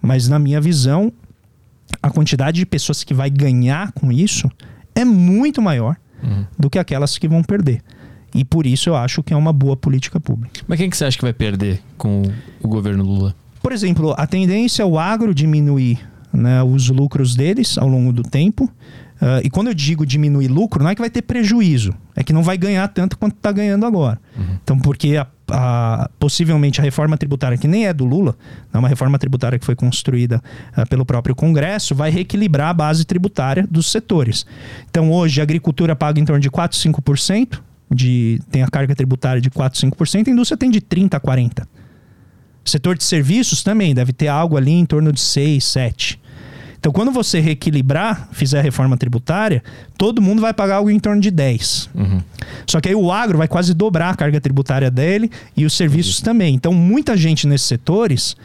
Mas 0.00 0.28
na 0.28 0.38
minha 0.38 0.60
visão, 0.60 1.12
a 2.02 2.10
quantidade 2.10 2.58
de 2.58 2.66
pessoas 2.66 3.02
que 3.04 3.14
vai 3.14 3.30
ganhar 3.30 3.92
com 3.92 4.12
isso 4.12 4.50
é 4.94 5.04
muito 5.04 5.62
maior 5.62 5.96
uhum. 6.22 6.44
do 6.58 6.68
que 6.68 6.78
aquelas 6.78 7.16
que 7.18 7.28
vão 7.28 7.42
perder. 7.42 7.82
E 8.34 8.44
por 8.44 8.66
isso 8.66 8.90
eu 8.90 8.96
acho 8.96 9.22
que 9.22 9.32
é 9.32 9.36
uma 9.36 9.52
boa 9.52 9.76
política 9.76 10.20
pública. 10.20 10.60
Mas 10.66 10.78
quem 10.78 10.90
que 10.90 10.96
você 10.96 11.04
acha 11.04 11.16
que 11.16 11.24
vai 11.24 11.32
perder 11.32 11.80
com 11.96 12.22
o 12.62 12.68
governo 12.68 13.02
Lula? 13.04 13.34
Por 13.62 13.72
exemplo, 13.72 14.14
a 14.16 14.26
tendência 14.26 14.82
é 14.82 14.86
o 14.86 14.98
agro 14.98 15.34
diminuir 15.34 15.98
né, 16.32 16.62
os 16.62 16.88
lucros 16.90 17.34
deles 17.34 17.78
ao 17.78 17.88
longo 17.88 18.12
do 18.12 18.22
tempo. 18.22 18.64
Uh, 19.20 19.42
e 19.42 19.50
quando 19.50 19.68
eu 19.68 19.74
digo 19.74 20.06
diminuir 20.06 20.48
lucro, 20.48 20.82
não 20.82 20.90
é 20.90 20.94
que 20.94 21.00
vai 21.00 21.10
ter 21.10 21.22
prejuízo, 21.22 21.92
é 22.14 22.22
que 22.22 22.32
não 22.32 22.42
vai 22.42 22.56
ganhar 22.56 22.86
tanto 22.88 23.18
quanto 23.18 23.34
está 23.34 23.50
ganhando 23.50 23.84
agora. 23.84 24.20
Uhum. 24.36 24.56
Então, 24.62 24.78
porque 24.78 25.16
a, 25.16 25.26
a, 25.50 26.10
possivelmente 26.18 26.80
a 26.80 26.84
reforma 26.84 27.16
tributária, 27.16 27.56
que 27.58 27.68
nem 27.68 27.86
é 27.86 27.92
do 27.92 28.04
Lula, 28.04 28.36
é 28.72 28.78
uma 28.78 28.88
reforma 28.88 29.18
tributária 29.18 29.58
que 29.58 29.64
foi 29.64 29.74
construída 29.74 30.42
uh, 30.76 30.88
pelo 30.88 31.04
próprio 31.04 31.34
Congresso, 31.34 31.94
vai 31.94 32.10
reequilibrar 32.10 32.68
a 32.68 32.74
base 32.74 33.04
tributária 33.04 33.66
dos 33.70 33.90
setores. 33.90 34.46
Então, 34.90 35.10
hoje, 35.12 35.40
a 35.40 35.42
agricultura 35.42 35.96
paga 35.96 36.20
em 36.20 36.24
torno 36.24 36.40
de 36.40 36.50
4, 36.50 36.78
5%, 36.78 37.60
de, 37.90 38.40
tem 38.50 38.62
a 38.62 38.68
carga 38.68 38.94
tributária 38.94 39.40
de 39.40 39.50
4, 39.50 39.80
5%, 39.80 40.28
a 40.28 40.30
indústria 40.30 40.58
tem 40.58 40.70
de 40.70 40.80
30 40.80 41.16
a 41.16 41.20
40%. 41.20 41.66
setor 42.64 42.96
de 42.96 43.04
serviços 43.04 43.62
também 43.62 43.94
deve 43.94 44.12
ter 44.12 44.28
algo 44.28 44.56
ali 44.56 44.72
em 44.72 44.84
torno 44.84 45.12
de 45.12 45.20
6, 45.20 45.64
7%. 45.64 46.18
Então, 46.78 46.92
quando 46.92 47.10
você 47.10 47.40
reequilibrar, 47.40 48.28
fizer 48.32 48.60
a 48.60 48.62
reforma 48.62 48.96
tributária, 48.96 49.62
todo 49.96 50.22
mundo 50.22 50.40
vai 50.40 50.54
pagar 50.54 50.76
algo 50.76 50.90
em 50.90 50.98
torno 50.98 51.20
de 51.20 51.30
10. 51.30 51.90
Uhum. 51.94 52.20
Só 52.66 52.80
que 52.80 52.88
aí 52.88 52.94
o 52.94 53.10
agro 53.10 53.38
vai 53.38 53.48
quase 53.48 53.74
dobrar 53.74 54.10
a 54.10 54.14
carga 54.14 54.40
tributária 54.40 54.90
dele 54.90 55.30
e 55.56 55.64
os 55.64 55.72
serviços 55.72 56.18
uhum. 56.18 56.24
também. 56.24 56.54
Então, 56.54 56.72
muita 56.72 57.16
gente 57.16 57.46
nesses 57.46 57.66
setores 57.66 58.36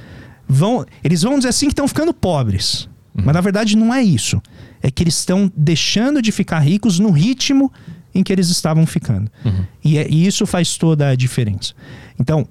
vão. 0.48 0.86
Eles 1.04 1.22
vão 1.22 1.38
dizer 1.38 1.50
assim 1.50 1.68
que 1.68 1.74
estão 1.74 1.88
ficando 1.88 2.14
pobres. 2.14 2.90
Uhum. 3.16 3.24
Mas 3.26 3.34
na 3.36 3.42
verdade 3.42 3.78
não 3.78 3.94
é 3.94 4.02
isso. 4.02 4.42
É 4.82 4.90
que 4.90 5.04
eles 5.04 5.18
estão 5.18 5.52
deixando 5.56 6.22
de 6.22 6.32
ficar 6.32 6.60
ricos 6.60 7.00
no 7.00 7.12
ritmo 7.12 7.72
em 8.14 8.24
que 8.24 8.34
eles 8.34 8.50
estavam 8.50 8.86
ficando. 8.86 9.30
Uhum. 9.46 9.66
E, 9.84 9.98
é, 9.98 10.08
e 10.10 10.26
isso 10.26 10.46
faz 10.46 10.78
toda 10.78 11.10
a 11.10 11.16
diferença. 11.16 11.74
Então, 12.20 12.48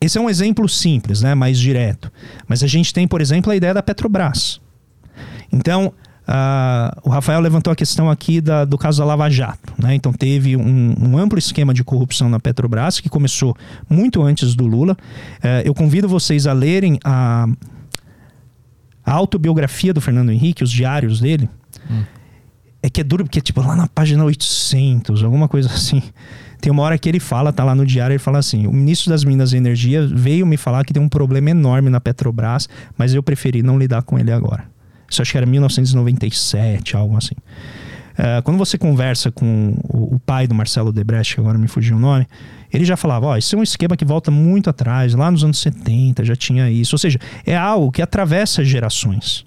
esse 0.00 0.18
é 0.18 0.20
um 0.20 0.28
exemplo 0.28 0.68
simples, 0.68 1.22
né, 1.22 1.34
mais 1.34 1.58
direto. 1.58 2.12
Mas 2.46 2.62
a 2.62 2.66
gente 2.66 2.92
tem, 2.92 3.08
por 3.08 3.20
exemplo, 3.20 3.52
a 3.52 3.56
ideia 3.56 3.72
da 3.72 3.82
Petrobras. 3.82 4.60
Então, 5.50 5.92
uh, 6.28 7.00
o 7.02 7.08
Rafael 7.08 7.40
levantou 7.40 7.72
a 7.72 7.76
questão 7.76 8.10
aqui 8.10 8.40
da, 8.40 8.64
do 8.64 8.76
caso 8.76 8.98
da 8.98 9.04
Lava 9.04 9.30
Jato. 9.30 9.72
Né? 9.78 9.94
Então, 9.94 10.12
teve 10.12 10.56
um, 10.56 10.94
um, 11.00 11.18
amplo 11.18 11.38
esquema 11.38 11.72
de 11.72 11.82
corrupção 11.84 12.28
na 12.28 12.38
Petrobras, 12.40 13.00
que 13.00 13.08
começou 13.08 13.56
muito 13.88 14.22
antes 14.22 14.54
do 14.54 14.66
Lula. 14.66 14.96
Uh, 15.38 15.64
eu 15.64 15.74
convido 15.74 16.08
vocês 16.08 16.46
a 16.46 16.52
lerem 16.52 16.98
a, 17.04 17.46
a 19.04 19.12
autobiografia 19.12 19.94
do 19.94 20.00
Fernando 20.00 20.30
Henrique, 20.30 20.64
os 20.64 20.70
diários 20.70 21.20
dele. 21.20 21.48
Hum. 21.90 22.02
É 22.82 22.90
que 22.90 23.00
é 23.00 23.04
duro, 23.04 23.24
porque, 23.24 23.40
tipo, 23.40 23.62
lá 23.62 23.74
na 23.74 23.86
página 23.86 24.22
800, 24.24 25.22
alguma 25.22 25.48
coisa 25.48 25.70
assim. 25.72 26.02
Tem 26.64 26.72
uma 26.72 26.82
hora 26.82 26.96
que 26.96 27.06
ele 27.06 27.20
fala, 27.20 27.52
tá 27.52 27.62
lá 27.62 27.74
no 27.74 27.84
diário, 27.84 28.14
ele 28.14 28.18
fala 28.18 28.38
assim: 28.38 28.66
o 28.66 28.72
ministro 28.72 29.10
das 29.10 29.22
Minas 29.22 29.52
e 29.52 29.58
Energia 29.58 30.06
veio 30.06 30.46
me 30.46 30.56
falar 30.56 30.82
que 30.82 30.94
tem 30.94 31.02
um 31.02 31.10
problema 31.10 31.50
enorme 31.50 31.90
na 31.90 32.00
Petrobras, 32.00 32.70
mas 32.96 33.12
eu 33.12 33.22
preferi 33.22 33.62
não 33.62 33.78
lidar 33.78 34.02
com 34.02 34.18
ele 34.18 34.32
agora. 34.32 34.64
Isso 35.06 35.20
acho 35.20 35.30
que 35.30 35.36
era 35.36 35.44
1997, 35.44 36.96
algo 36.96 37.18
assim. 37.18 37.34
Uh, 38.14 38.42
quando 38.44 38.56
você 38.56 38.78
conversa 38.78 39.30
com 39.30 39.76
o, 39.92 40.14
o, 40.14 40.18
pai 40.20 40.46
do 40.46 40.54
Marcelo 40.54 40.90
Debrecht, 40.90 41.34
que 41.34 41.40
agora 41.42 41.58
me 41.58 41.68
fugiu 41.68 41.98
o 41.98 42.00
nome, 42.00 42.26
ele 42.72 42.86
já 42.86 42.96
falava: 42.96 43.26
Ó, 43.26 43.34
oh, 43.34 43.36
isso 43.36 43.54
é 43.54 43.58
um 43.58 43.62
esquema 43.62 43.94
que 43.94 44.04
volta 44.06 44.30
muito 44.30 44.70
atrás, 44.70 45.12
lá 45.12 45.30
nos 45.30 45.44
anos 45.44 45.58
70 45.58 46.24
já 46.24 46.34
tinha 46.34 46.70
isso. 46.70 46.94
Ou 46.94 46.98
seja, 46.98 47.18
é 47.44 47.54
algo 47.54 47.92
que 47.92 48.00
atravessa 48.00 48.64
gerações. 48.64 49.44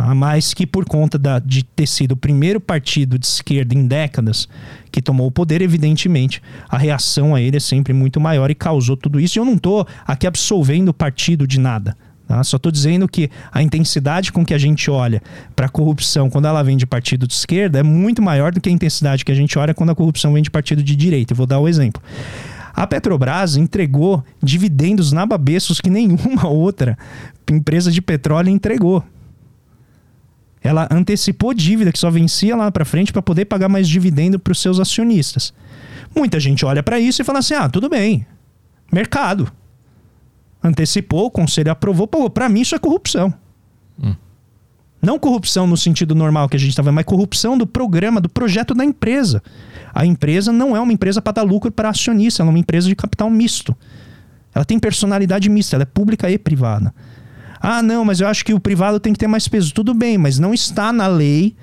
Tá? 0.00 0.14
Mas 0.14 0.54
que 0.54 0.66
por 0.66 0.86
conta 0.86 1.18
da, 1.18 1.38
de 1.38 1.62
ter 1.62 1.86
sido 1.86 2.12
o 2.12 2.16
primeiro 2.16 2.58
partido 2.58 3.18
de 3.18 3.26
esquerda 3.26 3.74
em 3.74 3.86
décadas 3.86 4.48
que 4.90 5.02
tomou 5.02 5.26
o 5.26 5.30
poder, 5.30 5.60
evidentemente, 5.60 6.42
a 6.70 6.78
reação 6.78 7.34
a 7.34 7.40
ele 7.40 7.58
é 7.58 7.60
sempre 7.60 7.92
muito 7.92 8.18
maior 8.18 8.50
e 8.50 8.54
causou 8.54 8.96
tudo 8.96 9.20
isso. 9.20 9.36
E 9.36 9.40
eu 9.40 9.44
não 9.44 9.54
estou 9.54 9.86
aqui 10.06 10.26
absolvendo 10.26 10.90
o 10.90 10.94
partido 10.94 11.46
de 11.46 11.60
nada. 11.60 11.94
Tá? 12.26 12.42
Só 12.42 12.56
estou 12.56 12.72
dizendo 12.72 13.06
que 13.06 13.30
a 13.52 13.62
intensidade 13.62 14.32
com 14.32 14.42
que 14.42 14.54
a 14.54 14.58
gente 14.58 14.90
olha 14.90 15.22
para 15.54 15.66
a 15.66 15.68
corrupção 15.68 16.30
quando 16.30 16.46
ela 16.46 16.62
vem 16.62 16.78
de 16.78 16.86
partido 16.86 17.26
de 17.26 17.34
esquerda 17.34 17.78
é 17.80 17.82
muito 17.82 18.22
maior 18.22 18.52
do 18.52 18.60
que 18.60 18.70
a 18.70 18.72
intensidade 18.72 19.22
que 19.22 19.32
a 19.32 19.34
gente 19.34 19.58
olha 19.58 19.74
quando 19.74 19.90
a 19.90 19.94
corrupção 19.94 20.32
vem 20.32 20.42
de 20.42 20.50
partido 20.50 20.82
de 20.82 20.96
direita. 20.96 21.34
Eu 21.34 21.36
vou 21.36 21.46
dar 21.46 21.58
o 21.58 21.64
um 21.64 21.68
exemplo. 21.68 22.02
A 22.72 22.86
Petrobras 22.86 23.54
entregou 23.56 24.24
dividendos 24.42 25.12
nababescos 25.12 25.78
que 25.78 25.90
nenhuma 25.90 26.48
outra 26.48 26.96
empresa 27.50 27.92
de 27.92 28.00
petróleo 28.00 28.48
entregou. 28.48 29.04
Ela 30.62 30.86
antecipou 30.90 31.54
dívida 31.54 31.90
que 31.90 31.98
só 31.98 32.10
vencia 32.10 32.54
lá 32.54 32.70
para 32.70 32.84
frente 32.84 33.12
para 33.12 33.22
poder 33.22 33.46
pagar 33.46 33.68
mais 33.68 33.88
dividendo 33.88 34.38
para 34.38 34.52
os 34.52 34.60
seus 34.60 34.78
acionistas. 34.78 35.54
Muita 36.14 36.38
gente 36.38 36.64
olha 36.64 36.82
para 36.82 37.00
isso 37.00 37.22
e 37.22 37.24
fala 37.24 37.38
assim: 37.38 37.54
ah, 37.54 37.68
tudo 37.68 37.88
bem, 37.88 38.26
mercado. 38.92 39.50
Antecipou, 40.62 41.26
o 41.26 41.30
conselho 41.30 41.70
aprovou. 41.70 42.06
Para 42.28 42.48
mim 42.48 42.60
isso 42.60 42.74
é 42.74 42.78
corrupção. 42.78 43.32
Hum. 44.02 44.14
Não 45.00 45.18
corrupção 45.18 45.66
no 45.66 45.76
sentido 45.76 46.14
normal 46.14 46.48
que 46.48 46.56
a 46.56 46.60
gente 46.60 46.70
está 46.70 46.82
vendo, 46.82 46.94
mas 46.94 47.06
corrupção 47.06 47.56
do 47.56 47.66
programa, 47.66 48.20
do 48.20 48.28
projeto 48.28 48.74
da 48.74 48.84
empresa. 48.84 49.42
A 49.94 50.04
empresa 50.04 50.52
não 50.52 50.76
é 50.76 50.80
uma 50.80 50.92
empresa 50.92 51.22
para 51.22 51.32
dar 51.32 51.42
lucro 51.42 51.72
para 51.72 51.88
acionista, 51.88 52.42
ela 52.42 52.50
é 52.50 52.52
uma 52.52 52.58
empresa 52.58 52.86
de 52.86 52.94
capital 52.94 53.30
misto. 53.30 53.74
Ela 54.54 54.64
tem 54.64 54.78
personalidade 54.78 55.48
mista, 55.48 55.76
ela 55.76 55.84
é 55.84 55.86
pública 55.86 56.30
e 56.30 56.36
privada. 56.36 56.92
Ah, 57.60 57.82
não, 57.82 58.04
mas 58.04 58.20
eu 58.20 58.26
acho 58.26 58.44
que 58.44 58.54
o 58.54 58.60
privado 58.60 58.98
tem 58.98 59.12
que 59.12 59.18
ter 59.18 59.26
mais 59.26 59.46
peso. 59.46 59.72
Tudo 59.74 59.92
bem, 59.92 60.16
mas 60.16 60.38
não 60.38 60.54
está 60.54 60.92
na 60.92 61.06
lei 61.06 61.54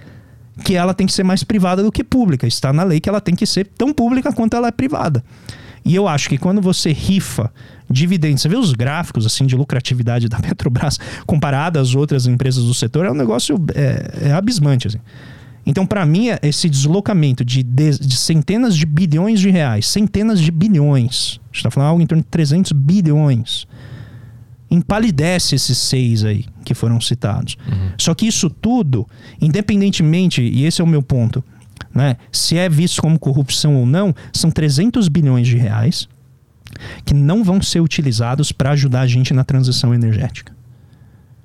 que 0.64 0.76
ela 0.76 0.94
tem 0.94 1.08
que 1.08 1.14
ser 1.14 1.24
mais 1.24 1.44
privada 1.44 1.84
do 1.84 1.92
que 1.92 2.04
pública. 2.04 2.48
Está 2.48 2.72
na 2.72 2.84
lei 2.84 3.00
que 3.00 3.10
ela 3.10 3.22
tem 3.22 3.36
que 3.36 3.46
ser 3.46 3.66
tão 3.66 3.92
pública 3.94 4.32
quanto 4.32 4.56
ela 4.56 4.68
é 4.68 4.72
privada. 4.72 5.24
E 5.84 5.96
eu 5.96 6.08
acho 6.08 6.30
que 6.30 6.38
quando 6.38 6.62
você 6.62 6.92
rifa 6.92 7.52
dividendos, 7.90 8.42
você 8.42 8.50
vê 8.50 8.58
os 8.58 8.74
gráficos 8.74 9.26
assim 9.26 9.46
de 9.46 9.56
lucratividade 9.56 10.28
da 10.30 10.38
Petrobras 10.40 11.00
comparado 11.26 11.80
às 11.80 11.96
outras 11.96 12.28
empresas 12.28 12.64
do 12.66 12.74
setor, 12.74 13.06
é 13.06 13.12
um 13.12 13.16
negócio 13.16 13.58
é, 13.74 14.30
é 14.30 14.34
abismante. 14.34 14.88
Assim. 14.88 15.00
Então, 15.66 15.86
para 15.86 16.06
mim, 16.06 16.28
esse 16.42 16.70
deslocamento 16.70 17.44
de, 17.44 17.64
de, 17.64 18.00
de, 18.00 18.18
centenas 18.18 18.76
de 18.76 18.86
bilhões 18.86 19.40
de 19.40 19.50
reais, 19.50 19.86
centenas 19.86 20.40
de 20.40 20.52
bilhões, 20.52 21.40
a 21.44 21.48
gente 21.48 21.58
está 21.58 21.72
falando 21.72 21.90
algo 21.90 22.02
em 22.02 22.06
torno 22.06 22.24
de 22.24 22.30
300 22.30 22.72
bilhões, 22.72 23.68
empalidece 24.70 25.56
esses 25.56 25.78
seis 25.78 26.24
aí 26.24 26.46
que 26.64 26.74
foram 26.74 27.00
citados. 27.00 27.58
Uhum. 27.68 27.92
Só 27.98 28.14
que 28.14 28.28
isso 28.28 28.50
tudo, 28.50 29.08
independentemente, 29.42 30.42
e 30.42 30.66
esse 30.66 30.82
é 30.82 30.84
o 30.84 30.88
meu 30.88 31.02
ponto, 31.02 31.44
né, 31.94 32.18
se 32.32 32.58
é 32.58 32.68
visto 32.68 33.02
como 33.02 33.18
corrupção 33.18 33.76
ou 33.76 33.86
não, 33.86 34.14
são 34.34 34.52
300 34.52 35.08
bilhões 35.08 35.48
de 35.48 35.58
reais 35.58 36.08
que 37.06 37.14
não 37.14 37.44
vão 37.44 37.62
ser 37.62 37.80
utilizados 37.80 38.52
para 38.52 38.72
ajudar 38.72 39.02
a 39.02 39.08
gente 39.08 39.34
na 39.34 39.44
transição 39.44 39.94
energética. 39.94 40.56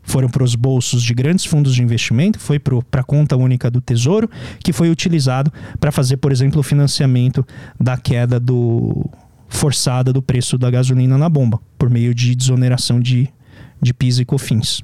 Foram 0.03 0.29
para 0.29 0.43
os 0.43 0.57
bolsos 0.57 1.03
de 1.03 1.15
grandes 1.15 1.45
fundos 1.45 1.75
de 1.75 1.83
investimento, 1.83 2.39
foi 2.39 2.59
para 2.59 3.01
a 3.01 3.05
conta 3.05 3.37
única 3.37 3.71
do 3.71 3.81
Tesouro, 3.81 4.29
que 4.63 4.73
foi 4.73 4.91
utilizado 4.91 5.53
para 5.79 5.93
fazer, 5.93 6.17
por 6.17 6.33
exemplo, 6.33 6.59
o 6.59 6.63
financiamento 6.63 7.47
da 7.81 7.97
queda 7.97 8.41
do, 8.41 9.09
forçada 9.53 10.13
do 10.13 10.23
preço 10.23 10.57
da 10.57 10.71
gasolina 10.71 11.19
na 11.19 11.29
bomba, 11.29 11.61
por 11.79 11.91
meio 11.91 12.15
de 12.15 12.35
desoneração 12.35 12.99
de, 12.99 13.29
de 13.81 13.93
PIS 13.93 14.19
e 14.19 14.25
COFINS. 14.25 14.83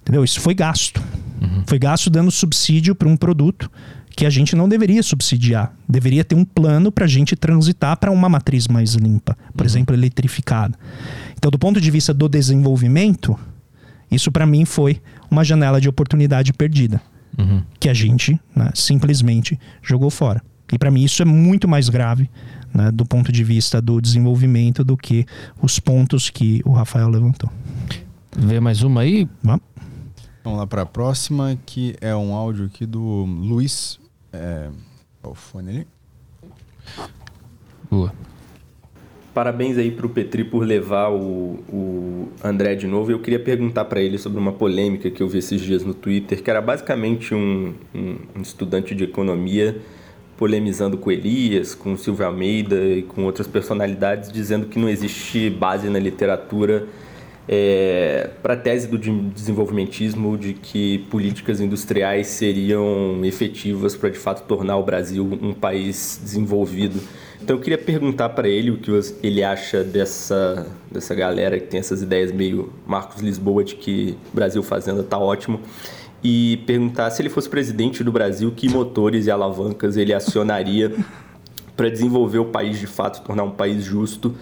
Entendeu? 0.00 0.24
Isso 0.24 0.40
foi 0.40 0.54
gasto. 0.54 1.02
Uhum. 1.40 1.62
Foi 1.66 1.78
gasto 1.78 2.10
dando 2.10 2.30
subsídio 2.30 2.94
para 2.94 3.08
um 3.08 3.16
produto 3.16 3.70
que 4.16 4.26
a 4.26 4.30
gente 4.30 4.56
não 4.56 4.68
deveria 4.68 5.02
subsidiar. 5.02 5.72
Deveria 5.88 6.24
ter 6.24 6.34
um 6.34 6.44
plano 6.44 6.90
para 6.90 7.04
a 7.04 7.08
gente 7.08 7.36
transitar 7.36 7.96
para 7.98 8.10
uma 8.10 8.28
matriz 8.28 8.66
mais 8.66 8.94
limpa, 8.94 9.36
por 9.52 9.60
uhum. 9.60 9.66
exemplo, 9.66 9.94
eletrificada. 9.94 10.76
Então, 11.36 11.50
do 11.50 11.58
ponto 11.58 11.80
de 11.80 11.90
vista 11.90 12.12
do 12.12 12.28
desenvolvimento, 12.28 13.38
isso 14.10 14.32
para 14.32 14.46
mim 14.46 14.64
foi 14.64 15.00
uma 15.30 15.44
janela 15.44 15.80
de 15.80 15.88
oportunidade 15.88 16.52
perdida, 16.52 17.00
uhum. 17.38 17.62
que 17.78 17.88
a 17.88 17.94
gente 17.94 18.40
né, 18.56 18.70
simplesmente 18.74 19.58
jogou 19.82 20.10
fora. 20.10 20.42
E 20.72 20.78
para 20.78 20.90
mim 20.90 21.04
isso 21.04 21.22
é 21.22 21.24
muito 21.24 21.68
mais 21.68 21.88
grave 21.88 22.28
né, 22.74 22.90
do 22.90 23.04
ponto 23.04 23.32
de 23.32 23.44
vista 23.44 23.80
do 23.80 24.00
desenvolvimento 24.00 24.84
do 24.84 24.96
que 24.96 25.26
os 25.62 25.78
pontos 25.78 26.30
que 26.30 26.60
o 26.64 26.70
Rafael 26.70 27.08
levantou. 27.08 27.50
Vê 28.36 28.60
mais 28.60 28.82
uma 28.82 29.02
aí? 29.02 29.28
Vamos. 29.42 29.62
Vamos 30.42 30.58
lá 30.58 30.66
para 30.66 30.82
a 30.82 30.86
próxima, 30.86 31.58
que 31.66 31.94
é 32.00 32.14
um 32.14 32.34
áudio 32.34 32.66
aqui 32.66 32.86
do 32.86 33.24
Luiz. 33.24 34.00
É, 34.32 34.70
o 35.22 35.34
fone 35.34 35.70
ali. 35.70 35.86
Boa. 37.90 38.12
Parabéns 39.34 39.78
aí 39.78 39.90
para 39.90 40.06
o 40.06 40.08
Petri 40.08 40.44
por 40.44 40.64
levar 40.64 41.10
o, 41.10 41.62
o 41.68 42.28
André 42.42 42.74
de 42.74 42.86
novo. 42.86 43.12
Eu 43.12 43.20
queria 43.20 43.38
perguntar 43.38 43.84
para 43.84 44.00
ele 44.00 44.18
sobre 44.18 44.40
uma 44.40 44.52
polêmica 44.52 45.10
que 45.10 45.22
eu 45.22 45.28
vi 45.28 45.38
esses 45.38 45.60
dias 45.60 45.84
no 45.84 45.94
Twitter, 45.94 46.42
que 46.42 46.50
era 46.50 46.60
basicamente 46.60 47.34
um, 47.34 47.74
um, 47.94 48.16
um 48.36 48.42
estudante 48.42 48.94
de 48.94 49.04
economia 49.04 49.80
polemizando 50.40 50.96
com 50.96 51.12
Elias, 51.12 51.74
com 51.74 51.98
Silvio 51.98 52.24
Almeida 52.24 52.74
e 52.82 53.02
com 53.02 53.24
outras 53.26 53.46
personalidades, 53.46 54.32
dizendo 54.32 54.64
que 54.64 54.78
não 54.78 54.88
existe 54.88 55.50
base 55.50 55.90
na 55.90 55.98
literatura 55.98 56.86
é, 57.46 58.30
para 58.42 58.54
a 58.54 58.56
tese 58.56 58.88
do 58.88 58.96
desenvolvimentismo 58.96 60.38
de 60.38 60.54
que 60.54 61.00
políticas 61.10 61.60
industriais 61.60 62.28
seriam 62.28 63.20
efetivas 63.22 63.94
para 63.94 64.08
de 64.08 64.18
fato 64.18 64.46
tornar 64.46 64.78
o 64.78 64.82
Brasil 64.82 65.28
um 65.42 65.52
país 65.52 66.18
desenvolvido. 66.22 66.98
Então 67.42 67.56
eu 67.56 67.60
queria 67.60 67.76
perguntar 67.76 68.30
para 68.30 68.48
ele 68.48 68.70
o 68.70 68.78
que 68.78 68.90
ele 69.22 69.44
acha 69.44 69.84
dessa, 69.84 70.66
dessa 70.90 71.14
galera 71.14 71.60
que 71.60 71.66
tem 71.66 71.80
essas 71.80 72.00
ideias 72.00 72.32
meio 72.32 72.72
Marcos 72.86 73.20
Lisboa 73.20 73.62
de 73.62 73.74
que 73.74 74.16
Brasil 74.32 74.62
Fazenda 74.62 75.02
tá 75.02 75.18
ótimo 75.18 75.60
e 76.22 76.58
perguntar 76.66 77.10
se 77.10 77.22
ele 77.22 77.30
fosse 77.30 77.48
presidente 77.48 78.04
do 78.04 78.12
Brasil, 78.12 78.52
que 78.54 78.68
motores 78.68 79.26
e 79.26 79.30
alavancas 79.30 79.96
ele 79.96 80.12
acionaria 80.12 80.94
para 81.76 81.88
desenvolver 81.88 82.38
o 82.38 82.46
país 82.46 82.78
de 82.78 82.86
fato, 82.86 83.24
tornar 83.24 83.44
um 83.44 83.50
país 83.50 83.84
justo 83.84 84.34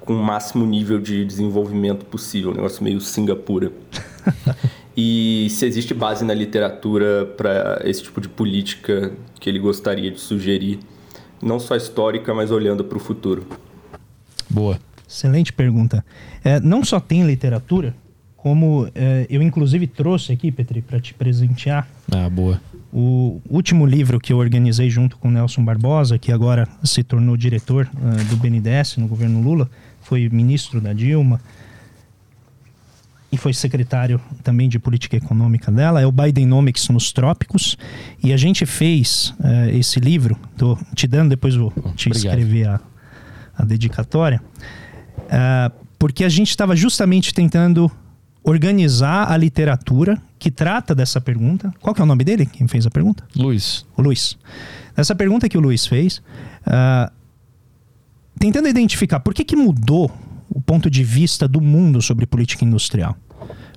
com 0.00 0.14
o 0.14 0.22
máximo 0.22 0.64
nível 0.66 1.00
de 1.00 1.24
desenvolvimento 1.24 2.04
possível, 2.04 2.50
um 2.50 2.54
negócio 2.54 2.84
meio 2.84 3.00
Singapura. 3.00 3.72
e 4.96 5.48
se 5.50 5.66
existe 5.66 5.94
base 5.94 6.24
na 6.24 6.34
literatura 6.34 7.24
para 7.36 7.80
esse 7.84 8.02
tipo 8.02 8.20
de 8.20 8.28
política 8.28 9.12
que 9.40 9.48
ele 9.48 9.58
gostaria 9.58 10.10
de 10.10 10.20
sugerir 10.20 10.78
não 11.42 11.58
só 11.58 11.74
histórica, 11.74 12.32
mas 12.32 12.50
olhando 12.50 12.84
para 12.84 12.96
o 12.96 13.00
futuro? 13.00 13.46
Boa. 14.48 14.78
Excelente 15.06 15.52
pergunta. 15.52 16.04
É, 16.42 16.58
não 16.58 16.82
só 16.82 16.98
tem 16.98 17.24
literatura, 17.24 17.94
como 18.44 18.86
é, 18.94 19.26
eu 19.30 19.40
inclusive 19.40 19.86
trouxe 19.86 20.30
aqui, 20.30 20.52
Petri, 20.52 20.82
para 20.82 21.00
te 21.00 21.14
presentear. 21.14 21.88
Ah, 22.12 22.28
boa. 22.28 22.60
O 22.92 23.40
último 23.48 23.86
livro 23.86 24.20
que 24.20 24.34
eu 24.34 24.36
organizei 24.36 24.90
junto 24.90 25.16
com 25.16 25.30
Nelson 25.30 25.64
Barbosa, 25.64 26.18
que 26.18 26.30
agora 26.30 26.68
se 26.82 27.02
tornou 27.02 27.38
diretor 27.38 27.88
uh, 27.94 28.24
do 28.26 28.36
BNDES 28.36 28.98
no 28.98 29.08
governo 29.08 29.40
Lula, 29.40 29.70
foi 30.02 30.28
ministro 30.28 30.78
da 30.78 30.92
Dilma 30.92 31.40
e 33.32 33.38
foi 33.38 33.54
secretário 33.54 34.20
também 34.42 34.68
de 34.68 34.78
política 34.78 35.16
econômica 35.16 35.72
dela, 35.72 36.02
é 36.02 36.06
o 36.06 36.12
Bidenomics 36.12 36.90
nos 36.90 37.12
Trópicos. 37.12 37.78
E 38.22 38.30
a 38.30 38.36
gente 38.36 38.66
fez 38.66 39.32
uh, 39.40 39.70
esse 39.72 39.98
livro, 40.00 40.38
tô 40.58 40.78
te 40.94 41.06
dando, 41.06 41.30
depois 41.30 41.54
vou 41.54 41.72
te 41.96 42.10
Obrigado. 42.10 42.38
escrever 42.38 42.68
a, 42.68 42.80
a 43.56 43.64
dedicatória, 43.64 44.42
uh, 45.18 45.74
porque 45.98 46.24
a 46.24 46.28
gente 46.28 46.50
estava 46.50 46.76
justamente 46.76 47.32
tentando 47.32 47.90
organizar 48.44 49.32
a 49.32 49.36
literatura 49.38 50.20
que 50.38 50.50
trata 50.50 50.94
dessa 50.94 51.18
pergunta. 51.18 51.72
Qual 51.80 51.94
que 51.94 52.00
é 52.02 52.04
o 52.04 52.06
nome 52.06 52.22
dele? 52.22 52.44
Quem 52.44 52.68
fez 52.68 52.86
a 52.86 52.90
pergunta? 52.90 53.24
Luiz. 53.34 53.86
O 53.96 54.02
Luiz. 54.02 54.36
Essa 54.94 55.14
pergunta 55.14 55.48
que 55.48 55.56
o 55.56 55.60
Luiz 55.60 55.86
fez, 55.86 56.18
uh, 56.66 57.10
tentando 58.38 58.68
identificar 58.68 59.20
por 59.20 59.32
que, 59.32 59.44
que 59.44 59.56
mudou 59.56 60.12
o 60.50 60.60
ponto 60.60 60.90
de 60.90 61.02
vista 61.02 61.48
do 61.48 61.60
mundo 61.60 62.02
sobre 62.02 62.26
política 62.26 62.64
industrial. 62.64 63.16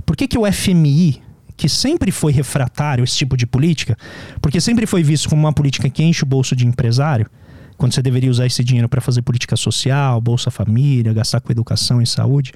Por 0.06 0.16
que, 0.18 0.28
que 0.28 0.38
o 0.38 0.52
FMI, 0.52 1.22
que 1.56 1.70
sempre 1.70 2.12
foi 2.12 2.34
refratário 2.34 3.02
a 3.02 3.06
esse 3.06 3.18
tipo 3.18 3.38
de 3.38 3.48
política, 3.48 3.98
porque 4.42 4.60
sempre 4.60 4.86
foi 4.86 5.02
visto 5.02 5.30
como 5.30 5.42
uma 5.42 5.54
política 5.54 5.90
que 5.90 6.04
enche 6.04 6.24
o 6.24 6.28
bolso 6.28 6.56
de 6.56 6.68
empresário, 6.68 7.28
quando 7.78 7.94
você 7.94 8.02
deveria 8.02 8.30
usar 8.30 8.46
esse 8.46 8.64
dinheiro 8.64 8.90
para 8.90 9.00
fazer 9.00 9.22
política 9.22 9.56
social, 9.56 10.20
Bolsa 10.20 10.50
Família, 10.50 11.14
gastar 11.14 11.40
com 11.40 11.52
educação 11.52 12.02
e 12.02 12.08
saúde, 12.08 12.52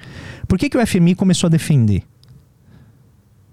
por 0.48 0.58
que, 0.58 0.68
que 0.68 0.76
o 0.76 0.86
FMI 0.86 1.14
começou 1.14 1.46
a 1.46 1.50
defender? 1.50 2.02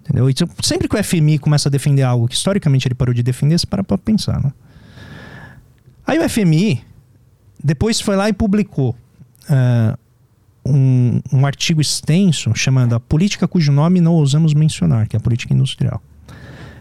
Entendeu? 0.00 0.26
Sempre 0.62 0.88
que 0.88 0.96
o 0.96 1.04
FMI 1.04 1.38
começa 1.38 1.68
a 1.68 1.70
defender 1.70 2.02
algo 2.02 2.26
que 2.26 2.34
historicamente 2.34 2.88
ele 2.88 2.94
parou 2.94 3.14
de 3.14 3.22
defender, 3.22 3.58
você 3.58 3.66
para 3.66 3.84
para 3.84 3.96
pensar. 3.96 4.42
Né? 4.42 4.52
Aí 6.04 6.18
o 6.18 6.28
FMI 6.28 6.82
depois 7.62 8.00
foi 8.00 8.16
lá 8.16 8.28
e 8.28 8.32
publicou 8.32 8.96
uh, 9.48 9.98
um, 10.66 11.20
um 11.32 11.46
artigo 11.46 11.80
extenso 11.80 12.52
chamado 12.54 12.94
A 12.94 13.00
Política 13.00 13.46
cujo 13.46 13.70
nome 13.70 14.00
não 14.00 14.14
ousamos 14.14 14.54
mencionar, 14.54 15.06
que 15.06 15.14
é 15.14 15.18
a 15.18 15.20
política 15.20 15.54
industrial. 15.54 16.02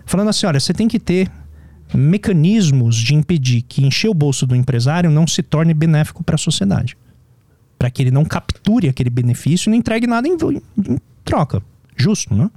Falando 0.06 0.30
assim: 0.30 0.48
olha, 0.48 0.60
você 0.60 0.74
tem 0.74 0.88
que 0.88 1.00
ter 1.00 1.30
mecanismos 1.94 2.96
de 2.96 3.16
impedir 3.16 3.62
que 3.64 3.86
encher 3.86 4.10
o 4.10 4.14
bolso 4.14 4.46
do 4.46 4.56
empresário 4.56 5.10
não 5.10 5.26
se 5.26 5.42
torne 5.42 5.74
benéfico 5.74 6.24
para 6.24 6.36
a 6.36 6.38
sociedade. 6.38 6.98
Para 7.78 7.90
que 7.90 8.02
ele 8.02 8.12
não 8.12 8.26
capture 8.26 8.90
aquele 8.90 9.10
benefício 9.10 9.70
e 9.70 9.72
não 9.72 9.78
entregue 9.78 10.06
nada 10.06 10.28
em, 10.28 10.34
em 10.34 10.98
troca. 11.24 11.62
Justo, 11.96 12.34
né? 12.34 12.50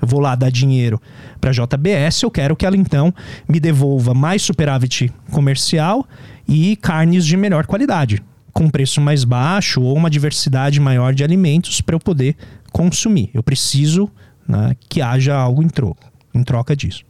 Eu 0.00 0.08
vou 0.08 0.20
lá 0.20 0.34
dar 0.34 0.50
dinheiro 0.50 1.00
para 1.40 1.50
a 1.50 1.52
JBS, 1.52 2.22
eu 2.22 2.30
quero 2.30 2.56
que 2.56 2.64
ela 2.64 2.76
então 2.76 3.12
me 3.46 3.60
devolva 3.60 4.14
mais 4.14 4.40
superávit 4.40 5.12
comercial 5.30 6.06
e 6.48 6.74
carnes 6.76 7.26
de 7.26 7.36
melhor 7.36 7.66
qualidade 7.66 8.22
com 8.52 8.68
preço 8.68 9.00
mais 9.00 9.24
baixo 9.24 9.80
ou 9.80 9.96
uma 9.96 10.10
diversidade 10.10 10.80
maior 10.80 11.14
de 11.14 11.24
alimentos 11.24 11.80
para 11.80 11.94
eu 11.94 12.00
poder 12.00 12.36
consumir. 12.72 13.30
Eu 13.32 13.42
preciso 13.42 14.10
né, 14.46 14.76
que 14.88 15.00
haja 15.00 15.34
algo 15.34 15.62
em 15.62 15.68
troca, 15.68 16.06
em 16.34 16.42
troca 16.42 16.74
disso. 16.74 17.04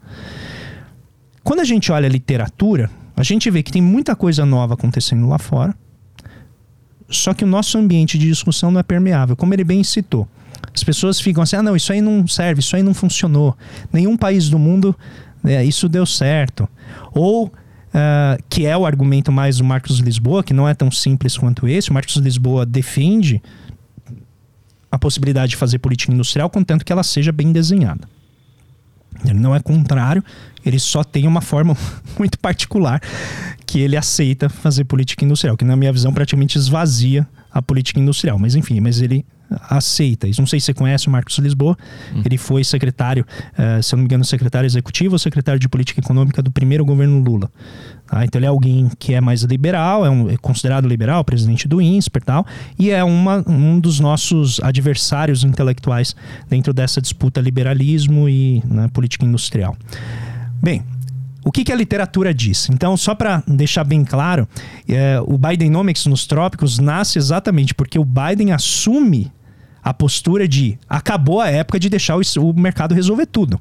Quando 1.42 1.60
a 1.60 1.64
gente 1.64 1.90
olha 1.90 2.06
a 2.06 2.10
literatura, 2.10 2.90
a 3.16 3.22
gente 3.22 3.50
vê 3.50 3.62
que 3.62 3.72
tem 3.72 3.82
muita 3.82 4.14
coisa 4.14 4.44
nova 4.44 4.74
acontecendo 4.74 5.28
lá 5.28 5.38
fora, 5.38 5.74
só 7.08 7.34
que 7.34 7.44
o 7.44 7.46
nosso 7.46 7.76
ambiente 7.76 8.16
de 8.16 8.26
discussão 8.26 8.70
não 8.70 8.80
é 8.80 8.82
permeável, 8.82 9.36
como 9.36 9.52
ele 9.52 9.64
bem 9.64 9.82
citou. 9.82 10.28
As 10.72 10.84
pessoas 10.84 11.20
ficam 11.20 11.42
assim: 11.42 11.56
ah, 11.56 11.62
não, 11.62 11.74
isso 11.74 11.92
aí 11.92 12.00
não 12.00 12.26
serve, 12.26 12.60
isso 12.60 12.76
aí 12.76 12.82
não 12.82 12.94
funcionou. 12.94 13.56
Nenhum 13.92 14.16
país 14.16 14.48
do 14.48 14.58
mundo 14.58 14.94
né, 15.42 15.64
isso 15.64 15.88
deu 15.88 16.06
certo. 16.06 16.68
Ou 17.12 17.46
uh, 17.46 18.42
que 18.48 18.66
é 18.66 18.76
o 18.76 18.86
argumento 18.86 19.32
mais 19.32 19.58
do 19.58 19.64
Marcos 19.64 19.98
Lisboa, 19.98 20.44
que 20.44 20.52
não 20.52 20.68
é 20.68 20.74
tão 20.74 20.90
simples 20.90 21.36
quanto 21.36 21.66
esse. 21.66 21.90
O 21.90 21.94
Marcos 21.94 22.16
Lisboa 22.16 22.64
defende 22.64 23.42
a 24.90 24.98
possibilidade 24.98 25.50
de 25.50 25.56
fazer 25.56 25.78
política 25.78 26.12
industrial, 26.12 26.50
contanto 26.50 26.84
que 26.84 26.92
ela 26.92 27.02
seja 27.02 27.32
bem 27.32 27.52
desenhada. 27.52 28.08
Ele 29.24 29.38
não 29.38 29.54
é 29.54 29.60
contrário, 29.60 30.24
ele 30.64 30.78
só 30.78 31.02
tem 31.04 31.26
uma 31.26 31.40
forma 31.40 31.76
muito 32.18 32.38
particular 32.38 33.00
que 33.66 33.80
ele 33.80 33.96
aceita 33.96 34.48
fazer 34.48 34.84
política 34.84 35.24
industrial, 35.24 35.56
que 35.56 35.64
na 35.64 35.76
minha 35.76 35.92
visão 35.92 36.12
praticamente 36.12 36.58
esvazia 36.58 37.26
a 37.52 37.62
política 37.62 38.00
industrial. 38.00 38.38
Mas 38.38 38.54
enfim, 38.54 38.80
mas 38.80 39.00
ele 39.00 39.24
aceita 39.68 40.28
isso. 40.28 40.40
Não 40.40 40.46
sei 40.46 40.60
se 40.60 40.66
você 40.66 40.74
conhece 40.74 41.08
o 41.08 41.10
Marcos 41.10 41.36
Lisboa, 41.38 41.76
hum. 42.14 42.22
ele 42.24 42.38
foi 42.38 42.64
secretário, 42.64 43.24
uh, 43.52 43.82
se 43.82 43.94
eu 43.94 43.96
não 43.96 44.02
me 44.02 44.06
engano, 44.06 44.24
secretário 44.24 44.66
executivo 44.66 45.14
ou 45.14 45.18
secretário 45.18 45.58
de 45.58 45.68
política 45.68 46.00
econômica 46.00 46.42
do 46.42 46.50
primeiro 46.50 46.84
governo 46.84 47.18
Lula. 47.20 47.50
Tá? 48.06 48.24
Então 48.24 48.38
ele 48.38 48.46
é 48.46 48.48
alguém 48.48 48.90
que 48.98 49.14
é 49.14 49.20
mais 49.20 49.42
liberal, 49.42 50.04
é, 50.04 50.10
um, 50.10 50.30
é 50.30 50.36
considerado 50.36 50.86
liberal, 50.86 51.24
presidente 51.24 51.66
do 51.66 51.80
INSPER 51.80 52.22
e 52.22 52.24
tal, 52.24 52.46
e 52.78 52.90
é 52.90 53.02
uma, 53.02 53.44
um 53.46 53.78
dos 53.78 54.00
nossos 54.00 54.60
adversários 54.60 55.44
intelectuais 55.44 56.14
dentro 56.48 56.72
dessa 56.72 57.00
disputa 57.00 57.40
liberalismo 57.40 58.28
e 58.28 58.62
né, 58.66 58.88
política 58.92 59.24
industrial. 59.24 59.76
Bem, 60.62 60.82
o 61.44 61.50
que, 61.50 61.64
que, 61.64 61.72
a 61.72 61.76
literatura 61.76 62.34
diz? 62.34 62.68
Então, 62.70 62.96
só 62.96 63.14
para 63.14 63.42
deixar 63.46 63.84
bem 63.84 64.04
claro, 64.04 64.46
é, 64.88 65.20
o 65.24 65.38
Bidenomics 65.38 66.06
nos 66.06 66.26
trópicos 66.26 66.78
nasce 66.78 67.18
exatamente 67.18 67.74
porque 67.74 67.98
o 67.98 68.04
Biden 68.04 68.52
assume 68.52 69.32
a 69.82 69.94
postura 69.94 70.46
de 70.46 70.78
acabou 70.88 71.40
a 71.40 71.48
época 71.48 71.78
de 71.78 71.88
deixar 71.88 72.16
o, 72.16 72.22
o 72.40 72.58
mercado 72.58 72.94
resolver 72.94 73.26
tudo. 73.26 73.60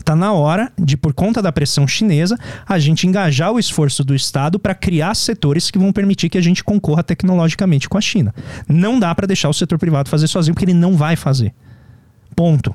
Está 0.00 0.16
na 0.16 0.32
hora 0.32 0.72
de, 0.78 0.96
por 0.96 1.12
conta 1.12 1.42
da 1.42 1.52
pressão 1.52 1.86
chinesa, 1.86 2.38
a 2.66 2.78
gente 2.78 3.06
engajar 3.06 3.52
o 3.52 3.58
esforço 3.58 4.02
do 4.02 4.14
Estado 4.14 4.58
para 4.58 4.74
criar 4.74 5.14
setores 5.14 5.70
que 5.70 5.78
vão 5.78 5.92
permitir 5.92 6.30
que 6.30 6.38
a 6.38 6.42
gente 6.42 6.64
concorra 6.64 7.02
tecnologicamente 7.02 7.88
com 7.88 7.98
a 7.98 8.00
China. 8.00 8.34
Não 8.66 8.98
dá 8.98 9.14
para 9.14 9.26
deixar 9.26 9.50
o 9.50 9.54
setor 9.54 9.78
privado 9.78 10.08
fazer 10.08 10.26
sozinho, 10.26 10.54
porque 10.54 10.64
ele 10.64 10.74
não 10.74 10.96
vai 10.96 11.16
fazer. 11.16 11.52
Ponto. 12.34 12.74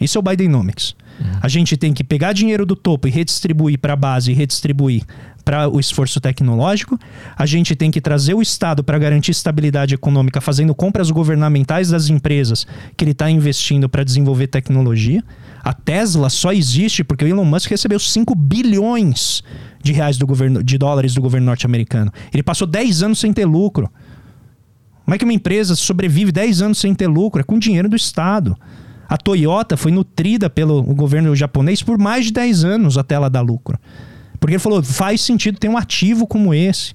Isso 0.00 0.16
é 0.16 0.20
o 0.20 0.22
Bidenomics. 0.22 0.96
Uhum. 1.20 1.26
A 1.42 1.48
gente 1.48 1.76
tem 1.76 1.92
que 1.92 2.02
pegar 2.02 2.32
dinheiro 2.32 2.64
do 2.64 2.74
topo 2.74 3.06
e 3.06 3.10
redistribuir 3.10 3.78
para 3.78 3.92
a 3.92 3.96
base 3.96 4.32
e 4.32 4.34
redistribuir 4.34 5.04
para 5.44 5.68
o 5.68 5.78
esforço 5.78 6.20
tecnológico. 6.20 6.98
A 7.36 7.46
gente 7.46 7.74
tem 7.74 7.90
que 7.90 8.00
trazer 8.00 8.34
o 8.34 8.42
Estado 8.42 8.82
para 8.82 8.98
garantir 8.98 9.30
estabilidade 9.30 9.94
econômica, 9.94 10.40
fazendo 10.40 10.74
compras 10.74 11.10
governamentais 11.10 11.90
das 11.90 12.08
empresas 12.08 12.66
que 12.96 13.04
ele 13.04 13.12
está 13.12 13.30
investindo 13.30 13.88
para 13.88 14.04
desenvolver 14.04 14.46
tecnologia. 14.46 15.22
A 15.62 15.72
Tesla 15.72 16.28
só 16.28 16.52
existe 16.52 17.04
porque 17.04 17.24
o 17.24 17.28
Elon 17.28 17.44
Musk 17.44 17.70
recebeu 17.70 17.98
5 17.98 18.34
bilhões 18.34 19.42
de 19.82 19.92
reais 19.92 20.16
do 20.16 20.26
governo, 20.26 20.62
de 20.62 20.76
dólares 20.78 21.14
do 21.14 21.22
governo 21.22 21.46
norte-americano. 21.46 22.12
Ele 22.32 22.42
passou 22.42 22.66
10 22.66 23.02
anos 23.02 23.20
sem 23.20 23.32
ter 23.32 23.44
lucro. 23.44 23.90
Como 25.04 25.14
é 25.14 25.18
que 25.18 25.24
uma 25.24 25.32
empresa 25.32 25.74
sobrevive 25.74 26.32
10 26.32 26.62
anos 26.62 26.78
sem 26.78 26.94
ter 26.94 27.06
lucro? 27.06 27.40
É 27.40 27.44
com 27.44 27.58
dinheiro 27.58 27.88
do 27.88 27.96
Estado. 27.96 28.56
A 29.08 29.16
Toyota 29.16 29.76
foi 29.76 29.92
nutrida 29.92 30.48
pelo 30.48 30.82
governo 30.82 31.36
japonês 31.36 31.82
por 31.82 31.98
mais 31.98 32.26
de 32.26 32.32
10 32.32 32.64
anos 32.64 32.96
até 32.96 33.14
ela 33.14 33.28
dar 33.28 33.42
lucro. 33.42 33.78
Porque 34.42 34.54
ele 34.54 34.58
falou: 34.58 34.82
faz 34.82 35.20
sentido 35.20 35.56
ter 35.56 35.68
um 35.68 35.76
ativo 35.76 36.26
como 36.26 36.52
esse. 36.52 36.94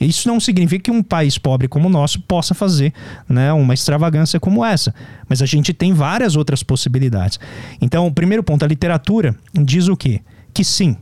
Isso 0.00 0.26
não 0.26 0.40
significa 0.40 0.84
que 0.84 0.90
um 0.90 1.02
país 1.02 1.36
pobre 1.36 1.68
como 1.68 1.86
o 1.86 1.92
nosso 1.92 2.18
possa 2.22 2.54
fazer 2.54 2.94
né, 3.28 3.52
uma 3.52 3.74
extravagância 3.74 4.40
como 4.40 4.64
essa. 4.64 4.92
Mas 5.28 5.42
a 5.42 5.46
gente 5.46 5.74
tem 5.74 5.92
várias 5.92 6.34
outras 6.34 6.62
possibilidades. 6.62 7.38
Então, 7.78 8.06
o 8.06 8.12
primeiro 8.12 8.42
ponto, 8.42 8.64
a 8.64 8.66
literatura 8.66 9.36
diz 9.52 9.86
o 9.86 9.96
quê? 9.96 10.22
Que 10.54 10.64
sim, 10.64 10.96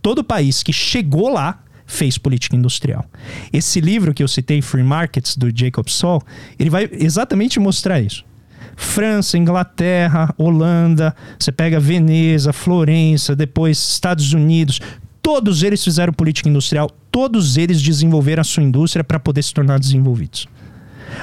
todo 0.00 0.24
país 0.24 0.62
que 0.62 0.72
chegou 0.72 1.28
lá 1.28 1.62
fez 1.86 2.16
política 2.16 2.56
industrial. 2.56 3.04
Esse 3.52 3.78
livro 3.78 4.14
que 4.14 4.22
eu 4.22 4.28
citei, 4.28 4.62
Free 4.62 4.82
Markets, 4.82 5.36
do 5.36 5.54
Jacob 5.54 5.86
Sol, 5.88 6.22
ele 6.58 6.70
vai 6.70 6.88
exatamente 6.90 7.60
mostrar 7.60 8.00
isso. 8.00 8.24
França, 8.76 9.36
Inglaterra, 9.36 10.34
Holanda, 10.36 11.14
você 11.38 11.52
pega 11.52 11.78
Veneza, 11.78 12.52
Florença, 12.52 13.36
depois 13.36 13.78
Estados 13.78 14.32
Unidos, 14.32 14.80
todos 15.22 15.62
eles 15.62 15.82
fizeram 15.82 16.12
política 16.12 16.48
industrial, 16.48 16.90
todos 17.10 17.56
eles 17.56 17.80
desenvolveram 17.80 18.40
a 18.40 18.44
sua 18.44 18.62
indústria 18.62 19.04
para 19.04 19.20
poder 19.20 19.42
se 19.42 19.52
tornar 19.52 19.78
desenvolvidos. 19.78 20.48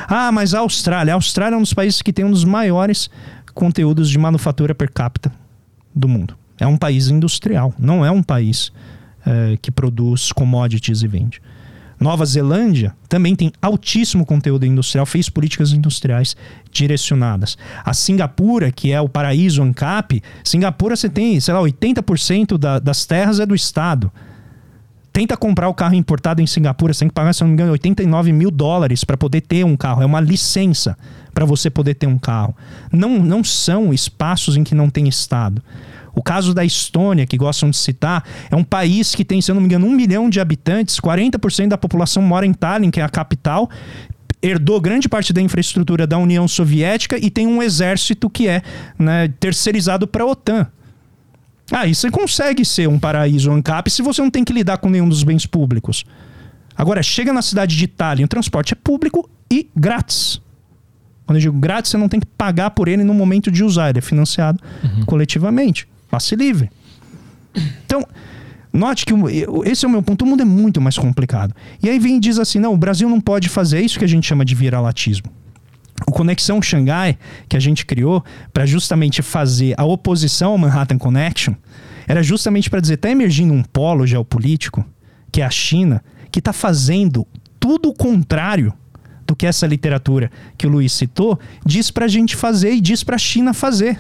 Ah, 0.08 0.32
mas 0.32 0.54
a 0.54 0.60
Austrália, 0.60 1.14
a 1.14 1.16
Austrália 1.16 1.56
é 1.56 1.58
um 1.58 1.62
dos 1.62 1.74
países 1.74 2.02
que 2.02 2.14
tem 2.14 2.26
um 2.26 2.32
dos 2.32 2.44
maiores 2.44 3.10
conteúdos 3.54 4.10
de 4.10 4.18
manufatura 4.18 4.76
per 4.76 4.92
capita 4.92 5.32
do 5.94 6.08
mundo. 6.08 6.38
É 6.60 6.68
um 6.68 6.78
país 6.78 7.10
industrial, 7.10 7.74
não 7.78 8.06
é 8.06 8.12
um 8.12 8.22
país 8.22 8.72
é, 9.26 9.58
que 9.62 9.72
produz 9.72 10.32
commodities 10.32 11.02
e 11.02 11.08
vende. 11.08 11.42
Nova 12.00 12.26
Zelândia 12.26 12.96
também 13.10 13.36
tem 13.36 13.52
altíssimo 13.62 14.26
conteúdo 14.26 14.66
industrial, 14.66 15.06
fez 15.06 15.30
políticas 15.30 15.72
industriais 15.72 16.36
direcionadas. 16.72 17.58
A 17.84 17.94
Singapura, 17.94 18.72
que 18.72 18.92
é 18.92 19.02
o 19.02 19.10
paraíso 19.10 19.64
ANCAP, 19.64 20.22
Singapura 20.44 20.96
você 20.96 21.10
tem, 21.10 21.40
sei 21.40 21.54
lá, 21.54 21.62
80% 21.62 22.58
da, 22.58 22.80
das 22.80 23.06
terras 23.06 23.40
é 23.40 23.46
do 23.46 23.56
Estado. 23.56 24.12
Tenta 25.12 25.36
comprar 25.36 25.68
o 25.68 25.74
carro 25.74 25.96
importado 25.96 26.44
em 26.44 26.46
Singapura, 26.46 26.94
você 26.94 27.00
tem 27.00 27.08
que 27.08 27.14
pagar, 27.16 27.34
se 27.34 27.42
não 27.42 27.48
me 27.48 27.54
engano, 27.54 27.72
89 27.72 28.32
mil 28.32 28.52
dólares 28.52 29.04
para 29.04 29.18
poder 29.18 29.42
ter 29.42 29.66
um 29.66 29.76
carro. 29.76 30.04
É 30.04 30.06
uma 30.06 30.20
licença 30.20 30.96
para 31.34 31.46
você 31.46 31.72
poder 31.72 31.96
ter 31.96 32.06
um 32.06 32.20
carro. 32.20 32.56
Não, 32.92 33.18
não 33.18 33.44
são 33.44 33.92
espaços 33.92 34.56
em 34.56 34.64
que 34.64 34.76
não 34.76 34.92
tem 34.92 35.08
Estado. 35.08 35.64
O 36.18 36.24
caso 36.24 36.52
da 36.52 36.66
Estônia, 36.66 37.28
que 37.28 37.38
gostam 37.38 37.70
de 37.70 37.78
citar, 37.78 38.24
é 38.50 38.56
um 38.56 38.64
país 38.64 39.14
que 39.14 39.24
tem, 39.24 39.40
se 39.40 39.52
eu 39.52 39.54
não 39.54 39.62
me 39.62 39.68
engano, 39.68 39.86
um 39.86 39.92
milhão 39.92 40.32
de 40.32 40.40
habitantes, 40.40 41.00
40% 41.00 41.68
da 41.68 41.78
população 41.78 42.24
mora 42.24 42.44
em 42.44 42.54
Tallinn, 42.54 42.90
que 42.90 43.00
é 43.00 43.04
a 43.04 43.10
capital, 43.10 43.70
herdou 44.42 44.82
grande 44.82 45.08
parte 45.08 45.32
da 45.32 45.40
infraestrutura 45.40 46.08
da 46.08 46.18
União 46.18 46.48
Soviética 46.48 47.20
e 47.24 47.30
tem 47.30 47.46
um 47.46 47.62
exército 47.62 48.32
que 48.32 48.48
é 48.48 48.64
né, 48.98 49.28
terceirizado 49.40 50.08
para 50.08 50.24
a 50.24 50.26
OTAN. 50.26 50.66
Aí 51.72 51.92
ah, 51.92 51.94
você 51.94 52.10
consegue 52.10 52.66
ser 52.66 52.90
um 52.90 52.98
paraíso 52.98 53.52
ANCAP 53.52 53.88
se 53.92 54.02
você 54.02 54.20
não 54.20 54.32
tem 54.32 54.44
que 54.44 54.54
lidar 54.54 54.80
com 54.80 54.90
nenhum 54.90 55.08
dos 55.08 55.22
bens 55.22 55.46
públicos. 55.46 56.04
Agora, 56.76 57.04
chega 57.04 57.32
na 57.32 57.44
cidade 57.44 57.78
de 57.78 57.86
Tallinn, 57.86 58.24
o 58.24 58.28
transporte 58.28 58.74
é 58.74 58.76
público 58.76 59.30
e 59.52 59.70
grátis. 59.76 60.42
Quando 61.28 61.38
eu 61.38 61.42
digo 61.42 61.60
grátis, 61.60 61.92
você 61.92 61.98
não 61.98 62.10
tem 62.10 62.20
que 62.20 62.26
pagar 62.26 62.72
por 62.72 62.88
ele 62.88 63.04
no 63.04 63.14
momento 63.14 63.52
de 63.52 63.64
usar, 63.64 63.92
ele 63.92 64.00
é 64.00 64.02
financiado 64.02 64.60
uhum. 64.84 65.06
coletivamente. 65.06 65.88
Passe 66.18 66.36
livre. 66.36 66.72
Então, 67.86 68.04
note 68.74 69.06
que 69.06 69.14
esse 69.66 69.86
é 69.86 69.88
o 69.88 69.92
meu 69.92 70.02
ponto. 70.02 70.26
O 70.26 70.28
mundo 70.28 70.42
é 70.42 70.46
muito 70.46 70.82
mais 70.82 70.98
complicado. 70.98 71.54
E 71.82 71.88
aí 71.88 72.00
vem 72.00 72.18
e 72.18 72.20
diz 72.20 72.40
assim: 72.40 72.58
não, 72.58 72.74
o 72.74 72.78
Brasil 72.78 73.08
não 73.08 73.22
pode 73.22 73.48
fazer 73.48 73.82
isso 73.82 74.00
que 74.00 74.06
a 74.06 74.08
gente 74.08 74.26
chama 74.26 74.44
de 74.44 74.56
viralatismo. 74.56 75.28
O 76.08 76.12
Conexão 76.12 76.60
Xangai, 76.60 77.20
que 77.48 77.56
a 77.56 77.60
gente 77.60 77.86
criou 77.86 78.26
para 78.52 78.66
justamente 78.66 79.22
fazer 79.22 79.76
a 79.78 79.86
oposição 79.86 80.54
ao 80.54 80.58
Manhattan 80.58 80.98
Connection, 80.98 81.54
era 82.08 82.24
justamente 82.24 82.68
para 82.68 82.80
dizer: 82.80 82.96
está 82.96 83.12
emergindo 83.12 83.54
um 83.54 83.62
polo 83.62 84.08
geopolítico, 84.08 84.84
que 85.32 85.42
é 85.42 85.46
a 85.46 85.52
China, 85.52 86.04
que 86.32 86.40
está 86.40 86.52
fazendo 86.52 87.28
tudo 87.60 87.90
o 87.90 87.94
contrário 87.94 88.74
do 89.28 89.36
que 89.36 89.46
essa 89.46 89.68
literatura 89.68 90.32
que 90.58 90.66
o 90.66 90.70
Luiz 90.72 90.94
citou 90.94 91.40
diz 91.64 91.92
para 91.92 92.06
a 92.06 92.08
gente 92.08 92.36
fazer 92.36 92.72
e 92.72 92.82
diz 92.82 93.04
para 93.04 93.18
a 93.18 93.20
China 93.20 93.54
fazer. 93.54 94.00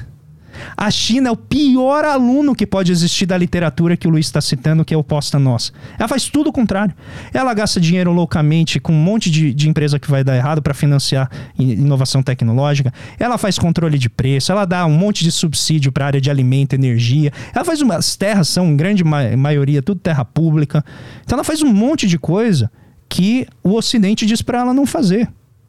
A 0.75 0.89
China 0.89 1.29
é 1.29 1.31
o 1.31 1.35
pior 1.35 2.03
aluno 2.03 2.55
que 2.55 2.65
pode 2.65 2.91
existir 2.91 3.25
da 3.25 3.37
literatura 3.37 3.95
que 3.95 4.07
o 4.07 4.11
Luiz 4.11 4.25
está 4.25 4.41
citando, 4.41 4.83
que 4.83 4.93
é 4.93 4.97
oposta 4.97 5.37
nossa. 5.37 5.71
Ela 5.99 6.07
faz 6.07 6.27
tudo 6.27 6.49
o 6.49 6.53
contrário. 6.53 6.95
Ela 7.33 7.53
gasta 7.53 7.79
dinheiro 7.79 8.11
loucamente 8.11 8.79
com 8.79 8.93
um 8.93 9.03
monte 9.03 9.29
de, 9.29 9.53
de 9.53 9.69
empresa 9.69 9.99
que 9.99 10.09
vai 10.09 10.23
dar 10.23 10.35
errado 10.35 10.61
para 10.61 10.73
financiar 10.73 11.29
inovação 11.57 12.23
tecnológica. 12.23 12.91
Ela 13.19 13.37
faz 13.37 13.59
controle 13.59 13.97
de 13.99 14.09
preço, 14.09 14.51
ela 14.51 14.65
dá 14.65 14.85
um 14.85 14.97
monte 14.97 15.23
de 15.23 15.31
subsídio 15.31 15.91
para 15.91 16.05
a 16.05 16.07
área 16.07 16.21
de 16.21 16.31
alimento, 16.31 16.73
energia. 16.73 17.31
Ela 17.53 17.63
faz 17.63 17.81
umas 17.81 18.07
as 18.07 18.15
terras 18.15 18.47
são, 18.47 18.67
em 18.67 18.77
grande 18.77 19.03
ma 19.03 19.35
maioria, 19.35 19.81
tudo 19.81 19.99
terra 19.99 20.23
pública. 20.23 20.83
Então 21.23 21.35
ela 21.35 21.43
faz 21.43 21.61
um 21.61 21.73
monte 21.73 22.07
de 22.07 22.17
coisa 22.17 22.71
que 23.09 23.45
o 23.63 23.73
Ocidente 23.73 24.25
diz 24.25 24.41
para 24.41 24.59
ela 24.59 24.73
não 24.73 24.85
fazer. 24.85 25.27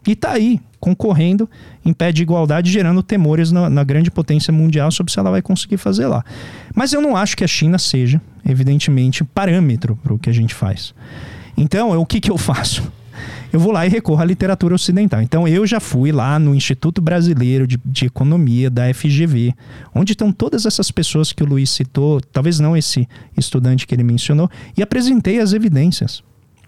E 0.09 0.13
está 0.13 0.33
aí, 0.33 0.59
concorrendo 0.81 1.47
em 1.85 1.93
pé 1.93 2.11
de 2.11 2.23
igualdade, 2.23 2.73
gerando 2.73 3.03
temores 3.03 3.53
na, 3.53 3.69
na, 3.69 3.85
grande 3.85 4.11
potência 4.11 4.51
mundial 4.51 4.91
sobre 4.91 5.13
se 5.13 5.19
ela 5.19 5.31
vai 5.31 5.43
conseguir 5.43 5.77
fazer 5.77 6.07
lá. 6.07 6.25
Mas 6.75 6.95
eu 6.95 7.03
não 7.03 7.15
acho 7.15 7.37
que 7.37 7.45
a 7.45 7.47
China 7.47 7.79
seja, 7.79 8.19
evidentemente, 8.49 9.23
parâmetro 9.23 9.97
para 9.97 10.15
o 10.15 10.19
que 10.19 10.31
a 10.31 10.33
gente 10.33 10.55
faz. 10.55 10.95
Então, 11.59 11.91
o 12.01 12.07
que, 12.07 12.23
que 12.23 12.31
eu 12.31 12.39
faço? 12.39 12.91
Eu 13.53 13.61
vou 13.61 13.71
lá 13.71 13.85
e 13.85 13.91
recorro 13.91 14.23
à 14.23 14.25
literatura 14.25 14.75
ocidental. 14.75 15.21
Então, 15.21 15.47
eu 15.47 15.67
já 15.67 15.79
fui 15.79 16.11
lá 16.11 16.39
no 16.39 16.55
Instituto 16.55 17.03
Brasileiro 17.03 17.67
de, 17.67 17.79
de 17.85 18.07
Economia, 18.07 18.71
da 18.71 18.93
FGV, 18.95 19.55
onde 19.95 20.13
estão 20.13 20.33
todas 20.33 20.65
essas 20.65 20.91
pessoas 20.91 21.35
que 21.35 21.43
o 21.43 21.47
Luiz 21.47 21.69
citou, 21.69 22.19
talvez 22.33 22.59
não 22.59 22.75
esse 22.75 23.07
estudante 23.37 23.87
que 23.87 23.95
ele 23.95 24.05
mencionou, 24.05 24.51
e 24.75 24.83
apresentei 24.83 25.39
as 25.39 25.53
evidências 25.53 26.23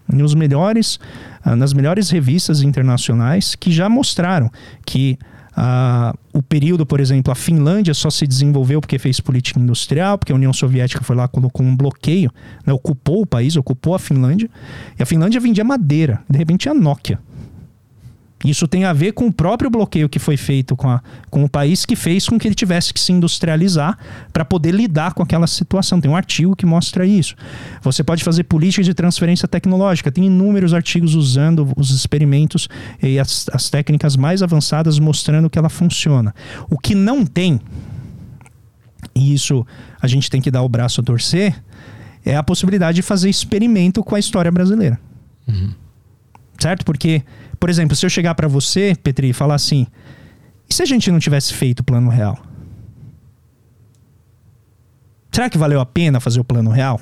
nos 0.08 0.34
melhores, 0.34 0.98
uh, 1.44 1.56
nas 1.56 1.72
melhores 1.72 2.10
revistas 2.10 2.62
internacionais 2.62 3.54
que 3.54 3.70
já 3.70 3.88
mostraram 3.88 4.50
que 4.84 5.18
uh, 5.52 6.16
o 6.32 6.42
período, 6.42 6.84
por 6.86 7.00
exemplo, 7.00 7.32
a 7.32 7.34
Finlândia 7.34 7.94
só 7.94 8.10
se 8.10 8.26
desenvolveu 8.26 8.80
porque 8.80 8.98
fez 8.98 9.20
política 9.20 9.60
industrial, 9.60 10.18
porque 10.18 10.32
a 10.32 10.34
União 10.34 10.52
Soviética 10.52 11.02
foi 11.02 11.16
lá 11.16 11.28
colocou 11.28 11.64
um 11.64 11.76
bloqueio, 11.76 12.30
né, 12.66 12.72
ocupou 12.72 13.22
o 13.22 13.26
país, 13.26 13.56
ocupou 13.56 13.94
a 13.94 13.98
Finlândia, 13.98 14.48
e 14.98 15.02
a 15.02 15.06
Finlândia 15.06 15.40
vendia 15.40 15.64
madeira, 15.64 16.22
de 16.28 16.38
repente 16.38 16.68
a 16.68 16.74
Nokia. 16.74 17.18
Isso 18.44 18.67
tem 18.67 18.85
a 18.85 18.93
ver 18.93 19.12
com 19.12 19.27
o 19.27 19.33
próprio 19.33 19.69
bloqueio 19.69 20.09
que 20.09 20.19
foi 20.19 20.36
feito 20.36 20.75
com, 20.75 20.89
a, 20.89 21.02
com 21.28 21.44
o 21.44 21.49
país 21.49 21.85
que 21.85 21.94
fez 21.94 22.27
com 22.27 22.39
que 22.39 22.49
ele 22.49 22.55
tivesse 22.55 22.93
que 22.94 22.99
se 22.99 23.12
industrializar 23.12 23.99
para 24.33 24.47
poder 24.47 24.73
lidar 24.73 25.12
com 25.12 25.23
aquela 25.23 25.47
situação. 25.47 26.01
Tem 26.01 26.10
um 26.10 26.17
artigo 26.17 26.57
que 26.57 26.65
mostra 26.65 27.05
isso. 27.05 27.35
Você 27.83 28.02
pode 28.02 28.25
fazer 28.25 28.44
política 28.44 28.83
de 28.83 28.94
transferência 28.94 29.47
tecnológica. 29.47 30.10
Tem 30.10 30.25
inúmeros 30.25 30.73
artigos 30.73 31.15
usando 31.15 31.70
os 31.77 31.91
experimentos 31.91 32.67
e 33.02 33.19
as, 33.19 33.47
as 33.52 33.69
técnicas 33.69 34.17
mais 34.17 34.43
avançadas 34.43 34.99
mostrando 34.99 35.51
que 35.51 35.59
ela 35.59 35.69
funciona. 35.69 36.35
O 36.70 36.78
que 36.78 36.94
não 36.94 37.27
tem, 37.27 37.60
e 39.15 39.35
isso 39.35 39.67
a 40.01 40.07
gente 40.07 40.31
tem 40.31 40.41
que 40.41 40.51
dar 40.51 40.62
o 40.62 40.69
braço 40.69 41.02
a 41.02 41.05
torcer, 41.05 41.62
é 42.25 42.36
a 42.36 42.43
possibilidade 42.43 42.97
de 42.97 43.02
fazer 43.02 43.28
experimento 43.28 44.02
com 44.02 44.15
a 44.15 44.19
história 44.19 44.51
brasileira. 44.51 44.99
Uhum. 45.47 45.75
Certo? 46.60 46.84
Porque 46.84 47.24
por 47.60 47.68
exemplo, 47.68 47.94
se 47.94 48.06
eu 48.06 48.10
chegar 48.10 48.34
para 48.34 48.48
você, 48.48 48.97
Petri, 49.00 49.28
e 49.28 49.32
falar 49.34 49.55
assim: 49.55 49.86
e 50.68 50.72
se 50.72 50.82
a 50.82 50.86
gente 50.86 51.12
não 51.12 51.18
tivesse 51.18 51.52
feito 51.52 51.80
o 51.80 51.84
plano 51.84 52.08
real? 52.08 52.39
Será 55.30 55.50
que 55.50 55.58
valeu 55.58 55.78
a 55.78 55.86
pena 55.86 56.18
fazer 56.18 56.40
o 56.40 56.44
plano 56.44 56.70
real? 56.70 56.98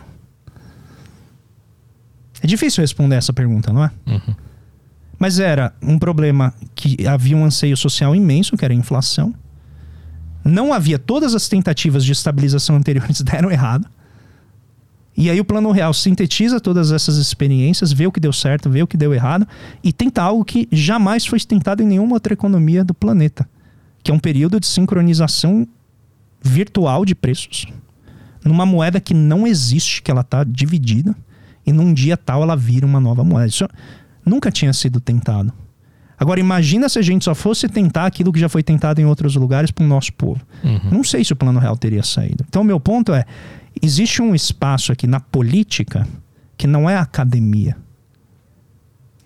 É 2.43 2.47
difícil 2.47 2.83
responder 2.83 3.17
essa 3.17 3.33
pergunta, 3.33 3.73
não 3.73 3.85
é? 3.85 3.91
Uhum. 4.07 4.35
Mas 5.19 5.39
era 5.39 5.73
um 5.81 5.99
problema 5.99 6.53
que 6.75 7.07
havia 7.07 7.37
um 7.37 7.45
anseio 7.45 7.77
social 7.77 8.15
imenso, 8.15 8.57
que 8.57 8.65
era 8.65 8.75
a 8.75 8.77
inflação. 8.77 9.35
Não 10.45 10.73
havia 10.73 10.99
todas 10.99 11.35
as 11.35 11.49
tentativas 11.49 12.05
de 12.05 12.13
estabilização 12.13 12.77
anteriores 12.77 13.23
deram 13.23 13.51
errado. 13.51 13.89
E 15.19 15.29
aí 15.29 15.41
o 15.41 15.45
plano 15.45 15.73
real 15.73 15.93
sintetiza 15.93 16.61
todas 16.61 16.93
essas 16.93 17.17
experiências, 17.17 17.93
vê 17.93 18.07
o 18.07 18.13
que 18.13 18.21
deu 18.21 18.33
certo, 18.33 18.71
vê 18.71 18.83
o 18.83 18.87
que 18.87 18.97
deu 18.97 19.13
errado 19.13 19.47
e 19.83 19.93
tenta 19.93 20.23
algo 20.23 20.45
que 20.45 20.69
jamais 20.71 21.27
foi 21.27 21.41
tentado 21.41 21.83
em 21.83 21.87
nenhuma 21.87 22.15
outra 22.15 22.33
economia 22.33 22.85
do 22.85 22.95
planeta, 22.95 23.49
que 24.01 24.13
é 24.13 24.15
um 24.15 24.19
período 24.19 24.61
de 24.61 24.67
sincronização 24.67 25.67
virtual 26.41 27.05
de 27.05 27.17
preços 27.17 27.67
numa 28.45 28.65
moeda 28.65 29.01
que 29.01 29.13
não 29.13 29.47
existe, 29.47 30.01
que 30.01 30.11
ela 30.11 30.23
está 30.23 30.45
dividida, 30.45 31.15
e 31.67 31.73
num 31.73 31.93
dia 31.93 32.17
tal 32.17 32.43
ela 32.43 32.57
vira 32.57 32.87
uma 32.87 33.01
nova 33.01 33.23
moeda. 33.25 33.49
Isso 33.49 33.69
nunca 34.25 34.51
tinha 34.51 34.73
sido 34.73 35.01
tentado. 35.01 35.53
Agora 36.19 36.41
imagina 36.41 36.89
se 36.89 36.99
a 36.99 37.03
gente 37.03 37.25
só 37.25 37.35
fosse 37.35 37.69
tentar 37.69 38.07
aquilo 38.07 38.33
que 38.33 38.41
já 38.41 38.49
foi 38.49 38.63
tentado 38.63 39.01
em 39.01 39.05
outros 39.05 39.37
lugares 39.37 39.71
para 39.71 39.85
o 39.85 39.89
nosso 39.89 40.13
povo. 40.13 40.41
Uhum. 40.65 40.91
Não 40.91 41.05
sei 41.05 41.25
se 41.25 41.33
o 41.33 41.37
plano 41.37 41.61
real 41.61 41.77
teria 41.77 42.03
saído. 42.03 42.45
Então, 42.49 42.65
meu 42.65 42.81
ponto 42.81 43.13
é: 43.13 43.25
existe 43.83 44.23
um 44.23 44.35
espaço 44.35 44.93
aqui 44.93 45.07
na 45.07 45.21
política 45.21 46.07
que 46.57 46.67
não 46.67 46.89
é 46.89 46.97
academia. 46.97 47.77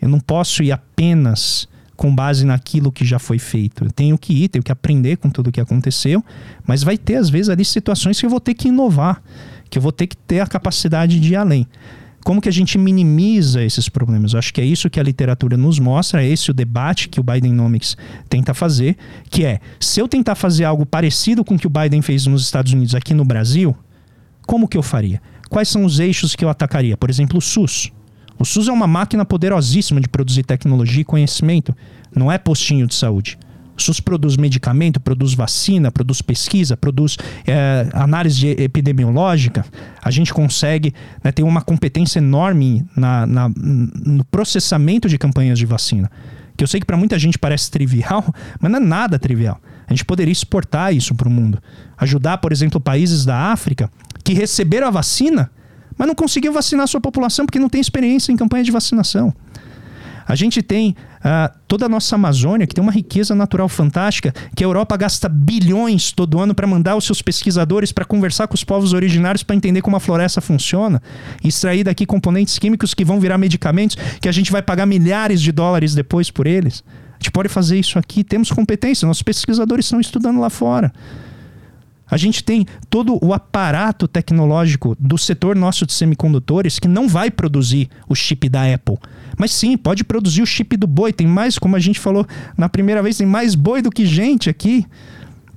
Eu 0.00 0.08
não 0.08 0.20
posso 0.20 0.62
ir 0.62 0.72
apenas 0.72 1.68
com 1.96 2.12
base 2.14 2.44
naquilo 2.44 2.90
que 2.90 3.04
já 3.04 3.18
foi 3.18 3.38
feito. 3.38 3.84
Eu 3.84 3.90
tenho 3.90 4.18
que 4.18 4.32
ir, 4.32 4.48
tenho 4.48 4.62
que 4.62 4.72
aprender 4.72 5.16
com 5.16 5.30
tudo 5.30 5.48
o 5.48 5.52
que 5.52 5.60
aconteceu, 5.60 6.24
mas 6.66 6.82
vai 6.82 6.98
ter 6.98 7.16
às 7.16 7.30
vezes 7.30 7.48
ali 7.48 7.64
situações 7.64 8.18
que 8.18 8.26
eu 8.26 8.30
vou 8.30 8.40
ter 8.40 8.54
que 8.54 8.68
inovar, 8.68 9.22
que 9.70 9.78
eu 9.78 9.82
vou 9.82 9.92
ter 9.92 10.08
que 10.08 10.16
ter 10.16 10.40
a 10.40 10.46
capacidade 10.46 11.20
de 11.20 11.32
ir 11.32 11.36
além. 11.36 11.66
Como 12.24 12.40
que 12.40 12.48
a 12.48 12.52
gente 12.52 12.78
minimiza 12.78 13.62
esses 13.62 13.88
problemas? 13.88 14.32
Eu 14.32 14.38
acho 14.38 14.52
que 14.54 14.60
é 14.60 14.64
isso 14.64 14.88
que 14.88 15.00
a 15.00 15.02
literatura 15.02 15.56
nos 15.56 15.78
mostra, 15.78 16.24
é 16.24 16.28
esse 16.28 16.50
o 16.50 16.54
debate 16.54 17.08
que 17.08 17.18
o 17.18 17.22
Bidenomics 17.22 17.96
tenta 18.28 18.54
fazer, 18.54 18.96
que 19.28 19.44
é, 19.44 19.60
se 19.80 20.00
eu 20.00 20.06
tentar 20.06 20.34
fazer 20.34 20.64
algo 20.64 20.86
parecido 20.86 21.44
com 21.44 21.54
o 21.54 21.58
que 21.58 21.66
o 21.66 21.70
Biden 21.70 22.00
fez 22.00 22.26
nos 22.26 22.42
Estados 22.42 22.72
Unidos 22.72 22.94
aqui 22.94 23.12
no 23.12 23.24
Brasil, 23.24 23.76
como 24.46 24.68
que 24.68 24.76
eu 24.76 24.82
faria? 24.82 25.20
Quais 25.48 25.68
são 25.68 25.84
os 25.84 25.98
eixos 25.98 26.34
que 26.34 26.44
eu 26.44 26.48
atacaria? 26.48 26.96
Por 26.96 27.10
exemplo, 27.10 27.38
o 27.38 27.42
SUS. 27.42 27.92
O 28.38 28.44
SUS 28.44 28.68
é 28.68 28.72
uma 28.72 28.86
máquina 28.86 29.24
poderosíssima 29.24 30.00
de 30.00 30.08
produzir 30.08 30.42
tecnologia 30.42 31.02
e 31.02 31.04
conhecimento, 31.04 31.76
não 32.14 32.30
é 32.30 32.38
postinho 32.38 32.86
de 32.86 32.94
saúde. 32.94 33.38
O 33.76 33.80
SUS 33.80 34.00
produz 34.00 34.36
medicamento, 34.36 35.00
produz 35.00 35.34
vacina, 35.34 35.90
produz 35.90 36.20
pesquisa, 36.20 36.76
produz 36.76 37.16
é, 37.46 37.88
análise 37.92 38.48
epidemiológica. 38.48 39.64
A 40.02 40.10
gente 40.10 40.32
consegue 40.32 40.92
né, 41.24 41.32
ter 41.32 41.42
uma 41.42 41.62
competência 41.62 42.18
enorme 42.18 42.84
na, 42.96 43.26
na, 43.26 43.48
no 43.48 44.24
processamento 44.24 45.08
de 45.08 45.16
campanhas 45.16 45.58
de 45.58 45.64
vacina. 45.64 46.10
Que 46.56 46.62
eu 46.62 46.68
sei 46.68 46.80
que 46.80 46.86
para 46.86 46.96
muita 46.96 47.18
gente 47.18 47.38
parece 47.38 47.70
trivial, 47.70 48.24
mas 48.60 48.70
não 48.70 48.78
é 48.78 48.82
nada 48.82 49.18
trivial. 49.18 49.60
A 49.86 49.92
gente 49.92 50.04
poderia 50.04 50.32
exportar 50.32 50.94
isso 50.94 51.14
para 51.14 51.28
o 51.28 51.30
mundo. 51.30 51.58
Ajudar, 51.96 52.38
por 52.38 52.52
exemplo, 52.52 52.80
países 52.80 53.24
da 53.24 53.52
África 53.52 53.90
que 54.32 54.38
receberam 54.38 54.88
a 54.88 54.90
vacina 54.90 55.50
mas 55.96 56.08
não 56.08 56.14
conseguiu 56.14 56.52
vacinar 56.52 56.88
sua 56.88 57.00
população 57.00 57.46
porque 57.46 57.58
não 57.58 57.68
tem 57.68 57.80
experiência 57.80 58.32
em 58.32 58.36
campanha 58.36 58.64
de 58.64 58.70
vacinação. 58.70 59.32
A 60.26 60.34
gente 60.34 60.62
tem 60.62 60.96
uh, 61.18 61.56
toda 61.66 61.86
a 61.86 61.88
nossa 61.88 62.14
Amazônia, 62.14 62.66
que 62.66 62.74
tem 62.74 62.82
uma 62.82 62.92
riqueza 62.92 63.34
natural 63.34 63.68
fantástica, 63.68 64.32
que 64.56 64.62
a 64.62 64.66
Europa 64.66 64.96
gasta 64.96 65.28
bilhões 65.28 66.12
todo 66.12 66.40
ano 66.40 66.54
para 66.54 66.66
mandar 66.66 66.96
os 66.96 67.04
seus 67.04 67.20
pesquisadores 67.20 67.92
para 67.92 68.04
conversar 68.04 68.46
com 68.46 68.54
os 68.54 68.62
povos 68.62 68.92
originários 68.92 69.42
para 69.42 69.56
entender 69.56 69.82
como 69.82 69.96
a 69.96 70.00
floresta 70.00 70.40
funciona, 70.40 71.02
extrair 71.42 71.84
daqui 71.84 72.06
componentes 72.06 72.58
químicos 72.58 72.94
que 72.94 73.04
vão 73.04 73.20
virar 73.20 73.36
medicamentos, 73.36 73.96
que 74.20 74.28
a 74.28 74.32
gente 74.32 74.50
vai 74.52 74.62
pagar 74.62 74.86
milhares 74.86 75.40
de 75.40 75.50
dólares 75.50 75.94
depois 75.94 76.30
por 76.30 76.46
eles. 76.46 76.84
A 77.12 77.22
gente 77.22 77.30
pode 77.30 77.48
fazer 77.48 77.78
isso 77.78 77.98
aqui, 77.98 78.24
temos 78.24 78.50
competência, 78.50 79.06
nossos 79.06 79.22
pesquisadores 79.22 79.86
estão 79.86 80.00
estudando 80.00 80.40
lá 80.40 80.50
fora. 80.50 80.92
A 82.12 82.18
gente 82.18 82.44
tem 82.44 82.66
todo 82.90 83.18
o 83.24 83.32
aparato 83.32 84.06
tecnológico 84.06 84.94
do 85.00 85.16
setor 85.16 85.56
nosso 85.56 85.86
de 85.86 85.94
semicondutores 85.94 86.78
que 86.78 86.86
não 86.86 87.08
vai 87.08 87.30
produzir 87.30 87.88
o 88.06 88.14
chip 88.14 88.50
da 88.50 88.70
Apple. 88.70 88.98
Mas 89.38 89.50
sim, 89.50 89.78
pode 89.78 90.04
produzir 90.04 90.42
o 90.42 90.46
chip 90.46 90.76
do 90.76 90.86
boi. 90.86 91.10
Tem 91.10 91.26
mais, 91.26 91.58
como 91.58 91.74
a 91.74 91.78
gente 91.78 91.98
falou 91.98 92.26
na 92.54 92.68
primeira 92.68 93.02
vez, 93.02 93.16
tem 93.16 93.26
mais 93.26 93.54
boi 93.54 93.80
do 93.80 93.90
que 93.90 94.04
gente 94.04 94.50
aqui 94.50 94.84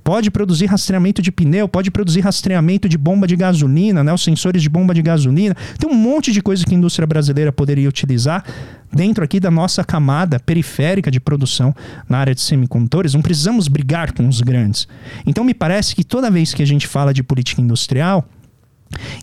pode 0.06 0.30
produzir 0.30 0.66
rastreamento 0.66 1.20
de 1.20 1.32
pneu, 1.32 1.66
pode 1.66 1.90
produzir 1.90 2.20
rastreamento 2.20 2.88
de 2.88 2.96
bomba 2.96 3.26
de 3.26 3.34
gasolina, 3.34 4.04
né, 4.04 4.14
os 4.14 4.22
sensores 4.22 4.62
de 4.62 4.68
bomba 4.68 4.94
de 4.94 5.02
gasolina. 5.02 5.56
Tem 5.80 5.90
um 5.90 5.96
monte 5.96 6.30
de 6.30 6.40
coisa 6.40 6.64
que 6.64 6.72
a 6.72 6.78
indústria 6.78 7.04
brasileira 7.04 7.50
poderia 7.50 7.88
utilizar 7.88 8.44
dentro 8.92 9.24
aqui 9.24 9.40
da 9.40 9.50
nossa 9.50 9.82
camada 9.82 10.38
periférica 10.38 11.10
de 11.10 11.18
produção 11.18 11.74
na 12.08 12.18
área 12.18 12.36
de 12.36 12.40
semicondutores. 12.40 13.14
Não 13.14 13.20
precisamos 13.20 13.66
brigar 13.66 14.12
com 14.12 14.28
os 14.28 14.40
grandes. 14.40 14.86
Então 15.26 15.42
me 15.42 15.52
parece 15.52 15.92
que 15.96 16.04
toda 16.04 16.30
vez 16.30 16.54
que 16.54 16.62
a 16.62 16.66
gente 16.66 16.86
fala 16.86 17.12
de 17.12 17.24
política 17.24 17.60
industrial, 17.60 18.28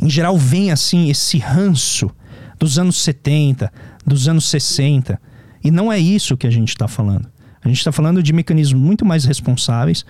em 0.01 0.09
geral 0.09 0.37
vem 0.37 0.69
assim 0.69 1.09
esse 1.09 1.37
ranço 1.37 2.11
dos 2.59 2.77
anos 2.77 2.97
70, 2.97 3.71
dos 4.05 4.27
anos 4.27 4.49
60. 4.49 5.17
E 5.63 5.71
não 5.71 5.89
é 5.89 5.97
isso 5.97 6.35
que 6.35 6.45
a 6.45 6.51
gente 6.51 6.71
está 6.71 6.89
falando. 6.89 7.31
A 7.63 7.69
gente 7.69 7.77
está 7.77 7.93
falando 7.93 8.21
de 8.21 8.33
mecanismos 8.33 8.81
muito 8.81 9.05
mais 9.05 9.23
responsáveis, 9.23 10.05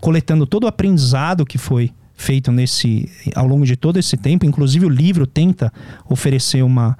coletando 0.00 0.46
todo 0.46 0.64
o 0.64 0.66
aprendizado 0.66 1.44
que 1.44 1.58
foi 1.58 1.90
feito 2.14 2.50
nesse 2.50 3.08
ao 3.34 3.46
longo 3.46 3.64
de 3.64 3.76
todo 3.76 3.98
esse 3.98 4.16
tempo. 4.16 4.44
Inclusive 4.44 4.84
o 4.84 4.88
livro 4.88 5.26
tenta 5.26 5.72
oferecer 6.08 6.62
uma 6.62 6.96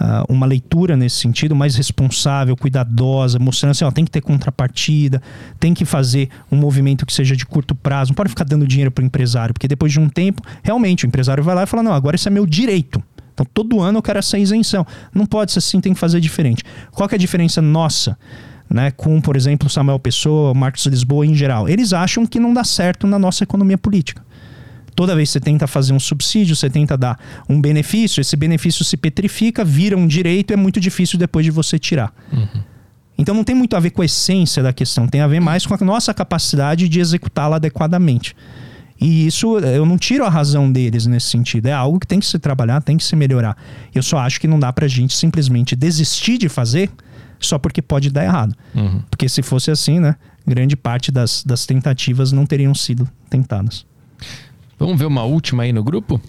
Uh, 0.00 0.32
uma 0.32 0.46
leitura 0.46 0.96
nesse 0.96 1.16
sentido 1.16 1.54
mais 1.54 1.76
responsável, 1.76 2.56
cuidadosa, 2.56 3.38
mostrando 3.38 3.72
assim, 3.72 3.84
ó, 3.84 3.90
tem 3.90 4.02
que 4.02 4.10
ter 4.10 4.22
contrapartida, 4.22 5.20
tem 5.58 5.74
que 5.74 5.84
fazer 5.84 6.30
um 6.50 6.56
movimento 6.56 7.04
que 7.04 7.12
seja 7.12 7.36
de 7.36 7.44
curto 7.44 7.74
prazo, 7.74 8.12
não 8.12 8.14
pode 8.14 8.30
ficar 8.30 8.44
dando 8.44 8.66
dinheiro 8.66 8.90
para 8.90 9.02
o 9.02 9.04
empresário, 9.04 9.52
porque 9.52 9.68
depois 9.68 9.92
de 9.92 10.00
um 10.00 10.08
tempo, 10.08 10.40
realmente 10.62 11.04
o 11.04 11.06
empresário 11.06 11.44
vai 11.44 11.54
lá 11.54 11.64
e 11.64 11.66
fala: 11.66 11.82
não, 11.82 11.92
agora 11.92 12.16
isso 12.16 12.26
é 12.26 12.30
meu 12.30 12.46
direito. 12.46 13.02
Então 13.34 13.46
todo 13.52 13.80
ano 13.82 13.98
eu 13.98 14.02
quero 14.02 14.18
essa 14.18 14.38
isenção. 14.38 14.86
Não 15.14 15.26
pode 15.26 15.52
ser 15.52 15.58
assim, 15.58 15.82
tem 15.82 15.92
que 15.92 16.00
fazer 16.00 16.18
diferente. 16.18 16.64
Qual 16.92 17.06
que 17.06 17.14
é 17.14 17.16
a 17.16 17.18
diferença 17.18 17.60
nossa? 17.60 18.16
Né, 18.70 18.92
com, 18.92 19.20
por 19.20 19.36
exemplo, 19.36 19.68
Samuel 19.68 19.98
Pessoa, 19.98 20.54
Marcos 20.54 20.86
Lisboa 20.86 21.26
em 21.26 21.34
geral. 21.34 21.68
Eles 21.68 21.92
acham 21.92 22.24
que 22.24 22.38
não 22.38 22.54
dá 22.54 22.62
certo 22.62 23.06
na 23.06 23.18
nossa 23.18 23.42
economia 23.42 23.76
política. 23.76 24.22
Toda 24.94 25.16
vez 25.16 25.28
que 25.28 25.32
você 25.34 25.40
tenta 25.40 25.66
fazer 25.66 25.92
um 25.92 26.00
subsídio, 26.00 26.54
você 26.54 26.68
tenta 26.68 26.96
dar 26.96 27.18
um 27.48 27.60
benefício, 27.60 28.20
esse 28.20 28.36
benefício 28.36 28.84
se 28.84 28.96
petrifica, 28.96 29.64
vira 29.64 29.96
um 29.96 30.06
direito, 30.06 30.52
é 30.52 30.56
muito 30.56 30.78
difícil 30.78 31.18
depois 31.18 31.44
de 31.44 31.50
você 31.50 31.78
tirar. 31.78 32.12
Uhum. 32.32 32.62
Então 33.18 33.34
não 33.34 33.44
tem 33.44 33.54
muito 33.54 33.76
a 33.76 33.80
ver 33.80 33.90
com 33.90 34.02
a 34.02 34.04
essência 34.04 34.62
da 34.62 34.72
questão, 34.72 35.06
tem 35.06 35.20
a 35.20 35.26
ver 35.26 35.40
mais 35.40 35.66
com 35.66 35.74
a 35.74 35.78
nossa 35.78 36.14
capacidade 36.14 36.88
de 36.88 37.00
executá-la 37.00 37.56
adequadamente. 37.56 38.34
E 39.00 39.26
isso 39.26 39.58
eu 39.58 39.86
não 39.86 39.96
tiro 39.96 40.24
a 40.24 40.28
razão 40.28 40.70
deles 40.70 41.06
nesse 41.06 41.28
sentido. 41.28 41.66
É 41.66 41.72
algo 41.72 41.98
que 41.98 42.06
tem 42.06 42.20
que 42.20 42.26
se 42.26 42.38
trabalhar, 42.38 42.82
tem 42.82 42.96
que 42.96 43.04
se 43.04 43.16
melhorar. 43.16 43.56
Eu 43.94 44.02
só 44.02 44.18
acho 44.18 44.38
que 44.40 44.46
não 44.46 44.60
dá 44.60 44.72
pra 44.72 44.86
gente 44.86 45.16
simplesmente 45.16 45.74
desistir 45.74 46.36
de 46.36 46.48
fazer 46.48 46.90
só 47.40 47.58
porque 47.58 47.82
pode 47.82 48.10
dar 48.10 48.24
errado. 48.24 48.54
Uhum. 48.74 49.02
Porque 49.10 49.28
se 49.28 49.42
fosse 49.42 49.70
assim, 49.70 49.98
né, 49.98 50.16
grande 50.46 50.76
parte 50.76 51.10
das, 51.10 51.42
das 51.44 51.66
tentativas 51.66 52.32
não 52.32 52.46
teriam 52.46 52.74
sido 52.74 53.08
tentadas. 53.28 53.86
Vamos 54.78 54.98
ver 54.98 55.06
uma 55.06 55.24
última 55.24 55.62
aí 55.62 55.72
no 55.72 55.82
grupo? 55.82 56.20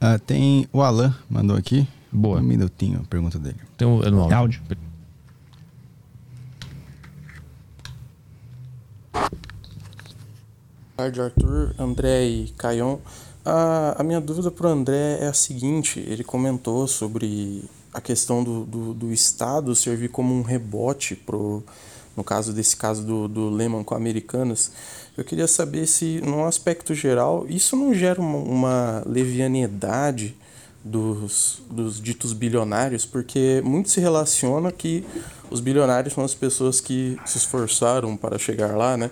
Uh, 0.00 0.18
tem 0.24 0.66
o 0.72 0.82
Alan 0.82 1.14
mandou 1.28 1.56
aqui. 1.56 1.86
Boa. 2.10 2.38
Um 2.38 2.42
minutinho 2.42 3.00
a 3.00 3.06
pergunta 3.08 3.38
dele. 3.38 3.56
Tem 3.76 3.86
um, 3.86 3.98
no 3.98 4.22
áudio. 4.22 4.36
áudio. 4.36 4.62
Boa 4.68 4.78
tarde, 10.96 11.20
Arthur, 11.20 11.74
André 11.78 12.26
e 12.26 12.48
Caion. 12.56 12.98
A, 13.44 14.00
a 14.00 14.02
minha 14.02 14.20
dúvida 14.20 14.50
para 14.50 14.66
o 14.66 14.70
André 14.70 15.18
é 15.20 15.28
a 15.28 15.32
seguinte: 15.32 16.00
ele 16.00 16.24
comentou 16.24 16.86
sobre 16.88 17.64
a 17.98 18.00
questão 18.00 18.42
do, 18.42 18.64
do, 18.64 18.94
do, 18.94 19.12
Estado 19.12 19.74
servir 19.74 20.08
como 20.08 20.32
um 20.32 20.42
rebote 20.42 21.16
pro, 21.16 21.62
no 22.16 22.22
caso 22.22 22.52
desse 22.52 22.76
caso 22.76 23.02
do, 23.02 23.28
do 23.28 23.50
Lehman 23.50 23.82
com 23.82 23.94
Americanas, 23.94 24.70
eu 25.16 25.24
queria 25.24 25.48
saber 25.48 25.86
se, 25.86 26.20
num 26.24 26.44
aspecto 26.44 26.94
geral, 26.94 27.44
isso 27.48 27.76
não 27.76 27.92
gera 27.92 28.20
uma, 28.20 28.38
uma 28.38 29.02
levianidade 29.04 30.36
dos, 30.84 31.60
dos 31.68 32.00
ditos 32.00 32.32
bilionários, 32.32 33.04
porque 33.04 33.60
muito 33.64 33.90
se 33.90 34.00
relaciona 34.00 34.70
que 34.70 35.04
os 35.50 35.60
bilionários 35.60 36.14
são 36.14 36.24
as 36.24 36.34
pessoas 36.34 36.80
que 36.80 37.18
se 37.26 37.36
esforçaram 37.36 38.16
para 38.16 38.38
chegar 38.38 38.76
lá, 38.76 38.96
né? 38.96 39.10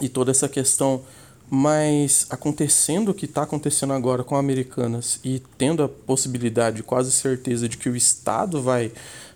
E 0.00 0.08
toda 0.08 0.32
essa 0.32 0.48
questão 0.48 1.02
mas 1.50 2.26
acontecendo 2.30 3.10
o 3.10 3.14
que 3.14 3.26
está 3.26 3.42
acontecendo 3.42 3.92
agora 3.92 4.24
com 4.24 4.36
Americanas 4.36 5.20
e 5.22 5.42
tendo 5.58 5.82
a 5.82 5.88
possibilidade, 5.88 6.82
quase 6.82 7.12
certeza, 7.12 7.68
de 7.68 7.76
que 7.76 7.88
o 7.88 7.96
Estado 7.96 8.62
vai, 8.62 8.90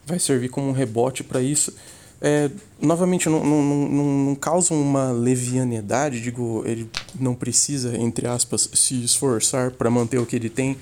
vai 0.06 0.18
servir 0.18 0.48
como 0.48 0.68
um 0.68 0.72
rebote 0.72 1.22
para 1.22 1.40
isso, 1.40 1.72
é, 2.20 2.50
novamente 2.80 3.28
não, 3.28 3.44
não, 3.44 3.62
não, 3.62 4.04
não 4.26 4.34
causa 4.34 4.74
uma 4.74 5.12
levianidade, 5.12 6.20
digo, 6.20 6.64
ele 6.66 6.90
não 7.18 7.34
precisa, 7.34 7.96
entre 7.96 8.26
aspas, 8.26 8.68
se 8.74 9.04
esforçar 9.04 9.70
para 9.70 9.90
manter 9.90 10.18
o 10.18 10.26
que 10.26 10.34
ele 10.34 10.50
tem, 10.50 10.76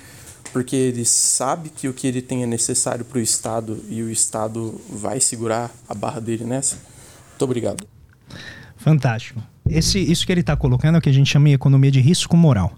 porque 0.52 0.76
ele 0.76 1.04
sabe 1.04 1.68
que 1.68 1.88
o 1.88 1.92
que 1.92 2.06
ele 2.06 2.22
tem 2.22 2.42
é 2.42 2.46
necessário 2.46 3.04
para 3.04 3.18
o 3.18 3.20
Estado 3.20 3.84
e 3.90 4.02
o 4.02 4.10
Estado 4.10 4.80
vai 4.88 5.20
segurar 5.20 5.70
a 5.86 5.94
barra 5.94 6.20
dele 6.20 6.44
nessa. 6.44 6.76
Muito 7.30 7.42
obrigado. 7.42 7.86
Fantástico. 8.78 9.42
Esse, 9.68 9.98
isso 9.98 10.26
que 10.26 10.32
ele 10.32 10.40
está 10.40 10.56
colocando 10.56 10.96
é 10.96 10.98
o 10.98 11.00
que 11.00 11.08
a 11.08 11.12
gente 11.12 11.30
chama 11.30 11.48
de 11.48 11.54
economia 11.54 11.90
de 11.90 12.00
risco 12.00 12.36
moral. 12.36 12.72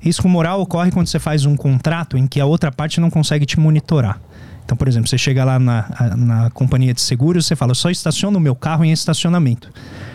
Risco 0.00 0.28
moral 0.28 0.60
ocorre 0.60 0.90
quando 0.90 1.06
você 1.06 1.18
faz 1.18 1.46
um 1.46 1.56
contrato 1.56 2.18
em 2.18 2.26
que 2.26 2.40
a 2.40 2.46
outra 2.46 2.70
parte 2.70 3.00
não 3.00 3.10
consegue 3.10 3.46
te 3.46 3.58
monitorar. 3.58 4.20
Então, 4.64 4.76
por 4.76 4.88
exemplo, 4.88 5.08
você 5.08 5.18
chega 5.18 5.44
lá 5.44 5.58
na, 5.58 5.86
na 6.16 6.50
companhia 6.50 6.94
de 6.94 7.00
seguros, 7.00 7.46
você 7.46 7.54
fala, 7.54 7.74
só 7.74 7.90
estaciono 7.90 8.38
o 8.38 8.40
meu 8.40 8.54
carro 8.54 8.84
em 8.84 8.92
estacionamento. 8.92 9.70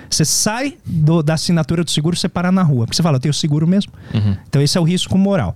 Você 0.09 0.25
sai 0.25 0.77
do, 0.85 1.21
da 1.21 1.35
assinatura 1.35 1.83
do 1.83 1.91
seguro, 1.91 2.15
você 2.15 2.27
para 2.27 2.51
na 2.51 2.63
rua. 2.63 2.85
Porque 2.85 2.95
você 2.95 3.03
fala, 3.03 3.17
eu 3.17 3.21
tenho 3.21 3.33
seguro 3.33 3.67
mesmo. 3.67 3.91
Uhum. 4.13 4.35
Então 4.47 4.61
esse 4.61 4.77
é 4.77 4.81
o 4.81 4.83
risco 4.83 5.17
moral. 5.17 5.55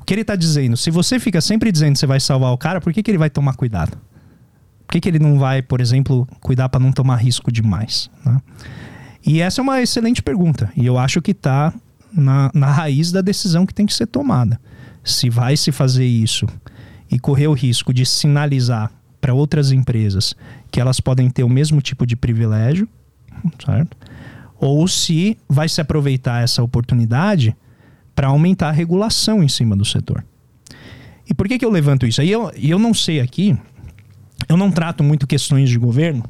O 0.00 0.04
que 0.04 0.14
ele 0.14 0.20
está 0.20 0.36
dizendo? 0.36 0.76
Se 0.76 0.90
você 0.90 1.18
fica 1.18 1.40
sempre 1.40 1.72
dizendo 1.72 1.94
que 1.94 1.98
você 1.98 2.06
vai 2.06 2.20
salvar 2.20 2.52
o 2.52 2.58
cara, 2.58 2.80
por 2.80 2.92
que, 2.92 3.02
que 3.02 3.10
ele 3.10 3.18
vai 3.18 3.30
tomar 3.30 3.54
cuidado? 3.54 3.96
Por 4.86 4.92
que, 4.92 5.00
que 5.00 5.08
ele 5.08 5.18
não 5.18 5.38
vai, 5.38 5.62
por 5.62 5.80
exemplo, 5.80 6.26
cuidar 6.40 6.68
para 6.68 6.80
não 6.80 6.92
tomar 6.92 7.16
risco 7.16 7.50
demais? 7.52 8.10
Né? 8.24 8.40
E 9.24 9.40
essa 9.40 9.60
é 9.60 9.62
uma 9.62 9.82
excelente 9.82 10.22
pergunta. 10.22 10.72
E 10.76 10.86
eu 10.86 10.98
acho 10.98 11.20
que 11.20 11.32
está 11.32 11.72
na, 12.12 12.50
na 12.54 12.70
raiz 12.70 13.12
da 13.12 13.20
decisão 13.20 13.66
que 13.66 13.74
tem 13.74 13.86
que 13.86 13.94
ser 13.94 14.06
tomada. 14.06 14.60
Se 15.04 15.30
vai 15.30 15.56
se 15.56 15.72
fazer 15.72 16.06
isso 16.06 16.46
e 17.10 17.18
correr 17.18 17.48
o 17.48 17.52
risco 17.52 17.92
de 17.92 18.06
sinalizar 18.06 18.90
para 19.20 19.34
outras 19.34 19.72
empresas 19.72 20.34
que 20.70 20.80
elas 20.80 21.00
podem 21.00 21.28
ter 21.28 21.42
o 21.42 21.48
mesmo 21.48 21.80
tipo 21.80 22.06
de 22.06 22.16
privilégio, 22.16 22.88
certo? 23.64 23.96
Ou 24.58 24.86
se 24.86 25.36
vai 25.48 25.68
se 25.68 25.80
aproveitar 25.80 26.42
essa 26.42 26.62
oportunidade 26.62 27.56
para 28.14 28.28
aumentar 28.28 28.68
a 28.68 28.72
regulação 28.72 29.42
em 29.42 29.48
cima 29.48 29.76
do 29.76 29.84
setor. 29.84 30.24
E 31.28 31.34
por 31.34 31.48
que, 31.48 31.58
que 31.58 31.64
eu 31.64 31.70
levanto 31.70 32.06
isso? 32.06 32.20
Aí 32.20 32.30
eu, 32.30 32.50
eu 32.56 32.78
não 32.78 32.92
sei 32.92 33.20
aqui, 33.20 33.56
eu 34.48 34.56
não 34.56 34.70
trato 34.70 35.02
muito 35.02 35.26
questões 35.26 35.70
de 35.70 35.78
governo 35.78 36.24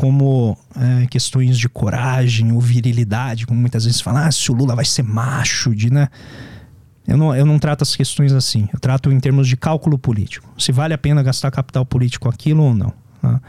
como 0.00 0.56
é, 0.74 1.06
questões 1.08 1.58
de 1.58 1.68
coragem 1.68 2.52
ou 2.52 2.58
virilidade, 2.58 3.46
como 3.46 3.60
muitas 3.60 3.84
vezes 3.84 4.00
falam, 4.00 4.22
ah, 4.22 4.32
se 4.32 4.50
o 4.50 4.54
Lula 4.54 4.74
vai 4.74 4.86
ser 4.86 5.02
macho, 5.02 5.74
de, 5.74 5.92
né? 5.92 6.08
Eu 7.06 7.18
não, 7.18 7.36
eu 7.36 7.44
não 7.44 7.58
trato 7.58 7.82
as 7.82 7.94
questões 7.94 8.32
assim. 8.32 8.66
Eu 8.72 8.80
trato 8.80 9.12
em 9.12 9.20
termos 9.20 9.46
de 9.46 9.58
cálculo 9.58 9.98
político. 9.98 10.50
Se 10.56 10.72
vale 10.72 10.94
a 10.94 10.98
pena 10.98 11.22
gastar 11.22 11.50
capital 11.50 11.84
político 11.84 12.30
aquilo 12.30 12.62
ou 12.62 12.74
não. 12.74 12.94
Né? 13.22 13.40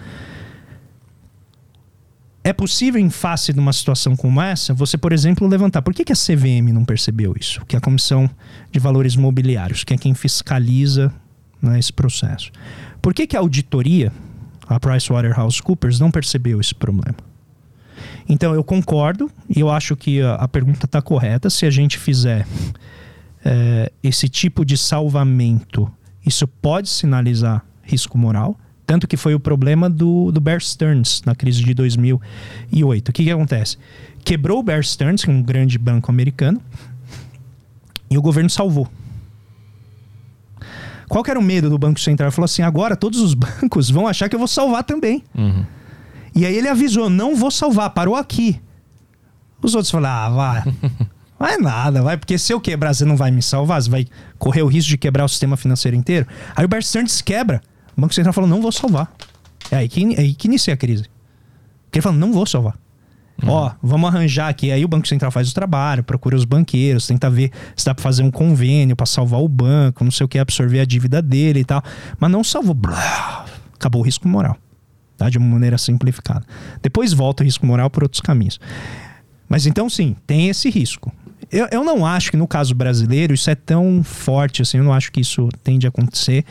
É 2.43 2.51
possível, 2.51 2.99
em 2.99 3.09
face 3.09 3.53
de 3.53 3.59
uma 3.59 3.71
situação 3.71 4.17
como 4.17 4.41
essa, 4.41 4.73
você, 4.73 4.97
por 4.97 5.13
exemplo, 5.13 5.47
levantar. 5.47 5.81
Por 5.81 5.93
que, 5.93 6.03
que 6.03 6.11
a 6.11 6.15
CVM 6.17 6.73
não 6.73 6.83
percebeu 6.83 7.33
isso? 7.39 7.63
Que 7.65 7.77
é 7.77 7.79
a 7.79 7.81
Comissão 7.81 8.29
de 8.69 8.77
Valores 8.77 9.15
Mobiliários, 9.15 9.85
que 9.85 9.93
é 9.93 9.97
quem 9.97 10.13
fiscaliza 10.13 11.13
né, 11.61 11.79
esse 11.79 11.93
processo. 11.93 12.51
Por 13.01 13.13
que, 13.13 13.25
que 13.25 13.37
a 13.37 13.39
auditoria, 13.39 14.11
a 14.75 14.79
PricewaterhouseCoopers, 14.79 15.99
não 15.99 16.11
percebeu 16.11 16.59
esse 16.59 16.73
problema? 16.73 17.17
Então, 18.27 18.53
eu 18.53 18.63
concordo 18.63 19.29
e 19.49 19.59
eu 19.59 19.69
acho 19.69 19.95
que 19.95 20.21
a, 20.21 20.35
a 20.35 20.47
pergunta 20.47 20.85
está 20.85 21.01
correta. 21.01 21.49
Se 21.49 21.65
a 21.65 21.69
gente 21.69 21.97
fizer 21.97 22.47
é, 23.43 23.91
esse 24.01 24.29
tipo 24.29 24.63
de 24.63 24.77
salvamento, 24.77 25.91
isso 26.25 26.47
pode 26.47 26.89
sinalizar 26.89 27.65
risco 27.83 28.17
moral. 28.17 28.57
Tanto 28.85 29.07
que 29.07 29.17
foi 29.17 29.33
o 29.33 29.39
problema 29.39 29.89
do, 29.89 30.31
do 30.31 30.41
Bear 30.41 30.61
Stearns 30.61 31.21
na 31.25 31.33
crise 31.35 31.63
de 31.63 31.73
2008. 31.73 33.09
O 33.09 33.13
que, 33.13 33.23
que 33.23 33.31
acontece? 33.31 33.77
Quebrou 34.23 34.59
o 34.59 34.63
Bear 34.63 34.83
Stearns, 34.83 35.23
que 35.23 35.29
é 35.29 35.33
um 35.33 35.41
grande 35.41 35.77
banco 35.77 36.11
americano, 36.11 36.61
e 38.09 38.17
o 38.17 38.21
governo 38.21 38.49
salvou. 38.49 38.89
Qual 41.11 41.25
que 41.25 41.29
era 41.29 41.37
o 41.37 41.43
medo 41.43 41.69
do 41.69 41.77
Banco 41.77 41.99
Central? 41.99 42.27
Ele 42.27 42.33
falou 42.33 42.45
assim: 42.45 42.61
agora 42.61 42.95
todos 42.95 43.19
os 43.19 43.33
bancos 43.35 43.89
vão 43.89 44.07
achar 44.07 44.29
que 44.29 44.35
eu 44.35 44.39
vou 44.39 44.47
salvar 44.47 44.85
também. 44.85 45.21
Uhum. 45.37 45.65
E 46.33 46.45
aí 46.45 46.55
ele 46.55 46.69
avisou: 46.69 47.09
não 47.09 47.35
vou 47.35 47.51
salvar, 47.51 47.89
parou 47.89 48.15
aqui. 48.15 48.61
Os 49.61 49.75
outros 49.75 49.91
falaram: 49.91 50.39
ah, 50.39 50.61
vai. 50.63 50.73
Vai 51.37 51.57
nada, 51.57 52.03
vai, 52.03 52.17
porque 52.17 52.37
se 52.37 52.53
eu 52.53 52.61
quebrar, 52.61 52.93
você 52.93 53.03
não 53.03 53.17
vai 53.17 53.31
me 53.31 53.41
salvar, 53.41 53.81
você 53.81 53.89
vai 53.89 54.05
correr 54.37 54.61
o 54.61 54.67
risco 54.67 54.91
de 54.91 54.97
quebrar 54.99 55.25
o 55.25 55.27
sistema 55.27 55.57
financeiro 55.57 55.97
inteiro. 55.97 56.27
Aí 56.55 56.63
o 56.63 56.67
Bear 56.67 56.83
Stearns 56.83 57.19
quebra. 57.19 57.63
O 57.97 58.01
Banco 58.01 58.13
Central 58.13 58.31
falou, 58.31 58.47
não 58.47 58.61
vou 58.61 58.71
salvar. 58.71 59.11
É 59.71 59.77
aí 59.77 59.89
que, 59.89 60.13
é 60.13 60.19
aí 60.19 60.35
que 60.35 60.47
inicia 60.47 60.75
a 60.75 60.77
crise. 60.77 61.05
Porque 61.85 61.97
ele 61.97 62.03
falou, 62.03 62.19
não 62.19 62.31
vou 62.31 62.45
salvar. 62.45 62.77
Uhum. 63.43 63.49
Ó, 63.49 63.71
vamos 63.81 64.09
arranjar 64.09 64.49
aqui. 64.49 64.71
Aí 64.71 64.83
o 64.85 64.87
Banco 64.87 65.07
Central 65.07 65.31
faz 65.31 65.49
o 65.49 65.53
trabalho, 65.53 66.03
procura 66.03 66.35
os 66.35 66.45
banqueiros, 66.45 67.07
tenta 67.07 67.29
ver 67.29 67.51
se 67.75 67.85
dá 67.85 67.93
pra 67.93 68.03
fazer 68.03 68.23
um 68.23 68.31
convênio 68.31 68.95
para 68.95 69.05
salvar 69.05 69.41
o 69.41 69.47
banco, 69.47 70.03
não 70.03 70.11
sei 70.11 70.25
o 70.25 70.27
que, 70.27 70.37
absorver 70.37 70.79
a 70.79 70.85
dívida 70.85 71.21
dele 71.21 71.61
e 71.61 71.65
tal. 71.65 71.81
Mas 72.19 72.31
não 72.31 72.43
salvou. 72.43 72.73
Blá, 72.73 73.45
acabou 73.73 74.01
o 74.01 74.05
risco 74.05 74.27
moral. 74.27 74.57
Tá? 75.17 75.29
De 75.29 75.37
uma 75.37 75.47
maneira 75.47 75.77
simplificada. 75.77 76.45
Depois 76.81 77.13
volta 77.13 77.43
o 77.43 77.45
risco 77.45 77.65
moral 77.65 77.89
por 77.89 78.03
outros 78.03 78.21
caminhos. 78.21 78.59
Mas 79.47 79.65
então, 79.65 79.89
sim, 79.89 80.15
tem 80.25 80.49
esse 80.49 80.69
risco. 80.69 81.11
Eu, 81.51 81.67
eu 81.71 81.83
não 81.83 82.05
acho 82.05 82.31
que 82.31 82.37
no 82.37 82.47
caso 82.47 82.73
brasileiro 82.73 83.33
isso 83.33 83.49
é 83.49 83.55
tão 83.55 84.01
forte 84.03 84.61
assim, 84.61 84.77
eu 84.77 84.83
não 84.83 84.93
acho 84.93 85.11
que 85.11 85.19
isso 85.19 85.49
tende 85.63 85.85
a 85.85 85.89
acontecer. 85.89 86.45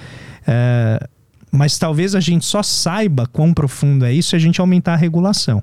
É, 0.46 1.08
mas 1.50 1.78
talvez 1.78 2.14
a 2.14 2.20
gente 2.20 2.44
só 2.44 2.62
saiba 2.62 3.26
quão 3.26 3.52
profundo 3.54 4.04
é 4.04 4.12
isso 4.12 4.30
se 4.30 4.36
a 4.36 4.38
gente 4.38 4.60
aumentar 4.60 4.92
a 4.92 4.96
regulação. 4.96 5.62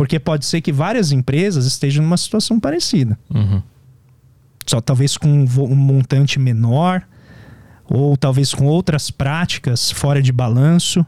Porque 0.00 0.18
pode 0.18 0.46
ser 0.46 0.62
que 0.62 0.72
várias 0.72 1.12
empresas 1.12 1.66
estejam 1.66 2.02
numa 2.02 2.16
situação 2.16 2.58
parecida. 2.58 3.18
Uhum. 3.28 3.62
Só 4.66 4.80
talvez 4.80 5.18
com 5.18 5.28
um 5.28 5.74
montante 5.74 6.38
menor, 6.38 7.02
ou 7.84 8.16
talvez 8.16 8.54
com 8.54 8.64
outras 8.64 9.10
práticas 9.10 9.90
fora 9.90 10.22
de 10.22 10.32
balanço 10.32 11.04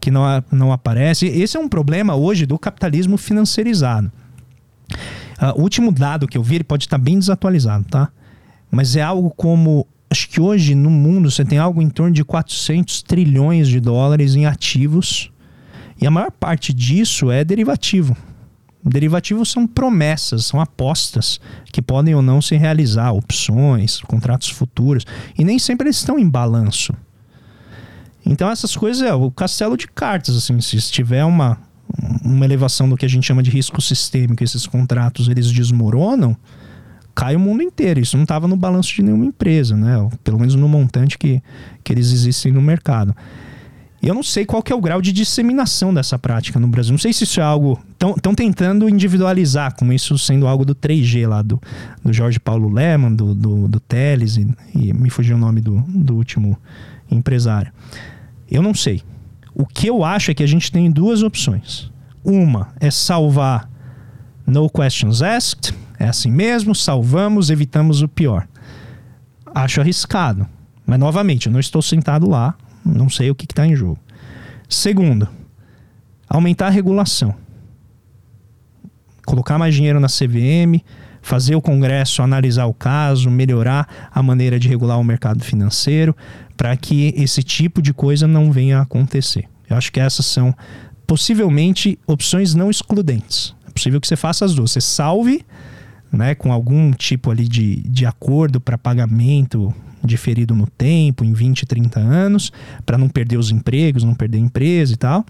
que 0.00 0.08
não, 0.08 0.22
não 0.52 0.72
aparece. 0.72 1.26
Esse 1.26 1.56
é 1.56 1.60
um 1.60 1.68
problema 1.68 2.14
hoje 2.14 2.46
do 2.46 2.56
capitalismo 2.56 3.18
financiarizado. 3.18 4.12
Uh, 5.42 5.58
o 5.58 5.62
último 5.62 5.90
dado 5.90 6.28
que 6.28 6.38
eu 6.38 6.42
vi, 6.44 6.54
ele 6.54 6.64
pode 6.64 6.84
estar 6.84 6.96
bem 6.96 7.18
desatualizado, 7.18 7.86
tá? 7.86 8.08
Mas 8.70 8.94
é 8.94 9.02
algo 9.02 9.30
como. 9.30 9.84
Acho 10.08 10.28
que 10.28 10.40
hoje 10.40 10.76
no 10.76 10.90
mundo 10.90 11.28
você 11.28 11.44
tem 11.44 11.58
algo 11.58 11.82
em 11.82 11.90
torno 11.90 12.14
de 12.14 12.22
400 12.22 13.02
trilhões 13.02 13.66
de 13.66 13.80
dólares 13.80 14.36
em 14.36 14.46
ativos. 14.46 15.28
E 16.00 16.06
a 16.06 16.10
maior 16.12 16.30
parte 16.30 16.72
disso 16.72 17.32
é 17.32 17.42
derivativo. 17.42 18.16
Derivativos 18.88 19.50
são 19.50 19.66
promessas, 19.66 20.46
são 20.46 20.60
apostas 20.60 21.40
que 21.72 21.82
podem 21.82 22.14
ou 22.14 22.22
não 22.22 22.40
se 22.40 22.56
realizar, 22.56 23.12
opções, 23.12 24.00
contratos 24.00 24.48
futuros. 24.48 25.04
E 25.36 25.44
nem 25.44 25.58
sempre 25.58 25.86
eles 25.86 25.96
estão 25.96 26.18
em 26.18 26.28
balanço. 26.28 26.92
Então 28.24 28.50
essas 28.50 28.76
coisas 28.76 29.02
é 29.02 29.14
o 29.14 29.30
castelo 29.30 29.76
de 29.76 29.86
cartas, 29.88 30.36
assim, 30.36 30.60
se 30.60 30.78
tiver 30.90 31.24
uma, 31.24 31.58
uma 32.22 32.44
elevação 32.44 32.88
do 32.88 32.96
que 32.96 33.06
a 33.06 33.08
gente 33.08 33.26
chama 33.26 33.42
de 33.42 33.50
risco 33.50 33.80
sistêmico, 33.80 34.44
esses 34.44 34.66
contratos 34.66 35.28
eles 35.28 35.50
desmoronam, 35.50 36.36
cai 37.14 37.34
o 37.34 37.40
mundo 37.40 37.62
inteiro. 37.62 38.00
Isso 38.00 38.16
não 38.16 38.24
estava 38.24 38.46
no 38.46 38.56
balanço 38.56 38.94
de 38.94 39.02
nenhuma 39.02 39.24
empresa, 39.24 39.76
né? 39.76 39.96
Pelo 40.22 40.38
menos 40.38 40.54
no 40.54 40.68
montante 40.68 41.18
que, 41.18 41.42
que 41.82 41.92
eles 41.92 42.12
existem 42.12 42.52
no 42.52 42.62
mercado. 42.62 43.16
E 44.00 44.06
eu 44.06 44.14
não 44.14 44.22
sei 44.22 44.46
qual 44.46 44.62
que 44.62 44.72
é 44.72 44.76
o 44.76 44.80
grau 44.80 45.02
de 45.02 45.12
disseminação 45.12 45.92
dessa 45.92 46.18
prática 46.18 46.60
no 46.60 46.68
Brasil. 46.68 46.92
Não 46.92 46.98
sei 46.98 47.12
se 47.12 47.24
isso 47.24 47.40
é 47.40 47.42
algo. 47.42 47.80
Estão 47.90 48.34
tentando 48.34 48.88
individualizar, 48.88 49.74
como 49.74 49.92
isso 49.92 50.16
sendo 50.16 50.46
algo 50.46 50.64
do 50.64 50.74
3G 50.74 51.26
lá, 51.26 51.42
do, 51.42 51.60
do 52.04 52.12
Jorge 52.12 52.38
Paulo 52.38 52.72
Leman, 52.72 53.12
do, 53.12 53.34
do, 53.34 53.66
do 53.66 53.80
Teles, 53.80 54.36
e, 54.36 54.48
e 54.72 54.92
me 54.92 55.10
fugiu 55.10 55.36
o 55.36 55.38
nome 55.38 55.60
do, 55.60 55.80
do 55.88 56.14
último 56.14 56.56
empresário. 57.10 57.72
Eu 58.48 58.62
não 58.62 58.72
sei. 58.72 59.02
O 59.52 59.66
que 59.66 59.88
eu 59.88 60.04
acho 60.04 60.30
é 60.30 60.34
que 60.34 60.44
a 60.44 60.46
gente 60.46 60.70
tem 60.70 60.88
duas 60.88 61.24
opções. 61.24 61.90
Uma 62.24 62.68
é 62.78 62.92
salvar 62.92 63.68
no 64.46 64.70
questions 64.70 65.22
asked, 65.22 65.74
é 65.98 66.06
assim 66.08 66.30
mesmo, 66.30 66.74
salvamos, 66.74 67.50
evitamos 67.50 68.00
o 68.00 68.08
pior. 68.08 68.46
Acho 69.52 69.80
arriscado, 69.80 70.46
mas 70.86 70.98
novamente, 71.00 71.46
eu 71.46 71.52
não 71.52 71.58
estou 71.60 71.82
sentado 71.82 72.30
lá, 72.30 72.54
não 72.84 73.08
sei 73.08 73.30
o 73.30 73.34
que 73.34 73.44
está 73.44 73.66
em 73.66 73.76
jogo. 73.76 73.98
Segundo, 74.68 75.28
aumentar 76.28 76.66
a 76.66 76.70
regulação. 76.70 77.34
Colocar 79.24 79.58
mais 79.58 79.74
dinheiro 79.74 80.00
na 80.00 80.08
CVM, 80.08 80.82
fazer 81.22 81.54
o 81.54 81.60
Congresso 81.60 82.22
analisar 82.22 82.66
o 82.66 82.74
caso, 82.74 83.30
melhorar 83.30 84.08
a 84.10 84.22
maneira 84.22 84.58
de 84.58 84.68
regular 84.68 84.98
o 84.98 85.04
mercado 85.04 85.44
financeiro, 85.44 86.16
para 86.56 86.76
que 86.76 87.12
esse 87.16 87.42
tipo 87.42 87.82
de 87.82 87.92
coisa 87.92 88.26
não 88.26 88.50
venha 88.50 88.78
a 88.78 88.82
acontecer. 88.82 89.46
Eu 89.68 89.76
acho 89.76 89.92
que 89.92 90.00
essas 90.00 90.26
são 90.26 90.54
possivelmente 91.06 91.98
opções 92.06 92.54
não 92.54 92.70
excludentes. 92.70 93.54
É 93.66 93.70
possível 93.70 94.00
que 94.00 94.08
você 94.08 94.16
faça 94.16 94.44
as 94.44 94.54
duas. 94.54 94.70
Você 94.72 94.80
salve 94.80 95.44
né, 96.10 96.34
com 96.34 96.52
algum 96.52 96.90
tipo 96.92 97.30
ali 97.30 97.46
de, 97.46 97.76
de 97.82 98.06
acordo 98.06 98.60
para 98.60 98.78
pagamento 98.78 99.74
diferido 100.04 100.54
no 100.54 100.66
tempo, 100.66 101.24
em 101.24 101.32
20, 101.32 101.66
30 101.66 102.00
anos, 102.00 102.52
para 102.84 102.98
não 102.98 103.08
perder 103.08 103.38
os 103.38 103.50
empregos, 103.50 104.04
não 104.04 104.14
perder 104.14 104.38
a 104.38 104.40
empresa 104.40 104.92
e 104.92 104.96
tal. 104.96 105.24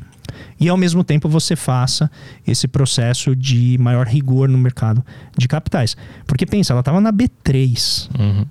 E 0.60 0.68
ao 0.68 0.76
mesmo 0.76 1.02
tempo 1.02 1.28
você 1.28 1.56
faça 1.56 2.10
esse 2.46 2.68
processo 2.68 3.34
de 3.34 3.76
maior 3.78 4.06
rigor 4.06 4.48
no 4.48 4.58
mercado 4.58 5.04
de 5.36 5.48
capitais. 5.48 5.96
Porque 6.26 6.44
pensa, 6.44 6.72
ela 6.72 6.80
estava 6.80 7.00
na 7.00 7.12
B3. 7.12 8.08
Uhum. 8.18 8.46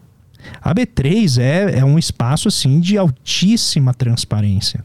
A 0.62 0.74
B3 0.74 1.42
é, 1.42 1.80
é 1.80 1.86
um 1.86 2.00
espaço 2.00 2.48
assim 2.48 2.80
de 2.80 2.98
altíssima 2.98 3.94
transparência. 3.94 4.84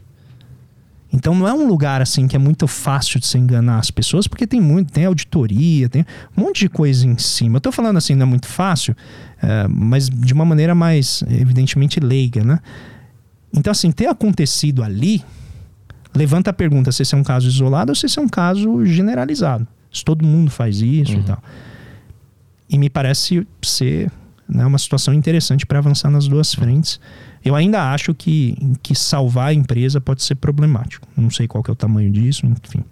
Então 1.13 1.35
não 1.35 1.47
é 1.47 1.53
um 1.53 1.67
lugar 1.67 2.01
assim 2.01 2.27
que 2.27 2.35
é 2.35 2.39
muito 2.39 2.67
fácil 2.67 3.19
de 3.19 3.27
se 3.27 3.37
enganar 3.37 3.77
as 3.77 3.91
pessoas, 3.91 4.27
porque 4.27 4.47
tem 4.47 4.59
muito, 4.59 4.91
tem 4.91 5.05
auditoria, 5.05 5.87
tem 5.87 6.03
um 6.35 6.41
monte 6.41 6.61
de 6.61 6.69
coisa 6.69 7.05
em 7.05 7.17
cima. 7.19 7.57
Eu 7.57 7.61
tô 7.61 7.71
falando 7.71 7.97
assim, 7.97 8.15
não 8.15 8.23
é 8.23 8.29
muito 8.29 8.47
fácil, 8.47 8.95
é, 9.41 9.67
mas 9.69 10.09
de 10.09 10.33
uma 10.33 10.43
maneira 10.43 10.73
mais, 10.73 11.23
evidentemente, 11.29 11.99
leiga, 11.99 12.43
né? 12.43 12.59
Então, 13.53 13.69
assim, 13.69 13.91
ter 13.91 14.07
acontecido 14.07 14.81
ali 14.81 15.23
levanta 16.15 16.49
a 16.49 16.53
pergunta 16.53 16.91
se 16.91 17.01
esse 17.01 17.15
é 17.15 17.17
um 17.17 17.23
caso 17.23 17.47
isolado 17.47 17.91
ou 17.91 17.95
se 17.95 18.05
esse 18.05 18.19
é 18.19 18.21
um 18.21 18.27
caso 18.27 18.85
generalizado. 18.85 19.67
Se 19.91 20.03
todo 20.03 20.25
mundo 20.25 20.49
faz 20.49 20.81
isso 20.81 21.13
uhum. 21.13 21.19
e 21.19 21.23
tal. 21.23 21.43
E 22.69 22.77
me 22.77 22.89
parece 22.89 23.47
ser 23.61 24.11
né, 24.47 24.65
uma 24.65 24.77
situação 24.77 25.13
interessante 25.13 25.65
para 25.65 25.79
avançar 25.79 26.09
nas 26.09 26.27
duas 26.27 26.53
frentes. 26.53 26.99
Eu 27.43 27.55
ainda 27.55 27.91
acho 27.91 28.13
que, 28.13 28.57
que 28.81 28.95
salvar 28.95 29.49
a 29.49 29.53
empresa 29.53 29.99
pode 29.99 30.23
ser 30.23 30.35
problemático. 30.35 31.07
Não 31.15 31.29
sei 31.29 31.47
qual 31.47 31.63
que 31.63 31.69
é 31.69 31.73
o 31.73 31.75
tamanho 31.75 32.11
disso, 32.11 32.45
enfim 32.45 32.83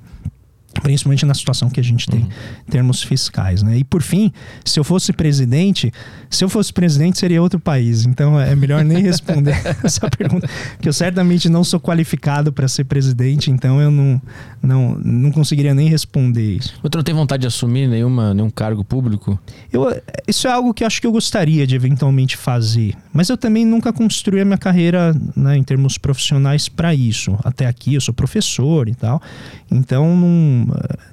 principalmente 0.82 1.25
na 1.25 1.33
situação 1.33 1.69
que 1.69 1.80
a 1.80 1.83
gente 1.83 2.08
tem 2.08 2.22
uhum. 2.22 2.30
em 2.67 2.72
termos 2.72 3.03
fiscais, 3.03 3.61
né? 3.61 3.77
E 3.77 3.83
por 3.83 4.01
fim, 4.01 4.32
se 4.64 4.80
eu 4.80 4.83
fosse 4.83 5.11
presidente, 5.11 5.91
se 6.30 6.43
eu 6.43 6.50
fosse 6.50 6.72
presidente 6.72 7.19
seria 7.19 7.41
outro 7.41 7.59
país. 7.59 8.06
Então 8.06 8.40
é 8.40 8.56
melhor 8.56 8.83
nem 8.83 9.01
responder 9.01 9.56
essa 9.83 10.09
pergunta, 10.09 10.48
que 10.80 10.88
eu 10.88 10.93
certamente 10.93 11.50
não 11.50 11.64
sou 11.64 11.80
qualificado 11.80 12.53
para 12.53 12.67
ser 12.67 12.85
presidente, 12.85 13.51
então 13.51 13.82
eu 13.82 13.91
não, 13.91 14.22
não, 14.61 14.95
não 15.03 15.32
conseguiria 15.32 15.74
nem 15.74 15.90
responder 15.90 16.58
isso. 16.58 16.74
Você 16.82 16.98
não 16.98 17.03
tem 17.03 17.14
vontade 17.14 17.41
de 17.41 17.48
assumir 17.48 17.88
nenhuma, 17.88 18.33
nenhum 18.33 18.50
cargo 18.50 18.83
público? 18.83 19.38
Eu, 19.72 19.88
isso 20.27 20.48
é 20.48 20.51
algo 20.51 20.74
que 20.74 20.83
eu 20.83 20.88
acho 20.88 21.01
que 21.01 21.08
eu 21.08 21.11
gostaria 21.11 21.67
de 21.67 21.75
eventualmente 21.75 22.38
fazer, 22.38 22.95
mas 23.11 23.30
eu 23.30 23.38
também 23.38 23.66
nunca 23.66 23.91
construí 23.91 24.41
a 24.41 24.45
minha 24.45 24.58
carreira 24.58 25.14
né, 25.35 25.58
em 25.58 25.64
termos 25.64 25.98
profissionais 25.98 26.69
para 26.69 26.93
isso. 26.93 27.38
Até 27.43 27.66
aqui 27.66 27.95
eu 27.95 28.01
sou 28.01 28.14
professor 28.14 28.88
e 28.88 28.95
tal, 28.95 29.22
então 29.69 30.16
não 30.16 30.60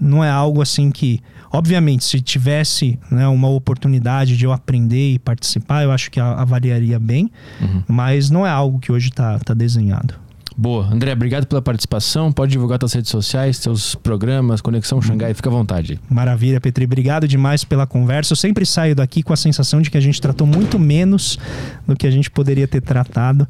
não 0.01 0.23
é 0.23 0.31
algo 0.31 0.63
assim 0.63 0.91
que, 0.91 1.21
obviamente, 1.53 2.05
se 2.05 2.21
tivesse 2.21 2.99
né, 3.11 3.27
uma 3.29 3.49
oportunidade 3.49 4.37
de 4.37 4.45
eu 4.45 4.53
aprender 4.53 5.15
e 5.15 5.19
participar, 5.19 5.83
eu 5.83 5.93
acho 5.93 6.11
que 6.11 6.21
avaliaria 6.21 6.99
bem, 6.99 7.31
uhum. 7.61 7.83
mas 7.87 8.31
não 8.31 8.47
é 8.47 8.51
algo 8.51 8.79
que 8.79 8.93
hoje 8.93 9.09
está 9.09 9.39
tá 9.39 9.55
desenhado. 9.55 10.15
Boa. 10.61 10.93
André, 10.93 11.13
obrigado 11.13 11.47
pela 11.47 11.63
participação. 11.63 12.33
Pode 12.33 12.51
divulgar 12.51 12.81
suas 12.81 12.93
redes 12.93 13.13
sociais, 13.13 13.59
seus 13.59 13.95
programas, 13.95 14.61
Conexão 14.61 15.01
Xangai, 15.01 15.33
fica 15.33 15.49
à 15.49 15.53
vontade. 15.53 16.01
Maravilha, 16.11 16.61
Petri. 16.61 16.85
Obrigado 16.85 17.29
demais 17.29 17.63
pela 17.63 17.87
conversa. 17.87 18.33
Eu 18.33 18.37
sempre 18.37 18.67
saio 18.67 18.97
daqui 18.97 19.23
com 19.23 19.33
a 19.33 19.37
sensação 19.37 19.81
de 19.81 19.89
que 19.89 19.97
a 19.97 20.01
gente 20.01 20.21
tratou 20.21 20.49
muito 20.49 20.77
menos 20.77 21.39
do 21.87 21.95
que 21.95 22.09
a 22.09 22.11
gente 22.11 22.29
poderia 22.29 22.67
ter 22.67 22.81
tratado, 22.81 23.47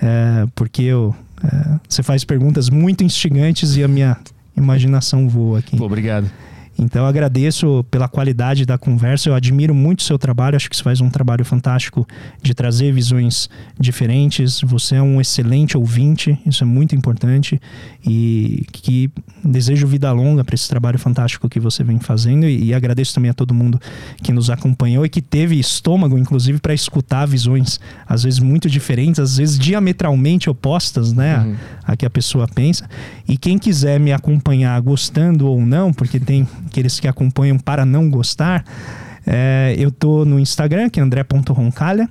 é, 0.00 0.46
porque 0.54 0.82
eu, 0.82 1.12
é, 1.42 1.80
você 1.88 2.00
faz 2.00 2.24
perguntas 2.24 2.70
muito 2.70 3.02
instigantes 3.02 3.74
e 3.76 3.82
a 3.82 3.88
minha 3.88 4.16
imaginação 4.56 5.28
voa 5.28 5.58
aqui. 5.58 5.76
Pô, 5.76 5.84
obrigado. 5.84 6.30
Então 6.78 7.02
eu 7.02 7.06
agradeço 7.06 7.84
pela 7.90 8.08
qualidade 8.08 8.64
da 8.64 8.78
conversa, 8.78 9.28
eu 9.28 9.34
admiro 9.34 9.74
muito 9.74 10.00
o 10.00 10.02
seu 10.02 10.18
trabalho, 10.18 10.56
acho 10.56 10.68
que 10.68 10.76
você 10.76 10.82
faz 10.82 11.00
um 11.00 11.10
trabalho 11.10 11.44
fantástico 11.44 12.06
de 12.42 12.54
trazer 12.54 12.92
visões 12.92 13.48
diferentes. 13.78 14.60
Você 14.62 14.96
é 14.96 15.02
um 15.02 15.20
excelente 15.20 15.76
ouvinte, 15.76 16.38
isso 16.46 16.64
é 16.64 16.66
muito 16.66 16.94
importante 16.94 17.60
e 18.04 18.64
que 18.72 19.10
desejo 19.44 19.86
vida 19.86 20.10
longa 20.12 20.44
para 20.44 20.54
esse 20.54 20.68
trabalho 20.68 20.98
fantástico 20.98 21.48
que 21.48 21.60
você 21.60 21.84
vem 21.84 21.98
fazendo 21.98 22.46
e, 22.46 22.64
e, 22.64 22.74
agradeço 22.74 23.14
também 23.14 23.30
a 23.30 23.34
todo 23.34 23.54
mundo 23.54 23.80
que 24.22 24.32
nos 24.32 24.50
acompanhou 24.50 25.04
e 25.04 25.08
que 25.08 25.20
teve 25.20 25.58
estômago, 25.58 26.18
inclusive, 26.18 26.58
para 26.58 26.74
escutar 26.74 27.26
visões 27.26 27.78
às 28.06 28.22
vezes 28.22 28.40
muito 28.40 28.68
diferentes, 28.68 29.20
às 29.20 29.36
vezes 29.36 29.58
diametralmente 29.58 30.48
opostas, 30.48 31.12
né, 31.12 31.38
uhum. 31.38 31.56
a, 31.84 31.92
a 31.92 31.96
que 31.96 32.06
a 32.06 32.10
pessoa 32.10 32.48
pensa. 32.48 32.88
E 33.28 33.36
quem 33.36 33.58
quiser 33.58 34.00
me 34.00 34.12
acompanhar 34.12 34.80
gostando 34.80 35.46
ou 35.46 35.60
não, 35.60 35.92
porque 35.92 36.18
tem 36.18 36.46
aqueles 36.72 36.98
que 36.98 37.06
acompanham 37.06 37.58
para 37.58 37.84
não 37.84 38.08
gostar, 38.08 38.64
é, 39.26 39.74
eu 39.78 39.92
tô 39.92 40.24
no 40.24 40.40
Instagram, 40.40 40.88
que 40.88 40.98
é 40.98 41.02
andré.roncalha. 41.02 42.08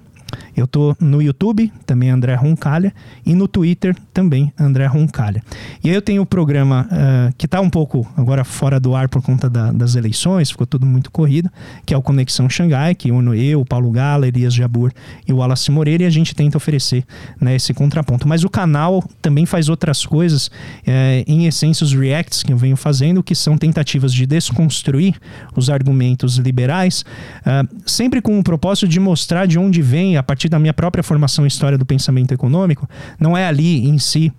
Eu 0.55 0.67
tô 0.67 0.95
no 0.99 1.21
YouTube, 1.21 1.71
também 1.85 2.09
André 2.09 2.35
Roncalha, 2.35 2.93
e 3.25 3.33
no 3.33 3.47
Twitter 3.47 3.95
também 4.13 4.51
André 4.59 4.85
Roncalha. 4.85 5.43
E 5.83 5.89
aí 5.89 5.95
eu 5.95 6.01
tenho 6.01 6.21
o 6.21 6.25
programa 6.25 6.87
uh, 6.91 7.33
que 7.37 7.45
está 7.45 7.61
um 7.61 7.69
pouco 7.69 8.07
agora 8.15 8.43
fora 8.43 8.79
do 8.79 8.95
ar 8.95 9.09
por 9.09 9.21
conta 9.21 9.49
da, 9.49 9.71
das 9.71 9.95
eleições, 9.95 10.51
ficou 10.51 10.67
tudo 10.67 10.85
muito 10.85 11.11
corrido, 11.11 11.49
que 11.85 11.93
é 11.93 11.97
o 11.97 12.01
Conexão 12.01 12.49
Xangai, 12.49 12.95
que 12.95 13.11
uno 13.11 13.33
eu, 13.33 13.65
Paulo 13.65 13.91
Gala, 13.91 14.27
Elias 14.27 14.53
Jabur 14.53 14.91
e 15.27 15.33
o 15.33 15.37
Wallace 15.37 15.71
Moreira, 15.71 16.03
e 16.03 16.05
a 16.05 16.09
gente 16.09 16.35
tenta 16.35 16.57
oferecer 16.57 17.03
né, 17.39 17.55
esse 17.55 17.73
contraponto. 17.73 18.27
Mas 18.27 18.43
o 18.43 18.49
canal 18.49 19.03
também 19.21 19.45
faz 19.45 19.69
outras 19.69 20.05
coisas, 20.05 20.49
eh, 20.85 21.23
em 21.27 21.45
essência 21.45 21.83
os 21.83 21.93
reacts 21.93 22.43
que 22.43 22.51
eu 22.51 22.57
venho 22.57 22.75
fazendo, 22.75 23.23
que 23.23 23.35
são 23.35 23.57
tentativas 23.57 24.13
de 24.13 24.25
desconstruir 24.25 25.15
os 25.55 25.69
argumentos 25.69 26.37
liberais, 26.37 27.03
uh, 27.41 27.67
sempre 27.85 28.21
com 28.21 28.37
o 28.39 28.43
propósito 28.43 28.87
de 28.87 28.99
mostrar 28.99 29.45
de 29.45 29.57
onde 29.57 29.81
vem, 29.81 30.17
a 30.17 30.20
partir 30.23 30.49
da 30.49 30.59
minha 30.59 30.73
própria 30.73 31.03
formação 31.03 31.45
em 31.45 31.47
história 31.47 31.77
do 31.77 31.85
pensamento 31.85 32.33
econômico, 32.33 32.87
não 33.19 33.37
é 33.37 33.45
ali 33.45 33.87
em 33.87 33.97
si 33.97 34.31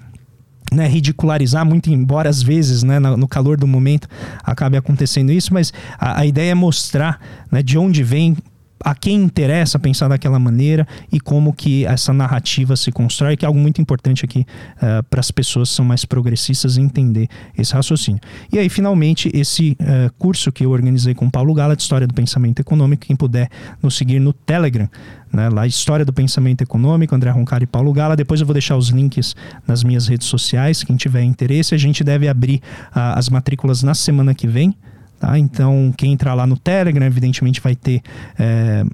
né, 0.73 0.89
ridicularizar 0.89 1.65
muito, 1.67 1.91
embora 1.91 2.29
às 2.29 2.43
vezes, 2.43 2.83
né, 2.83 2.99
no, 2.99 3.29
calor 3.29 3.59
do 3.59 3.67
momento 3.67 4.09
acabe 4.43 4.77
acontecendo 4.77 5.31
isso, 5.31 5.53
mas 5.53 5.73
a, 5.99 6.21
a 6.21 6.27
ideia 6.27 6.53
é 6.53 6.55
mostrar 6.55 7.21
né, 7.51 7.63
de 7.63 7.77
onde 7.77 8.03
vem 8.03 8.37
a 8.85 8.95
quem 8.95 9.23
interessa 9.23 9.79
pensar 9.79 10.09
daquela 10.09 10.39
maneira 10.39 10.87
e 11.11 11.21
como 11.21 11.53
que 11.53 11.85
essa 11.87 12.13
narrativa 12.13 12.77
se 12.77 12.91
constrói, 12.91 13.37
que 13.37 13.45
é 13.45 13.49
algo 13.49 13.59
muito 13.59 13.81
importante 13.81 14.25
aqui 14.25 14.47
uh, 14.77 15.03
para 15.05 15.21
as 15.21 15.31
pessoas 15.31 15.71
que 15.71 15.77
são 15.77 15.85
mais 15.85 16.05
progressistas 16.05 16.77
entender 16.77 17.29
esse 17.57 17.75
raciocínio. 17.75 18.21
E 18.53 18.59
aí, 18.59 18.69
finalmente, 18.69 19.31
esse 19.35 19.77
uh, 19.81 20.13
curso 20.19 20.51
que 20.53 20.65
eu 20.65 20.71
organizei 20.71 21.15
com 21.15 21.31
Paulo 21.31 21.55
Gala 21.55 21.77
de 21.77 21.83
História 21.83 22.07
do 22.07 22.15
Pensamento 22.15 22.61
Econômico, 22.61 23.07
quem 23.07 23.17
puder 23.17 23.49
nos 23.83 23.97
seguir 23.97 24.21
no 24.21 24.33
Telegram, 24.33 24.89
né, 25.33 25.49
lá 25.49 25.67
História 25.67 26.05
do 26.05 26.13
Pensamento 26.13 26.63
Econômico, 26.63 27.15
André 27.15 27.31
Roncari 27.31 27.65
e 27.65 27.67
Paulo 27.67 27.93
Gala. 27.93 28.17
Depois 28.17 28.41
eu 28.41 28.47
vou 28.47 28.55
deixar 28.55 28.77
os 28.77 28.89
links 28.89 29.35
nas 29.67 29.83
minhas 29.83 30.07
redes 30.07 30.27
sociais, 30.27 30.83
quem 30.83 30.97
tiver 30.97 31.23
interesse. 31.23 31.75
A 31.75 31.79
gente 31.79 32.05
deve 32.05 32.29
abrir 32.29 32.57
uh, 32.95 33.17
as 33.17 33.29
matrículas 33.29 33.83
na 33.83 33.95
semana 33.95 34.35
que 34.35 34.47
vem. 34.47 34.75
Tá? 35.23 35.39
Então, 35.39 35.95
quem 35.97 36.13
entrar 36.13 36.35
lá 36.35 36.49
no 36.49 36.57
Telegram, 36.57 37.07
evidentemente, 37.07 37.61
vai 37.61 37.77
ter 37.77 38.03
é, 38.37 38.85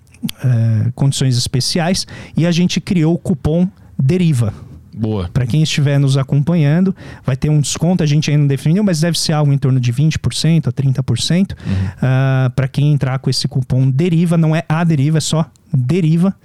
é, 0.44 0.92
condições 0.94 1.38
especiais. 1.38 2.06
E 2.36 2.44
a 2.44 2.50
gente 2.50 2.82
criou 2.82 3.14
o 3.14 3.18
cupom 3.18 3.66
Deriva. 3.98 4.52
Boa. 4.94 5.30
Para 5.32 5.46
quem 5.46 5.62
estiver 5.62 5.98
nos 5.98 6.18
acompanhando, 6.18 6.94
vai 7.24 7.34
ter 7.34 7.48
um 7.48 7.62
desconto, 7.62 8.02
a 8.02 8.06
gente 8.06 8.30
ainda 8.30 8.42
não 8.42 8.46
definiu, 8.46 8.84
mas 8.84 9.00
deve 9.00 9.18
ser 9.18 9.32
algo 9.32 9.54
em 9.54 9.56
torno 9.56 9.80
de 9.80 9.90
20% 9.90 10.66
a 10.66 10.72
30%. 10.72 11.52
Uhum. 11.52 11.72
Uh, 11.72 12.50
Para 12.50 12.68
quem 12.68 12.92
entrar 12.92 13.18
com 13.20 13.30
esse 13.30 13.48
cupom 13.48 13.88
Deriva, 13.88 14.36
não 14.36 14.54
é 14.54 14.64
a 14.68 14.84
Deriva, 14.84 15.16
é 15.16 15.22
só 15.22 15.46
Deriva 15.72 16.36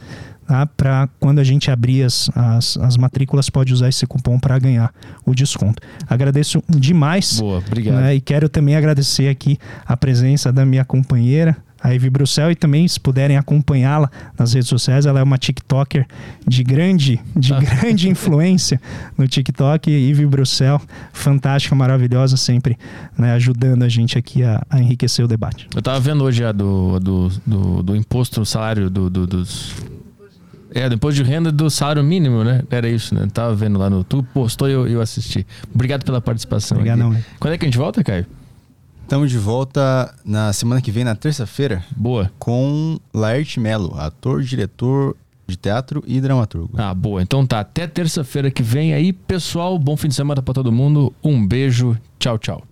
tá? 0.48 0.66
para 0.66 1.10
quando 1.20 1.40
a 1.40 1.44
gente 1.44 1.72
abrir 1.72 2.04
as, 2.04 2.30
as, 2.36 2.78
as 2.78 2.98
matrículas, 2.98 3.50
pode 3.50 3.74
usar 3.74 3.90
esse 3.90 4.06
cupom 4.06 4.40
para 4.40 4.58
ganhar 4.60 4.94
o 5.26 5.34
desconto. 5.34 5.82
Agradeço 6.08 6.64
demais. 6.70 7.40
Boa, 7.40 7.60
obrigado. 7.60 7.96
Né? 7.96 8.16
E 8.16 8.22
quero 8.22 8.50
também 8.50 8.76
agradecer 8.76 9.30
aqui 9.30 9.58
a 9.86 9.96
presença 9.96 10.52
da 10.52 10.66
minha 10.66 10.86
companheira, 10.86 11.58
a 11.84 11.90
Ivy 11.90 12.10
Bruxel, 12.10 12.50
e 12.50 12.56
também, 12.56 12.88
se 12.88 12.98
puderem 12.98 13.36
acompanhá-la 13.36 14.10
nas 14.40 14.54
redes 14.54 14.70
sociais, 14.70 15.06
ela 15.06 15.20
é 15.20 15.24
uma 15.24 15.38
TikToker 15.38 16.08
de 16.48 16.64
grande, 16.64 17.20
de 17.36 17.54
ah. 17.54 17.60
grande 17.60 18.08
influência 18.08 18.80
no 19.18 19.28
TikTok. 19.28 19.92
Ivy 19.92 20.26
Bruxel, 20.26 20.82
fantástica, 21.12 21.76
maravilhosa, 21.76 22.38
sempre 22.38 22.78
né, 23.18 23.34
ajudando 23.34 23.84
a 23.84 23.90
gente 23.90 24.18
aqui 24.18 24.44
a, 24.44 24.66
a, 24.70 24.80
enriquecer 24.80 25.26
o 25.26 25.28
debate. 25.28 25.68
Eu 25.74 25.80
estava 25.80 26.00
vendo 26.00 26.24
hoje 26.24 26.46
a 26.46 26.54
do, 26.54 27.00
do, 27.02 27.28
do, 27.46 27.84
do 27.84 27.96
imposto 27.98 28.40
no 28.40 28.46
salário 28.46 28.90
do, 28.90 29.10
do, 29.10 29.28
dos 29.28 29.74
é, 30.74 30.90
do 30.90 30.96
imposto 30.96 31.24
de 31.24 31.30
renda 31.30 31.52
do 31.52 31.70
salário 31.70 32.04
mínimo, 32.04 32.44
né? 32.44 32.64
Era 32.70 32.90
isso, 32.90 33.14
né? 33.14 33.28
Tava 33.32 33.54
vendo 33.56 33.78
lá 33.78 33.90
no. 33.90 34.04
Tu 34.04 34.24
postou 34.34 34.68
e 34.68 34.74
eu, 34.74 34.88
eu 34.88 35.02
assisti. 35.02 35.46
Obrigado 35.74 36.04
pela 36.04 36.20
participação. 36.20 36.78
Obrigado, 36.78 37.00
não, 37.00 37.12
né? 37.12 37.24
Quando 37.40 37.54
é 37.54 37.58
que 37.58 37.66
a 37.66 37.68
gente 37.68 37.78
volta, 37.78 38.04
Caio? 38.04 38.26
Estamos 39.04 39.30
de 39.30 39.38
volta 39.38 40.14
na 40.26 40.52
semana 40.54 40.82
que 40.82 40.90
vem, 40.90 41.04
na 41.04 41.14
terça-feira. 41.14 41.84
Boa. 41.96 42.32
Com 42.40 42.98
Laerte 43.14 43.60
Melo, 43.60 43.96
ator, 44.00 44.42
diretor 44.42 45.16
de 45.46 45.58
teatro 45.58 46.04
e 46.08 46.20
dramaturgo. 46.20 46.72
Ah, 46.76 46.94
boa. 46.94 47.22
Então 47.22 47.46
tá. 47.46 47.60
Até 47.60 47.86
terça-feira 47.86 48.50
que 48.50 48.64
vem 48.64 48.94
aí, 48.94 49.14
pessoal. 49.14 49.78
Bom 49.78 49.96
fim 49.96 50.08
de 50.08 50.16
semana 50.16 50.42
para 50.42 50.54
todo 50.54 50.72
mundo. 50.72 51.14
Um 51.24 51.46
beijo. 51.46 51.98
Tchau, 52.18 52.40
tchau. 52.40 52.64